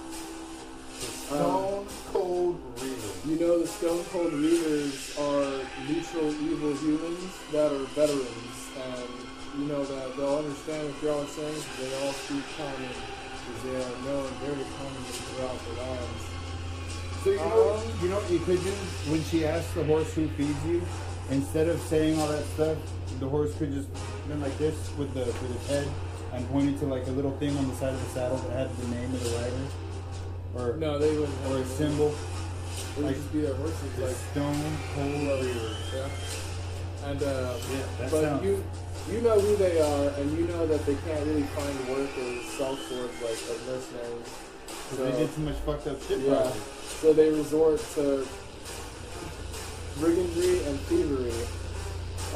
Um, 1.31 1.37
Stone 1.39 1.87
Cold 2.11 2.75
Reavers. 2.79 3.29
you 3.29 3.39
know 3.39 3.59
the 3.61 3.67
Stone 3.67 4.03
Cold 4.11 4.33
Reavers 4.33 5.15
are 5.15 5.65
neutral 5.87 6.33
evil 6.43 6.73
humans 6.75 7.31
that 7.53 7.71
are 7.71 7.85
veterans, 7.95 8.69
and 8.75 9.07
you 9.61 9.67
know 9.71 9.85
that 9.85 10.17
they'll 10.17 10.39
understand 10.39 10.91
what 10.91 11.01
you're 11.01 11.13
all 11.13 11.25
saying 11.27 11.55
'cause 11.55 11.79
they 11.79 12.05
all 12.05 12.11
speak 12.11 12.43
common, 12.57 12.91
because 13.39 13.61
they 13.63 13.75
are 13.79 13.95
known 14.03 14.27
very 14.43 14.65
commonly 14.75 15.15
throughout 15.35 15.59
the. 15.59 17.23
So 17.23 17.31
you 17.31 17.37
know, 17.37 17.83
you 18.03 18.09
know 18.09 18.19
what 18.19 18.29
you 18.31 18.39
could 18.39 18.61
do 18.63 18.71
when 19.11 19.23
she 19.25 19.45
asks 19.45 19.73
the 19.73 19.83
horse 19.85 20.13
who 20.13 20.27
feeds 20.29 20.63
you, 20.65 20.81
instead 21.31 21.67
of 21.67 21.81
saying 21.81 22.19
all 22.19 22.27
that 22.27 22.45
stuff, 22.53 22.77
the 23.19 23.27
horse 23.27 23.55
could 23.57 23.73
just 23.73 23.89
been 24.27 24.39
like 24.41 24.55
this 24.59 24.75
with 24.97 25.13
the 25.13 25.25
with 25.25 25.51
his 25.59 25.67
head 25.67 25.87
and 26.33 26.47
pointed 26.49 26.77
to 26.79 26.85
like 26.85 27.07
a 27.07 27.11
little 27.11 27.31
thing 27.37 27.55
on 27.57 27.67
the 27.67 27.75
side 27.75 27.93
of 27.93 27.99
the 28.03 28.09
saddle 28.11 28.37
that 28.37 28.67
had 28.69 28.77
the 28.77 28.87
name 28.95 29.11
of 29.13 29.23
the 29.23 29.29
rider, 29.41 29.65
or 30.53 30.77
No, 30.77 30.99
they 30.99 31.17
wouldn't. 31.17 31.33
or 31.49 31.57
a 31.57 31.65
symbol, 31.65 32.09
It 32.09 32.97
would 32.97 33.05
like- 33.07 33.15
just 33.15 33.33
be 33.33 33.41
their 33.41 33.55
horses, 33.55 33.91
the 33.97 34.05
like 34.05 34.15
Stone 34.31 34.77
Cold 34.93 35.41
Reaver. 35.41 35.75
yeah. 35.95 37.09
And 37.09 37.21
uh, 37.23 37.53
Yeah, 37.71 38.07
but 38.11 38.21
sounds. 38.21 38.43
you 38.45 38.63
you 39.09 39.21
know 39.21 39.39
who 39.39 39.55
they 39.57 39.79
are, 39.81 40.09
and 40.17 40.37
you 40.37 40.45
know 40.47 40.65
that 40.67 40.85
they 40.85 40.95
can't 41.05 41.25
really 41.25 41.43
find 41.57 41.77
work 41.89 42.09
or 42.17 42.31
sell 42.57 42.75
swords 42.85 43.13
like 43.21 43.37
as 43.49 43.61
mercenaries. 43.65 44.29
They 44.93 45.11
did 45.11 45.33
too 45.35 45.41
much 45.41 45.55
fucked 45.65 45.87
up 45.87 46.01
shit. 46.03 46.19
Yeah. 46.19 46.35
probably. 46.35 46.59
So 47.01 47.13
they 47.13 47.29
resort 47.31 47.79
to 47.95 48.25
brigandry 49.99 50.65
and 50.67 50.79
thievery. 50.81 51.33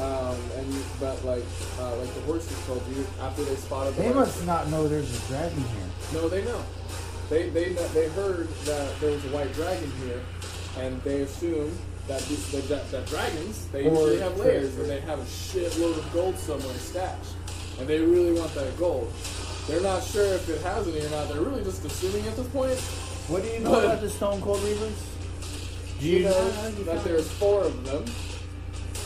Um, 0.00 0.36
and 0.56 0.84
but 0.98 1.22
like 1.24 1.44
uh, 1.78 1.96
like 1.96 2.12
the 2.14 2.20
horses 2.22 2.56
told 2.66 2.82
you 2.88 3.06
after 3.20 3.44
they 3.44 3.54
spotted 3.56 3.94
the 3.96 4.02
They 4.02 4.08
horse- 4.12 4.28
must 4.28 4.46
not 4.46 4.68
know 4.70 4.88
there's 4.88 5.12
a 5.24 5.28
dragon 5.28 5.58
here. 5.58 5.88
No, 6.14 6.28
they 6.28 6.42
know. 6.44 6.62
They 7.28 7.50
they 7.50 7.72
they 7.94 8.08
heard 8.08 8.48
that 8.64 8.98
there 9.00 9.10
was 9.12 9.24
a 9.26 9.28
white 9.28 9.52
dragon 9.52 9.90
here, 10.04 10.22
and 10.78 11.02
they 11.02 11.20
assume 11.22 11.76
that 12.08 12.20
these, 12.22 12.50
that, 12.50 12.66
that, 12.68 12.90
that 12.90 13.06
dragons 13.06 13.66
they 13.68 13.84
Or 13.86 13.90
usually 13.92 14.18
have 14.20 14.36
layers 14.38 14.76
and 14.78 14.88
they 14.88 15.00
have 15.00 15.18
a 15.20 15.24
shitload 15.24 15.98
of 15.98 16.12
gold 16.12 16.38
somewhere 16.38 16.74
stashed, 16.78 17.34
and 17.78 17.86
they 17.86 18.00
really 18.00 18.32
want 18.32 18.54
that 18.54 18.76
gold. 18.78 19.12
They're 19.66 19.80
not 19.82 20.02
sure 20.02 20.24
if 20.34 20.48
it 20.48 20.60
has 20.62 20.86
any 20.88 21.04
or 21.04 21.10
not. 21.10 21.28
They're 21.28 21.40
really 21.42 21.62
just 21.62 21.84
assuming 21.84 22.26
at 22.26 22.36
this 22.36 22.46
point. 22.48 22.78
What 23.28 23.42
do 23.42 23.48
you 23.48 23.60
know 23.60 23.70
But- 23.72 23.84
about 23.84 24.00
the 24.00 24.10
Stone 24.10 24.40
Cold 24.40 24.60
Reavers? 24.60 24.98
Do 26.00 26.06
You 26.06 26.18
you 26.18 26.24
know 26.24 26.30
know 26.30 26.70
that 26.84 27.04
there's 27.04 27.28
four 27.32 27.64
of 27.64 27.84
them. 27.84 28.04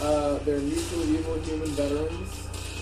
Uh, 0.00 0.38
they're 0.44 0.60
mutual 0.60 1.02
evil 1.14 1.34
human 1.42 1.68
veterans, 1.74 2.30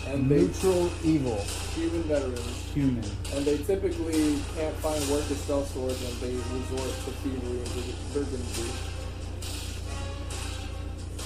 and 0.07 0.28
they 0.31 0.41
neutral 0.42 0.91
evil 1.05 1.41
human 1.75 2.02
veterans, 2.05 2.57
human? 2.75 3.05
and 3.34 3.44
they 3.44 3.57
typically 3.59 4.36
can't 4.57 4.75
find 4.76 5.01
work 5.09 5.26
to 5.28 5.34
sell 5.34 5.65
swords, 5.65 6.01
and 6.05 6.15
they 6.20 6.34
resort 6.34 6.92
to 7.05 7.10
thievery 7.25 7.59
and 7.59 7.94
brigandry. 8.12 8.91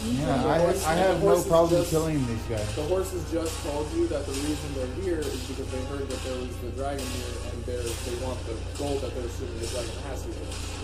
Yeah, 0.07 0.45
I, 0.47 0.59
horse- 0.59 0.87
I 0.87 0.95
have 0.95 1.23
no 1.23 1.43
problem 1.43 1.81
just- 1.83 1.91
killing 1.91 2.25
these 2.27 2.43
guys. 2.49 2.75
The 2.77 2.83
horses 2.83 3.25
just 3.33 3.53
told 3.67 3.91
you 3.95 4.07
that 4.09 4.25
the 4.27 4.33
reason 4.33 4.75
they're 4.75 5.03
here 5.05 5.19
is 5.21 5.43
because 5.49 5.71
they 5.73 5.83
heard 5.87 6.09
that 6.09 6.23
there 6.25 6.39
was 6.39 6.57
the 6.59 6.71
dragon 6.71 7.05
here, 7.07 7.35
and 7.53 7.65
they're, 7.65 7.83
they 7.83 8.25
want 8.25 8.39
the 8.47 8.55
gold 8.79 9.01
that 9.03 9.15
they're 9.15 9.25
assuming 9.27 9.59
the 9.61 9.67
dragon 9.67 9.93
has 10.09 10.25
here. 10.25 10.35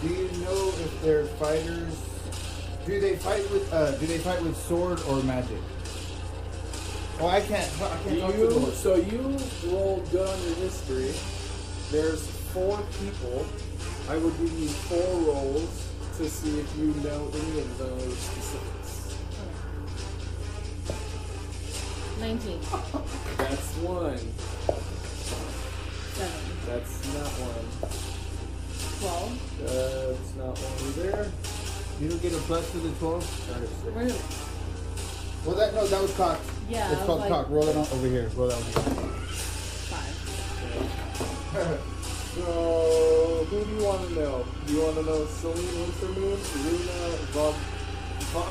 Do 0.02 0.08
you 0.08 0.28
know 0.44 0.68
if 0.82 1.02
they're 1.02 1.26
fighters? 1.38 1.94
Do 2.86 2.98
they 3.00 3.14
fight 3.16 3.48
with 3.52 3.72
uh, 3.72 3.92
Do 3.92 4.06
they 4.06 4.18
fight 4.18 4.42
with 4.42 4.56
sword 4.56 5.00
or 5.08 5.22
magic? 5.22 5.58
Oh, 7.20 7.28
I 7.28 7.40
can't. 7.40 7.62
I 7.80 7.96
can't 8.02 8.18
talk 8.20 8.32
to 8.32 8.38
the 8.48 8.60
You, 8.60 8.70
so 8.72 8.96
you 8.96 9.20
rolled 9.70 10.10
good 10.10 10.26
on 10.28 10.42
your 10.42 10.54
history. 10.56 11.12
There's 11.92 12.26
four 12.52 12.80
people. 12.98 13.46
I 14.10 14.16
would 14.16 14.36
give 14.38 14.52
you 14.58 14.66
four 14.90 15.32
rolls 15.32 15.88
to 16.18 16.28
see 16.28 16.58
if 16.58 16.76
you 16.76 16.86
know 17.06 17.30
any 17.32 17.60
of 17.60 17.78
those 17.78 18.16
specifics. 18.18 18.81
19. 22.22 22.60
That's 23.36 23.74
one. 23.82 24.16
7. 24.16 24.30
That's 26.68 26.94
not 27.18 27.26
one. 27.42 27.66
12. 29.02 29.66
That's 29.66 30.30
not 30.38 30.54
one 30.54 30.78
either. 30.86 31.26
You 32.00 32.06
don't 32.10 32.22
get 32.22 32.30
a 32.32 32.38
plus 32.46 32.62
to 32.70 32.78
the 32.78 32.90
12? 33.00 33.26
Where 33.92 34.06
is 34.06 34.14
Well, 35.44 35.56
that 35.56 35.74
no, 35.74 35.84
that 35.84 36.00
was 36.00 36.14
cocked. 36.16 36.46
Yeah, 36.70 36.92
it's 36.92 37.02
called 37.02 37.20
like- 37.22 37.28
cock. 37.28 37.50
Roll 37.50 37.66
it 37.66 37.74
on 37.76 37.88
over 37.90 38.06
here. 38.06 38.30
Roll 38.36 38.46
that 38.48 38.56
one. 38.56 38.72
5. 41.58 41.78
So, 42.32 43.44
who 43.50 43.60
do 43.62 43.70
you 43.76 43.84
want 43.84 44.00
to 44.08 44.14
know? 44.14 44.46
Do 44.66 44.72
you 44.72 44.80
want 44.80 44.96
to 44.96 45.02
know 45.02 45.26
Celine 45.26 45.68
Wintermoon, 45.68 46.40
Luna 46.64 47.16
Vob, 47.36 47.54
Vob, 48.32 48.48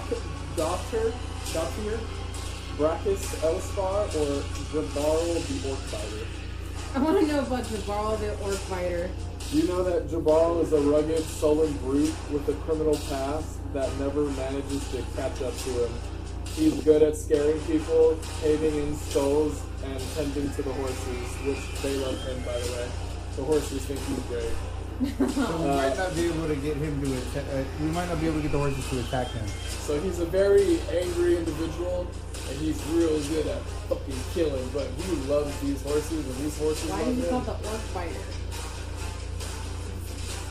Doctor, 0.55 1.11
Doctor, 1.51 1.97
Brachus 2.77 3.35
Elspar, 3.43 4.07
or 4.15 4.41
Jabaro 4.71 5.61
the 5.61 5.69
Orc 5.69 5.79
Fighter? 5.79 6.27
I 6.95 6.99
want 6.99 7.19
to 7.19 7.27
know 7.27 7.39
about 7.39 7.67
Jabal 7.69 8.17
the 8.17 8.37
Orc 8.39 8.55
Fighter. 8.55 9.09
You 9.51 9.67
know 9.67 9.83
that 9.83 10.09
Jabal 10.09 10.61
is 10.61 10.73
a 10.73 10.79
rugged, 10.79 11.23
sullen 11.23 11.71
brute 11.77 12.13
with 12.31 12.47
a 12.49 12.53
criminal 12.65 12.97
past 13.09 13.59
that 13.73 13.89
never 13.99 14.25
manages 14.31 14.89
to 14.91 15.03
catch 15.15 15.41
up 15.41 15.55
to 15.57 15.69
him? 15.85 15.91
He's 16.55 16.73
good 16.83 17.01
at 17.01 17.15
scaring 17.15 17.59
people, 17.61 18.17
caving 18.41 18.75
in 18.75 18.95
skulls, 18.95 19.61
and 19.85 19.99
tending 20.15 20.49
to 20.51 20.61
the 20.61 20.73
horses, 20.73 21.27
which 21.45 21.81
they 21.81 21.95
love 21.97 22.19
him, 22.25 22.41
by 22.43 22.59
the 22.59 22.71
way. 22.71 22.87
The 23.35 23.43
horses 23.43 23.85
think 23.85 23.99
he's 23.99 24.19
great. 24.25 24.70
So 25.01 25.25
we 25.57 25.69
Uh, 25.69 25.75
might 25.77 25.97
not 25.97 26.15
be 26.15 26.25
able 26.27 26.47
to 26.47 26.55
get 26.55 26.77
him 26.77 27.01
to 27.01 27.13
attack. 27.17 27.43
Uh, 27.53 27.63
we 27.81 27.87
might 27.89 28.07
not 28.07 28.19
be 28.21 28.27
able 28.27 28.35
to 28.37 28.41
get 28.43 28.51
the 28.51 28.57
horses 28.59 28.87
to 28.89 28.99
attack 28.99 29.27
him. 29.31 29.47
So 29.87 29.99
he's 29.99 30.19
a 30.19 30.25
very 30.25 30.79
angry 30.91 31.37
individual, 31.37 32.05
and 32.49 32.57
he's 32.59 32.81
real 32.93 33.19
good 33.29 33.47
at 33.47 33.61
fucking 33.89 34.19
killing. 34.33 34.69
But 34.73 34.87
he 35.01 35.15
loves 35.29 35.57
these 35.61 35.81
horses, 35.81 36.25
and 36.27 36.35
these 36.45 36.57
horses 36.59 36.89
Why 36.89 36.99
love 36.99 37.07
is 37.09 37.15
he 37.17 37.21
him. 37.23 37.29
called 37.29 37.45
the 37.45 37.51
Orc 37.69 37.81
Fighter? 37.95 38.25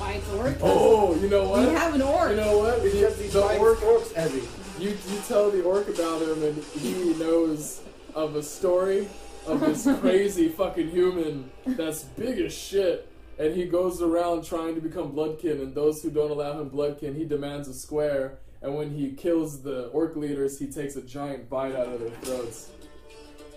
Fights 0.01 0.27
orcs? 0.29 0.59
Oh, 0.63 1.15
you 1.21 1.29
know 1.29 1.49
what? 1.49 1.69
We 1.69 1.75
have 1.75 1.95
an 1.95 2.03
orc. 2.03 2.31
You 2.31 2.37
know 2.37 2.59
what? 2.59 2.83
Because 2.83 3.19
he 3.19 3.29
the 3.29 3.41
fights 3.43 3.61
orc, 3.61 3.79
orcs 3.81 4.13
heavy. 4.15 4.43
you 4.79 4.91
you 4.91 5.19
tell 5.29 5.51
the 5.51 5.63
orc 5.63 5.89
about 5.89 6.23
him, 6.23 6.43
and 6.43 6.57
he 6.81 7.15
knows 7.15 7.81
of 8.15 8.35
a 8.35 8.43
story 8.43 9.09
of 9.47 9.61
this 9.61 9.87
crazy 10.01 10.49
fucking 10.49 10.91
human 10.91 11.51
that's 11.67 12.03
big 12.05 12.39
as 12.41 12.53
shit. 12.55 13.07
And 13.41 13.57
he 13.57 13.65
goes 13.65 14.03
around 14.03 14.45
trying 14.45 14.75
to 14.75 14.83
become 14.83 15.13
bloodkin, 15.13 15.63
and 15.63 15.75
those 15.75 16.03
who 16.03 16.11
don't 16.11 16.31
allow 16.31 16.61
him 16.61 16.69
bloodkin, 16.69 17.17
he 17.17 17.25
demands 17.25 17.69
a 17.69 17.73
square. 17.73 18.39
And 18.61 18.77
when 18.77 18.91
he 18.91 19.13
kills 19.13 19.63
the 19.63 19.87
orc 19.87 20.15
leaders, 20.15 20.59
he 20.59 20.67
takes 20.67 20.97
a 20.97 21.01
giant 21.01 21.49
bite 21.49 21.75
out 21.75 21.89
of 21.89 22.01
their 22.01 22.11
throats. 22.21 22.69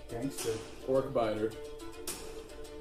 Gangster. 0.10 0.54
Orc 0.88 1.14
biter. 1.14 1.52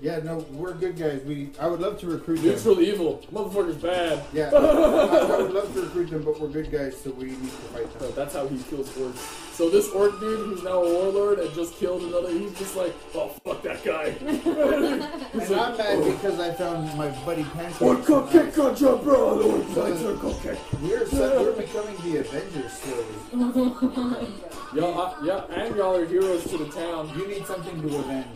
Yeah, 0.02 0.18
no, 0.18 0.39
we're 0.50 0.74
good 0.74 0.97
guys. 0.98 1.22
We 1.24 1.50
I 1.60 1.68
would 1.68 1.78
love 1.78 2.00
to 2.00 2.08
recruit 2.08 2.39
them. 2.39 2.47
Neutral 2.47 2.81
evil. 2.81 3.22
Motherfucker's 3.32 3.76
bad. 3.76 4.20
Yeah, 4.32 4.50
I, 4.52 4.56
I 4.56 5.42
would 5.42 5.52
love 5.52 5.72
to 5.74 5.82
recruit 5.82 6.10
them, 6.10 6.24
but 6.24 6.40
we're 6.40 6.48
good 6.48 6.72
guys, 6.72 6.97
so 7.00 7.10
we 7.12 7.26
need 7.26 7.39
to 7.40 7.47
fight 7.70 7.86
So 7.92 8.06
them. 8.06 8.12
that's 8.16 8.34
how 8.34 8.48
he 8.48 8.60
kills 8.64 8.90
orcs. 8.90 9.52
So 9.55 9.70
this 9.70 9.89
orc 9.90 10.18
dude, 10.18 10.40
who's 10.40 10.64
now 10.64 10.82
a 10.82 10.92
warlord 10.92 11.39
and 11.39 11.55
just 11.55 11.76
killed 11.76 12.02
another, 12.02 12.31
he's 12.36 12.52
just 12.58 12.74
like, 12.74 12.92
oh 13.14 13.28
fuck 13.44 13.62
that 13.62 13.84
guy. 13.84 14.10
He's 14.10 14.44
And 14.47 15.55
I'm 15.60 15.76
like, 15.76 15.78
mad 15.78 16.05
because 16.05 16.40
I 16.40 16.52
found 16.55 16.98
my 16.98 17.08
buddy 17.24 17.44
Pancake. 17.44 17.82
Orc 17.82 18.00
cupcake 18.00 18.55
contra 18.56 18.97
bro, 18.97 19.39
the 19.39 19.44
orc 19.44 19.64
fights 19.66 20.02
are 20.02 20.14
cupcake. 20.14 20.82
We're, 20.82 21.06
so, 21.06 21.42
we're 21.44 21.52
becoming 21.52 21.97
the 22.02 22.16
Avengers 22.18 22.72
slowly. 22.72 24.26
Y'all, 24.74 25.00
uh, 25.00 25.14
yeah, 25.22 25.44
and 25.50 25.76
y'all 25.76 25.94
are 25.94 26.06
heroes 26.06 26.42
to 26.44 26.56
the 26.58 26.68
town. 26.70 27.12
You 27.16 27.28
need 27.28 27.47
something 27.47 27.81
to 27.82 27.97
avenge. 27.98 28.26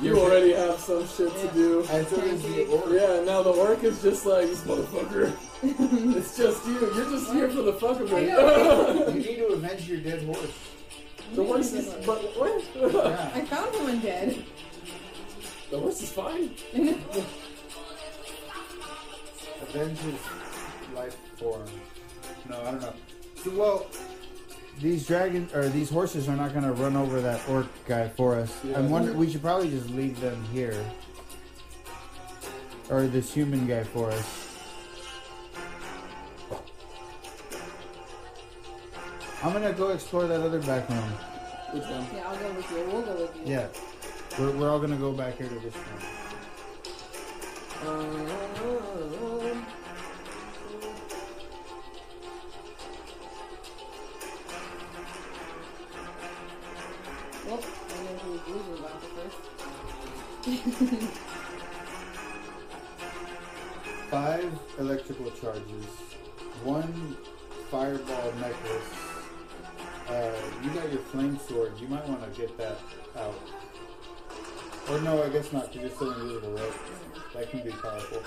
You 0.00 0.18
already 0.18 0.52
have 0.52 0.78
some 0.78 1.06
shit 1.08 1.34
to 1.36 1.48
do. 1.54 1.84
And 1.90 2.06
so 2.06 2.20
does 2.20 2.42
the 2.42 2.66
orc. 2.66 2.84
Yeah, 2.90 3.24
now 3.24 3.42
the 3.42 3.50
orc 3.50 3.82
is 3.82 4.02
just 4.02 4.26
like, 4.26 4.46
this 4.46 4.60
motherfucker. 4.62 5.34
it's 6.16 6.36
just 6.36 6.66
you. 6.66 6.78
You're 6.94 7.10
just 7.10 7.32
here 7.32 7.48
for 7.48 7.62
the 7.62 7.72
fuck 7.72 8.00
of 8.00 8.12
it. 8.12 8.28
You 9.14 9.20
need 9.20 9.36
to 9.36 9.46
avenge 9.46 9.88
your 9.88 10.00
dead 10.00 10.22
horse. 10.24 10.52
the 11.34 11.44
horse 11.44 11.72
is, 11.72 11.86
but 12.04 12.18
what? 12.36 12.62
Yeah. 12.74 13.30
I 13.34 13.40
found 13.46 13.74
one 13.74 14.00
dead. 14.00 14.44
the 15.70 15.78
horse 15.78 16.02
is 16.02 16.12
fine. 16.12 16.50
Avenge 19.62 19.98
his 19.98 20.20
life 20.94 21.16
form. 21.36 21.64
No, 22.48 22.60
I 22.60 22.70
don't 22.72 22.82
know. 22.82 22.92
So, 23.42 23.50
well, 23.50 23.86
these 24.80 25.06
dragons 25.06 25.52
or 25.54 25.68
these 25.68 25.90
horses 25.90 26.28
are 26.28 26.36
not 26.36 26.52
going 26.52 26.64
to 26.64 26.72
run 26.72 26.96
over 26.96 27.20
that 27.20 27.46
orc 27.48 27.66
guy 27.86 28.08
for 28.08 28.36
us. 28.36 28.58
Yeah. 28.64 28.78
I'm 28.78 28.90
wondering. 28.90 29.16
We 29.16 29.30
should 29.30 29.42
probably 29.42 29.70
just 29.70 29.88
leave 29.90 30.20
them 30.20 30.42
here, 30.52 30.84
or 32.90 33.06
this 33.06 33.32
human 33.32 33.66
guy 33.66 33.84
for 33.84 34.10
us. 34.10 34.42
I'm 39.42 39.52
gonna 39.52 39.72
go 39.72 39.90
explore 39.90 40.26
that 40.26 40.40
other 40.40 40.60
back 40.60 40.88
room. 40.88 40.98
Which 41.72 41.84
one? 41.84 42.06
Yeah, 42.14 42.26
I'll 42.26 42.36
go 42.36 42.52
with 42.52 42.70
you. 42.70 42.88
We'll 42.90 43.02
go 43.02 43.14
with 43.20 43.36
you. 43.36 43.42
Yeah, 43.52 43.68
we're, 44.38 44.50
we're 44.56 44.70
all 44.70 44.80
gonna 44.80 44.96
go 44.96 45.12
back 45.12 45.36
here 45.36 45.48
to 45.48 45.54
this 45.54 45.74
room. 45.74 46.02
Um, 47.86 49.66
Five 64.10 64.52
electrical 64.78 65.30
charges, 65.32 65.86
one 66.62 67.16
fireball 67.68 68.32
necklace. 68.40 68.94
Uh, 70.08 70.30
you 70.62 70.70
got 70.70 70.88
your 70.92 71.02
flame 71.02 71.36
sword. 71.48 71.72
You 71.80 71.88
might 71.88 72.06
want 72.06 72.32
to 72.32 72.40
get 72.40 72.56
that 72.58 72.78
out. 73.18 73.34
Or 74.88 75.00
no, 75.00 75.20
I 75.24 75.28
guess 75.30 75.52
not. 75.52 75.64
'cause 75.66 75.74
you're 75.80 75.90
still 75.90 76.12
invisible, 76.12 76.52
right? 76.52 76.72
That 77.34 77.50
can 77.50 77.62
be 77.64 77.70
powerful. 77.70 78.22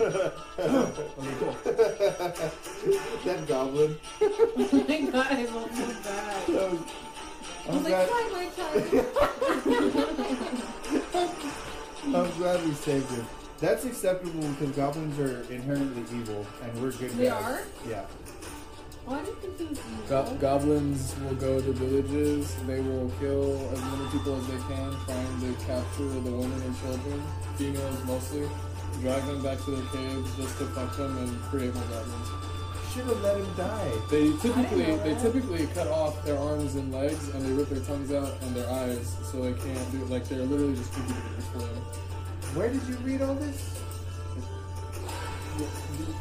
okay, 0.00 0.32
cool. 1.38 1.56
that 3.24 3.46
goblin. 3.46 3.98
oh 4.22 4.84
my 4.88 5.00
god, 5.10 5.26
I 5.32 5.44
so 5.44 5.68
bad. 6.02 6.78
I 7.64 7.68
I'm 7.68 7.74
was 7.74 7.84
like, 7.84 7.92
glad, 7.92 8.08
fine, 8.08 8.32
my 8.32 8.46
child. 8.56 8.82
I'm 12.04 12.30
glad 12.38 12.64
we 12.64 12.72
saved 12.74 13.10
him. 13.10 13.26
That's 13.60 13.84
acceptable 13.84 14.48
because 14.48 14.74
goblins 14.74 15.18
are 15.20 15.42
inherently 15.52 16.02
evil, 16.18 16.44
and 16.62 16.82
we're 16.82 16.90
good 16.92 17.10
They 17.12 17.26
guys. 17.26 17.42
are? 17.44 17.60
Yeah. 17.88 18.04
Why 19.04 19.20
do 19.22 19.30
you 19.30 19.36
think 19.40 19.58
he 19.58 19.64
was 19.66 19.78
Go- 20.08 20.36
goblins 20.40 21.14
will 21.22 21.34
go 21.36 21.60
to 21.60 21.72
villages. 21.72 22.54
They 22.66 22.80
will 22.80 23.10
kill 23.20 23.70
as 23.72 23.80
many 23.80 24.06
people 24.10 24.36
as 24.36 24.46
they 24.48 24.58
can, 24.74 24.94
trying 25.06 25.40
to 25.40 25.64
capture 25.64 26.08
the 26.08 26.30
women 26.30 26.60
and 26.62 26.74
children, 26.80 27.22
females 27.56 28.04
mostly, 28.04 28.48
drag 29.00 29.24
them 29.26 29.42
back 29.42 29.58
to 29.64 29.70
their 29.72 29.86
caves 29.92 30.36
just 30.36 30.58
to 30.58 30.66
fuck 30.66 30.96
them 30.96 31.16
and 31.18 31.40
create 31.42 31.74
more 31.74 31.84
goblins. 31.84 32.28
Should 32.92 33.04
have 33.06 33.22
let 33.22 33.36
him 33.38 33.46
die. 33.56 33.90
They 34.10 34.36
typically 34.38 34.84
they 34.96 35.14
typically 35.22 35.66
cut 35.68 35.86
off 35.88 36.22
their 36.26 36.36
arms 36.38 36.74
and 36.74 36.92
legs 36.92 37.28
and 37.28 37.42
they 37.42 37.52
rip 37.52 37.68
their 37.70 37.80
tongues 37.80 38.12
out 38.12 38.34
and 38.42 38.54
their 38.54 38.68
eyes 38.68 39.16
so 39.30 39.40
they 39.42 39.52
can't 39.54 39.92
do 39.92 40.02
it. 40.02 40.10
like 40.10 40.28
they're 40.28 40.44
literally 40.44 40.74
just 40.74 40.92
incubators 40.98 41.46
for 41.52 41.58
them. 41.60 41.82
Where 42.54 42.68
did 42.68 42.82
you 42.82 42.96
read 42.96 43.22
all 43.22 43.34
this? 43.36 43.78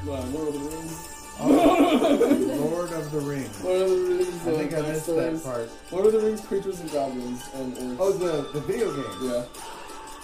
Uh, 0.07 0.21
Lord 0.31 0.47
of 0.47 0.53
the 0.53 0.59
Rings. 0.59 1.07
Oh, 1.39 1.47
Lord 2.71 2.91
of 2.91 3.11
the 3.11 3.19
Rings. 3.19 3.63
Lord 3.63 3.81
of 3.81 3.89
the 3.89 3.95
Rings. 4.15 4.47
I 4.47 4.51
think 4.57 4.73
uh, 4.73 4.77
I 4.77 4.81
missed 4.83 5.03
stories. 5.03 5.43
that 5.43 5.49
part. 5.51 5.69
Lord 5.91 6.05
of 6.05 6.11
the 6.13 6.19
Rings, 6.19 6.41
creatures 6.41 6.79
and 6.79 6.91
goblins 6.91 7.41
and 7.55 7.73
orcs. 7.75 7.97
Oh, 7.99 8.11
the 8.13 8.49
the 8.53 8.61
video 8.61 8.93
game. 8.95 9.29
yeah. 9.29 9.43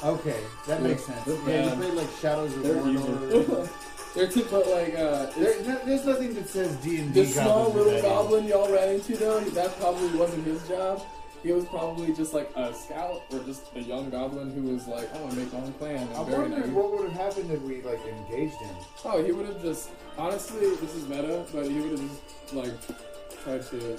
Okay, 0.03 0.39
that 0.67 0.79
Yeah, 0.81 0.87
makes 0.87 1.03
sense. 1.05 1.27
Yeah, 1.47 1.69
you 1.71 1.75
played 1.75 1.93
like 1.93 2.09
Shadows 2.21 2.53
of 2.55 2.63
They're 2.63 2.75
Mordor. 2.75 3.69
They're 4.17 4.27
too, 4.27 4.47
but 4.49 4.67
like 4.67 4.95
uh, 4.95 5.27
There, 5.37 5.61
there's 5.85 6.03
nothing 6.05 6.33
that 6.33 6.49
says 6.49 6.75
D 6.77 7.01
and 7.01 7.13
D. 7.13 7.21
the 7.21 7.27
small 7.27 7.71
little 7.71 8.01
goblin 8.01 8.45
y'all 8.45 8.71
ran 8.71 8.95
into 8.95 9.15
though, 9.15 9.39
that 9.41 9.77
probably 9.79 10.17
wasn't 10.17 10.43
his 10.43 10.67
job. 10.67 11.03
He 11.43 11.51
was 11.51 11.65
probably 11.65 12.13
just 12.15 12.33
like 12.33 12.49
a 12.55 12.73
scout 12.73 13.21
or 13.31 13.39
just 13.43 13.65
a 13.75 13.79
young 13.81 14.09
goblin 14.09 14.51
who 14.51 14.73
was 14.73 14.87
like, 14.87 15.07
"I'm 15.13 15.21
gonna 15.21 15.35
make 15.35 15.53
my 15.53 15.59
own 15.59 15.73
clan." 15.73 16.09
I'm 16.15 16.31
wondering 16.31 16.73
what 16.73 16.91
would 16.97 17.11
have 17.11 17.35
happened 17.35 17.51
if 17.51 17.61
we 17.61 17.83
like 17.83 17.99
engaged 18.07 18.55
him. 18.55 18.75
Oh, 19.05 19.23
he 19.23 19.31
would 19.31 19.45
have 19.45 19.61
just 19.61 19.91
honestly, 20.17 20.61
this 20.77 20.95
is 20.95 21.07
meta, 21.07 21.45
but 21.53 21.67
he 21.67 21.79
would 21.79 21.91
have 21.99 22.09
just 22.09 22.53
like 22.53 22.73
tried 23.43 23.61
to 23.69 23.97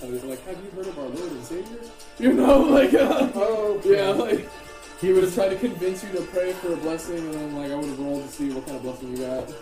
tell 0.00 0.08
you 0.08 0.18
like, 0.20 0.42
"Have 0.46 0.56
you 0.64 0.70
heard 0.70 0.86
of 0.86 0.98
our 0.98 1.08
Lord 1.08 1.30
and 1.32 1.44
Savior?" 1.44 1.78
You 2.18 2.32
know, 2.32 2.60
like, 2.60 2.94
uh, 2.94 3.28
Oh, 3.34 3.74
okay. 3.80 3.96
yeah, 3.98 4.08
like 4.12 4.48
He 5.00 5.12
would 5.12 5.24
have 5.24 5.34
tried 5.34 5.50
to 5.50 5.56
convince 5.56 6.02
you 6.02 6.10
to 6.12 6.22
pray 6.22 6.52
for 6.52 6.72
a 6.72 6.76
blessing, 6.76 7.18
and 7.18 7.34
then 7.34 7.56
like 7.56 7.70
I 7.70 7.74
would 7.74 7.88
have 7.88 7.98
rolled 7.98 8.24
to 8.24 8.28
see 8.28 8.50
what 8.50 8.64
kind 8.64 8.76
of 8.76 8.82
blessing 8.82 9.16
you 9.16 9.18
got. 9.18 9.52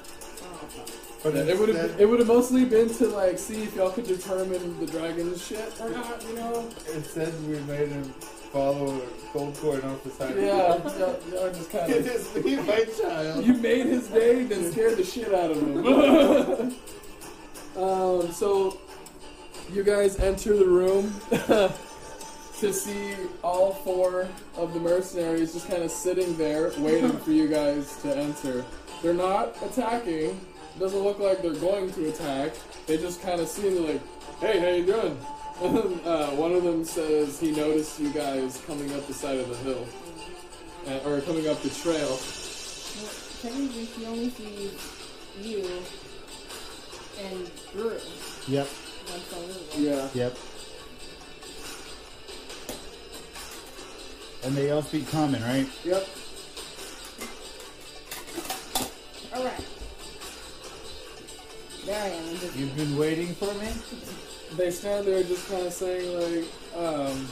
But 1.24 1.36
it 1.36 1.58
would 1.58 1.70
have 1.70 2.00
it 2.00 2.08
would 2.08 2.18
have 2.20 2.28
mostly 2.28 2.64
been 2.64 2.88
to 2.94 3.06
like 3.08 3.38
see 3.38 3.62
if 3.62 3.74
y'all 3.74 3.90
could 3.90 4.06
determine 4.06 4.78
the 4.78 4.86
dragon's 4.86 5.44
shit 5.44 5.72
or 5.80 5.90
not, 5.90 6.22
you 6.28 6.36
know? 6.36 6.70
Instead, 6.92 7.32
we 7.48 7.58
made 7.60 7.88
him 7.88 8.04
follow 8.52 9.00
a 9.00 9.32
gold 9.32 9.56
coin 9.56 9.80
off 9.82 10.04
the 10.04 10.10
side. 10.10 10.36
Yeah, 10.36 10.76
y'all, 10.76 11.18
y'all 11.32 11.52
just 11.52 11.70
kind 11.70 11.92
of. 11.92 12.06
is 12.06 12.44
me, 12.44 12.56
my 12.56 12.84
child. 12.84 13.44
You 13.44 13.54
made 13.54 13.86
his 13.86 14.06
day, 14.08 14.44
then 14.44 14.70
scared 14.70 14.98
the 14.98 15.04
shit 15.04 15.34
out 15.34 15.50
of 15.50 15.56
him. 15.56 16.74
um, 17.82 18.30
so 18.30 18.78
you 19.72 19.82
guys 19.82 20.20
enter 20.20 20.56
the 20.56 20.66
room 20.66 21.12
to 22.64 22.72
see 22.72 23.14
all 23.42 23.74
four 23.74 24.26
of 24.56 24.72
the 24.72 24.80
mercenaries 24.80 25.52
just 25.52 25.68
kind 25.68 25.82
of 25.82 25.90
sitting 25.90 26.34
there 26.38 26.72
waiting 26.78 27.14
for 27.18 27.30
you 27.30 27.46
guys 27.46 28.00
to 28.00 28.16
enter. 28.16 28.64
They're 29.02 29.12
not 29.12 29.54
attacking. 29.62 30.40
Doesn't 30.78 31.00
look 31.00 31.18
like 31.18 31.42
they're 31.42 31.52
going 31.52 31.92
to 31.92 32.08
attack. 32.08 32.52
They 32.86 32.96
just 32.96 33.20
kind 33.20 33.38
of 33.42 33.48
see 33.48 33.68
you 33.68 33.80
like, 33.80 34.00
"Hey, 34.40 34.60
how 34.60 34.68
you 34.68 34.86
doing?" 34.86 35.18
uh, 36.06 36.30
one 36.30 36.52
of 36.52 36.62
them 36.62 36.86
says 36.86 37.38
he 37.38 37.50
noticed 37.50 38.00
you 38.00 38.10
guys 38.14 38.62
coming 38.66 38.90
up 38.94 39.06
the 39.08 39.14
side 39.14 39.38
of 39.38 39.48
the 39.50 39.56
hill, 39.56 39.86
uh, 40.88 41.06
or 41.08 41.20
coming 41.20 41.46
up 41.48 41.60
the 41.60 41.68
trail. 41.68 42.16
Well, 42.16 43.10
technically, 43.42 43.86
she 43.94 44.06
only 44.06 44.30
sees 44.30 44.72
you 45.38 45.68
and 47.22 47.50
Drew. 47.72 47.98
Yep, 48.48 48.68
That's 49.06 49.32
all 49.34 49.42
it 49.42 49.50
is. 49.50 49.76
Yeah. 49.76 50.08
yep. 50.14 50.38
And 54.44 54.54
they 54.54 54.70
all 54.70 54.82
speak 54.82 55.10
common, 55.10 55.42
right? 55.42 55.66
Yep. 55.84 56.06
All 59.34 59.44
right. 59.44 59.64
There 61.86 62.02
I 62.02 62.08
am. 62.08 62.36
Just 62.36 62.56
You've 62.56 62.76
been 62.76 62.96
waiting 62.98 63.34
for 63.34 63.52
me? 63.54 63.68
They 64.56 64.70
stand 64.70 65.06
there 65.06 65.22
just 65.22 65.48
kind 65.50 65.66
of 65.66 65.72
saying 65.72 66.12
like, 66.14 66.48
um, 66.76 67.26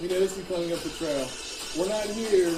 we 0.00 0.08
noticed 0.08 0.38
you 0.38 0.44
coming 0.44 0.72
up 0.72 0.78
the 0.80 0.88
trail. 0.90 1.28
We're 1.78 1.88
not 1.88 2.06
here 2.06 2.52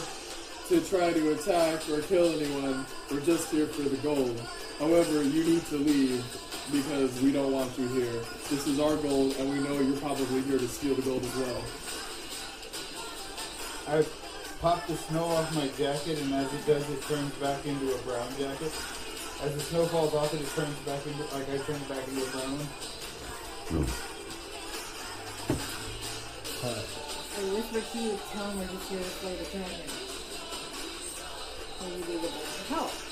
to 0.69 0.81
try 0.89 1.13
to 1.13 1.33
attack 1.33 1.89
or 1.91 2.03
kill 2.03 2.33
anyone. 2.41 2.87
We're 3.11 3.21
just 3.21 3.51
here 3.51 3.67
for 3.67 3.83
the 3.83 3.97
gold. 3.97 4.41
However, 4.79 5.25
you 5.25 5.45
need 5.45 5.67
to 5.67 5.77
leave 5.77 6.25
because 6.71 7.21
we 7.21 7.33
don't 7.33 7.53
want 7.53 7.77
you 7.77 7.89
here. 7.89 8.23
This 8.49 8.67
is 8.69 8.79
our 8.79 8.97
gold, 8.97 9.35
and 9.39 9.51
we 9.51 9.59
know 9.59 9.81
you're 9.81 10.01
probably 10.01 10.41
here 10.43 10.59
to 10.59 10.69
steal 10.69 10.95
the 10.95 11.03
gold 11.03 11.25
as 11.25 11.37
well. 11.37 11.63
I 13.93 14.03
pop 14.63 14.87
the 14.87 14.97
snow 14.97 15.25
off 15.25 15.55
my 15.55 15.69
jacket, 15.77 16.19
and 16.23 16.33
as 16.33 16.51
it 16.55 16.65
does, 16.65 16.89
it 16.89 17.03
turns 17.03 17.35
back 17.35 17.67
into 17.67 17.95
a 17.95 17.99
brown 18.09 18.27
jacket. 18.39 18.73
As 19.45 19.53
the 19.53 19.61
snow 19.61 19.85
falls 19.85 20.15
off 20.15 20.33
it, 20.33 20.41
it 20.41 20.49
turns 20.57 20.79
back 20.89 21.05
into, 21.05 21.21
like 21.35 21.45
I 21.51 21.59
turn 21.59 21.79
back 21.93 22.09
into 22.09 22.25
a 22.25 22.31
brown 22.33 22.57
one. 22.57 22.69
I 26.65 27.41
whisper 27.53 27.83
to 27.83 27.99
you, 27.99 28.19
tell 28.33 28.49
him 28.49 28.59
we're 28.61 28.73
just 28.73 28.89
here 28.89 28.99
to 28.99 29.05
slay 29.05 29.37
the 29.37 29.45
dragon. 29.53 29.91
Maybe 31.83 32.01
they 32.01 32.17
would 32.17 32.33
like 32.33 32.49
to 32.49 32.65
help. 32.73 33.12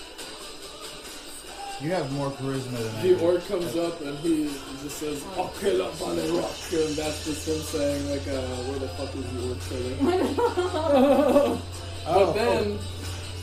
You 1.83 1.91
have 1.93 2.13
more 2.13 2.31
charisma 2.31 2.77
than 2.77 2.97
I 2.97 3.03
The 3.03 3.09
do. 3.09 3.21
orc 3.21 3.47
comes 3.49 3.75
up 3.77 4.01
and 4.03 4.19
he 4.19 4.45
just 4.83 4.99
says, 4.99 5.25
"I'll 5.37 5.49
kill 5.61 5.81
up 5.83 6.01
on 6.03 6.19
a 6.19 6.23
rock," 6.33 6.53
and 6.73 6.95
that's 6.95 7.25
just 7.25 7.49
him 7.49 7.61
saying 7.61 8.11
like, 8.11 8.27
uh, 8.29 8.41
"Where 8.69 8.79
the 8.79 8.89
fuck 8.89 9.15
is 9.17 9.25
the 9.33 9.49
orc 9.49 9.61
killer?" 9.69 11.59
Oh, 12.07 12.27
But 12.27 12.33
then 12.33 12.79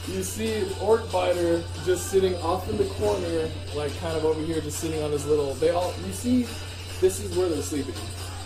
you 0.07 0.24
see 0.24 0.66
Orc 0.82 1.11
Biter 1.11 1.64
just 1.85 2.07
sitting 2.09 2.35
off 2.38 2.67
in 2.69 2.77
the 2.77 2.85
corner, 2.95 3.49
like 3.75 3.95
kind 3.99 4.17
of 4.17 4.25
over 4.25 4.41
here, 4.41 4.59
just 4.61 4.80
sitting 4.80 5.01
on 5.03 5.11
his 5.11 5.25
little. 5.27 5.53
They 5.56 5.69
all 5.69 5.93
you 6.06 6.11
see. 6.14 6.48
This 6.99 7.19
is 7.19 7.35
where 7.38 7.48
they're 7.49 7.61
sleeping. 7.61 7.93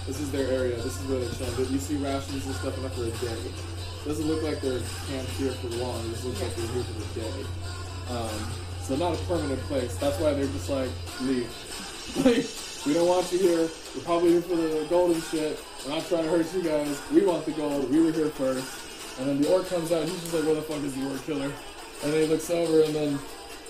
This 0.05 0.19
is 0.19 0.31
their 0.31 0.47
area. 0.51 0.75
This 0.75 0.99
is 0.99 1.07
where 1.07 1.19
they're 1.19 1.33
chilling. 1.35 1.53
But 1.55 1.69
you 1.71 1.79
see 1.79 1.95
rations 1.95 2.45
and 2.45 2.55
stuff 2.55 2.77
enough 2.77 2.93
for 2.93 3.03
a 3.03 3.11
day. 3.11 3.37
Doesn't 4.05 4.27
look 4.27 4.43
like 4.43 4.59
they're 4.61 4.81
camped 5.07 5.31
here 5.39 5.51
for 5.53 5.67
long. 5.79 5.99
It 6.07 6.11
just 6.11 6.25
looks 6.25 6.41
like 6.41 6.55
they're 6.55 6.67
here 6.67 6.83
for 6.83 6.93
the 6.99 7.19
day. 7.21 7.45
Um, 8.09 8.51
so 8.83 8.95
not 8.95 9.13
a 9.13 9.23
permanent 9.25 9.59
place. 9.61 9.95
That's 9.97 10.19
why 10.19 10.33
they're 10.33 10.45
just 10.47 10.69
like 10.69 10.89
leave. 11.21 11.49
Like 12.25 12.45
we 12.85 12.95
don't 12.95 13.07
want 13.07 13.31
you 13.31 13.37
here. 13.37 13.69
We're 13.95 14.01
probably 14.03 14.31
here 14.31 14.41
for 14.41 14.55
the 14.55 14.87
gold 14.89 15.11
and 15.11 15.23
shit. 15.25 15.63
We're 15.85 15.93
not 15.93 16.05
trying 16.07 16.23
to 16.23 16.29
hurt 16.29 16.51
you 16.53 16.63
guys. 16.63 16.99
We 17.11 17.23
want 17.23 17.45
the 17.45 17.51
gold. 17.51 17.91
We 17.91 18.01
were 18.01 18.11
here 18.11 18.29
first. 18.29 19.19
And 19.19 19.29
then 19.29 19.41
the 19.41 19.53
orc 19.53 19.67
comes 19.67 19.91
out, 19.91 20.01
and 20.01 20.09
he's 20.09 20.21
just 20.21 20.33
like, 20.33 20.45
"Where 20.45 20.55
the 20.55 20.63
fuck 20.63 20.81
is 20.83 20.95
the 20.95 21.07
orc 21.07 21.23
killer?" 21.25 21.51
And 22.03 22.11
then 22.11 22.21
he 22.21 22.27
looks 22.27 22.49
over, 22.49 22.81
and 22.81 22.95
then, 22.95 23.19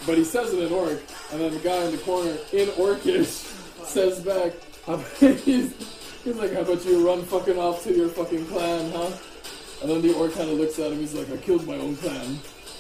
but 0.06 0.18
he 0.18 0.24
says 0.24 0.54
it 0.54 0.64
in 0.64 0.72
orc, 0.72 1.02
and 1.32 1.42
then 1.42 1.52
the 1.54 1.60
guy 1.60 1.84
in 1.84 1.92
the 1.92 1.98
corner 1.98 2.32
in 2.54 2.70
orcish 2.70 3.52
says 3.86 4.22
back, 4.22 4.54
he's, 5.44 5.74
he's 6.24 6.36
like, 6.36 6.54
"How 6.54 6.62
about 6.62 6.86
you 6.86 7.06
run 7.06 7.24
fucking 7.24 7.58
off 7.58 7.84
to 7.84 7.94
your 7.94 8.08
fucking 8.08 8.46
clan, 8.46 8.92
huh?" 8.92 9.12
And 9.82 9.90
then 9.90 10.02
the 10.02 10.14
orc 10.14 10.34
kind 10.34 10.50
of 10.50 10.58
looks 10.58 10.80
at 10.80 10.94
him, 10.94 11.00
he's 11.00 11.14
like, 11.14 11.30
"I 11.30 11.38
killed 11.38 11.68
my 11.68 11.76
own 11.76 11.98
clan." 11.98 12.40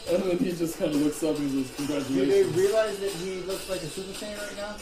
And 0.09 0.23
then 0.23 0.37
he 0.39 0.51
just 0.51 0.79
kind 0.79 0.91
of 0.91 1.01
looks 1.01 1.23
up 1.23 1.37
and 1.37 1.49
he 1.49 1.63
says, 1.63 2.07
Do 2.07 2.25
they 2.25 2.43
realize 2.43 2.97
that 2.99 3.11
he 3.11 3.41
looks 3.41 3.69
like 3.69 3.81
a 3.81 3.85
Super 3.85 4.11
Saiyan 4.13 4.37
right 4.37 4.57
now? 4.57 4.75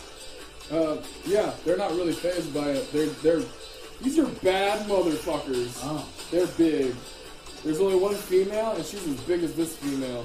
Uh, 0.77 0.98
yeah, 1.25 1.51
they're 1.65 1.77
not 1.77 1.91
really 1.91 2.14
phased 2.14 2.53
by 2.53 2.69
it. 2.69 2.91
They're 2.91 3.07
they're 3.07 3.43
these 4.01 4.17
are 4.17 4.27
bad 4.43 4.88
motherfuckers. 4.88 5.77
Oh. 5.83 6.07
They're 6.31 6.48
big. 6.48 6.95
There's 7.64 7.81
only 7.81 7.98
one 7.98 8.15
female, 8.15 8.72
and 8.72 8.85
she's 8.85 9.06
as 9.07 9.19
big 9.22 9.43
as 9.43 9.53
this 9.56 9.75
female. 9.75 10.23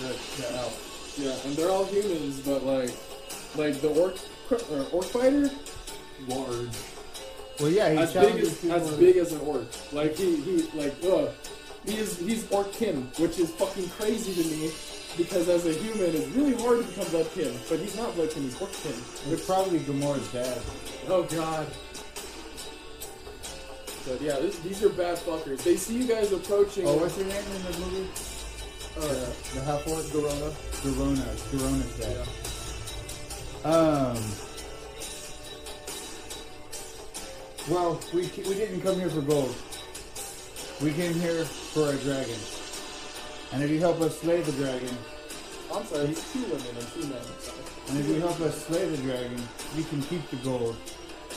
The, 0.00 0.08
the 0.42 0.56
elf. 0.56 1.14
Yeah, 1.16 1.36
and 1.44 1.54
they're 1.54 1.70
all 1.70 1.84
humans, 1.84 2.40
but 2.40 2.64
like, 2.64 2.90
like 3.54 3.80
the 3.80 3.88
orc 4.00 4.16
or 4.50 4.86
orc 4.90 5.04
fighter, 5.04 5.48
large, 6.26 6.68
Well, 7.60 7.70
yeah, 7.70 7.92
he 7.92 7.98
as 7.98 8.12
big 8.12 8.36
as 8.36 8.64
as 8.64 8.96
big 8.96 9.16
as 9.16 9.32
an 9.32 9.40
orc. 9.40 9.66
Like 9.92 10.16
he 10.16 10.36
he 10.40 10.62
like 10.74 10.94
ugh, 11.04 11.30
he's 11.86 12.50
orc 12.50 12.72
kin, 12.72 13.02
which 13.18 13.38
is 13.38 13.50
fucking 13.50 13.88
crazy 13.90 14.34
to 14.42 14.48
me. 14.48 14.70
Because 15.16 15.48
as 15.48 15.64
a 15.66 15.72
human, 15.72 16.14
it's 16.14 16.26
really 16.34 16.56
hard 16.60 16.80
to 16.80 16.84
become 16.88 17.06
blood 17.12 17.30
kin, 17.34 17.54
but 17.68 17.78
he's 17.78 17.96
not 17.96 18.14
blood 18.16 18.30
kin, 18.30 18.42
he's 18.42 18.60
orc 18.60 18.72
kin. 18.72 18.92
It's 19.30 19.46
probably 19.46 19.78
Gamora's 19.80 20.32
dad. 20.32 20.60
Oh 21.08 21.22
god. 21.22 21.66
But 24.06 24.20
yeah, 24.20 24.38
this, 24.40 24.58
these 24.58 24.82
are 24.82 24.88
bad 24.90 25.16
fuckers. 25.18 25.62
They 25.62 25.76
see 25.76 25.98
you 25.98 26.06
guys 26.06 26.32
approaching. 26.32 26.86
Oh, 26.86 26.96
what's 26.98 27.16
your 27.16 27.26
name 27.26 27.42
in 27.56 27.62
the 27.62 27.78
movie? 27.78 28.08
uh, 28.98 29.32
The 29.54 29.60
half 29.64 29.86
orc? 29.88 30.04
Garona. 30.12 30.50
Garona. 30.82 31.24
Garona's 31.52 31.98
dad. 31.98 32.26
Yeah. 33.64 33.70
Um. 33.70 34.18
Well, 37.70 37.98
we 38.12 38.22
we 38.46 38.54
didn't 38.54 38.82
come 38.82 38.96
here 38.96 39.08
for 39.08 39.22
gold. 39.22 39.54
We 40.82 40.92
came 40.92 41.14
here 41.14 41.44
for 41.44 41.90
a 41.90 41.96
dragon. 41.98 42.36
And 43.52 43.62
if 43.62 43.70
you 43.70 43.78
help 43.78 44.00
us 44.00 44.18
slay 44.18 44.40
the 44.40 44.52
dragon, 44.52 44.96
I'm 45.72 45.84
sorry, 45.86 46.08
it's 46.08 46.32
two 46.32 46.42
women 46.42 46.66
and 46.76 46.88
two 46.88 47.06
men. 47.06 47.22
And 47.88 47.98
if 47.98 48.08
you 48.08 48.14
help 48.16 48.40
us 48.40 48.66
slay 48.66 48.88
the 48.88 48.96
dragon, 48.98 49.40
you 49.76 49.84
can 49.84 50.02
keep 50.02 50.28
the 50.30 50.36
gold. 50.36 50.76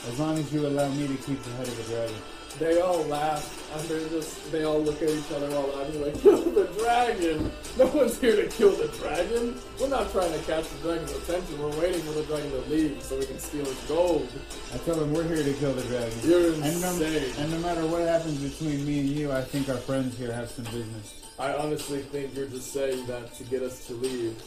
As 0.08 0.20
long 0.20 0.38
as 0.40 0.52
you 0.52 0.66
allow 0.66 0.90
me 0.90 1.08
to 1.08 1.16
keep 1.16 1.42
the 1.44 1.52
head 1.52 1.68
of 1.68 1.78
the 1.78 1.94
dragon. 1.94 2.16
They 2.58 2.82
all 2.82 3.04
laugh 3.06 3.57
and 3.74 3.82
they're 3.90 4.08
just 4.10 4.52
they 4.52 4.64
all 4.64 4.80
look 4.80 5.02
at 5.02 5.10
each 5.10 5.32
other 5.32 5.50
while 5.50 5.68
laughing 5.78 6.02
like 6.02 6.20
kill 6.22 6.42
the 6.42 6.66
dragon. 6.80 7.52
No 7.78 7.86
one's 7.88 8.20
here 8.20 8.36
to 8.36 8.48
kill 8.48 8.72
the 8.72 8.88
dragon. 9.00 9.56
We're 9.80 9.90
not 9.90 10.12
trying 10.12 10.32
to 10.32 10.40
catch 10.46 10.68
the 10.70 10.78
dragon's 10.80 11.12
attention. 11.12 11.62
We're 11.62 11.78
waiting 11.80 12.02
for 12.02 12.14
the 12.14 12.24
dragon 12.24 12.50
to 12.52 12.62
leave 12.70 13.02
so 13.04 13.18
we 13.20 13.26
can 13.26 13.40
steal 13.40 13.66
his 13.66 13.80
gold. 13.88 14.28
I 14.74 14.78
tell 14.80 14.96
them 14.96 15.14
we're 15.14 15.24
here 15.28 15.44
to 15.44 15.54
kill 15.54 15.74
the 15.74 15.84
dragon. 15.84 16.18
You're 16.24 16.54
And 16.54 16.62
no, 16.82 16.90
insane. 16.92 17.34
and 17.40 17.52
no 17.52 17.60
matter 17.60 17.86
what 17.86 18.02
happens 18.02 18.40
between 18.42 18.86
me 18.86 19.00
and 19.02 19.10
you, 19.10 19.32
I 19.32 19.42
think 19.42 19.70
our 19.70 19.78
friends 19.78 20.18
here 20.18 20.32
have 20.32 20.50
some 20.50 20.66
business. 20.66 21.24
I 21.40 21.54
honestly 21.54 22.00
think 22.00 22.36
you're 22.36 22.48
just 22.48 22.72
saying 22.74 23.06
that 23.08 23.34
to 23.36 23.44
get 23.44 23.62
us 23.62 23.86
to 23.88 23.94
leave. 23.94 24.42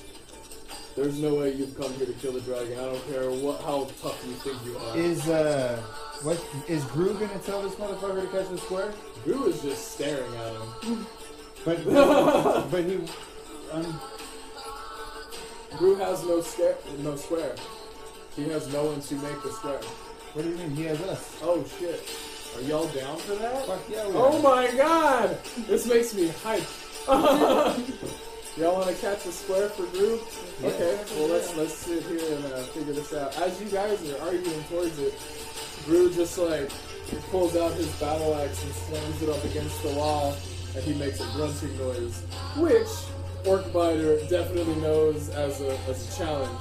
There's 0.97 1.21
no 1.21 1.37
way 1.37 1.53
you've 1.53 1.77
come 1.79 1.95
here 1.95 2.07
to 2.07 2.13
kill 2.15 2.33
the 2.33 2.41
dragon. 2.41 2.77
I 2.79 2.83
don't 2.85 3.09
care 3.13 3.31
what 3.31 3.61
how 3.63 3.85
tough 4.03 4.21
you 4.27 4.33
think 4.35 4.59
you 4.65 4.77
are. 4.77 4.97
Is 4.97 5.29
uh, 5.29 5.81
what 6.25 6.45
is 6.67 6.83
Gru 6.87 7.15
gonna 7.15 7.39
tell 7.47 7.63
this 7.63 7.75
motherfucker 7.77 8.23
to 8.23 8.27
catch 8.37 8.49
the 8.51 8.59
square? 8.59 8.93
Gru 9.25 9.45
is 9.47 9.63
just 9.63 9.93
staring 9.93 10.35
at 10.37 10.53
him. 10.53 11.07
But 11.65 11.85
but 12.71 12.85
he, 12.85 12.99
um, 13.73 14.01
Gru 15.77 15.95
has 15.97 16.25
no 16.25 16.41
scare, 16.41 16.77
no 17.03 17.17
square. 17.17 17.55
He 18.37 18.49
has 18.49 18.73
no 18.73 18.85
one 18.85 19.01
to 19.01 19.15
make 19.17 19.43
the 19.43 19.51
square. 19.53 19.81
what 20.33 20.43
do 20.45 20.51
you 20.51 20.57
mean? 20.57 20.71
He 20.71 20.85
has 20.85 21.01
us. 21.03 21.37
Oh 21.43 21.65
shit! 21.79 22.01
Are 22.57 22.63
y'all 22.63 22.87
down 22.89 23.17
for 23.19 23.35
that? 23.37 23.67
Fuck 23.67 23.81
yeah, 23.91 24.07
we 24.09 24.15
Oh 24.15 24.37
are. 24.39 24.43
my 24.43 24.71
god! 24.77 25.39
This 25.69 25.87
makes 25.87 26.15
me 26.15 26.29
hype. 26.43 26.63
y'all 28.57 28.75
want 28.75 28.89
to 28.89 28.95
catch 29.01 29.25
a 29.27 29.33
square 29.33 29.69
for 29.69 29.85
Gru? 29.87 30.19
Okay. 30.65 30.99
Well, 31.17 31.29
let's 31.29 31.55
let's 31.57 31.75
sit 31.75 32.03
here 32.05 32.37
and 32.37 32.45
uh, 32.47 32.59
figure 32.75 32.93
this 32.95 33.13
out. 33.15 33.37
As 33.39 33.61
you 33.61 33.69
guys 33.69 33.99
are 34.11 34.21
arguing 34.23 34.63
towards 34.65 34.99
it, 34.99 35.15
Gru 35.85 36.13
just 36.13 36.39
like 36.39 36.71
pulls 37.31 37.57
out 37.57 37.73
his 37.73 37.89
battle 38.01 38.35
axe 38.37 38.63
and 38.63 38.73
slams 38.73 39.23
it 39.23 39.29
up 39.29 39.45
against 39.45 39.83
the 39.83 39.91
wall, 39.91 40.37
and 40.75 40.85
he 40.85 40.95
makes 40.95 41.21
a 41.21 41.25
grunting 41.33 41.77
noise, 41.79 42.23
which 42.57 42.89
Orc 43.47 43.73
Biter 43.73 44.19
definitely 44.29 44.75
knows 44.77 45.29
as 45.31 45.61
a, 45.61 45.79
as 45.89 46.13
a 46.13 46.19
challenge. 46.19 46.59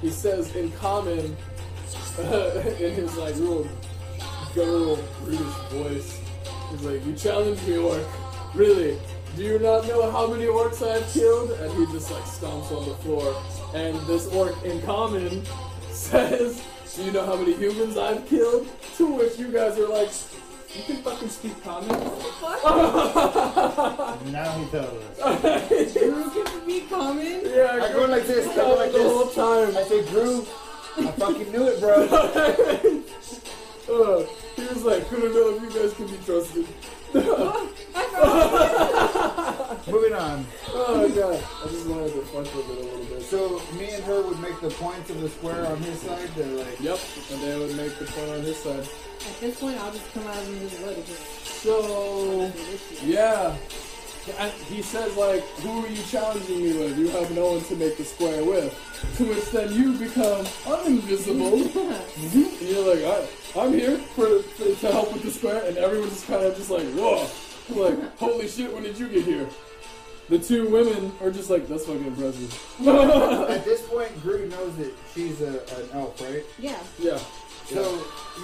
He 0.00 0.10
says 0.10 0.54
in 0.54 0.70
common, 0.72 1.18
in 2.18 2.94
his 2.94 3.16
like 3.16 3.34
real 3.36 3.68
guttural 4.54 4.98
British 5.24 5.40
voice, 5.70 6.20
he's 6.70 6.82
like, 6.82 7.04
"You 7.06 7.14
challenge 7.14 7.62
me, 7.66 7.78
Orc? 7.78 8.06
Really? 8.54 8.98
Do 9.36 9.42
you 9.44 9.58
not 9.58 9.86
know 9.86 10.10
how 10.10 10.26
many 10.26 10.44
orcs 10.44 10.82
I've 10.86 11.06
killed?" 11.12 11.52
And 11.52 11.72
he 11.72 11.92
just 11.92 12.10
like 12.10 12.24
stomps 12.24 12.70
on 12.72 12.88
the 12.88 12.94
floor, 12.96 13.40
and 13.74 13.96
this 14.06 14.26
orc 14.28 14.62
in 14.64 14.80
common 14.82 15.44
says, 15.90 16.62
"Do 16.98 17.04
you 17.04 17.12
know 17.12 17.24
how 17.24 17.36
many 17.36 17.54
humans 17.54 17.96
I've 17.96 18.26
killed?" 18.28 18.66
To 18.96 19.06
which 19.06 19.38
you 19.38 19.48
guys 19.52 19.78
are 19.78 19.88
like, 19.88 20.10
"You 20.74 20.82
can 20.84 20.96
fucking 21.02 21.28
speak 21.28 21.62
common." 21.62 21.88
Now 24.32 24.50
he 24.58 24.66
tells 24.66 25.02
us. 25.20 25.92
Drew 25.94 26.30
can 26.30 26.66
be 26.66 26.80
common. 26.90 27.40
Yeah, 27.44 27.80
I 27.82 27.92
go 27.92 28.04
like 28.06 28.26
this. 28.26 28.46
I 28.48 28.54
go 28.56 28.74
like 28.74 28.92
the 28.92 28.98
this. 28.98 29.12
whole 29.12 29.28
time. 29.28 29.76
I 29.76 29.82
say, 29.84 30.02
Drew, 30.10 30.44
I 30.98 31.10
fucking 31.12 31.52
knew 31.52 31.68
it, 31.68 31.80
bro. 31.80 31.94
Uh, 33.88 34.22
he 34.54 34.62
was 34.66 34.84
like, 34.84 35.08
couldn't 35.08 35.32
know 35.32 35.48
if 35.56 35.62
you 35.62 35.70
guys 35.80 35.94
can 35.94 36.06
be 36.08 36.18
trusted. 36.26 36.66
Moving 39.88 40.12
on. 40.12 40.44
Oh 40.74 41.08
god, 41.08 41.34
I 41.34 41.57
just 41.57 41.57
wanted 41.88 42.12
to 42.12 42.20
fuck 42.22 42.44
with 42.54 42.70
it 42.70 42.78
a 42.78 42.82
little 42.84 43.04
bit. 43.06 43.22
So 43.22 43.60
me 43.78 43.90
and 43.90 44.04
her 44.04 44.22
would 44.22 44.38
make 44.40 44.60
the 44.60 44.70
points 44.70 45.10
of 45.10 45.20
the 45.20 45.28
square 45.28 45.66
on 45.66 45.78
his 45.78 46.00
side. 46.00 46.28
They're 46.36 46.46
like, 46.64 46.80
Yep, 46.80 46.98
and 47.32 47.40
they 47.42 47.58
would 47.58 47.76
make 47.76 47.98
the 47.98 48.04
point 48.06 48.30
on 48.30 48.40
his 48.42 48.56
side. 48.58 48.80
At 48.80 49.40
this 49.40 49.60
point, 49.60 49.76
I'll 49.78 49.92
just 49.92 50.12
come 50.14 50.26
out 50.26 50.36
of 50.36 50.46
his 50.46 50.72
way. 50.80 51.02
Just 51.06 51.44
So, 51.62 52.50
do 52.50 52.52
this 52.52 52.88
shit. 53.00 53.02
yeah. 53.08 53.56
And 54.38 54.52
he 54.52 54.82
says 54.82 55.16
like, 55.16 55.42
who 55.64 55.84
are 55.84 55.88
you 55.88 56.02
challenging 56.02 56.62
me 56.62 56.76
with? 56.78 56.98
You 56.98 57.08
have 57.08 57.30
no 57.34 57.52
one 57.52 57.64
to 57.64 57.76
make 57.76 57.96
the 57.96 58.04
square 58.04 58.44
with. 58.44 58.70
To 59.16 59.24
which 59.24 59.50
then 59.52 59.72
you 59.72 59.92
become 59.94 60.44
uninvisible. 60.66 61.74
and 62.16 62.60
you're 62.68 62.94
like, 62.94 63.04
I, 63.56 63.60
I'm 63.60 63.72
here 63.72 63.96
for, 64.14 64.40
for 64.42 64.64
to 64.80 64.92
help 64.92 65.12
with 65.14 65.22
the 65.22 65.30
square, 65.30 65.64
and 65.66 65.78
everyone's 65.78 66.12
just 66.12 66.26
kind 66.26 66.44
of 66.44 66.54
just 66.56 66.70
like, 66.70 66.84
whoa, 66.92 67.26
like, 67.70 68.16
holy 68.18 68.48
shit, 68.48 68.72
when 68.72 68.82
did 68.82 68.98
you 68.98 69.08
get 69.08 69.24
here? 69.24 69.48
The 70.28 70.38
two 70.38 70.68
women 70.68 71.12
are 71.22 71.30
just 71.30 71.48
like, 71.48 71.66
that's 71.68 71.86
fucking 71.86 72.04
impressive. 72.04 72.52
at 72.86 73.64
this 73.64 73.82
point, 73.88 74.20
Drew 74.22 74.46
knows 74.48 74.76
that 74.76 74.92
she's 75.14 75.40
a, 75.40 75.60
an 75.76 75.88
elf, 75.94 76.20
right? 76.20 76.44
Yeah. 76.58 76.78
yeah. 76.98 77.18
So 77.64 77.82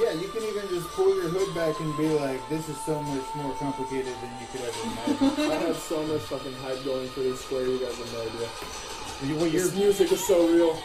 yeah, 0.01 0.13
you 0.13 0.29
can 0.29 0.43
even 0.43 0.69
just 0.69 0.87
pull 0.89 1.15
your 1.17 1.29
hood 1.31 1.55
back 1.55 1.79
and 1.81 1.97
be 1.97 2.09
like, 2.09 2.47
this 2.51 2.69
is 2.69 2.77
so 2.85 3.01
much 3.03 3.25
more 3.37 3.55
complicated 3.55 4.13
than 4.21 4.31
you 4.41 4.47
could 4.53 4.61
ever 4.61 4.83
imagine. 4.85 5.51
I 5.51 5.55
have 5.67 5.77
so 5.77 6.03
much 6.07 6.21
fucking 6.23 6.53
hype 6.55 6.85
going 6.85 7.09
for 7.09 7.21
this 7.21 7.41
square, 7.41 7.63
you 7.67 7.79
guys 7.79 7.97
have 7.97 8.13
no 8.13 8.21
idea. 8.21 8.49
You- 9.29 9.37
well, 9.37 9.51
This 9.51 9.75
music 9.75 10.13
is 10.13 10.27
so 10.27 10.47
real. 10.47 10.77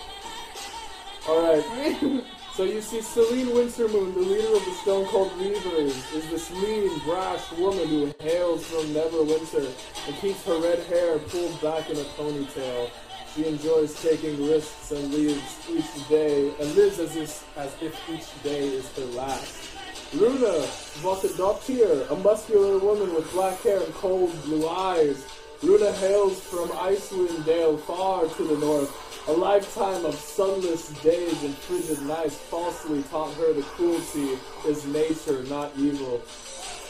Alright, 1.27 1.65
so 2.53 2.63
you 2.63 2.81
see 2.81 3.01
Celine 3.01 3.47
Wintermoon, 3.47 4.13
the 4.13 4.19
leader 4.19 4.55
of 4.55 4.65
the 4.65 4.71
Stone 4.81 5.05
Cold 5.07 5.31
Reavers, 5.33 6.15
is 6.15 6.29
this 6.29 6.51
lean, 6.51 6.99
brash 7.05 7.51
woman 7.53 7.87
who 7.87 8.13
hails 8.19 8.65
from 8.65 8.85
Neverwinter 8.93 9.71
and 10.07 10.15
keeps 10.17 10.43
her 10.45 10.59
red 10.61 10.79
hair 10.87 11.19
pulled 11.19 11.61
back 11.61 11.89
in 11.89 11.97
a 11.97 12.03
ponytail. 12.17 12.89
She 13.35 13.45
enjoys 13.45 14.01
taking 14.01 14.47
risks 14.47 14.91
and 14.91 15.13
lives 15.13 15.69
each 15.69 16.09
day, 16.09 16.51
and 16.59 16.75
lives 16.75 16.99
as 16.99 17.15
if, 17.15 17.57
as 17.57 17.73
if 17.81 17.95
each 18.09 18.43
day 18.43 18.67
is 18.67 18.91
her 18.97 19.05
last. 19.05 19.69
Luna 20.13 20.65
Votadoptir, 21.03 22.09
a 22.09 22.15
muscular 22.15 22.79
woman 22.79 23.13
with 23.13 23.31
black 23.31 23.61
hair 23.61 23.79
and 23.81 23.93
cold 23.93 24.31
blue 24.43 24.67
eyes. 24.67 25.25
Luna 25.61 25.91
hails 25.93 26.39
from 26.39 26.69
Icewind 26.69 27.45
Dale 27.45 27.77
far 27.77 28.25
to 28.25 28.43
the 28.43 28.57
north. 28.57 29.08
A 29.29 29.33
lifetime 29.33 30.05
of 30.05 30.15
sunless 30.15 30.89
days 31.03 31.43
and 31.43 31.55
frigid 31.55 32.01
nights 32.07 32.35
falsely 32.35 33.03
taught 33.11 33.31
her 33.35 33.53
that 33.53 33.63
cruelty 33.63 34.39
is 34.67 34.87
nature, 34.87 35.43
not 35.43 35.71
evil. 35.77 36.19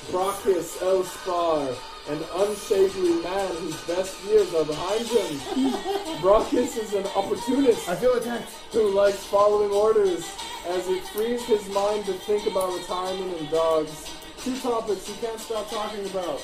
Brachus 0.10 0.78
Elspar, 0.80 1.76
an 2.08 2.24
unshapely 2.36 3.22
man 3.22 3.56
whose 3.58 3.76
best 3.84 4.24
years 4.24 4.54
are 4.54 4.64
behind 4.64 5.06
him. 5.06 5.72
Brachus 6.22 6.78
is 6.78 6.94
an 6.94 7.06
opportunist 7.08 7.90
I 7.90 7.98
feel 7.98 8.14
attacked. 8.14 8.50
who 8.72 8.90
likes 8.96 9.26
following 9.26 9.72
orders 9.72 10.24
as 10.70 10.88
it 10.88 11.04
frees 11.10 11.44
his 11.44 11.68
mind 11.68 12.06
to 12.06 12.14
think 12.14 12.48
about 12.48 12.72
retirement 12.74 13.38
and 13.38 13.50
dogs. 13.52 14.16
Two 14.38 14.58
topics 14.60 15.06
he 15.06 15.14
can't 15.16 15.42
stop 15.42 15.70
talking 15.70 16.06
about. 16.06 16.42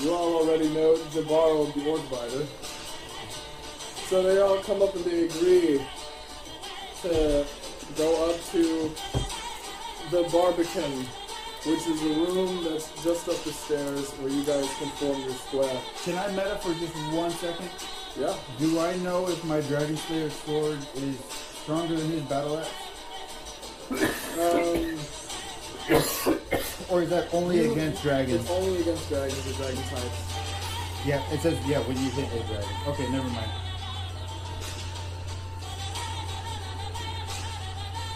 You 0.00 0.12
all 0.12 0.38
already 0.38 0.68
know 0.70 0.96
Jabaro 1.14 1.72
the 1.72 1.88
Orc 1.88 2.10
Biter. 2.10 2.46
So 4.10 4.22
they 4.24 4.40
all 4.40 4.58
come 4.58 4.82
up 4.82 4.92
and 4.96 5.04
they 5.04 5.26
agree 5.26 5.80
to 7.02 7.46
go 7.96 8.28
up 8.30 8.40
to 8.50 8.90
the 10.10 10.28
Barbican, 10.32 11.06
which 11.64 11.86
is 11.86 12.02
a 12.02 12.08
room 12.08 12.64
that's 12.64 12.90
just 13.04 13.28
up 13.28 13.36
the 13.44 13.52
stairs 13.52 14.10
where 14.18 14.30
you 14.32 14.42
guys 14.42 14.68
can 14.78 14.88
form 14.98 15.20
your 15.20 15.30
square. 15.34 15.80
Can 16.02 16.18
I 16.18 16.26
meta 16.32 16.58
for 16.60 16.74
just 16.74 16.92
one 17.14 17.30
second? 17.30 17.70
Yeah. 18.18 18.34
Do 18.58 18.80
I 18.80 18.96
know 18.96 19.28
if 19.28 19.44
my 19.44 19.60
Dragon 19.60 19.96
Slayer 19.96 20.30
sword 20.30 20.78
is 20.96 21.16
stronger 21.62 21.94
than 21.94 22.10
his 22.10 22.22
battle 22.22 22.58
axe? 22.58 22.68
Um, 24.40 24.98
Or 26.90 27.02
is 27.02 27.10
that 27.10 27.32
only 27.32 27.62
You- 27.62 27.70
against 27.72 28.02
dragons? 28.02 28.40
it's 28.40 28.50
only 28.50 28.80
against 28.80 29.08
dragons 29.08 29.46
or 29.46 29.52
dragon 29.52 29.82
types. 29.84 30.20
Yeah, 31.06 31.22
it 31.32 31.40
says 31.40 31.56
yeah 31.64 31.78
when 31.86 31.96
you 31.96 32.10
hit 32.10 32.26
a 32.32 32.46
dragon. 32.48 32.68
Okay, 32.88 33.08
never 33.10 33.28
mind. 33.28 33.50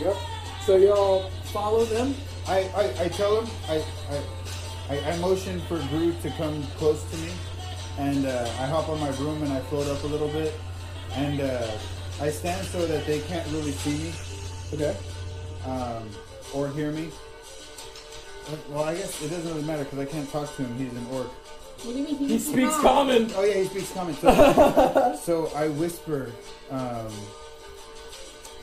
Yep. 0.00 0.16
So 0.64 0.76
y'all 0.76 1.30
follow 1.52 1.84
them. 1.84 2.14
I, 2.48 2.68
I, 2.76 3.04
I 3.04 3.08
tell 3.08 3.40
them, 3.40 3.50
I, 3.68 3.84
I 4.10 4.96
I 4.96 5.12
I 5.12 5.16
motion 5.18 5.60
for 5.62 5.78
Gru 5.88 6.12
to 6.22 6.30
come 6.32 6.62
close 6.76 7.02
to 7.10 7.16
me, 7.18 7.32
and 7.98 8.26
uh, 8.26 8.42
I 8.60 8.66
hop 8.66 8.88
on 8.88 9.00
my 9.00 9.10
broom 9.12 9.42
and 9.42 9.52
I 9.52 9.60
float 9.60 9.86
up 9.88 10.02
a 10.04 10.06
little 10.06 10.28
bit, 10.28 10.52
and 11.14 11.40
uh, 11.40 11.70
I 12.20 12.28
stand 12.30 12.66
so 12.66 12.86
that 12.86 13.06
they 13.06 13.20
can't 13.20 13.46
really 13.52 13.72
see 13.72 13.96
me 13.96 14.12
Okay. 14.74 14.96
um, 15.66 16.08
or 16.52 16.68
hear 16.68 16.90
me. 16.90 17.08
Uh, 18.48 18.56
Well, 18.70 18.84
I 18.84 18.94
guess 18.94 19.22
it 19.22 19.28
doesn't 19.30 19.48
really 19.48 19.64
matter 19.64 19.84
because 19.84 19.98
I 20.00 20.04
can't 20.06 20.30
talk 20.30 20.54
to 20.56 20.62
him. 20.64 20.76
He's 20.76 20.92
an 20.92 21.06
orc. 21.12 21.28
What 21.28 21.92
do 21.94 21.98
you 21.98 22.04
mean? 22.04 22.16
He 22.28 22.38
speaks 22.38 22.76
common. 22.80 23.30
Oh 23.36 23.42
yeah, 23.44 23.54
he 23.62 23.64
speaks 23.66 23.90
common. 23.92 24.14
So, 24.16 25.16
so 25.22 25.50
I 25.56 25.68
whisper. 25.68 26.30
Um, 26.70 27.08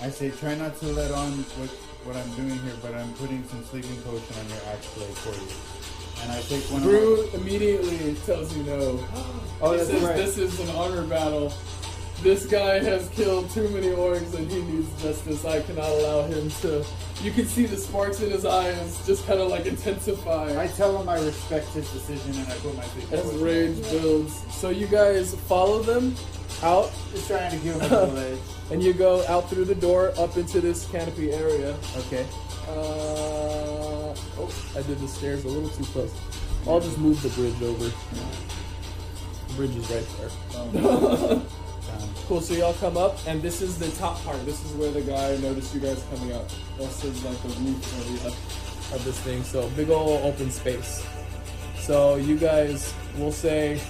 I 0.02 0.10
say, 0.10 0.32
try 0.32 0.56
not 0.56 0.78
to 0.80 0.88
let 0.88 1.12
on 1.12 1.32
what 1.60 1.70
what 2.04 2.16
I'm 2.16 2.30
doing 2.34 2.58
here, 2.62 2.74
but 2.82 2.96
I'm 2.96 3.14
putting 3.14 3.44
some 3.46 3.64
sleeping 3.66 3.96
potion 4.02 4.36
on 4.40 4.50
your 4.50 4.58
axe 4.74 4.88
blade 4.96 5.16
for 5.18 5.30
you. 5.38 6.24
And 6.24 6.32
I 6.32 6.42
take 6.42 6.64
one. 6.72 6.82
Of 6.82 6.88
Brew 6.88 7.30
immediately 7.34 8.16
tells 8.26 8.56
you 8.58 8.64
no. 8.64 9.00
Oh, 9.62 9.72
he 9.72 9.78
that's 9.78 9.90
says 9.92 10.02
right. 10.04 10.16
this 10.16 10.38
is 10.40 10.60
an 10.60 10.70
honor 10.76 11.04
battle. 11.04 11.54
This 12.24 12.46
guy 12.46 12.80
has 12.84 13.08
killed 13.10 13.50
too 13.52 13.68
many 13.70 13.88
orcs 13.88 14.34
and 14.36 14.50
he 14.52 14.62
needs 14.64 14.90
justice. 15.02 15.44
I 15.46 15.62
cannot 15.62 15.90
allow 15.90 16.24
him 16.24 16.50
to. 16.62 16.84
You 17.22 17.32
can 17.32 17.46
see 17.46 17.66
the 17.68 17.78
sparks 17.78 18.22
in 18.22 18.32
his 18.32 18.46
eyes 18.46 19.06
just 19.06 19.26
kind 19.28 19.40
of 19.40 19.50
like 19.50 19.66
intensify. 19.68 20.60
I 20.60 20.68
tell 20.68 21.00
him 21.00 21.08
I 21.10 21.20
respect 21.24 21.68
his 21.70 21.90
decision, 21.92 22.34
and 22.42 22.52
I 22.52 22.56
put 22.58 22.76
my 22.76 22.84
sleeping 22.84 23.14
as 23.14 23.24
potion. 23.24 23.42
rage 23.42 23.82
builds. 23.92 24.54
So 24.54 24.70
you 24.70 24.88
guys 24.88 25.36
follow 25.48 25.82
them 25.84 26.16
out, 26.64 26.92
Just 27.12 27.28
trying 27.28 27.52
to 27.52 27.58
give 27.58 27.76
him 27.76 27.82
a 27.82 28.06
little 28.06 28.18
edge. 28.34 28.40
And 28.72 28.82
you 28.82 28.94
go 28.94 29.26
out 29.28 29.50
through 29.50 29.66
the 29.66 29.76
door 29.76 30.14
up 30.18 30.38
into 30.38 30.62
this 30.62 30.86
canopy 30.88 31.32
area. 31.32 31.76
Okay. 31.98 32.26
Uh, 32.68 34.14
oh, 34.38 34.72
I 34.76 34.82
did 34.84 35.00
the 35.00 35.08
stairs 35.08 35.44
a 35.46 35.48
little 35.48 35.70
too 35.70 35.84
close. 35.86 36.14
I'll 36.68 36.80
just 36.80 36.98
move 36.98 37.22
the 37.22 37.30
bridge 37.30 37.62
over. 37.62 37.92
The 39.48 39.54
bridge 39.56 39.76
is 39.76 39.90
right 39.90 40.08
there. 40.18 41.32
Um, 41.34 41.46
Cool, 42.28 42.40
so 42.40 42.54
y'all 42.54 42.74
come 42.76 42.96
up, 42.96 43.18
and 43.28 43.42
this 43.42 43.62
is 43.62 43.78
the 43.78 43.90
top 44.00 44.24
part. 44.24 44.46
This 44.46 44.64
is 44.64 44.72
where 44.74 44.90
the 44.90 45.02
guy 45.02 45.36
noticed 45.38 45.74
you 45.74 45.82
guys 45.82 46.02
coming 46.14 46.32
up. 46.32 46.48
This 46.78 47.04
is 47.04 47.24
like 47.26 47.42
the 47.42 47.50
roof 47.50 48.26
of, 48.26 48.94
of 48.94 49.04
this 49.04 49.20
thing. 49.20 49.44
So 49.44 49.68
big 49.72 49.90
ol' 49.90 50.22
open 50.24 50.50
space. 50.50 51.06
So 51.78 52.16
you 52.16 52.38
guys 52.38 52.94
will 53.18 53.34
say, 53.34 53.82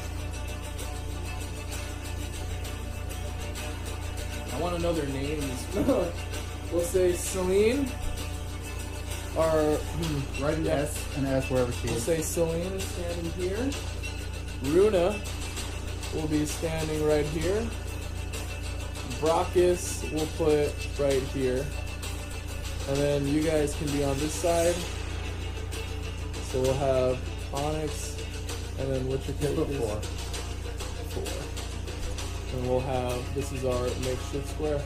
want 4.62 4.76
to 4.76 4.82
know 4.82 4.94
their 4.94 5.08
names. 5.08 5.66
we'll 6.72 6.82
say 6.82 7.14
Celine, 7.14 7.88
or 9.36 9.76
hmm, 9.78 10.44
Write 10.44 10.58
an 10.58 10.68
S 10.68 11.06
and 11.18 11.26
S 11.28 11.50
wherever 11.50 11.72
she 11.72 11.88
We'll 11.88 11.98
is. 11.98 12.04
say 12.04 12.22
Celine 12.22 12.62
is 12.74 12.84
standing 12.84 13.32
here. 13.34 13.70
Runa 14.64 15.20
will 16.14 16.28
be 16.28 16.46
standing 16.46 17.06
right 17.06 17.26
here. 17.28 17.66
Brachus 19.20 20.12
will 20.14 20.28
put 20.38 20.74
right 21.00 21.22
here. 21.34 21.66
And 22.90 22.98
then 22.98 23.28
you 23.28 23.42
guys 23.44 23.76
can 23.76 23.88
be 23.92 24.04
on 24.04 24.18
this 24.20 24.34
side. 24.34 24.76
So 26.52 26.62
we'll 26.62 26.74
have 26.74 27.20
Onyx 27.54 28.18
And 28.80 28.92
then 28.92 29.08
what's 29.08 29.26
your 29.28 29.36
Put 29.38 29.56
character? 29.56 29.74
four. 29.78 30.02
Four. 31.22 31.51
And 32.54 32.70
we'll 32.70 32.80
have 32.82 33.36
this 33.36 33.52
is 33.52 33.64
our 33.66 33.84
makeshift 34.06 34.48
square. 34.50 34.82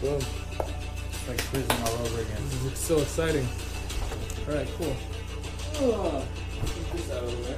Boom. 0.00 0.20
It's 0.20 1.28
like 1.28 1.38
prison 1.38 1.76
all 1.82 1.94
over 1.94 2.20
again. 2.20 2.42
This 2.44 2.64
is 2.72 2.78
so 2.78 2.98
exciting. 2.98 3.46
Alright, 4.48 4.68
cool. 4.76 4.96
Oh, 5.76 6.24
get 6.60 6.92
this 6.92 7.10
out 7.10 7.24
of 7.24 7.30
the 7.30 7.36
way. 7.42 7.56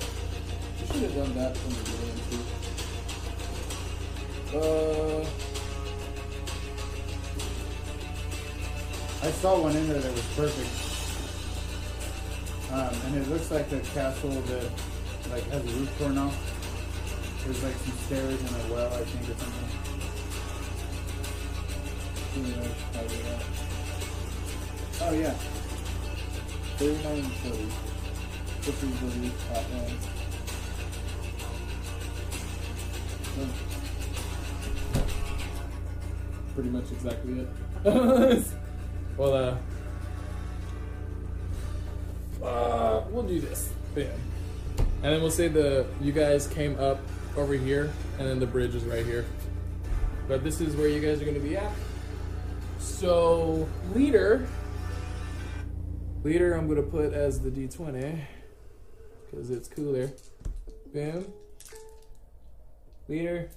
You 0.81 0.87
should 0.87 1.03
have 1.03 1.15
done 1.15 1.35
that 1.35 1.57
from 1.57 1.73
the 1.75 1.83
beginning 1.91 2.21
too. 4.53 4.59
Uh 4.59 5.47
I 9.23 9.31
saw 9.33 9.61
one 9.61 9.75
in 9.75 9.89
there 9.89 9.99
that 9.99 10.13
was 10.13 10.23
perfect. 10.37 10.71
Um, 12.73 12.95
and 13.07 13.17
it 13.17 13.29
looks 13.29 13.51
like 13.51 13.69
the 13.71 13.81
castle 13.81 14.31
that 14.31 14.71
like 15.31 15.43
has 15.51 15.65
a 15.65 15.79
roof 15.79 15.99
torn 15.99 16.19
off. 16.19 16.56
There's 17.47 17.63
like 17.63 17.77
some 17.77 17.97
stairs 17.99 18.41
and 18.41 18.51
a 18.51 18.75
well, 18.75 18.93
I 18.93 19.05
think, 19.05 19.23
or 19.23 19.39
something. 19.39 19.71
Probably 22.93 23.19
that. 23.23 23.43
Oh 25.03 25.13
yeah. 25.15 25.35
Thirty-nine 26.77 27.19
and 27.19 27.33
forty. 27.35 27.69
This 28.63 28.83
is 28.83 28.99
the 28.99 29.07
new 29.21 29.31
top 29.49 29.63
one. 29.71 30.17
pretty 36.55 36.71
much 36.71 36.91
exactly 36.91 37.41
it. 37.41 37.49
well 39.17 39.35
uh 39.35 39.57
uh, 42.43 43.05
we'll 43.11 43.23
do 43.23 43.41
this. 43.41 43.71
Bam. 43.95 44.11
And 44.79 45.13
then 45.15 45.21
we'll 45.21 45.31
say 45.31 45.47
the 45.49 45.87
you 46.01 46.11
guys 46.13 46.49
came 46.49 46.79
up 46.81 46.99
over 47.37 47.55
here, 47.55 47.93
and 48.19 48.27
then 48.27 48.39
the 48.39 48.47
bridge 48.47 48.75
is 48.75 48.85
right 48.85 49.05
here. 49.05 49.25
But 50.29 50.43
this 50.43 50.61
is 50.61 50.75
where 50.75 50.89
you 50.89 51.01
guys 51.01 51.21
are 51.23 51.25
gonna 51.25 51.39
be 51.39 51.57
at. 51.57 51.71
So 52.79 53.69
leader, 53.95 54.47
leader, 56.25 56.55
I'm 56.55 56.67
gonna 56.69 56.83
put 56.83 57.13
as 57.13 57.41
the 57.41 57.51
D20 57.51 58.21
because 59.31 59.51
it's 59.51 59.69
cooler. 59.69 60.11
Bam. 60.93 61.27
Leader, 63.09 63.51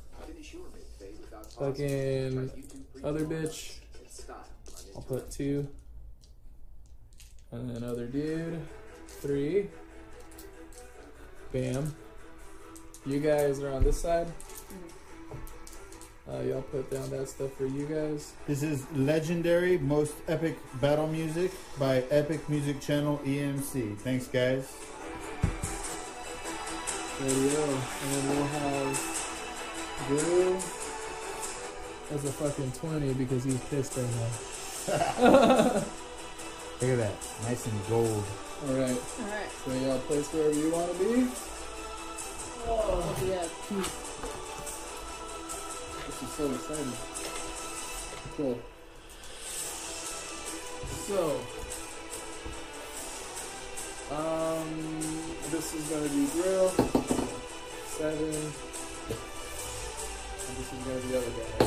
fucking 1.58 2.52
other 3.04 3.26
bitch. 3.26 3.78
I'll 4.96 5.02
put 5.02 5.32
two. 5.32 5.68
And 7.52 7.70
then 7.70 7.84
other 7.84 8.06
dude, 8.06 8.62
three. 9.08 9.70
Bam. 11.52 11.96
You 13.06 13.20
guys 13.20 13.62
are 13.62 13.72
on 13.72 13.84
this 13.84 14.02
side. 14.02 14.28
Uh, 16.32 16.42
y'all 16.42 16.62
put 16.62 16.92
down 16.92 17.10
that 17.10 17.28
stuff 17.28 17.52
for 17.54 17.66
you 17.66 17.86
guys. 17.88 18.34
This 18.48 18.62
is 18.62 18.86
legendary, 18.94 19.80
most 19.80 20.14
epic 20.28 20.58
battle 20.80 21.08
music 21.08 21.52
by 21.80 22.04
Epic 22.12 22.48
Music 22.48 22.80
Channel 22.80 23.20
EMC. 23.26 23.98
Thanks, 23.98 24.28
guys. 24.28 24.72
Radio. 27.20 27.64
And 27.64 28.14
then 28.14 28.30
we'll 28.30 28.46
have 28.46 30.06
Drew 30.08 30.56
as 32.16 32.26
a 32.26 32.32
fucking 32.32 32.72
20 32.74 33.14
because 33.14 33.44
he's 33.44 33.60
pissed 33.62 33.98
right 33.98 34.06
now. 34.16 35.74
Look 36.82 36.92
at 36.92 36.98
that, 36.98 37.14
nice 37.44 37.66
and 37.66 37.88
gold. 37.90 38.24
Alright, 38.70 38.98
Alright. 39.20 39.50
so 39.66 39.72
y'all 39.74 40.00
place 40.00 40.32
wherever 40.32 40.54
you 40.54 40.70
want 40.72 40.92
to 40.92 40.98
be. 41.00 41.28
Oh, 42.68 43.16
yeah. 43.26 43.48
This 46.06 46.18
is 46.24 46.30
so 46.34 46.44
exciting. 46.52 46.94
Cool. 48.36 48.58
So, 51.08 51.22
um, 54.16 54.70
this 55.52 55.74
is 55.74 55.84
gonna 55.90 56.10
be 56.10 56.28
grill 56.34 56.70
Seven. 57.98 58.54
And 60.48 60.54
this 60.58 60.70
is 60.74 60.80
gonna 60.86 61.00
be 61.00 61.08
the 61.08 61.18
other 61.18 61.34
guy. 61.36 61.66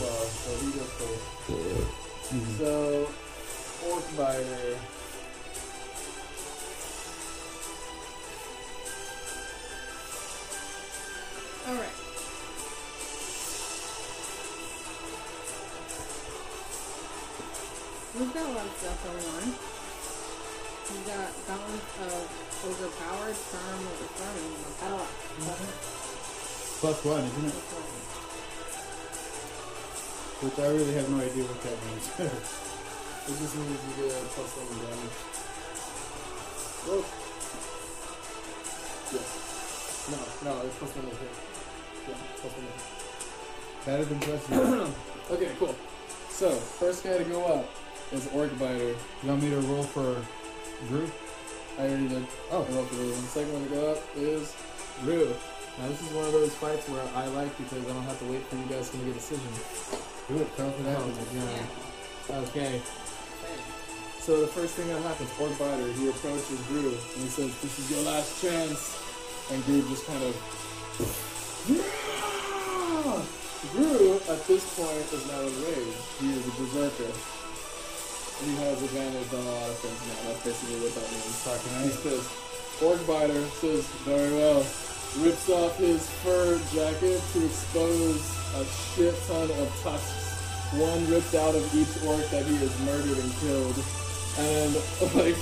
Well, 0.00 0.24
so 0.26 0.50
he 0.64 0.68
goes 0.72 0.92
first. 0.98 1.24
So, 2.58 2.72
Orc 3.90 4.06
Biter. 4.16 4.97
We've 18.18 18.34
got 18.34 18.42
a 18.42 18.50
lot 18.50 18.66
of 18.66 18.74
stuff 18.74 18.98
going 19.06 19.26
on. 19.30 19.46
We've 20.90 21.06
got 21.06 21.30
balance 21.46 21.94
of 22.02 22.26
overpowered, 22.66 23.38
firm, 23.38 23.78
overthrown, 23.78 24.58
and 24.58 24.74
battle 24.82 25.06
axe. 25.06 25.38
Mm-hmm. 25.38 25.70
Plus 26.82 26.98
one, 27.06 27.22
isn't 27.22 27.46
it? 27.46 27.54
One. 27.54 27.94
Which 30.42 30.58
I 30.58 30.66
really 30.66 30.94
have 30.98 31.06
no 31.14 31.22
idea 31.22 31.46
what 31.46 31.62
that 31.62 31.78
means. 31.86 32.10
It 33.28 33.36
just 33.38 33.54
means 33.54 33.78
you 33.86 34.02
get 34.02 34.10
a 34.10 34.26
plus 34.34 34.50
one 34.56 34.66
damage. 34.82 35.14
Oh. 36.90 37.04
Yeah. 39.14 39.26
No, 40.10 40.18
no, 40.42 40.66
it's 40.66 40.74
plus 40.80 40.90
one 40.96 41.06
over 41.06 41.22
here. 41.22 41.38
Yeah, 42.08 42.18
plus 42.40 42.52
one 42.56 42.66
over 42.66 42.98
that 43.84 44.00
is 44.00 44.10
impressive. 44.10 44.92
okay, 45.30 45.52
cool. 45.58 45.74
So, 46.30 46.50
first 46.50 47.04
guy 47.04 47.18
to 47.18 47.24
go 47.24 47.44
up 47.44 47.68
is 48.12 48.28
Orc 48.32 48.56
Biter. 48.58 48.94
You 49.22 49.28
want 49.28 49.42
me 49.42 49.50
to 49.50 49.60
roll 49.60 49.82
for 49.82 50.16
Drew? 50.88 51.10
I 51.78 51.82
already 51.82 52.08
did. 52.08 52.26
Oh. 52.50 52.64
I 52.64 52.72
rolled 52.74 52.88
for. 52.88 53.00
And 53.00 53.12
the 53.12 53.28
second 53.28 53.52
one 53.52 53.62
to 53.64 53.70
go 53.70 53.92
up 53.92 54.02
is 54.16 54.54
Rue. 55.04 55.34
Now, 55.78 55.88
this 55.88 56.02
is 56.02 56.10
one 56.10 56.26
of 56.26 56.32
those 56.32 56.54
fights 56.54 56.88
where 56.88 57.06
I 57.14 57.26
like 57.38 57.56
because 57.56 57.86
I 57.86 57.92
don't 57.92 58.02
have 58.02 58.18
to 58.18 58.24
wait 58.26 58.42
for 58.50 58.56
you 58.56 58.66
guys 58.66 58.90
to 58.90 58.96
make 58.98 59.14
a 59.14 59.14
decision. 59.14 59.46
Do 60.26 60.42
it, 60.42 60.56
tell 60.56 60.70
for 60.72 60.82
that. 60.82 60.98
Oh, 60.98 61.12
yeah. 61.34 62.42
Okay. 62.42 62.82
So 64.18 64.40
the 64.40 64.48
first 64.48 64.74
thing 64.74 64.88
that 64.88 65.00
happens, 65.02 65.30
Orc 65.40 65.56
Biter, 65.58 65.92
he 65.92 66.08
approaches 66.08 66.60
Drew 66.66 66.90
and 66.90 67.20
he 67.22 67.28
says, 67.30 67.54
"This 67.62 67.78
is 67.78 67.90
your 67.90 68.02
last 68.10 68.42
chance." 68.42 68.98
And 69.50 69.64
Drew 69.64 69.80
just 69.88 70.04
kind 70.04 70.22
of. 70.24 70.34
Yeah! 71.68 73.22
Drew, 73.72 74.20
at 74.28 74.46
this 74.46 74.64
point, 74.76 75.08
is 75.14 75.26
now 75.30 75.40
enraged. 75.40 75.96
He 76.20 76.32
is 76.34 76.46
a 76.46 76.50
berserker. 76.60 77.12
He 78.44 78.54
has 78.62 78.82
advantage 78.82 79.32
on 79.34 79.42
a 79.42 79.50
lot 79.50 79.70
of 79.70 79.78
things 79.82 79.98
now. 80.06 80.30
That's 80.30 80.44
basically 80.46 80.78
what 80.78 80.94
that 80.94 81.08
means. 81.10 81.36
Fucking 81.42 81.74
He's 81.82 81.98
nice. 81.98 82.22
pissed. 82.22 82.82
Orc 82.82 83.00
Biter 83.06 83.42
says, 83.58 83.82
very 84.06 84.30
well. 84.30 84.62
Rips 85.18 85.50
off 85.50 85.76
his 85.78 86.08
fur 86.22 86.54
jacket 86.70 87.18
to 87.34 87.38
expose 87.44 88.22
a 88.54 88.64
shit 88.94 89.14
ton 89.26 89.50
of 89.50 89.68
tusks. 89.82 90.70
One 90.78 91.02
ripped 91.10 91.34
out 91.34 91.56
of 91.56 91.64
each 91.74 91.90
orc 92.06 92.22
that 92.30 92.46
he 92.46 92.54
has 92.62 92.70
murdered 92.86 93.18
and 93.18 93.32
killed. 93.42 93.78
And, 94.38 94.72
like, 95.18 95.34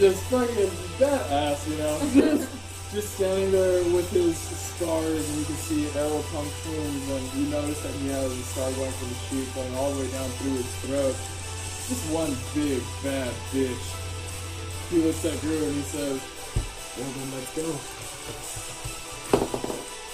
just 0.00 0.18
fucking 0.26 0.72
badass, 0.98 1.62
you 1.70 1.76
know? 1.78 1.94
Just, 2.34 2.50
just 2.92 3.14
standing 3.14 3.50
there 3.52 3.82
with 3.94 4.10
his 4.10 4.36
scars, 4.36 5.24
and 5.30 5.38
you 5.38 5.44
can 5.46 5.54
see 5.56 5.88
arrow 5.96 6.20
punctures, 6.28 7.08
and 7.08 7.24
you 7.40 7.48
notice 7.48 7.80
that 7.82 7.94
he 8.02 8.08
has 8.08 8.30
a 8.30 8.42
scar 8.52 8.70
going 8.72 8.92
from 8.92 9.08
the 9.08 9.14
sheet 9.30 9.54
going 9.54 9.74
all 9.76 9.92
the 9.92 10.00
way 10.04 10.10
down 10.12 10.28
through 10.36 10.60
his 10.60 10.68
throat. 10.84 11.16
Just 11.88 12.06
one 12.12 12.30
big, 12.54 12.82
bad 13.02 13.32
bitch. 13.50 13.86
He 14.90 15.02
looks 15.02 15.24
at 15.24 15.40
Drew 15.40 15.64
and 15.64 15.74
he 15.74 15.82
says, 15.82 16.20
Well 16.96 17.10
then 17.10 17.28
let's 17.34 17.56
go. 17.56 17.66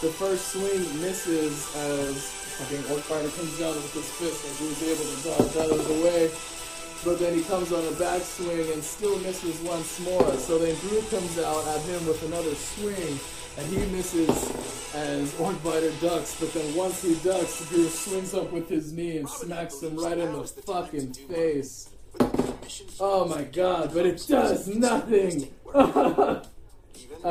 The 0.00 0.12
first 0.14 0.52
swing 0.52 0.80
misses 1.02 1.74
as 1.76 2.30
fucking 2.56 2.90
Orc 2.90 3.02
Fighter 3.02 3.28
comes 3.34 3.58
down 3.58 3.74
with 3.74 3.92
his 3.92 4.08
fist 4.16 4.46
and 4.46 4.54
Drew's 4.56 4.82
able 4.86 5.06
to 5.06 5.18
dodge 5.26 5.56
out 5.58 5.70
of 5.76 5.88
the 5.88 5.98
way. 6.04 6.30
But 7.04 7.18
then 7.18 7.34
he 7.34 7.42
comes 7.44 7.72
on 7.72 7.84
a 7.84 7.94
backswing 7.98 8.72
and 8.72 8.82
still 8.82 9.18
misses 9.20 9.60
once 9.60 10.00
more. 10.00 10.34
So 10.38 10.58
then 10.58 10.74
Drew 10.76 11.02
comes 11.10 11.38
out 11.38 11.66
at 11.68 11.82
him 11.82 12.06
with 12.06 12.22
another 12.24 12.54
swing 12.54 13.18
and 13.58 13.66
he 13.66 13.78
misses 13.94 14.94
as 14.94 15.38
Orc 15.40 15.62
Biter 15.64 15.90
ducks. 16.00 16.38
But 16.38 16.52
then 16.54 16.74
once 16.76 17.02
he 17.02 17.14
ducks, 17.16 17.68
Drew 17.68 17.88
swings 17.88 18.32
up 18.34 18.52
with 18.52 18.68
his 18.68 18.92
knee 18.92 19.18
and 19.18 19.28
smacks 19.28 19.82
him 19.82 19.96
right 19.96 20.16
in 20.16 20.32
the 20.32 20.44
fucking 20.44 21.12
face. 21.14 21.90
Oh 23.00 23.26
my 23.26 23.42
god, 23.44 23.92
but 23.94 24.06
it 24.06 24.24
does 24.28 24.68
nothing! 24.68 25.48
uh, 25.74 26.40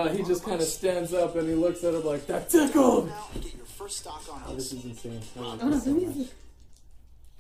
he 0.10 0.24
just 0.24 0.44
kind 0.44 0.62
of 0.62 0.68
stands 0.68 1.14
up 1.14 1.36
and 1.36 1.48
he 1.48 1.56
looks 1.56 1.84
at 1.84 1.94
him 1.94 2.06
like, 2.06 2.28
that 2.28 2.50
tickled! 2.50 3.12
Get 3.36 3.56
your 3.56 3.66
first 3.66 3.98
stock 4.00 4.24
on 4.32 4.42
Oh, 4.48 4.56
this 4.56 4.72
is 4.74 4.86
insane. 4.86 5.22
Oh, 5.38 5.80
so 5.80 5.94
he's- 5.96 6.32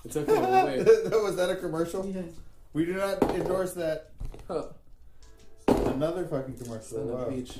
It's 0.05 0.17
okay, 0.17 0.31
we'll 0.31 0.65
wait. 0.65 0.85
Was 1.23 1.35
that 1.37 1.49
a 1.49 1.55
commercial? 1.55 2.05
Yeah. 2.05 2.21
We 2.73 2.85
do 2.85 2.93
not 2.93 3.23
endorse 3.33 3.73
that. 3.73 4.11
Huh. 4.47 4.63
Another 5.67 6.25
fucking 6.25 6.57
commercial. 6.57 6.97
Son 6.97 6.99
of 7.01 7.07
Wow. 7.07 7.25
Peach. 7.29 7.59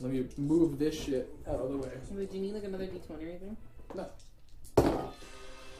Let 0.00 0.12
me 0.12 0.24
move 0.36 0.78
this 0.78 1.00
shit 1.00 1.32
out 1.48 1.60
of 1.60 1.70
the 1.70 1.76
way. 1.78 1.90
Wait, 2.12 2.30
do 2.30 2.36
you 2.36 2.42
need 2.42 2.54
like 2.54 2.64
another 2.64 2.86
d20 2.86 3.10
or 3.10 3.28
anything? 3.28 3.56
No. 3.94 4.06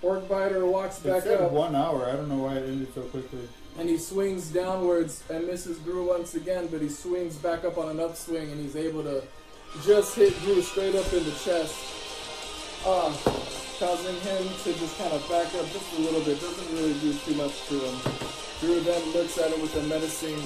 Orc 0.02 0.28
biter 0.28 0.67
walks 0.67 0.99
It 0.99 1.05
back 1.09 1.23
said 1.23 1.41
up. 1.41 1.51
one 1.52 1.75
hour. 1.75 2.05
I 2.07 2.12
don't 2.12 2.28
know 2.28 2.36
why 2.44 2.55
it 2.57 2.68
ended 2.68 2.93
so 2.94 3.02
quickly. 3.02 3.49
and 3.78 3.89
he 3.89 3.97
swings 3.99 4.49
downwards 4.51 5.23
and 5.31 5.47
misses 5.47 5.78
Gru 5.78 6.07
once 6.09 6.34
again, 6.34 6.68
but 6.70 6.81
he 6.83 6.89
swings 6.89 7.36
back 7.36 7.65
up 7.65 7.78
on 7.78 7.89
an 7.89 8.01
upswing 8.01 8.51
and 8.51 8.60
he's 8.60 8.76
able 8.76 9.02
to 9.02 9.23
just 9.84 10.15
hit 10.15 10.39
Gru 10.43 10.60
straight 10.62 10.94
up 10.94 11.10
in 11.12 11.25
the 11.25 11.33
chest, 11.33 11.75
uh, 12.86 13.10
causing 13.81 14.15
him 14.20 14.44
to 14.62 14.73
just 14.78 14.97
kind 14.99 15.12
of 15.12 15.26
back 15.28 15.47
up 15.57 15.67
just 15.73 15.99
a 15.99 16.01
little 16.02 16.20
bit. 16.20 16.41
Doesn't 16.41 16.76
really 16.76 16.94
do 17.01 17.12
too 17.15 17.34
much 17.34 17.67
to 17.68 17.75
him. 17.81 17.97
Gru 18.60 18.81
then 18.81 19.02
looks 19.12 19.39
at 19.39 19.51
it 19.51 19.60
with 19.60 19.75
a 19.76 19.83
menacing 19.89 20.39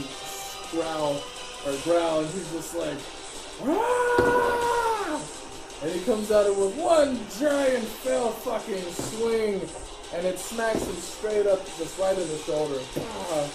growl 0.71 1.21
or 1.67 1.77
growl, 1.85 2.21
and 2.21 2.29
he's 2.31 2.51
just 2.53 2.75
like! 2.77 2.97
And 5.83 5.91
he 5.91 6.01
comes 6.05 6.31
at 6.31 6.47
it 6.47 6.57
with 6.57 6.77
one 6.77 7.19
giant 7.39 7.85
fell 7.85 8.31
fucking 8.31 8.85
swing 8.93 9.61
and 10.15 10.27
it 10.27 10.39
smacks 10.39 10.87
him 10.87 10.97
straight 10.97 11.47
up, 11.47 11.65
just 11.77 11.99
right 11.99 12.17
in 12.17 12.28
the 12.28 12.39
shoulder. 12.39 12.81
Ah. 12.99 13.51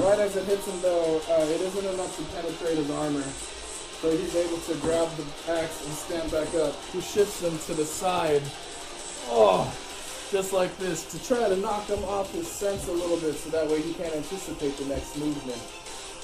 Right 0.00 0.18
as 0.18 0.34
it 0.36 0.44
hits 0.46 0.66
him, 0.66 0.80
though, 0.80 1.20
uh, 1.28 1.42
it 1.42 1.60
isn't 1.60 1.94
enough 1.94 2.16
to 2.16 2.22
penetrate 2.34 2.78
his 2.78 2.90
armor. 2.90 3.22
So 4.00 4.10
he's 4.10 4.34
able 4.34 4.58
to 4.58 4.74
grab 4.76 5.08
the 5.16 5.52
axe 5.52 5.84
and 5.84 5.94
stand 5.94 6.30
back 6.32 6.52
up. 6.54 6.74
He 6.92 7.00
shifts 7.00 7.42
him 7.42 7.56
to 7.66 7.74
the 7.74 7.84
side. 7.84 8.42
Oh, 9.28 9.70
just 10.30 10.52
like 10.52 10.76
this, 10.78 11.04
to 11.12 11.22
try 11.28 11.48
to 11.48 11.56
knock 11.56 11.86
him 11.86 12.02
off 12.04 12.32
his 12.32 12.48
sense 12.48 12.88
a 12.88 12.92
little 12.92 13.18
bit 13.18 13.34
so 13.34 13.50
that 13.50 13.68
way 13.68 13.82
he 13.82 13.92
can't 13.94 14.14
anticipate 14.14 14.76
the 14.78 14.86
next 14.86 15.16
movement. 15.18 15.60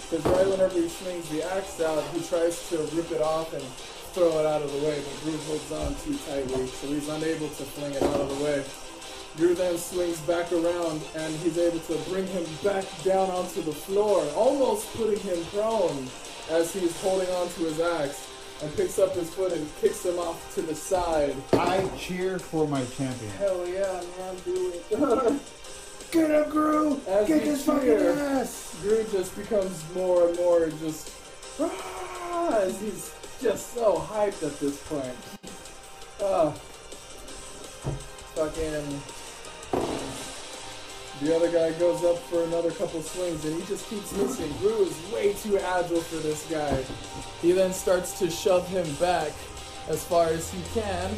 Because 0.09 0.25
right 0.27 0.47
whenever 0.47 0.75
he 0.75 0.89
swings 0.89 1.29
the 1.31 1.43
axe 1.55 1.81
out, 1.81 2.03
he 2.15 2.23
tries 2.23 2.69
to 2.69 2.79
rip 2.95 3.11
it 3.11 3.21
off 3.21 3.53
and 3.53 3.63
throw 4.15 4.39
it 4.39 4.47
out 4.47 4.63
of 4.63 4.71
the 4.71 4.79
way, 4.79 5.03
but 5.03 5.23
Drew 5.23 5.37
holds 5.51 5.73
on 5.73 5.95
too 5.97 6.17
tightly, 6.31 6.67
so 6.69 6.87
he's 6.87 7.09
unable 7.09 7.49
to 7.49 7.65
fling 7.65 7.93
it 7.93 8.03
out 8.03 8.21
of 8.21 8.39
the 8.39 8.45
way. 8.45 8.65
Drew 9.37 9.55
then 9.55 9.77
swings 9.77 10.21
back 10.21 10.51
around 10.53 11.03
and 11.17 11.35
he's 11.41 11.59
able 11.59 11.81
to 11.81 11.97
bring 12.09 12.27
him 12.29 12.45
back 12.63 12.85
down 13.03 13.31
onto 13.31 13.63
the 13.63 13.73
floor, 13.73 14.25
almost 14.37 14.95
putting 14.95 15.19
him 15.21 15.45
prone 15.47 16.09
as 16.51 16.73
he's 16.73 16.99
holding 17.03 17.29
onto 17.31 17.65
his 17.65 17.81
axe 17.81 18.31
and 18.63 18.75
picks 18.77 18.99
up 18.99 19.13
his 19.13 19.29
foot 19.35 19.53
and 19.53 19.69
kicks 19.81 20.07
him 20.07 20.19
off 20.19 20.55
to 20.55 20.63
the 20.63 20.75
side. 20.75 21.35
I 21.53 21.87
cheer 21.99 22.39
for 22.39 22.67
my 22.67 22.85
champion. 22.97 23.31
Hell 23.33 23.67
yeah, 23.67 24.01
man, 24.19 24.37
do 24.45 24.73
it. 24.73 25.41
Get 26.13 26.31
up, 26.31 26.51
Gru! 26.51 27.01
As 27.09 27.27
Get 27.27 27.43
this 27.43 27.65
fucking 27.65 27.91
ass! 27.91 28.77
Drew 28.81 29.05
just 29.11 29.37
becomes 29.37 29.85
more 29.95 30.29
and 30.29 30.37
more 30.37 30.69
just 30.81 31.11
"Ah," 31.61 32.59
as 32.61 32.81
he's 32.81 33.13
just 33.43 33.75
so 33.75 33.97
hyped 33.99 34.43
at 34.47 34.59
this 34.61 34.83
point. 34.85 35.17
Uh, 36.23 36.53
fucking. 38.35 39.03
The 41.23 41.35
other 41.35 41.51
guy 41.51 41.73
goes 41.79 42.05
up 42.05 42.19
for 42.25 42.45
another 42.45 42.71
couple 42.71 43.03
swings 43.03 43.45
and 43.47 43.61
he 43.61 43.67
just 43.67 43.89
keeps 43.89 44.13
missing. 44.13 44.53
Drew 44.61 44.85
is 44.85 45.13
way 45.13 45.33
too 45.33 45.59
agile 45.59 46.03
for 46.03 46.17
this 46.17 46.47
guy. 46.51 46.85
He 47.41 47.53
then 47.53 47.73
starts 47.73 48.19
to 48.19 48.31
shove 48.31 48.69
him 48.69 48.87
back 48.97 49.33
as 49.89 50.05
far 50.05 50.27
as 50.27 50.53
he 50.53 50.61
can. 50.79 51.11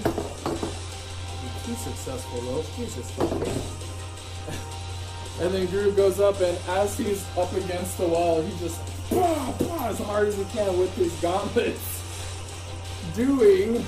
He's 1.67 1.79
successful 1.79 2.41
though. 2.43 2.65
Jesus 2.77 3.11
fucking. 3.11 3.88
And 5.41 5.55
then 5.55 5.67
Gru 5.67 5.93
goes 5.93 6.19
up, 6.19 6.41
and 6.41 6.59
as 6.69 6.99
he's 6.99 7.25
up 7.37 7.53
against 7.53 7.97
the 7.97 8.09
wall, 8.09 8.43
he 8.43 8.59
just 8.59 8.81
bah, 9.09 9.55
bah, 9.61 9.89
as 9.89 9.99
hard 10.01 10.27
as 10.27 10.37
he 10.37 10.45
can 10.47 10.77
with 10.77 10.93
his 10.97 11.13
gauntlets, 11.21 12.03
doing. 13.15 13.85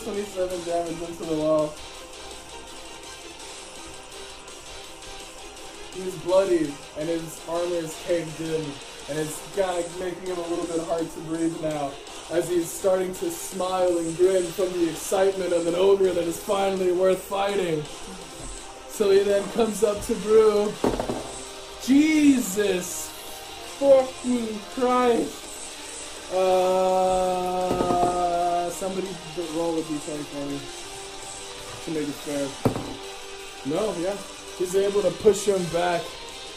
27 0.00 0.64
damage 0.64 1.02
into 1.02 1.24
the 1.24 1.36
wall. 1.36 1.74
He's 5.94 6.14
bloody, 6.24 6.72
and 6.98 7.08
his 7.08 7.40
armor 7.48 7.74
is 7.76 7.96
caved 8.06 8.40
in, 8.40 8.64
and 9.10 9.18
it's 9.18 9.42
kind 9.56 9.84
of 9.84 9.98
making 9.98 10.26
him 10.26 10.38
a 10.38 10.46
little 10.46 10.66
bit 10.66 10.80
hard 10.86 11.10
to 11.10 11.20
breathe 11.22 11.60
now, 11.60 11.90
as 12.30 12.48
he's 12.48 12.70
starting 12.70 13.12
to 13.14 13.28
smile 13.28 13.98
and 13.98 14.16
grin 14.16 14.44
from 14.44 14.72
the 14.72 14.88
excitement 14.88 15.52
of 15.52 15.66
an 15.66 15.74
ogre 15.74 16.12
that 16.12 16.22
is 16.24 16.38
finally 16.38 16.92
worth 16.92 17.20
fighting. 17.20 17.82
So 18.88 19.10
he 19.10 19.24
then 19.24 19.42
comes 19.50 19.82
up 19.82 20.00
to 20.02 20.14
Brew. 20.16 20.72
Jesus 21.82 23.08
fucking 23.80 24.60
Christ! 24.74 26.32
Uh, 26.32 27.50
somebody 28.70 29.08
roll 29.56 29.76
a 29.76 29.82
d20 29.82 30.22
for 30.30 30.46
me 30.46 30.60
to 31.84 31.90
make 31.98 32.08
it 32.08 32.14
fair. 32.14 32.46
No, 33.66 33.92
yeah. 33.98 34.16
He's 34.58 34.76
able 34.76 35.02
to 35.02 35.10
push 35.22 35.46
him 35.46 35.64
back 35.72 36.02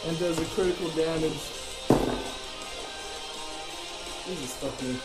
and 0.06 0.16
does 0.20 0.38
a 0.38 0.44
critical 0.54 0.88
damage. 0.90 1.63
Jesus 4.26 4.56
fuck 4.56 4.82
me. 4.82 4.98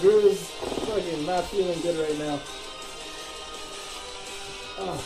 Gru 0.00 0.28
is 0.28 0.50
fucking 0.86 1.24
not 1.24 1.44
feeling 1.44 1.80
good 1.80 1.96
right 1.96 2.18
now. 2.18 2.40
Ah. 4.78 5.00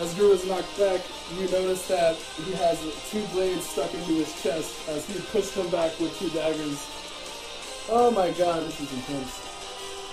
As 0.00 0.14
Gru 0.14 0.32
is 0.32 0.46
knocked 0.46 0.78
back, 0.78 1.00
you 1.36 1.48
notice 1.48 1.88
that 1.88 2.14
he 2.14 2.52
has 2.52 2.78
two 3.10 3.24
blades 3.32 3.66
stuck 3.66 3.92
into 3.94 4.14
his 4.14 4.42
chest 4.42 4.88
as 4.88 5.06
he 5.06 5.18
pushed 5.32 5.54
him 5.54 5.68
back 5.70 5.98
with 5.98 6.16
two 6.18 6.28
daggers. 6.30 6.86
Oh 7.88 8.10
my 8.10 8.30
god, 8.32 8.62
this 8.64 8.80
is 8.80 8.92
intense. 8.92 9.44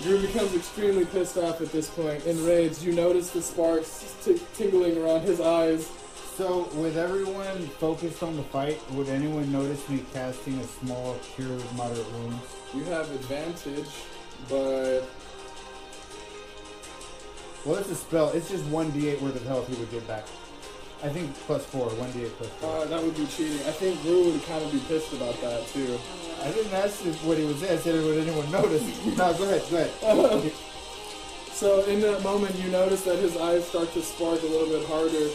Drew 0.02 0.22
becomes 0.22 0.56
extremely 0.56 1.06
pissed 1.06 1.38
off 1.38 1.62
at 1.62 1.72
this 1.72 1.90
point. 1.90 2.26
Enraged, 2.26 2.82
you 2.84 2.94
notice 2.94 3.30
the 3.30 3.42
sparks 3.42 4.16
t- 4.24 4.42
tingling 4.56 4.98
around 4.98 5.22
his 5.22 5.40
eyes. 5.40 5.90
So, 6.36 6.70
with 6.74 6.98
everyone 6.98 7.68
focused 7.80 8.22
on 8.22 8.36
the 8.36 8.44
fight, 8.44 8.80
would 8.92 9.08
anyone 9.08 9.52
notice 9.52 9.88
me 9.88 10.04
casting 10.14 10.56
a 10.56 10.64
small 10.64 11.16
cure 11.36 11.60
moderate 11.76 12.12
wounds? 12.12 12.44
You 12.76 12.84
have 12.86 13.10
advantage, 13.12 13.88
but 14.50 15.02
Well, 17.66 17.76
it's 17.78 17.90
a 17.90 17.96
spell. 17.96 18.30
It's 18.32 18.50
just 18.50 18.64
1d8 18.66 19.22
worth 19.22 19.36
of 19.36 19.46
health 19.46 19.68
he 19.68 19.76
would 19.76 19.90
get 19.92 20.06
back. 20.08 20.26
I 21.04 21.10
think 21.10 21.34
plus 21.48 21.64
4. 21.66 21.88
1d8 21.90 22.30
plus 22.38 22.50
4. 22.62 22.70
uh, 22.70 22.86
that 22.86 23.02
would 23.02 23.16
be 23.16 23.26
cheating. 23.28 23.60
I 23.68 23.72
think 23.72 24.02
Drew 24.02 24.32
would 24.32 24.44
kind 24.46 24.64
of 24.64 24.72
be 24.72 24.80
pissed 24.88 25.14
about 25.14 25.40
that 25.42 25.66
too. 25.68 25.98
I 26.44 26.52
didn't 26.52 26.74
ask 26.74 27.06
if 27.06 27.24
what 27.24 27.38
he 27.38 27.46
was 27.46 27.60
saying. 27.60 27.80
I 27.80 27.82
said, 27.82 28.04
would 28.04 28.18
anyone 28.28 28.52
notice? 28.52 28.84
no, 29.18 29.34
go 29.34 29.44
ahead, 29.46 29.64
go 29.72 29.78
ahead. 29.78 30.52
So 31.56 31.86
in 31.86 32.02
that 32.02 32.22
moment, 32.22 32.54
you 32.60 32.70
notice 32.70 33.06
that 33.06 33.18
his 33.18 33.38
eyes 33.38 33.66
start 33.66 33.90
to 33.94 34.02
spark 34.02 34.42
a 34.42 34.46
little 34.46 34.68
bit 34.68 34.86
harder, 34.90 35.30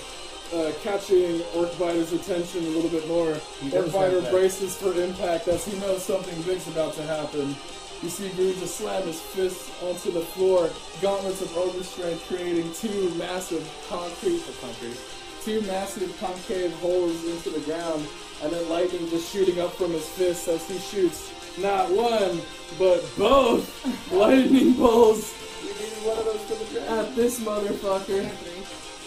uh, 0.55 0.73
catching 0.83 1.43
Orc 1.55 1.77
Biter's 1.79 2.13
attention 2.13 2.65
a 2.65 2.69
little 2.71 2.91
bit 2.91 3.07
more. 3.09 3.35
He 3.61 3.73
Orc 3.73 3.87
does 3.87 3.93
Biter 3.93 4.15
have 4.17 4.25
that. 4.25 4.33
braces 4.33 4.77
for 4.77 4.93
impact 5.01 5.49
as 5.49 5.65
he 5.65 5.79
knows 5.81 6.03
something 6.03 6.41
big's 6.43 6.67
about 6.69 6.95
to 6.95 7.03
happen. 7.03 7.55
You 8.03 8.09
see 8.09 8.31
Gru 8.31 8.55
just 8.55 8.77
slam 8.77 9.07
his 9.07 9.21
fists 9.21 9.71
onto 9.83 10.11
the 10.11 10.23
floor, 10.23 10.71
gauntlets 11.03 11.43
of 11.43 11.57
ogre 11.57 11.83
strength 11.85 12.27
creating 12.29 12.73
two 12.73 13.11
massive 13.17 13.63
concrete, 13.89 14.43
or 14.49 14.53
concrete, 14.61 14.97
two 15.45 15.61
massive 15.63 16.17
concave 16.19 16.73
holes 16.81 17.25
into 17.27 17.51
the 17.51 17.61
ground, 17.61 18.07
and 18.43 18.53
then 18.53 18.69
lightning 18.71 19.09
just 19.11 19.31
shooting 19.31 19.61
up 19.61 19.73
from 19.75 19.93
his 19.93 20.09
fists 20.09 20.49
as 20.49 20.67
he 20.67 20.79
shoots 20.79 21.31
not 21.59 21.91
one, 21.91 22.41
but 22.79 23.05
both 23.19 24.13
lightning 24.13 24.73
bolts 24.75 25.35
You 25.63 25.69
need 25.69 25.93
one 26.07 26.19
of 26.19 26.25
those 26.25 26.41
for 26.43 26.75
the 26.75 26.91
at 26.91 27.15
this 27.17 27.41
motherfucker. 27.41 28.31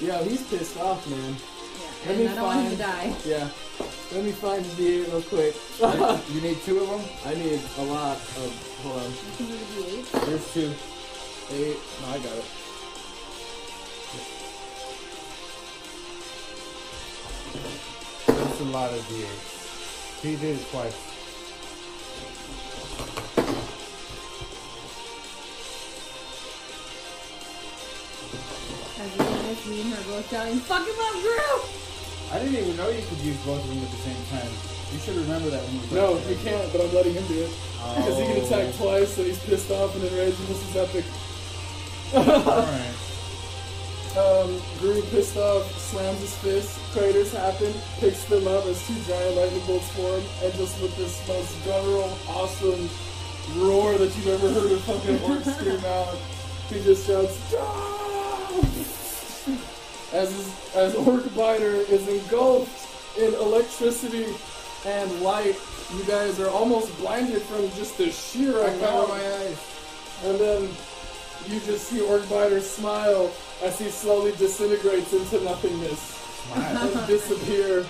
Three. 0.04 0.08
Yeah, 0.12 0.24
he's 0.24 0.44
pissed 0.44 0.78
off, 0.80 1.08
man. 1.10 1.20
Yeah. 1.20 1.88
Let 2.06 2.10
And 2.16 2.20
me 2.20 2.28
I 2.28 2.36
don't 2.36 2.44
want 2.44 2.60
him 2.64 2.78
to 2.78 2.84
find- 2.84 3.14
die. 3.14 3.30
Yeah. 3.30 3.50
Let 4.12 4.24
me 4.26 4.32
find 4.32 4.66
the 4.66 4.74
D8 4.84 5.08
real 5.08 5.22
quick. 5.24 5.56
you 6.34 6.42
need 6.42 6.58
two 6.64 6.80
of 6.84 6.90
them? 6.90 7.02
I 7.26 7.34
need 7.36 7.62
a 7.78 7.84
lot 7.84 8.18
of. 8.18 8.80
Hold 8.84 9.00
on. 9.00 9.12
You 9.12 9.18
can 9.38 9.48
the 9.48 9.56
D8. 9.56 10.26
There's 10.26 10.54
two. 10.54 10.74
Eight. 11.56 11.78
No, 12.02 12.08
I 12.10 12.18
got 12.20 12.38
it. 12.38 12.46
That's 18.28 18.60
a 18.60 18.64
lot 18.66 18.92
of 18.92 19.00
d8s. 19.08 20.22
He 20.22 20.36
did 20.36 20.58
it 20.60 20.66
twice. 20.72 21.10
As 29.54 29.62
me 29.70 29.82
and 29.82 29.94
her 29.94 30.02
both 30.10 30.26
shouting, 30.32 30.58
fuck 30.66 30.82
him 30.82 30.98
up, 30.98 31.14
Gru! 31.22 31.46
I 32.34 32.40
didn't 32.42 32.58
even 32.58 32.74
know 32.76 32.90
you 32.90 33.06
could 33.06 33.20
use 33.22 33.38
both 33.46 33.62
of 33.62 33.70
them 33.70 33.78
at 33.86 33.92
the 33.94 34.02
same 34.02 34.18
time. 34.34 34.50
You 34.90 34.98
should 34.98 35.14
remember 35.22 35.50
that 35.54 35.62
when 35.70 35.78
we 35.78 35.94
No, 35.94 36.18
first 36.18 36.30
you 36.30 36.36
started. 36.42 36.58
can't, 36.58 36.72
but 36.74 36.82
I'm 36.82 36.94
letting 36.98 37.14
him 37.14 37.26
do 37.30 37.38
it. 37.46 37.52
Because 37.94 38.18
he 38.18 38.26
can 38.26 38.42
Oh. 38.42 38.46
attack 38.50 38.74
twice 38.82 39.14
and 39.22 39.28
he's 39.28 39.38
pissed 39.46 39.70
off 39.70 39.94
and 39.94 40.04
enraged 40.10 40.40
and 40.42 40.48
this 40.50 40.62
is 40.66 40.76
epic. 40.76 41.06
Alright. 42.14 42.98
Um, 44.14 44.62
Gru 44.78 45.02
pissed 45.10 45.38
off, 45.38 45.66
slams 45.80 46.20
his 46.22 46.36
fist, 46.36 46.78
craters 46.94 47.34
happen, 47.34 47.74
picks 48.00 48.24
them 48.26 48.48
up 48.48 48.64
as 48.68 48.78
two 48.86 48.94
giant 49.08 49.36
lightning 49.38 49.66
bolts 49.66 49.90
form, 49.98 50.22
and 50.44 50.54
just 50.54 50.80
with 50.84 50.96
this 50.98 51.18
most 51.28 51.50
guttural, 51.66 52.16
awesome 52.30 52.88
roar 53.58 53.98
that 53.98 54.16
you've 54.16 54.28
ever 54.28 54.50
heard 54.54 54.72
a 54.72 54.78
fucking 54.86 55.20
orc 55.24 55.44
scream 55.44 55.84
out, 55.86 56.16
he 56.70 56.84
just 56.84 57.08
shouts! 57.08 57.40
As 60.14 60.32
his, 60.32 60.76
as 60.76 60.96
Orc 60.96 61.34
Biter 61.36 61.74
is 61.90 62.08
engulfed 62.08 63.18
in 63.18 63.34
electricity 63.34 64.28
and 64.86 65.22
light. 65.22 65.56
You 65.98 66.04
guys 66.06 66.40
are 66.40 66.50
almost 66.50 66.96
blinded 67.00 67.42
from 67.44 67.70
just 67.78 67.98
the 67.98 68.10
sheer 68.12 68.60
I 68.64 68.70
cover 68.80 68.86
amount 68.86 69.10
my 69.10 69.16
eyes. 69.36 69.58
and 70.26 70.40
then 70.40 70.62
you 71.48 71.60
just 71.62 71.88
see 71.90 72.02
Orc 72.02 72.28
Biter 72.30 72.62
smile 72.62 73.32
as 73.64 73.78
he 73.80 73.90
slowly 73.90 74.32
disintegrates 74.38 75.14
into 75.14 75.44
nothingness 75.44 76.20
and 76.56 77.08
disappear. 77.08 77.86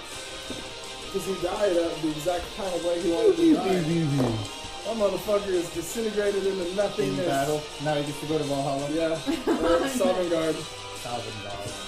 Because 1.05 1.25
he 1.27 1.35
died 1.45 1.77
at 1.77 2.01
the 2.01 2.09
exact 2.09 2.43
kind 2.57 2.73
of 2.73 2.83
way 2.85 2.99
he 3.01 3.11
wanted 3.11 3.35
to 3.37 3.53
die. 3.55 4.37
That 4.83 4.97
motherfucker 4.97 5.47
is 5.47 5.69
disintegrated 5.73 6.45
into 6.45 6.67
In 6.69 6.75
nothingness. 6.75 7.25
battle. 7.25 7.63
Now 7.85 7.95
he 7.95 8.03
gets 8.03 8.19
to 8.19 8.25
go 8.25 8.37
to 8.37 8.43
Valhalla. 8.43 8.89
Yeah, 8.91 9.11
or 9.47 9.79
Sovngarde. 9.87 10.55
Thousand 10.99 11.43
dollars. 11.43 11.82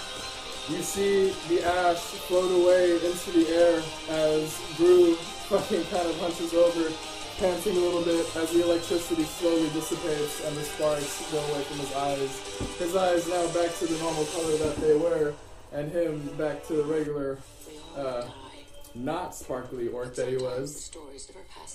You 0.67 0.81
see 0.81 1.29
the 1.47 1.63
ash 1.63 1.99
float 2.25 2.51
away 2.51 2.93
into 2.93 3.31
the 3.31 3.47
air 3.49 3.83
as 4.09 4.59
Gru 4.77 5.13
fucking 5.45 5.83
kind 5.85 6.07
of 6.09 6.17
hunches 6.17 6.55
over, 6.55 6.91
panting 7.37 7.77
a 7.77 7.79
little 7.79 8.01
bit 8.01 8.25
as 8.35 8.51
the 8.51 8.63
electricity 8.63 9.25
slowly 9.25 9.69
dissipates 9.69 10.43
and 10.43 10.57
the 10.57 10.63
sparks 10.63 11.31
go 11.31 11.37
away 11.37 11.61
from 11.65 11.77
his 11.77 11.93
eyes. 11.93 12.77
His 12.79 12.95
eyes 12.95 13.27
now 13.29 13.45
back 13.53 13.77
to 13.77 13.85
the 13.85 13.97
normal 13.99 14.25
color 14.25 14.57
that 14.57 14.75
they 14.77 14.97
were, 14.97 15.35
and 15.71 15.91
him 15.91 16.19
back 16.35 16.65
to 16.67 16.73
the 16.73 16.83
regular, 16.83 17.37
uh, 17.95 18.27
not 18.95 19.35
sparkly 19.35 19.89
orc 19.89 20.15
that 20.15 20.29
he 20.29 20.37
was. 20.37 20.89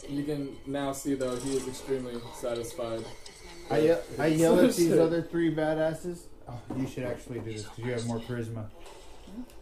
You 0.09 0.25
can 0.25 0.57
now 0.67 0.93
see 0.93 1.15
though 1.15 1.37
he 1.37 1.57
is 1.57 1.69
extremely 1.69 2.21
satisfied. 2.35 3.05
I 3.71 3.79
yell, 3.79 4.03
I 4.19 4.27
yell 4.27 4.59
at 4.59 4.75
these 4.75 4.99
other 4.99 5.23
three 5.23 5.55
badasses. 5.55 6.23
Oh, 6.49 6.61
you 6.77 6.87
should 6.87 7.05
actually 7.05 7.41
do 7.41 7.53
this 7.53 7.63
because 7.63 7.79
you 7.85 7.93
have 7.93 8.07
more 8.07 8.19
charisma. 8.21 8.67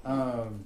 Um, 0.05 0.65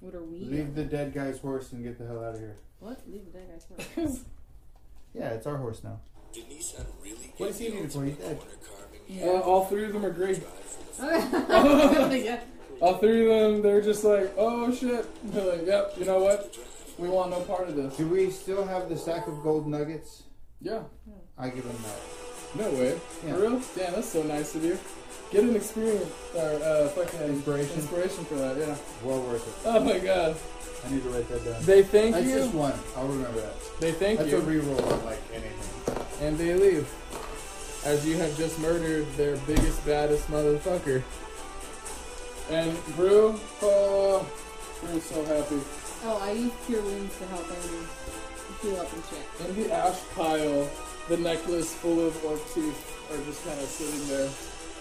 What 0.00 0.14
are 0.14 0.22
we? 0.22 0.40
leave 0.44 0.74
the 0.74 0.84
dead 0.84 1.14
guy's 1.14 1.38
horse 1.38 1.72
and 1.72 1.82
get 1.82 1.98
the 1.98 2.06
hell 2.06 2.22
out 2.24 2.34
of 2.34 2.40
here. 2.40 2.56
What? 2.80 3.00
Leave 3.08 3.24
the 3.32 3.38
dead 3.38 3.62
guy 3.76 3.84
first. 3.84 4.20
Yeah, 5.14 5.30
it's 5.30 5.46
our 5.46 5.56
horse 5.56 5.82
now. 5.82 5.98
Denise 6.30 6.72
had 6.76 6.84
really 7.02 7.32
What 7.38 7.46
does 7.46 7.58
he 7.58 7.68
need 7.70 7.84
it 7.86 7.92
for? 7.92 8.04
He's 8.04 8.16
dead. 8.16 8.38
Uh, 9.22 9.40
all 9.40 9.64
three 9.64 9.86
of 9.86 9.94
them 9.94 10.04
agree. 10.04 10.38
yeah. 11.00 12.40
All 12.82 12.98
three 12.98 13.22
of 13.22 13.52
them, 13.52 13.62
they're 13.62 13.80
just 13.80 14.04
like, 14.04 14.34
oh 14.36 14.70
shit. 14.74 15.06
They're 15.32 15.56
like, 15.56 15.66
yep, 15.66 15.94
you 15.96 16.04
know 16.04 16.18
what? 16.18 16.54
We 16.98 17.08
want 17.08 17.30
no 17.30 17.40
part 17.40 17.70
of 17.70 17.76
this. 17.76 17.96
Do 17.96 18.06
we 18.06 18.30
still 18.30 18.66
have 18.66 18.90
the 18.90 18.98
sack 18.98 19.26
of 19.28 19.42
gold 19.42 19.66
nuggets? 19.66 20.24
Yeah. 20.60 20.82
I 21.38 21.48
give 21.48 21.64
them 21.64 21.76
that. 21.82 22.25
No 22.56 22.70
way. 22.70 22.98
Yeah. 23.26 23.34
For 23.34 23.40
real? 23.40 23.60
Damn, 23.76 23.92
that's 23.94 24.08
so 24.08 24.22
nice 24.22 24.54
of 24.54 24.64
you. 24.64 24.78
Get 25.30 25.44
an 25.44 25.56
experience 25.56 26.10
or 26.34 26.40
uh, 26.62 26.88
fucking 26.88 27.20
Inspiration. 27.20 27.74
inspiration 27.76 28.24
for 28.26 28.36
that. 28.36 28.56
Yeah. 28.56 28.76
Well 29.02 29.20
worth 29.22 29.46
it. 29.46 29.68
Oh 29.68 29.80
my 29.82 29.98
god. 29.98 30.36
I 30.86 30.90
need 30.92 31.02
to 31.02 31.08
write 31.08 31.28
that 31.28 31.44
down. 31.44 31.56
They 31.62 31.82
thank 31.82 32.14
That's 32.14 32.26
you. 32.26 32.36
just 32.36 32.54
one. 32.54 32.74
I'll 32.96 33.08
remember 33.08 33.40
that. 33.40 33.54
They 33.80 33.92
thank 33.92 34.18
That's 34.20 34.30
you, 34.30 34.40
That's 34.40 34.48
a 34.48 34.52
reroll 34.60 34.92
on 34.92 35.04
like 35.04 35.18
anything. 35.34 36.06
and 36.26 36.38
they 36.38 36.54
leave. 36.54 36.88
As 37.84 38.06
you 38.06 38.16
have 38.18 38.36
just 38.36 38.58
murdered 38.60 39.06
their 39.16 39.36
biggest, 39.38 39.84
baddest 39.84 40.28
motherfucker. 40.30 41.02
And 42.50 42.76
Brew, 42.94 43.38
oh, 43.62 44.24
Brew's 44.80 45.02
so 45.04 45.24
happy. 45.24 45.60
Oh, 46.04 46.18
I 46.22 46.32
use 46.32 46.52
cure 46.66 46.82
wounds 46.82 47.18
to 47.18 47.26
help 47.26 47.46
him 47.50 47.88
heal 48.62 48.76
up 48.80 48.92
and 48.92 49.02
shit. 49.06 49.48
In 49.50 49.62
the 49.68 49.74
ash 49.74 49.98
pile, 50.14 50.68
the 51.08 51.16
necklace 51.18 51.74
full 51.74 52.06
of 52.06 52.24
orc 52.24 52.40
teeth 52.52 53.10
are 53.10 53.24
just 53.24 53.44
kind 53.46 53.58
of 53.60 53.66
sitting 53.66 54.08
there. 54.08 54.30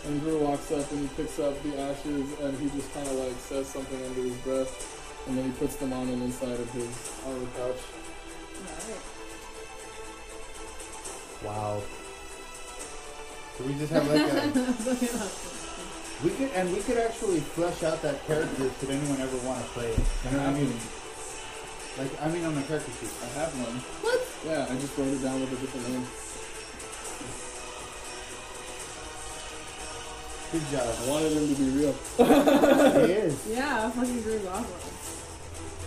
And 0.05 0.21
Gru 0.21 0.39
walks 0.39 0.71
up 0.71 0.91
and 0.91 1.01
he 1.01 1.15
picks 1.15 1.39
up 1.39 1.61
the 1.63 1.79
ashes 1.79 2.39
and 2.39 2.57
he 2.59 2.69
just 2.69 2.93
kind 2.93 3.07
of 3.07 3.13
like 3.13 3.37
says 3.39 3.67
something 3.67 4.03
under 4.05 4.21
his 4.21 4.37
breath. 4.37 5.27
And 5.27 5.37
then 5.37 5.45
he 5.45 5.51
puts 5.57 5.75
them 5.77 5.93
on 5.93 6.07
the 6.07 6.13
inside 6.13 6.59
of 6.59 6.69
his 6.71 7.11
armor 7.25 7.45
pouch. 7.57 7.81
Alright. 8.61 9.03
Wow. 11.43 11.81
So 13.57 13.63
we 13.63 13.73
just 13.75 13.91
have 13.93 14.07
like 14.07 14.21
a. 14.21 15.51
We 16.23 16.29
could 16.29 16.49
and 16.55 16.73
we 16.73 16.79
could 16.81 16.97
actually 16.97 17.41
flesh 17.41 17.83
out 17.83 18.01
that 18.01 18.25
character. 18.25 18.71
Should 18.79 18.89
anyone 18.89 19.19
ever 19.19 19.37
want 19.45 19.61
to 19.61 19.69
play 19.71 19.87
it? 19.91 19.99
You 19.99 20.31
know 20.31 20.37
what 20.37 20.47
I 20.47 20.53
mean? 20.53 20.73
Like 21.97 22.21
I 22.21 22.27
mean 22.27 22.43
on 22.43 22.55
the 22.55 22.61
character 22.63 22.91
sheet. 22.99 23.09
I 23.23 23.39
have 23.39 23.51
one. 23.55 23.79
What? 24.03 24.19
Yeah, 24.45 24.67
I 24.69 24.75
just 24.75 24.97
wrote 24.97 25.07
it 25.07 25.23
down 25.23 25.39
with 25.39 25.53
a 25.53 25.55
different 25.55 25.89
name. 25.89 26.05
Good 30.51 30.71
job. 30.71 30.83
I 30.85 31.09
wanted 31.09 31.31
him 31.31 31.47
to 31.47 31.55
be 31.55 31.69
real. 31.71 31.93
he 33.07 33.13
is. 33.13 33.47
Yeah, 33.49 33.89
fucking 33.91 34.21
Drew's 34.21 34.45
awesome. 34.45 34.65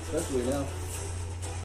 Especially 0.03 0.51
now. 0.51 0.65